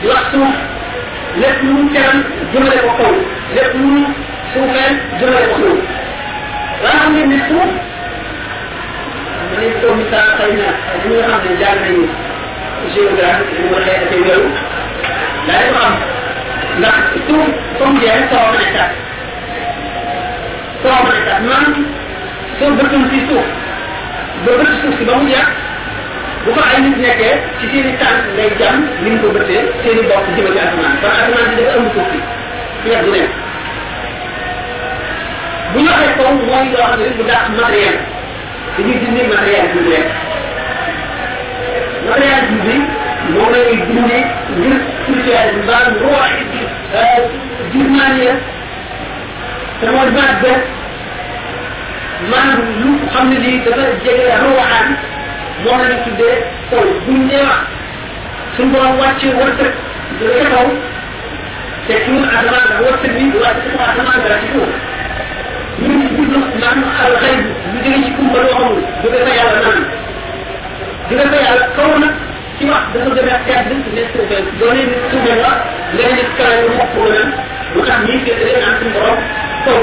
di 0.00 0.06
wax 0.08 0.24
suuf 0.32 0.54
lépp 1.40 1.62
lu 1.62 1.72
mu 1.78 1.88
teral 1.94 2.18
jëmale 2.52 2.76
ko 2.84 2.90
kaw 3.00 3.12
lépp 3.56 3.74
lu 3.74 3.86
mu 3.94 4.02
suufeel 4.52 4.94
jëmale 5.20 5.46
ko 5.50 5.54
suuf. 5.62 5.80
waaye 6.82 6.98
xam 7.00 7.12
ngeen 7.14 7.28
ne 7.32 7.38
suuf 7.48 7.70
ma 9.50 9.54
ne 9.60 9.66
ko 9.80 9.86
misaal 9.98 10.28
xëy 10.38 10.52
na 10.60 10.68
ñi 11.04 11.14
nga 11.16 11.26
xam 11.30 11.40
ne 11.46 11.52
jàng 11.62 11.78
nañu 11.84 12.04
géographie 12.94 13.54
li 13.58 13.68
ma 13.72 13.78
xëy 13.84 13.96
ak 14.04 14.12
yooyu 14.12 14.48
daay 15.46 15.64
ko 15.72 15.78
xam 15.82 15.94
ndax 16.78 16.98
suuf 17.26 17.48
comme 17.78 18.00
jeex 18.02 18.20
soo 18.30 18.46
mën 18.52 18.76
a 18.82 18.86
soo 20.82 20.98
mën 21.04 21.16
a 21.18 21.20
tat 21.28 21.40
soo 22.58 22.70
bëttoon 22.78 23.04
ci 23.10 23.18
suuf 23.28 23.46
ba 24.44 24.50
bëtt 24.60 24.72
suuf 24.82 24.94
si 24.98 25.04
ba 25.08 25.14
mu 25.20 25.28
jeex 25.32 25.48
bu 26.44 26.50
fa 26.56 26.62
ay 26.74 26.80
nit 26.82 26.96
nekkee 27.04 27.34
ci 27.60 27.66
seen 27.72 27.88
i 27.90 27.94
tànk 28.02 28.20
ngay 28.36 28.50
jam 28.60 28.76
ni 29.02 29.10
mu 29.10 29.18
ko 29.22 29.28
bëttee 29.36 29.62
seen 29.82 29.98
i 29.98 30.02
bopp 30.10 30.24
jëme 30.36 30.50
ci 30.54 30.60
asamaan 30.64 30.94
kon 31.02 31.10
asamaan 31.18 31.48
bi 31.50 31.62
dafa 31.62 31.78
ëmb 31.78 31.88
suuf 31.94 32.08
si 32.12 32.20
ci 32.82 32.88
wet 32.90 33.02
bu 33.04 33.10
nekk 33.16 33.30
bu 35.72 35.78
ñu 35.82 35.90
waxee 35.90 36.14
kaw 36.18 36.30
mooy 36.46 36.66
loo 36.74 36.86
xam 36.90 37.00
ne 37.02 37.10
bu 37.18 37.22
dàq 37.30 37.44
matériel 37.58 37.96
dañuy 38.76 38.96
dindi 39.02 39.22
matériel 39.32 39.66
bi 39.74 39.80
rek. 39.90 40.06
Matériel 42.08 42.44
bi 42.64 42.74
moom 43.32 43.50
la 43.52 43.58
ñuy 43.68 43.78
dindi 43.88 44.18
ngir 44.58 44.76
spirituel 45.02 45.48
bi 45.54 45.60
mbaa 45.62 45.84
ruwax 46.00 46.32
jurmaniya 47.72 48.34
te 49.80 49.86
mooy 49.94 50.10
baat 50.16 50.34
ba 50.42 50.52
maanaam 52.30 52.60
lu 52.80 52.90
xam 53.12 53.28
ne 53.30 53.36
lii 53.44 53.58
dafa 53.64 53.82
jege 54.04 54.24
ruwaxaan 54.44 54.88
moom 55.64 55.78
la 55.82 55.88
ñu 55.94 55.98
tuddee 56.04 56.36
kaw 56.70 56.84
buñ 57.06 57.20
nee 57.28 57.42
wax 57.48 57.60
suñ 58.56 58.66
borom 58.72 58.94
wàcce 59.00 59.28
wërsëg 59.38 59.72
jóge 60.20 60.38
ca 60.42 60.48
kaw 60.54 60.68
te 61.86 61.94
ci 62.04 62.10
asamaan 62.36 62.64
ndax 62.66 62.80
wërsëg 62.86 63.12
bi 63.16 63.38
wàcc 63.42 63.58
ci 63.62 63.68
asamaan 63.90 64.20
dara 64.24 64.36
ci 64.42 64.46
suuf. 64.52 64.72
Ñu 66.76 66.84
ngi 66.84 66.90
gudd 66.90 66.98
maanaam 66.98 67.04
al 67.04 67.14
xëy 67.22 67.36
lu 67.72 67.78
jóge 67.84 67.98
ci 68.04 68.10
kumba 68.16 68.38
loo 68.44 68.52
xamul 68.58 68.78
jóge 69.02 69.18
fa 69.26 69.32
yàlla 69.38 69.60
naan. 69.64 69.80
Jóge 71.10 71.24
fa 71.32 71.38
yàlla 71.44 71.66
kaw 71.76 71.90
nag 72.02 72.14
ci 72.58 72.64
wax 72.70 72.84
dafa 72.92 73.10
gën 73.16 73.28
a 73.34 73.38
tedd 73.46 73.68
ne 73.94 74.02
suufee 74.12 74.42
doone 74.58 74.82
nit 74.90 75.02
suufee 75.10 75.36
la 75.42 75.52
nga 75.94 76.06
nit 76.16 76.30
kawe 76.38 76.54
lu 76.62 76.68
mokk 76.78 76.94
leen 77.12 77.28
lu 77.74 77.80
tax 77.88 77.98
ñii 78.06 78.20
féete 78.24 78.46
naan 78.60 78.74
suñu 78.78 78.92
borom 78.96 79.18
kaw. 79.64 79.80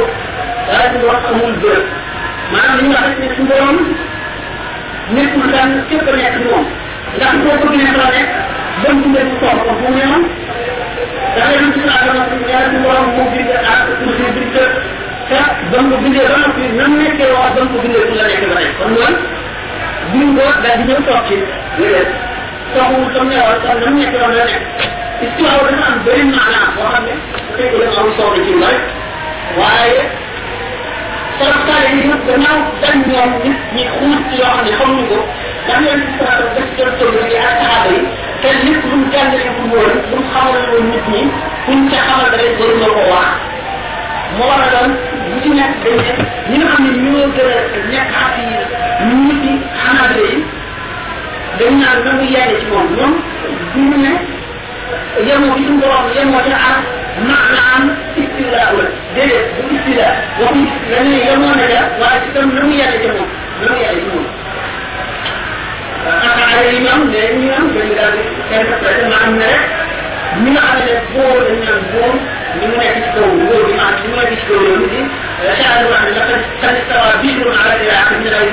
Waaye 0.67 0.87
suñu 0.91 1.05
borom 1.07 1.23
amul 1.29 1.53
bërëb. 1.61 1.85
Maanaam 2.51 2.77
li 2.77 2.83
ñu 2.87 2.93
wax 2.95 3.05
rek 3.09 3.17
ne 3.21 3.27
suñu 3.35 3.47
borom 3.51 3.77
nekkul 5.15 5.47
daan 5.53 5.71
képp 5.89 6.07
a 6.09 6.11
nekk 6.19 6.35
moom. 6.45 6.65
Ndax 7.17 7.33
boo 7.43 7.55
bëgg 7.61 7.75
nekk 7.81 7.97
la 8.01 8.07
nekk 8.15 8.29
bon 8.81 8.95
bu 9.01 9.07
ngeen 9.09 9.29
soxla 9.39 9.63
ko 9.67 9.73
fu 9.79 9.85
mu 9.91 9.97
newoon 9.97 10.23
da 11.35 11.41
ngay 11.45 11.57
dem 11.59 11.71
ci 11.73 11.79
laa 11.87 12.01
dama 12.05 12.21
ñaari 12.47 12.67
suñu 12.71 12.83
borom 12.85 13.07
moo 13.15 13.27
ಬಂದಿದ್ದೀರಾ 15.77 16.37
ನನ್ನೇ 16.79 17.09
ಕೇಳುವ 17.17 17.39
ಅದನ್ನು 17.41 17.71
ಬಂದಿದ್ದೀರಿ 17.73 18.11
ಇಲ್ಲ 18.11 18.23
ಹೇಳಿದ್ರೆ 18.27 18.65
ಒಂದು 18.85 19.05
ನಿಮ್ಗೆ 20.13 20.45
ದಾದಿಗೆ 20.63 20.93
ಸಾಕ್ಷಿ 20.93 21.37
ತಾವು 22.75 22.99
ಸೊನ್ನೆ 23.15 23.37
ನನ್ನೇ 23.85 24.05
ಕೇಳೋದಾದ್ರೆ 24.05 24.59
ಇಷ್ಟು 25.25 25.43
ಅವರನ್ನ 25.47 25.79
ನಾನು 25.79 25.99
ಬೇರೆ 26.03 26.23
ನಾನ 26.23 26.53
ಹೊರಗೆ 26.77 27.95
ಸಂಸ್ಥೆ 27.95 28.61
ವಾಯ್ 29.59 29.97
सरकार 31.39 31.81
यही 31.85 32.13
बनाओ 32.27 32.59
दंड 32.81 33.07
निखून 33.73 34.13
किया 34.29 34.51
निखून 34.61 34.95
को 35.05 35.19
لأن 35.67 36.01
تذكرت 36.19 37.01
الذي 37.03 37.39
أصحابي 37.39 37.97
كان 38.43 38.57
لكم 38.65 39.09
كان 39.13 39.31
لكم 39.33 39.71
ولد 39.73 40.01
كنت 40.11 40.27
خمر 40.33 40.77
المؤمنين 40.77 41.31
كنت 41.67 41.95
خمر 41.97 42.33
الظلم 42.39 42.81
والوعد 42.81 43.54
moo 44.37 44.47
war 44.49 44.61
a 44.65 44.67
doon 44.73 44.91
bu 45.31 45.35
ci 45.43 45.49
nekk 45.57 45.73
dañ 45.83 45.95
ne 46.03 46.11
ñi 46.49 46.57
nga 46.59 46.67
xam 46.73 46.83
ne 46.85 46.91
ñoo 47.03 47.27
gën 47.35 47.49
a 47.51 47.57
nekk 47.91 48.11
yi 48.99 49.13
nit 49.25 49.41
yi 49.45 49.53
xanaabile 49.81 50.25
yi 50.33 50.39
dañ 51.59 51.73
na 52.05 52.11
mu 52.17 52.23
yàgg 52.35 52.53
ci 52.59 52.65
moom 52.71 52.87
ñoom 52.97 53.13
duñu 53.73 53.97
ne 54.05 54.11
yemoo 55.27 55.55
ci 55.55 55.61
suñu 55.65 55.79
borom 55.81 56.05
yemoo 56.15 56.41
ca 56.47 56.55
ar 56.69 56.77
maanaam 57.27 57.83
istila 58.21 58.61
la 58.77 58.83
déedéet 59.15 59.45
bu 59.55 59.61
istila 59.75 60.07
waxu 60.39 60.61
dañ 60.91 61.03
ne 61.11 61.17
yemoo 61.27 61.53
na 61.59 61.65
ca 61.73 61.81
waaye 61.99 62.19
ci 62.23 62.29
tam 62.35 62.47
na 62.55 62.61
mu 62.67 62.73
yàgg 62.81 63.01
ci 63.03 63.07
moom 63.15 63.29
na 63.61 63.67
mu 63.71 63.77
yàgg 63.85 63.99
ci 64.03 64.07
yi 66.71 66.77
ñoom 66.85 67.01
ne 67.13 67.21
ñu 67.39 67.45
ñoom 67.47 67.65
dañu 67.75 67.93
daal 67.99 68.13
di 68.15 68.55
interprété 68.57 69.03
maanaam 69.11 69.33
ne 69.39 69.45
rek 69.51 69.63
ñi 70.43 70.49
nga 70.51 70.61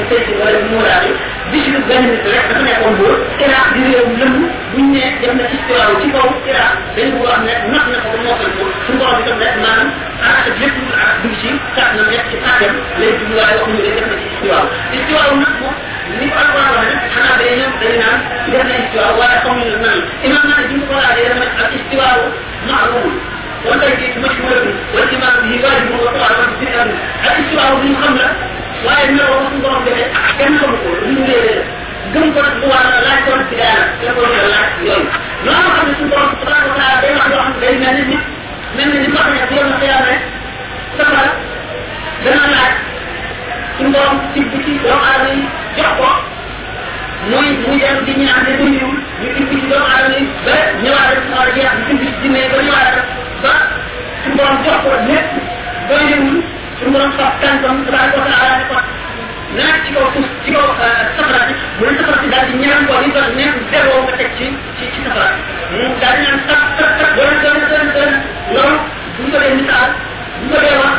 saytin 0.09 0.37
wala 0.41 0.59
muuraati 0.71 1.11
bishru 1.53 1.81
benn 1.89 2.05
nit 2.11 2.25
rek 2.33 2.45
dafa 2.51 2.63
nekkoon 2.67 2.95
góor 3.01 3.17
iraq 3.45 3.67
di 3.75 3.81
réew 3.91 4.07
lëm 4.21 4.35
buñ 4.75 4.87
ne 4.95 5.05
def 5.21 5.33
na 5.39 5.45
istiwa 5.57 5.85
ci 6.01 6.09
kaw 6.15 6.29
iraq 6.51 6.73
dañu 6.97 7.17
ko 7.19 7.25
wax 7.29 7.41
ne 7.47 7.55
nax 7.73 7.85
na 7.93 7.99
ko 8.05 8.09
ba 8.15 8.19
mokkal 8.27 8.51
ko 8.59 8.65
suñu 8.87 8.99
borom 9.01 9.21
itam 9.23 9.39
rek 9.43 9.55
maanaam 9.63 9.89
araka 10.27 10.51
lépp 10.61 10.77
lu 10.81 10.93
arab 11.03 11.17
dugg 11.23 11.35
ci 11.43 11.49
kat 11.77 11.89
na 11.97 12.03
nekk 12.11 12.25
ci 12.31 12.37
tàggam 12.45 12.75
lay 13.01 13.11
dugg 13.21 13.33
waaye 13.37 13.57
wax 13.61 13.69
ñu 13.73 13.81
ne 13.85 13.91
def 13.97 14.07
na 14.11 14.17
ci 14.21 14.27
istiwa 14.33 14.59
istiwa 14.97 15.23
nag 15.43 15.55
moom 15.61 15.75
ni 16.19 16.27
ko 16.33 16.37
alquran 16.43 16.69
wax 16.75 16.85
ne 16.89 16.95
xanaa 17.15 17.37
day 17.41 17.53
ñëw 17.61 17.73
day 17.83 17.95
naan 18.03 18.19
def 18.53 18.63
na 18.69 18.75
istiwa 18.83 19.07
waaye 19.19 19.37
xamuñu 19.45 19.77
nan 19.85 19.99
imam 20.27 20.45
naa 20.51 20.63
bi 20.69 20.75
ñu 20.79 20.85
ko 20.89 20.95
laajee 21.03 21.29
dama 21.31 21.47
al 21.63 21.71
istiwa 21.79 22.09
ma'lum 22.69 23.15
jinne 52.23 52.43
ba 52.53 52.59
ñëwaat 52.63 52.89
rek 52.95 53.02
ba 53.02 53.02
suñu 54.33 54.39
borom 54.39 54.59
jox 54.65 54.79
ko 54.85 54.91
lépp 55.09 55.29
doylewul 55.89 56.43
suñu 56.79 56.91
borom 56.93 57.13
fab 57.19 57.33
tànkam 57.43 57.77
tabaraka 57.85 58.17
wa 58.19 58.25
taala 58.31 58.57
ne 58.59 58.65
ko 58.71 58.77
nekk 59.57 59.77
ci 59.85 59.91
kaw 59.95 60.07
suuf 60.15 60.29
ci 60.45 60.51
kaw 60.53 60.67
safara 61.17 61.41
bi 61.49 61.55
mu 61.79 61.85
ne 61.91 61.97
safara 61.99 62.19
si 62.23 62.29
daal 62.33 62.47
di 62.49 62.55
ñaan 62.63 62.87
ko 62.89 62.95
di 63.05 63.11
ko 63.15 63.21
ne 63.37 63.45
delloo 63.73 64.01
nga 64.07 64.15
teg 64.21 64.31
ci 64.39 64.47
ci 64.79 64.85
ci 64.95 65.01
safara 65.05 65.37
mu 65.73 65.85
daal 66.01 66.17
di 66.17 66.23
naan 66.27 66.41
tap 66.49 66.61
tap 66.79 66.91
tap 66.99 67.11
doon 67.17 67.35
doon 67.43 67.59
doon 67.71 67.87
doon 67.95 68.13
loolu 68.55 68.77
bu 69.19 69.23
ko 69.33 69.39
dee 69.43 69.55
misaal 69.61 69.91
bu 70.41 70.45
ko 70.53 70.59
dee 70.65 70.77
wax 70.81 70.97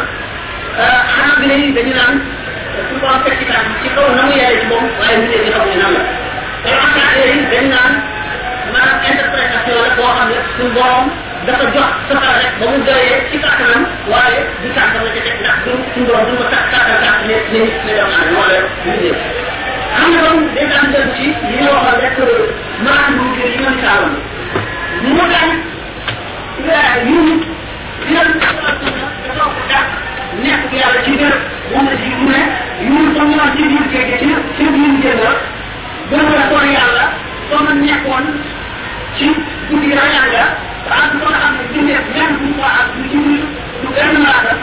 xanaa 1.13 1.35
bi 1.41 1.45
ne 1.49 1.55
dañu 1.77 1.93
naan 1.97 2.13
suñu 2.87 2.99
borom 3.01 3.19
teg 3.25 3.33
ci 3.39 3.45
tànk 3.49 3.67
ci 3.81 3.87
kaw 3.95 4.07
na 4.15 4.21
mu 4.29 4.33
ci 4.37 4.65
moom 4.69 4.85
waaye 4.99 5.15
mu 5.21 5.25
ne 5.31 5.51
xamuñu 5.55 5.77
nan 5.81 5.91
la 5.97 6.01
te 6.63 6.69
xanaa 6.93 7.25
yi 7.25 7.45
dañu 7.51 7.69
naan 7.73 7.93
maanaam 8.73 8.97
interprétation 9.09 9.77
la 9.85 9.89
boo 9.97 10.11
xam 10.17 10.69
borom 10.77 11.05
dafa 11.47 11.65
jox 11.75 11.91
safara 12.09 12.33
rek 12.41 12.51
ba 12.59 12.65
mu 12.71 12.77
doyee 12.87 13.17
ci 13.31 13.37
kàttanam 13.43 13.83
waaye 14.11 14.39
du 14.61 14.67
tànkam 14.77 15.01
la 15.05 15.11
ca 15.15 15.21
teg 15.27 15.37
ndax 15.43 15.57
du 15.65 15.71
suñu 15.93 16.05
borom 16.07 16.25
du 16.29 16.33
ko 16.39 16.45
tax 16.53 16.63
kàttan 16.73 16.97
tax 17.03 17.15
ne 17.27 17.35
ci 17.47 17.59
li 17.85 17.91
ñu 17.95 18.03
waxal 21.73 21.97
rek 22.03 22.15
bu 23.17 23.23
gën 23.35 23.51
yi 23.53 23.57
man 23.63 23.73
misaaloon 23.75 24.15
mu 25.03 25.23
daan 25.31 25.51
yum 27.09 27.27
yum 28.11 28.29
dafa 28.39 29.43
ko 29.55 29.61
dàq 29.71 29.87
nekk 30.43 30.71
yàlla 30.79 30.99
ci 31.05 31.11
biir 31.19 31.35
moom 31.71 31.85
la 31.89 31.95
ci 32.01 32.09
mu 32.19 32.29
ne 32.31 32.41
yum 32.87 33.05
comme 33.15 33.29
ñu 33.31 33.37
wax 33.41 33.51
ci 33.57 33.63
biir 33.69 33.85
géej 33.93 34.19
ci 34.19 34.27
ci 34.57 34.63
biir 34.73 34.93
géej 35.03 35.19
la 35.23 35.31
gën 36.09 36.37
a 36.41 36.43
toon 36.51 36.67
yàlla 36.75 37.05
soo 37.49 37.63
ma 37.67 37.71
nekkoon 37.73 38.25
ci 39.17 39.27
guddi 39.69 39.89
rañaan 39.99 40.27
ba 40.89 40.95
am 41.03 41.11
ko 41.21 41.25
nga 41.31 41.39
xam 41.43 41.53
ne 41.57 41.63
bindee 41.73 41.99
même 42.13 42.33
bu 42.39 42.47
ko 42.57 42.63
ak 42.79 42.87
lu 42.97 43.03
ci 43.11 43.17
lu 43.81 43.87
benn 43.95 44.15
laata 44.25 44.53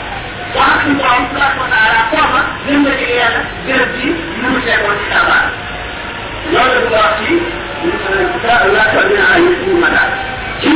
wax 0.55 0.71
suñu 0.81 0.95
borom 0.99 1.23
subhanahu 1.29 1.61
wa 1.63 1.67
taala 1.73 1.99
foofa 2.11 2.41
gën 2.65 2.77
nga 2.83 2.91
jege 2.99 3.15
yàlla 3.21 3.41
gërëm 3.67 3.89
ci 3.97 4.07
lu 4.41 4.47
mu 4.53 4.59
ci 4.63 4.69
la 6.93 7.03
ci 7.19 7.29
la 8.75 8.83
ko 8.93 8.99
dina 9.09 9.25
ay 9.35 9.43
ñu 9.65 9.73
ma 9.81 9.89
ci 10.61 10.71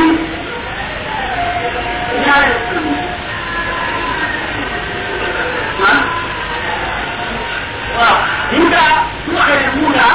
ah 5.88 5.98
waaw 7.96 8.16
ñu 8.52 9.32
waxee 9.36 9.58
ne 9.62 9.68
mu 9.80 9.88
daa 9.96 10.14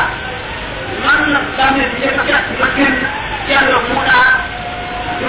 man 1.04 1.20
la 1.34 1.40
fekk 2.02 2.18
nga 2.28 2.68
gën 2.76 3.21
yàlla 3.50 3.78
mu 3.90 3.98
daa 4.10 4.30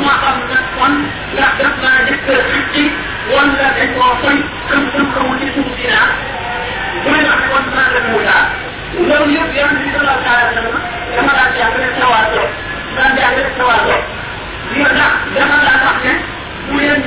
ma 0.06 0.14
xam 0.22 0.36
nag 0.50 0.64
kon 0.76 0.92
ndax 1.34 1.50
def 1.58 1.74
naa 1.82 1.98
jëkk 2.06 2.28
xicci 2.50 2.84
wala 3.32 3.66
dañ 3.76 3.88
koo 3.96 4.12
koy 4.22 4.38
këm 4.68 4.82
këm 4.92 5.06
xamul 5.14 5.36
ci 5.40 5.46
suuf 5.54 5.68
si 5.78 5.86
bu 7.02 7.08
may 7.12 7.22
wax 7.28 7.40
kon 7.50 7.64
naa 7.74 7.88
la 7.94 8.00
mu 8.08 8.18
daa 8.28 8.42
loolu 9.08 9.30
yëpp 9.36 9.50
yàlla 9.58 9.78
bi 9.80 9.88
sallallahu 9.92 10.20
alayhi 10.32 10.48
wa 10.48 10.54
sallam 10.56 10.76
dama 11.14 11.32
daan 11.38 11.50
jàng 11.58 11.74
rek 11.80 11.92
tawaatoo 12.00 12.46
daan 12.96 13.12
jàng 13.18 13.34
rek 13.38 13.50
tawaatoo 13.58 14.00
yow 14.78 14.90
ndax 14.96 15.12
dama 15.36 15.56
ne 16.04 16.12
bu 16.68 16.74
leen 16.78 17.00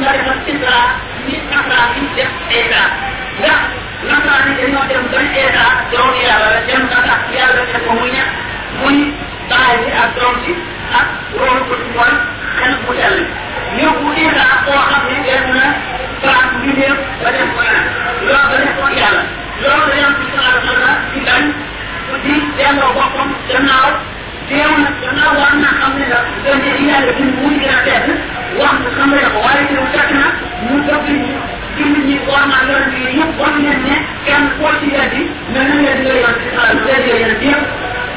ni 1.25 1.35
def 2.17 2.31
dañoo 4.59 4.83
dem 4.91 5.03
la 5.13 6.59
dem 6.67 6.83
tax 7.07 7.19
def 7.71 7.83
ko 7.87 7.91
muy 7.99 8.99
baay 9.49 9.75
bi 9.83 9.89
ak 10.03 10.09
doom 10.17 10.35
si 10.45 10.53
ak 10.99 11.07
loolu 11.37 11.61
ko 11.69 11.73
ci 11.81 11.87
mooy 11.95 12.13
xel 12.59 12.73
bu 12.85 12.91
sell. 12.99 13.17
Yóbbu 13.81 14.09
état 14.23 14.53
koo 14.65 14.79
xam 14.89 15.03
ne 15.09 15.17
dem 15.27 15.45
na 15.57 15.65
place 16.21 16.55
bi 16.61 16.69
néew 16.79 16.95
ba 17.23 17.29
def 17.35 17.49
ko 17.55 17.61
naan. 17.67 17.85
Loolu 18.27 18.47
ba 18.51 18.57
def 18.63 18.73
ko 18.79 18.85
yàlla. 18.99 19.23
Loolu 19.63 19.85
la 19.89 19.95
yàlla 20.01 20.17
bi 20.19 20.25
sallallahu 20.31 20.55
alayhi 20.55 20.67
wa 20.67 20.73
sallam 20.73 20.97
di 21.13 21.19
bañ 21.27 21.43
di 22.23 22.33
delloo 22.57 22.91
boppam 22.97 23.29
gannaaw. 23.49 23.89
Teew 24.49 24.71
na 24.83 24.89
gannaaw 25.01 25.33
war 25.39 25.53
naa 25.61 25.73
xam 25.81 25.91
ne 25.99 26.05
la 26.13 26.19
gën 26.45 26.61
a 26.69 26.73
yàlla 26.89 27.11
bi 27.17 27.23
muy 27.39 27.55
gën 27.61 27.73
a 27.75 27.77
tedd. 27.87 28.07
Wax 28.59 28.73
nga 28.83 28.89
xam 28.97 29.09
ne 29.15 29.23
ko 29.33 29.39
waaye 29.45 29.63
teew 29.69 29.83
fekk 29.93 30.09
na 30.19 30.27
mu 30.65 30.75
bëgg 30.87 31.07
ñu 31.19 31.33
jullit 31.77 32.05
ñi 32.07 32.15
war 32.29 32.43
naa 32.51 32.63
yoon 32.69 32.85
bi 32.93 32.99
yëpp 33.19 33.39
wan 33.41 33.53
leen 33.63 33.79
ne 33.87 33.95
kenn 34.25 34.45
koo 34.57 34.71
ci 34.79 34.87
weddi 34.95 35.21
mel 35.53 35.67
na 35.69 35.75
ngeen 35.81 35.99
ngay 36.05 36.17
yoon 36.23 36.35
ci 36.41 36.47
xalaat 36.55 36.79
weddi 36.87 37.09
yéen 37.19 37.35
yëpp. 37.49 37.63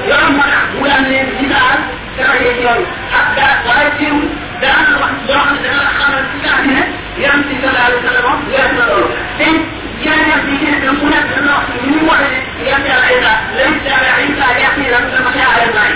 yoram 0.09 0.33
moo 0.37 0.47
tax 0.53 0.65
mu 0.79 0.85
daan 0.91 1.05
leen 1.11 1.27
di 1.39 1.47
daal 1.53 1.79
dara 2.19 2.35
yeeg 2.45 2.59
yooyu 2.65 2.87
ak 3.19 3.27
daa 3.39 3.53
waaye 3.67 3.89
teewul 3.99 4.27
daan 4.63 4.85
la 4.93 4.97
wax 5.03 5.13
yoo 5.31 5.41
xam 5.47 5.57
ne 5.63 5.69
dana 5.69 5.83
la 5.87 5.93
xamal 5.99 6.23
ci 6.31 6.37
saa 6.45 6.61
ne 6.71 6.81
yaram 7.23 7.41
si 7.49 7.55
sa 7.63 7.71
daal 7.77 7.93
sa 8.05 8.11
moom 8.27 8.39
yaram 8.55 8.73
na 8.79 8.85
loolu 8.91 9.09
te 9.39 9.49
jaaneex 10.05 10.41
bi 10.47 10.55
ci 10.61 10.67
nekk 10.73 10.87
mu 11.01 11.07
nekk 11.15 11.27
dana 11.35 11.51
wax 11.57 11.67
ni 11.83 11.89
mu 11.95 12.01
waxee 12.11 12.43
ne 12.59 12.69
yaram 12.69 12.85
yàlla 12.91 13.07
ay 13.13 13.19
saa 13.25 13.39
lay 13.59 13.73
saa 13.87 14.01
yaa 14.07 14.17
ay 14.23 14.29
saa 14.39 14.53
yaa 14.63 14.73
xëy 14.77 14.89
na 14.93 14.99
dama 15.15 15.31
saa 15.39 15.51
ay 15.63 15.69
naa 15.77 15.91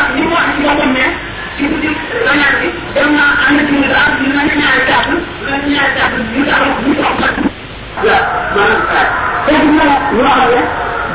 ak 0.00 0.06
ni 0.14 0.22
mu 0.28 0.34
wax 0.36 0.46
ci 0.54 0.60
boppam 0.66 0.90
ne 0.98 1.06
ci 1.56 1.62
bu 1.70 1.76
jëm 1.82 1.94
rañaan 2.26 2.54
bi 2.60 2.68
dem 2.96 3.08
naa 3.16 3.30
ànd 3.46 3.58
ci 3.66 3.72
mu 3.78 3.84
daal 3.92 4.10
ñu 4.22 4.28
nañ 4.36 4.48
ñaari 4.60 4.82
tàpp 4.90 5.08
nañ 5.48 5.60
ñaari 5.72 5.92
tàpp 5.98 6.12
ñu 6.34 6.40
daal 6.50 6.64
ñu 6.84 6.92
toog 7.00 7.16
waaw 7.22 8.22
maanaam 8.54 8.82
saa 8.92 9.06
kooku 9.46 9.66
ñu 9.76 9.84
ñu 10.14 10.22
wax 10.28 10.40
ne 10.52 10.60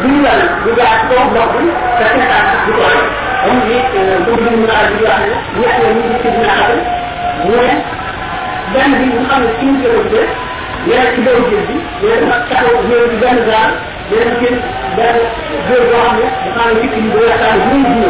ብሏል 0.02 0.42
ጉዳቸው 0.64 1.22
ለሁን 1.36 1.68
ተከታተ 2.00 2.50
ብሏል 2.66 3.00
እንጂ 3.50 3.68
ሁሉም 4.28 4.56
ምናል 4.62 4.88
ብሏል 4.94 5.24
ይህ 5.58 5.74
የሚሉት 5.84 6.26
ምናል 6.36 6.74
ወደ 7.46 7.66
በንዲ 8.74 9.02
ሙሐም 9.16 9.44
ሲንጀሮጀ 9.58 10.14
የክደው 10.90 11.38
ጅዲ 11.50 11.70
የማካው 12.06 12.68
ጀዲ 12.88 13.14
ገንዛ 13.24 13.52
የዚህ 14.12 14.54
በጀርባው 14.98 16.10
ሙሐም 16.46 16.70
ይክን 16.78 17.06
ይወጣል 17.10 17.60
ሁሉ 17.66 18.02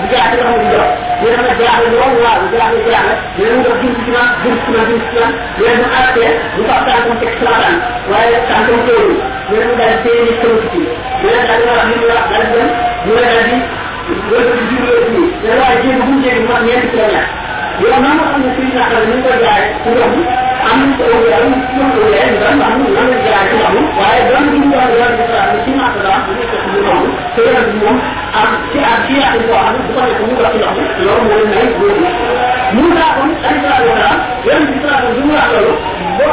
ጉዳቸው 0.00 0.44
ነው 0.66 0.86
يرمى 1.24 1.50
الجراح 1.52 1.78
والله 1.80 2.36
الجراح 2.44 2.70
والجراح 2.72 3.02
لأنه 3.38 3.64
ربي 3.70 3.86
الإجماع 3.92 4.26
بالسماء 4.44 4.84
بالسماء 4.90 5.32
لأنه 5.58 5.86
آتيا 6.04 6.30
يقطع 6.58 6.92
عنكم 6.92 7.14
تكسرات 7.22 7.76
ويستعمل 8.10 8.76
كوري 8.86 9.16
لأنه 9.50 9.72
قال 9.84 10.04
تيري 10.04 10.30
سوتي 10.42 10.84
لأنه 11.24 11.48
قال 11.48 11.62
الله 11.62 11.76
رحمه 11.76 11.94
الله 12.02 12.20
قال 12.30 12.42
الجن 12.46 12.70
ولا 13.10 13.26
قال 13.28 13.44
دي 13.48 13.58
ولا 14.32 14.44
قال 14.50 14.68
دي 14.68 14.76
ولا 14.82 15.08
دي 15.08 15.22
لأنه 15.44 15.64
قال 15.64 15.82
جيب 15.82 16.00
هم 16.00 16.22
جيب 16.22 16.50
ما 16.50 16.60
ميان 16.60 16.82
كلانا 16.92 17.22
يوم 17.80 18.02
ما 18.02 18.08
نحن 18.08 18.40
نسينا 18.46 18.84
على 18.84 19.06
من 19.06 19.24
ترجع 19.24 19.54
كلهم 19.84 20.24
عمل 20.70 20.90
تقول 20.98 21.30
لهم 21.30 21.52
كلهم 21.70 22.06
ولا 22.06 22.22
عندهم 22.26 22.62
عمل 22.62 22.94
لهم 22.94 23.08
الجراح 23.16 23.42
كلهم 23.52 23.84
وعندهم 23.98 24.44
كلهم 24.50 24.90
ولا 24.92 25.04
عندهم 25.04 25.26
كلهم 25.26 25.64
سيما 25.64 25.86
كلهم 26.74 27.12
سيما 27.36 27.60
كلهم 27.60 28.00
artiyaɗe 28.42 29.38
ko 29.48 29.54
an 29.66 29.74
sukaɓe 29.86 30.12
ko 30.18 30.22
mugaɓe 30.30 30.56
yahu 30.64 30.82
yo 31.04 31.12
woni 31.28 31.54
hay 31.56 31.68
gooni 31.78 32.08
musa 32.76 33.04
on 33.22 33.30
alayhissalatu 33.46 33.86
wasalam 33.90 34.18
yonti 34.46 34.74
salatu 34.82 35.08
jumuraɗo 35.16 35.58
ɗo 35.66 35.72
bo 36.18 36.26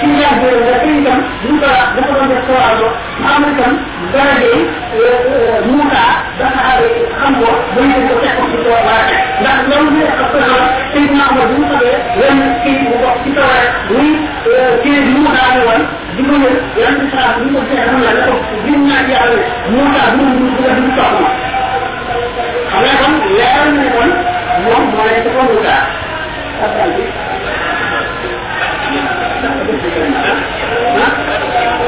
tiyaɓe 0.00 0.48
gatin 0.68 0.96
kam 1.06 1.18
musa 1.48 1.70
dafa 1.96 2.12
ɗon 2.18 2.28
def 2.32 2.40
sowaɗo 2.48 2.86
hamri 3.24 3.52
kam 3.60 3.72
garade 4.14 4.52
musa 5.70 6.02
dafa 6.38 6.60
haɓe 6.68 6.88
xam 7.20 7.32
ko 7.40 7.48
boyde 7.74 7.98
ko 8.08 8.14
tekko 8.22 8.42
ci 8.50 8.56
sowaɗe 8.64 9.14
ndax 9.40 9.58
loolu 9.70 9.90
ne 9.96 10.04
ko 10.18 10.24
ko 10.32 10.38
sayyidina 10.92 11.24
umar 11.32 11.46
bu 11.52 11.62
xaɓe 11.70 11.90
wen 12.20 12.38
ki 12.62 12.70
bu 12.82 12.90
ko 13.02 13.08
ci 13.24 13.30
sawara 13.36 13.66
muy 13.90 14.08
ci 14.82 14.90
musa 15.14 15.42
ne 15.54 15.60
won 15.68 15.82
di 16.16 16.22
ko 16.28 16.34
yël 16.44 16.56
yonti 16.80 17.06
salatu 17.14 17.40
ñu 17.44 17.50
ko 17.54 17.60
jeexam 17.70 17.98
la 18.06 18.10
ne 18.16 18.22
ko 18.28 18.34
gis 18.64 18.78
naa 18.88 19.02
ci 19.06 19.12
yàlla 19.14 19.42
musa 19.74 20.02
bu 20.14 20.22
mu 20.38 20.48
ko 20.56 20.62
dugg 20.76 20.90
soxna 20.98 21.28
xam 22.84 22.86
nga 22.86 22.94
kon 23.02 23.14
leeral 23.36 23.70
ne 23.78 23.86
kon 23.96 24.10
moom 24.64 24.84
moo 24.94 25.08
ci 25.22 25.28
ko 25.34 25.40
mu 25.48 25.56
taa 25.64 25.82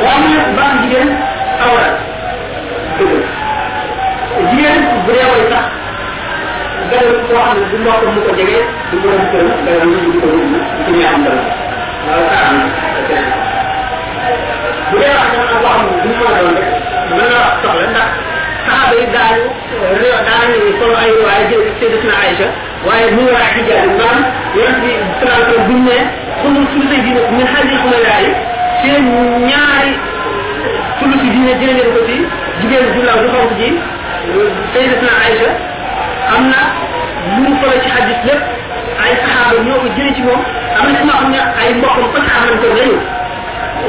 waaw 0.02 0.18
mu 0.22 0.28
ne 0.34 0.42
baax 0.56 0.72
jigéen 0.82 1.08
awra 1.64 1.88
jigéen 4.50 4.78
bu 5.04 5.10
dee 5.16 5.26
way 5.32 5.42
sax 5.52 5.64
gën 6.90 7.06
koo 7.28 7.40
xam 7.44 7.56
ne 7.58 7.64
du 7.70 7.76
mbokk 7.82 8.02
mu 8.14 8.20
ko 8.26 8.32
jege 8.38 8.58
du 8.90 8.96
borom 9.02 9.24
kër 9.32 9.44
da 9.64 9.70
nga 9.76 9.84
ñu 9.84 10.20
ko 10.20 10.26
ñu 10.26 10.58
ci 10.84 10.90
ñaan 10.98 11.20
dara 11.24 11.42
wala 12.06 12.22
ka 12.30 12.38
am 12.48 12.56
bu 14.90 14.96
dee 15.00 15.12
wax 15.18 15.28
dama 15.36 15.58
wax 15.64 15.78
mu 15.86 15.94
du 16.02 16.10
ma 16.20 16.30
doon 16.38 16.54
rek 16.58 16.68
mën 17.14 17.26
na 17.30 17.36
wax 17.44 17.54
soxla 17.62 17.86
ndax 17.92 18.08
صحابة 18.66 18.96
يدعوا 19.02 19.46
دعوا 20.28 20.56
يصلوا 20.70 20.98
أي 21.04 21.10
واحد 21.24 21.50
سيدتنا 21.80 22.14
عائشة 22.22 22.48
waaye 22.86 23.10
bu 23.12 23.20
ñu 23.22 23.32
waa 23.36 23.48
ci 23.54 23.60
jaar 23.68 23.86
maam 24.00 24.18
yoon 24.56 24.74
bi 24.82 24.92
trente 25.20 25.56
bu 25.68 25.74
ne 25.86 25.96
xulul 26.40 26.64
sulusi 26.72 26.96
diine 27.04 27.20
min 27.36 27.46
xadi 27.52 27.74
xumalaay 27.82 28.26
seen 28.80 29.04
ñaari 29.48 29.92
sulusi 30.98 31.26
diine 31.34 31.52
jëlee 31.60 31.76
leen 31.78 31.90
ko 31.96 32.00
ci 32.08 32.16
jigéen 32.60 32.86
ju 32.94 33.00
law 33.08 33.18
ju 33.22 33.28
xonk 33.34 33.50
ji 33.60 33.68
sayyidatna 34.72 35.12
Aïcha 35.24 35.50
am 36.34 36.42
na 36.52 36.60
lu 37.36 37.42
mu 37.48 37.52
solo 37.60 37.76
ci 37.84 37.88
xadis 37.96 38.20
lépp 38.28 38.42
ay 39.04 39.12
saxaaba 39.22 39.56
ñoo 39.66 39.78
ko 39.84 39.88
jëlee 39.96 40.14
ci 40.16 40.22
moom 40.26 40.40
am 40.78 40.84
na 40.88 40.98
ci 40.98 41.04
ñoo 41.06 41.16
xam 41.20 41.30
ne 41.34 41.40
ay 41.60 41.68
mbokkam 41.78 42.06
fa 42.14 42.18
saxaaban 42.24 42.56
ko 42.62 42.66
lañu 42.78 42.96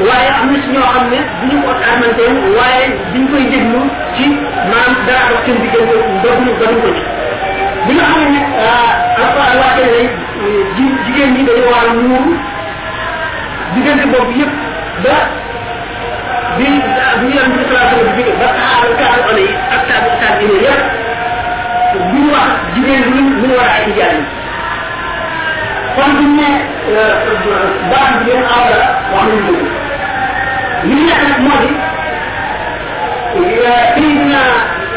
waaye 0.06 0.28
am 0.38 0.46
na 0.52 0.58
si 0.62 0.68
ñoo 0.74 0.86
xam 0.94 1.04
ne 1.12 1.18
du 1.40 1.44
ñu 1.50 1.56
ko 1.66 1.70
xamante 1.84 2.24
waaye 2.56 2.84
duñ 3.12 3.24
koy 3.30 3.44
déglu 3.52 3.80
ci 4.16 4.24
maanaam 4.70 4.94
dara 5.06 5.24
dox 5.30 5.40
seen 5.46 5.56
diggante 5.62 5.96
doguñu 6.24 6.52
doguñ 6.60 6.78
ko 6.84 6.88
ci. 6.96 7.02
bi 7.86 7.92
nga 7.96 8.04
xam 8.10 8.24
ne 8.34 8.40
alquran 9.20 9.54
wàcce 9.60 9.84
ne 9.94 10.00
ji 10.76 10.84
jigéen 11.04 11.30
ñi 11.34 11.42
dañu 11.48 11.64
war 11.70 11.86
a 11.90 11.92
muuru 12.00 12.32
diggante 13.74 14.04
boobu 14.12 14.32
yëpp 14.40 14.52
ba 15.04 15.14
bi 16.56 16.64
bi 16.64 17.24
ñu 17.26 17.30
yàlla 17.36 17.54
bi 17.56 17.64
salaa 17.68 18.14
bi 18.16 18.22
ba 18.40 18.46
saxaaba 18.56 18.94
kaaru 19.00 19.22
ole 19.32 19.42
yi 19.48 19.54
ak 19.74 19.80
taabi 19.88 20.10
taabi 20.22 20.44
ne 20.52 20.56
yëpp 20.66 20.82
bu 22.10 22.16
ñu 22.22 22.30
wax 22.34 22.50
jigéen 22.74 23.02
ñi 23.14 23.20
ñu 23.48 23.54
war 23.58 23.68
a 23.68 23.74
ay 23.78 23.92
jaay. 23.98 24.16
kon 25.96 26.10
bu 26.16 26.22
ñu 26.22 26.34
ne 26.40 26.48
baax 27.90 28.08
jigéen 28.18 28.42
aw 28.54 28.64
la 28.72 28.80
wax 29.14 29.24
nañu 29.28 29.54
di 30.82 30.96
سيدنا 33.94 34.42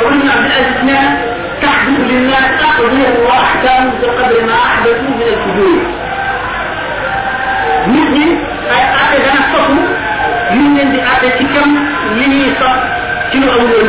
عمر 0.01 0.11
بن 0.11 0.29
عبد 0.29 0.45
العزيز 0.45 0.83
نعم 0.83 1.13
تحدث 1.61 1.99
للناس 2.11 2.45
أقضية 2.69 3.09
وأحكام 3.25 3.91
بقدر 4.01 4.45
ما 4.47 4.53
أحدثوا 4.53 5.09
من 5.19 5.21
الفجور 5.33 5.79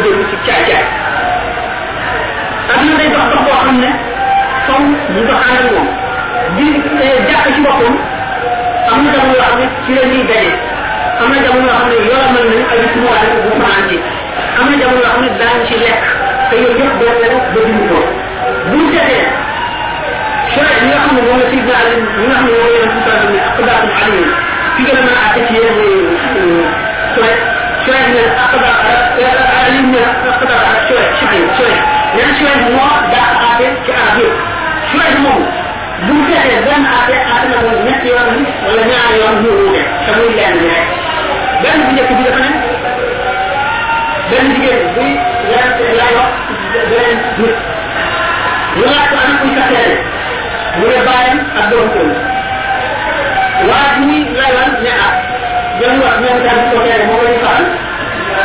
jëm 0.04 0.20
ci 0.30 0.36
caay 0.46 0.62
caay 0.68 0.84
ak 2.72 2.80
na 2.86 2.92
day 2.98 3.08
dox 3.14 3.24
dox 3.32 3.40
boo 3.46 3.56
xam 3.64 3.76
ne 3.82 3.90
faw 4.66 4.80
ñu 5.14 5.20
doxaan 5.28 5.56
ak 5.60 5.66
moom 5.72 5.88
di 6.56 6.66
jàpp 7.28 7.46
ci 7.54 7.60
boppam 7.66 7.94
am 8.92 8.98
na 9.04 9.10
jamono 9.14 9.34
yoo 9.38 9.44
xam 9.48 9.58
ne 9.60 9.66
ci 9.84 9.90
la 9.98 10.02
ñuy 10.10 10.22
daje 10.30 10.65
am 11.20 11.28
na 11.32 11.38
jamono 11.44 11.66
yoo 11.66 11.78
xam 11.80 11.88
ne 11.90 11.96
yoramal 12.08 12.44
nañu 12.50 12.64
ay 12.72 12.80
mois 13.02 13.24
bu 13.44 13.50
fanaan 13.62 13.84
ci 13.90 13.96
am 14.60 14.66
na 14.70 14.74
jamono 14.80 15.00
yoo 15.04 15.10
xam 15.12 15.20
ne 15.24 15.28
daañu 15.40 15.62
ci 15.68 15.74
lekk 15.84 16.02
te 16.50 16.54
yooyu 16.62 16.78
yëpp 16.80 16.94
doon 17.00 17.16
leen 17.22 17.34
ba 17.54 17.60
dindi 17.66 17.84
ko 17.90 17.98
bu 18.70 18.78
seetee 18.92 19.26
شرع 20.54 20.74
ñi 20.82 20.88
nga 20.90 20.98
xam 21.04 21.14
ne 21.16 21.22
moom 21.26 21.38
la 21.42 21.46
sidna 21.52 21.74
ali 21.82 21.94
ñi 22.18 22.26
nga 22.28 22.36
xam 22.38 22.46
ne 22.46 22.52
moom 22.56 22.70
la 22.74 22.88
sidna 22.94 23.12
ali 23.22 23.38
aqdaatum 23.48 23.92
alayhim 24.00 24.30
fi 24.76 24.82
gën 24.86 24.96
a 24.98 25.02
mën 25.06 25.14
a 25.16 25.20
àtte 25.26 25.40
ci 25.48 25.54
yéen 25.58 25.76
شرع 27.16 27.34
شرع 27.86 28.02
ne 28.14 28.22
aqda 28.44 28.70
ali 29.66 29.80
ne 29.92 30.00
aqda 30.32 30.56
ak 30.70 30.78
شرع 30.88 31.06
شرع 31.20 31.40
شرع 31.58 31.78
ñen 32.16 32.30
شرع 32.38 32.56
moo 32.74 32.90
daa 33.12 33.30
àtte 33.46 33.66
ci 33.84 33.90
arab 34.00 34.16
yëpp 34.20 34.36
شرع 34.90 35.10
moom 35.24 35.40
bu 36.06 36.14
seetee 36.28 36.60
benn 36.66 36.84
àtte 36.98 37.14
àtte 37.32 37.46
na 37.52 37.56
moom 37.64 37.78
ñetti 37.86 38.08
yoon 38.12 38.28
ni 38.36 38.42
wala 38.66 38.82
ñaari 38.90 39.16
yoon 39.22 39.34
ñu 39.42 39.50
wuute 39.58 39.82
te 40.04 40.10
muy 40.16 40.30
lenn 40.38 40.56
rek 40.70 40.84
benn 41.62 41.78
bu 41.86 41.90
njëkk 41.94 42.10
bi 42.18 42.22
dafa 42.26 42.40
ne 42.44 42.50
benn 44.30 44.46
jigéen 44.54 44.82
buy 44.96 45.10
werante 45.48 45.84
lay 45.98 46.12
wax 46.18 46.32
beneen 46.90 47.18
nit 47.38 47.56
ñu 48.76 48.84
laaj 48.90 49.04
ko 49.10 49.14
ana 49.22 49.34
kuy 49.40 49.50
seede 49.56 49.94
mu 50.78 50.84
ne 50.92 50.98
bàyyam 51.06 51.38
ak 51.60 51.64
doom 51.70 51.88
kër 51.94 52.08
waa 53.68 53.86
ji 53.94 54.00
muy 54.08 54.20
layal 54.38 54.70
ne 54.84 54.92
ah 55.06 55.12
jëm 55.80 55.94
wax 56.02 56.14
ñoom 56.22 56.38
daal 56.46 56.60
ko 56.72 56.76
tere 56.86 57.04
moo 57.08 57.18
koy 57.22 57.36
faal 57.44 57.64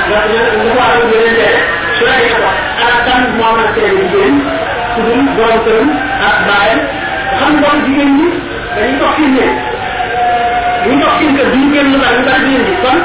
ndax 0.07 0.23
ñu 0.31 0.69
ko 0.69 0.77
waral 0.79 1.03
ñu 1.09 1.15
leen 1.21 1.35
tere 1.39 1.59
su 1.97 2.03
la 2.09 2.15
ko 2.39 2.49
moo 3.39 3.51
mën 3.57 3.67
a 3.67 3.71
jigéen 3.75 4.35
doom 5.37 5.87
ak 6.29 6.37
bàyyam 6.47 6.79
xam 7.39 7.53
doom 7.61 7.77
jigéen 7.85 8.11
ñi 8.17 8.27
dañuy 8.75 9.70
ñu 10.91 10.99
jox 11.01 11.13
seen 11.19 11.35
kër 11.37 11.47
duñu 11.53 11.67
génn 11.73 11.91
lu 11.93 11.97
bari 12.03 12.17
ñu 12.19 12.25
bari 12.29 12.41
jigéen 12.45 12.63
ñi 12.67 12.75
kon 12.83 12.97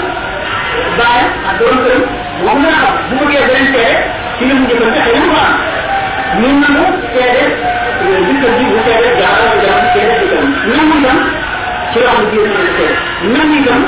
baay 0.98 1.22
ak 1.48 1.54
doom 1.60 1.76
këram 1.84 2.02
moom 2.44 2.60
la 2.66 2.74
xam 2.82 2.94
bu 3.08 3.14
bëggee 3.20 3.42
beneen 3.48 3.66
seede 3.74 3.94
ci 4.38 4.42
li 4.48 4.54
mu 4.58 4.64
jëfante 4.70 5.00
xëy 5.06 5.16
na 5.20 5.26
mu 5.30 5.36
am 5.44 5.52
ñun 6.40 6.54
nangu 6.62 6.84
ñu 8.26 8.32
jëkkër 8.40 8.52
ji 8.58 8.64
bu 8.70 8.76
seede 8.86 9.08
jaara 9.20 9.44
jaara 9.64 9.84
seede 9.92 10.12
jëkkër 10.20 10.44
nangu 10.70 10.94
itam 11.00 11.18
ci 11.92 11.98
loo 12.04 12.12
xam 12.14 12.22
ne 12.22 12.28
biir 12.30 12.48
na 12.54 12.60
seede 12.76 12.94
nangu 13.34 13.54
itam 13.62 13.80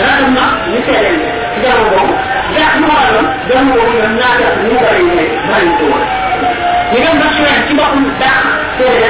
ratam 0.00 0.28
na 0.36 0.44
ñu 0.70 0.78
seede 0.86 1.10
ci 1.52 1.58
jamono 1.64 1.88
boobu 1.92 2.14
jaax 2.54 2.72
mu 2.80 2.86
waroon 2.96 3.26
jamono 3.48 3.72
boobu 3.76 3.92
ñoom 3.98 4.12
ñaata 4.20 4.46
ñu 4.68 4.74
bari 4.84 5.02
ñu 5.10 5.22
bari 5.50 5.68
ko 5.78 5.84
woon 5.92 6.04
ñu 6.92 6.98
dem 7.04 7.16
ba 7.20 7.26
suween 7.36 7.60
ci 7.66 7.72
boppam 7.78 8.04
daax 8.20 8.42
seede 8.78 9.08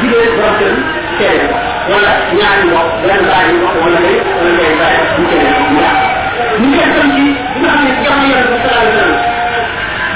jigéen 0.00 0.30
borom 0.36 0.54
kër 0.60 0.74
seede 1.18 1.44
ko 1.50 1.51
wala 1.90 2.10
ñaari 2.38 2.64
mbokk 2.70 2.88
benn 3.06 3.22
bàyyi 3.30 3.52
mbokk 3.58 3.76
wala 3.84 3.98
ngay 4.02 4.16
wala 4.36 4.50
ngay 4.56 4.72
bàyyi 4.80 5.00
ñu 5.18 5.24
seede 5.30 5.48
ko 5.58 5.62
mu 5.72 5.78
yàq 5.86 5.98
ñu 6.60 6.68
seet 6.76 6.90
tam 6.96 7.08
ci 7.16 7.22
bi 7.52 7.58
nga 7.62 7.70
xam 7.74 7.82
ne 7.84 7.90
ci 7.96 8.02
jamono 8.04 8.26
bi 8.50 8.56
sallallahu 8.62 8.82
alayhi 8.82 8.92
wa 8.92 9.00
sallam 9.00 9.20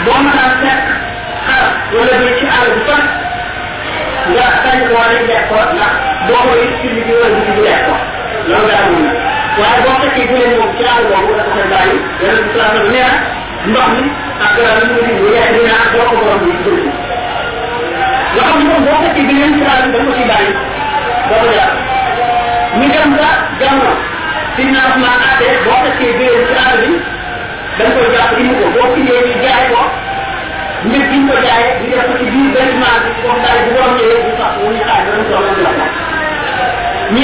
boo 0.05 0.19
mënaan 0.27 0.53
fekk 0.63 0.83
xar 1.47 1.65
wala 1.97 2.15
bi 2.21 2.29
ci 2.39 2.45
àll 2.57 2.69
bu 2.75 2.81
fan 2.89 3.03
nga 4.33 4.45
sañ 4.63 4.79
koo 4.91 5.03
lañ 5.11 5.23
lekk 5.31 5.45
ko 5.51 5.57
ndax 5.75 5.93
boo 6.29 6.41
koy 6.49 6.63
julli 6.83 7.01
bi 7.07 7.13
wala 7.21 7.29
julli 7.35 7.53
bi 7.57 7.63
lekk 7.69 7.83
ko 7.89 7.95
loolu 8.49 8.67
daal 8.71 8.87
moom 8.93 9.07
waaye 9.61 9.79
boo 9.85 9.97
fekkee 10.03 10.27
bu 10.31 10.35
leen 10.41 10.53
moom 10.59 10.71
ci 10.79 10.83
àll 10.93 11.03
boobu 11.11 11.33
dafa 11.39 11.51
koy 11.57 11.67
bàyyi 11.75 11.97
yàlla 12.23 12.41
bi 12.47 12.51
saa 12.57 12.71
nee 12.93 13.05
na 13.11 13.15
ndox 13.71 13.89
mi 13.95 14.03
ak 14.45 14.51
garab 14.57 14.79
yi 14.87 15.03
ngi 15.03 15.13
bu 15.21 15.27
lekk 15.35 15.49
dina 15.57 15.75
boo 15.93 16.05
ko 16.11 16.15
borom 16.23 16.41
bi 16.45 16.51
jël 16.65 16.79
ko 16.85 16.91
nga 18.35 18.43
xam 18.47 18.59
ne 18.59 18.65
moom 18.71 18.83
boo 18.87 18.99
fekkee 19.05 19.25
bi 19.29 19.35
leen 19.41 19.53
ci 19.59 19.63
àll 19.75 19.83
bi 19.85 19.91
da 19.95 19.99
ko 20.07 20.13
ciy 20.19 20.27
bàyyi 20.33 20.53
boo 21.29 21.45
jàpp 21.57 21.73
ñu 22.79 22.87
dem 22.95 23.11
ba 23.19 23.29
jamono 23.61 23.95
financement 24.57 25.19
aate 25.29 25.47
boo 25.65 25.79
fekkee 25.85 26.13
bi 26.19 26.25
leen 26.31 26.43
ci 26.49 26.55
àll 26.67 26.77
bi 26.83 26.91
da 27.79 27.83
nga 27.85 27.93
koy 27.97 28.09
jàpp 28.17 28.31
ko 28.61 28.67
boo 28.75 28.89
indee 28.99 29.21
ñu 29.29 29.35
jaay 29.45 29.65
ko 29.73 29.83
gi 30.91 30.99
ñu 31.19 31.27
ko 31.29 31.35
jaayee 31.47 31.73
ñu 31.81 31.87
def 31.93 32.03
ko 32.09 32.13
ci 32.19 32.25
biir 32.33 32.49
bâtiment 32.55 32.99
bi 33.05 33.11
comme 33.23 33.41
daal 33.45 33.59
bu 33.65 33.71
borom 33.75 33.93
ñëwee 33.99 34.21
ñu 34.27 34.33
sax 34.41 34.53
di 34.57 34.63
boo 34.63 34.79
tax 34.79 34.83
bi 37.13 37.21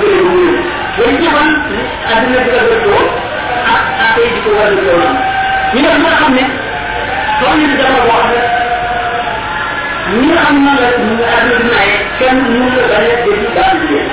mu 0.97 1.03
ñëw 1.03 1.07
loolu 1.07 1.17
ci 1.21 1.27
xam 1.33 1.49
àdduna 2.11 2.39
di 2.43 2.49
ko 2.53 2.59
dëppoo 2.69 3.03
ak 3.73 3.83
ak 4.05 4.15
di 4.33 4.39
ko 4.43 4.49
war 4.57 4.67
a 4.67 4.75
dëppoo 4.75 5.09
ñu 5.73 5.79
def 5.85 5.97
nga 6.03 6.11
xam 6.19 6.31
ne 6.37 6.43
soo 7.39 7.53
ñu 7.59 7.65
di 7.69 7.75
jamono 7.81 8.01
boo 8.07 8.19
xam 8.21 8.29
ne 8.31 8.39
ñi 10.19 10.27
nga 10.31 10.41
xam 10.45 10.55
nan 10.65 10.75
la 10.81 10.87
ñu 11.03 11.11
nga 11.19 11.27
àdduna 11.35 11.57
di 11.59 11.67
naye 11.73 11.95
kenn 12.19 12.37
mënu 12.49 12.67
la 12.77 12.83
bañ 12.91 13.05
a 13.11 13.15
dégg 13.25 13.43
daal 13.55 13.73
jigéen 13.81 14.09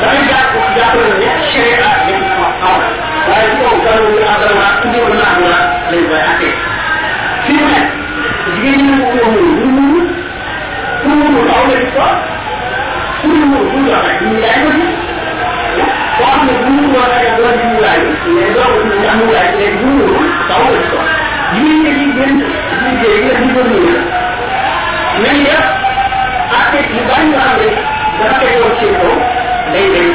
dafay 0.00 0.20
jàpp 0.28 0.52
jàpp 0.76 0.94
na 1.00 1.14
ne 1.20 1.28
sharia 1.50 1.90
dañ 2.06 2.20
ko 2.36 2.44
xaw 2.60 2.78
waaye 3.28 3.46
ci 3.50 3.56
kaw 3.62 3.76
gàllu 3.84 4.08
ñu 4.14 4.22
adama 4.34 4.66
indi 4.84 4.98
ko 5.04 5.08
naa 5.18 5.34
la 5.44 5.58
lañ 5.90 6.02
koy 6.10 6.22
attee 6.30 6.54
fi 7.44 7.52
mu 7.58 7.64
nekk 7.72 7.88
jigéen 8.54 8.80
ñi 8.86 8.92
ko 9.00 9.06
ko 9.20 9.26
mënu 9.34 9.52
ñu 9.60 9.68
mënu 9.76 10.00
ku 11.02 11.08
mënu 11.20 11.40
aw 11.54 11.62
la 11.70 11.76
ci 11.80 11.88
ko 11.96 12.06
ku 13.20 13.26
mënu 13.32 13.56
bu 13.70 13.76
ñu 13.84 13.90
waxee 13.94 14.18
ñu 14.26 14.34
jaay 14.42 14.58
bu 17.06 17.12
mënu 17.12 17.14
woon 17.14 17.18
rek 17.22 17.36
doon 17.38 17.54
ci 17.60 17.66
mulaay 17.74 18.00
mais 18.34 18.50
doo 18.54 18.66
ko 18.74 18.78
ñu 18.88 19.08
am 19.10 19.18
mulaay 19.20 19.48
léegi 19.58 19.78
bu 19.82 19.88
mënu 19.98 20.18
aw 20.54 20.62
la 20.72 20.78
ci 20.82 20.88
ko 20.92 20.98
jigéen 21.54 21.80
ñi 21.84 21.90
ci 21.98 22.06
gën 22.16 22.32
liggéey 22.84 23.18
nga 23.24 23.34
di 23.40 23.46
ko 23.54 23.60
mënu 23.70 23.92
nañ 25.22 25.36
def 25.46 25.64
atte 26.58 26.78
yu 26.94 27.02
bari 27.08 27.26
yoo 27.32 27.40
xam 27.44 27.56
ne 27.60 27.68
dafa 28.18 28.34
tegoon 28.40 28.72
seen 28.80 28.94
kaw 29.00 29.14
day 29.72 29.86
day 29.94 30.08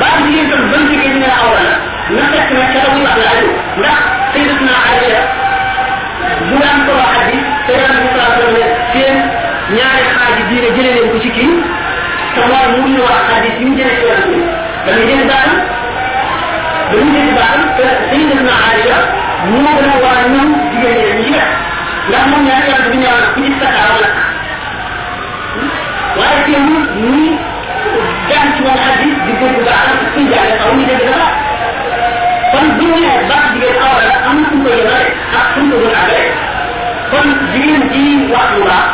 baax 0.00 0.16
jigéen 0.24 0.46
tam 0.50 0.62
ban 0.72 0.82
jigéen 0.90 1.12
ñu 1.14 1.20
ne 1.24 1.28
awra 1.40 1.62
la 1.68 1.74
na 2.16 2.22
fekk 2.32 2.48
ne 2.56 2.62
ca 2.72 2.80
muy 2.92 3.02
wax 3.06 3.16
la 3.22 3.28
aju 3.34 3.50
ndax 3.80 3.98
sayyidatuna 4.32 4.74
Aïcha 4.88 5.20
bu 6.48 6.54
daan 6.62 6.78
ko 6.86 6.92
wax 7.00 7.10
hadis 7.16 7.42
te 7.66 7.72
daan 7.80 7.96
bi 8.02 8.08
saa 8.14 8.30
ne 8.56 8.62
seen 8.92 9.16
ñaari 9.76 10.04
xaaji 10.14 10.42
diine 10.50 10.68
jëlee 10.76 10.94
leen 10.96 11.10
ko 11.12 11.18
ci 11.24 11.30
kii 11.36 11.54
te 12.34 12.40
mooy 12.50 12.66
mu 12.74 12.88
ñu 12.94 13.02
wax 13.08 13.35
Aïcha 19.46 19.62
moo 19.62 19.78
gën 19.78 19.90
a 19.94 19.96
waa 20.04 20.28
ñoom 20.32 20.50
jigéen 20.70 21.16
ñi 21.16 21.22
ñi 21.22 21.30
def 21.34 21.48
ndax 22.08 22.24
moom 22.30 22.42
ñaari 22.46 22.68
yàlla 22.70 22.88
bi 22.92 22.98
ñëwaat 23.02 23.26
ku 23.34 23.38
ci 23.44 23.52
sakkaar 23.60 23.90
wala 23.94 24.10
waaye 26.18 26.38
teewul 26.46 26.82
muy 27.00 27.26
jàng 28.28 28.48
ci 28.56 28.60
wàllu 28.66 28.82
hadis 28.86 29.14
di 29.26 29.32
dégg 29.40 29.58
baax 29.66 29.86
ak 29.92 30.00
kuy 30.14 30.24
jàng 30.32 30.50
xaw 30.58 30.70
ñu 30.76 30.84
dégg 30.90 31.04
dara 31.10 31.28
kon 32.52 32.66
bu 32.76 32.84
ñu 32.90 32.96
nee 33.04 33.18
baax 33.30 33.44
jigéen 33.52 33.76
awra 33.86 34.02
la 34.10 34.14
am 34.30 34.38
fu 34.48 34.54
ko 34.64 34.68
yemale 34.78 35.06
ak 35.38 35.44
fu 35.54 35.60
ko 35.70 35.76
gën 35.82 35.94
a 36.00 36.02
rek 36.10 36.26
kon 37.10 37.26
jigéen 37.52 37.82
ji 37.92 38.02
wax 38.32 38.48
lu 38.56 38.62
baax 38.68 38.86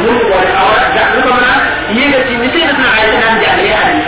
mënu 0.00 0.20
ko 0.28 0.36
awra 0.62 0.80
ndax 0.92 1.08
lu 1.16 1.20
ko 1.26 1.30
mën 1.36 1.48
a 1.52 1.54
yéegal 1.96 2.22
ci 2.28 2.34
ni 2.40 2.48
seen 2.54 2.72
na 2.80 2.88
ay 2.98 3.06
daan 3.14 3.34
jàngee 3.44 3.74
hadis 3.80 4.06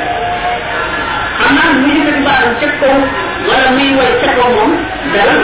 am 1.44 1.50
naa 1.56 1.70
muy 1.80 1.92
yëkkati 1.98 2.20
baaxam 2.26 2.52
ca 2.60 2.68
kaw 2.80 2.96
wala 3.48 3.66
muy 3.76 3.88
way 3.98 4.10
ca 4.22 4.28
kaw 4.38 4.48
moom 4.56 4.72
dara 5.14 5.34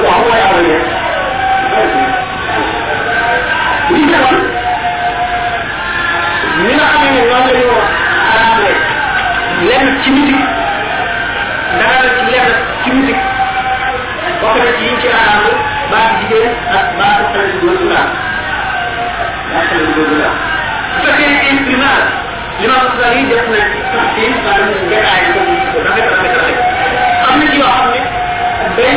ko 0.00 0.06
am 0.14 0.20
mooy 0.26 0.40
awra 0.46 0.60
yëpp 0.68 0.84
li 3.94 4.00
defoon 4.10 4.42
ñi 6.64 6.72
nga 6.76 6.86
xamee 6.92 7.12
ne 7.16 7.20
noonu 7.30 7.50
la 7.52 7.58
ñu 7.60 7.68
arrangé 8.32 8.72
lenn 9.68 9.86
ci 10.02 10.08
musique 10.16 10.46
dara 11.78 11.96
la 12.04 12.08
ci 12.18 12.24
lenn 12.32 12.50
ci 12.82 12.88
musique 12.96 13.24
bokk 14.40 14.56
na 14.64 14.70
ci 14.78 14.84
yi 14.88 14.94
ci 15.02 15.08
arrangé 15.18 15.52
baatu 15.90 16.14
jigéen 16.20 16.50
ak 16.76 16.84
baatu 16.98 17.22
xale 17.32 17.46
bu 17.52 17.58
góor 17.66 17.76
bu 17.80 17.84
ndaw 17.90 18.06
baatu 19.52 19.66
xale 19.68 19.82
bu 19.86 19.92
góor 19.96 20.08
bu 20.10 20.14
ndaw 20.20 20.34
bu 20.92 20.98
fekkee 21.04 21.28
ne 21.32 21.38
imprimage 21.52 22.08
wax 22.70 22.84
ko 26.08 26.15
day 28.76 28.94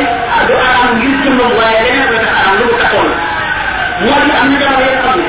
du 0.47 0.53
aram 0.67 0.89
ngir 0.97 1.13
jëmmam 1.23 1.51
waaye 1.59 1.77
leneen 1.85 2.07
koy 2.09 2.19
tax 2.23 2.33
aram 2.41 2.53
lu 2.59 2.65
mu 2.71 2.75
taxoon 2.81 3.09
moo 4.03 4.19
di 4.25 4.31
am 4.39 4.45
na 4.51 4.57
jamono 4.61 4.83
yoo 4.89 4.99
xam 5.03 5.15
ne 5.19 5.27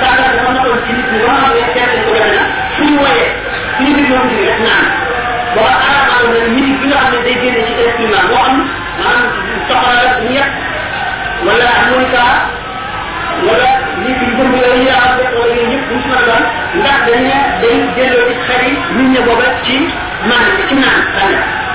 saaga 0.00 0.24
dafa 0.34 0.50
nekkoon 0.54 0.78
ci 0.86 0.90
nit 0.96 1.06
ñi 1.12 1.18
ba 1.24 1.32
xam 1.40 1.50
ne 1.56 1.62
seet 1.72 1.90
ko 2.06 2.10
defe 2.16 2.30
na 2.36 2.42
suñu 2.76 2.96
woyee 3.02 3.28
suñu 3.76 3.90
mbir 3.94 4.06
yoon 4.10 4.26
ci 4.30 4.36
rek 4.48 4.58
naan 4.66 4.84
boo 5.54 5.66
aramal 5.86 6.24
na 6.34 6.40
musique 6.54 6.78
bi 6.82 6.86
nga 6.90 6.98
xam 7.10 7.22
day 7.26 7.36
génne 7.42 7.60
ci 7.66 7.72
instrument 7.86 8.26
moo 8.30 8.42
xam 8.46 8.56
maanaam 9.00 9.24
soxla 9.68 9.94
ñett 10.30 10.50
wala 11.46 11.66
harmonica 11.76 12.24
wala 13.46 13.68
la 16.12 16.20
doon 16.28 16.44
ndax 16.80 16.98
dañ 17.08 17.26
day 17.62 17.76
ci 17.94 18.02
yi 18.64 18.72
nit 18.96 19.18
ci 19.64 19.76
ci 20.68 20.74
naan 20.74 20.98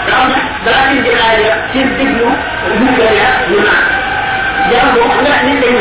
xam 0.10 0.52
balaa 0.66 0.85
seen 0.90 1.01
jëlaay 1.06 1.38
ya 1.45 1.53
seen 1.74 1.88
déglu 1.98 2.27
lu 2.80 2.88
ko 2.98 3.03
ya 3.19 3.27
ñu 3.50 3.58
naan 3.67 3.83
jàng 4.72 4.90
boobu 4.95 5.16
nga 5.24 5.33
ne 5.45 5.53
dañ 5.61 5.75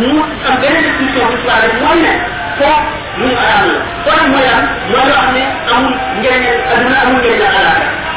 mu 0.00 0.10
am 0.48 0.54
beneen 0.60 0.82
discussion 0.86 1.26
bu 1.30 1.36
tubaab 1.40 1.62
rek 1.64 1.74
mooy 1.82 1.98
ne 2.04 2.12
foo 2.58 2.76
lu 3.18 3.24
ñu 3.30 3.36
araam 3.44 3.64
la 3.72 3.78
foo 4.04 4.14
nag 4.18 4.28
mooy 4.32 4.46
am 4.54 4.60
mooy 4.90 5.04
loo 5.08 5.16
xam 5.22 5.28
aduna 6.72 6.96
amul 7.02 7.18
njëriñ 7.20 7.42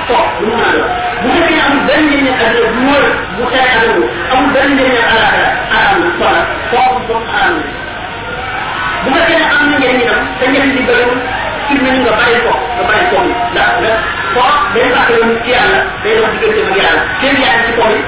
foo 0.08 0.24
lu 0.42 0.48
mu 0.50 0.56
mën 0.60 0.68
a 0.68 0.72
doon 0.76 0.90
bu 1.22 1.28
fekkee 1.36 1.56
ne 1.56 1.62
amul 1.68 1.82
benn 1.88 2.04
aduna 2.44 2.68
bu 2.76 2.82
wóor 2.90 3.06
bu 3.38 3.44
xeex 3.52 3.68
adamu 3.78 4.04
amul 4.34 4.50
benn 4.56 4.70
njëriñ 4.76 4.98
alaaka 5.14 5.44
araam 5.78 5.98
na 6.04 6.10
foo 6.20 6.32
nag 6.36 6.46
foo 6.72 6.88
moom 7.08 7.24
araam 7.36 7.56
na 7.58 7.64
bu 9.04 9.10
fekkee 9.16 9.38
ne 9.42 9.46
am 9.56 9.64
na 9.72 9.76
njëriñ 9.80 10.00
itam 10.04 10.22
te 10.40 10.46
njëriñ 10.52 10.72
di 10.76 10.82
ci 11.70 11.76
nañ 11.86 11.96
nga 12.04 12.12
bàyyi 12.20 12.38
ko 12.46 12.52
nga 12.76 12.84
bàyyi 12.90 13.06
ko 13.12 13.18
ndax 13.54 13.70
nga 13.82 13.92
foo 14.34 14.52
day 14.74 14.88
fàtte 14.94 15.14
yoon 15.20 15.32
ci 15.44 15.50
yàlla 15.56 15.80
day 16.04 16.14
dox 16.20 16.30
diggante 16.34 16.62
ak 16.70 16.76
yàlla 16.82 17.02
seen 17.22 17.36
yaa 17.44 17.54
ngi 17.58 17.66
ci 17.68 17.72
kaw 17.78 17.90
yi 17.94 18.00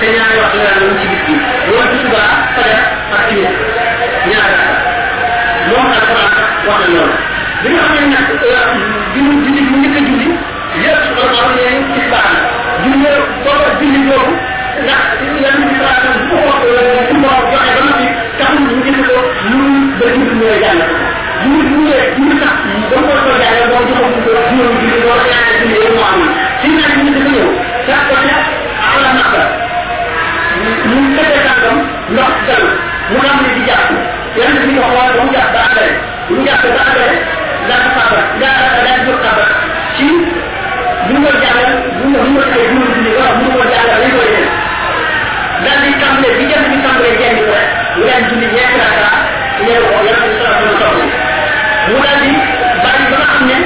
te 0.00 0.06
ñaari 0.14 0.34
wax 0.40 0.50
daan 0.64 0.76
doon 0.80 0.94
ci 1.00 1.06
bis 1.12 1.22
bi 1.26 1.34
loolu 1.68 1.88
ci 1.92 1.96
subaa 2.04 2.30
fajar 2.56 2.82
ak 3.16 3.22
ci 3.28 3.36
rakka 4.46 4.74
moom 5.68 5.86
alquran 5.96 6.32
wax 6.68 6.78
na 6.82 6.88
loolu 6.94 7.16
bi 7.62 7.68
nga 7.74 7.82
xam 7.86 7.94
ne 7.96 8.06
nag 8.14 8.26
julli 9.14 9.34
julli 9.44 9.60
bu 9.68 9.74
njëkk 9.82 9.96
a 9.98 10.00
julli 10.08 10.28
yëpp 10.82 11.04
ne 11.56 11.66
ci 11.94 12.00
julli 12.10 13.08
julli 13.82 14.00
jàpp 36.46 36.64
ba 36.76 36.80
àggale 36.90 37.16
laa 37.68 37.80
ko 37.84 37.90
xabar 37.98 38.24
laa 38.42 38.56
laa 38.86 38.98
ko 39.06 39.12
xabar 39.24 39.48
ci 39.96 40.06
mu 41.08 41.16
ma 41.24 41.30
jàngal 41.42 41.70
mu 42.00 42.06
ma 42.14 42.20
mu 42.26 42.30
ma 42.38 42.42
ay 42.54 42.64
mu 42.72 42.78
ma 42.82 42.86
dindi 42.94 43.10
wala 43.18 43.30
mu 43.40 43.46
ma 43.58 43.64
jàngal 43.72 43.98
li 44.04 44.10
koy 44.16 44.28
def 44.36 44.48
daal 45.64 45.78
di 45.84 45.90
tàmbalee 46.00 46.34
bi 46.38 46.44
jëm 46.50 46.62
di 46.72 46.76
tàmbalee 46.84 47.14
jàng 47.20 47.36
ko 47.38 47.52
rek 47.54 47.68
mu 47.96 48.02
daan 48.08 48.22
julli 48.28 48.46
ñeent 48.54 48.74
raaka 48.80 49.08
ñeent 49.64 49.84
ko 49.88 49.96
yàlla 50.06 50.26
di 50.30 50.36
salaam 50.42 50.62
mu 50.68 50.74
toog 50.80 50.98
mu 51.88 51.96
daal 52.04 52.18
di 52.24 52.30
bàyyi 52.82 53.04
ba 53.12 53.16
nga 53.18 53.28
xam 53.32 53.42
ne 53.50 53.56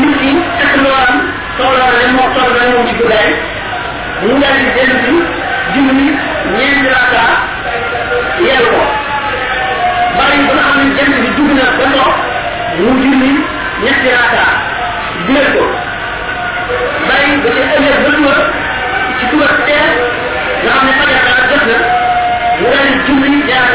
nit 0.00 0.12
ki 0.20 0.30
takk 0.58 0.74
looram 0.84 1.16
soxla 1.58 1.84
na 1.90 1.94
leen 1.98 2.12
moo 2.16 2.28
soxla 2.34 2.52
na 2.54 2.60
leen 2.62 2.72
moom 2.74 2.86
ci 2.88 2.94
guddaay 3.00 3.28
mu 4.22 4.34
daal 4.42 4.56
di 4.62 4.66
dellu 4.76 4.96
si 5.04 5.14
julli 5.74 6.06
ñeent 6.56 6.84
raaka 6.94 7.22
ñetti 14.00 14.16
raka 14.16 14.44
ko 15.54 15.64
bàyyi 17.08 17.34
ba 17.44 17.48
ci 17.56 17.60
ëllëg 17.76 17.96
ba 18.04 18.10
suba 18.16 18.34
ci 19.18 19.24
suba 19.30 19.46
teel 19.66 19.90
nga 20.64 20.70
xam 20.74 20.84
ne 20.88 20.92
fajar 20.98 21.22
dara 21.26 21.42
jot 21.50 21.64
na 21.68 21.76
mu 22.60 22.66
daal 22.72 22.86
di 22.88 22.98
julli 23.06 23.30
ñaar 23.48 23.66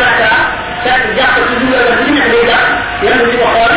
jàpp 1.18 1.36
ci 1.50 1.54
dugal 1.62 1.84
la 1.90 1.96
ci 2.04 2.10
nekk 2.16 2.28
day 2.34 2.44
jàpp 2.50 2.66
yàlla 3.06 3.26
di 3.32 3.38
ko 3.42 3.48
xool 3.54 3.76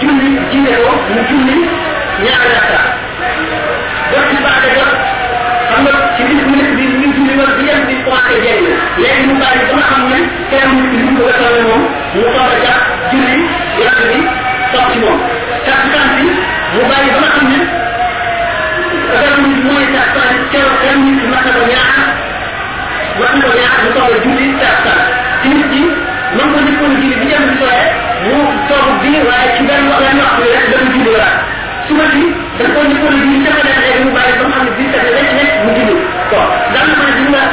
julli 0.00 0.28
jiite 0.50 0.72
ko 0.84 0.90
mu 1.12 1.20
julli 1.28 1.56
ñaar 2.24 2.42
raka 2.54 2.80
jot 4.12 4.24
ci 4.30 4.36
baax 4.44 4.64
jot 4.76 4.92
xam 5.68 5.80
nga 5.84 5.92
ci 6.16 6.22
bis 6.28 6.40
bu 6.46 6.52
nekk 6.58 6.70
bi 6.76 6.84
mu 6.90 6.96
ngi 7.00 7.08
julli 7.16 7.34
woon 7.38 7.52
bi 7.58 7.64
yem 7.68 7.80
bi 7.88 7.94
commencé 8.04 8.34
jëriñ 8.44 8.66
léegi 9.00 9.22
mu 9.28 9.34
bàyyi 9.42 9.60
ba 9.68 9.74
nga 9.76 9.86
xam 9.90 10.02
ne 10.10 10.18
kenn 10.50 10.72
ki 10.90 10.98
ko 11.16 11.22
wetale 11.28 11.60
moom 11.68 11.82
mu 12.14 12.22
toog 12.34 12.52
a 12.54 12.56
jàpp 12.64 12.82
julli 13.12 13.36
yàlla 13.82 14.04
bi 14.10 14.18
toog 14.72 14.88
ci 14.92 14.98
moom 15.04 15.35
mu 16.74 16.82
bàyyi 16.90 17.10
ba 17.14 17.28
xam 17.34 17.46
ne 17.52 17.58
kenn 19.12 19.36
nit 19.46 19.58
mooy 19.66 19.86
kan 19.94 20.08
kenn 20.52 20.68
kenn 20.82 20.98
nit 21.06 21.16
ki 21.20 21.26
mata 21.32 21.50
ko 21.56 21.62
ñaar 21.70 21.90
mata 23.20 23.36
ko 23.44 23.50
ñaar 23.58 23.74
mu 23.84 23.88
toog 23.96 24.12
a 24.14 24.18
julli 24.24 24.46
tax 24.60 24.76
kan 24.86 24.98
ci 25.42 25.48
nit 25.54 25.66
ki 25.72 25.82
man 26.36 26.46
ko 26.54 26.58
nit 26.66 26.76
ko 26.80 26.84
julli 26.92 27.14
bi 27.20 27.26
jëm 27.30 27.42
bi 27.50 27.54
sooyee 27.60 27.88
mu 28.26 28.38
toog 28.68 28.88
bi 29.02 29.10
waaye 29.28 29.48
ci 29.56 29.62
benn 29.68 29.84
wax 29.90 29.98
benn 30.04 30.18
waxtu 30.22 30.42
rek 30.52 30.64
dama 30.72 30.86
julli 30.94 31.10
wala 31.14 31.28
suba 31.86 32.04
si 32.12 32.22
dañ 32.58 32.68
ko 32.74 32.80
nit 32.88 32.98
ko 33.02 33.08
julli 33.16 33.36
sama 33.46 33.60
leen 33.66 33.78
léegi 33.84 34.00
mu 34.06 34.10
bàyyi 34.16 34.34
ba 34.40 34.44
nga 34.50 34.58
rek 35.16 35.54
mu 35.64 35.70
julli 35.76 35.94
nga 36.30 36.40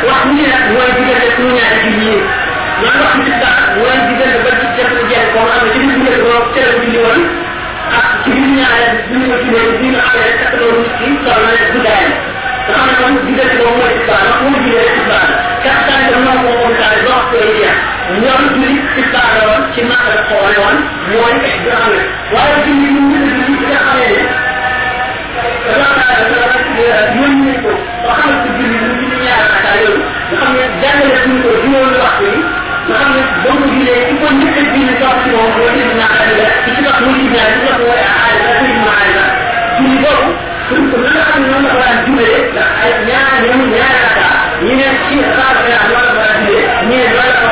wax 0.10 0.22
julli 1.86 2.06
yi 2.06 2.18
wax 2.90 3.14
ci 3.24 4.10
diggante 4.10 4.40
ba 4.46 4.52
ci 4.60 4.66
bi 4.74 5.98
ne 6.02 6.12
ci 6.92 6.98
woon 7.06 7.22
كبيرين 8.26 8.66
على 8.66 8.86
المسلمين 8.92 9.32
وكبيرين 9.34 9.96
على 9.96 10.22
الأكل 10.34 10.64
والمسلمين 10.64 11.18
صاروا 11.26 11.48
على 11.48 11.56
الهدان 11.70 12.12
فقال 12.68 12.90
لهم 13.02 13.16
جدت 13.36 13.62
وهو 13.62 13.82
إتباع 13.86 14.20
نقول 14.30 14.54
جدت 14.66 14.88
إتباع 14.92 15.24
كأحسان 15.64 16.14
الله 16.14 16.46
وهو 16.46 16.74
بتاع 16.74 16.94
الضغط 16.94 17.34
والإياء 17.34 17.76
ويرد 18.12 18.58
لي 18.58 18.72
إتباع 18.98 19.24
روان 19.44 19.64
كما 19.78 19.96
على 19.96 20.14
القرآن 20.20 20.80
وعلى 21.16 21.48
إحضاره 21.48 22.66
من 22.66 22.86
يمكن 22.88 23.32
أن 23.34 23.54
يتباع 23.54 23.82
فقال 25.66 26.32
لهم 26.32 27.53
mmoja 40.04 40.28
kumtumia 40.70 41.24
kununua 41.34 41.72
kwa 41.72 42.04
jumbe 42.06 42.24
na 42.56 42.64
nyanya 43.08 43.56
ni 43.56 43.66
nyanya 43.74 44.10
ka 44.16 44.28
yine 44.66 44.84
shi 45.06 45.18
khas 45.36 45.58
ya 45.72 45.78
Allah 45.86 46.04
kwa 46.16 46.28
jumbe 46.36 46.58
ni 46.88 46.98
wala 47.18 47.36
kwa 47.42 47.52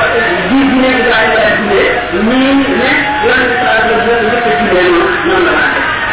jumbe 0.50 0.88
ni 0.88 1.04
kwa 1.04 1.20
jumbe 1.58 1.82
ni 2.28 2.40
ne 2.80 2.90
wala 3.28 3.46
kwa 3.60 3.74
jumbe 3.88 4.38
kwa 4.44 4.52
jumbe 4.60 4.82
ni 5.26 5.34
na 5.46 5.64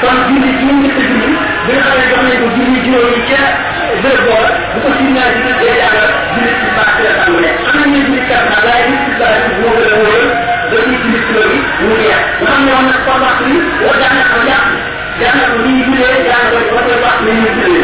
kon 0.01 0.17
jumbe 0.29 0.49
ci 0.59 0.65
ni 0.81 0.89
ko 0.95 1.01
jumbe 1.09 1.29
bi 1.67 1.73
nga 1.75 1.83
xamé 1.87 2.03
jox 2.11 2.21
nañ 2.27 2.37
ko 2.43 2.47
jumbe 2.57 2.79
juroom 2.85 3.13
yi 3.15 3.21
ca 3.31 3.43
bëre 4.03 4.21
bo 4.27 4.37
bu 4.73 4.79
ko 4.85 4.89
sinna 4.99 5.23
ci 5.35 5.41
ko 5.59 5.65
jaaga 5.79 6.05
jumbe 6.35 6.51
ci 6.61 6.67
ba 6.77 6.85
ci 6.95 7.01
la 7.07 7.13
tan 7.19 7.31
ne 7.43 7.51
ana 7.71 7.83
ñu 7.91 7.99
jumbe 8.07 8.21
ka 8.31 8.37
na 8.51 8.59
lay 8.69 8.83
ci 9.05 9.11
la 9.21 9.29
ci 9.45 9.51
mo 9.61 9.69
ko 9.77 9.81
la 9.91 9.97
wol 10.03 10.25
da 10.71 10.77
ci 10.87 10.95
jumbe 11.03 11.19
ci 11.25 11.31
lo 11.37 11.43
yi 11.51 11.59
mu 11.83 11.95
ya 12.11 12.19
xam 12.43 12.61
ne 12.67 12.71
wona 12.77 12.95
ko 13.07 13.13
wax 13.25 13.37
ni 13.49 13.57
wa 13.87 13.93
da 14.03 14.09
na 14.17 14.23
ko 14.33 14.39
ya 14.51 14.59
jangan 15.19 15.49
bunyi 15.59 15.83
dulu 15.83 16.07
jangan 16.27 16.47
berbuat-buat 16.55 17.17
minum 17.27 17.55
dulu. 17.59 17.83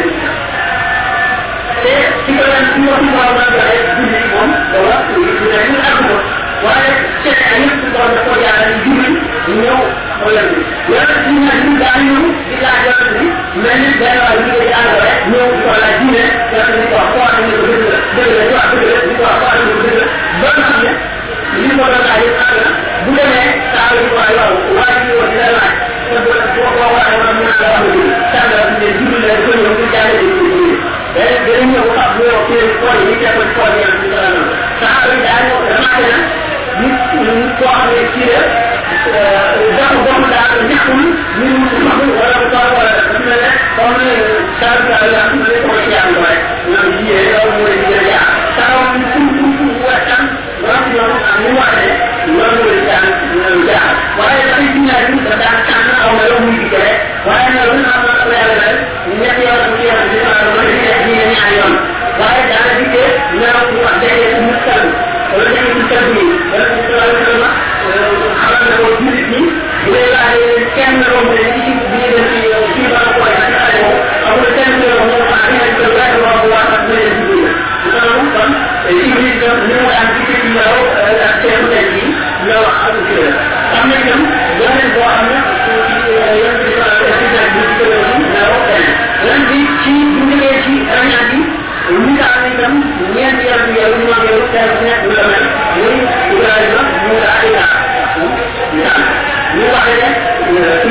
Jika 2.25 2.45
dan 2.49 2.65
semua 2.73 2.95
semua 2.97 3.23
orang 3.29 3.51
berada 3.53 3.77
di 3.77 3.93
sini 4.01 4.21
pun, 4.33 4.49
bahwa 4.73 4.97
ini 5.13 5.31
sudah 5.37 5.61
ini 5.69 5.79
aku. 5.85 6.17
Walau 6.65 6.97
saya 7.21 7.49
ini 7.61 7.69
sudah 7.85 8.05
berkoyak 8.09 8.55
dari 8.57 8.77
dulu, 8.89 9.09
ini 9.53 9.67
orang 9.69 10.49
ini. 10.49 10.61
Walau 10.89 11.19
ini 11.29 11.53
juga 11.69 11.91
ini 12.01 12.17
kita 12.49 12.69
ada 12.73 12.93
ini, 13.05 13.27
mana 13.61 13.89
dari 14.01 14.17
orang 14.17 14.39
ini 14.41 14.53
kita 14.65 14.77
ada 14.81 14.97
ini, 15.05 15.13
ini 15.29 15.37
orang 15.45 15.81
lagi 15.85 16.05
ini, 16.09 16.25
kita 16.25 16.63
ini 16.73 16.87
apa 16.97 17.25
ini 17.37 17.53
begitu, 17.61 17.87
begitu 18.17 18.55
apa 18.57 18.63
begitu, 18.73 18.95
begitu 19.05 19.25
apa 19.29 19.49
ini 19.53 19.73
begitu, 19.77 20.05
bagaimana? 20.41 20.93
Ini 21.55 21.73
orang 21.77 22.05
lain 22.09 22.33
ada, 22.35 22.67
bukan 23.05 23.27
saya 23.29 23.51
tahu 23.77 23.95
itu 24.01 24.17
adalah 24.17 24.49
wajib 24.73 25.13
wajib 25.21 25.53
lah. 25.53 25.71
Dëgg 27.93 28.11
saa 28.33 28.47
la 28.53 28.61
ne 28.81 28.89
julli 28.99 29.19
la 29.29 29.35
ko 29.45 29.51
ñëw 29.61 29.73
di 29.79 29.87
jàng 29.95 30.11
di 30.21 30.27
ko 30.35 30.43
julli 30.49 30.73
day 31.17 31.33
day 31.47 31.61
ñëw 31.73 31.87
xam 31.97 32.11
ñu 32.19 32.25
wax 32.33 32.43
ci 32.49 32.57
koor 32.81 32.97
yi 33.07 33.15
te 33.23 33.29
ko 33.37 33.43
koor 33.57 33.73
yi 33.79 33.87
ci 34.01 34.07
la 34.15 34.23
non 34.35 34.47
saa 34.81 34.99
daa 35.25 35.39
ñëw 35.47 35.59
dafa 35.69 35.99
na 36.05 36.17
nit 36.81 36.99
nit 37.23 37.53
koo 37.59 37.71
xam 37.77 37.87
ne 37.95 38.01
ci 38.15 38.23
la 38.33 38.41
dafa 39.77 39.97
bokk 40.05 40.25
daal 40.33 40.53
ñàkkul 40.71 41.03
ñu 41.39 41.47
mu 41.61 41.67
xam 41.85 42.01
wala 42.19 42.37
ko 42.41 42.47
toog 42.53 42.71
wala 42.77 42.91
dafa 42.99 43.19
mel 43.27 43.41
ne 43.45 43.51
comme 43.77 44.03
ne 44.07 44.15
saa 44.61 44.75
yu 44.79 44.85
daal 44.91 45.07
yaa 45.15 45.27
ne 45.35 45.55
ko 45.65 45.71
ci 45.79 45.85
jàng 45.93 46.13
rek 46.25 46.41
ñoom 46.71 46.89
jiyee 46.99 47.25
loolu 47.33 47.53
mooy 47.59 47.75
di 47.81 47.85
gën 47.91 48.01
a 48.01 48.05
jaar 48.11 48.27
saa 48.57 48.73
yu 48.95 49.03
fu 49.13 49.21
fu 49.37 49.45
fu 49.57 49.65
waxtaan 49.87 50.23
wax 50.67 50.83
ñoom 50.95 51.13
am 51.31 51.37
ñu 51.43 51.51
waxee 51.61 51.95
loolu 52.37 52.59
mooy 52.65 52.79
jàng 52.89 53.07
ñoom 53.39 53.61
jaar 53.69 53.89
waaye 54.19 54.43
dafay 54.49 54.69
dinaa 54.75 55.03
ñu 55.11 55.19
daan 55.43 55.57
tànn 55.69 55.89
aw 56.05 56.13
na 56.19 56.25
من 59.15 59.23
يحيى 59.23 59.45
وتركيا 59.53 59.93
وتجمع 59.95 60.43
الرجل 60.43 60.77
يحيي 60.91 61.15
جميعا 61.15 61.49
اليوم 61.51 61.79
هو 62.21 63.85
أحداث 63.87 64.37
المستقبل 64.39 64.93
ولم 65.35 65.53
يكن 65.53 65.89
ولم 66.53 66.79
أن 79.53 79.69
نوع 79.69 79.95
عن 79.95 80.07
ذكر 80.07 80.45
الله 80.45 82.04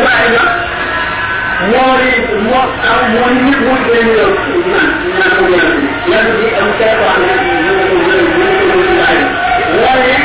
bàyyi 0.03 0.29
la 0.35 0.43
mooy 1.71 2.07
moo 2.45 2.63
am 2.89 3.01
mooy 3.13 3.33
ñëpp 3.45 3.61
mooy 3.67 3.81
gën 3.87 4.09
a 4.23 4.27
naan 4.71 4.89
naan 5.17 5.31
ko 5.37 5.43
ñaan 5.53 5.75
yàlla 6.11 6.31
bi 6.39 6.45
am 6.61 6.69
teel 6.77 6.95
ko 6.99 7.05
xam 7.09 7.21
ne 7.25 7.33
ñu 7.65 7.73
ko 7.89 7.95
mën 7.99 8.11
a 8.13 8.23
ñu 8.37 8.47
ko 8.59 8.75
mën 8.79 8.89
a 8.89 8.95
bàyyi 8.99 9.25
waaye 9.83 10.15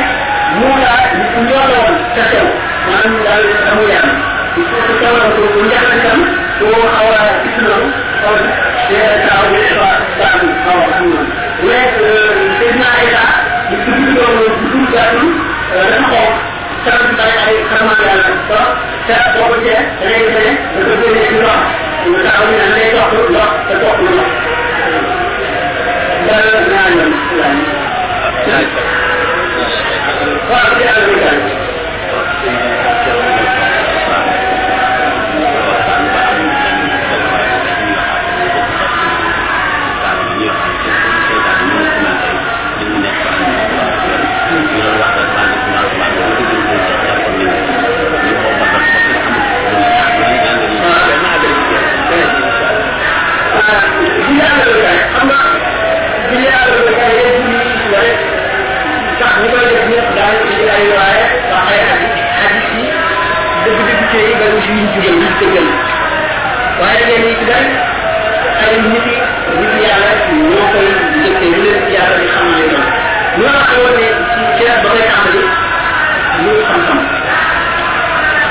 moo 0.61 0.77
laa 0.85 1.03
ñoroon 1.49 1.95
sa 2.15 2.23
xew 2.31 2.47
maanaam 2.87 3.15
daal 3.25 3.45
amu 3.71 3.83
yàlla 3.93 4.15
il 4.59 4.65
faut 4.71 4.83
que 4.89 4.95
tawal 5.03 5.29
ko 5.37 5.43
bu 5.55 5.61
njëkk 5.69 5.93
tam 6.05 6.21
boo 6.61 6.83
xaw 6.95 7.11
a 7.19 7.23
gis 7.43 7.59
na 7.67 7.77
kon 8.23 8.41
dina 8.89 9.11
taaw 9.27 9.45
bi 9.53 9.61
xaw 9.71 9.85
a 9.87 9.93
daanu 10.19 10.49
xaw 10.65 10.81
a 10.83 10.91
am 10.99 11.07
na 11.15 11.21
mais 11.67 11.91
seen 12.59 12.75
naa 12.81 12.97
état 13.05 13.31
di 13.69 13.77
tudd 13.85 14.03
doon 14.17 14.37
tudd 14.73 14.87
daanu 14.95 15.29
Thank 28.47 28.73
you. 28.75 28.98
اما 55.17 55.39
जिले 56.31 56.51
और 56.53 56.73
बताइए 56.87 57.29
लड़े 57.89 58.13
चाहने 59.21 59.49
वाले 59.49 59.77
अपने 59.77 60.01
दाल 60.17 60.35
की 60.43 60.69
आई 60.69 60.87
हुआ 60.87 61.05
है 61.05 61.23
बाहर 61.45 61.81
हाजी 62.33 62.61
की 62.67 62.83
जब 63.63 63.79
जब 63.83 64.03
चाहिए 64.07 64.35
गर्म 64.35 64.61
चीज 64.61 64.85
की 64.95 65.01
जल्दी 65.03 65.31
से 65.39 65.49
जल्दी 65.55 65.97
वायर 66.81 67.07
के 67.07 67.17
लिए 67.17 67.33
इधर 67.39 67.65
अरिंदी 68.59 69.01
रिपिया 69.55 69.95
है 69.97 70.13
नो 70.35 70.67
कोई 70.73 70.93
जो 71.17 71.33
टेबल 71.41 71.67
किया 71.87 72.03
है 72.05 72.29
हम 72.31 72.53
ले 72.53 72.67
रहे 72.67 72.79
हैं 72.79 73.07
ना 73.39 73.53
वो 73.73 73.89
ने 73.91 74.07
चीज 74.31 74.71
बड़े 74.85 75.03
काम 75.09 75.25
ली 75.29 75.43
ये 76.45 76.55
समसम 76.65 77.01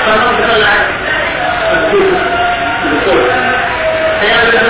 समसम 0.04 0.36
बदला 0.38 0.68
है 0.68 0.80
तो 1.90 2.00
तो 3.04 3.16
है 4.20 4.67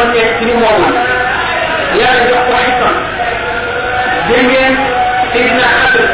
suñu 0.00 0.06
la 0.06 0.06
woon 0.06 0.12
ne 0.12 0.22
suñu 0.38 0.54
moomoon 0.62 0.94
yàlla 1.98 2.22
jox 2.30 2.42
ko 2.48 2.56
fan 2.80 2.96
dégg 4.28 4.46
ngeen 4.48 4.74
Seydina 5.32 5.66
Xadr 5.80 6.04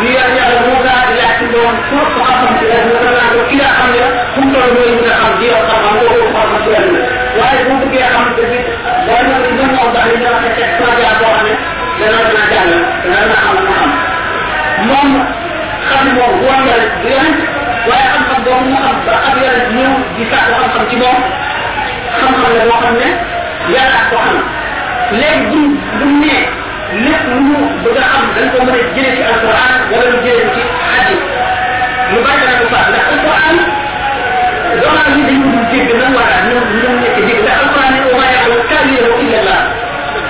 bi 0.00 0.06
yàlla 0.16 0.34
yàlla 0.40 0.60
moo 0.66 0.78
gaa 0.84 1.02
di 1.08 1.14
laaj 1.20 1.34
ci 1.38 1.46
doon 1.54 1.74
pour 1.88 2.04
ko 2.14 2.20
xam-xam 2.28 2.54
ci 2.58 2.64
yàlla 2.72 2.98
nga 3.04 3.10
naan 3.16 3.30
ko 3.34 3.40
ki 3.48 3.56
nga 3.60 3.68
xam 3.76 3.88
ne 3.94 4.02
fu 4.34 4.40
mu 4.44 4.52
toll 4.54 4.70
mooy 4.76 4.90
nga 5.04 5.14
xam 5.20 5.32
di 5.40 5.46
yow 5.50 5.62
xam-xam 5.68 5.94
boo 6.00 6.12
ko 6.20 6.26
xam-xam 6.34 6.60
ci 6.64 6.70
yàlla 6.74 7.00
waaye 7.38 7.60
bu 7.66 7.72
bëggee 7.82 8.08
xam 8.14 8.24
dëgg 8.36 8.54
boo 9.06 9.20
ñëw 9.28 9.40
ci 9.44 9.50
ñoom 9.58 9.88
daal 9.94 10.08
di 10.10 10.16
dama 10.24 10.38
fekk 10.44 10.58
expérience 10.64 11.18
boo 11.20 11.32
xam 11.36 11.44
ne 11.46 11.52
dana 12.00 12.18
dana 12.32 12.42
jàng 12.52 12.70
dana 13.04 13.26
na 13.30 13.36
xam 13.44 13.56
na 13.66 13.72
xam 13.78 13.90
moom 14.88 15.08
xam 15.88 16.04
moom 16.16 16.32
bu 16.40 16.46
am 16.54 16.62
yàlla 16.68 16.86
du 17.02 17.08
yonent 17.14 17.40
waaye 17.88 18.06
xam-xam 18.12 18.40
boobu 18.46 18.64
mu 18.72 18.76
xam 18.84 18.96
ba 19.06 19.14
ab 19.28 19.34
yonent 19.42 19.68
ñëw 19.76 19.92
di 20.16 20.22
sàkku 20.30 20.52
xam-xam 20.60 20.84
ci 20.90 20.96
moom 21.02 21.18
xam-xam 22.18 22.52
la 22.58 22.64
boo 22.70 22.78
xam 22.84 22.94
ne 23.00 23.08
yàlla 23.74 23.96
ak 24.02 24.06
ko 24.10 24.16
xam 24.24 24.38
léegi 25.20 25.44
bu 25.50 25.60
bu 25.98 26.06
ne 26.22 26.36
lépp 27.04 27.24
lu 27.30 27.40
mu 27.48 27.58
bëgg 27.84 27.98
a 28.02 28.06
xam 28.12 28.24
dañ 28.36 28.46
ko 28.52 28.58
mën 28.66 28.74
a 28.74 28.82
jëlee 28.94 29.14
ci 29.16 29.22
alquran 29.30 29.72
wala 29.90 30.06
lu 30.12 30.18
jëlee 30.24 30.48
ci 30.54 30.62
hadis 30.90 31.22
lu 32.12 32.18
bari 32.24 32.40
dana 32.42 32.54
ko 32.60 32.66
faat 32.72 32.86
ndax 32.92 33.04
alquran 33.14 33.56
doonaa 34.80 35.08
ni 35.14 35.22
dañu 35.28 35.46
dul 35.52 35.64
dégg 35.72 35.90
nan 36.00 36.10
war 36.16 36.28
a 36.34 36.38
ñu 36.48 36.56
ñu 36.80 36.88
nekk 37.02 37.16
dégg 37.26 37.40
ndax 37.44 37.56
alquran 37.64 37.88
ne 37.94 38.00
wa 38.08 38.12
maa 38.18 38.30
ya'lamu 38.34 38.62
ta'wiilahu 38.70 39.18
illa 39.24 39.38
Allah 39.42 39.60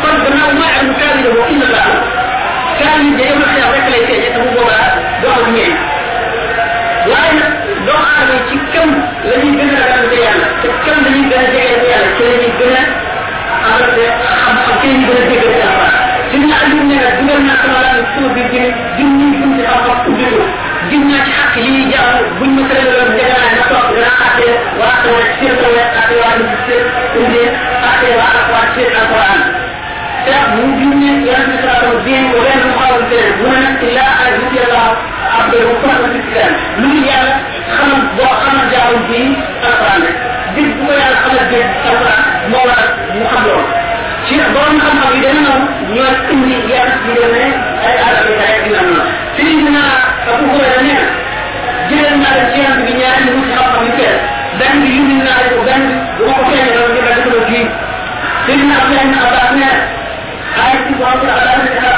kon 0.03 0.15
gannaaw 0.25 0.49
wa 0.51 0.55
maa 0.61 0.71
ya'lamu 0.75 0.93
ta'wiilahu 1.01 1.41
illa 1.55 1.67
Allah 1.71 1.89
kaal 2.81 3.01
yi 3.05 3.11
day 3.19 3.31
wax 3.41 3.53
rek 3.75 3.87
lay 3.93 4.03
feeñe 4.09 4.29
te 4.35 4.39
bu 4.45 4.49
boobaa 4.57 4.87
doo 5.23 5.33
am 5.39 5.47
ñeent 5.55 5.77
waaye 7.11 7.33
nag 7.41 7.50
doomu 8.21 8.37
aadama 8.37 8.37
ci 8.49 8.57
kam 8.73 8.91
la 9.25 9.35
ñuy 9.43 9.53
gën 9.57 9.71
a 9.77 9.81
ragal 9.81 10.13
yàlla 10.25 10.47
te 10.63 10.69
kam 10.85 10.97
la 11.05 11.11
ñuy 11.15 11.25
gën 11.31 11.41
a 11.41 11.49
jege 11.55 11.87
yàlla 11.91 12.09
ci 12.17 12.23
la 12.25 12.33
ñuy 12.41 12.53
gën 12.59 12.75
a 12.77 12.83
amate 13.71 14.05
xam-xam 14.43 14.77
ci 14.81 14.87
la 14.89 14.95
ñuy 14.95 15.07
gën 15.09 15.17
a 15.17 15.29
déggal 15.29 15.53
ci 15.55 15.63
alquran 15.69 15.95
ci 16.31 16.37
ñu 16.39 16.53
ànd 16.61 16.75
ne 16.89 16.97
nag 17.03 17.15
dugal 17.19 17.41
naa 17.47 17.59
sama 17.63 17.79
laaj 17.85 17.99
sama 18.15 18.29
biir 18.35 18.47
jëne 18.53 18.69
jëm 18.97 19.11
ñi 19.19 19.27
gën 19.41 19.51
ci 19.57 19.63
xam-xam 19.71 19.99
ubbi 20.11 20.25
ko 20.33 20.43
jëm 20.91 21.03
naa 21.11 21.23
ci 21.27 21.33
xaq 21.39 21.55
yi 21.65 21.73
jàmm 21.93 22.15
buñ 22.39 22.51
ma 22.57 22.63
tëral 22.69 22.89
loolu 22.93 23.13
njëkk 23.17 23.33
naa 23.41 23.51
na 23.57 23.63
toog 23.71 23.87
dana 23.97 24.11
àtte 24.27 24.47
waa 24.81 24.95
sama 25.03 25.21
seen 25.39 25.55
sama 25.63 25.83
àtte 26.01 26.15
waa 26.23 26.35
ñu 26.39 26.47
seen 26.67 26.85
indi 27.21 27.43
àtte 27.91 28.09
waa 28.19 28.31
ak 28.41 28.47
waa 28.53 28.67
seen 28.75 28.91
alquran 29.01 29.41
te 30.25 30.33
mu 30.55 30.63
junne 30.79 31.11
yonent 31.27 31.49
bi 31.51 31.57
sallallahu 31.65 31.97
alayhi 32.05 32.25
wa 32.29 32.29
sallam 32.29 32.29
ko 32.33 32.39
leen 32.47 32.61
mu 32.67 32.73
xawal 32.79 33.01
tere 33.11 33.31
mu 33.41 33.49
ne 33.49 33.59
nag 33.65 33.81
nit 37.71 37.77
ko 37.77 37.77
ci 37.77 37.77
ci 37.77 37.77
xamal 37.77 38.03
boo 38.17 38.33
xamal 38.43 38.67
jaawul 38.73 39.01
bi 39.09 39.21
alquran 39.67 40.01
rek 40.07 40.17
bu 40.55 40.63
ko 40.87 40.93
yàlla 41.01 41.19
xamal 41.23 41.45
bi 41.51 41.59
alquran 41.89 42.21
moo 42.51 42.63
war 42.69 42.83
mu 43.15 43.25
xam 43.31 43.43
loolu. 43.47 43.65
Ci 44.27 44.35
borom 44.55 44.77
xam-xam 44.85 45.13
yi 45.15 45.21
dana 45.25 45.41
noonu 45.47 45.67
ñoo 45.95 46.11
indi 46.33 46.55
yàlla 46.73 46.95
ci 47.03 47.11
demee 47.19 47.51
ay 47.87 47.95
aada 48.05 48.21
yi 48.29 48.35
ay 48.47 48.57
dina 48.65 48.81
noonu 48.87 49.03
fii 49.37 49.55
dina 49.65 49.83
abu 50.31 50.45
hurayra 50.53 50.81
nee 50.87 50.99
na 50.99 51.07
jëlee 51.89 52.17
naa 52.23 52.39
ci 52.51 52.59
yonent 52.63 52.83
bi 52.87 52.93
ñaari 53.01 53.23
ci 53.25 53.31
xam-xam 53.55 53.83
yu 53.87 53.93
teel. 53.99 54.17
Benn 54.59 54.75
bi 54.83 54.89
yumi 54.97 55.15
naa 55.25 55.43
ko 55.51 55.57
benn 55.69 55.85
bu 56.19 56.23
ko 56.37 56.43
feeñee 56.51 56.73
doon 56.77 56.91
ñu 56.95 57.01
dagg 57.07 57.23
ko 57.25 57.41
kii. 57.49 57.67
Sayyidina 58.47 58.75
Abdullah 58.81 59.05
ibn 59.07 59.17
Abbas 59.25 59.51
nee 59.59 59.75
ay 60.65 60.73
ci 60.87 60.93
borom 60.99 61.19
bi 61.23 61.27
ala 61.31 61.53
ni 61.63 61.71
ala 61.79 61.91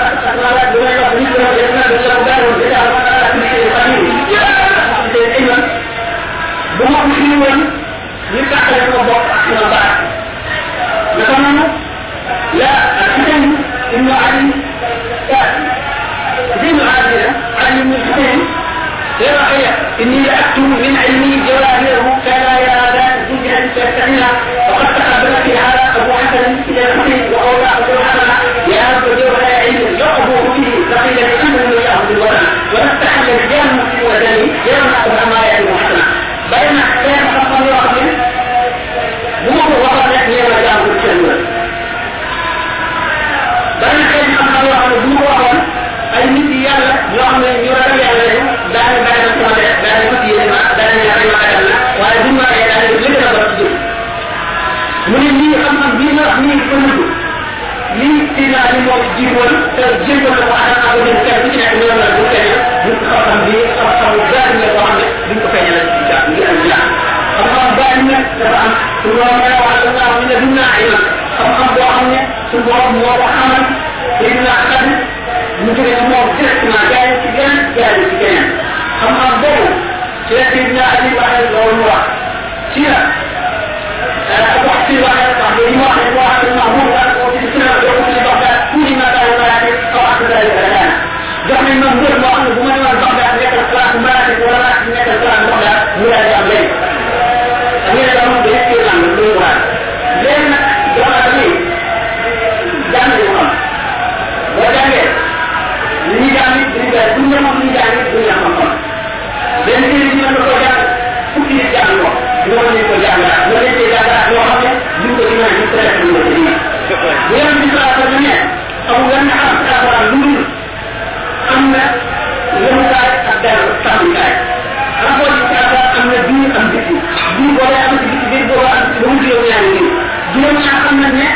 ala 0.48 0.62
do 0.72 0.78
la 0.84 1.06
ni 1.16 1.24
do 1.32 1.36
la 1.40 1.48
na 1.76 1.82
do 1.90 1.96
la 2.10 2.16
garu 2.28 2.50
de 2.60 2.66
ala 2.80 2.90
ala 3.00 3.01
bu 7.01 7.01
ma 7.01 7.01
ko 7.03 7.09
fi 7.17 7.29
won 7.43 7.59
ni 8.33 8.39
taxale 8.51 8.85
ko 8.93 8.99
bokk 9.07 9.25
ak 9.35 9.41
sama 9.47 9.67
baat 9.73 9.95
naka 11.17 11.35
noonu 11.43 11.65
la 12.59 12.69
al-Husayn 13.03 13.43
ibn 13.95 14.09
Ali 14.25 14.45
ibn 16.67 16.79
Ali 16.95 17.19
Ali 17.65 17.79
ibn 17.81 17.93
Husayn 18.05 18.41
يرى 19.17 19.65
إني 20.01 20.19
لأكتب 20.29 20.61
من 20.61 20.77
علمي 20.77 20.93
جواهره 20.93 21.00
naa 58.62 58.72
li 58.74 58.80
moo 58.86 58.98
ji 59.16 59.24
woon 59.34 59.52
te 59.76 59.84
jéggal 60.06 60.34
na 60.38 60.44
ko 60.48 60.54
adam 60.62 60.80
ak 60.88 60.94
ñu 61.06 61.12
kenn 61.26 61.42
ci 61.52 61.56
nekk 61.58 61.74
ñoom 61.80 61.98
la 62.02 62.08
bu 62.16 62.22
feeñal 62.32 62.60
ñu 62.84 62.92
ko 62.98 63.04
xam-xam 63.10 63.38
bi 63.46 63.54
xam-xam 63.76 64.12
gaari 64.32 64.56
la 64.62 64.68
boo 64.74 64.84
xam 64.86 64.94
ne 64.98 65.06
duñ 65.28 65.38
ko 65.42 65.48
feeñal 65.54 65.86
ci 65.92 66.00
jàpp 66.08 66.24
ngi 66.32 66.42
am 66.50 66.58
jàpp 66.68 66.86
xam-xam 67.36 67.70
gaari 67.78 68.02
nag 68.10 68.24
dafa 68.38 68.58
am 68.64 68.72
su 69.02 69.08
borom 69.16 69.36
may 69.42 69.52
wax 69.66 69.78
ak 69.86 69.92
naa 69.98 70.10
ñu 70.18 70.24
ne 70.30 70.36
duñ 70.42 70.52
naa 70.58 70.70
ay 70.78 70.84
nag 70.92 71.04
xam-xam 71.36 71.68
boo 71.76 71.90
xam 71.96 72.06
ne 72.12 72.20
su 72.50 72.56
borom 72.66 72.92
moo 73.00 73.14
ko 73.22 73.26
xamal 73.36 73.64
Seydina 74.18 74.52
Xadir 74.68 74.98
mu 75.62 75.70
jóge 75.76 75.92
ci 75.98 76.04
moom 76.10 76.26
directement 76.38 76.84
jaay 76.92 77.08
ci 77.22 77.28
keneen 77.36 77.60
jaay 77.76 77.94
ci 78.08 78.14
keneen 78.20 78.46
xam-xam 79.00 79.32
boobu 79.42 79.66
ci 80.26 80.32
la 80.38 80.44
Seydina 80.52 80.84
Ali 80.94 81.10
waxee 81.18 81.48
loolu 81.54 81.82
wax 81.90 82.02
ci 82.74 82.80
la 82.92 82.98
wax 84.66 84.78
ci 84.86 84.94
waxee 85.04 85.32
wax 85.40 85.54
waxee 85.82 86.12
wax 86.18 86.31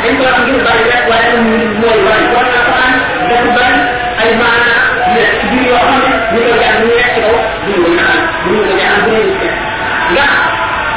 dañ 0.07 0.15
ko 0.19 0.23
wax 0.31 0.39
ngir 0.47 0.59
bari 0.67 0.83
rek 0.91 1.03
waaye 1.11 1.27
comme 1.35 1.51
mooy 1.83 1.99
wala 2.07 2.23
kon 2.31 2.47
alquran 2.59 2.93
dafa 3.29 3.51
bari 3.59 3.79
ay 4.23 4.31
maana 4.41 4.75
nekk 5.15 5.31
ci 5.41 5.45
biir 5.51 5.65
yoo 5.71 5.81
xam 5.83 5.99
ne 5.99 6.09
ñu 6.33 6.41
ko 6.47 6.53
jàng 6.63 6.77
ñu 6.81 6.87
nekk 6.95 7.11
ci 7.15 7.21
kaw 7.27 7.35
duñu 7.67 7.79
ko 7.85 7.91
ñaan 7.99 8.19
duñu 8.45 8.61
ko 8.69 8.73
ñaan 8.81 8.97
bu 9.05 9.11
ñu 9.17 9.23
ci 9.41 9.49
ndax 10.13 10.33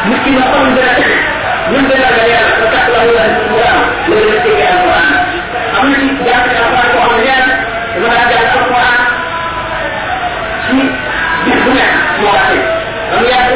nit 0.10 0.20
ki 0.24 0.30
na 0.38 0.44
xol 0.52 0.66
dina 0.76 0.92
tax 1.00 1.10
ñun 1.72 1.84
dina 1.90 2.08
la 2.18 2.24
yàlla 2.32 2.52
ko 2.60 2.66
tax 2.74 2.84
la 2.94 3.00
wala 3.08 3.24
mu 3.50 3.58
am 3.70 3.80
loolu 4.10 4.30
la 4.30 4.38
tegee 4.46 4.68
am 4.70 4.78
na 5.90 5.96
ci 6.02 6.08
ci 6.10 6.22
xam 6.30 6.44
ne 6.46 6.56
dama 6.62 6.82
ci 10.66 10.76
bis 11.46 11.58
bu 11.66 11.72
nekk 11.78 11.94
moo 12.22 12.38
yàgg 13.32 13.52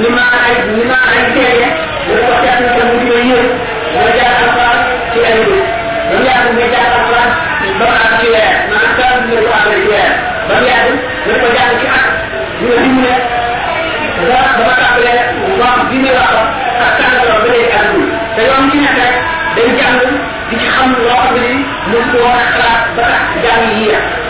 ni 0.00 0.08
ma 0.16 0.24
ay 0.44 0.54
ni 0.76 0.84
ma 0.90 0.98
ay 1.12 1.75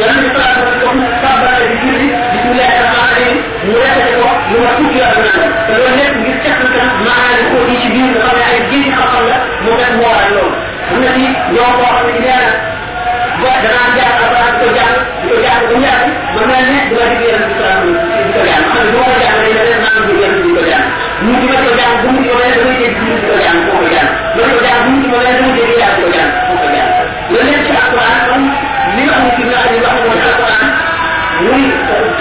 يعني 0.00 0.28
طلعت 0.34 0.58
من 0.94 1.06
الصعب 1.06 1.44
على 1.54 1.64
الجيل 1.66 2.10
بسم 2.34 2.50
الله 2.52 2.68
الرحمن 2.80 3.04
الرحيم 3.06 3.36
مرافق 3.68 4.16
wax 4.26 4.40
lu 4.52 4.58
ma 4.64 4.70
tuuti 4.76 4.98
la 4.98 5.08
naan 5.16 5.50
te 5.66 5.72
loolu 5.78 5.96
nekk 5.98 6.14
ngir 6.22 6.36
tekk 6.44 6.60
kan 6.74 6.88
maanaam 7.06 7.46
ko 7.52 7.58
ci 7.82 7.88
biir 7.94 8.08
nga 8.14 8.20
xam 8.26 8.36
ne 8.38 8.44
ay 8.52 8.58
jëri 8.70 8.90
xam-xam 8.96 9.24
la 9.30 9.36
moo 9.64 9.74
tax 9.80 9.90
moo 9.98 10.08
waral 10.12 10.32
loolu 10.36 10.56
am 10.92 10.98
na 11.02 11.08
ci 11.16 11.24
ñoo 11.54 11.70
koo 11.78 11.90
xam 11.96 12.06
ne 12.06 12.15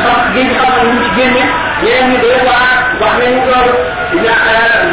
sax 0.05 0.17
génn 0.35 0.49
xam 0.57 0.69
ñu 0.87 0.93
ci 1.03 1.09
génne 1.17 1.43
ñeneen 1.83 2.05
ñu 2.09 2.17
doy 2.23 2.37
waa 2.47 2.65
wax 3.01 3.13
nañu 3.19 3.39
loolu 3.49 3.73
dina 4.11 4.33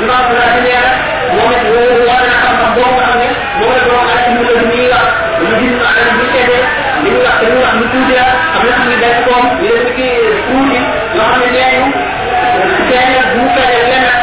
imam 0.02 0.26
la 0.38 0.46
di 0.54 0.60
leer 0.66 0.86
moom 1.34 1.50
it 1.56 1.62
war 2.08 2.20
na 2.28 2.34
xam 2.42 2.54
xam 2.60 2.70
boo 2.76 2.90
nga 2.96 3.04
xam 3.08 3.16
ne 3.22 3.28
moom 3.58 3.70
la 3.76 3.80
doon 3.88 4.04
ak 4.14 4.20
ñu 4.32 4.40
la 4.48 4.54
ñuy 4.70 4.84
wax 4.92 5.06
ñu 5.42 5.50
gis 5.60 5.72
na 5.80 5.86
ak 6.00 6.08
ñu 6.18 6.24
tege 6.34 6.58
li 7.02 7.08
ñu 7.14 7.20
wax 7.24 7.34
dañu 7.42 7.58
wax 7.64 7.72
ñu 7.78 7.84
tuuti 7.92 8.12
la 8.18 8.24
am 8.56 8.62
na 8.66 8.70
xam 8.76 8.86
ne 8.90 8.96
day 9.02 9.14
koom 9.26 9.44
ñu 9.60 9.66
leen 9.68 9.84
tuuti 10.48 10.78
xam 11.16 11.30
ne 11.40 11.46
bu 13.34 13.42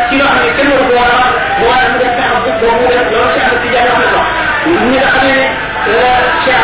ci 0.10 0.16
loo 0.20 0.30
xam 0.34 0.42
ne 0.44 0.50
kenn 0.58 0.72
ko 0.78 0.84
war 0.98 1.10
a 1.16 1.18
mu 1.60 1.64
war 1.70 1.82
a 1.86 1.88
mu 1.92 1.98
def 2.02 2.12
fexe 2.18 2.38
bu 2.46 2.52
boobu 2.62 2.84
def 2.92 3.04
loolu 3.12 3.30
Cheikh 3.34 3.46
na 3.46 3.50
ko 4.14 4.22
nga 4.92 5.02
xam 5.14 5.24
ne 5.28 5.36
Cheikh 6.44 6.64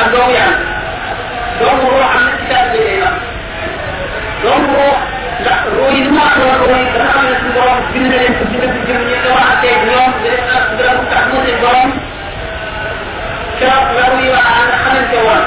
عن 0.00 0.12
جو 0.12 0.30
يعني 0.30 0.56
جو 1.60 1.66
روح 1.90 2.16
عن 2.16 2.26
نفسي 2.26 2.44
تأذي 2.50 2.78
إلينا 2.78 3.12
جو 4.42 4.50
روح 4.50 4.98
لا 5.44 5.52
روحي 5.78 6.02
ما 6.02 6.22
روح 6.42 6.54
روحي 6.68 6.82
أنا 6.96 7.10
عمل 7.10 7.32
اسم 7.34 7.52
برام 7.54 7.80
بنا 7.94 8.14
لين 8.14 8.34
تجيب 8.40 8.60
في 8.60 8.66
الجميع 8.66 9.18
دورة 9.24 9.40
عتيب 9.50 9.78
يوم 9.92 10.12
بلس 10.24 10.40
أصدر 10.56 10.90
أبو 10.92 11.02
تحمل 11.10 11.50
البرام 11.50 11.92
شرط 13.60 14.10
روحي 14.10 14.28
وعن 14.30 14.68
حمل 14.84 15.04
جوان 15.12 15.44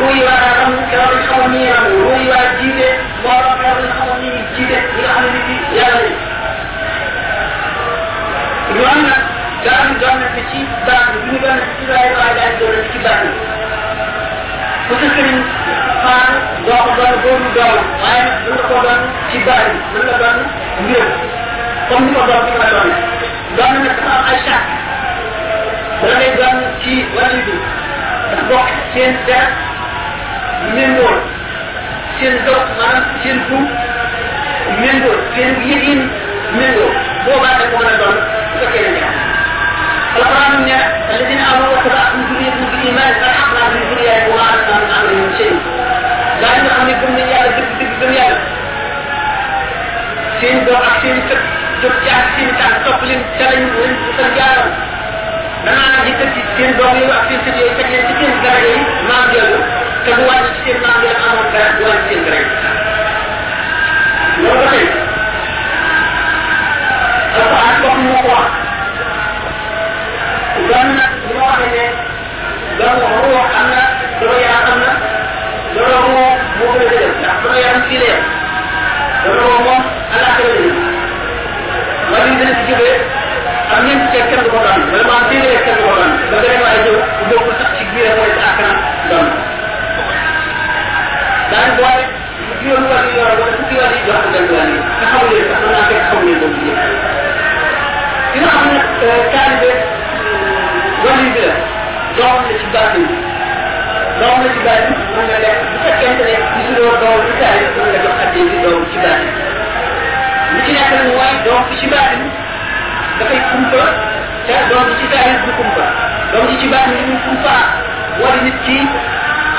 روحي 0.00 0.24
وعن 0.24 0.86
كرام 0.90 1.18
الحومية 1.18 1.72
روحي 2.02 2.28
وعن 2.30 2.56
جيدة 2.60 2.92
مرة 3.24 3.56
كرام 3.62 3.78
الحومية 3.78 4.44
جيدة 4.56 4.78
إلى 4.98 5.08
حمل 5.08 5.34
يا 5.76 5.84
لي 5.84 6.10
يوم 8.76 9.12
daan 9.64 9.88
doon 10.00 10.16
na 10.22 10.28
ci 10.50 10.60
baax 10.86 11.04
bi 11.12 11.18
ñu 11.30 11.38
doon 11.44 11.56
na 11.60 11.64
ci 11.76 11.82
waaye 11.90 12.10
waaye 12.18 12.34
daan 12.38 12.52
doon 12.60 12.72
na 12.76 12.82
ci 12.92 12.98
baax 13.04 13.20
bi. 13.22 13.30
Ku 14.88 14.92
sa 15.00 15.06
sëriñ 15.14 15.38
faal 16.04 16.32
doo 16.66 16.78
ko 16.86 16.90
doon 16.98 17.14
boobu 17.24 17.48
doon 17.56 17.78
waaye 18.02 18.22
mën 18.44 18.52
nga 18.56 18.64
ko 18.70 18.76
doon 18.84 19.00
ci 19.30 19.38
baax 19.46 19.64
bi 19.70 19.78
mën 19.94 20.02
nga 20.08 20.16
doon 20.22 20.38
mbiram 20.82 21.10
comme 21.88 22.04
ni 22.06 22.12
ko 22.16 22.22
doon 22.30 22.42
ci 22.48 22.52
ma 22.60 22.66
doon 22.74 22.88
doon 23.56 23.72
na 23.84 23.90
dafa 23.96 24.10
am 24.16 24.24
ay 24.32 24.38
charte. 24.46 24.70
Dana 26.00 26.14
lay 26.20 26.32
doon 26.40 26.56
ci 26.82 26.92
wàllu 27.16 27.40
bi 27.46 27.54
dafa 28.30 28.42
bokk 28.50 28.68
seen 28.94 29.12
der 29.28 29.46
méngool 30.74 31.16
seen 32.18 32.34
dox 32.46 32.64
maanaam 32.78 33.04
seen 33.22 33.38
buum 33.48 33.64
méngool 34.82 35.18
seen 35.34 35.50
yëg-yëg 35.68 36.00
méngool 36.58 36.92
boobaa 37.26 37.54
da 37.60 37.64
ko 37.72 37.76
mën 37.82 37.90
a 37.92 37.96
doon 38.02 38.16
su 38.50 38.66
fekkee 38.72 38.92
ne 38.96 39.02
القرآن 40.16 40.52
من 40.60 40.68
الذين 41.10 41.40
بالإيمان 42.70 43.12
فألحقنا 43.20 43.62
من 43.74 43.82
ألحقنا 43.98 44.74
من 44.78 44.90
أمرهم 44.98 45.30
شيء 45.38 45.56
ci 52.04 52.08
ak 52.16 52.26
seen 52.36 52.50
tànk 52.58 52.76
topp 52.84 53.02
leen 53.08 53.20
ca 53.38 53.44
lañ 53.52 53.62
leen 53.76 53.92
sa 54.16 54.24
jaaram 54.36 54.68
danaa 55.64 55.88
nag 55.94 56.06
yëkkati 56.08 56.40
seen 56.56 56.70
doom 56.78 56.94
yooyu 56.98 57.12
ak 57.18 57.24
seen 57.28 57.40
sët 57.44 57.56
yooyu 57.60 57.74
teg 57.78 57.88
leen 57.92 58.04
ci 58.08 58.14
seen 58.20 58.32
daraja 58.44 58.70
yi 58.76 58.82
maam 59.08 59.26
yooyu 59.36 59.58
te 60.04 60.10
bu 60.16 60.22
wàññi 60.28 60.50
ci 60.56 60.60
seen 60.64 60.78
maam 60.84 60.98
yooyu 61.04 61.18
amoon 61.28 61.46
dara 61.54 61.68
du 61.78 61.82
wàññi 61.88 62.06
seen 62.08 62.20
daraja 62.26 62.70
loolu 64.42 64.58
ba 64.60 64.66
tey 64.72 64.86
alquran 67.36 67.76
wax 67.84 67.96
moo 68.06 68.20
ko 68.26 68.30
wax 68.36 68.48
doon 70.70 70.88
nag 70.94 71.10
doom 102.20 102.36
la 102.46 102.54
ci 102.60 102.66
baatin 102.74 103.06
doom 104.20 104.38
la 104.44 104.48
ci 104.54 104.60
baatin 104.66 104.94
mën 105.16 105.24
nga 105.30 105.38
lekk. 105.44 105.58
Bu 105.70 105.76
fekkente 105.84 106.22
ne 106.28 106.34
gisuloo 106.54 106.92
doom 107.02 107.18
ci 107.26 107.32
taali 107.40 107.64
mën 107.76 107.86
nga 107.92 107.98
jox 108.04 108.16
adde 108.24 108.40
bi 108.50 108.56
doom 108.64 108.82
ci 108.92 108.98
baatin 109.04 109.32
li 110.54 110.60
ci 110.66 110.72
nekk 110.76 110.90
nag 110.94 111.06
mooy 111.16 111.34
doom 111.46 111.62
ci 111.80 111.86
baatin 111.94 112.22
dafay 113.18 113.40
kumpa 113.50 113.84
te 114.46 114.54
doom 114.70 114.86
ci 115.00 115.06
taali 115.14 115.34
du 115.44 115.50
kumpa. 115.58 115.86
Doom 116.32 116.46
ci 116.60 116.66
baatin 116.72 116.94
li 116.98 117.02
muy 117.10 117.18
kumpa 117.26 117.54
moo 118.18 118.34
nit 118.44 118.58
ki 118.66 118.76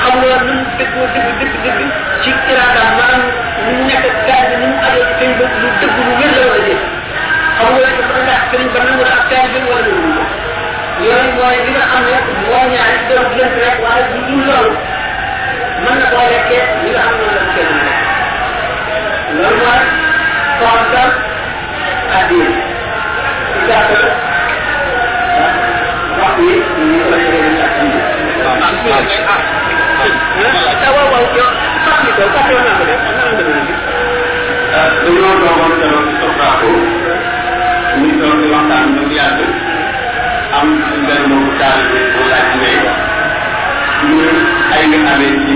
xamuloo 0.02 0.38
nu 0.46 0.54
mu 0.60 0.64
dëggoo 0.78 1.06
dëgg 1.14 1.30
dëgg 1.40 1.56
dëgg 1.66 1.80
ci 2.24 2.30
iraadaam 2.52 2.90
maanaam 2.98 3.24
ni 3.66 3.72
mu 3.78 3.84
nekk 3.90 4.06
taali 4.28 4.46
bi 4.52 4.56
ni 4.62 4.68
mu 4.72 4.78
ajoo 4.88 5.04
ci 5.10 5.14
kañ 5.20 5.32
ba 5.40 5.46
lu 5.62 5.68
dëgg 5.82 5.98
lu 6.06 6.12
wér 6.20 6.32
la 6.38 6.44
wala 6.52 6.62
déet. 6.68 6.82
Xamuloo 7.58 7.86
ne 7.90 7.94
dafa 8.02 8.20
ndax 8.26 8.42
sëriñ 8.52 8.70
ba 8.74 8.80
nangu 8.86 9.04
na 9.06 9.14
ak 9.18 9.24
taali 9.32 9.50
bi 9.54 9.70
wala 9.72 9.82
yooyu 11.06 11.32
mooy 11.38 11.58
li 11.66 11.72
nga 11.76 11.86
xam 11.92 12.04
ne 12.08 12.16
moo 12.48 12.64
ñaari 12.74 12.98
doon 13.10 13.26
lënt 13.38 13.56
rek 13.64 13.78
waaye 13.84 14.04
bu 14.12 14.18
dul 14.28 14.42
loolu 14.48 14.74
mën 15.84 15.96
na 16.00 16.06
koo 16.12 16.26
lekkee 16.34 16.64
li 16.84 16.90
nga 16.94 17.02
xam 17.06 17.16
ne 17.20 17.26
la 17.36 17.42
loolu 19.40 19.58
mooy 19.64 19.84
konta 20.60 21.04
addiin 22.18 22.52
ci 23.52 23.60
gàttal 23.68 24.06
wax 26.20 26.36
yi 26.46 26.54
ñu 26.90 26.98
ko 27.04 27.08
lay 27.14 27.24
ñu 27.32 27.62
ak 27.66 27.74
ñu 27.82 27.98
waaw 30.82 31.08
waaw 31.14 31.26
yow 31.38 31.52
fàttali 31.86 32.12
ko 32.18 32.24
fàttali 32.36 32.60
naa 32.66 32.76
ko 32.80 32.84
de 32.90 32.94
am 33.08 33.16
naa 33.18 33.30
nga 33.34 33.44
dëgg 33.48 33.70
dañoo 35.04 35.34
toogoon 35.42 35.72
ñu 38.02 38.10
toog 38.20 38.38
di 38.42 38.48
waxtaan 38.54 38.88
yàgg 39.18 39.40
am 40.60 40.68
benn 41.08 41.24
mbokku 41.28 41.52
taal 41.60 41.80
bi 41.92 42.00
mu 42.16 42.24
laaj 42.32 42.50
ne 42.62 42.72
ñu 44.08 44.20
ay 44.76 44.84
nga 44.90 45.00
amee 45.14 45.34
ci 45.44 45.56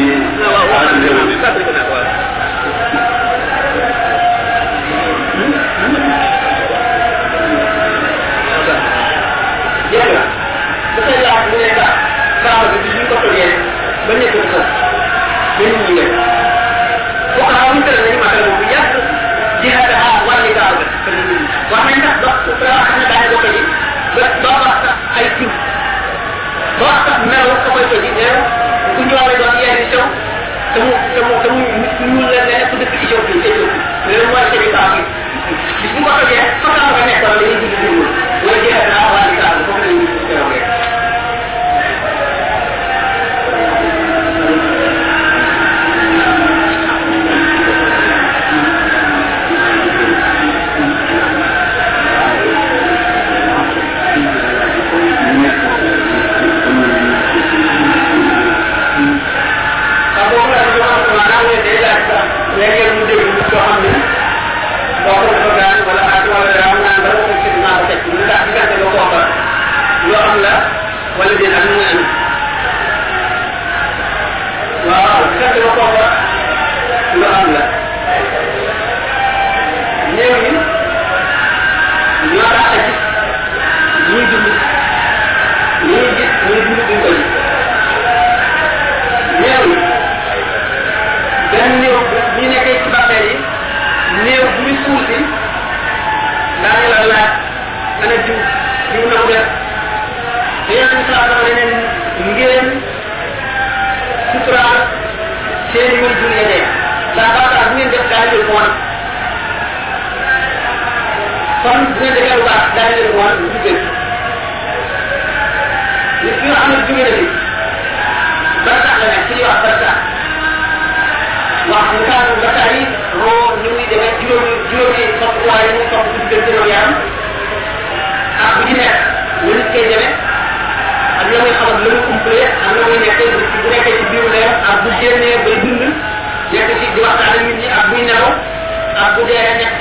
kamu 31.15 31.33
kamu 31.43 31.63
nyulla 32.13 32.39
ne 32.47 32.55
ko 32.69 32.75
def 32.81 32.91
ci 32.99 33.05
yow 33.11 33.21
ci 33.29 33.35
yow 33.43 33.67
rew 34.09 34.25
ma 34.33 34.41
ci 34.51 34.57
ka 34.73 34.83
ci 34.95 35.01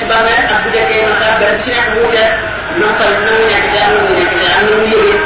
بابا 0.09 0.33
أبدا 0.55 0.83
كي 0.89 1.01
نقابل 1.05 1.59
سنة 1.65 1.83
موجة 1.95 2.27
نقل 2.79 3.11
نوينة 3.25 3.59
كذا 3.65 3.83
نوينة 3.93 4.29
كذا 4.31 4.53
نوينة 4.69 5.19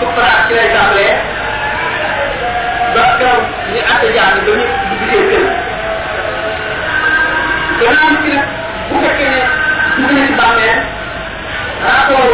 ku 0.00 0.06
France 0.16 0.42
ci 0.48 0.52
lay 0.56 0.68
tàmbalee 0.74 1.12
ba 2.94 3.02
kaw 3.20 3.36
ñu 3.72 3.80
àtte 3.92 4.06
jaar 4.16 4.32
ba 4.46 4.52
ñu 4.58 4.64
duggee 5.00 5.22
kër 5.30 5.44
gannaaw 7.80 8.12
ci 8.22 8.28
nag 8.34 8.46
bu 8.88 8.94
fekkee 9.04 9.28
ne 9.34 9.40
dugg 9.96 10.10
na 10.16 10.22
ci 10.28 10.32
bàmmeel 10.40 10.78
rapport 11.84 12.28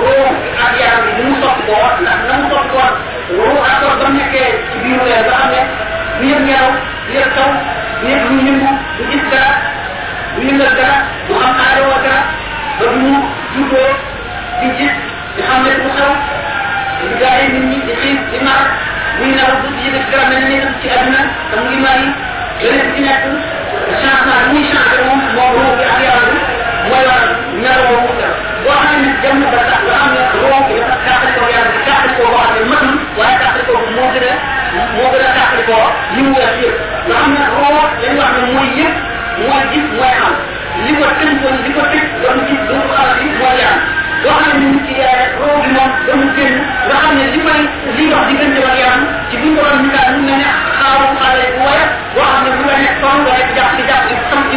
roo 0.00 0.26
ak 0.64 0.72
yaram 0.80 1.00
bi 1.06 1.12
ni 1.16 1.22
mu 1.30 1.34
sopp 1.42 1.58
ko 1.66 1.72
wax 1.82 1.94
ndax 2.04 2.18
na 2.28 2.34
mu 2.40 2.46
sopp 2.52 2.66
ko 2.72 2.76
wax 2.82 2.94
roo 3.38 3.56
rapport 3.68 3.96
ba 4.00 4.06
mu 4.14 4.20
ci 4.32 4.76
biiru 4.82 5.04
leer 5.08 5.24
ba 5.28 5.34
xam 5.40 5.50
ne 5.54 5.60
du 6.20 6.24
yëg 6.30 6.40
ngelaw 6.46 6.70
taw 7.36 7.50
du 8.00 8.06
yëg 8.12 8.22
lu 8.28 8.36
du 8.96 9.02
gis 9.10 9.24
dara 9.32 9.52
du 10.36 10.40
yëngal 10.48 10.72
dara 10.78 10.96
du 11.28 11.32
xam 11.40 11.52
aadoo 11.64 11.96
dara 12.04 12.20
ba 12.78 12.86
mu 13.00 13.12
di 14.60 14.68
gis 14.78 14.94
di 15.36 15.42
xam 15.48 15.58
ne 15.64 15.70
du 15.80 15.88
xew 15.96 16.12
gaa 17.20 17.36
yi 17.40 17.46
nit 17.52 17.64
ñi 17.70 17.94
xiif 18.00 18.18
di 18.32 18.38
mar 18.46 18.60
muy 19.18 19.30
na 19.36 19.44
bu 19.60 19.66
ci 19.80 19.90
def 19.94 20.04
garab 20.12 20.28
mel 20.32 20.42
ni 20.50 20.56
ci 20.80 20.86
aduna 20.96 21.20
te 21.50 21.54
mu 21.60 21.64
ngi 21.70 21.78
mari 21.86 22.06
yeneen 22.62 22.88
ci 22.94 23.00
nekk 23.06 23.24
changement 24.00 24.44
muy 24.52 24.62
changer 24.70 25.00
moom 25.06 25.20
moo 25.36 25.48
roo 25.56 25.72
bi 25.78 25.84
ak 25.92 25.98
yaram 26.06 26.24
bi 26.32 26.38
mooy 26.88 27.02
war 27.08 27.22
ñaar 27.62 27.80
woo 27.88 28.00
mu 28.04 28.10
def 28.20 28.32
boo 28.64 28.76
xam 28.82 29.00
ne 29.04 29.10
dem 29.22 29.36
ba 29.52 29.60
tax 29.70 29.80
nga 29.86 29.96
xam 30.00 30.10
ne 30.14 30.22
roo 30.42 30.60
bi 30.68 30.74
dafa 30.80 30.96
taaxal 31.06 31.32
ko 31.38 31.44
yaram 31.54 31.70
bi 31.74 31.80
taaxal 31.88 32.12
ko 32.18 32.22
boo 32.32 32.40
xam 32.44 32.52
ne 32.56 32.62
mën 32.70 32.86
waaye 33.18 33.36
taaxal 33.42 33.62
ko 33.68 33.72
moo 33.96 34.08
gën 34.14 34.26
a 34.30 34.34
moo 34.96 35.08
gën 35.12 35.24
a 35.26 35.30
taaxal 35.36 35.62
ko 35.68 35.76
li 36.14 36.20
mu 36.26 36.32
wees 36.38 36.54
yëpp 36.62 36.76
nga 37.08 37.14
xam 37.20 37.30
ne 37.36 37.42
roo 37.56 37.80
dañu 38.00 38.18
wax 38.20 38.32
ne 38.36 38.42
mooy 38.54 38.68
yëpp 38.80 38.94
mooy 39.46 39.62
gis 39.72 39.86
mooy 39.98 40.12
xam 40.20 40.34
li 40.84 40.92
ko 41.00 41.04
tënkoon 41.18 41.56
li 41.64 41.70
ko 41.76 41.82
tëj 41.92 42.04
doon 42.22 42.38
gis 42.48 42.60
dootu 42.68 42.88
xalaat 42.96 43.18
yi 43.22 43.28
mooy 43.40 43.54
yaram 43.62 43.80
yoo 44.24 44.38
xam 44.44 44.56
ci 44.86 44.92
yee 45.00 45.22
roo 45.40 45.56
gi 45.62 45.70
moom 45.76 45.90
damu 46.06 46.26
nga 46.86 46.96
xam 47.02 47.12
li 47.32 47.40
may 47.46 47.60
li 47.96 48.04
dox 48.12 48.22
diggante 48.28 48.60
ak 48.70 48.76
yaram 48.82 49.02
ci 49.30 49.34
biñ 49.42 49.52
ko 49.56 49.62
doon 49.70 49.84
daal 49.94 50.12
ne 52.44 52.50
bu 52.56 52.62
la 52.68 52.74
rek 53.38 53.48
ci 53.76 53.82
ci 54.08 54.14
sam 54.30 54.42
ci 54.50 54.56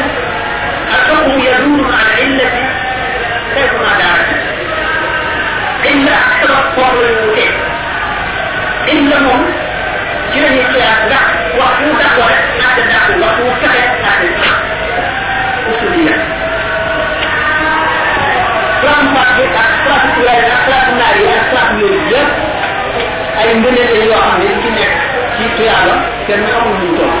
tuyaaba 25.57 25.93
kenn 26.27 26.43
xamul 26.51 26.75
ñu 26.81 26.89
toll 26.97 27.15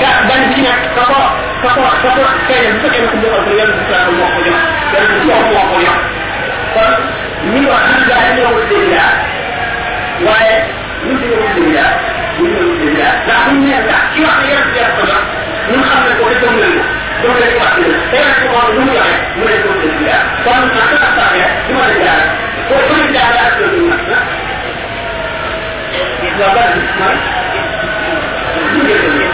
ka 0.00 0.08
ban 0.28 0.40
bi 0.48 0.54
ci 0.54 0.60
nekk 0.66 0.80
ka 0.96 1.02
ko 1.10 1.20
ka 1.62 1.68
ko 1.76 1.82
ka 2.02 2.08
ko 2.16 2.22
feeñal 2.46 2.72
bu 2.74 2.78
fekkee 2.82 3.00
ne 3.02 3.08
ko 3.12 3.16
joxal 3.22 3.42
ko 3.46 3.52
yenn 3.58 3.72
bi 3.78 3.82
saa 3.90 4.10
moo 4.16 4.28
ko 4.34 4.40
jox 4.46 4.60
yenn 4.94 5.06
bi 5.12 5.18
jox 5.28 5.42
moo 5.52 5.64
ko 5.70 5.76
jox 5.84 5.98
kon 6.74 6.92
ñi 7.52 7.60
wax 7.70 7.82
ñu 7.94 8.00
gaa 8.10 8.26
ñoo 8.36 8.50
ko 8.56 8.60
dégg 8.70 8.86
daa 8.94 9.10
waaye 10.26 10.54
ñu 11.04 11.12
ñoo 11.22 11.36
ko 11.42 11.46
dégg 11.56 11.70
daa 11.76 11.90
ñu 12.38 12.44
ñoo 12.52 12.66
ko 12.70 12.74
dégg 12.82 12.96
daa 13.00 13.12
ndax 13.24 13.40
bu 13.46 13.50
ñu 13.54 13.66
nee 13.66 13.80
ndax 13.86 14.02
ci 14.12 14.18
wax 14.26 14.36
ne 14.42 14.46
yenn 14.52 14.66
bi 14.74 14.80
ko 14.96 15.02
jox 15.10 15.22
ñun 15.70 15.82
xam 15.88 16.00
ne 16.06 16.12
ko 16.18 16.24
nañ 16.30 16.38
ko 16.42 16.48
donc 17.22 17.36
dañuy 17.40 17.58
wax 17.62 17.72
ne 17.82 17.88
te 18.12 18.20
ko 18.40 18.46
moom 18.52 18.68
lu 18.76 18.80
mu 18.88 18.94
mu 19.38 19.44
ne 19.50 19.56
ko 19.64 19.70
dégg 19.82 19.98
daa 20.08 20.20
kon 20.44 20.58
en 20.64 20.68
tant 20.74 20.86
que 20.90 20.96
affaire 21.08 21.50
du 21.66 21.72
dégg 21.88 22.02
daa 22.04 22.20
ko 22.68 22.74
ko 22.88 22.92
dégg 22.98 23.12
daa 23.16 23.28
daa 23.36 23.48
ko 23.58 23.64
dégg 23.72 24.43
daa 26.38 26.48
nga 26.50 26.54
bari 26.56 26.80
mooy 26.98 27.16
ñu 28.72 28.80
dégg 28.88 29.04
ne 29.18 29.26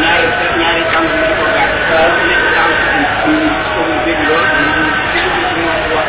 ñaari 0.00 0.26
ñaari 0.60 0.82
tànk 0.92 1.10
yi 1.20 1.30
ko 1.38 1.44
gàtt 1.54 1.72
waaw 1.90 2.10
nekk 2.28 2.44
tànk 2.56 2.76
bi 3.24 3.34
ko 3.72 3.80
mu 3.88 3.96
bëgg 4.04 4.20
lool 4.28 4.46
ñu 4.58 4.82
wax 5.94 6.08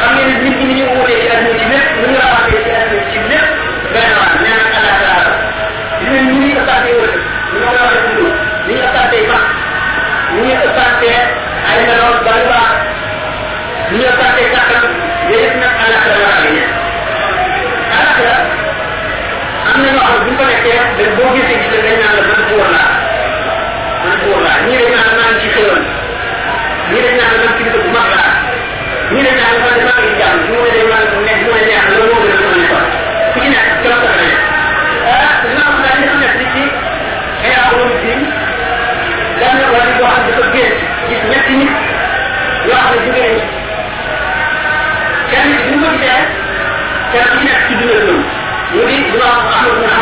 xam 0.00 0.10
ngeen 0.14 0.28
ne 0.30 0.36
nit 0.44 0.56
ñi 0.68 0.74
ñu 0.78 0.84
wutee 0.96 1.18
ci 1.22 1.28
àdduna 1.34 1.54
bi 1.60 1.64
lépp 1.72 1.88
lu 2.00 2.06
ñu 2.12 2.18
rawaatee 2.24 2.60
ci 2.64 2.70
àdduna 2.80 3.04
ci 3.12 3.18
lépp 3.30 3.46
benn 3.94 4.10
waat 4.18 4.34
nee 4.42 4.54
na 4.60 4.64
xalaat 4.74 4.98
laa 5.06 5.22
gis 5.98 6.08
ngeen 6.10 6.26
ñu 6.28 6.36
ngi 6.40 6.50
ëppaatee 6.60 6.94
wër 7.00 7.12
ñu 7.52 7.58
ngi 7.60 7.76
waxee 7.82 8.02
dund 8.06 8.32
ñu 8.66 8.72
ngi 8.74 8.82
ëppaatee 8.88 9.24
max 9.30 9.44
ñu 10.34 10.40
ngi 10.44 10.54
ëppaatee 10.68 11.18
ay 11.70 11.78
meloon 11.88 12.16
ba 12.26 12.32
lu 12.38 12.44
baax 12.52 12.70
ñu 13.90 13.96
ngi 13.98 14.06
ëppaatee 14.12 14.46
kàttan 14.54 14.84
yooyu 15.28 15.44
yëpp 15.44 15.56
nag 15.62 15.72
xalaat 15.80 16.04
la 16.10 16.16
laa 16.24 16.38
gis 16.44 16.66
xalaat 17.92 18.18
la 18.26 18.34
am 19.70 19.76
na 19.82 19.88
ñoo 19.94 20.04
xam 20.08 20.18
bu 20.24 20.30
ñu 20.30 20.36
ko 20.38 20.44
nekkee 20.50 20.78
dañ 20.98 21.10
boo 21.16 21.30
gisee 21.34 21.58
Allah 49.22 49.93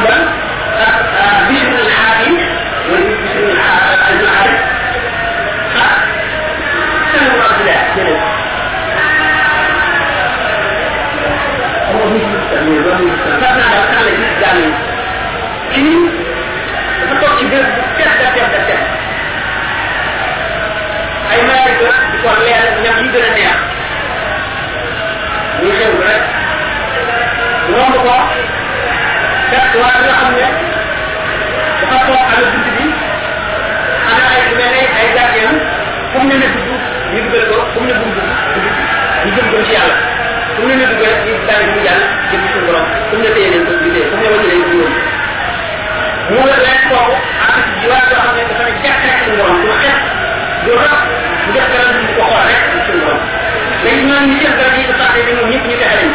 ñoom 54.13 54.25
ñi 54.31 54.37
seen 54.43 54.55
dara 54.59 54.77
yi 54.79 54.85
ko 54.89 54.95
saxee 55.01 55.25
ñoom 55.37 55.49
ñëpp 55.53 55.65
ñu 55.69 55.75
fexe 55.81 55.97
lañ 56.01 56.11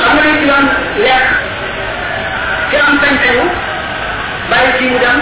xam 0.00 0.12
nga 0.14 0.22
dañ 0.24 0.34
ci 0.40 0.44
doon 0.50 0.64
lekk 1.04 1.26
ki 2.70 2.76
am 2.86 2.94
sañ-sañu 3.02 3.44
bàyyi 4.50 4.70
fii 4.78 4.90
mu 4.92 4.98
dem 5.04 5.18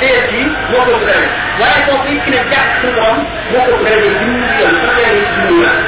téye 0.00 0.18
fii 0.28 0.46
moo 0.70 0.82
ko 0.88 0.92
gërëm 1.06 1.24
waaye 1.60 1.78
kooku 1.86 2.06
it 2.14 2.20
ki 2.24 2.30
ne 2.34 2.40
jàpp 2.52 2.68
suñu 2.80 2.92
borom 2.96 3.18
moo 3.52 3.64
ko 3.70 3.74
gërëm 3.84 4.02
yi 4.04 4.10
junni 4.20 4.46
yoon 4.60 4.74
sax 4.82 4.94
leen 4.98 5.14
yi 5.18 5.24
junni 5.34 5.56
yoon 5.62 5.78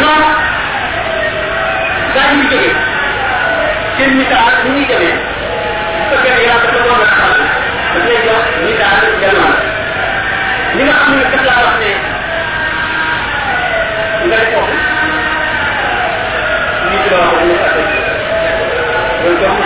non 0.00 0.22
daa 2.14 2.28
ñu 2.36 2.42
jóge 2.50 2.70
seen 3.96 4.10
misaal 4.18 4.52
ni 4.64 4.70
muy 4.74 4.84
demee 4.90 5.14
bu 5.96 6.02
fekkee 6.10 6.34
ne 6.36 6.42
yàlla 6.48 6.68
doon 6.86 7.02
a 7.04 7.06
xamal 7.14 7.42
daf 7.92 8.04
lay 8.08 8.18
jox 8.26 8.44
misaal 8.66 9.02
jamono 9.22 9.56
li 10.76 10.82
nga 10.86 10.94
xam 11.00 11.12
ne 11.18 11.24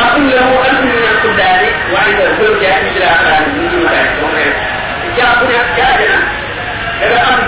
akul 0.03 0.23
lahu 0.35 0.53
alfu 0.67 0.83
min 0.91 1.03
alquddaari 1.11 1.69
wa 1.93 1.99
inda 2.09 2.25
zawja 2.39 2.71
misla 2.83 3.07
aqraan 3.15 3.43
ni 3.55 3.63
ci 3.71 3.77
mataay 3.83 4.07
moom 4.19 4.33
rek 4.37 4.51
jaa 5.17 5.31
bu 5.39 5.43
nekk 5.51 5.67
jaa 5.77 5.91
jana 5.99 6.19
da 6.99 7.05
nga 7.11 7.19
am 7.31 7.39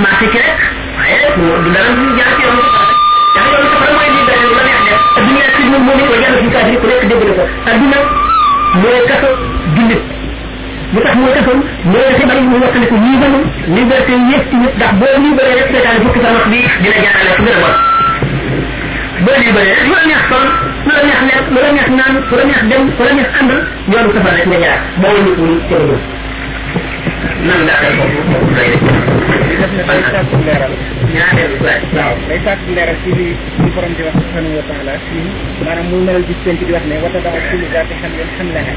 masih 0.00 0.28
rek 0.32 0.56
ayat 0.96 1.32
dalam 1.36 1.94
jalan 2.16 2.34
jangan 3.36 3.52
yang 3.52 3.68
pertama 3.68 4.02
ini 4.08 4.20
dari 4.24 4.46
mana 4.48 4.72
ada 4.80 4.94
dunia 5.20 5.46
si 5.52 5.62
mu 5.68 5.92
ni 5.92 6.04
ko 6.08 6.14
yalla 6.16 6.36
ci 6.40 6.48
kadri 6.48 6.76
ko 6.80 6.86
rek 6.88 7.02
debul 7.04 7.30
ko 7.36 7.44
aduna 7.68 7.98
moy 8.80 8.98
kasso 9.10 9.30
julit 9.76 10.02
lu 10.96 10.98
tax 11.04 11.14
moy 11.20 11.32
kasso 11.36 11.52
moy 11.84 12.04
dafa 12.08 12.24
bari 12.32 12.42
mu 12.48 12.56
wax 12.64 12.72
ko 12.72 12.96
ni 12.96 13.12
balu 13.20 13.40
liberté 13.76 14.14
yépp 14.30 14.44
ci 14.48 14.56
nit 14.56 14.72
ndax 14.80 14.92
bo 15.00 15.06
ni 15.20 15.30
bari 15.36 15.52
rek 15.60 15.68
sama 15.68 16.40
bi 16.48 16.60
dina 16.80 16.98
jaarale 17.04 17.32
ko 17.36 17.42
gëna 17.44 17.70
bo 19.24 19.32
ni 19.36 19.48
bari 19.52 19.68
rek 19.68 19.84
lu 19.84 19.96
neex 20.08 20.22
son 20.32 20.46
lu 20.88 20.92
la 20.96 21.02
neex 21.04 21.20
neex 21.28 21.44
lu 21.52 21.58
la 21.60 21.70
neex 21.76 21.88
naan 21.98 22.14
lu 22.24 22.34
la 22.40 22.44
neex 22.48 22.60
dem 22.72 22.82
lu 22.88 23.02
la 23.04 23.12
neex 23.18 23.28
and 23.40 23.50
yoonu 23.92 24.08
safar 24.16 24.32
rek 24.38 24.46
nga 24.48 24.58
jaar 24.64 24.78
ko 24.96 25.08
ci 25.20 25.32
nan 27.44 27.60
ko 27.68 28.04
ko 28.80 29.09
def 29.61 29.71
na 29.77 29.83
day 29.89 30.01
sàkk 30.13 30.31
leeral 30.47 30.73
ñaareel 31.15 31.53
laaj 31.65 31.83
waaw 31.97 32.15
day 32.29 32.39
sàkk 32.45 32.61
leeral 32.75 32.97
ci 33.03 33.09
li 33.17 33.27
li 33.61 33.69
borom 33.75 33.93
di 33.97 34.01
wax 34.07 34.15
subhanahu 34.23 34.57
wa 34.59 34.65
taala 34.69 34.93
fii 35.07 35.25
maanaam 35.65 35.85
muy 35.91 36.01
melal 36.07 36.23
bis 36.29 36.39
penc 36.45 36.59
di 36.67 36.73
wax 36.75 36.83
ne 36.89 36.95
wata 37.05 37.19
daa 37.25 37.39
kulli 37.49 37.67
daati 37.73 37.93
xam 38.01 38.11
leen 38.17 38.29
xam 38.37 38.47
lexe 38.55 38.73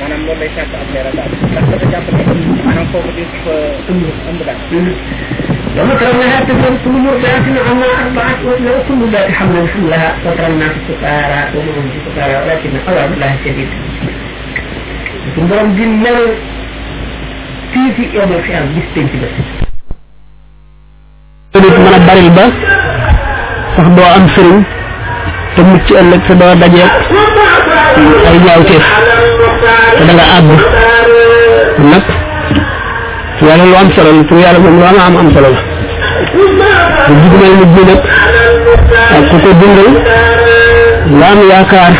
maanaam 0.00 0.20
loolu 0.26 0.40
day 0.42 0.50
sàkk 0.56 0.72
ab 0.82 0.88
leeral 0.94 1.14
daal 1.18 1.30
ndax 1.52 1.64
dafa 1.72 1.86
jàpp 1.92 2.06
ne 2.16 2.22
maanaam 2.66 2.86
foofu 2.92 3.10
di 3.18 3.24
fa 3.44 3.54
ëmb 3.90 4.02
ëmb 4.30 4.40
daal 4.48 4.60
وما 5.78 5.94
ترونها 5.94 6.40
تكون 6.50 6.74
كل 6.84 6.90
مرضعة 6.90 7.46
عما 7.70 7.86
أربعة 8.02 8.38
ولا 8.46 8.72
كل 8.88 9.00
ذات 9.12 9.30
حمل 9.38 9.68
حملها 9.74 10.10
وترى 10.26 10.46
الناس 10.46 10.72
سكارى 10.88 11.40
وما 11.54 11.72
هم 11.78 11.86
سكارى 12.06 12.34
ولكن 12.42 12.70
عذاب 12.88 13.12
الله 13.12 13.36
شديد 13.44 13.68
لكن 15.26 15.46
برم 15.48 15.72
دين 15.76 16.02
لو 16.04 16.18
في 17.72 17.82
في 17.96 18.16
يوم 18.18 18.30
القيامة 18.32 18.66
بستين 18.76 19.06
بس 19.06 19.10
nit 19.12 19.20
mën 19.22 19.53
a 21.95 21.99
baril 22.07 22.29
ba 22.37 22.45
sax 23.75 23.87
doo 23.95 24.07
am 24.15 24.25
sëriñ 24.35 24.59
te 25.55 25.61
mucc 25.69 25.87
ëllëg 26.01 26.21
te 26.27 26.33
doo 26.39 26.53
dajeeg 26.61 26.91
ay 28.29 28.37
ñaawteef 28.45 28.85
te 29.97 30.03
da 30.07 30.13
nga 30.13 30.25
àgg 30.37 30.49
nag 31.91 32.05
yàlla 33.47 33.63
lu 33.65 33.75
am 33.81 33.89
solo 33.95 34.11
la 34.17 34.23
pour 34.27 34.37
yàlla 34.39 34.59
lu 34.59 34.83
am 34.83 35.15
am 35.21 35.29
solo 35.33 35.49
la. 35.55 35.61
Bu 37.07 37.13
jugumal 37.21 37.53
nit 37.59 37.71
ñi 37.75 37.83
ak 39.15 39.23
ko 39.31 39.49
dundal 39.59 39.89
am 41.31 41.93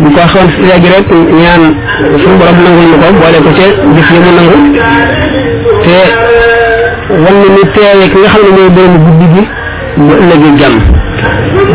ñu 0.00 0.10
ko 0.14 0.20
léegi 0.66 0.88
rek 0.94 1.08
ñaan 1.40 1.62
suñu 2.22 2.36
borom 2.40 2.56
nangul 2.64 2.86
ñu 2.90 2.96
ko 3.02 3.08
boole 3.20 3.38
ko 3.44 3.50
gis 3.94 4.08
yi 4.12 4.18
mu 4.24 4.30
te 5.84 5.96
wan 7.24 7.34
na 7.40 7.48
ni 7.56 7.62
teewee 7.74 8.08
ki 8.12 8.18
nga 8.18 8.28
xam 8.32 8.42
ne 8.44 8.50
mooy 8.56 8.70
borom 8.76 8.94
guddi 9.04 9.26
gi 9.34 9.42
bu 9.96 10.12
ëllëgee 10.22 10.54
jàmm. 10.60 10.78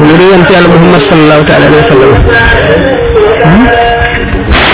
Ñu 0.06 0.14
di 0.18 0.26
yonte 0.32 0.52
yàlla 0.54 0.68
muhammad 0.74 1.02
sallallahu 1.10 1.44
taala 1.48 1.66
alayhi 1.68 1.84
wa 1.84 1.90
sallam. 1.92 2.14